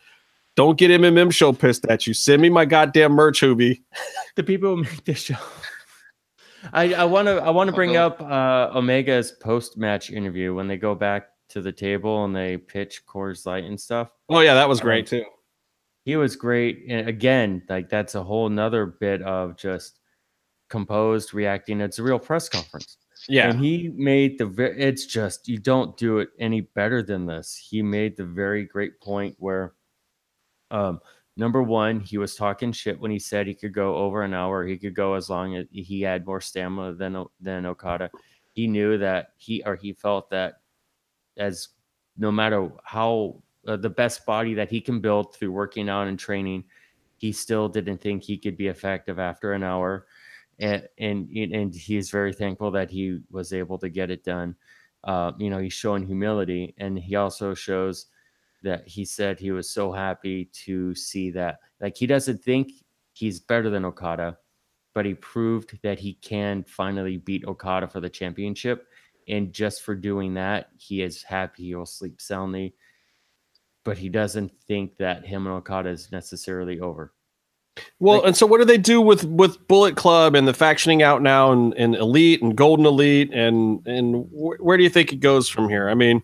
Don't 0.59 0.77
get 0.77 0.91
MMM 0.91 1.33
show 1.33 1.53
pissed 1.53 1.87
at 1.87 2.05
you. 2.09 2.13
Send 2.13 2.43
me 2.43 2.51
my 2.51 2.65
goddamn 2.65 3.13
merch, 3.13 3.43
Hoovy. 3.43 3.81
The 4.35 4.43
people 4.43 4.75
who 4.75 4.83
make 4.83 5.05
this 5.05 5.21
show. 5.21 5.37
I 6.73 6.95
I 6.95 7.05
want 7.05 7.27
to 7.29 7.37
I 7.37 7.51
want 7.51 7.71
to 7.71 7.75
bring 7.75 7.97
up 7.97 8.21
uh, 8.21 8.71
Omega's 8.73 9.31
post 9.31 9.77
match 9.77 10.11
interview 10.11 10.55
when 10.55 10.67
they 10.67 10.77
go 10.77 10.97
back 10.97 11.29
to 11.51 11.61
the 11.61 11.71
table 11.71 12.25
and 12.25 12.35
they 12.35 12.57
pitch 12.57 13.03
Coors 13.07 13.47
Light 13.47 13.63
and 13.63 13.81
stuff. 13.81 14.11
Oh 14.29 14.41
yeah, 14.41 14.55
that 14.55 14.69
was 14.69 14.81
great 14.81 15.07
too. 15.07 15.25
He 16.05 16.17
was 16.17 16.35
great. 16.35 16.85
And 16.89 17.09
again, 17.09 17.63
like 17.69 17.89
that's 17.89 18.17
a 18.17 18.23
whole 18.25 18.49
nother 18.49 18.87
bit 18.87 19.23
of 19.23 19.57
just 19.57 20.01
composed 20.69 21.35
reacting. 21.35 21.81
It's 21.81 22.01
a 22.01 22.03
real 22.03 22.19
press 22.19 22.49
conference. 22.49 22.97
Yeah. 23.29 23.51
And 23.51 23.61
he 23.61 23.93
made 23.95 24.39
the 24.39 24.47
ve- 24.47 24.75
it's 24.77 25.07
just 25.07 25.47
you 25.47 25.59
don't 25.59 25.97
do 25.97 26.19
it 26.19 26.31
any 26.41 26.63
better 26.63 27.01
than 27.01 27.27
this. 27.27 27.57
He 27.57 27.81
made 27.81 28.17
the 28.17 28.25
very 28.25 28.65
great 28.65 29.01
point 29.01 29.37
where 29.39 29.75
um 30.71 31.01
number 31.37 31.63
one, 31.63 32.01
he 32.01 32.19
was 32.19 32.35
talking 32.35 32.73
shit 32.73 32.99
when 32.99 33.11
he 33.11 33.19
said 33.19 33.47
he 33.47 33.55
could 33.55 33.73
go 33.73 33.97
over 33.97 34.23
an 34.23 34.35
hour, 34.35 34.67
he 34.67 34.77
could 34.77 34.95
go 34.95 35.15
as 35.15 35.31
long 35.31 35.57
as 35.57 35.67
he 35.71 36.03
had 36.03 36.27
more 36.27 36.41
stamina 36.41 36.95
than 36.95 37.25
than 37.41 37.67
Okada. 37.67 38.11
He 38.53 38.67
knew 38.67 38.99
that 38.99 39.29
he 39.37 39.63
or 39.65 39.77
he 39.77 39.93
felt 39.93 40.31
that 40.31 40.61
as 41.37 41.69
no 42.17 42.33
matter 42.33 42.71
how 42.83 43.43
uh, 43.67 43.77
the 43.77 43.91
best 43.91 44.27
body 44.27 44.55
that 44.55 44.71
he 44.71 44.81
can 44.81 45.01
build 45.01 45.35
through 45.35 45.53
working 45.53 45.89
out 45.89 46.09
and 46.09 46.19
training, 46.19 46.65
he 47.17 47.33
still 47.33 47.69
didn't 47.69 48.01
think 48.01 48.23
he 48.23 48.37
could 48.37 48.57
be 48.57 48.67
effective 48.67 49.19
after 49.19 49.53
an 49.53 49.63
hour 49.63 50.07
and 50.59 50.89
and 50.99 51.31
and 51.31 51.75
is 51.89 52.11
very 52.11 52.33
thankful 52.33 52.71
that 52.73 52.91
he 52.91 53.21
was 53.31 53.53
able 53.53 53.79
to 53.79 53.89
get 53.89 54.11
it 54.11 54.25
done. 54.25 54.55
Uh, 55.05 55.33
you 55.39 55.51
know, 55.51 55.59
he's 55.59 55.73
showing 55.73 56.05
humility, 56.05 56.75
and 56.79 56.99
he 56.99 57.15
also 57.15 57.55
shows 57.55 58.07
that 58.63 58.87
he 58.87 59.05
said 59.05 59.39
he 59.39 59.51
was 59.51 59.71
so 59.71 59.93
happy 59.93 60.47
to 60.65 60.95
see 60.95 61.31
that. 61.33 61.59
Like 61.81 61.97
he 61.97 62.07
doesn't 62.07 62.43
think 62.43 62.73
he's 63.13 63.41
better 63.41 63.71
than 63.71 63.85
Okada, 63.85 64.37
but 64.95 65.05
he 65.05 65.15
proved 65.15 65.79
that 65.83 65.99
he 65.99 66.15
can 66.15 66.65
finally 66.65 67.17
beat 67.19 67.45
Okada 67.45 67.89
for 67.89 68.01
the 68.01 68.09
championship. 68.11 68.87
And 69.29 69.53
just 69.53 69.83
for 69.83 69.95
doing 69.95 70.35
that, 70.35 70.69
he 70.79 71.03
is 71.03 71.23
happy. 71.23 71.67
He'll 71.67 71.87
sleep 71.87 72.21
soundly. 72.21 72.75
But 73.85 73.99
he 73.99 74.09
doesn't 74.09 74.51
think 74.67 74.97
that 74.99 75.25
him 75.25 75.47
and 75.47 75.55
Okada 75.57 75.91
is 75.91 76.11
necessarily 76.13 76.81
over. 76.81 77.13
Well, 78.01 78.17
Like- 78.19 78.27
and 78.27 78.37
so 78.37 78.47
what 78.47 78.59
do 78.59 78.65
they 78.65 78.77
do 78.79 79.01
with 79.01 79.25
with 79.25 79.67
Bullet 79.69 79.97
Club 79.97 80.35
and 80.35 80.49
the 80.49 80.53
factioning 80.53 81.03
out 81.03 81.23
now 81.23 81.53
and, 81.53 81.73
and 81.75 81.95
Elite 81.95 82.43
and 82.43 82.57
Golden 82.57 82.85
Elite 82.87 83.31
and 83.33 83.87
and 83.87 84.27
wh- 84.31 84.61
where 84.61 84.77
do 84.77 84.83
you 84.83 84.91
think 84.91 85.13
it 85.13 85.21
goes 85.21 85.49
from 85.49 85.69
here? 85.69 85.89
I 85.89 85.95
mean, 85.95 86.23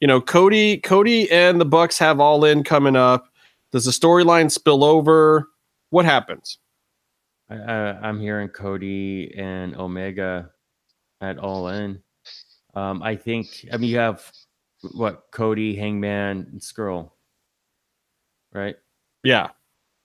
you 0.00 0.06
know, 0.06 0.20
Cody 0.20 0.78
Cody 0.78 1.30
and 1.30 1.60
the 1.60 1.64
Bucks 1.64 1.98
have 1.98 2.20
All 2.20 2.44
In 2.44 2.64
coming 2.64 2.96
up. 2.96 3.28
Does 3.72 3.84
the 3.84 3.90
storyline 3.90 4.50
spill 4.50 4.84
over? 4.84 5.48
What 5.90 6.04
happens? 6.04 6.58
I, 7.48 7.54
I'm 7.54 8.20
hearing 8.20 8.48
Cody 8.48 9.32
and 9.36 9.76
Omega 9.76 10.50
at 11.20 11.38
All 11.38 11.68
In. 11.68 12.02
Um, 12.74 13.02
I 13.02 13.16
think. 13.16 13.66
I 13.72 13.76
mean, 13.76 13.90
you 13.90 13.98
have 13.98 14.30
what 14.92 15.26
Cody, 15.32 15.74
Hangman, 15.74 16.48
and 16.50 16.60
Scurll, 16.60 17.10
right? 18.52 18.76
Yeah, 19.24 19.48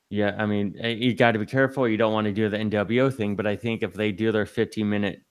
Yeah, 0.09 0.35
I 0.37 0.45
mean, 0.45 0.75
eh, 0.79 0.89
you 0.89 1.13
got 1.13 1.33
to 1.33 1.39
be 1.39 1.45
careful. 1.45 1.87
You 1.87 1.97
don't 1.97 2.13
want 2.13 2.25
to 2.25 2.33
do 2.33 2.49
the 2.49 2.57
NWO 2.57 3.13
thing, 3.13 3.35
but 3.35 3.45
I 3.45 3.55
think 3.55 3.83
if 3.83 3.93
they 3.93 4.11
do 4.11 4.31
their 4.31 4.45
15 4.45 4.89
minute 4.89 5.21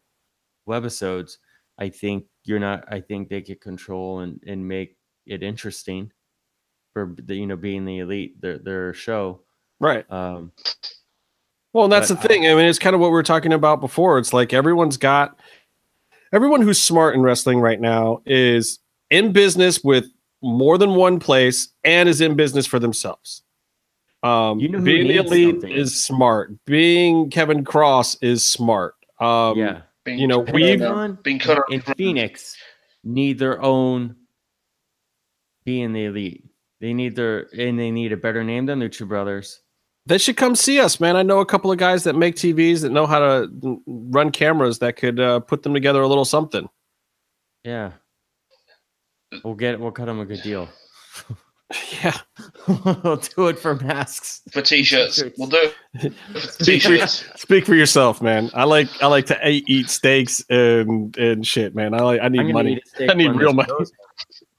webisodes, 0.68 1.38
I 1.80 1.88
think 1.88 2.26
you're 2.44 2.58
not. 2.60 2.84
I 2.88 3.00
think 3.00 3.28
they 3.28 3.40
could 3.42 3.60
control 3.60 4.20
and 4.20 4.40
and 4.46 4.66
make 4.66 4.96
it 5.26 5.42
interesting 5.42 6.12
for 6.92 7.14
the 7.24 7.34
you 7.34 7.46
know 7.46 7.56
being 7.56 7.84
the 7.84 7.98
elite 7.98 8.40
their 8.40 8.58
their 8.58 8.94
show. 8.94 9.40
Right. 9.80 10.10
Um, 10.12 10.52
Well, 11.72 11.84
and 11.84 11.92
that's 11.92 12.08
the 12.08 12.16
thing. 12.16 12.46
I 12.46 12.54
mean, 12.54 12.66
it's 12.66 12.78
kind 12.78 12.94
of 12.94 13.00
what 13.00 13.08
we 13.08 13.12
were 13.14 13.22
talking 13.22 13.52
about 13.52 13.80
before. 13.80 14.18
It's 14.18 14.32
like 14.32 14.52
everyone's 14.52 14.96
got 14.96 15.38
everyone 16.32 16.60
who's 16.62 16.80
smart 16.80 17.14
in 17.14 17.22
wrestling 17.22 17.60
right 17.60 17.80
now 17.80 18.22
is 18.26 18.78
in 19.10 19.32
business 19.32 19.82
with 19.82 20.04
more 20.42 20.78
than 20.78 20.94
one 20.94 21.18
place 21.18 21.68
and 21.84 22.08
is 22.08 22.20
in 22.20 22.34
business 22.36 22.66
for 22.66 22.78
themselves. 22.78 23.42
Um, 24.22 24.58
You 24.60 24.68
know 24.68 24.80
being 24.80 25.08
the 25.08 25.16
elite 25.16 25.54
something? 25.62 25.72
is 25.72 26.02
smart. 26.02 26.52
Being 26.66 27.30
Kevin 27.30 27.64
Kross 27.64 28.16
is 28.20 28.44
smart. 28.46 28.94
Um, 29.18 29.56
yeah, 29.58 29.82
Being, 30.04 30.18
you 30.18 30.26
know, 30.26 30.38
we've- 30.40 30.78
being 31.22 31.38
cut 31.38 31.58
off 31.58 31.64
in 31.70 31.80
Fenix 31.82 32.56
need 33.04 33.38
their 33.38 33.60
own 33.62 34.16
being 35.64 35.92
the 35.92 36.06
elite. 36.06 36.44
They 36.80 36.94
need 36.94 37.14
their 37.16 37.48
and 37.58 37.78
they 37.78 37.90
need 37.90 38.12
a 38.12 38.16
better 38.16 38.42
name 38.42 38.66
than 38.66 38.80
Lucha 38.80 39.06
Brothers. 39.06 39.60
they 40.06 40.16
should 40.18 40.36
come 40.38 40.56
see 40.56 40.80
us, 40.80 40.98
man. 40.98 41.14
I 41.16 41.22
know 41.22 41.40
a 41.40 41.46
couple 41.46 41.70
of 41.70 41.76
guys 41.78 42.04
that 42.04 42.16
make 42.16 42.34
TVs 42.34 42.80
that 42.80 42.90
know 42.90 43.06
how 43.06 43.18
to 43.18 43.82
run 43.86 44.30
cameras 44.32 44.78
that 44.78 44.96
could 44.96 45.20
uh, 45.20 45.40
put 45.40 45.62
them 45.62 45.74
together 45.74 46.00
a 46.00 46.08
little 46.08 46.24
something. 46.24 46.68
Yeah, 47.64 47.92
we'll 49.44 49.54
get 49.54 49.78
we'll 49.78 49.92
cut 49.92 50.06
them 50.06 50.18
a 50.20 50.24
good 50.24 50.40
deal. 50.42 50.68
Yeah. 52.02 52.16
we'll 52.66 53.16
do 53.16 53.46
it 53.48 53.58
for 53.58 53.76
masks. 53.76 54.42
for 54.50 54.60
t-shirts. 54.62 55.16
T-shirts. 55.16 55.34
We'll 55.38 55.48
do 55.48 55.70
it. 55.94 56.12
for 56.32 56.40
Speak 56.64 56.82
for, 56.82 56.88
t-shirts. 56.88 57.24
speak 57.36 57.64
for 57.66 57.74
yourself, 57.74 58.20
man. 58.20 58.50
I 58.54 58.64
like 58.64 58.88
I 59.02 59.06
like 59.06 59.26
to 59.26 59.48
eat, 59.48 59.64
eat 59.68 59.88
steaks 59.88 60.44
and 60.50 61.16
and 61.16 61.46
shit, 61.46 61.74
man. 61.74 61.94
I 61.94 62.00
like 62.00 62.20
I 62.22 62.28
need 62.28 62.52
money. 62.52 62.74
eat 62.74 62.82
a 62.84 62.88
steak 62.88 63.10
I 63.10 63.14
need 63.14 63.28
real 63.36 63.52
money. 63.52 63.70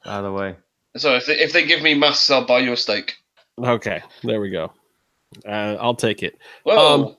By 0.05 0.21
the 0.21 0.31
way, 0.31 0.55
So 0.97 1.15
if 1.15 1.25
they, 1.25 1.37
if 1.37 1.51
they 1.53 1.65
give 1.65 1.81
me 1.81 1.93
masks, 1.95 2.29
I'll 2.31 2.45
buy 2.45 2.59
you 2.59 2.71
a 2.73 2.77
steak. 2.77 3.15
Okay, 3.61 4.01
there 4.23 4.39
we 4.41 4.49
go. 4.49 4.71
Uh, 5.45 5.75
I'll 5.79 5.95
take 5.95 6.23
it. 6.23 6.37
Whoa. 6.63 6.77
Um, 7.07 7.17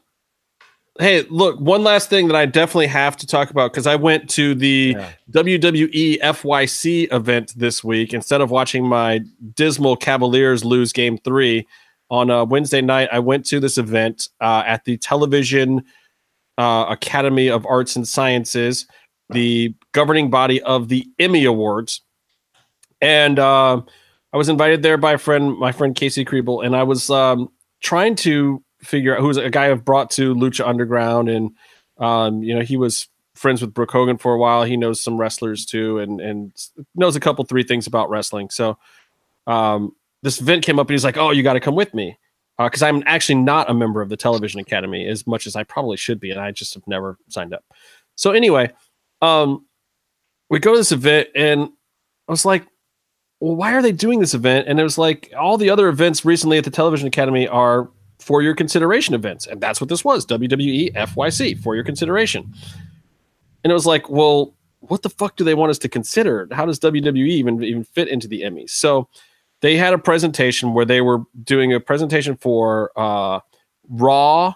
Hey, 0.98 1.22
look, 1.30 1.58
one 1.58 1.82
last 1.82 2.10
thing 2.10 2.26
that 2.28 2.36
I 2.36 2.44
definitely 2.44 2.86
have 2.88 3.16
to 3.18 3.26
talk 3.26 3.48
about 3.50 3.72
because 3.72 3.86
I 3.86 3.96
went 3.96 4.28
to 4.30 4.54
the 4.54 4.94
Yeah. 4.98 5.12
WWE 5.30 6.18
FYC 6.20 7.10
event 7.10 7.54
this 7.56 7.82
week 7.82 8.12
instead 8.12 8.42
of 8.42 8.50
watching 8.50 8.86
my 8.86 9.20
dismal 9.54 9.96
Cavaliers 9.96 10.64
lose 10.66 10.92
game 10.92 11.16
three 11.18 11.66
on 12.10 12.30
uh, 12.30 12.44
Wednesday 12.44 12.82
night. 12.82 13.08
I 13.10 13.20
went 13.20 13.46
to 13.46 13.58
this 13.58 13.78
event 13.78 14.28
uh, 14.42 14.64
at 14.66 14.84
the 14.84 14.98
Television 14.98 15.82
uh, 16.58 16.84
Academy 16.90 17.48
of 17.48 17.64
Arts 17.64 17.96
and 17.96 18.06
Sciences, 18.06 18.86
the 19.30 19.74
governing 19.92 20.28
body 20.28 20.60
of 20.62 20.88
the 20.88 21.06
Emmy 21.18 21.46
Awards, 21.46 22.02
and 23.00 23.38
uh, 23.38 23.80
I 24.34 24.36
was 24.36 24.50
invited 24.50 24.82
there 24.82 24.98
by 24.98 25.12
a 25.12 25.18
friend, 25.18 25.56
my 25.58 25.72
friend 25.72 25.94
Casey 25.96 26.26
Kriebel, 26.26 26.64
and 26.64 26.76
I 26.76 26.82
was 26.82 27.08
um, 27.08 27.48
trying 27.80 28.14
to 28.16 28.62
figure 28.82 29.14
out 29.16 29.20
who's 29.20 29.36
a 29.36 29.50
guy 29.50 29.70
I've 29.70 29.84
brought 29.84 30.10
to 30.12 30.34
Lucha 30.34 30.66
Underground, 30.66 31.28
and 31.28 31.50
um, 31.98 32.42
you 32.42 32.54
know 32.54 32.62
he 32.62 32.76
was 32.76 33.08
friends 33.34 33.60
with 33.60 33.74
Brooke 33.74 33.90
Hogan 33.90 34.18
for 34.18 34.34
a 34.34 34.38
while. 34.38 34.64
He 34.64 34.76
knows 34.76 35.00
some 35.00 35.18
wrestlers 35.18 35.64
too, 35.64 35.98
and 35.98 36.20
and 36.20 36.52
knows 36.94 37.16
a 37.16 37.20
couple 37.20 37.44
three 37.44 37.62
things 37.62 37.86
about 37.86 38.10
wrestling. 38.10 38.50
So 38.50 38.78
um, 39.46 39.94
this 40.22 40.40
event 40.40 40.64
came 40.64 40.78
up, 40.78 40.88
and 40.88 40.94
he's 40.94 41.04
like, 41.04 41.16
"Oh, 41.16 41.30
you 41.30 41.42
got 41.42 41.54
to 41.54 41.60
come 41.60 41.74
with 41.74 41.94
me." 41.94 42.18
Because 42.58 42.82
I'm 42.82 43.02
actually 43.06 43.36
not 43.36 43.70
a 43.70 43.74
member 43.74 44.02
of 44.02 44.08
the 44.08 44.16
Television 44.16 44.60
Academy 44.60 45.08
as 45.08 45.26
much 45.26 45.46
as 45.46 45.56
I 45.56 45.64
probably 45.64 45.96
should 45.96 46.20
be, 46.20 46.30
and 46.30 46.40
I 46.40 46.50
just 46.52 46.74
have 46.74 46.86
never 46.86 47.18
signed 47.28 47.54
up. 47.54 47.64
So 48.14 48.32
anyway, 48.32 48.70
um, 49.20 49.66
we 50.48 50.60
go 50.60 50.72
to 50.72 50.78
this 50.78 50.92
event, 50.92 51.28
and 51.34 51.70
I 52.28 52.32
was 52.32 52.44
like, 52.44 52.66
well, 53.40 53.56
why 53.56 53.72
are 53.72 53.82
they 53.82 53.90
doing 53.90 54.20
this 54.20 54.34
event? 54.34 54.68
And 54.68 54.78
it 54.78 54.84
was 54.84 54.98
like 54.98 55.32
all 55.36 55.58
the 55.58 55.70
other 55.70 55.88
events 55.88 56.24
recently 56.24 56.58
at 56.58 56.64
the 56.64 56.70
Television 56.70 57.08
Academy 57.08 57.48
are 57.48 57.90
for 58.22 58.42
your 58.42 58.54
consideration 58.54 59.14
events. 59.14 59.46
And 59.46 59.60
that's 59.60 59.80
what 59.80 59.88
this 59.88 60.04
was 60.04 60.24
WWE 60.26 60.94
FYC 60.94 61.58
for 61.62 61.74
your 61.74 61.84
consideration. 61.84 62.52
And 63.64 63.70
it 63.70 63.74
was 63.74 63.86
like, 63.86 64.08
well, 64.08 64.54
what 64.80 65.02
the 65.02 65.10
fuck 65.10 65.36
do 65.36 65.44
they 65.44 65.54
want 65.54 65.70
us 65.70 65.78
to 65.78 65.88
consider? 65.88 66.48
How 66.52 66.66
does 66.66 66.80
WWE 66.80 67.28
even, 67.28 67.62
even 67.62 67.84
fit 67.84 68.08
into 68.08 68.26
the 68.26 68.42
Emmys? 68.42 68.70
So 68.70 69.08
they 69.60 69.76
had 69.76 69.92
a 69.92 69.98
presentation 69.98 70.74
where 70.74 70.84
they 70.84 71.00
were 71.00 71.22
doing 71.44 71.72
a 71.72 71.80
presentation 71.80 72.36
for 72.36 72.90
uh, 72.96 73.40
Raw, 73.88 74.54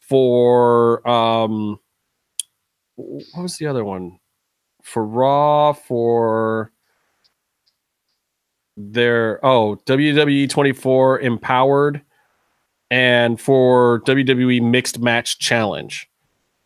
for 0.00 1.06
um, 1.08 1.78
what 2.94 3.42
was 3.42 3.58
the 3.58 3.66
other 3.66 3.84
one? 3.84 4.18
For 4.82 5.04
Raw, 5.04 5.72
for 5.72 6.72
their 8.76 9.44
oh 9.44 9.76
WWE 9.86 10.48
24 10.48 11.20
Empowered 11.20 12.00
and 12.90 13.40
for 13.40 14.00
WWE 14.02 14.62
Mixed 14.62 14.98
Match 14.98 15.38
Challenge, 15.38 16.08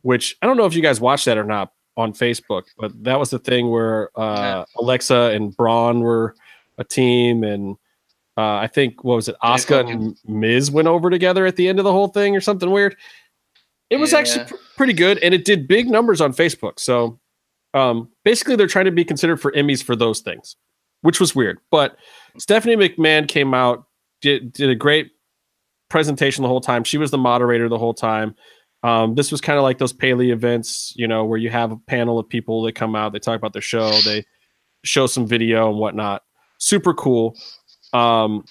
which 0.02 0.36
I 0.42 0.46
don't 0.46 0.56
know 0.56 0.66
if 0.66 0.74
you 0.74 0.82
guys 0.82 1.00
watched 1.00 1.24
that 1.26 1.38
or 1.38 1.44
not 1.44 1.72
on 1.96 2.12
Facebook, 2.12 2.64
but 2.78 2.92
that 3.04 3.18
was 3.18 3.30
the 3.30 3.38
thing 3.38 3.70
where 3.70 4.10
uh, 4.18 4.64
Alexa 4.78 5.32
and 5.34 5.54
Braun 5.56 6.00
were 6.00 6.34
a 6.78 6.84
team, 6.84 7.44
and 7.44 7.76
uh, 8.36 8.56
I 8.56 8.66
think 8.66 9.04
what 9.04 9.16
was 9.16 9.28
it, 9.28 9.36
Asuka 9.42 9.90
and 9.90 10.16
Miz 10.26 10.70
went 10.70 10.88
over 10.88 11.10
together 11.10 11.44
at 11.46 11.56
the 11.56 11.68
end 11.68 11.78
of 11.78 11.84
the 11.84 11.92
whole 11.92 12.08
thing 12.08 12.34
or 12.36 12.40
something 12.40 12.70
weird. 12.70 12.96
It 13.90 13.96
was 13.96 14.14
actually 14.14 14.46
pr- 14.46 14.54
pretty 14.76 14.94
good, 14.94 15.18
and 15.18 15.34
it 15.34 15.44
did 15.44 15.68
big 15.68 15.88
numbers 15.88 16.22
on 16.22 16.32
Facebook. 16.32 16.80
So 16.80 17.20
um, 17.74 18.08
basically, 18.24 18.56
they're 18.56 18.66
trying 18.66 18.86
to 18.86 18.90
be 18.90 19.04
considered 19.04 19.38
for 19.38 19.52
Emmys 19.52 19.82
for 19.82 19.94
those 19.94 20.20
things, 20.20 20.56
which 21.02 21.20
was 21.20 21.34
weird. 21.34 21.58
But 21.70 21.96
Stephanie 22.38 22.76
McMahon 22.76 23.28
came 23.28 23.52
out, 23.52 23.84
did, 24.22 24.52
did 24.54 24.70
a 24.70 24.74
great 24.74 25.10
presentation 25.92 26.42
the 26.42 26.48
whole 26.48 26.60
time. 26.60 26.82
She 26.82 26.98
was 26.98 27.10
the 27.10 27.18
moderator 27.18 27.68
the 27.68 27.78
whole 27.78 27.94
time. 27.94 28.34
Um, 28.82 29.14
this 29.14 29.30
was 29.30 29.40
kind 29.40 29.58
of 29.58 29.62
like 29.62 29.78
those 29.78 29.92
Paley 29.92 30.32
events, 30.32 30.92
you 30.96 31.06
know, 31.06 31.24
where 31.24 31.38
you 31.38 31.50
have 31.50 31.70
a 31.70 31.76
panel 31.76 32.18
of 32.18 32.28
people 32.28 32.62
that 32.62 32.74
come 32.74 32.96
out, 32.96 33.12
they 33.12 33.20
talk 33.20 33.36
about 33.36 33.52
their 33.52 33.62
show, 33.62 33.92
they 34.04 34.24
show 34.84 35.06
some 35.06 35.26
video 35.26 35.68
and 35.68 35.78
whatnot. 35.78 36.22
Super 36.58 36.94
cool. 36.94 37.36
Um, 37.92 38.44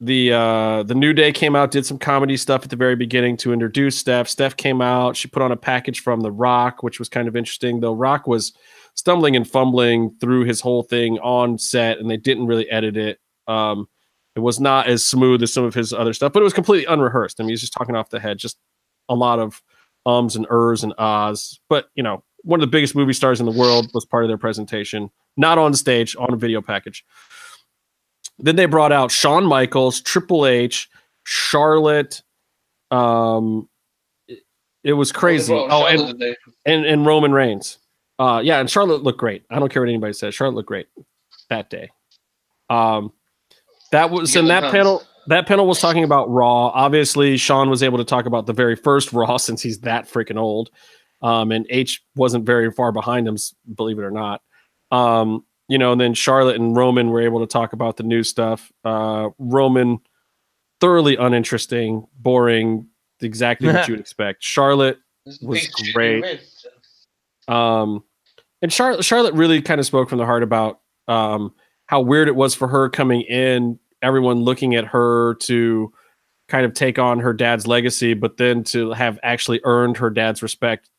the 0.00 0.32
uh, 0.32 0.82
the 0.84 0.94
New 0.94 1.12
Day 1.12 1.32
came 1.32 1.56
out, 1.56 1.70
did 1.70 1.84
some 1.84 1.98
comedy 1.98 2.36
stuff 2.36 2.62
at 2.62 2.70
the 2.70 2.76
very 2.76 2.96
beginning 2.96 3.36
to 3.38 3.52
introduce 3.52 3.98
Steph. 3.98 4.28
Steph 4.28 4.56
came 4.56 4.80
out, 4.80 5.16
she 5.16 5.28
put 5.28 5.42
on 5.42 5.52
a 5.52 5.56
package 5.56 6.00
from 6.00 6.20
The 6.20 6.32
Rock, 6.32 6.82
which 6.82 6.98
was 6.98 7.08
kind 7.08 7.26
of 7.26 7.36
interesting. 7.36 7.80
Though 7.80 7.94
Rock 7.94 8.26
was 8.26 8.52
stumbling 8.94 9.34
and 9.34 9.48
fumbling 9.48 10.14
through 10.20 10.44
his 10.44 10.60
whole 10.60 10.84
thing 10.84 11.18
on 11.18 11.58
set, 11.58 11.98
and 11.98 12.08
they 12.08 12.16
didn't 12.16 12.46
really 12.46 12.70
edit 12.70 12.96
it. 12.96 13.18
Um, 13.48 13.88
it 14.36 14.40
was 14.40 14.58
not 14.60 14.86
as 14.88 15.04
smooth 15.04 15.42
as 15.42 15.52
some 15.52 15.64
of 15.64 15.74
his 15.74 15.92
other 15.92 16.12
stuff, 16.12 16.32
but 16.32 16.40
it 16.40 16.44
was 16.44 16.52
completely 16.52 16.92
unrehearsed. 16.92 17.40
I 17.40 17.44
mean, 17.44 17.50
he's 17.50 17.60
just 17.60 17.72
talking 17.72 17.94
off 17.96 18.10
the 18.10 18.20
head, 18.20 18.38
just 18.38 18.58
a 19.08 19.14
lot 19.14 19.38
of 19.38 19.62
ums 20.06 20.36
and 20.36 20.46
ers 20.50 20.82
and 20.82 20.92
ahs. 20.98 21.60
But 21.68 21.88
you 21.94 22.02
know, 22.02 22.24
one 22.42 22.60
of 22.60 22.66
the 22.66 22.70
biggest 22.70 22.94
movie 22.94 23.12
stars 23.12 23.40
in 23.40 23.46
the 23.46 23.52
world 23.52 23.90
was 23.94 24.04
part 24.04 24.24
of 24.24 24.28
their 24.28 24.38
presentation, 24.38 25.10
not 25.36 25.58
on 25.58 25.74
stage, 25.74 26.16
on 26.18 26.32
a 26.32 26.36
video 26.36 26.60
package. 26.60 27.04
Then 28.38 28.56
they 28.56 28.66
brought 28.66 28.92
out 28.92 29.10
Shawn 29.12 29.46
Michaels, 29.46 30.00
Triple 30.00 30.46
H, 30.46 30.88
Charlotte. 31.24 32.22
Um, 32.90 33.68
it, 34.26 34.40
it 34.82 34.92
was 34.94 35.12
crazy. 35.12 35.52
Well, 35.54 35.68
Oh, 35.70 35.86
and, 35.86 36.20
and 36.66 36.84
and 36.84 37.06
Roman 37.06 37.32
Reigns. 37.32 37.78
Uh, 38.18 38.40
yeah, 38.44 38.58
and 38.60 38.68
Charlotte 38.70 39.02
looked 39.02 39.18
great. 39.18 39.44
I 39.50 39.58
don't 39.58 39.70
care 39.72 39.82
what 39.82 39.88
anybody 39.88 40.12
says. 40.12 40.34
Charlotte 40.34 40.56
looked 40.56 40.68
great 40.68 40.86
that 41.50 41.70
day. 41.70 41.90
Um, 42.70 43.12
that 43.94 44.10
was 44.10 44.34
in 44.34 44.46
that 44.46 44.72
panel. 44.72 45.02
That 45.28 45.46
panel 45.46 45.66
was 45.66 45.80
talking 45.80 46.04
about 46.04 46.28
Raw. 46.30 46.68
Obviously, 46.68 47.36
Shawn 47.36 47.70
was 47.70 47.82
able 47.82 47.98
to 47.98 48.04
talk 48.04 48.26
about 48.26 48.46
the 48.46 48.52
very 48.52 48.76
first 48.76 49.12
Raw 49.12 49.36
since 49.38 49.62
he's 49.62 49.80
that 49.80 50.06
freaking 50.06 50.36
old. 50.36 50.70
Um, 51.22 51.52
and 51.52 51.64
H 51.70 52.02
wasn't 52.16 52.44
very 52.44 52.70
far 52.70 52.92
behind 52.92 53.26
him, 53.26 53.36
believe 53.74 53.98
it 53.98 54.02
or 54.02 54.10
not. 54.10 54.42
Um, 54.90 55.44
you 55.68 55.78
know, 55.78 55.92
and 55.92 56.00
then 56.00 56.12
Charlotte 56.12 56.56
and 56.56 56.76
Roman 56.76 57.08
were 57.08 57.22
able 57.22 57.40
to 57.40 57.46
talk 57.46 57.72
about 57.72 57.96
the 57.96 58.02
new 58.02 58.22
stuff. 58.22 58.70
Uh, 58.84 59.30
Roman, 59.38 60.00
thoroughly 60.80 61.16
uninteresting, 61.16 62.06
boring, 62.18 62.88
exactly 63.20 63.68
what 63.68 63.88
you 63.88 63.94
would 63.94 64.00
expect. 64.02 64.42
Charlotte, 64.42 64.98
was 65.24 65.38
piece 65.38 65.68
of 65.68 65.86
shit 65.86 65.94
great. 65.94 66.40
um, 67.48 68.04
and 68.60 68.70
Charlotte, 68.70 69.04
Charlotte 69.04 69.34
really 69.34 69.62
kind 69.62 69.80
of 69.80 69.86
spoke 69.86 70.10
from 70.10 70.18
the 70.18 70.26
heart 70.26 70.42
about 70.42 70.80
um, 71.08 71.54
how 71.86 72.00
weird 72.00 72.28
it 72.28 72.36
was 72.36 72.54
for 72.54 72.68
her 72.68 72.88
coming 72.88 73.22
in, 73.22 73.78
everyone 74.04 74.42
looking 74.42 74.74
at 74.74 74.84
her 74.86 75.34
to 75.40 75.92
kind 76.48 76.66
of 76.66 76.74
take 76.74 76.98
on 76.98 77.20
her 77.20 77.32
dad's 77.32 77.66
legacy, 77.66 78.14
but 78.14 78.36
then 78.36 78.62
to 78.64 78.92
have 78.92 79.18
actually 79.22 79.60
earned 79.64 79.96
her 79.96 80.10
dad's 80.10 80.42
respect 80.42 80.90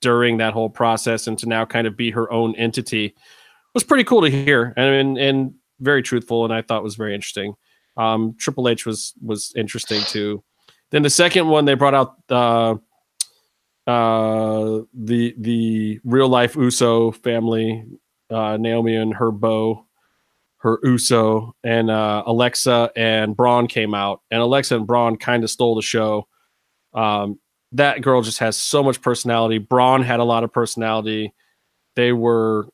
during 0.00 0.38
that 0.38 0.52
whole 0.52 0.70
process 0.70 1.26
and 1.26 1.38
to 1.38 1.46
now 1.46 1.64
kind 1.64 1.86
of 1.86 1.96
be 1.96 2.10
her 2.10 2.32
own 2.32 2.54
entity 2.56 3.14
was 3.74 3.84
pretty 3.84 4.04
cool 4.04 4.22
to 4.22 4.30
hear 4.30 4.74
and 4.76 4.94
and, 4.94 5.18
and 5.18 5.54
very 5.80 6.02
truthful 6.02 6.44
and 6.44 6.52
I 6.52 6.62
thought 6.62 6.82
was 6.82 6.96
very 6.96 7.14
interesting. 7.14 7.54
Um, 7.96 8.34
Triple 8.38 8.68
H 8.68 8.86
was 8.86 9.14
was 9.22 9.52
interesting 9.56 10.00
too. 10.02 10.42
Then 10.90 11.02
the 11.02 11.10
second 11.10 11.48
one 11.48 11.64
they 11.64 11.74
brought 11.74 11.94
out 11.94 12.16
uh, 12.28 12.74
uh, 13.88 14.82
the 14.94 15.34
the 15.38 16.00
real 16.04 16.28
life 16.28 16.56
Uso 16.56 17.12
family, 17.12 17.84
uh, 18.30 18.56
Naomi 18.56 18.96
and 18.96 19.14
her 19.14 19.30
beau, 19.30 19.86
her 20.58 20.78
Uso, 20.82 21.54
and 21.62 21.90
uh, 21.90 22.22
Alexa 22.26 22.90
and 22.96 23.36
Braun 23.36 23.66
came 23.66 23.94
out, 23.94 24.22
and 24.30 24.40
Alexa 24.40 24.76
and 24.76 24.86
Braun 24.86 25.16
kind 25.16 25.44
of 25.44 25.50
stole 25.50 25.74
the 25.74 25.82
show. 25.82 26.26
Um, 26.94 27.38
that 27.72 28.00
girl 28.00 28.22
just 28.22 28.38
has 28.38 28.56
so 28.56 28.82
much 28.82 29.00
personality. 29.00 29.58
Braun 29.58 30.02
had 30.02 30.20
a 30.20 30.24
lot 30.24 30.44
of 30.44 30.52
personality. 30.52 31.34
They 31.96 32.12
were 32.12 32.68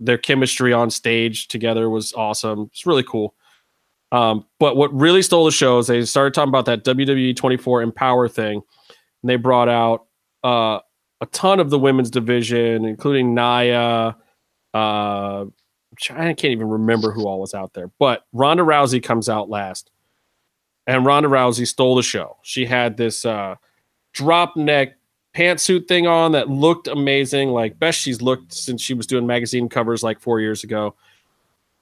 their 0.00 0.18
chemistry 0.18 0.72
on 0.72 0.90
stage 0.90 1.48
together 1.48 1.88
was 1.88 2.12
awesome. 2.14 2.68
It's 2.72 2.86
really 2.86 3.04
cool. 3.04 3.34
Um, 4.12 4.46
but 4.58 4.76
what 4.76 4.92
really 4.94 5.22
stole 5.22 5.44
the 5.44 5.50
show 5.50 5.78
is 5.78 5.86
they 5.86 6.04
started 6.04 6.34
talking 6.34 6.50
about 6.50 6.66
that 6.66 6.84
WWE 6.84 7.34
24 7.34 7.82
Empower 7.82 8.28
thing, 8.28 8.62
and 9.22 9.30
they 9.30 9.36
brought 9.36 9.68
out 9.68 10.06
uh, 10.42 10.80
a 11.20 11.26
ton 11.32 11.60
of 11.60 11.70
the 11.70 11.78
women's 11.78 12.10
division, 12.10 12.84
including 12.84 13.34
Nia. 13.34 14.16
Uh, 14.72 15.44
I 16.10 16.32
can't 16.34 16.44
even 16.44 16.68
remember 16.68 17.12
who 17.12 17.26
all 17.26 17.40
was 17.40 17.54
out 17.54 17.74
there, 17.74 17.90
but 17.98 18.24
Ronda 18.32 18.62
Rousey 18.62 19.02
comes 19.02 19.28
out 19.28 19.48
last, 19.48 19.90
and 20.86 21.04
Ronda 21.04 21.28
Rousey 21.28 21.66
stole 21.66 21.96
the 21.96 22.02
show. 22.02 22.36
She 22.42 22.66
had 22.66 22.96
this 22.96 23.24
uh, 23.24 23.56
drop 24.12 24.56
neck 24.56 24.96
pantsuit 25.34 25.88
thing 25.88 26.06
on 26.06 26.32
that 26.32 26.48
looked 26.48 26.86
amazing, 26.86 27.50
like 27.50 27.78
best 27.78 28.00
she's 28.00 28.22
looked 28.22 28.52
since 28.52 28.80
she 28.80 28.94
was 28.94 29.06
doing 29.06 29.26
magazine 29.26 29.68
covers 29.68 30.02
like 30.02 30.20
four 30.20 30.40
years 30.40 30.64
ago. 30.64 30.94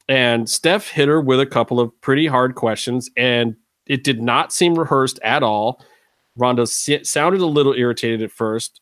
And 0.09 0.49
Steph 0.49 0.89
hit 0.89 1.09
her 1.09 1.21
with 1.21 1.41
a 1.41 1.47
couple 1.47 1.79
of 1.79 1.99
pretty 2.01 2.27
hard 2.27 2.55
questions, 2.55 3.11
and 3.17 3.57
it 3.87 4.05
did 4.05 4.23
not 4.23 4.53
seem 4.53 4.75
rehearsed 4.75 5.19
at 5.23 5.43
all. 5.43 5.85
Ronda 6.37 6.67
sounded 6.67 7.41
a 7.41 7.47
little 7.47 7.75
irritated 7.75 8.23
at 8.23 8.31
first, 8.31 8.81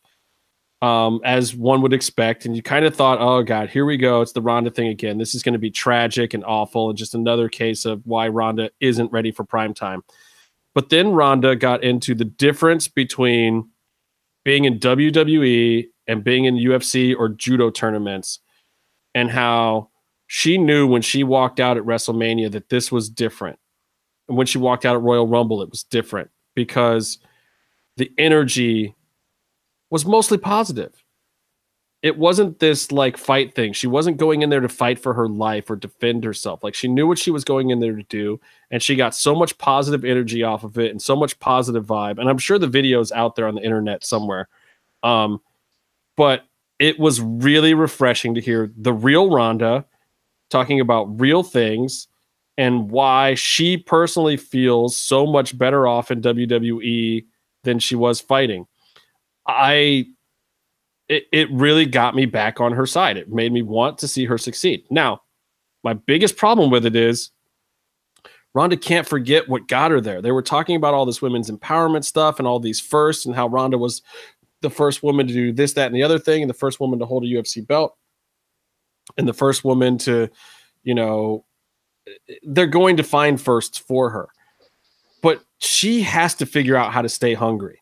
um, 0.81 1.21
as 1.23 1.55
one 1.55 1.81
would 1.81 1.93
expect. 1.93 2.45
And 2.45 2.55
you 2.55 2.63
kind 2.63 2.85
of 2.85 2.95
thought, 2.95 3.19
oh, 3.19 3.43
God, 3.43 3.69
here 3.69 3.85
we 3.85 3.97
go. 3.97 4.21
It's 4.21 4.31
the 4.31 4.41
Ronda 4.41 4.71
thing 4.71 4.87
again. 4.87 5.17
This 5.17 5.35
is 5.35 5.43
going 5.43 5.53
to 5.53 5.59
be 5.59 5.71
tragic 5.71 6.33
and 6.33 6.43
awful, 6.43 6.89
and 6.89 6.97
just 6.97 7.15
another 7.15 7.49
case 7.49 7.85
of 7.85 8.01
why 8.05 8.27
Ronda 8.27 8.71
isn't 8.79 9.11
ready 9.11 9.31
for 9.31 9.43
prime 9.43 9.73
time. 9.73 10.03
But 10.73 10.89
then 10.89 11.11
Ronda 11.11 11.55
got 11.55 11.83
into 11.83 12.15
the 12.15 12.25
difference 12.25 12.87
between 12.87 13.69
being 14.43 14.65
in 14.65 14.79
WWE 14.79 15.87
and 16.07 16.23
being 16.23 16.45
in 16.45 16.55
UFC 16.55 17.15
or 17.15 17.29
judo 17.29 17.69
tournaments, 17.69 18.39
and 19.13 19.29
how 19.29 19.89
she 20.27 20.57
knew 20.57 20.87
when 20.87 21.01
she 21.01 21.23
walked 21.23 21.59
out 21.59 21.77
at 21.77 21.83
WrestleMania 21.83 22.51
that 22.51 22.69
this 22.69 22.91
was 22.91 23.09
different. 23.09 23.59
And 24.27 24.37
when 24.37 24.47
she 24.47 24.57
walked 24.57 24.85
out 24.85 24.95
at 24.95 25.01
Royal 25.01 25.27
Rumble, 25.27 25.61
it 25.61 25.69
was 25.69 25.83
different 25.83 26.31
because 26.55 27.19
the 27.97 28.09
energy 28.17 28.95
was 29.91 30.05
mostly 30.05 30.39
positive. 30.39 31.03
It 32.01 32.17
wasn't 32.17 32.57
this 32.57 32.91
like 32.91 33.15
fight 33.15 33.53
thing. 33.53 33.73
She 33.73 33.85
wasn't 33.85 34.17
going 34.17 34.41
in 34.41 34.49
there 34.49 34.59
to 34.59 34.69
fight 34.69 34.97
for 34.97 35.13
her 35.13 35.27
life 35.27 35.69
or 35.69 35.75
defend 35.75 36.23
herself. 36.23 36.63
Like 36.63 36.73
she 36.73 36.87
knew 36.87 37.05
what 37.05 37.19
she 37.19 37.29
was 37.29 37.43
going 37.43 37.69
in 37.69 37.79
there 37.79 37.95
to 37.95 38.03
do, 38.03 38.39
and 38.71 38.81
she 38.81 38.95
got 38.95 39.13
so 39.13 39.35
much 39.35 39.55
positive 39.59 40.03
energy 40.03 40.41
off 40.41 40.63
of 40.63 40.79
it 40.79 40.89
and 40.89 40.99
so 40.99 41.15
much 41.15 41.39
positive 41.39 41.85
vibe. 41.85 42.17
And 42.17 42.27
I'm 42.27 42.39
sure 42.39 42.57
the 42.57 42.65
video's 42.65 43.11
out 43.11 43.35
there 43.35 43.47
on 43.47 43.53
the 43.53 43.61
internet 43.61 44.03
somewhere. 44.03 44.47
Um, 45.03 45.41
but 46.17 46.45
it 46.79 46.97
was 46.97 47.21
really 47.21 47.75
refreshing 47.75 48.33
to 48.33 48.41
hear 48.41 48.71
the 48.75 48.93
real 48.93 49.29
Ronda 49.29 49.85
talking 50.49 50.79
about 50.79 51.21
real 51.21 51.43
things 51.43 52.07
and 52.57 52.89
why 52.89 53.35
she 53.35 53.77
personally 53.77 54.37
feels 54.37 54.97
so 54.97 55.27
much 55.27 55.57
better 55.57 55.87
off 55.87 56.09
in 56.09 56.21
WWE 56.21 57.25
than 57.63 57.79
she 57.79 57.95
was 57.95 58.19
fighting. 58.19 58.65
I 59.47 60.05
it, 61.11 61.25
it 61.33 61.51
really 61.51 61.85
got 61.85 62.15
me 62.15 62.25
back 62.25 62.61
on 62.61 62.71
her 62.71 62.85
side. 62.85 63.17
It 63.17 63.29
made 63.29 63.51
me 63.51 63.61
want 63.61 63.97
to 63.97 64.07
see 64.07 64.23
her 64.25 64.37
succeed. 64.37 64.85
Now, 64.89 65.21
my 65.83 65.93
biggest 65.93 66.37
problem 66.37 66.71
with 66.71 66.85
it 66.85 66.95
is 66.95 67.31
Ronda 68.53 68.77
can't 68.77 69.07
forget 69.07 69.49
what 69.49 69.67
got 69.67 69.91
her 69.91 69.99
there. 69.99 70.21
They 70.21 70.31
were 70.31 70.41
talking 70.41 70.77
about 70.77 70.93
all 70.93 71.05
this 71.05 71.21
women's 71.21 71.51
empowerment 71.51 72.05
stuff 72.05 72.39
and 72.39 72.47
all 72.47 72.59
these 72.59 72.79
firsts 72.79 73.25
and 73.25 73.35
how 73.35 73.47
Ronda 73.47 73.77
was 73.77 74.01
the 74.61 74.69
first 74.69 75.03
woman 75.03 75.27
to 75.27 75.33
do 75.33 75.51
this, 75.51 75.73
that, 75.73 75.87
and 75.87 75.95
the 75.95 76.03
other 76.03 76.19
thing, 76.19 76.43
and 76.43 76.49
the 76.49 76.53
first 76.55 76.79
woman 76.79 76.99
to 76.99 77.05
hold 77.05 77.23
a 77.23 77.27
UFC 77.27 77.65
belt, 77.65 77.97
and 79.17 79.27
the 79.27 79.33
first 79.33 79.65
woman 79.65 79.97
to, 79.99 80.29
you 80.83 80.93
know, 80.93 81.43
they're 82.43 82.67
going 82.67 82.97
to 82.97 83.03
find 83.03 83.41
firsts 83.41 83.77
for 83.77 84.09
her. 84.11 84.29
But 85.21 85.43
she 85.57 86.01
has 86.03 86.35
to 86.35 86.45
figure 86.45 86.75
out 86.75 86.93
how 86.93 87.01
to 87.01 87.09
stay 87.09 87.33
hungry 87.33 87.80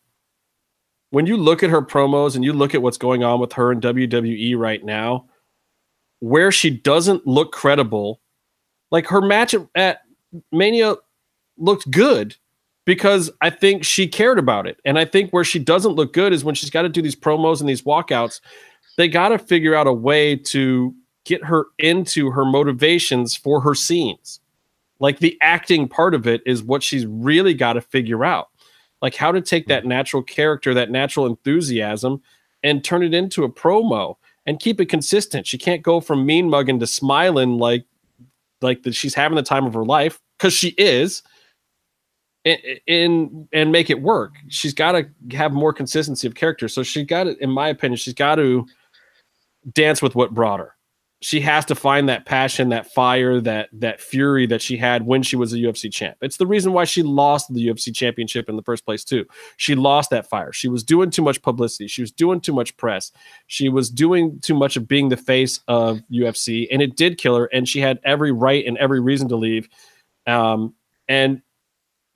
when 1.10 1.26
you 1.26 1.36
look 1.36 1.62
at 1.62 1.70
her 1.70 1.82
promos 1.82 2.34
and 2.34 2.44
you 2.44 2.52
look 2.52 2.74
at 2.74 2.82
what's 2.82 2.98
going 2.98 3.22
on 3.22 3.40
with 3.40 3.52
her 3.52 3.72
in 3.72 3.80
WWE 3.80 4.56
right 4.56 4.84
now, 4.84 5.26
where 6.20 6.52
she 6.52 6.70
doesn't 6.70 7.26
look 7.26 7.52
credible, 7.52 8.20
like 8.90 9.06
her 9.06 9.20
match 9.20 9.54
at 9.74 10.00
Mania 10.52 10.96
looked 11.58 11.90
good 11.90 12.36
because 12.86 13.30
I 13.40 13.50
think 13.50 13.84
she 13.84 14.06
cared 14.06 14.38
about 14.38 14.66
it. 14.66 14.78
And 14.84 14.98
I 14.98 15.04
think 15.04 15.30
where 15.30 15.44
she 15.44 15.58
doesn't 15.58 15.92
look 15.92 16.12
good 16.12 16.32
is 16.32 16.44
when 16.44 16.54
she's 16.54 16.70
got 16.70 16.82
to 16.82 16.88
do 16.88 17.02
these 17.02 17.16
promos 17.16 17.60
and 17.60 17.68
these 17.68 17.82
walkouts. 17.82 18.40
They 18.96 19.08
got 19.08 19.30
to 19.30 19.38
figure 19.38 19.74
out 19.74 19.86
a 19.86 19.92
way 19.92 20.36
to 20.36 20.94
get 21.24 21.44
her 21.44 21.66
into 21.78 22.30
her 22.30 22.44
motivations 22.44 23.34
for 23.34 23.60
her 23.60 23.74
scenes. 23.74 24.40
Like 25.00 25.18
the 25.18 25.36
acting 25.40 25.88
part 25.88 26.14
of 26.14 26.26
it 26.26 26.42
is 26.46 26.62
what 26.62 26.82
she's 26.82 27.06
really 27.06 27.54
got 27.54 27.74
to 27.74 27.80
figure 27.80 28.24
out 28.24 28.49
like 29.02 29.14
how 29.14 29.32
to 29.32 29.40
take 29.40 29.66
that 29.66 29.86
natural 29.86 30.22
character, 30.22 30.74
that 30.74 30.90
natural 30.90 31.26
enthusiasm, 31.26 32.22
and 32.62 32.84
turn 32.84 33.02
it 33.02 33.14
into 33.14 33.44
a 33.44 33.48
promo 33.48 34.16
and 34.46 34.60
keep 34.60 34.80
it 34.80 34.86
consistent. 34.86 35.46
She 35.46 35.58
can't 35.58 35.82
go 35.82 36.00
from 36.00 36.26
mean 36.26 36.48
mugging 36.48 36.80
to 36.80 36.86
smiling 36.86 37.58
like 37.58 37.84
like 38.62 38.82
that 38.82 38.94
she's 38.94 39.14
having 39.14 39.36
the 39.36 39.42
time 39.42 39.66
of 39.66 39.74
her 39.74 39.84
life 39.84 40.20
because 40.38 40.52
she 40.52 40.68
is 40.76 41.22
in, 42.44 42.58
in 42.86 43.48
and 43.52 43.72
make 43.72 43.90
it 43.90 44.02
work. 44.02 44.34
She's 44.48 44.74
got 44.74 44.92
to 44.92 45.08
have 45.36 45.52
more 45.52 45.72
consistency 45.72 46.26
of 46.26 46.34
character. 46.34 46.68
So 46.68 46.82
she 46.82 47.04
got 47.04 47.24
to, 47.24 47.36
in 47.42 47.50
my 47.50 47.68
opinion, 47.68 47.96
she's 47.96 48.14
got 48.14 48.36
to 48.36 48.66
dance 49.72 50.02
with 50.02 50.14
what 50.14 50.34
brought 50.34 50.60
her 50.60 50.74
she 51.22 51.40
has 51.40 51.66
to 51.66 51.74
find 51.74 52.08
that 52.08 52.24
passion, 52.24 52.70
that 52.70 52.90
fire, 52.92 53.40
that 53.42 53.68
that 53.74 54.00
fury 54.00 54.46
that 54.46 54.62
she 54.62 54.78
had 54.78 55.04
when 55.04 55.22
she 55.22 55.36
was 55.36 55.52
a 55.52 55.56
UFC 55.56 55.92
champ. 55.92 56.16
It's 56.22 56.38
the 56.38 56.46
reason 56.46 56.72
why 56.72 56.84
she 56.84 57.02
lost 57.02 57.52
the 57.52 57.66
UFC 57.66 57.94
championship 57.94 58.48
in 58.48 58.56
the 58.56 58.62
first 58.62 58.86
place 58.86 59.04
too. 59.04 59.26
She 59.58 59.74
lost 59.74 60.08
that 60.10 60.28
fire. 60.28 60.50
She 60.50 60.68
was 60.68 60.82
doing 60.82 61.10
too 61.10 61.22
much 61.22 61.42
publicity. 61.42 61.88
She 61.88 62.00
was 62.00 62.10
doing 62.10 62.40
too 62.40 62.54
much 62.54 62.74
press. 62.78 63.12
She 63.48 63.68
was 63.68 63.90
doing 63.90 64.40
too 64.40 64.54
much 64.54 64.78
of 64.78 64.88
being 64.88 65.10
the 65.10 65.16
face 65.16 65.60
of 65.68 66.00
UFC, 66.10 66.66
and 66.70 66.80
it 66.80 66.96
did 66.96 67.18
kill 67.18 67.36
her. 67.36 67.46
And 67.46 67.68
she 67.68 67.80
had 67.80 68.00
every 68.02 68.32
right 68.32 68.64
and 68.64 68.78
every 68.78 69.00
reason 69.00 69.28
to 69.28 69.36
leave. 69.36 69.68
Um, 70.26 70.74
and 71.06 71.42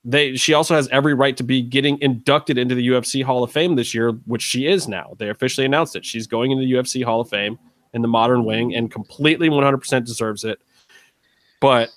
they 0.02 0.36
she 0.36 0.54
also 0.54 0.74
has 0.74 0.88
every 0.88 1.12
right 1.12 1.36
to 1.36 1.42
be 1.42 1.60
getting 1.60 2.00
inducted 2.00 2.56
into 2.56 2.74
the 2.74 2.88
UFC 2.88 3.22
Hall 3.22 3.44
of 3.44 3.52
Fame 3.52 3.74
this 3.76 3.92
year, 3.94 4.12
which 4.24 4.42
she 4.42 4.66
is 4.66 4.88
now. 4.88 5.14
They 5.18 5.28
officially 5.28 5.66
announced 5.66 5.94
it. 5.94 6.06
She's 6.06 6.26
going 6.26 6.52
into 6.52 6.64
the 6.64 6.72
UFC 6.72 7.04
Hall 7.04 7.20
of 7.20 7.28
Fame 7.28 7.58
in 7.94 8.02
the 8.02 8.08
modern 8.08 8.44
wing 8.44 8.74
and 8.74 8.90
completely 8.90 9.48
100% 9.48 10.04
deserves 10.04 10.44
it. 10.44 10.60
But 11.60 11.90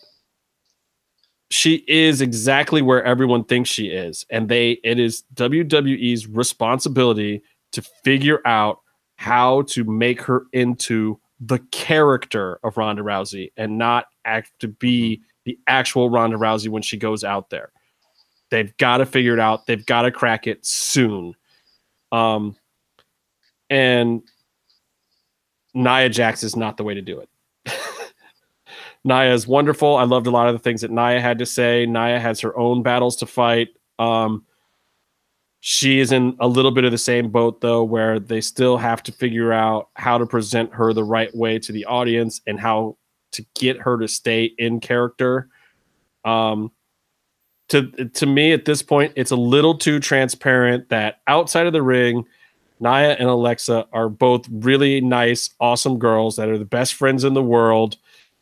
she 1.49 1.83
is 1.87 2.21
exactly 2.21 2.81
where 2.81 3.03
everyone 3.03 3.43
thinks 3.43 3.69
she 3.69 3.87
is 3.87 4.25
and 4.29 4.49
they 4.49 4.71
it 4.83 4.99
is 4.99 5.23
WWE's 5.33 6.27
responsibility 6.27 7.41
to 7.71 7.81
figure 8.03 8.41
out 8.45 8.79
how 9.15 9.63
to 9.63 9.83
make 9.83 10.21
her 10.21 10.45
into 10.53 11.19
the 11.39 11.59
character 11.71 12.59
of 12.63 12.77
Ronda 12.77 13.01
Rousey 13.01 13.51
and 13.57 13.77
not 13.77 14.07
act 14.25 14.51
to 14.59 14.67
be 14.67 15.21
the 15.45 15.57
actual 15.67 16.09
Ronda 16.09 16.37
Rousey 16.37 16.67
when 16.67 16.81
she 16.81 16.97
goes 16.97 17.23
out 17.23 17.49
there. 17.49 17.71
They've 18.49 18.75
got 18.77 18.97
to 18.97 19.05
figure 19.05 19.33
it 19.33 19.39
out. 19.39 19.65
They've 19.67 19.85
got 19.85 20.03
to 20.03 20.11
crack 20.11 20.47
it 20.47 20.65
soon. 20.65 21.33
Um 22.11 22.55
and 23.69 24.21
Nia 25.77 26.09
Jax 26.09 26.43
is 26.43 26.55
not 26.55 26.75
the 26.75 26.83
way 26.83 26.95
to 26.95 27.01
do 27.01 27.19
it. 27.19 27.29
Nia 29.03 29.31
is 29.31 29.47
wonderful. 29.47 29.95
I 29.95 30.03
loved 30.03 30.25
a 30.25 30.31
lot 30.31 30.47
of 30.47 30.53
the 30.53 30.59
things 30.59 30.81
that 30.81 30.89
Nia 30.89 31.21
had 31.21 31.37
to 31.39 31.45
say. 31.45 31.85
Nia 31.85 32.19
has 32.19 32.39
her 32.41 32.57
own 32.57 32.81
battles 32.81 33.15
to 33.17 33.27
fight. 33.27 33.69
Um, 33.99 34.43
she 35.59 35.99
is 35.99 36.11
in 36.11 36.35
a 36.39 36.47
little 36.47 36.71
bit 36.71 36.83
of 36.83 36.91
the 36.91 36.97
same 36.97 37.29
boat 37.29 37.61
though, 37.61 37.83
where 37.83 38.19
they 38.19 38.41
still 38.41 38.77
have 38.77 39.03
to 39.03 39.11
figure 39.11 39.53
out 39.53 39.89
how 39.93 40.17
to 40.17 40.25
present 40.25 40.73
her 40.73 40.93
the 40.93 41.03
right 41.03 41.33
way 41.35 41.59
to 41.59 41.71
the 41.71 41.85
audience 41.85 42.41
and 42.47 42.59
how 42.59 42.97
to 43.33 43.45
get 43.55 43.77
her 43.77 43.99
to 43.99 44.07
stay 44.07 44.45
in 44.57 44.79
character. 44.79 45.49
Um, 46.25 46.71
to 47.69 47.91
to 47.91 48.25
me 48.25 48.51
at 48.51 48.65
this 48.65 48.81
point, 48.81 49.13
it's 49.15 49.31
a 49.31 49.35
little 49.35 49.77
too 49.77 49.99
transparent 49.99 50.89
that 50.89 51.21
outside 51.27 51.67
of 51.67 51.73
the 51.73 51.83
ring, 51.83 52.25
Nia 52.79 53.13
and 53.13 53.27
Alexa 53.29 53.87
are 53.91 54.09
both 54.09 54.47
really 54.49 55.01
nice, 55.01 55.49
awesome 55.59 55.97
girls 55.97 56.35
that 56.35 56.49
are 56.49 56.57
the 56.57 56.65
best 56.65 56.93
friends 56.93 57.23
in 57.23 57.33
the 57.33 57.43
world. 57.43 57.97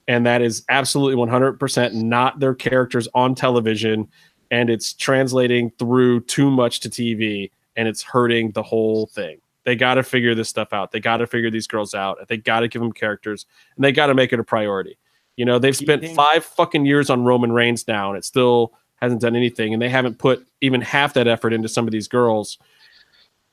and 0.07 0.25
that 0.25 0.41
is 0.41 0.63
absolutely 0.69 1.15
100% 1.15 1.93
not 1.93 2.39
their 2.39 2.53
characters 2.53 3.07
on 3.15 3.33
television 3.33 4.07
and 4.51 4.69
it's 4.69 4.93
translating 4.93 5.71
through 5.79 6.21
too 6.21 6.51
much 6.51 6.79
to 6.81 6.89
TV 6.89 7.49
and 7.75 7.87
it's 7.87 8.03
hurting 8.03 8.51
the 8.51 8.61
whole 8.61 9.07
thing. 9.07 9.39
They 9.63 9.75
got 9.75 9.95
to 9.95 10.03
figure 10.03 10.35
this 10.35 10.47
stuff 10.47 10.73
out. 10.73 10.91
They 10.91 10.99
got 10.99 11.17
to 11.17 11.27
figure 11.27 11.49
these 11.49 11.65
girls 11.65 11.95
out. 11.95 12.27
They 12.27 12.37
got 12.37 12.59
to 12.59 12.67
give 12.67 12.81
them 12.83 12.91
characters 12.91 13.47
and 13.75 13.83
they 13.83 13.91
got 13.91 14.07
to 14.07 14.13
make 14.13 14.31
it 14.31 14.39
a 14.39 14.43
priority. 14.43 14.97
You 15.37 15.45
know, 15.45 15.57
they've 15.57 15.75
spent 15.75 16.07
five 16.09 16.45
fucking 16.45 16.85
years 16.85 17.09
on 17.09 17.25
Roman 17.25 17.51
Reigns 17.51 17.87
now 17.87 18.09
and 18.09 18.17
it 18.17 18.25
still 18.25 18.73
hasn't 19.01 19.21
done 19.21 19.35
anything 19.35 19.73
and 19.73 19.81
they 19.81 19.89
haven't 19.89 20.19
put 20.19 20.45
even 20.61 20.81
half 20.81 21.13
that 21.15 21.27
effort 21.27 21.51
into 21.51 21.67
some 21.67 21.87
of 21.87 21.91
these 21.91 22.07
girls. 22.07 22.59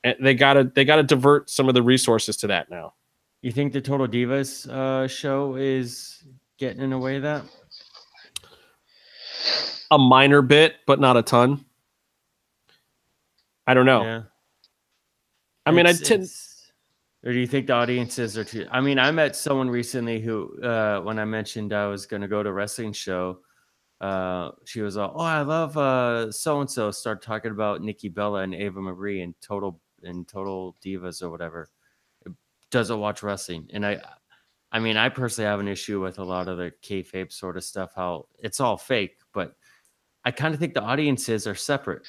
And 0.03 0.15
they 0.19 0.35
got 0.35 0.53
to 0.53 0.63
they 0.63 0.85
got 0.85 0.97
to 0.97 1.03
divert 1.03 1.49
some 1.49 1.67
of 1.69 1.75
the 1.75 1.81
resources 1.81 2.35
to 2.37 2.47
that 2.47 2.69
now. 2.69 2.93
You 3.41 3.51
think 3.51 3.73
the 3.73 3.81
Total 3.81 4.07
Divas 4.07 4.69
uh, 4.69 5.07
show 5.07 5.55
is 5.55 6.23
getting 6.57 6.81
in 6.81 6.89
the 6.91 6.97
way 6.97 7.17
of 7.17 7.23
that? 7.23 7.43
A 9.91 9.97
minor 9.97 10.41
bit, 10.41 10.75
but 10.87 10.99
not 10.99 11.17
a 11.17 11.21
ton. 11.21 11.65
I 13.67 13.73
don't 13.73 13.85
know. 13.85 14.03
Yeah. 14.03 14.21
I 15.65 15.71
mean, 15.71 15.85
I 15.85 15.93
tend. 15.93 16.27
Or 17.25 17.31
do 17.31 17.39
you 17.39 17.47
think 17.47 17.67
the 17.67 17.73
audiences 17.73 18.37
are 18.37 18.43
too? 18.43 18.67
I 18.69 18.81
mean, 18.81 18.99
I 18.99 19.09
met 19.11 19.35
someone 19.35 19.69
recently 19.69 20.19
who, 20.19 20.61
uh, 20.61 20.99
when 21.01 21.19
I 21.19 21.25
mentioned 21.25 21.71
I 21.71 21.87
was 21.87 22.05
going 22.05 22.21
to 22.21 22.27
go 22.27 22.43
to 22.43 22.49
a 22.49 22.53
wrestling 22.53 22.91
show, 22.91 23.39
uh, 24.01 24.51
she 24.65 24.81
was 24.81 24.97
all, 24.97 25.13
"Oh, 25.15 25.21
I 25.21 25.41
love 25.41 26.33
so 26.33 26.59
and 26.59 26.69
so." 26.69 26.91
Start 26.91 27.21
talking 27.21 27.51
about 27.51 27.81
Nikki 27.81 28.09
Bella 28.09 28.41
and 28.41 28.53
Eva 28.53 28.81
Marie 28.81 29.21
and 29.21 29.33
Total 29.41 29.79
and 30.03 30.27
Total 30.27 30.75
Divas 30.83 31.21
or 31.21 31.29
whatever. 31.29 31.69
Doesn't 32.71 32.99
watch 32.99 33.21
wrestling, 33.21 33.67
and 33.71 33.85
I, 33.85 34.01
I 34.71 34.79
mean, 34.79 34.97
I 34.97 35.09
personally 35.09 35.47
have 35.47 35.59
an 35.59 35.67
issue 35.67 36.01
with 36.01 36.17
a 36.17 36.23
lot 36.23 36.47
of 36.47 36.57
the 36.57 36.73
kayfabe 36.81 37.31
sort 37.31 37.55
of 37.55 37.63
stuff. 37.63 37.91
How 37.95 38.25
it's 38.39 38.59
all 38.59 38.77
fake, 38.77 39.17
but 39.31 39.55
I 40.25 40.31
kind 40.31 40.53
of 40.53 40.59
think 40.59 40.73
the 40.73 40.81
audiences 40.81 41.45
are 41.45 41.55
separate. 41.55 42.01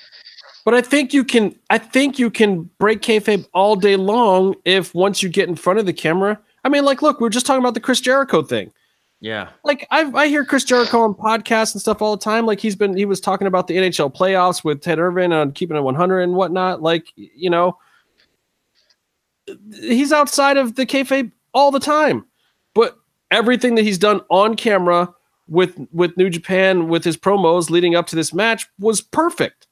But 0.65 0.73
I 0.75 0.81
think 0.81 1.13
you 1.13 1.25
can. 1.25 1.59
I 1.69 1.79
think 1.79 2.19
you 2.19 2.31
can 2.31 2.71
break 2.79 3.03
kayfabe 3.03 3.47
all 3.53 3.77
day 3.77 3.97
long 3.97 4.55
if 4.65 4.95
once 4.95 5.23
you 5.23 5.29
get 5.29 5.49
in 5.49 5.57
front 5.57 5.79
of 5.79 5.87
the 5.87 5.93
camera. 5.93 6.41
I 6.65 6.71
mean, 6.71 6.87
like, 6.87 7.03
look, 7.03 7.21
we 7.21 7.27
are 7.27 7.31
just 7.31 7.45
talking 7.45 7.63
about 7.63 7.75
the 7.75 7.81
Chris 7.81 8.01
Jericho 8.01 8.43
thing. 8.43 8.73
Yeah, 9.21 9.51
like 9.65 9.87
I 9.91 10.11
I 10.15 10.29
hear 10.29 10.45
Chris 10.45 10.65
Jericho 10.65 11.01
on 11.01 11.15
podcasts 11.15 11.75
and 11.75 11.81
stuff 11.81 12.03
all 12.03 12.17
the 12.17 12.23
time. 12.23 12.47
Like 12.47 12.61
he's 12.61 12.77
been 12.77 12.97
he 12.97 13.05
was 13.05 13.21
talking 13.21 13.47
about 13.47 13.67
the 13.67 13.77
NHL 13.77 14.15
playoffs 14.15 14.65
with 14.65 14.81
Ted 14.81 14.99
Irvin 14.99 15.33
on 15.33 15.53
keeping 15.53 15.77
it 15.77 15.83
100 15.83 16.21
and 16.21 16.35
whatnot. 16.35 16.83
Like 16.83 17.07
you 17.17 17.49
know, 17.51 17.79
he's 19.73 20.13
outside 20.13 20.57
of 20.57 20.75
the 20.75 20.87
kayfabe 20.87 21.33
all 21.53 21.71
the 21.71 21.81
time. 21.81 22.25
But 22.75 22.97
everything 23.31 23.75
that 23.77 23.83
he's 23.83 23.99
done 23.99 24.21
on 24.31 24.57
camera 24.57 25.13
with 25.49 25.79
with 25.93 26.17
New 26.17 26.31
Japan 26.31 26.89
with 26.89 27.05
his 27.05 27.17
promos 27.17 27.71
leading 27.71 27.95
up 27.95 28.07
to 28.09 28.17
this 28.17 28.33
match 28.33 28.67
was 28.79 29.01
perfect 29.01 29.67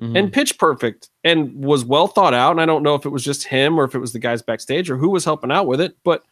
mm-hmm. 0.00 0.16
and 0.16 0.32
pitch 0.32 0.58
perfect 0.58 1.10
and 1.22 1.54
was 1.64 1.84
well 1.84 2.08
thought 2.08 2.34
out. 2.34 2.52
And 2.52 2.60
I 2.60 2.66
don't 2.66 2.82
know 2.82 2.94
if 2.94 3.04
it 3.04 3.10
was 3.10 3.24
just 3.24 3.44
him 3.44 3.78
or 3.78 3.84
if 3.84 3.94
it 3.94 4.00
was 4.00 4.12
the 4.12 4.18
guys 4.18 4.42
backstage 4.42 4.90
or 4.90 4.96
who 4.96 5.10
was 5.10 5.24
helping 5.24 5.52
out 5.52 5.66
with 5.66 5.80
it. 5.80 5.96
But 6.04 6.24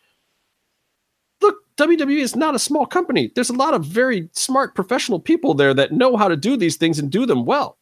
look, 1.41 1.57
WWE 1.77 2.19
is 2.19 2.37
not 2.37 2.55
a 2.55 2.61
small 2.61 2.87
company. 2.87 3.31
There's 3.35 3.51
a 3.51 3.55
lot 3.55 3.75
of 3.75 3.85
very 3.85 4.29
smart 4.33 4.75
professional 4.75 5.21
people 5.21 5.55
there 5.55 5.75
that 5.75 5.93
know 5.93 6.17
how 6.17 6.29
to 6.29 6.37
do 6.37 6.57
these 6.57 6.77
things 6.77 6.99
and 6.99 7.11
do 7.11 7.27
them 7.27 7.45
well. 7.45 7.79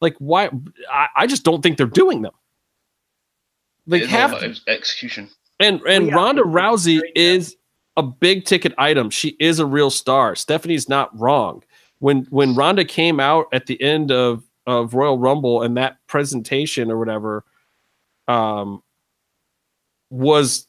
Like, 0.00 0.16
why? 0.18 0.50
I, 0.90 1.08
I 1.16 1.26
just 1.26 1.44
don't 1.44 1.62
think 1.62 1.76
they're 1.76 1.86
doing 1.86 2.22
them. 2.22 2.32
They 3.90 4.06
have 4.06 4.34
execution. 4.66 5.28
And 5.58 5.80
and 5.82 6.06
yeah. 6.06 6.14
Ronda 6.14 6.42
Rousey 6.42 7.00
is 7.14 7.56
a 7.96 8.02
big 8.02 8.44
ticket 8.44 8.72
item. 8.78 9.10
She 9.10 9.36
is 9.40 9.58
a 9.58 9.66
real 9.66 9.90
star. 9.90 10.34
Stephanie's 10.34 10.88
not 10.88 11.16
wrong. 11.18 11.62
When 11.98 12.26
when 12.30 12.54
Ronda 12.54 12.84
came 12.84 13.20
out 13.20 13.46
at 13.52 13.66
the 13.66 13.80
end 13.82 14.10
of 14.10 14.44
of 14.66 14.94
Royal 14.94 15.18
Rumble 15.18 15.62
and 15.62 15.76
that 15.76 15.96
presentation 16.06 16.90
or 16.90 16.98
whatever 16.98 17.44
um 18.28 18.82
was 20.10 20.66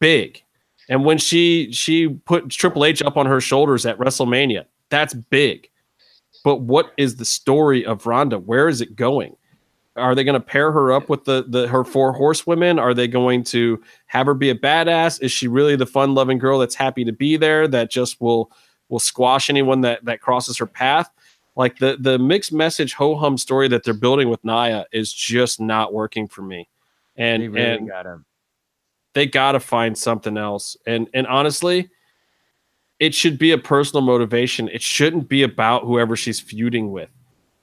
big. 0.00 0.42
And 0.88 1.04
when 1.04 1.18
she 1.18 1.70
she 1.72 2.08
put 2.08 2.50
Triple 2.50 2.84
H 2.84 3.00
up 3.02 3.16
on 3.16 3.26
her 3.26 3.40
shoulders 3.40 3.86
at 3.86 3.98
WrestleMania, 3.98 4.64
that's 4.90 5.14
big. 5.14 5.70
But 6.44 6.56
what 6.56 6.92
is 6.96 7.16
the 7.16 7.24
story 7.24 7.86
of 7.86 8.06
Ronda? 8.06 8.38
Where 8.38 8.68
is 8.68 8.80
it 8.80 8.96
going? 8.96 9.36
Are 9.96 10.14
they 10.14 10.24
going 10.24 10.34
to 10.34 10.40
pair 10.40 10.72
her 10.72 10.92
up 10.92 11.08
with 11.08 11.24
the 11.24 11.44
the 11.46 11.68
her 11.68 11.84
four 11.84 12.12
horsewomen? 12.12 12.78
Are 12.78 12.94
they 12.94 13.08
going 13.08 13.44
to 13.44 13.82
have 14.06 14.26
her 14.26 14.34
be 14.34 14.50
a 14.50 14.54
badass? 14.54 15.20
Is 15.22 15.30
she 15.30 15.48
really 15.48 15.76
the 15.76 15.86
fun 15.86 16.14
loving 16.14 16.38
girl 16.38 16.58
that's 16.58 16.74
happy 16.74 17.04
to 17.04 17.12
be 17.12 17.36
there 17.36 17.68
that 17.68 17.90
just 17.90 18.20
will 18.20 18.50
will 18.88 18.98
squash 18.98 19.50
anyone 19.50 19.82
that 19.82 20.04
that 20.04 20.20
crosses 20.20 20.58
her 20.58 20.66
path? 20.66 21.10
Like 21.56 21.78
the 21.78 21.98
the 22.00 22.18
mixed 22.18 22.52
message 22.52 22.94
ho 22.94 23.16
hum 23.16 23.36
story 23.36 23.68
that 23.68 23.84
they're 23.84 23.92
building 23.92 24.30
with 24.30 24.42
Nia 24.44 24.86
is 24.92 25.12
just 25.12 25.60
not 25.60 25.92
working 25.92 26.26
for 26.26 26.42
me. 26.42 26.68
And 27.16 27.42
they 27.42 27.48
really 27.48 27.70
and 27.76 27.88
gotta 27.88 28.20
they 29.12 29.26
gotta 29.26 29.60
find 29.60 29.96
something 29.96 30.38
else. 30.38 30.76
And 30.86 31.08
and 31.12 31.26
honestly, 31.26 31.90
it 32.98 33.14
should 33.14 33.38
be 33.38 33.50
a 33.50 33.58
personal 33.58 34.02
motivation. 34.02 34.68
It 34.68 34.80
shouldn't 34.80 35.28
be 35.28 35.42
about 35.42 35.84
whoever 35.84 36.16
she's 36.16 36.40
feuding 36.40 36.90
with. 36.90 37.10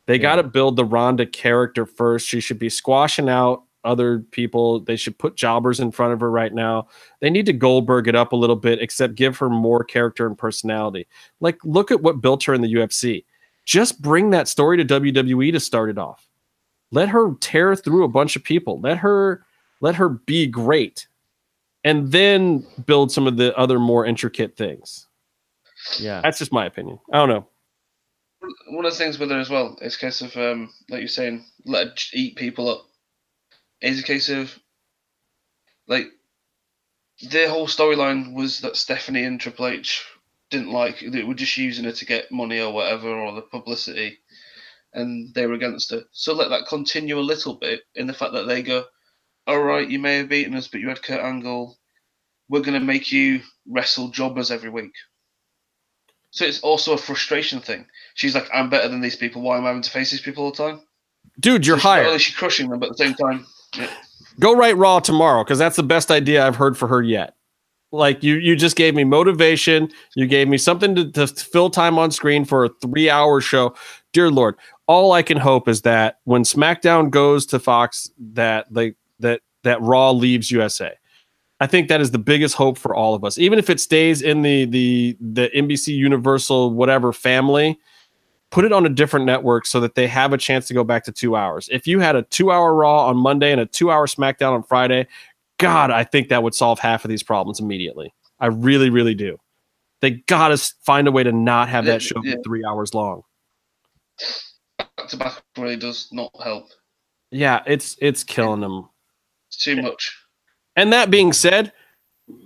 They 0.09 0.15
yeah. 0.15 0.21
got 0.23 0.35
to 0.37 0.43
build 0.43 0.75
the 0.75 0.85
Ronda 0.85 1.27
character 1.27 1.85
first. 1.85 2.27
She 2.27 2.39
should 2.39 2.57
be 2.57 2.71
squashing 2.71 3.29
out 3.29 3.65
other 3.83 4.21
people. 4.31 4.79
They 4.79 4.95
should 4.95 5.19
put 5.19 5.35
jobbers 5.35 5.79
in 5.79 5.91
front 5.91 6.13
of 6.13 6.19
her 6.21 6.31
right 6.31 6.51
now. 6.51 6.87
They 7.19 7.29
need 7.29 7.45
to 7.45 7.53
Goldberg 7.53 8.07
it 8.07 8.15
up 8.15 8.33
a 8.33 8.35
little 8.35 8.55
bit, 8.55 8.81
except 8.81 9.13
give 9.13 9.37
her 9.37 9.51
more 9.51 9.83
character 9.83 10.25
and 10.25 10.35
personality. 10.35 11.05
Like, 11.41 11.63
look 11.63 11.91
at 11.91 12.01
what 12.01 12.21
built 12.21 12.43
her 12.45 12.55
in 12.55 12.61
the 12.61 12.73
UFC. 12.73 13.23
Just 13.65 14.01
bring 14.01 14.31
that 14.31 14.47
story 14.47 14.77
to 14.77 14.99
WWE 14.99 15.51
to 15.51 15.59
start 15.59 15.91
it 15.91 15.99
off. 15.99 16.27
Let 16.89 17.09
her 17.09 17.35
tear 17.39 17.75
through 17.75 18.03
a 18.03 18.09
bunch 18.09 18.35
of 18.35 18.43
people. 18.43 18.81
Let 18.81 18.97
her 18.97 19.45
let 19.79 19.93
her 19.93 20.09
be 20.09 20.47
great. 20.47 21.07
And 21.83 22.11
then 22.11 22.65
build 22.87 23.11
some 23.11 23.27
of 23.27 23.37
the 23.37 23.55
other 23.55 23.77
more 23.77 24.07
intricate 24.07 24.57
things. 24.57 25.05
Yeah. 25.99 26.19
That's 26.21 26.39
just 26.39 26.51
my 26.51 26.65
opinion. 26.65 26.97
I 27.13 27.17
don't 27.17 27.29
know 27.29 27.47
one 28.67 28.85
of 28.85 28.91
the 28.91 28.97
things 28.97 29.19
with 29.19 29.31
her 29.31 29.39
as 29.39 29.49
well 29.49 29.77
is 29.81 29.95
a 29.95 29.99
case 29.99 30.21
of 30.21 30.35
um, 30.37 30.73
like 30.89 31.01
you're 31.01 31.07
saying, 31.07 31.45
let 31.65 31.87
her 31.87 31.93
eat 32.13 32.35
people 32.35 32.69
up. 32.69 32.85
Is 33.81 33.99
a 33.99 34.03
case 34.03 34.29
of 34.29 34.57
like 35.87 36.07
their 37.21 37.49
whole 37.49 37.67
storyline 37.67 38.33
was 38.33 38.61
that 38.61 38.75
Stephanie 38.77 39.23
and 39.23 39.39
Triple 39.39 39.67
H 39.67 40.05
didn't 40.49 40.71
like 40.71 40.99
they 40.99 41.23
were 41.23 41.33
just 41.33 41.57
using 41.57 41.85
her 41.85 41.91
to 41.91 42.05
get 42.05 42.31
money 42.31 42.59
or 42.59 42.73
whatever 42.73 43.09
or 43.09 43.33
the 43.33 43.41
publicity, 43.41 44.19
and 44.93 45.33
they 45.33 45.45
were 45.47 45.53
against 45.53 45.91
her. 45.91 46.03
So 46.11 46.33
let 46.33 46.49
that 46.49 46.67
continue 46.67 47.19
a 47.19 47.21
little 47.21 47.55
bit 47.55 47.81
in 47.95 48.07
the 48.07 48.13
fact 48.13 48.33
that 48.33 48.47
they 48.47 48.61
go, 48.63 48.85
"All 49.47 49.61
right, 49.61 49.89
you 49.89 49.99
may 49.99 50.17
have 50.17 50.29
beaten 50.29 50.55
us, 50.55 50.67
but 50.67 50.81
you 50.81 50.89
had 50.89 51.03
Kurt 51.03 51.21
Angle. 51.21 51.77
We're 52.49 52.61
going 52.61 52.79
to 52.79 52.85
make 52.85 53.11
you 53.11 53.41
wrestle 53.67 54.09
jobbers 54.09 54.51
every 54.51 54.69
week." 54.69 54.93
So 56.31 56.45
it's 56.45 56.59
also 56.61 56.93
a 56.93 56.97
frustration 56.97 57.59
thing. 57.59 57.85
She's 58.13 58.35
like, 58.35 58.47
I'm 58.53 58.69
better 58.69 58.87
than 58.87 59.01
these 59.01 59.15
people. 59.15 59.41
Why 59.41 59.57
am 59.57 59.65
I 59.65 59.67
having 59.67 59.81
to 59.81 59.89
face 59.89 60.11
these 60.11 60.21
people 60.21 60.43
all 60.43 60.51
the 60.51 60.57
time? 60.57 60.81
Dude, 61.39 61.65
you're 61.65 61.79
so 61.79 61.89
only 61.89 62.19
she's 62.19 62.35
crushing 62.35 62.69
them, 62.69 62.79
but 62.79 62.91
at 62.91 62.97
the 62.97 63.03
same 63.03 63.13
time, 63.15 63.45
yeah. 63.75 63.89
go 64.39 64.55
write 64.55 64.77
Raw 64.77 64.99
tomorrow 64.99 65.43
because 65.43 65.57
that's 65.57 65.75
the 65.75 65.83
best 65.83 66.11
idea 66.11 66.45
I've 66.45 66.55
heard 66.55 66.77
for 66.77 66.87
her 66.87 67.01
yet. 67.01 67.35
Like 67.91 68.21
you, 68.23 68.35
you 68.35 68.55
just 68.55 68.75
gave 68.75 68.93
me 68.93 69.03
motivation. 69.03 69.89
You 70.15 70.27
gave 70.27 70.47
me 70.47 70.57
something 70.57 70.95
to, 70.95 71.11
to 71.11 71.27
fill 71.27 71.69
time 71.69 71.97
on 71.97 72.11
screen 72.11 72.45
for 72.45 72.65
a 72.65 72.69
three-hour 72.81 73.41
show. 73.41 73.73
Dear 74.13 74.29
Lord, 74.29 74.55
all 74.85 75.11
I 75.13 75.23
can 75.23 75.37
hope 75.37 75.67
is 75.67 75.81
that 75.81 76.19
when 76.25 76.43
SmackDown 76.43 77.09
goes 77.09 77.45
to 77.47 77.59
Fox, 77.59 78.11
that 78.33 78.71
like 78.71 78.95
that 79.19 79.41
that 79.63 79.81
Raw 79.81 80.11
leaves 80.11 80.51
USA 80.51 80.93
I 81.59 81.67
think 81.67 81.89
that 81.89 81.99
is 81.99 82.11
the 82.11 82.19
biggest 82.19 82.55
hope 82.55 82.77
for 82.77 82.95
all 82.95 83.13
of 83.13 83.23
us. 83.23 83.37
Even 83.37 83.59
if 83.59 83.69
it 83.69 83.79
stays 83.79 84.21
in 84.21 84.41
the 84.43 84.65
the 84.65 85.17
the 85.19 85.49
NBC 85.55 85.95
Universal 85.95 86.71
whatever 86.73 87.11
family, 87.11 87.79
put 88.49 88.65
it 88.65 88.71
on 88.71 88.85
a 88.85 88.89
different 88.89 89.25
network 89.25 89.65
so 89.65 89.79
that 89.79 89.95
they 89.95 90.07
have 90.07 90.33
a 90.33 90.37
chance 90.37 90.67
to 90.67 90.73
go 90.73 90.83
back 90.83 91.03
to 91.03 91.11
2 91.11 91.35
hours. 91.35 91.69
If 91.71 91.85
you 91.85 91.99
had 91.99 92.15
a 92.15 92.23
2-hour 92.23 92.73
Raw 92.73 93.07
on 93.07 93.17
Monday 93.17 93.51
and 93.51 93.61
a 93.61 93.65
2-hour 93.65 94.07
SmackDown 94.07 94.53
on 94.53 94.63
Friday, 94.63 95.07
god, 95.57 95.91
I 95.91 96.03
think 96.03 96.29
that 96.29 96.43
would 96.43 96.55
solve 96.55 96.79
half 96.79 97.03
of 97.05 97.09
these 97.09 97.23
problems 97.23 97.59
immediately. 97.59 98.13
I 98.39 98.47
really 98.47 98.89
really 98.89 99.15
do. 99.15 99.37
They 100.01 100.11
got 100.11 100.47
to 100.47 100.57
find 100.85 101.09
a 101.09 101.11
way 101.11 101.23
to 101.23 101.33
not 101.33 101.67
have 101.67 101.85
that 101.85 102.01
show 102.01 102.21
yeah. 102.23 102.35
be 102.35 102.43
3 102.43 102.65
hours 102.65 102.93
long. 102.93 103.23
Back 104.77 105.09
to 105.09 105.17
back 105.17 105.43
really 105.57 105.75
does 105.75 106.07
not 106.13 106.31
help. 106.41 106.69
Yeah, 107.31 107.61
it's 107.67 107.97
it's 108.01 108.23
killing 108.23 108.61
them. 108.61 108.89
It's 109.49 109.63
too 109.63 109.81
much. 109.81 110.18
And 110.79 110.93
that 110.93 111.11
being 111.11 111.33
said, 111.33 111.73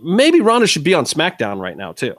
maybe 0.01 0.41
Ronda 0.41 0.65
should 0.65 0.83
be 0.83 0.95
on 0.95 1.05
SmackDown 1.05 1.59
right 1.59 1.77
now 1.77 1.91
too. 1.91 2.15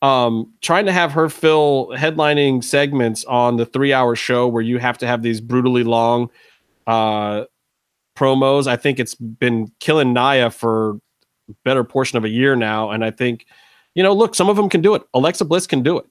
Um, 0.00 0.52
trying 0.60 0.86
to 0.86 0.92
have 0.92 1.10
her 1.12 1.28
fill 1.28 1.88
headlining 1.96 2.62
segments 2.62 3.24
on 3.24 3.56
the 3.56 3.66
three-hour 3.66 4.14
show 4.14 4.46
where 4.46 4.62
you 4.62 4.78
have 4.78 4.98
to 4.98 5.06
have 5.06 5.22
these 5.22 5.40
brutally 5.40 5.82
long 5.82 6.30
uh, 6.86 7.46
promos. 8.16 8.68
I 8.68 8.76
think 8.76 9.00
it's 9.00 9.16
been 9.16 9.72
killing 9.80 10.12
Nia 10.12 10.50
for 10.50 11.00
better 11.64 11.82
portion 11.82 12.16
of 12.16 12.24
a 12.24 12.28
year 12.28 12.54
now, 12.54 12.90
and 12.90 13.04
I 13.04 13.10
think 13.10 13.46
You 13.96 14.02
know, 14.02 14.12
look, 14.12 14.34
some 14.34 14.50
of 14.50 14.56
them 14.56 14.68
can 14.68 14.82
do 14.82 14.94
it. 14.94 15.02
Alexa 15.14 15.46
Bliss 15.46 15.66
can 15.66 15.82
do 15.82 15.98
it. 15.98 16.04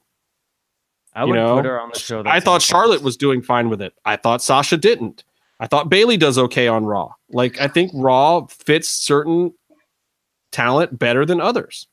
I 1.13 1.21
You 1.21 1.29
would 1.29 1.35
know, 1.35 1.55
put 1.55 1.65
her 1.65 1.79
on 1.79 1.91
the 1.93 1.99
show. 1.99 2.23
I 2.25 2.39
thought 2.39 2.61
Charlotte 2.63 3.03
was 3.03 3.15
doing 3.15 3.41
fine 3.43 3.69
with 3.69 3.81
it. 3.81 3.93
I 4.03 4.15
thought 4.17 4.41
Sasha 4.41 4.75
didn't. 4.75 5.23
I 5.59 5.67
thought 5.67 5.89
Bayley 5.89 6.17
does 6.17 6.37
okay 6.37 6.67
on 6.67 6.85
Raw. 6.85 7.11
Like 7.29 7.59
I 7.59 7.67
think 7.67 7.91
Raw 7.93 8.45
fits 8.47 8.89
certain 8.89 9.53
talent 10.51 10.97
better 10.97 11.25
than 11.25 11.39
others. 11.39 11.87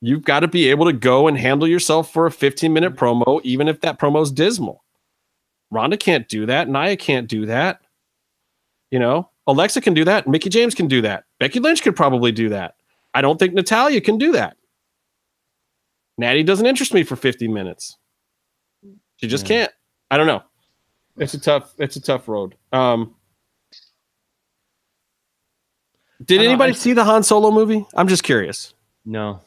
You've 0.00 0.24
got 0.24 0.40
to 0.40 0.48
be 0.48 0.68
able 0.70 0.86
to 0.86 0.92
go 0.92 1.26
and 1.26 1.38
handle 1.38 1.66
yourself 1.66 2.12
for 2.12 2.26
a 2.26 2.30
15 2.30 2.72
minute 2.72 2.94
mm. 2.94 2.98
promo, 2.98 3.40
even 3.44 3.68
if 3.68 3.80
that 3.80 3.98
promo's 3.98 4.30
dismal. 4.30 4.84
Ronda 5.70 5.96
can't 5.96 6.28
do 6.28 6.46
that. 6.46 6.68
Nia 6.68 6.96
can't 6.96 7.28
do 7.28 7.46
that. 7.46 7.80
You 8.90 8.98
know, 8.98 9.30
Alexa 9.46 9.80
can 9.80 9.94
do 9.94 10.04
that. 10.04 10.28
Mickie 10.28 10.48
James 10.50 10.74
can 10.74 10.86
do 10.86 11.02
that. 11.02 11.24
Becky 11.40 11.60
Lynch 11.60 11.82
could 11.82 11.96
probably 11.96 12.30
do 12.30 12.48
that. 12.50 12.76
I 13.14 13.20
don't 13.20 13.38
think 13.38 13.54
Natalya 13.54 14.00
can 14.00 14.18
do 14.18 14.32
that. 14.32 14.56
Natty 16.18 16.42
doesn't 16.42 16.66
interest 16.66 16.94
me 16.94 17.02
for 17.02 17.16
50 17.16 17.48
minutes. 17.48 17.96
She 19.16 19.26
just 19.26 19.48
Yeah. 19.48 19.66
can't. 19.66 19.72
I 20.10 20.16
don't 20.16 20.26
know. 20.26 20.42
It's 21.18 21.34
a 21.34 21.40
tough. 21.40 21.74
It's 21.78 21.96
a 21.96 22.00
tough 22.00 22.28
road. 22.28 22.54
Um, 22.72 23.14
did 26.24 26.40
I 26.40 26.44
know, 26.44 26.50
anybody 26.50 26.72
I- 26.72 26.74
see 26.74 26.92
the 26.92 27.04
Han 27.04 27.22
Solo 27.22 27.50
movie? 27.50 27.86
I'm 27.94 28.08
just 28.08 28.22
curious. 28.22 28.74
No. 29.04 29.40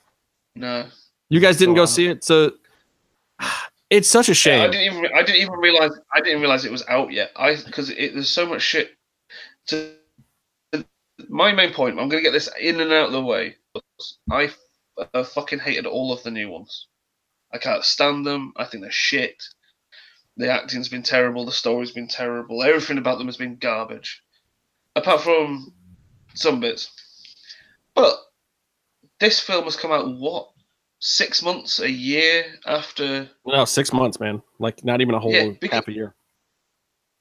No, 0.56 0.88
You 1.30 1.40
guys 1.40 1.58
didn't 1.58 1.76
So, 1.76 1.82
go 1.82 1.86
see 1.86 2.08
it, 2.08 2.24
so 2.24 2.52
it's 3.90 4.10
such 4.10 4.30
a 4.30 4.34
shame. 4.34 4.62
i 4.62 4.68
didn't 4.68 4.94
even 4.94 5.06
I 5.16 5.22
didn't 5.24 5.42
even 5.42 5.54
realize 5.54 5.92
I 6.14 6.22
didn't 6.22 6.42
realize 6.42 6.66
it 6.66 6.72
was 6.72 6.84
out 6.90 7.12
yet. 7.14 7.32
I 7.36 7.56
because 7.56 7.90
it, 7.92 8.14
there's 8.14 8.30
so 8.30 8.46
much 8.46 8.62
shit. 8.62 8.92
To, 9.68 9.94
my 11.30 11.52
main 11.54 11.72
point, 11.74 12.00
I'm 12.00 12.10
gonna 12.10 12.22
get 12.24 12.32
this 12.32 12.50
in 12.60 12.80
and 12.82 12.92
out 12.92 13.08
of 13.08 13.12
the 13.14 13.22
way. 13.22 13.56
I 14.32 14.50
uh, 15.14 15.24
fucking 15.24 15.60
hated 15.60 15.86
all 15.86 16.12
of 16.12 16.24
the 16.24 16.32
new 16.32 16.50
ones. 16.50 16.88
I 17.54 17.58
can't 17.58 17.84
stand 17.84 18.26
them. 18.26 18.52
I 18.58 18.66
think 18.66 18.84
they're 18.84 18.92
shit. 18.92 19.42
The 20.40 20.50
acting's 20.50 20.88
been 20.88 21.04
terrible. 21.04 21.46
The 21.46 21.52
story's 21.52 21.92
been 21.92 22.08
terrible. 22.08 22.64
Everything 22.64 22.98
about 22.98 23.18
them 23.18 23.28
has 23.28 23.36
been 23.36 23.58
garbage, 23.58 24.24
apart 24.96 25.20
from 25.20 25.74
some 26.34 26.62
bits. 26.62 26.90
But 27.94 28.16
this 29.20 29.42
film 29.42 29.66
has 29.66 29.76
come 29.76 29.92
out 29.92 30.18
what 30.18 30.50
six 31.00 31.42
months, 31.42 31.80
a 31.80 31.92
year 31.92 32.46
after 32.66 33.30
No, 33.46 33.66
six 33.66 33.92
months, 33.92 34.22
man. 34.22 34.42
Like 34.60 34.86
not 34.86 35.02
even 35.02 35.14
a 35.14 35.20
whole 35.20 35.34
Yeah, 35.34 35.52
half 35.70 35.90
a 35.90 35.92
year. 35.92 36.16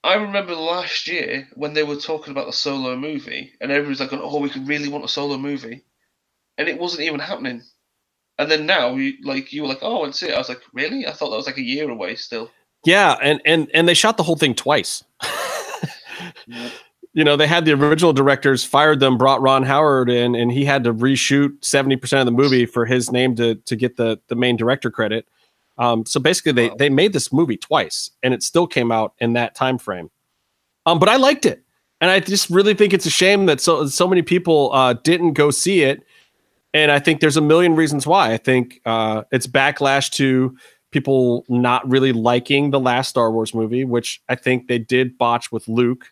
I 0.05 0.15
remember 0.15 0.55
last 0.55 1.09
year 1.09 1.49
when 1.55 1.75
they 1.75 1.83
were 1.83 1.97
talking 1.97 2.31
about 2.31 2.47
the 2.47 2.53
solo 2.53 2.95
movie, 2.95 3.53
and 3.61 3.73
everyone's 3.73 3.99
like, 3.99 4.13
"Oh, 4.13 4.39
we 4.39 4.49
could 4.49 4.69
really 4.69 4.89
want 4.89 5.05
a 5.05 5.09
solo 5.09 5.39
movie," 5.39 5.85
and 6.57 6.69
it 6.69 6.79
wasn't 6.79 7.03
even 7.03 7.19
happening. 7.19 7.65
And 8.39 8.49
then 8.49 8.65
now, 8.65 8.95
you 8.95 9.15
like, 9.25 9.53
you 9.53 9.63
were 9.63 9.69
like, 9.69 9.83
"Oh, 9.83 10.05
it's 10.05 10.23
it." 10.23 10.35
I 10.35 10.39
was 10.39 10.49
like, 10.49 10.63
"Really?" 10.73 11.05
I 11.05 11.11
thought 11.11 11.31
that 11.31 11.37
was 11.37 11.47
like 11.49 11.59
a 11.59 11.63
year 11.75 11.91
away 11.91 12.15
still. 12.15 12.53
Yeah, 12.89 13.19
and 13.21 13.43
and 13.45 13.71
and 13.75 13.87
they 13.87 13.93
shot 13.93 14.17
the 14.17 14.23
whole 14.23 14.35
thing 14.37 14.55
twice. 14.55 15.05
you 17.13 17.23
know, 17.23 17.37
they 17.37 17.47
had 17.47 17.67
the 17.67 17.73
original 17.73 18.15
directors 18.15 18.65
fired 18.65 18.99
them, 18.99 19.19
brought 19.19 19.43
Ron 19.43 19.63
Howard 19.63 20.09
in, 20.09 20.35
and 20.35 20.51
he 20.51 20.65
had 20.65 20.85
to 20.85 20.95
reshoot 20.95 21.63
seventy 21.63 21.97
percent 21.97 22.21
of 22.21 22.25
the 22.25 22.43
movie 22.43 22.65
for 22.65 22.87
his 22.87 23.13
name 23.13 23.37
to 23.37 23.57
to 23.57 23.77
get 23.77 23.99
the 23.99 24.19
the 24.29 24.35
main 24.35 24.57
director 24.57 24.91
credit. 24.91 25.29
Um, 25.77 26.07
so 26.07 26.19
basically, 26.19 26.53
they 26.53 26.71
Wow. 26.71 26.77
they 26.79 26.89
made 26.89 27.13
this 27.13 27.31
movie 27.31 27.59
twice, 27.59 28.11
and 28.23 28.33
it 28.33 28.43
still 28.43 28.67
came 28.67 28.91
out 28.91 29.13
in 29.19 29.35
that 29.35 29.55
time 29.55 29.77
frame. 29.77 30.09
Um, 30.87 30.99
but 30.99 31.11
I 31.11 31.17
liked 31.17 31.45
it, 31.45 31.63
and 32.01 32.11
I 32.11 32.21
just 32.21 32.49
really 32.49 32.73
think 32.73 32.95
it's 32.95 33.05
a 33.05 33.11
shame 33.11 33.45
that 33.47 33.61
so 33.61 33.87
so 33.87 34.09
many 34.09 34.23
people 34.23 34.71
uh, 34.73 34.95
didn't 34.95 35.35
go 35.35 35.51
see 35.51 35.83
it. 35.83 36.07
And 36.73 36.91
I 36.91 37.01
think 37.01 37.21
there's 37.21 37.37
a 37.37 37.43
million 37.43 37.77
reasons 37.77 38.07
why. 38.07 38.33
I 38.33 38.39
think 38.39 38.81
uh, 38.87 39.25
it's 39.31 39.47
backlash 39.47 40.11
to 40.13 40.57
people 40.91 41.45
not 41.49 41.89
really 41.89 42.13
liking 42.13 42.71
the 42.71 42.81
last 42.81 43.09
Star 43.09 43.31
Wars 43.31 43.55
movie, 43.55 43.85
which 43.85 44.23
I 44.29 44.35
think 44.35 44.69
they 44.69 44.79
did 44.79 45.19
botch 45.19 45.53
with 45.53 45.69
Luke. 45.69 46.07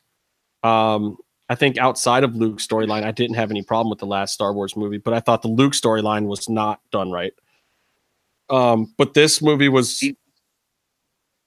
Um, 0.62 1.16
I 1.48 1.54
think 1.54 1.78
outside 1.78 2.24
of 2.24 2.34
Luke's 2.34 2.66
storyline, 2.66 3.04
I 3.04 3.12
didn't 3.12 3.36
have 3.36 3.50
any 3.50 3.62
problem 3.62 3.90
with 3.90 4.00
the 4.00 4.06
last 4.06 4.34
Star 4.34 4.52
Wars 4.52 4.76
movie, 4.76 4.98
but 4.98 5.14
I 5.14 5.20
thought 5.20 5.42
the 5.42 5.48
Luke 5.48 5.72
storyline 5.72 6.26
was 6.26 6.48
not 6.48 6.80
done 6.90 7.10
right. 7.10 7.32
Um, 8.50 8.92
but 8.96 9.14
this 9.14 9.40
movie 9.40 9.68
was 9.68 10.04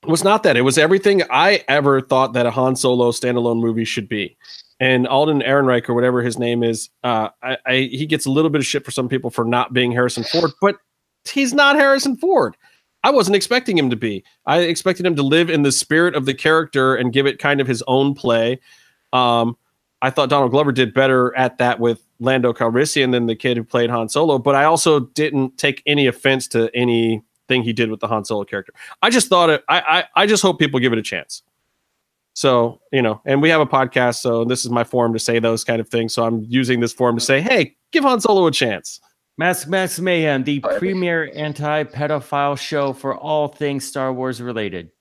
was 0.05 0.23
not 0.23 0.43
that. 0.43 0.55
It 0.55 0.61
was 0.61 0.77
everything 0.77 1.23
I 1.29 1.63
ever 1.67 2.01
thought 2.01 2.33
that 2.33 2.45
a 2.45 2.51
Han 2.51 2.75
Solo 2.75 3.11
standalone 3.11 3.59
movie 3.59 3.85
should 3.85 4.07
be. 4.07 4.37
And 4.79 5.05
Alden 5.07 5.41
Ehrenreich 5.41 5.89
or 5.89 5.93
whatever 5.93 6.21
his 6.21 6.39
name 6.39 6.63
is, 6.63 6.89
uh, 7.03 7.29
I, 7.43 7.57
I 7.65 7.73
he 7.91 8.05
gets 8.05 8.25
a 8.25 8.31
little 8.31 8.49
bit 8.49 8.59
of 8.59 8.65
shit 8.65 8.85
for 8.85 8.91
some 8.91 9.09
people 9.09 9.29
for 9.29 9.43
not 9.43 9.73
being 9.73 9.91
Harrison 9.91 10.23
Ford, 10.23 10.51
but 10.61 10.77
he's 11.29 11.53
not 11.53 11.75
Harrison 11.75 12.15
Ford. 12.15 12.55
I 13.03 13.11
wasn't 13.11 13.35
expecting 13.35 13.77
him 13.77 13.89
to 13.89 13.95
be. 13.95 14.23
I 14.45 14.59
expected 14.59 15.05
him 15.05 15.15
to 15.15 15.23
live 15.23 15.49
in 15.49 15.61
the 15.61 15.71
spirit 15.71 16.15
of 16.15 16.25
the 16.25 16.33
character 16.33 16.95
and 16.95 17.13
give 17.13 17.25
it 17.25 17.39
kind 17.39 17.61
of 17.61 17.67
his 17.67 17.83
own 17.87 18.13
play. 18.13 18.59
Um, 19.13 19.57
I 20.01 20.09
thought 20.09 20.29
Donald 20.29 20.51
Glover 20.51 20.71
did 20.71 20.93
better 20.93 21.35
at 21.35 21.57
that 21.57 21.79
with 21.79 22.03
Lando 22.19 22.53
Calrissian 22.53 23.11
than 23.11 23.25
the 23.25 23.35
kid 23.35 23.57
who 23.57 23.63
played 23.63 23.89
Han 23.89 24.09
Solo, 24.09 24.37
but 24.37 24.55
I 24.55 24.65
also 24.65 25.01
didn't 25.01 25.57
take 25.57 25.81
any 25.85 26.07
offense 26.07 26.47
to 26.49 26.69
anything 26.73 27.63
he 27.63 27.73
did 27.73 27.89
with 27.89 27.99
the 27.99 28.07
Han 28.07 28.25
Solo 28.25 28.43
character. 28.43 28.73
I 29.01 29.09
just 29.09 29.27
thought 29.27 29.49
it. 29.49 29.63
I 29.67 29.79
I, 30.15 30.23
I 30.23 30.27
just 30.27 30.41
hope 30.41 30.59
people 30.59 30.79
give 30.79 30.93
it 30.93 30.99
a 30.99 31.03
chance. 31.03 31.41
So 32.33 32.79
you 32.91 33.01
know, 33.01 33.21
and 33.25 33.41
we 33.41 33.49
have 33.49 33.61
a 33.61 33.65
podcast, 33.65 34.17
so 34.17 34.45
this 34.45 34.63
is 34.63 34.71
my 34.71 34.83
forum 34.83 35.13
to 35.13 35.19
say 35.19 35.39
those 35.39 35.63
kind 35.63 35.81
of 35.81 35.89
things. 35.89 36.13
So 36.13 36.25
I'm 36.25 36.45
using 36.47 36.79
this 36.79 36.93
forum 36.93 37.17
to 37.17 37.23
say, 37.23 37.41
hey, 37.41 37.75
give 37.91 38.03
Han 38.03 38.21
Solo 38.21 38.47
a 38.47 38.51
chance. 38.51 39.01
Mask 39.39 39.69
Max 39.69 39.97
Mayhem, 40.01 40.43
the 40.43 40.59
premier 40.59 41.31
anti-pedophile 41.33 42.59
show 42.59 42.91
for 42.91 43.15
all 43.15 43.47
things 43.47 43.87
Star 43.87 44.11
Wars 44.11 44.41
related. 44.41 44.91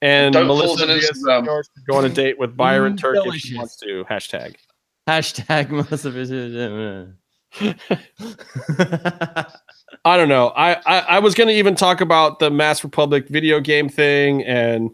And 0.00 0.34
Don't 0.34 0.46
Melissa 0.46 0.68
fold 0.68 0.80
an 0.82 0.88
Diaz 1.00 1.10
Instagram. 1.16 1.64
Go 1.90 1.96
on 1.96 2.04
a 2.04 2.08
date 2.08 2.38
with 2.38 2.56
Byron 2.56 2.94
Mm, 2.94 3.00
Turk 3.00 3.16
if 3.26 3.34
she 3.40 3.56
wants 3.56 3.74
to. 3.78 4.04
Hashtag. 4.08 4.54
Hashtag 5.08 5.70
Melissa 5.70 6.12
I 10.04 10.16
don't 10.16 10.28
know. 10.28 10.50
I 10.50 10.74
I, 10.86 10.98
I 11.00 11.18
was 11.18 11.34
going 11.34 11.48
to 11.48 11.54
even 11.54 11.74
talk 11.74 12.00
about 12.00 12.38
the 12.38 12.52
Masked 12.52 12.84
Republic 12.84 13.26
video 13.28 13.58
game 13.58 13.88
thing 13.88 14.44
and 14.44 14.90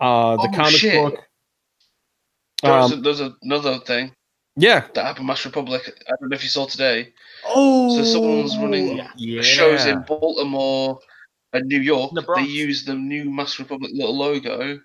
uh, 0.00 0.36
the 0.36 0.48
Oh, 0.50 0.56
comic 0.56 0.70
shit. 0.72 0.94
book. 0.94 1.22
There's, 2.62 2.92
Um, 2.92 3.02
there's 3.02 3.20
another 3.42 3.78
thing 3.80 4.12
yeah, 4.56 4.86
that 4.94 5.04
happened. 5.04 5.26
Masked 5.26 5.44
Republic. 5.44 5.82
I 6.08 6.12
don't 6.18 6.30
know 6.30 6.34
if 6.34 6.42
you 6.42 6.48
saw 6.48 6.66
today. 6.66 7.12
Oh, 7.48 7.96
So 7.96 8.04
someone's 8.04 8.56
running 8.58 9.00
yeah. 9.16 9.42
Shows 9.42 9.86
in 9.86 10.02
Baltimore 10.02 10.98
and 11.52 11.66
New 11.66 11.80
York. 11.80 12.12
The 12.14 12.20
They 12.22 12.26
Bronx. 12.26 12.50
use 12.50 12.84
the 12.84 12.94
new 12.94 13.30
Masked 13.30 13.58
Republic 13.58 13.90
little 13.94 14.16
logo, 14.16 14.80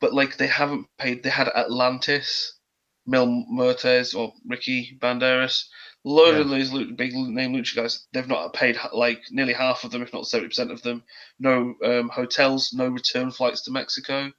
but 0.00 0.12
like 0.14 0.36
they 0.36 0.46
haven't 0.46 0.86
paid. 0.98 1.22
They 1.22 1.30
had 1.30 1.48
Atlantis, 1.48 2.58
Mel 3.06 3.26
Mertes 3.50 4.14
or 4.14 4.32
Ricky 4.46 4.96
Banderas. 5.00 5.64
Load 6.06 6.34
of 6.36 6.50
those 6.50 6.70
lu- 6.70 6.92
big 6.92 7.14
name 7.14 7.54
lucha 7.54 7.76
guys. 7.76 8.06
They've 8.12 8.28
not 8.28 8.52
paid 8.52 8.76
like 8.92 9.22
nearly 9.30 9.54
half 9.54 9.84
of 9.84 9.90
them, 9.90 10.02
if 10.02 10.12
not 10.12 10.26
seventy 10.26 10.48
percent 10.48 10.70
of 10.70 10.82
them. 10.82 11.02
No 11.38 11.74
um, 11.82 12.10
hotels, 12.10 12.72
no 12.74 12.88
return 12.88 13.30
flights 13.30 13.62
to 13.62 13.70
Mexico. 13.70 14.30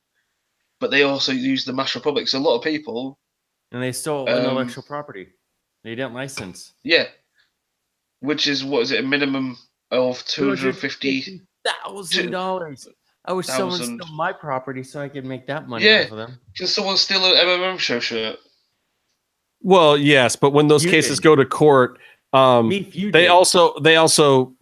But 0.80 0.92
they 0.92 1.04
also 1.04 1.32
use 1.32 1.66
the 1.66 1.74
Masked 1.74 1.96
Republic. 1.96 2.28
So 2.28 2.38
a 2.38 2.40
lot 2.40 2.58
of 2.58 2.64
people, 2.64 3.18
and 3.72 3.82
they 3.82 3.92
stole 3.94 4.30
Um, 4.30 4.38
intellectual 4.38 4.84
property. 4.84 5.30
They 5.84 5.96
didn't 5.96 6.14
license. 6.14 6.74
yeah, 6.84 7.06
which 8.26 8.48
is 8.48 8.64
what 8.64 8.82
is 8.82 8.92
it? 8.92 9.04
A 9.04 9.08
minimum 9.08 9.58
of 9.92 10.24
two 10.26 10.50
hundred 10.50 10.76
fifty 10.78 11.42
thousand 11.84 12.32
dollars. 12.32 12.88
I 13.28 13.34
wish 13.34 13.48
someone 13.48 13.80
stole 13.82 14.16
my 14.16 14.32
property 14.32 14.84
so 14.84 15.02
I 15.02 15.10
could 15.10 15.26
make 15.26 15.48
that 15.48 15.68
money 15.68 15.86
Yeah. 15.86 16.04
off 16.06 16.12
of 16.12 16.18
them. 16.18 16.40
Can 16.56 16.68
someone 16.68 16.98
steal 16.98 17.26
an 17.26 17.34
MMM 17.36 17.80
show 17.80 18.00
shirt? 18.00 18.38
well, 19.62 19.98
yes, 19.98 20.36
but 20.36 20.52
when 20.52 20.68
those 20.68 20.84
You 20.86 20.92
cases 20.92 21.18
did. 21.18 21.24
go 21.24 21.36
to 21.36 21.44
court, 21.46 21.98
um, 22.34 22.68
Me, 22.70 22.82
they 23.12 23.22
did. 23.24 23.28
also 23.30 23.74
they 23.80 23.96
also 23.96 24.54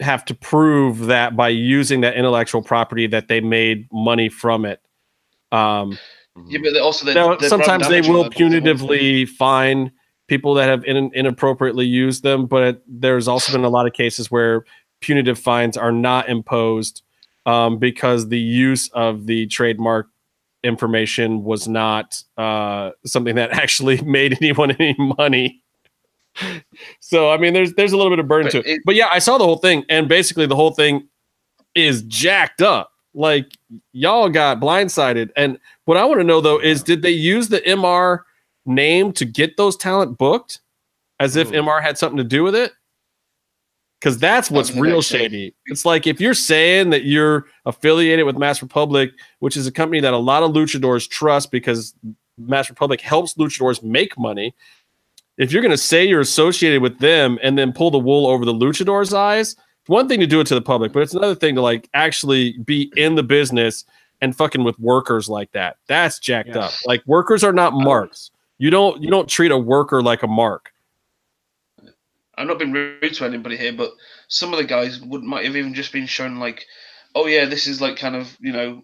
have 0.00 0.24
to 0.26 0.34
prove 0.34 1.06
that 1.06 1.36
by 1.36 1.48
using 1.48 2.00
that 2.02 2.14
intellectual 2.16 2.62
property 2.62 3.06
that 3.08 3.28
they 3.28 3.40
made 3.40 3.86
money 3.92 4.28
from 4.28 4.64
it. 4.64 4.80
Um, 5.52 5.98
Yeah, 6.48 6.58
but 6.62 6.76
also 6.80 7.04
they, 7.06 7.14
now, 7.14 7.36
sometimes 7.38 7.88
they 7.88 8.00
will 8.02 8.24
them. 8.24 8.32
punitively 8.32 9.26
fine 9.28 9.90
people 10.28 10.54
that 10.54 10.68
have 10.68 10.84
in, 10.84 11.10
inappropriately 11.14 11.86
used 11.86 12.22
them, 12.22 12.46
but 12.46 12.82
there's 12.86 13.28
also 13.28 13.52
been 13.52 13.64
a 13.64 13.68
lot 13.68 13.86
of 13.86 13.92
cases 13.92 14.30
where 14.30 14.64
punitive 15.00 15.38
fines 15.38 15.76
are 15.76 15.92
not 15.92 16.28
imposed 16.28 17.02
um, 17.44 17.78
because 17.78 18.28
the 18.28 18.38
use 18.38 18.88
of 18.90 19.26
the 19.26 19.46
trademark 19.46 20.08
information 20.64 21.44
was 21.44 21.68
not 21.68 22.22
uh, 22.36 22.90
something 23.04 23.36
that 23.36 23.50
actually 23.52 24.00
made 24.02 24.36
anyone 24.42 24.72
any 24.72 24.96
money. 24.98 25.62
So 27.00 27.30
I 27.30 27.38
mean, 27.38 27.54
there's 27.54 27.72
there's 27.74 27.92
a 27.92 27.96
little 27.96 28.12
bit 28.12 28.18
of 28.18 28.28
burden 28.28 28.50
to 28.52 28.58
it. 28.58 28.66
it- 28.66 28.80
But 28.84 28.94
yeah, 28.94 29.08
I 29.10 29.18
saw 29.20 29.38
the 29.38 29.44
whole 29.44 29.56
thing, 29.58 29.84
and 29.88 30.08
basically 30.08 30.46
the 30.46 30.56
whole 30.56 30.72
thing 30.72 31.08
is 31.74 32.02
jacked 32.02 32.60
up. 32.60 32.92
Like 33.14 33.50
y'all 33.92 34.28
got 34.28 34.60
blindsided. 34.60 35.30
And 35.36 35.58
what 35.86 35.96
I 35.96 36.04
want 36.04 36.20
to 36.20 36.24
know 36.24 36.40
though 36.42 36.58
is, 36.60 36.82
did 36.82 37.00
they 37.00 37.10
use 37.10 37.48
the 37.48 37.60
MR 37.62 38.20
name 38.66 39.12
to 39.14 39.24
get 39.24 39.56
those 39.56 39.76
talent 39.76 40.18
booked, 40.18 40.60
as 41.20 41.36
if 41.36 41.48
Ooh. 41.48 41.62
MR 41.62 41.82
had 41.82 41.96
something 41.98 42.18
to 42.18 42.24
do 42.24 42.42
with 42.42 42.54
it? 42.54 42.72
because 43.98 44.18
that's 44.18 44.50
what's 44.50 44.68
That's 44.68 44.78
real 44.80 45.00
shady. 45.00 45.54
It's 45.66 45.86
like 45.86 46.06
if 46.06 46.20
you're 46.20 46.34
saying 46.34 46.90
that 46.90 47.04
you're 47.04 47.46
affiliated 47.64 48.26
with 48.26 48.36
Masked 48.36 48.60
Republic, 48.62 49.10
which 49.38 49.56
is 49.56 49.66
a 49.66 49.72
company 49.72 50.00
that 50.00 50.12
a 50.12 50.18
lot 50.18 50.42
of 50.42 50.52
luchadors 50.52 51.08
trust 51.08 51.50
because 51.50 51.94
Masked 52.38 52.68
Republic 52.70 53.00
helps 53.00 53.34
luchadors 53.34 53.82
make 53.82 54.16
money. 54.18 54.54
If 55.38 55.50
you're 55.50 55.62
going 55.62 55.72
to 55.72 55.78
say 55.78 56.04
you're 56.04 56.20
associated 56.20 56.82
with 56.82 56.98
them 56.98 57.38
and 57.42 57.56
then 57.56 57.72
pull 57.72 57.90
the 57.90 57.98
wool 57.98 58.26
over 58.26 58.44
the 58.44 58.52
luchadors' 58.52 59.14
eyes, 59.14 59.52
it's 59.52 59.88
one 59.88 60.08
thing 60.08 60.20
to 60.20 60.26
do 60.26 60.40
it 60.40 60.46
to 60.48 60.54
the 60.54 60.62
public, 60.62 60.92
but 60.92 61.02
it's 61.02 61.14
another 61.14 61.34
thing 61.34 61.54
to 61.54 61.62
like 61.62 61.88
actually 61.94 62.58
be 62.58 62.92
in 62.96 63.14
the 63.14 63.22
business 63.22 63.86
and 64.20 64.36
fucking 64.36 64.62
with 64.62 64.78
workers 64.78 65.28
like 65.28 65.50
that. 65.52 65.78
That's 65.88 66.18
jacked 66.18 66.50
Yeah. 66.50 66.66
up. 66.66 66.72
Like 66.84 67.02
workers 67.06 67.42
are 67.42 67.52
not 67.52 67.72
marks. 67.72 68.30
You 68.58 68.70
don't 68.70 69.02
you 69.02 69.10
don't 69.10 69.28
treat 69.28 69.50
a 69.50 69.58
worker 69.58 70.02
like 70.02 70.22
a 70.22 70.26
mark. 70.28 70.70
I'm 72.38 72.46
not 72.46 72.58
being 72.58 72.72
rude 72.72 73.14
to 73.14 73.24
anybody 73.24 73.56
here, 73.56 73.72
but 73.72 73.92
some 74.28 74.52
of 74.52 74.58
the 74.58 74.64
guys 74.64 75.00
would 75.00 75.22
might 75.22 75.44
have 75.44 75.56
even 75.56 75.74
just 75.74 75.92
been 75.92 76.06
shown 76.06 76.38
like, 76.38 76.66
oh 77.14 77.26
yeah, 77.26 77.46
this 77.46 77.66
is 77.66 77.80
like 77.80 77.96
kind 77.96 78.16
of 78.16 78.36
you 78.40 78.52
know, 78.52 78.82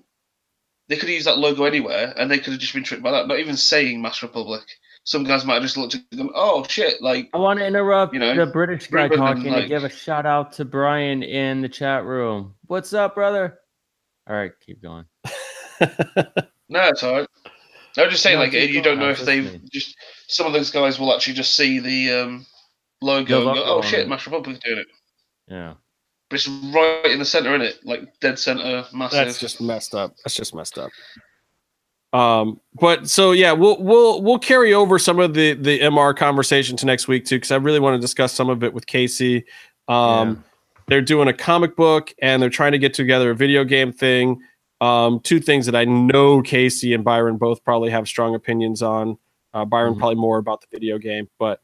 they 0.88 0.96
could 0.96 1.08
use 1.08 1.24
that 1.24 1.38
logo 1.38 1.64
anywhere, 1.64 2.12
and 2.16 2.30
they 2.30 2.38
could 2.38 2.52
have 2.52 2.60
just 2.60 2.74
been 2.74 2.84
tricked 2.84 3.02
by 3.02 3.12
that. 3.12 3.28
Not 3.28 3.38
even 3.38 3.56
saying 3.56 4.00
Masked 4.00 4.22
Republic. 4.22 4.62
Some 5.04 5.24
guys 5.24 5.44
might 5.44 5.54
have 5.54 5.64
just 5.64 5.76
looked 5.76 5.96
at 5.96 6.02
them, 6.12 6.30
oh 6.34 6.64
shit, 6.68 7.02
like 7.02 7.28
I 7.34 7.38
want 7.38 7.58
to 7.58 7.66
interrupt 7.66 8.14
You 8.14 8.20
know, 8.20 8.36
the 8.36 8.46
British 8.46 8.86
guy 8.86 9.02
Ruben 9.04 9.18
and, 9.20 9.36
talking 9.36 9.52
like- 9.52 9.62
to 9.64 9.68
give 9.68 9.82
a 9.84 9.88
shout 9.90 10.26
out 10.26 10.52
to 10.54 10.64
Brian 10.64 11.22
in 11.24 11.60
the 11.60 11.68
chat 11.68 12.04
room. 12.04 12.54
What's 12.66 12.92
up, 12.92 13.16
brother? 13.16 13.58
All 14.28 14.36
right, 14.36 14.52
keep 14.64 14.80
going. 14.80 15.04
no, 15.80 16.88
it's 16.88 17.02
alright. 17.02 17.26
I 17.41 17.41
was 17.96 18.10
just 18.10 18.22
saying, 18.22 18.38
No, 18.38 18.44
like, 18.44 18.52
you 18.52 18.82
don't 18.82 18.98
know 18.98 19.10
if 19.10 19.20
they've 19.20 19.60
just 19.70 19.96
some 20.26 20.46
of 20.46 20.52
those 20.52 20.70
guys 20.70 20.98
will 20.98 21.14
actually 21.14 21.34
just 21.34 21.54
see 21.56 21.78
the 21.78 22.10
um, 22.22 22.46
logo, 23.00 23.42
The 23.42 23.48
and 23.48 23.58
go, 23.58 23.64
oh 23.64 23.76
on 23.78 23.82
shit, 23.82 24.00
it. 24.00 24.08
Masked 24.08 24.26
Republic's 24.26 24.60
doing 24.60 24.78
it. 24.78 24.86
Yeah. 25.48 25.74
But 26.30 26.36
it's 26.36 26.48
right 26.48 27.10
in 27.10 27.18
the 27.18 27.24
center, 27.24 27.50
isn't 27.54 27.62
it? 27.66 27.84
Like 27.84 28.18
dead 28.20 28.38
center, 28.38 28.86
massive. 28.94 29.26
That's 29.26 29.38
just 29.38 29.60
messed 29.60 29.94
up. 29.94 30.14
That's 30.24 30.34
just 30.34 30.54
messed 30.54 30.78
up. 30.78 30.90
Um, 32.14 32.60
but 32.74 33.08
so 33.08 33.32
yeah, 33.32 33.52
we'll 33.52 33.82
we'll 33.82 34.22
we'll 34.22 34.38
carry 34.38 34.72
over 34.72 34.98
some 34.98 35.18
of 35.18 35.34
the 35.34 35.54
the 35.54 35.80
MR 35.80 36.16
conversation 36.16 36.76
to 36.78 36.86
next 36.86 37.08
week 37.08 37.26
too, 37.26 37.36
because 37.36 37.50
I 37.50 37.56
really 37.56 37.80
want 37.80 37.94
to 37.94 38.00
discuss 38.00 38.32
some 38.32 38.48
of 38.48 38.64
it 38.64 38.72
with 38.72 38.86
Casey. 38.86 39.44
Um, 39.88 40.42
they're 40.88 41.00
doing 41.00 41.28
a 41.28 41.32
comic 41.32 41.76
book 41.76 42.14
and 42.20 42.40
they're 42.42 42.50
trying 42.50 42.72
to 42.72 42.78
get 42.78 42.94
together 42.94 43.30
a 43.30 43.34
video 43.34 43.64
game 43.64 43.92
thing. 43.92 44.42
Um, 44.82 45.20
two 45.20 45.38
things 45.40 45.66
that 45.66 45.76
I 45.76 45.84
know 45.84 46.42
Casey 46.42 46.92
and 46.92 47.04
Byron 47.04 47.36
both 47.36 47.62
probably 47.64 47.90
have 47.90 48.08
strong 48.08 48.34
opinions 48.34 48.82
on. 48.82 49.16
Uh, 49.54 49.64
Byron 49.64 49.94
Mhm. 49.94 49.98
probably 49.98 50.16
more 50.16 50.38
about 50.38 50.60
the 50.60 50.66
video 50.72 50.98
game, 50.98 51.28
but 51.38 51.60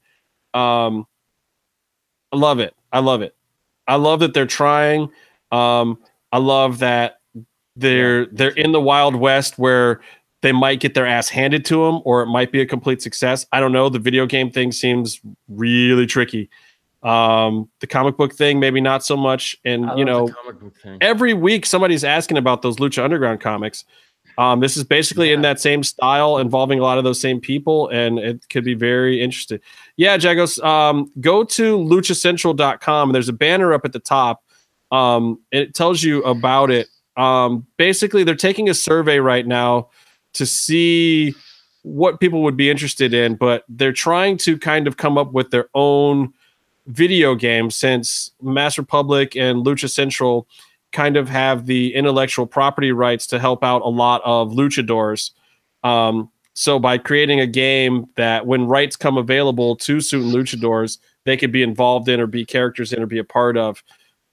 um, 0.55 1.07
I 2.33 2.37
love 2.37 2.61
it. 2.61 2.75
I 2.93 3.01
love 3.01 3.23
it. 3.23 3.35
I 3.87 3.97
love 3.97 4.21
that 4.21 4.35
they're 4.35 4.47
trying. 4.47 5.11
Um, 5.51 5.99
I 6.31 6.39
love 6.39 6.79
that 6.79 7.21
they're 7.77 8.27
they're 8.27 8.51
in 8.51 8.73
the 8.73 8.81
wild 8.81 9.15
west 9.17 9.59
where 9.59 10.01
they 10.43 10.53
might 10.53 10.79
get 10.81 10.95
their 10.95 11.07
ass 11.07 11.29
handed 11.29 11.65
to 11.67 11.85
them, 11.87 12.01
or 12.05 12.23
it 12.23 12.27
might 12.27 12.53
be 12.53 12.61
a 12.61 12.67
complete 12.67 13.03
success. 13.03 13.47
I 13.53 13.61
don't 13.61 13.73
know. 13.73 13.89
The 13.89 13.99
video 13.99 14.27
game 14.27 14.51
thing 14.51 14.71
seems 14.73 15.21
really 15.49 16.07
tricky. 16.07 16.51
Um, 17.09 17.71
the 17.81 17.87
comic 17.87 18.17
book 18.19 18.35
thing, 18.35 18.61
maybe 18.61 18.81
not 18.81 19.03
so 19.05 19.17
much. 19.17 19.57
And 19.65 19.91
I 19.91 19.97
you 19.97 20.05
know, 20.05 20.27
the 20.27 20.33
comic 20.35 20.61
book 20.61 20.77
thing. 20.77 20.99
every 21.01 21.33
week 21.33 21.65
somebody's 21.65 22.05
asking 22.05 22.37
about 22.37 22.63
those 22.63 22.77
Lucha 22.77 23.03
Underground 23.03 23.41
comics. 23.41 23.85
Um, 24.37 24.61
this 24.61 24.77
is 24.77 24.85
basically 24.85 25.33
in 25.33 25.41
that 25.43 25.59
same 25.59 25.83
style, 25.83 26.39
involving 26.39 26.79
a 26.79 26.83
lot 26.83 26.99
of 26.99 27.05
those 27.05 27.21
same 27.21 27.41
people, 27.41 27.89
and 27.89 28.19
it 28.21 28.49
could 28.51 28.63
be 28.63 28.75
very 28.75 29.21
interesting. 29.21 29.59
Yeah, 29.97 30.17
Jagos, 30.17 30.63
um, 30.63 31.11
go 31.21 31.43
to 31.43 31.79
luchacentral.com 31.79 33.09
and 33.09 33.15
there's 33.15 33.29
a 33.29 33.33
banner 33.33 33.73
up 33.73 33.85
at 33.85 33.93
the 33.93 33.99
top. 33.99 34.45
Um, 34.93 35.41
and 35.51 35.63
it 35.63 35.75
tells 35.75 36.03
you 36.03 36.23
about 36.23 36.71
it. 36.71 36.89
Um, 37.17 37.67
basically, 37.79 38.23
they're 38.23 38.37
taking 38.37 38.69
a 38.69 38.75
survey 38.75 39.19
right 39.19 39.47
now 39.47 39.89
to 40.35 40.47
see 40.47 41.35
what 41.83 42.21
people 42.21 42.43
would 42.43 42.57
be 42.57 42.71
interested 42.71 43.13
in, 43.15 43.35
but 43.35 43.65
they're 43.69 43.93
trying 43.93 44.37
to 44.37 44.59
kind 44.59 44.87
of 44.87 44.97
come 44.97 45.19
up 45.19 45.33
with 45.33 45.51
their 45.51 45.69
own 45.75 46.33
video 46.89 47.35
game 47.35 47.71
since 47.71 48.33
Masked 48.43 48.79
Republic 48.79 49.37
and 49.37 49.65
Lucha 49.65 49.89
Central 49.89 50.49
kind 50.93 51.17
of 51.17 51.29
have 51.29 51.67
the 51.67 51.95
intellectual 51.95 52.47
property 52.47 52.93
rights 52.93 53.27
to 53.29 53.39
help 53.39 53.63
out 53.63 53.83
a 53.83 53.89
lot 53.89 54.23
of 54.25 54.53
luchadors. 54.53 55.31
Um, 55.85 56.31
so 56.55 56.79
by 56.79 56.99
creating 56.99 57.41
a 57.41 57.47
game 57.47 58.07
that 58.17 58.47
when 58.47 58.67
rights 58.67 58.97
come 58.97 59.17
available 59.17 59.77
to 59.77 60.01
certain 60.01 60.31
luchadors, 60.31 60.99
they 61.25 61.37
could 61.37 61.53
be 61.53 61.63
involved 61.63 62.09
in 62.09 62.21
or 62.21 62.27
be 62.27 62.45
characters 62.45 62.93
in 62.93 63.03
or 63.03 63.07
be 63.07 63.19
a 63.19 63.25
part 63.25 63.57
of, 63.57 63.83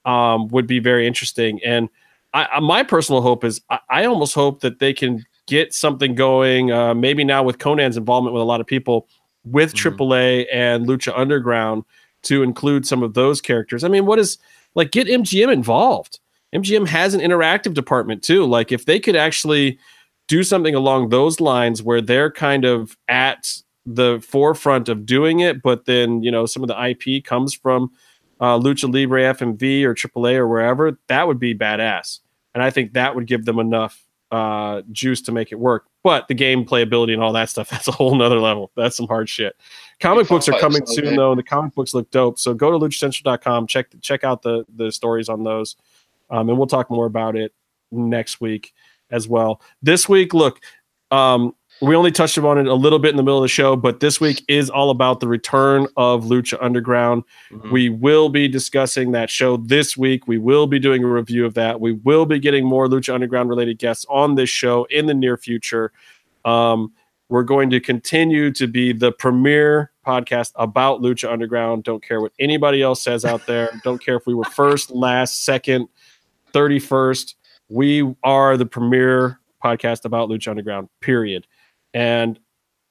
um, 0.05 0.47
would 0.47 0.65
be 0.65 0.79
very 0.79 1.05
interesting. 1.05 1.59
And 1.63 1.89
I, 2.33 2.59
my 2.61 2.83
personal 2.83 3.21
hope 3.21 3.43
is 3.43 3.61
I, 3.69 3.79
I 3.89 4.05
almost 4.05 4.33
hope 4.33 4.61
that 4.61 4.79
they 4.79 4.93
can 4.93 5.25
get 5.45 5.73
something 5.73 6.15
going. 6.15 6.71
Uh, 6.71 6.93
maybe 6.93 7.23
now 7.23 7.43
with 7.43 7.59
Konnan's 7.59 7.97
involvement 7.97 8.33
with 8.33 8.41
a 8.41 8.45
lot 8.45 8.61
of 8.61 8.65
people 8.65 9.07
with 9.43 9.73
Mhm. 9.73 9.95
AAA 9.97 10.47
and 10.51 10.87
Lucha 10.87 11.13
Underground 11.15 11.83
to 12.25 12.43
include 12.43 12.85
some 12.85 13.03
of 13.03 13.13
those 13.13 13.41
characters. 13.41 13.83
I 13.83 13.87
mean, 13.87 14.05
what 14.05 14.19
is 14.19 14.37
like 14.75 14.91
get 14.91 15.07
MGM 15.07 15.51
involved? 15.51 16.19
MGM 16.53 16.87
has 16.87 17.13
an 17.13 17.21
interactive 17.21 17.73
department 17.73 18.23
too. 18.23 18.45
Like 18.45 18.71
if 18.71 18.85
they 18.85 18.99
could 18.99 19.15
actually 19.15 19.77
do 20.27 20.43
something 20.43 20.75
along 20.75 21.09
those 21.09 21.39
lines 21.39 21.83
where 21.83 22.01
they're 22.01 22.31
kind 22.31 22.65
of 22.65 22.97
at 23.07 23.53
the 23.85 24.19
forefront 24.27 24.89
of 24.89 25.05
doing 25.05 25.39
it, 25.39 25.61
but 25.61 25.85
then 25.85 26.23
you 26.23 26.31
know 26.31 26.45
some 26.45 26.63
of 26.63 26.67
the 26.67 26.89
IP 26.89 27.23
comes 27.23 27.53
from 27.53 27.91
uh, 28.39 28.59
Lucha 28.59 28.91
Libre, 28.91 29.33
FMV, 29.33 29.83
or 29.83 29.93
AAA, 29.93 30.35
or 30.35 30.47
wherever, 30.47 30.97
that 31.07 31.27
would 31.27 31.39
be 31.39 31.55
badass. 31.55 32.19
And 32.53 32.63
I 32.63 32.69
think 32.69 32.93
that 32.93 33.15
would 33.15 33.27
give 33.27 33.45
them 33.45 33.59
enough 33.59 34.05
uh, 34.31 34.81
juice 34.91 35.21
to 35.23 35.31
make 35.31 35.51
it 35.51 35.59
work. 35.59 35.85
But 36.05 36.27
the 36.27 36.35
game 36.35 36.65
playability 36.65 37.13
and 37.13 37.23
all 37.23 37.33
that 37.33 37.49
stuff, 37.49 37.67
that's 37.71 37.87
a 37.87 37.91
whole 37.91 38.13
nother 38.13 38.39
level. 38.39 38.69
That's 38.75 38.95
some 38.95 39.07
hard 39.07 39.27
shit. 39.27 39.55
Comic 39.99 40.27
books 40.27 40.47
are 40.47 40.59
coming 40.59 40.85
soon 40.85 41.15
though, 41.15 41.31
and 41.31 41.39
the 41.39 41.43
comic 41.43 41.73
books 41.73 41.95
look 41.95 42.11
dope. 42.11 42.37
So 42.37 42.53
go 42.53 42.69
to 42.69 42.77
luchacentral.com, 42.77 43.65
check 43.65 43.87
check 44.01 44.23
out 44.23 44.43
the 44.43 44.65
the 44.75 44.91
stories 44.91 45.29
on 45.29 45.43
those. 45.43 45.75
Um, 46.29 46.49
and 46.49 46.59
we'll 46.59 46.67
talk 46.67 46.91
more 46.91 47.07
about 47.07 47.35
it 47.35 47.55
next 47.91 48.39
week 48.39 48.71
as 49.09 49.27
well. 49.27 49.61
This 49.81 50.07
week, 50.07 50.35
look, 50.35 50.59
um, 51.09 51.55
we 51.81 51.95
only 51.95 52.11
touched 52.11 52.37
on 52.37 52.57
it 52.57 52.67
a 52.67 52.73
little 52.73 52.99
bit 52.99 53.09
in 53.09 53.17
the 53.17 53.23
middle 53.23 53.37
of 53.37 53.43
the 53.43 53.47
show, 53.49 53.75
but 53.75 53.99
this 53.99 54.21
week 54.21 54.43
is 54.47 54.69
all 54.69 54.89
about 54.89 55.19
the 55.19 55.27
return 55.27 55.87
of 55.97 56.23
Lucha 56.23 56.57
Underground. 56.61 57.23
Mhm. 57.51 57.71
We 57.71 57.89
will 57.89 58.29
be 58.29 58.47
discussing 58.47 59.11
that 59.11 59.29
show 59.29 59.57
this 59.57 59.97
week. 59.97 60.27
We 60.27 60.37
will 60.37 60.67
be 60.67 60.79
doing 60.79 61.03
a 61.03 61.07
review 61.07 61.45
of 61.45 61.53
that. 61.55 61.81
We 61.81 61.93
will 61.93 62.25
be 62.25 62.39
getting 62.39 62.65
more 62.65 62.87
Lucha 62.87 63.13
Underground 63.13 63.49
related 63.49 63.77
guests 63.77 64.05
on 64.09 64.35
this 64.35 64.49
show 64.49 64.85
in 64.85 65.05
the 65.07 65.13
near 65.13 65.35
future. 65.37 65.91
Um, 66.45 66.93
we're 67.27 67.43
going 67.43 67.69
to 67.71 67.79
continue 67.79 68.51
to 68.51 68.67
be 68.67 68.93
the 68.93 69.11
premier 69.11 69.91
podcast 70.05 70.51
about 70.55 71.01
Lucha 71.01 71.29
Underground. 71.31 71.83
Don't 71.83 72.03
care 72.05 72.21
what 72.21 72.31
anybody 72.39 72.81
else 72.83 73.01
says 73.01 73.25
out 73.25 73.47
there. 73.47 73.69
Don't 73.83 74.03
care 74.03 74.15
if 74.15 74.27
we 74.27 74.33
were 74.35 74.43
first, 74.45 74.91
last, 74.95 75.43
second, 75.43 75.87
31st. 76.53 77.33
We 77.67 78.15
are 78.23 78.57
the 78.57 78.65
premier 78.65 79.39
podcast 79.63 80.05
about 80.05 80.29
Lucha 80.29 80.49
Underground, 80.49 80.87
period. 81.01 81.47
And 81.95 82.37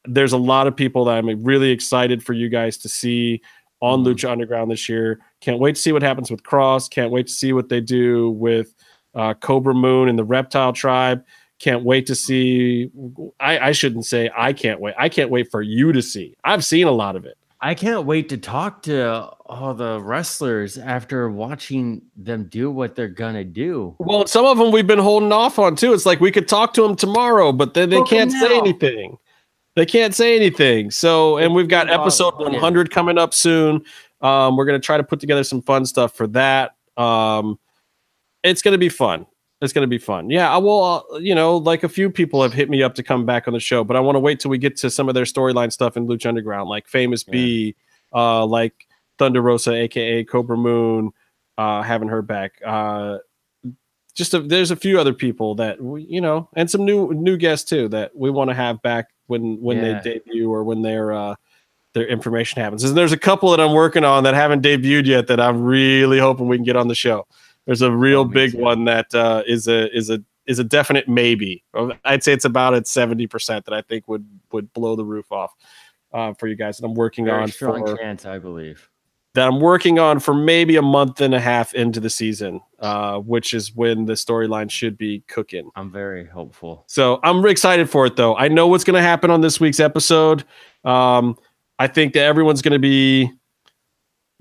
there's 0.07 0.33
a 0.33 0.39
lot 0.39 0.66
of 0.66 0.74
people 0.74 1.05
that 1.05 1.18
I'm 1.18 1.44
really 1.44 1.70
excited 1.70 2.24
for 2.24 2.33
you 2.33 2.49
guys 2.49 2.78
to 2.78 2.89
see 2.89 3.41
on 3.81 4.02
Mhm. 4.02 4.15
Lucha 4.15 4.31
Underground 4.31 4.70
this 4.70 4.89
year. 4.89 5.20
Can't 5.41 5.58
wait 5.60 5.76
to 5.76 5.81
see 5.81 5.92
what 5.92 6.02
happens 6.02 6.31
with 6.31 6.42
Kross. 6.42 6.91
Can't 6.91 7.10
wait 7.10 7.26
to 7.26 7.33
see 7.33 7.52
what 7.52 7.68
they 7.68 7.81
do 7.81 8.31
with 8.31 8.74
uh, 9.15 9.34
Cobra 9.34 9.74
Moon 9.74 10.08
and 10.08 10.18
the 10.18 10.24
Reptile 10.24 10.73
Tribe. 10.73 11.23
Can't 11.60 11.84
wait 11.84 12.07
to 12.07 12.15
see. 12.16 12.91
I, 13.39 13.58
I 13.68 13.73
shouldn't 13.73 14.07
say 14.07 14.28
I 14.36 14.52
can't 14.52 14.81
wait. 14.81 14.94
I 14.99 15.08
can't 15.08 15.31
wait 15.31 15.50
for 15.52 15.62
you 15.62 15.92
to 15.92 16.02
see. 16.02 16.34
I've 16.42 16.65
seen 16.65 16.86
a 16.89 16.92
lot 16.92 17.15
of 17.15 17.24
it. 17.24 17.36
I 17.65 17.75
can't 17.75 18.05
wait 18.05 18.28
to 18.28 18.36
talk 18.36 18.83
to 18.83 19.31
all 19.47 19.73
the 19.73 19.99
wrestlers 19.99 20.76
after 20.76 21.31
watching 21.31 22.02
them 22.15 22.44
do 22.44 22.70
what 22.70 22.94
they're 22.94 23.09
gonna 23.09 23.43
do. 23.43 23.97
Well, 24.01 24.26
some 24.26 24.44
of 24.44 24.59
them 24.59 24.70
we've 24.70 24.86
been 24.86 24.99
holding 24.99 25.33
off 25.33 25.59
on 25.59 25.75
too. 25.75 25.94
It's 25.94 26.05
like 26.05 26.20
we 26.20 26.31
could 26.31 26.47
talk 26.47 26.75
to 26.75 26.83
them 26.83 26.94
tomorrow, 26.94 27.52
but 27.52 27.73
then 27.73 27.89
they 27.89 28.02
can't 28.02 28.31
say 28.31 28.59
anything. 28.59 29.17
They 29.76 29.86
can't 29.86 30.15
say 30.15 30.36
anything. 30.36 30.91
So, 30.91 31.39
and 31.39 31.55
we've 31.55 31.68
got 31.68 31.89
episode 31.89 32.34
100 32.36 32.91
coming 32.91 33.17
up 33.17 33.33
soon. 33.33 33.83
Um, 34.20 34.59
we're 34.59 34.67
gonna 34.67 34.78
try 34.78 34.99
to 34.99 35.02
put 35.02 35.18
together 35.18 35.43
some 35.43 35.62
fun 35.62 35.86
stuff 35.86 36.15
for 36.15 36.26
that. 36.26 36.73
Um, 36.99 37.59
it's 38.43 38.60
gonna 38.60 38.76
be 38.76 38.91
fun. 38.91 39.25
It's 39.60 39.73
gonna 39.73 39.86
be 39.86 39.99
fun. 39.99 40.28
Yeah, 40.31 40.52
I 40.52 40.58
will. 40.58 41.05
Uh, 41.12 41.18
you 41.18 41.34
know, 41.34 41.57
like 41.57 41.84
a 41.84 41.89
few 41.89 42.10
people 42.10 42.42
have 42.42 42.52
hit 42.52 42.68
me 42.68 42.83
up 42.83 42.94
to 42.97 43.02
come 43.02 43.24
back 43.24 43.47
on 43.49 43.55
the 43.55 43.60
show, 43.60 43.83
but 43.84 43.97
I 43.97 44.00
want 44.00 44.16
to 44.16 44.20
wait 44.20 44.41
till 44.41 44.50
we 44.50 44.58
get 44.58 44.76
to 44.78 44.91
some 44.91 45.08
of 45.08 45.15
their 45.15 45.24
storyline 45.24 45.73
stuff 45.73 45.97
in 45.97 46.07
Lucha 46.07 46.26
Underground, 46.26 46.68
like 46.68 46.86
Famous 46.86 47.24
B, 47.24 47.74
uh, 48.12 48.44
like 48.44 48.74
Thunder 49.18 49.41
Rosa, 49.41 49.73
aka 49.73 50.24
Cobra 50.24 50.57
Moon. 50.57 51.12
Uh, 51.57 51.83
haven't 51.83 52.08
heard 52.08 52.26
back. 52.26 52.60
Uh, 52.65 53.18
just 54.15 54.34
a, 54.34 54.41
there's 54.41 54.70
a 54.70 54.76
few 54.76 54.99
other 55.00 55.12
people 55.15 55.55
that 55.55 55.81
we, 55.81 56.02
you 56.02 56.20
know, 56.20 56.49
and 56.57 56.70
some 56.70 56.84
new 56.84 57.12
new 57.15 57.36
guests 57.36 57.68
too 57.68 57.89
that 57.89 58.15
we 58.15 58.31
want 58.31 58.50
to 58.50 58.55
have 58.55 58.83
back 58.83 59.07
when 59.28 59.60
when 59.62 59.78
Yeah. 59.78 60.00
they 60.00 60.15
debut 60.18 60.50
or 60.50 60.62
when 60.65 60.83
they're 60.83 61.12
uh, 61.12 61.34
their 61.94 62.07
information 62.07 62.60
happens. 62.60 62.83
And 62.84 62.97
there's 62.97 63.12
a 63.12 63.16
couple 63.16 63.50
that 63.52 63.60
I'm 63.60 63.73
working 63.73 64.05
on 64.05 64.24
that 64.24 64.34
haven't 64.34 64.62
debuted 64.62 65.07
yet 65.07 65.28
that 65.28 65.41
I'm 65.41 65.62
really 65.62 66.18
hoping 66.18 66.49
we 66.49 66.57
can 66.57 66.65
get 66.65 66.76
on 66.76 66.89
the 66.89 66.94
show. 66.94 67.26
There's 67.67 67.83
a 67.83 67.91
real 67.91 68.20
Oh, 68.20 68.25
big 68.25 68.52
too. 68.52 68.59
one 68.59 68.84
that 68.84 69.15
uh, 69.15 69.43
is 69.47 69.68
a 69.68 69.94
is 69.97 70.10
a 70.10 70.23
is 70.47 70.59
a 70.59 70.65
definite 70.65 71.09
maybe. 71.09 71.65
I'd 72.05 72.23
say 72.23 72.33
it's 72.33 72.44
about 72.44 72.75
at 72.75 72.86
seventy 72.86 73.26
percent 73.26 73.65
that 73.65 73.75
I 73.75 73.83
think 73.83 74.07
would 74.09 74.26
would 74.52 74.73
blow 74.73 74.97
the 74.97 75.05
roof 75.05 75.33
off 75.33 75.52
uh, 76.12 76.34
for 76.34 76.47
you 76.47 76.55
guys. 76.57 76.78
And 76.78 76.86
I'm 76.86 76.94
working 76.94 77.25
Very 77.25 77.43
on 77.43 77.49
strong 77.49 77.86
for 77.86 77.97
chance, 77.97 78.26
I 78.26 78.39
believe. 78.39 78.89
that 79.34 79.49
I'm 79.49 79.59
working 79.60 79.99
on 79.99 80.20
for 80.20 80.34
maybe 80.34 80.76
a 80.76 80.83
month 80.83 81.20
and 81.23 81.34
a 81.34 81.41
half 81.41 81.75
into 81.75 81.99
the 81.99 82.10
season, 82.10 82.60
uh, 82.81 83.18
which 83.20 83.55
is 83.55 83.75
when 83.75 84.05
the 84.05 84.12
storyline 84.12 84.70
should 84.70 84.97
be 84.99 85.25
cooking. 85.26 85.70
I'm 85.75 85.91
very 85.91 86.25
hopeful. 86.26 86.84
So 86.89 87.18
I'm 87.25 87.44
excited 87.47 87.89
for 87.91 88.05
it, 88.07 88.15
though. 88.17 88.36
I 88.36 88.49
know 88.49 88.68
what's 88.68 88.84
going 88.84 88.94
to 88.94 89.02
happen 89.02 89.31
on 89.31 89.41
this 89.41 89.59
week's 89.59 89.81
episode. 89.81 90.44
Um, 90.84 91.36
I 91.78 91.86
think 91.89 92.12
that 92.12 92.25
everyone's 92.25 92.62
going 92.62 92.75
to 92.75 92.78
be 92.78 93.33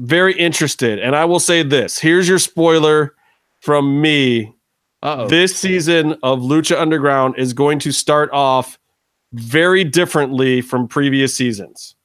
very 0.04 0.34
interested. 0.38 1.00
And 1.00 1.16
I 1.16 1.26
will 1.26 1.40
say 1.40 1.64
this 1.64 1.98
here's 1.98 2.28
your 2.28 2.40
spoiler 2.40 3.16
from 3.62 4.02
me. 4.02 4.54
Uh-oh. 5.02 5.28
This 5.28 5.56
season 5.56 6.14
of 6.24 6.40
Lucha 6.40 6.80
Underground 6.80 7.36
is 7.38 7.54
going 7.54 7.80
to 7.80 7.92
start 7.92 8.30
off 8.32 8.78
very 9.34 9.84
differently 9.84 10.62
from 10.62 10.88
previous 10.88 11.36
seasons. 11.36 11.96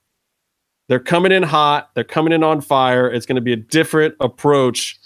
They're 0.89 0.99
coming 0.99 1.33
in 1.33 1.43
hot, 1.43 1.91
they're 1.95 2.03
coming 2.03 2.33
in 2.33 2.43
on 2.43 2.61
fire. 2.61 3.11
It's 3.11 3.27
going 3.27 3.37
to 3.37 3.43
be 3.43 3.53
a 3.53 3.57
different 3.57 4.15
approach 4.21 4.99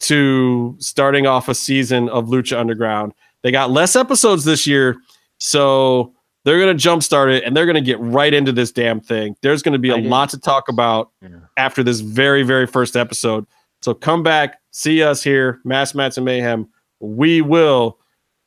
to 0.00 0.76
starting 0.78 1.26
off 1.26 1.48
a 1.48 1.54
season 1.54 2.08
of 2.10 2.26
Lucha 2.26 2.58
Underground. 2.58 3.14
They 3.42 3.50
got 3.50 3.70
less 3.70 3.96
episodes 3.96 4.44
this 4.44 4.66
year, 4.66 4.96
so 5.38 6.14
they're 6.44 6.58
going 6.60 6.76
to 6.76 6.88
jumpstart 6.88 7.34
it 7.34 7.44
and 7.44 7.56
they're 7.56 7.66
going 7.66 7.74
to 7.74 7.80
get 7.80 7.98
right 8.00 8.32
into 8.32 8.52
this 8.52 8.70
damn 8.72 9.00
thing. 9.00 9.36
There's 9.42 9.62
going 9.62 9.72
to 9.72 9.78
be 9.78 9.90
a 9.90 9.96
lot 9.96 10.28
to 10.30 10.38
talk 10.38 10.68
about 10.68 11.10
Yeah. 11.22 11.28
after 11.56 11.82
this 11.82 12.00
very, 12.00 12.42
very 12.42 12.66
first 12.66 12.96
episode. 12.96 13.46
So 13.82 13.94
come 13.94 14.22
back, 14.22 14.60
see 14.70 15.02
us 15.02 15.22
here, 15.22 15.60
Masks 15.64 15.94
Mats 15.94 16.16
and 16.16 16.24
Mayhem. 16.24 16.68
We 17.00 17.40
will 17.42 17.98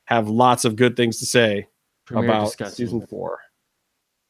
have 0.06 0.30
lots 0.30 0.64
of 0.66 0.76
good 0.76 0.96
things 0.96 1.18
to 1.20 1.26
say 1.26 1.68
Premier 2.06 2.30
about 2.30 2.50
season 2.72 3.06
four. 3.08 3.40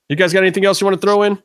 You 0.09 0.15
guys 0.15 0.33
got 0.33 0.39
anything 0.43 0.65
else 0.65 0.81
you 0.81 0.87
want 0.87 0.99
to 0.99 1.05
throw 1.05 1.23
in? 1.23 1.41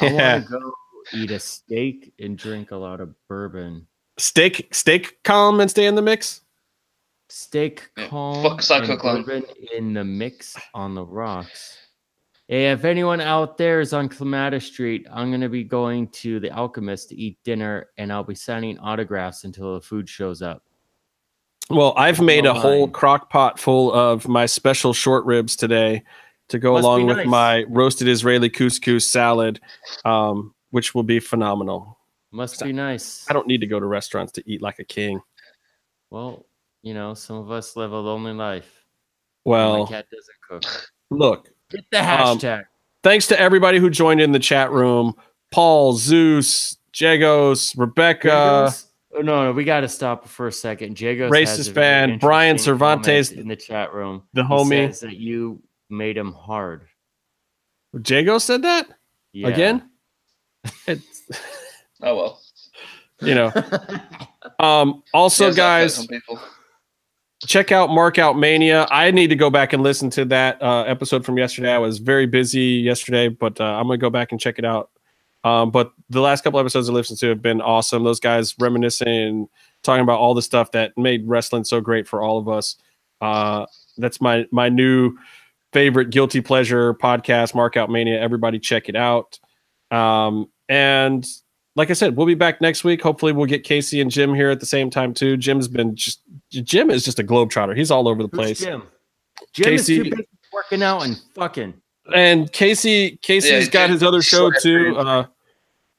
I 0.00 0.06
Yeah. 0.06 0.32
want 0.34 0.46
to 0.46 0.50
go 0.52 0.72
eat 1.14 1.30
a 1.30 1.38
steak 1.38 2.12
and 2.18 2.36
drink 2.38 2.70
a 2.70 2.76
lot 2.76 3.00
of 3.00 3.14
bourbon. 3.28 3.86
Steak, 4.18 4.68
steak, 4.72 5.22
calm 5.24 5.60
and 5.60 5.70
stay 5.70 5.86
in 5.86 5.94
the 5.94 6.02
mix. 6.02 6.40
Steak 7.28 7.90
Yeah, 7.96 8.08
calm 8.08 8.42
fuck 8.42 8.62
Psycho 8.62 8.92
and 8.92 9.00
Clown. 9.00 9.22
bourbon 9.22 9.44
in 9.76 9.92
the 9.92 10.04
mix 10.04 10.56
on 10.74 10.94
the 10.94 11.04
rocks. 11.04 11.76
Hey, 12.48 12.70
if 12.70 12.84
anyone 12.84 13.20
out 13.20 13.58
there 13.58 13.80
is 13.80 13.92
on 13.92 14.08
Clematis 14.08 14.66
Street, 14.66 15.06
I'm 15.12 15.30
gonna 15.30 15.50
be 15.50 15.64
going 15.64 16.08
to 16.08 16.40
the 16.40 16.50
Alchemist 16.50 17.10
to 17.10 17.16
eat 17.16 17.38
dinner, 17.44 17.88
and 17.98 18.10
I'll 18.10 18.24
be 18.24 18.34
signing 18.34 18.78
autographs 18.78 19.44
until 19.44 19.74
the 19.74 19.80
food 19.82 20.08
shows 20.08 20.40
up. 20.40 20.62
Well, 21.68 21.92
I've 21.98 22.20
made 22.22 22.46
a 22.46 22.54
whole 22.54 22.86
my. 22.86 22.92
crock 22.92 23.28
pot 23.28 23.58
full 23.58 23.92
of 23.92 24.26
my 24.26 24.46
special 24.46 24.94
short 24.94 25.26
ribs 25.26 25.54
today 25.54 26.02
to 26.48 26.58
go 26.58 26.72
Must 26.72 26.82
be 26.82 26.86
along 26.86 27.06
with 27.06 27.26
my 27.26 27.64
roasted 27.68 28.08
Israeli 28.08 28.48
couscous 28.48 29.06
salad, 29.06 29.60
um, 30.06 30.54
which 30.70 30.94
will 30.94 31.02
be 31.02 31.20
phenomenal. 31.20 31.98
Must 32.30 32.62
be 32.62 32.72
nice. 32.72 33.26
I 33.28 33.34
don't 33.34 33.46
need 33.46 33.60
to 33.60 33.66
go 33.66 33.78
to 33.78 33.84
restaurants 33.84 34.32
to 34.32 34.42
eat 34.50 34.62
like 34.62 34.78
a 34.78 34.84
king. 34.84 35.20
Well, 36.08 36.46
you 36.88 36.94
know, 36.94 37.12
some 37.12 37.36
of 37.36 37.50
us 37.50 37.76
live 37.76 37.92
a 37.92 37.98
lonely 37.98 38.32
life. 38.32 38.66
Well, 39.44 39.84
My 39.84 39.90
cat 39.90 40.06
doesn't 40.10 40.62
cook. 40.64 40.90
look, 41.10 41.50
Get 41.70 41.84
the 41.92 41.98
Um, 41.98 42.38
hashtag. 42.38 42.64
thanks 43.02 43.26
to 43.26 43.38
everybody 43.38 43.78
who 43.78 43.90
joined 43.90 44.22
in 44.22 44.32
the 44.32 44.38
chat 44.38 44.70
room 44.72 45.14
Paul, 45.50 45.92
Zeus, 45.92 46.78
Jagos, 46.94 47.74
Rebecca, 47.78 48.28
Jagos? 48.28 48.86
Oh, 49.14 49.20
no, 49.20 49.44
no, 49.44 49.52
we 49.52 49.64
got 49.64 49.80
to 49.80 49.88
stop 49.88 50.26
for 50.28 50.46
a 50.46 50.52
second. 50.52 50.96
Jagos 50.96 51.28
Racist 51.30 51.56
has 51.56 51.68
a 51.68 51.72
very 51.72 51.84
fan, 52.12 52.18
Brian 52.20 52.50
interesting 52.56 52.64
Cervantes, 52.74 53.30
in 53.32 53.48
the 53.48 53.56
chat 53.56 53.92
room. 53.92 54.22
the 54.32 54.42
He 54.44 54.48
homie. 54.54 54.86
says 54.88 55.00
that 55.00 55.16
you 55.16 55.62
made 55.90 56.16
him 56.16 56.32
hard. 56.32 56.86
Jago 58.06 58.38
said 58.38 58.62
that 58.62 58.88
Yeah. 59.34 59.48
again. 59.48 59.90
It's, 60.86 61.22
Oh 62.02 62.16
well. 62.16 62.40
you 63.20 63.34
know. 63.34 63.52
Um, 64.60 65.04
also, 65.14 65.46
Yes, 65.46 65.56
guys, 65.56 65.94
some 65.94 66.08
people. 66.08 66.40
Check 67.46 67.72
out 67.72 67.90
Mark 67.90 68.18
Out 68.18 68.38
Mania. 68.38 68.86
I 68.90 69.10
need 69.10 69.28
to 69.28 69.36
go 69.36 69.50
back 69.50 69.72
and 69.72 69.82
listen 69.82 70.10
to 70.10 70.24
that 70.26 70.60
uh, 70.62 70.82
episode 70.82 71.24
from 71.24 71.38
yesterday. 71.38 71.72
I 71.72 71.78
was 71.78 71.98
very 71.98 72.26
busy 72.26 72.60
yesterday, 72.60 73.28
but 73.28 73.60
uh, 73.60 73.64
I'm 73.64 73.84
gonna 73.84 73.98
go 73.98 74.10
back 74.10 74.32
and 74.32 74.40
check 74.40 74.58
it 74.58 74.64
out. 74.64 74.90
Um, 75.44 75.70
but 75.70 75.92
the 76.10 76.20
last 76.20 76.42
couple 76.42 76.58
episodes 76.58 76.88
I 76.88 76.92
listened 76.92 77.20
to 77.20 77.28
have 77.28 77.40
been 77.40 77.60
awesome. 77.60 78.02
Those 78.02 78.20
guys 78.20 78.54
reminiscing 78.58 79.48
talking 79.82 80.02
about 80.02 80.18
all 80.18 80.34
the 80.34 80.42
stuff 80.42 80.72
that 80.72 80.98
made 80.98 81.26
wrestling 81.28 81.64
so 81.64 81.80
great 81.80 82.08
for 82.08 82.22
all 82.22 82.38
of 82.38 82.48
us. 82.48 82.76
Uh, 83.20 83.66
that's 83.96 84.20
my 84.20 84.46
my 84.50 84.68
new 84.68 85.16
favorite 85.72 86.10
guilty 86.10 86.40
pleasure 86.40 86.94
podcast, 86.94 87.54
Mark 87.54 87.76
Out 87.76 87.90
Mania. 87.90 88.20
Everybody 88.20 88.58
check 88.58 88.88
it 88.88 88.96
out. 88.96 89.38
Um, 89.90 90.50
and 90.68 91.26
like 91.76 91.90
I 91.90 91.94
said, 91.94 92.16
we'll 92.16 92.26
be 92.26 92.34
back 92.34 92.60
next 92.60 92.82
week. 92.82 93.00
Hopefully, 93.00 93.32
we'll 93.32 93.46
get 93.46 93.62
Casey 93.62 94.00
and 94.00 94.10
Jim 94.10 94.34
here 94.34 94.50
at 94.50 94.60
the 94.60 94.66
same 94.66 94.90
time 94.90 95.14
too. 95.14 95.36
Jim's 95.36 95.68
been 95.68 95.94
just 95.94 96.20
Jim 96.50 96.90
is 96.90 97.04
just 97.04 97.18
a 97.18 97.24
globetrotter. 97.24 97.76
He's 97.76 97.90
all 97.90 98.08
over 98.08 98.22
the 98.22 98.28
Who's 98.30 98.38
place. 98.38 98.60
Jim? 98.60 98.82
Jim 99.52 99.74
is 99.74 99.82
Casey- 99.82 99.96
too 100.04 100.10
busy 100.10 100.28
working 100.52 100.82
out 100.82 101.02
and 101.04 101.20
fucking. 101.34 101.74
And 102.14 102.50
Casey, 102.52 103.18
Casey's 103.22 103.66
Yeah, 103.66 103.70
got 103.70 103.90
his 103.90 104.02
other 104.02 104.22
show 104.22 104.50
too. 104.50 104.96
Uh, 104.96 105.26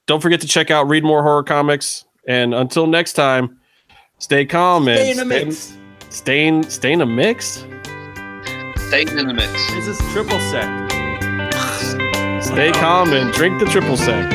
don't 0.07 0.21
forget 0.21 0.41
to 0.41 0.47
check 0.47 0.71
out 0.71 0.87
Read 0.87 1.03
More 1.03 1.21
Horror 1.21 1.43
Comics. 1.43 2.05
And 2.27 2.53
until 2.55 2.87
next 2.87 3.13
time, 3.13 3.59
stay 4.17 4.45
calm 4.45 4.87
and 4.87 4.97
Stay 4.97 5.11
in 5.11 5.17
the 5.17 5.25
mix. 5.25 5.77
Stay 6.09 6.47
in, 6.47 6.63
stay 6.63 6.91
in 6.93 7.01
a 7.01 7.05
mix. 7.05 7.63
Staying 8.87 9.09
in 9.09 9.27
the 9.27 9.33
mix. 9.35 9.51
This 9.73 9.87
is 9.87 9.97
triple 10.11 10.39
sec. 10.39 10.65
Stay 12.41 12.71
calm 12.71 13.13
and 13.13 13.31
drink 13.33 13.59
the 13.59 13.65
triple 13.65 13.95
sec. 13.95 14.27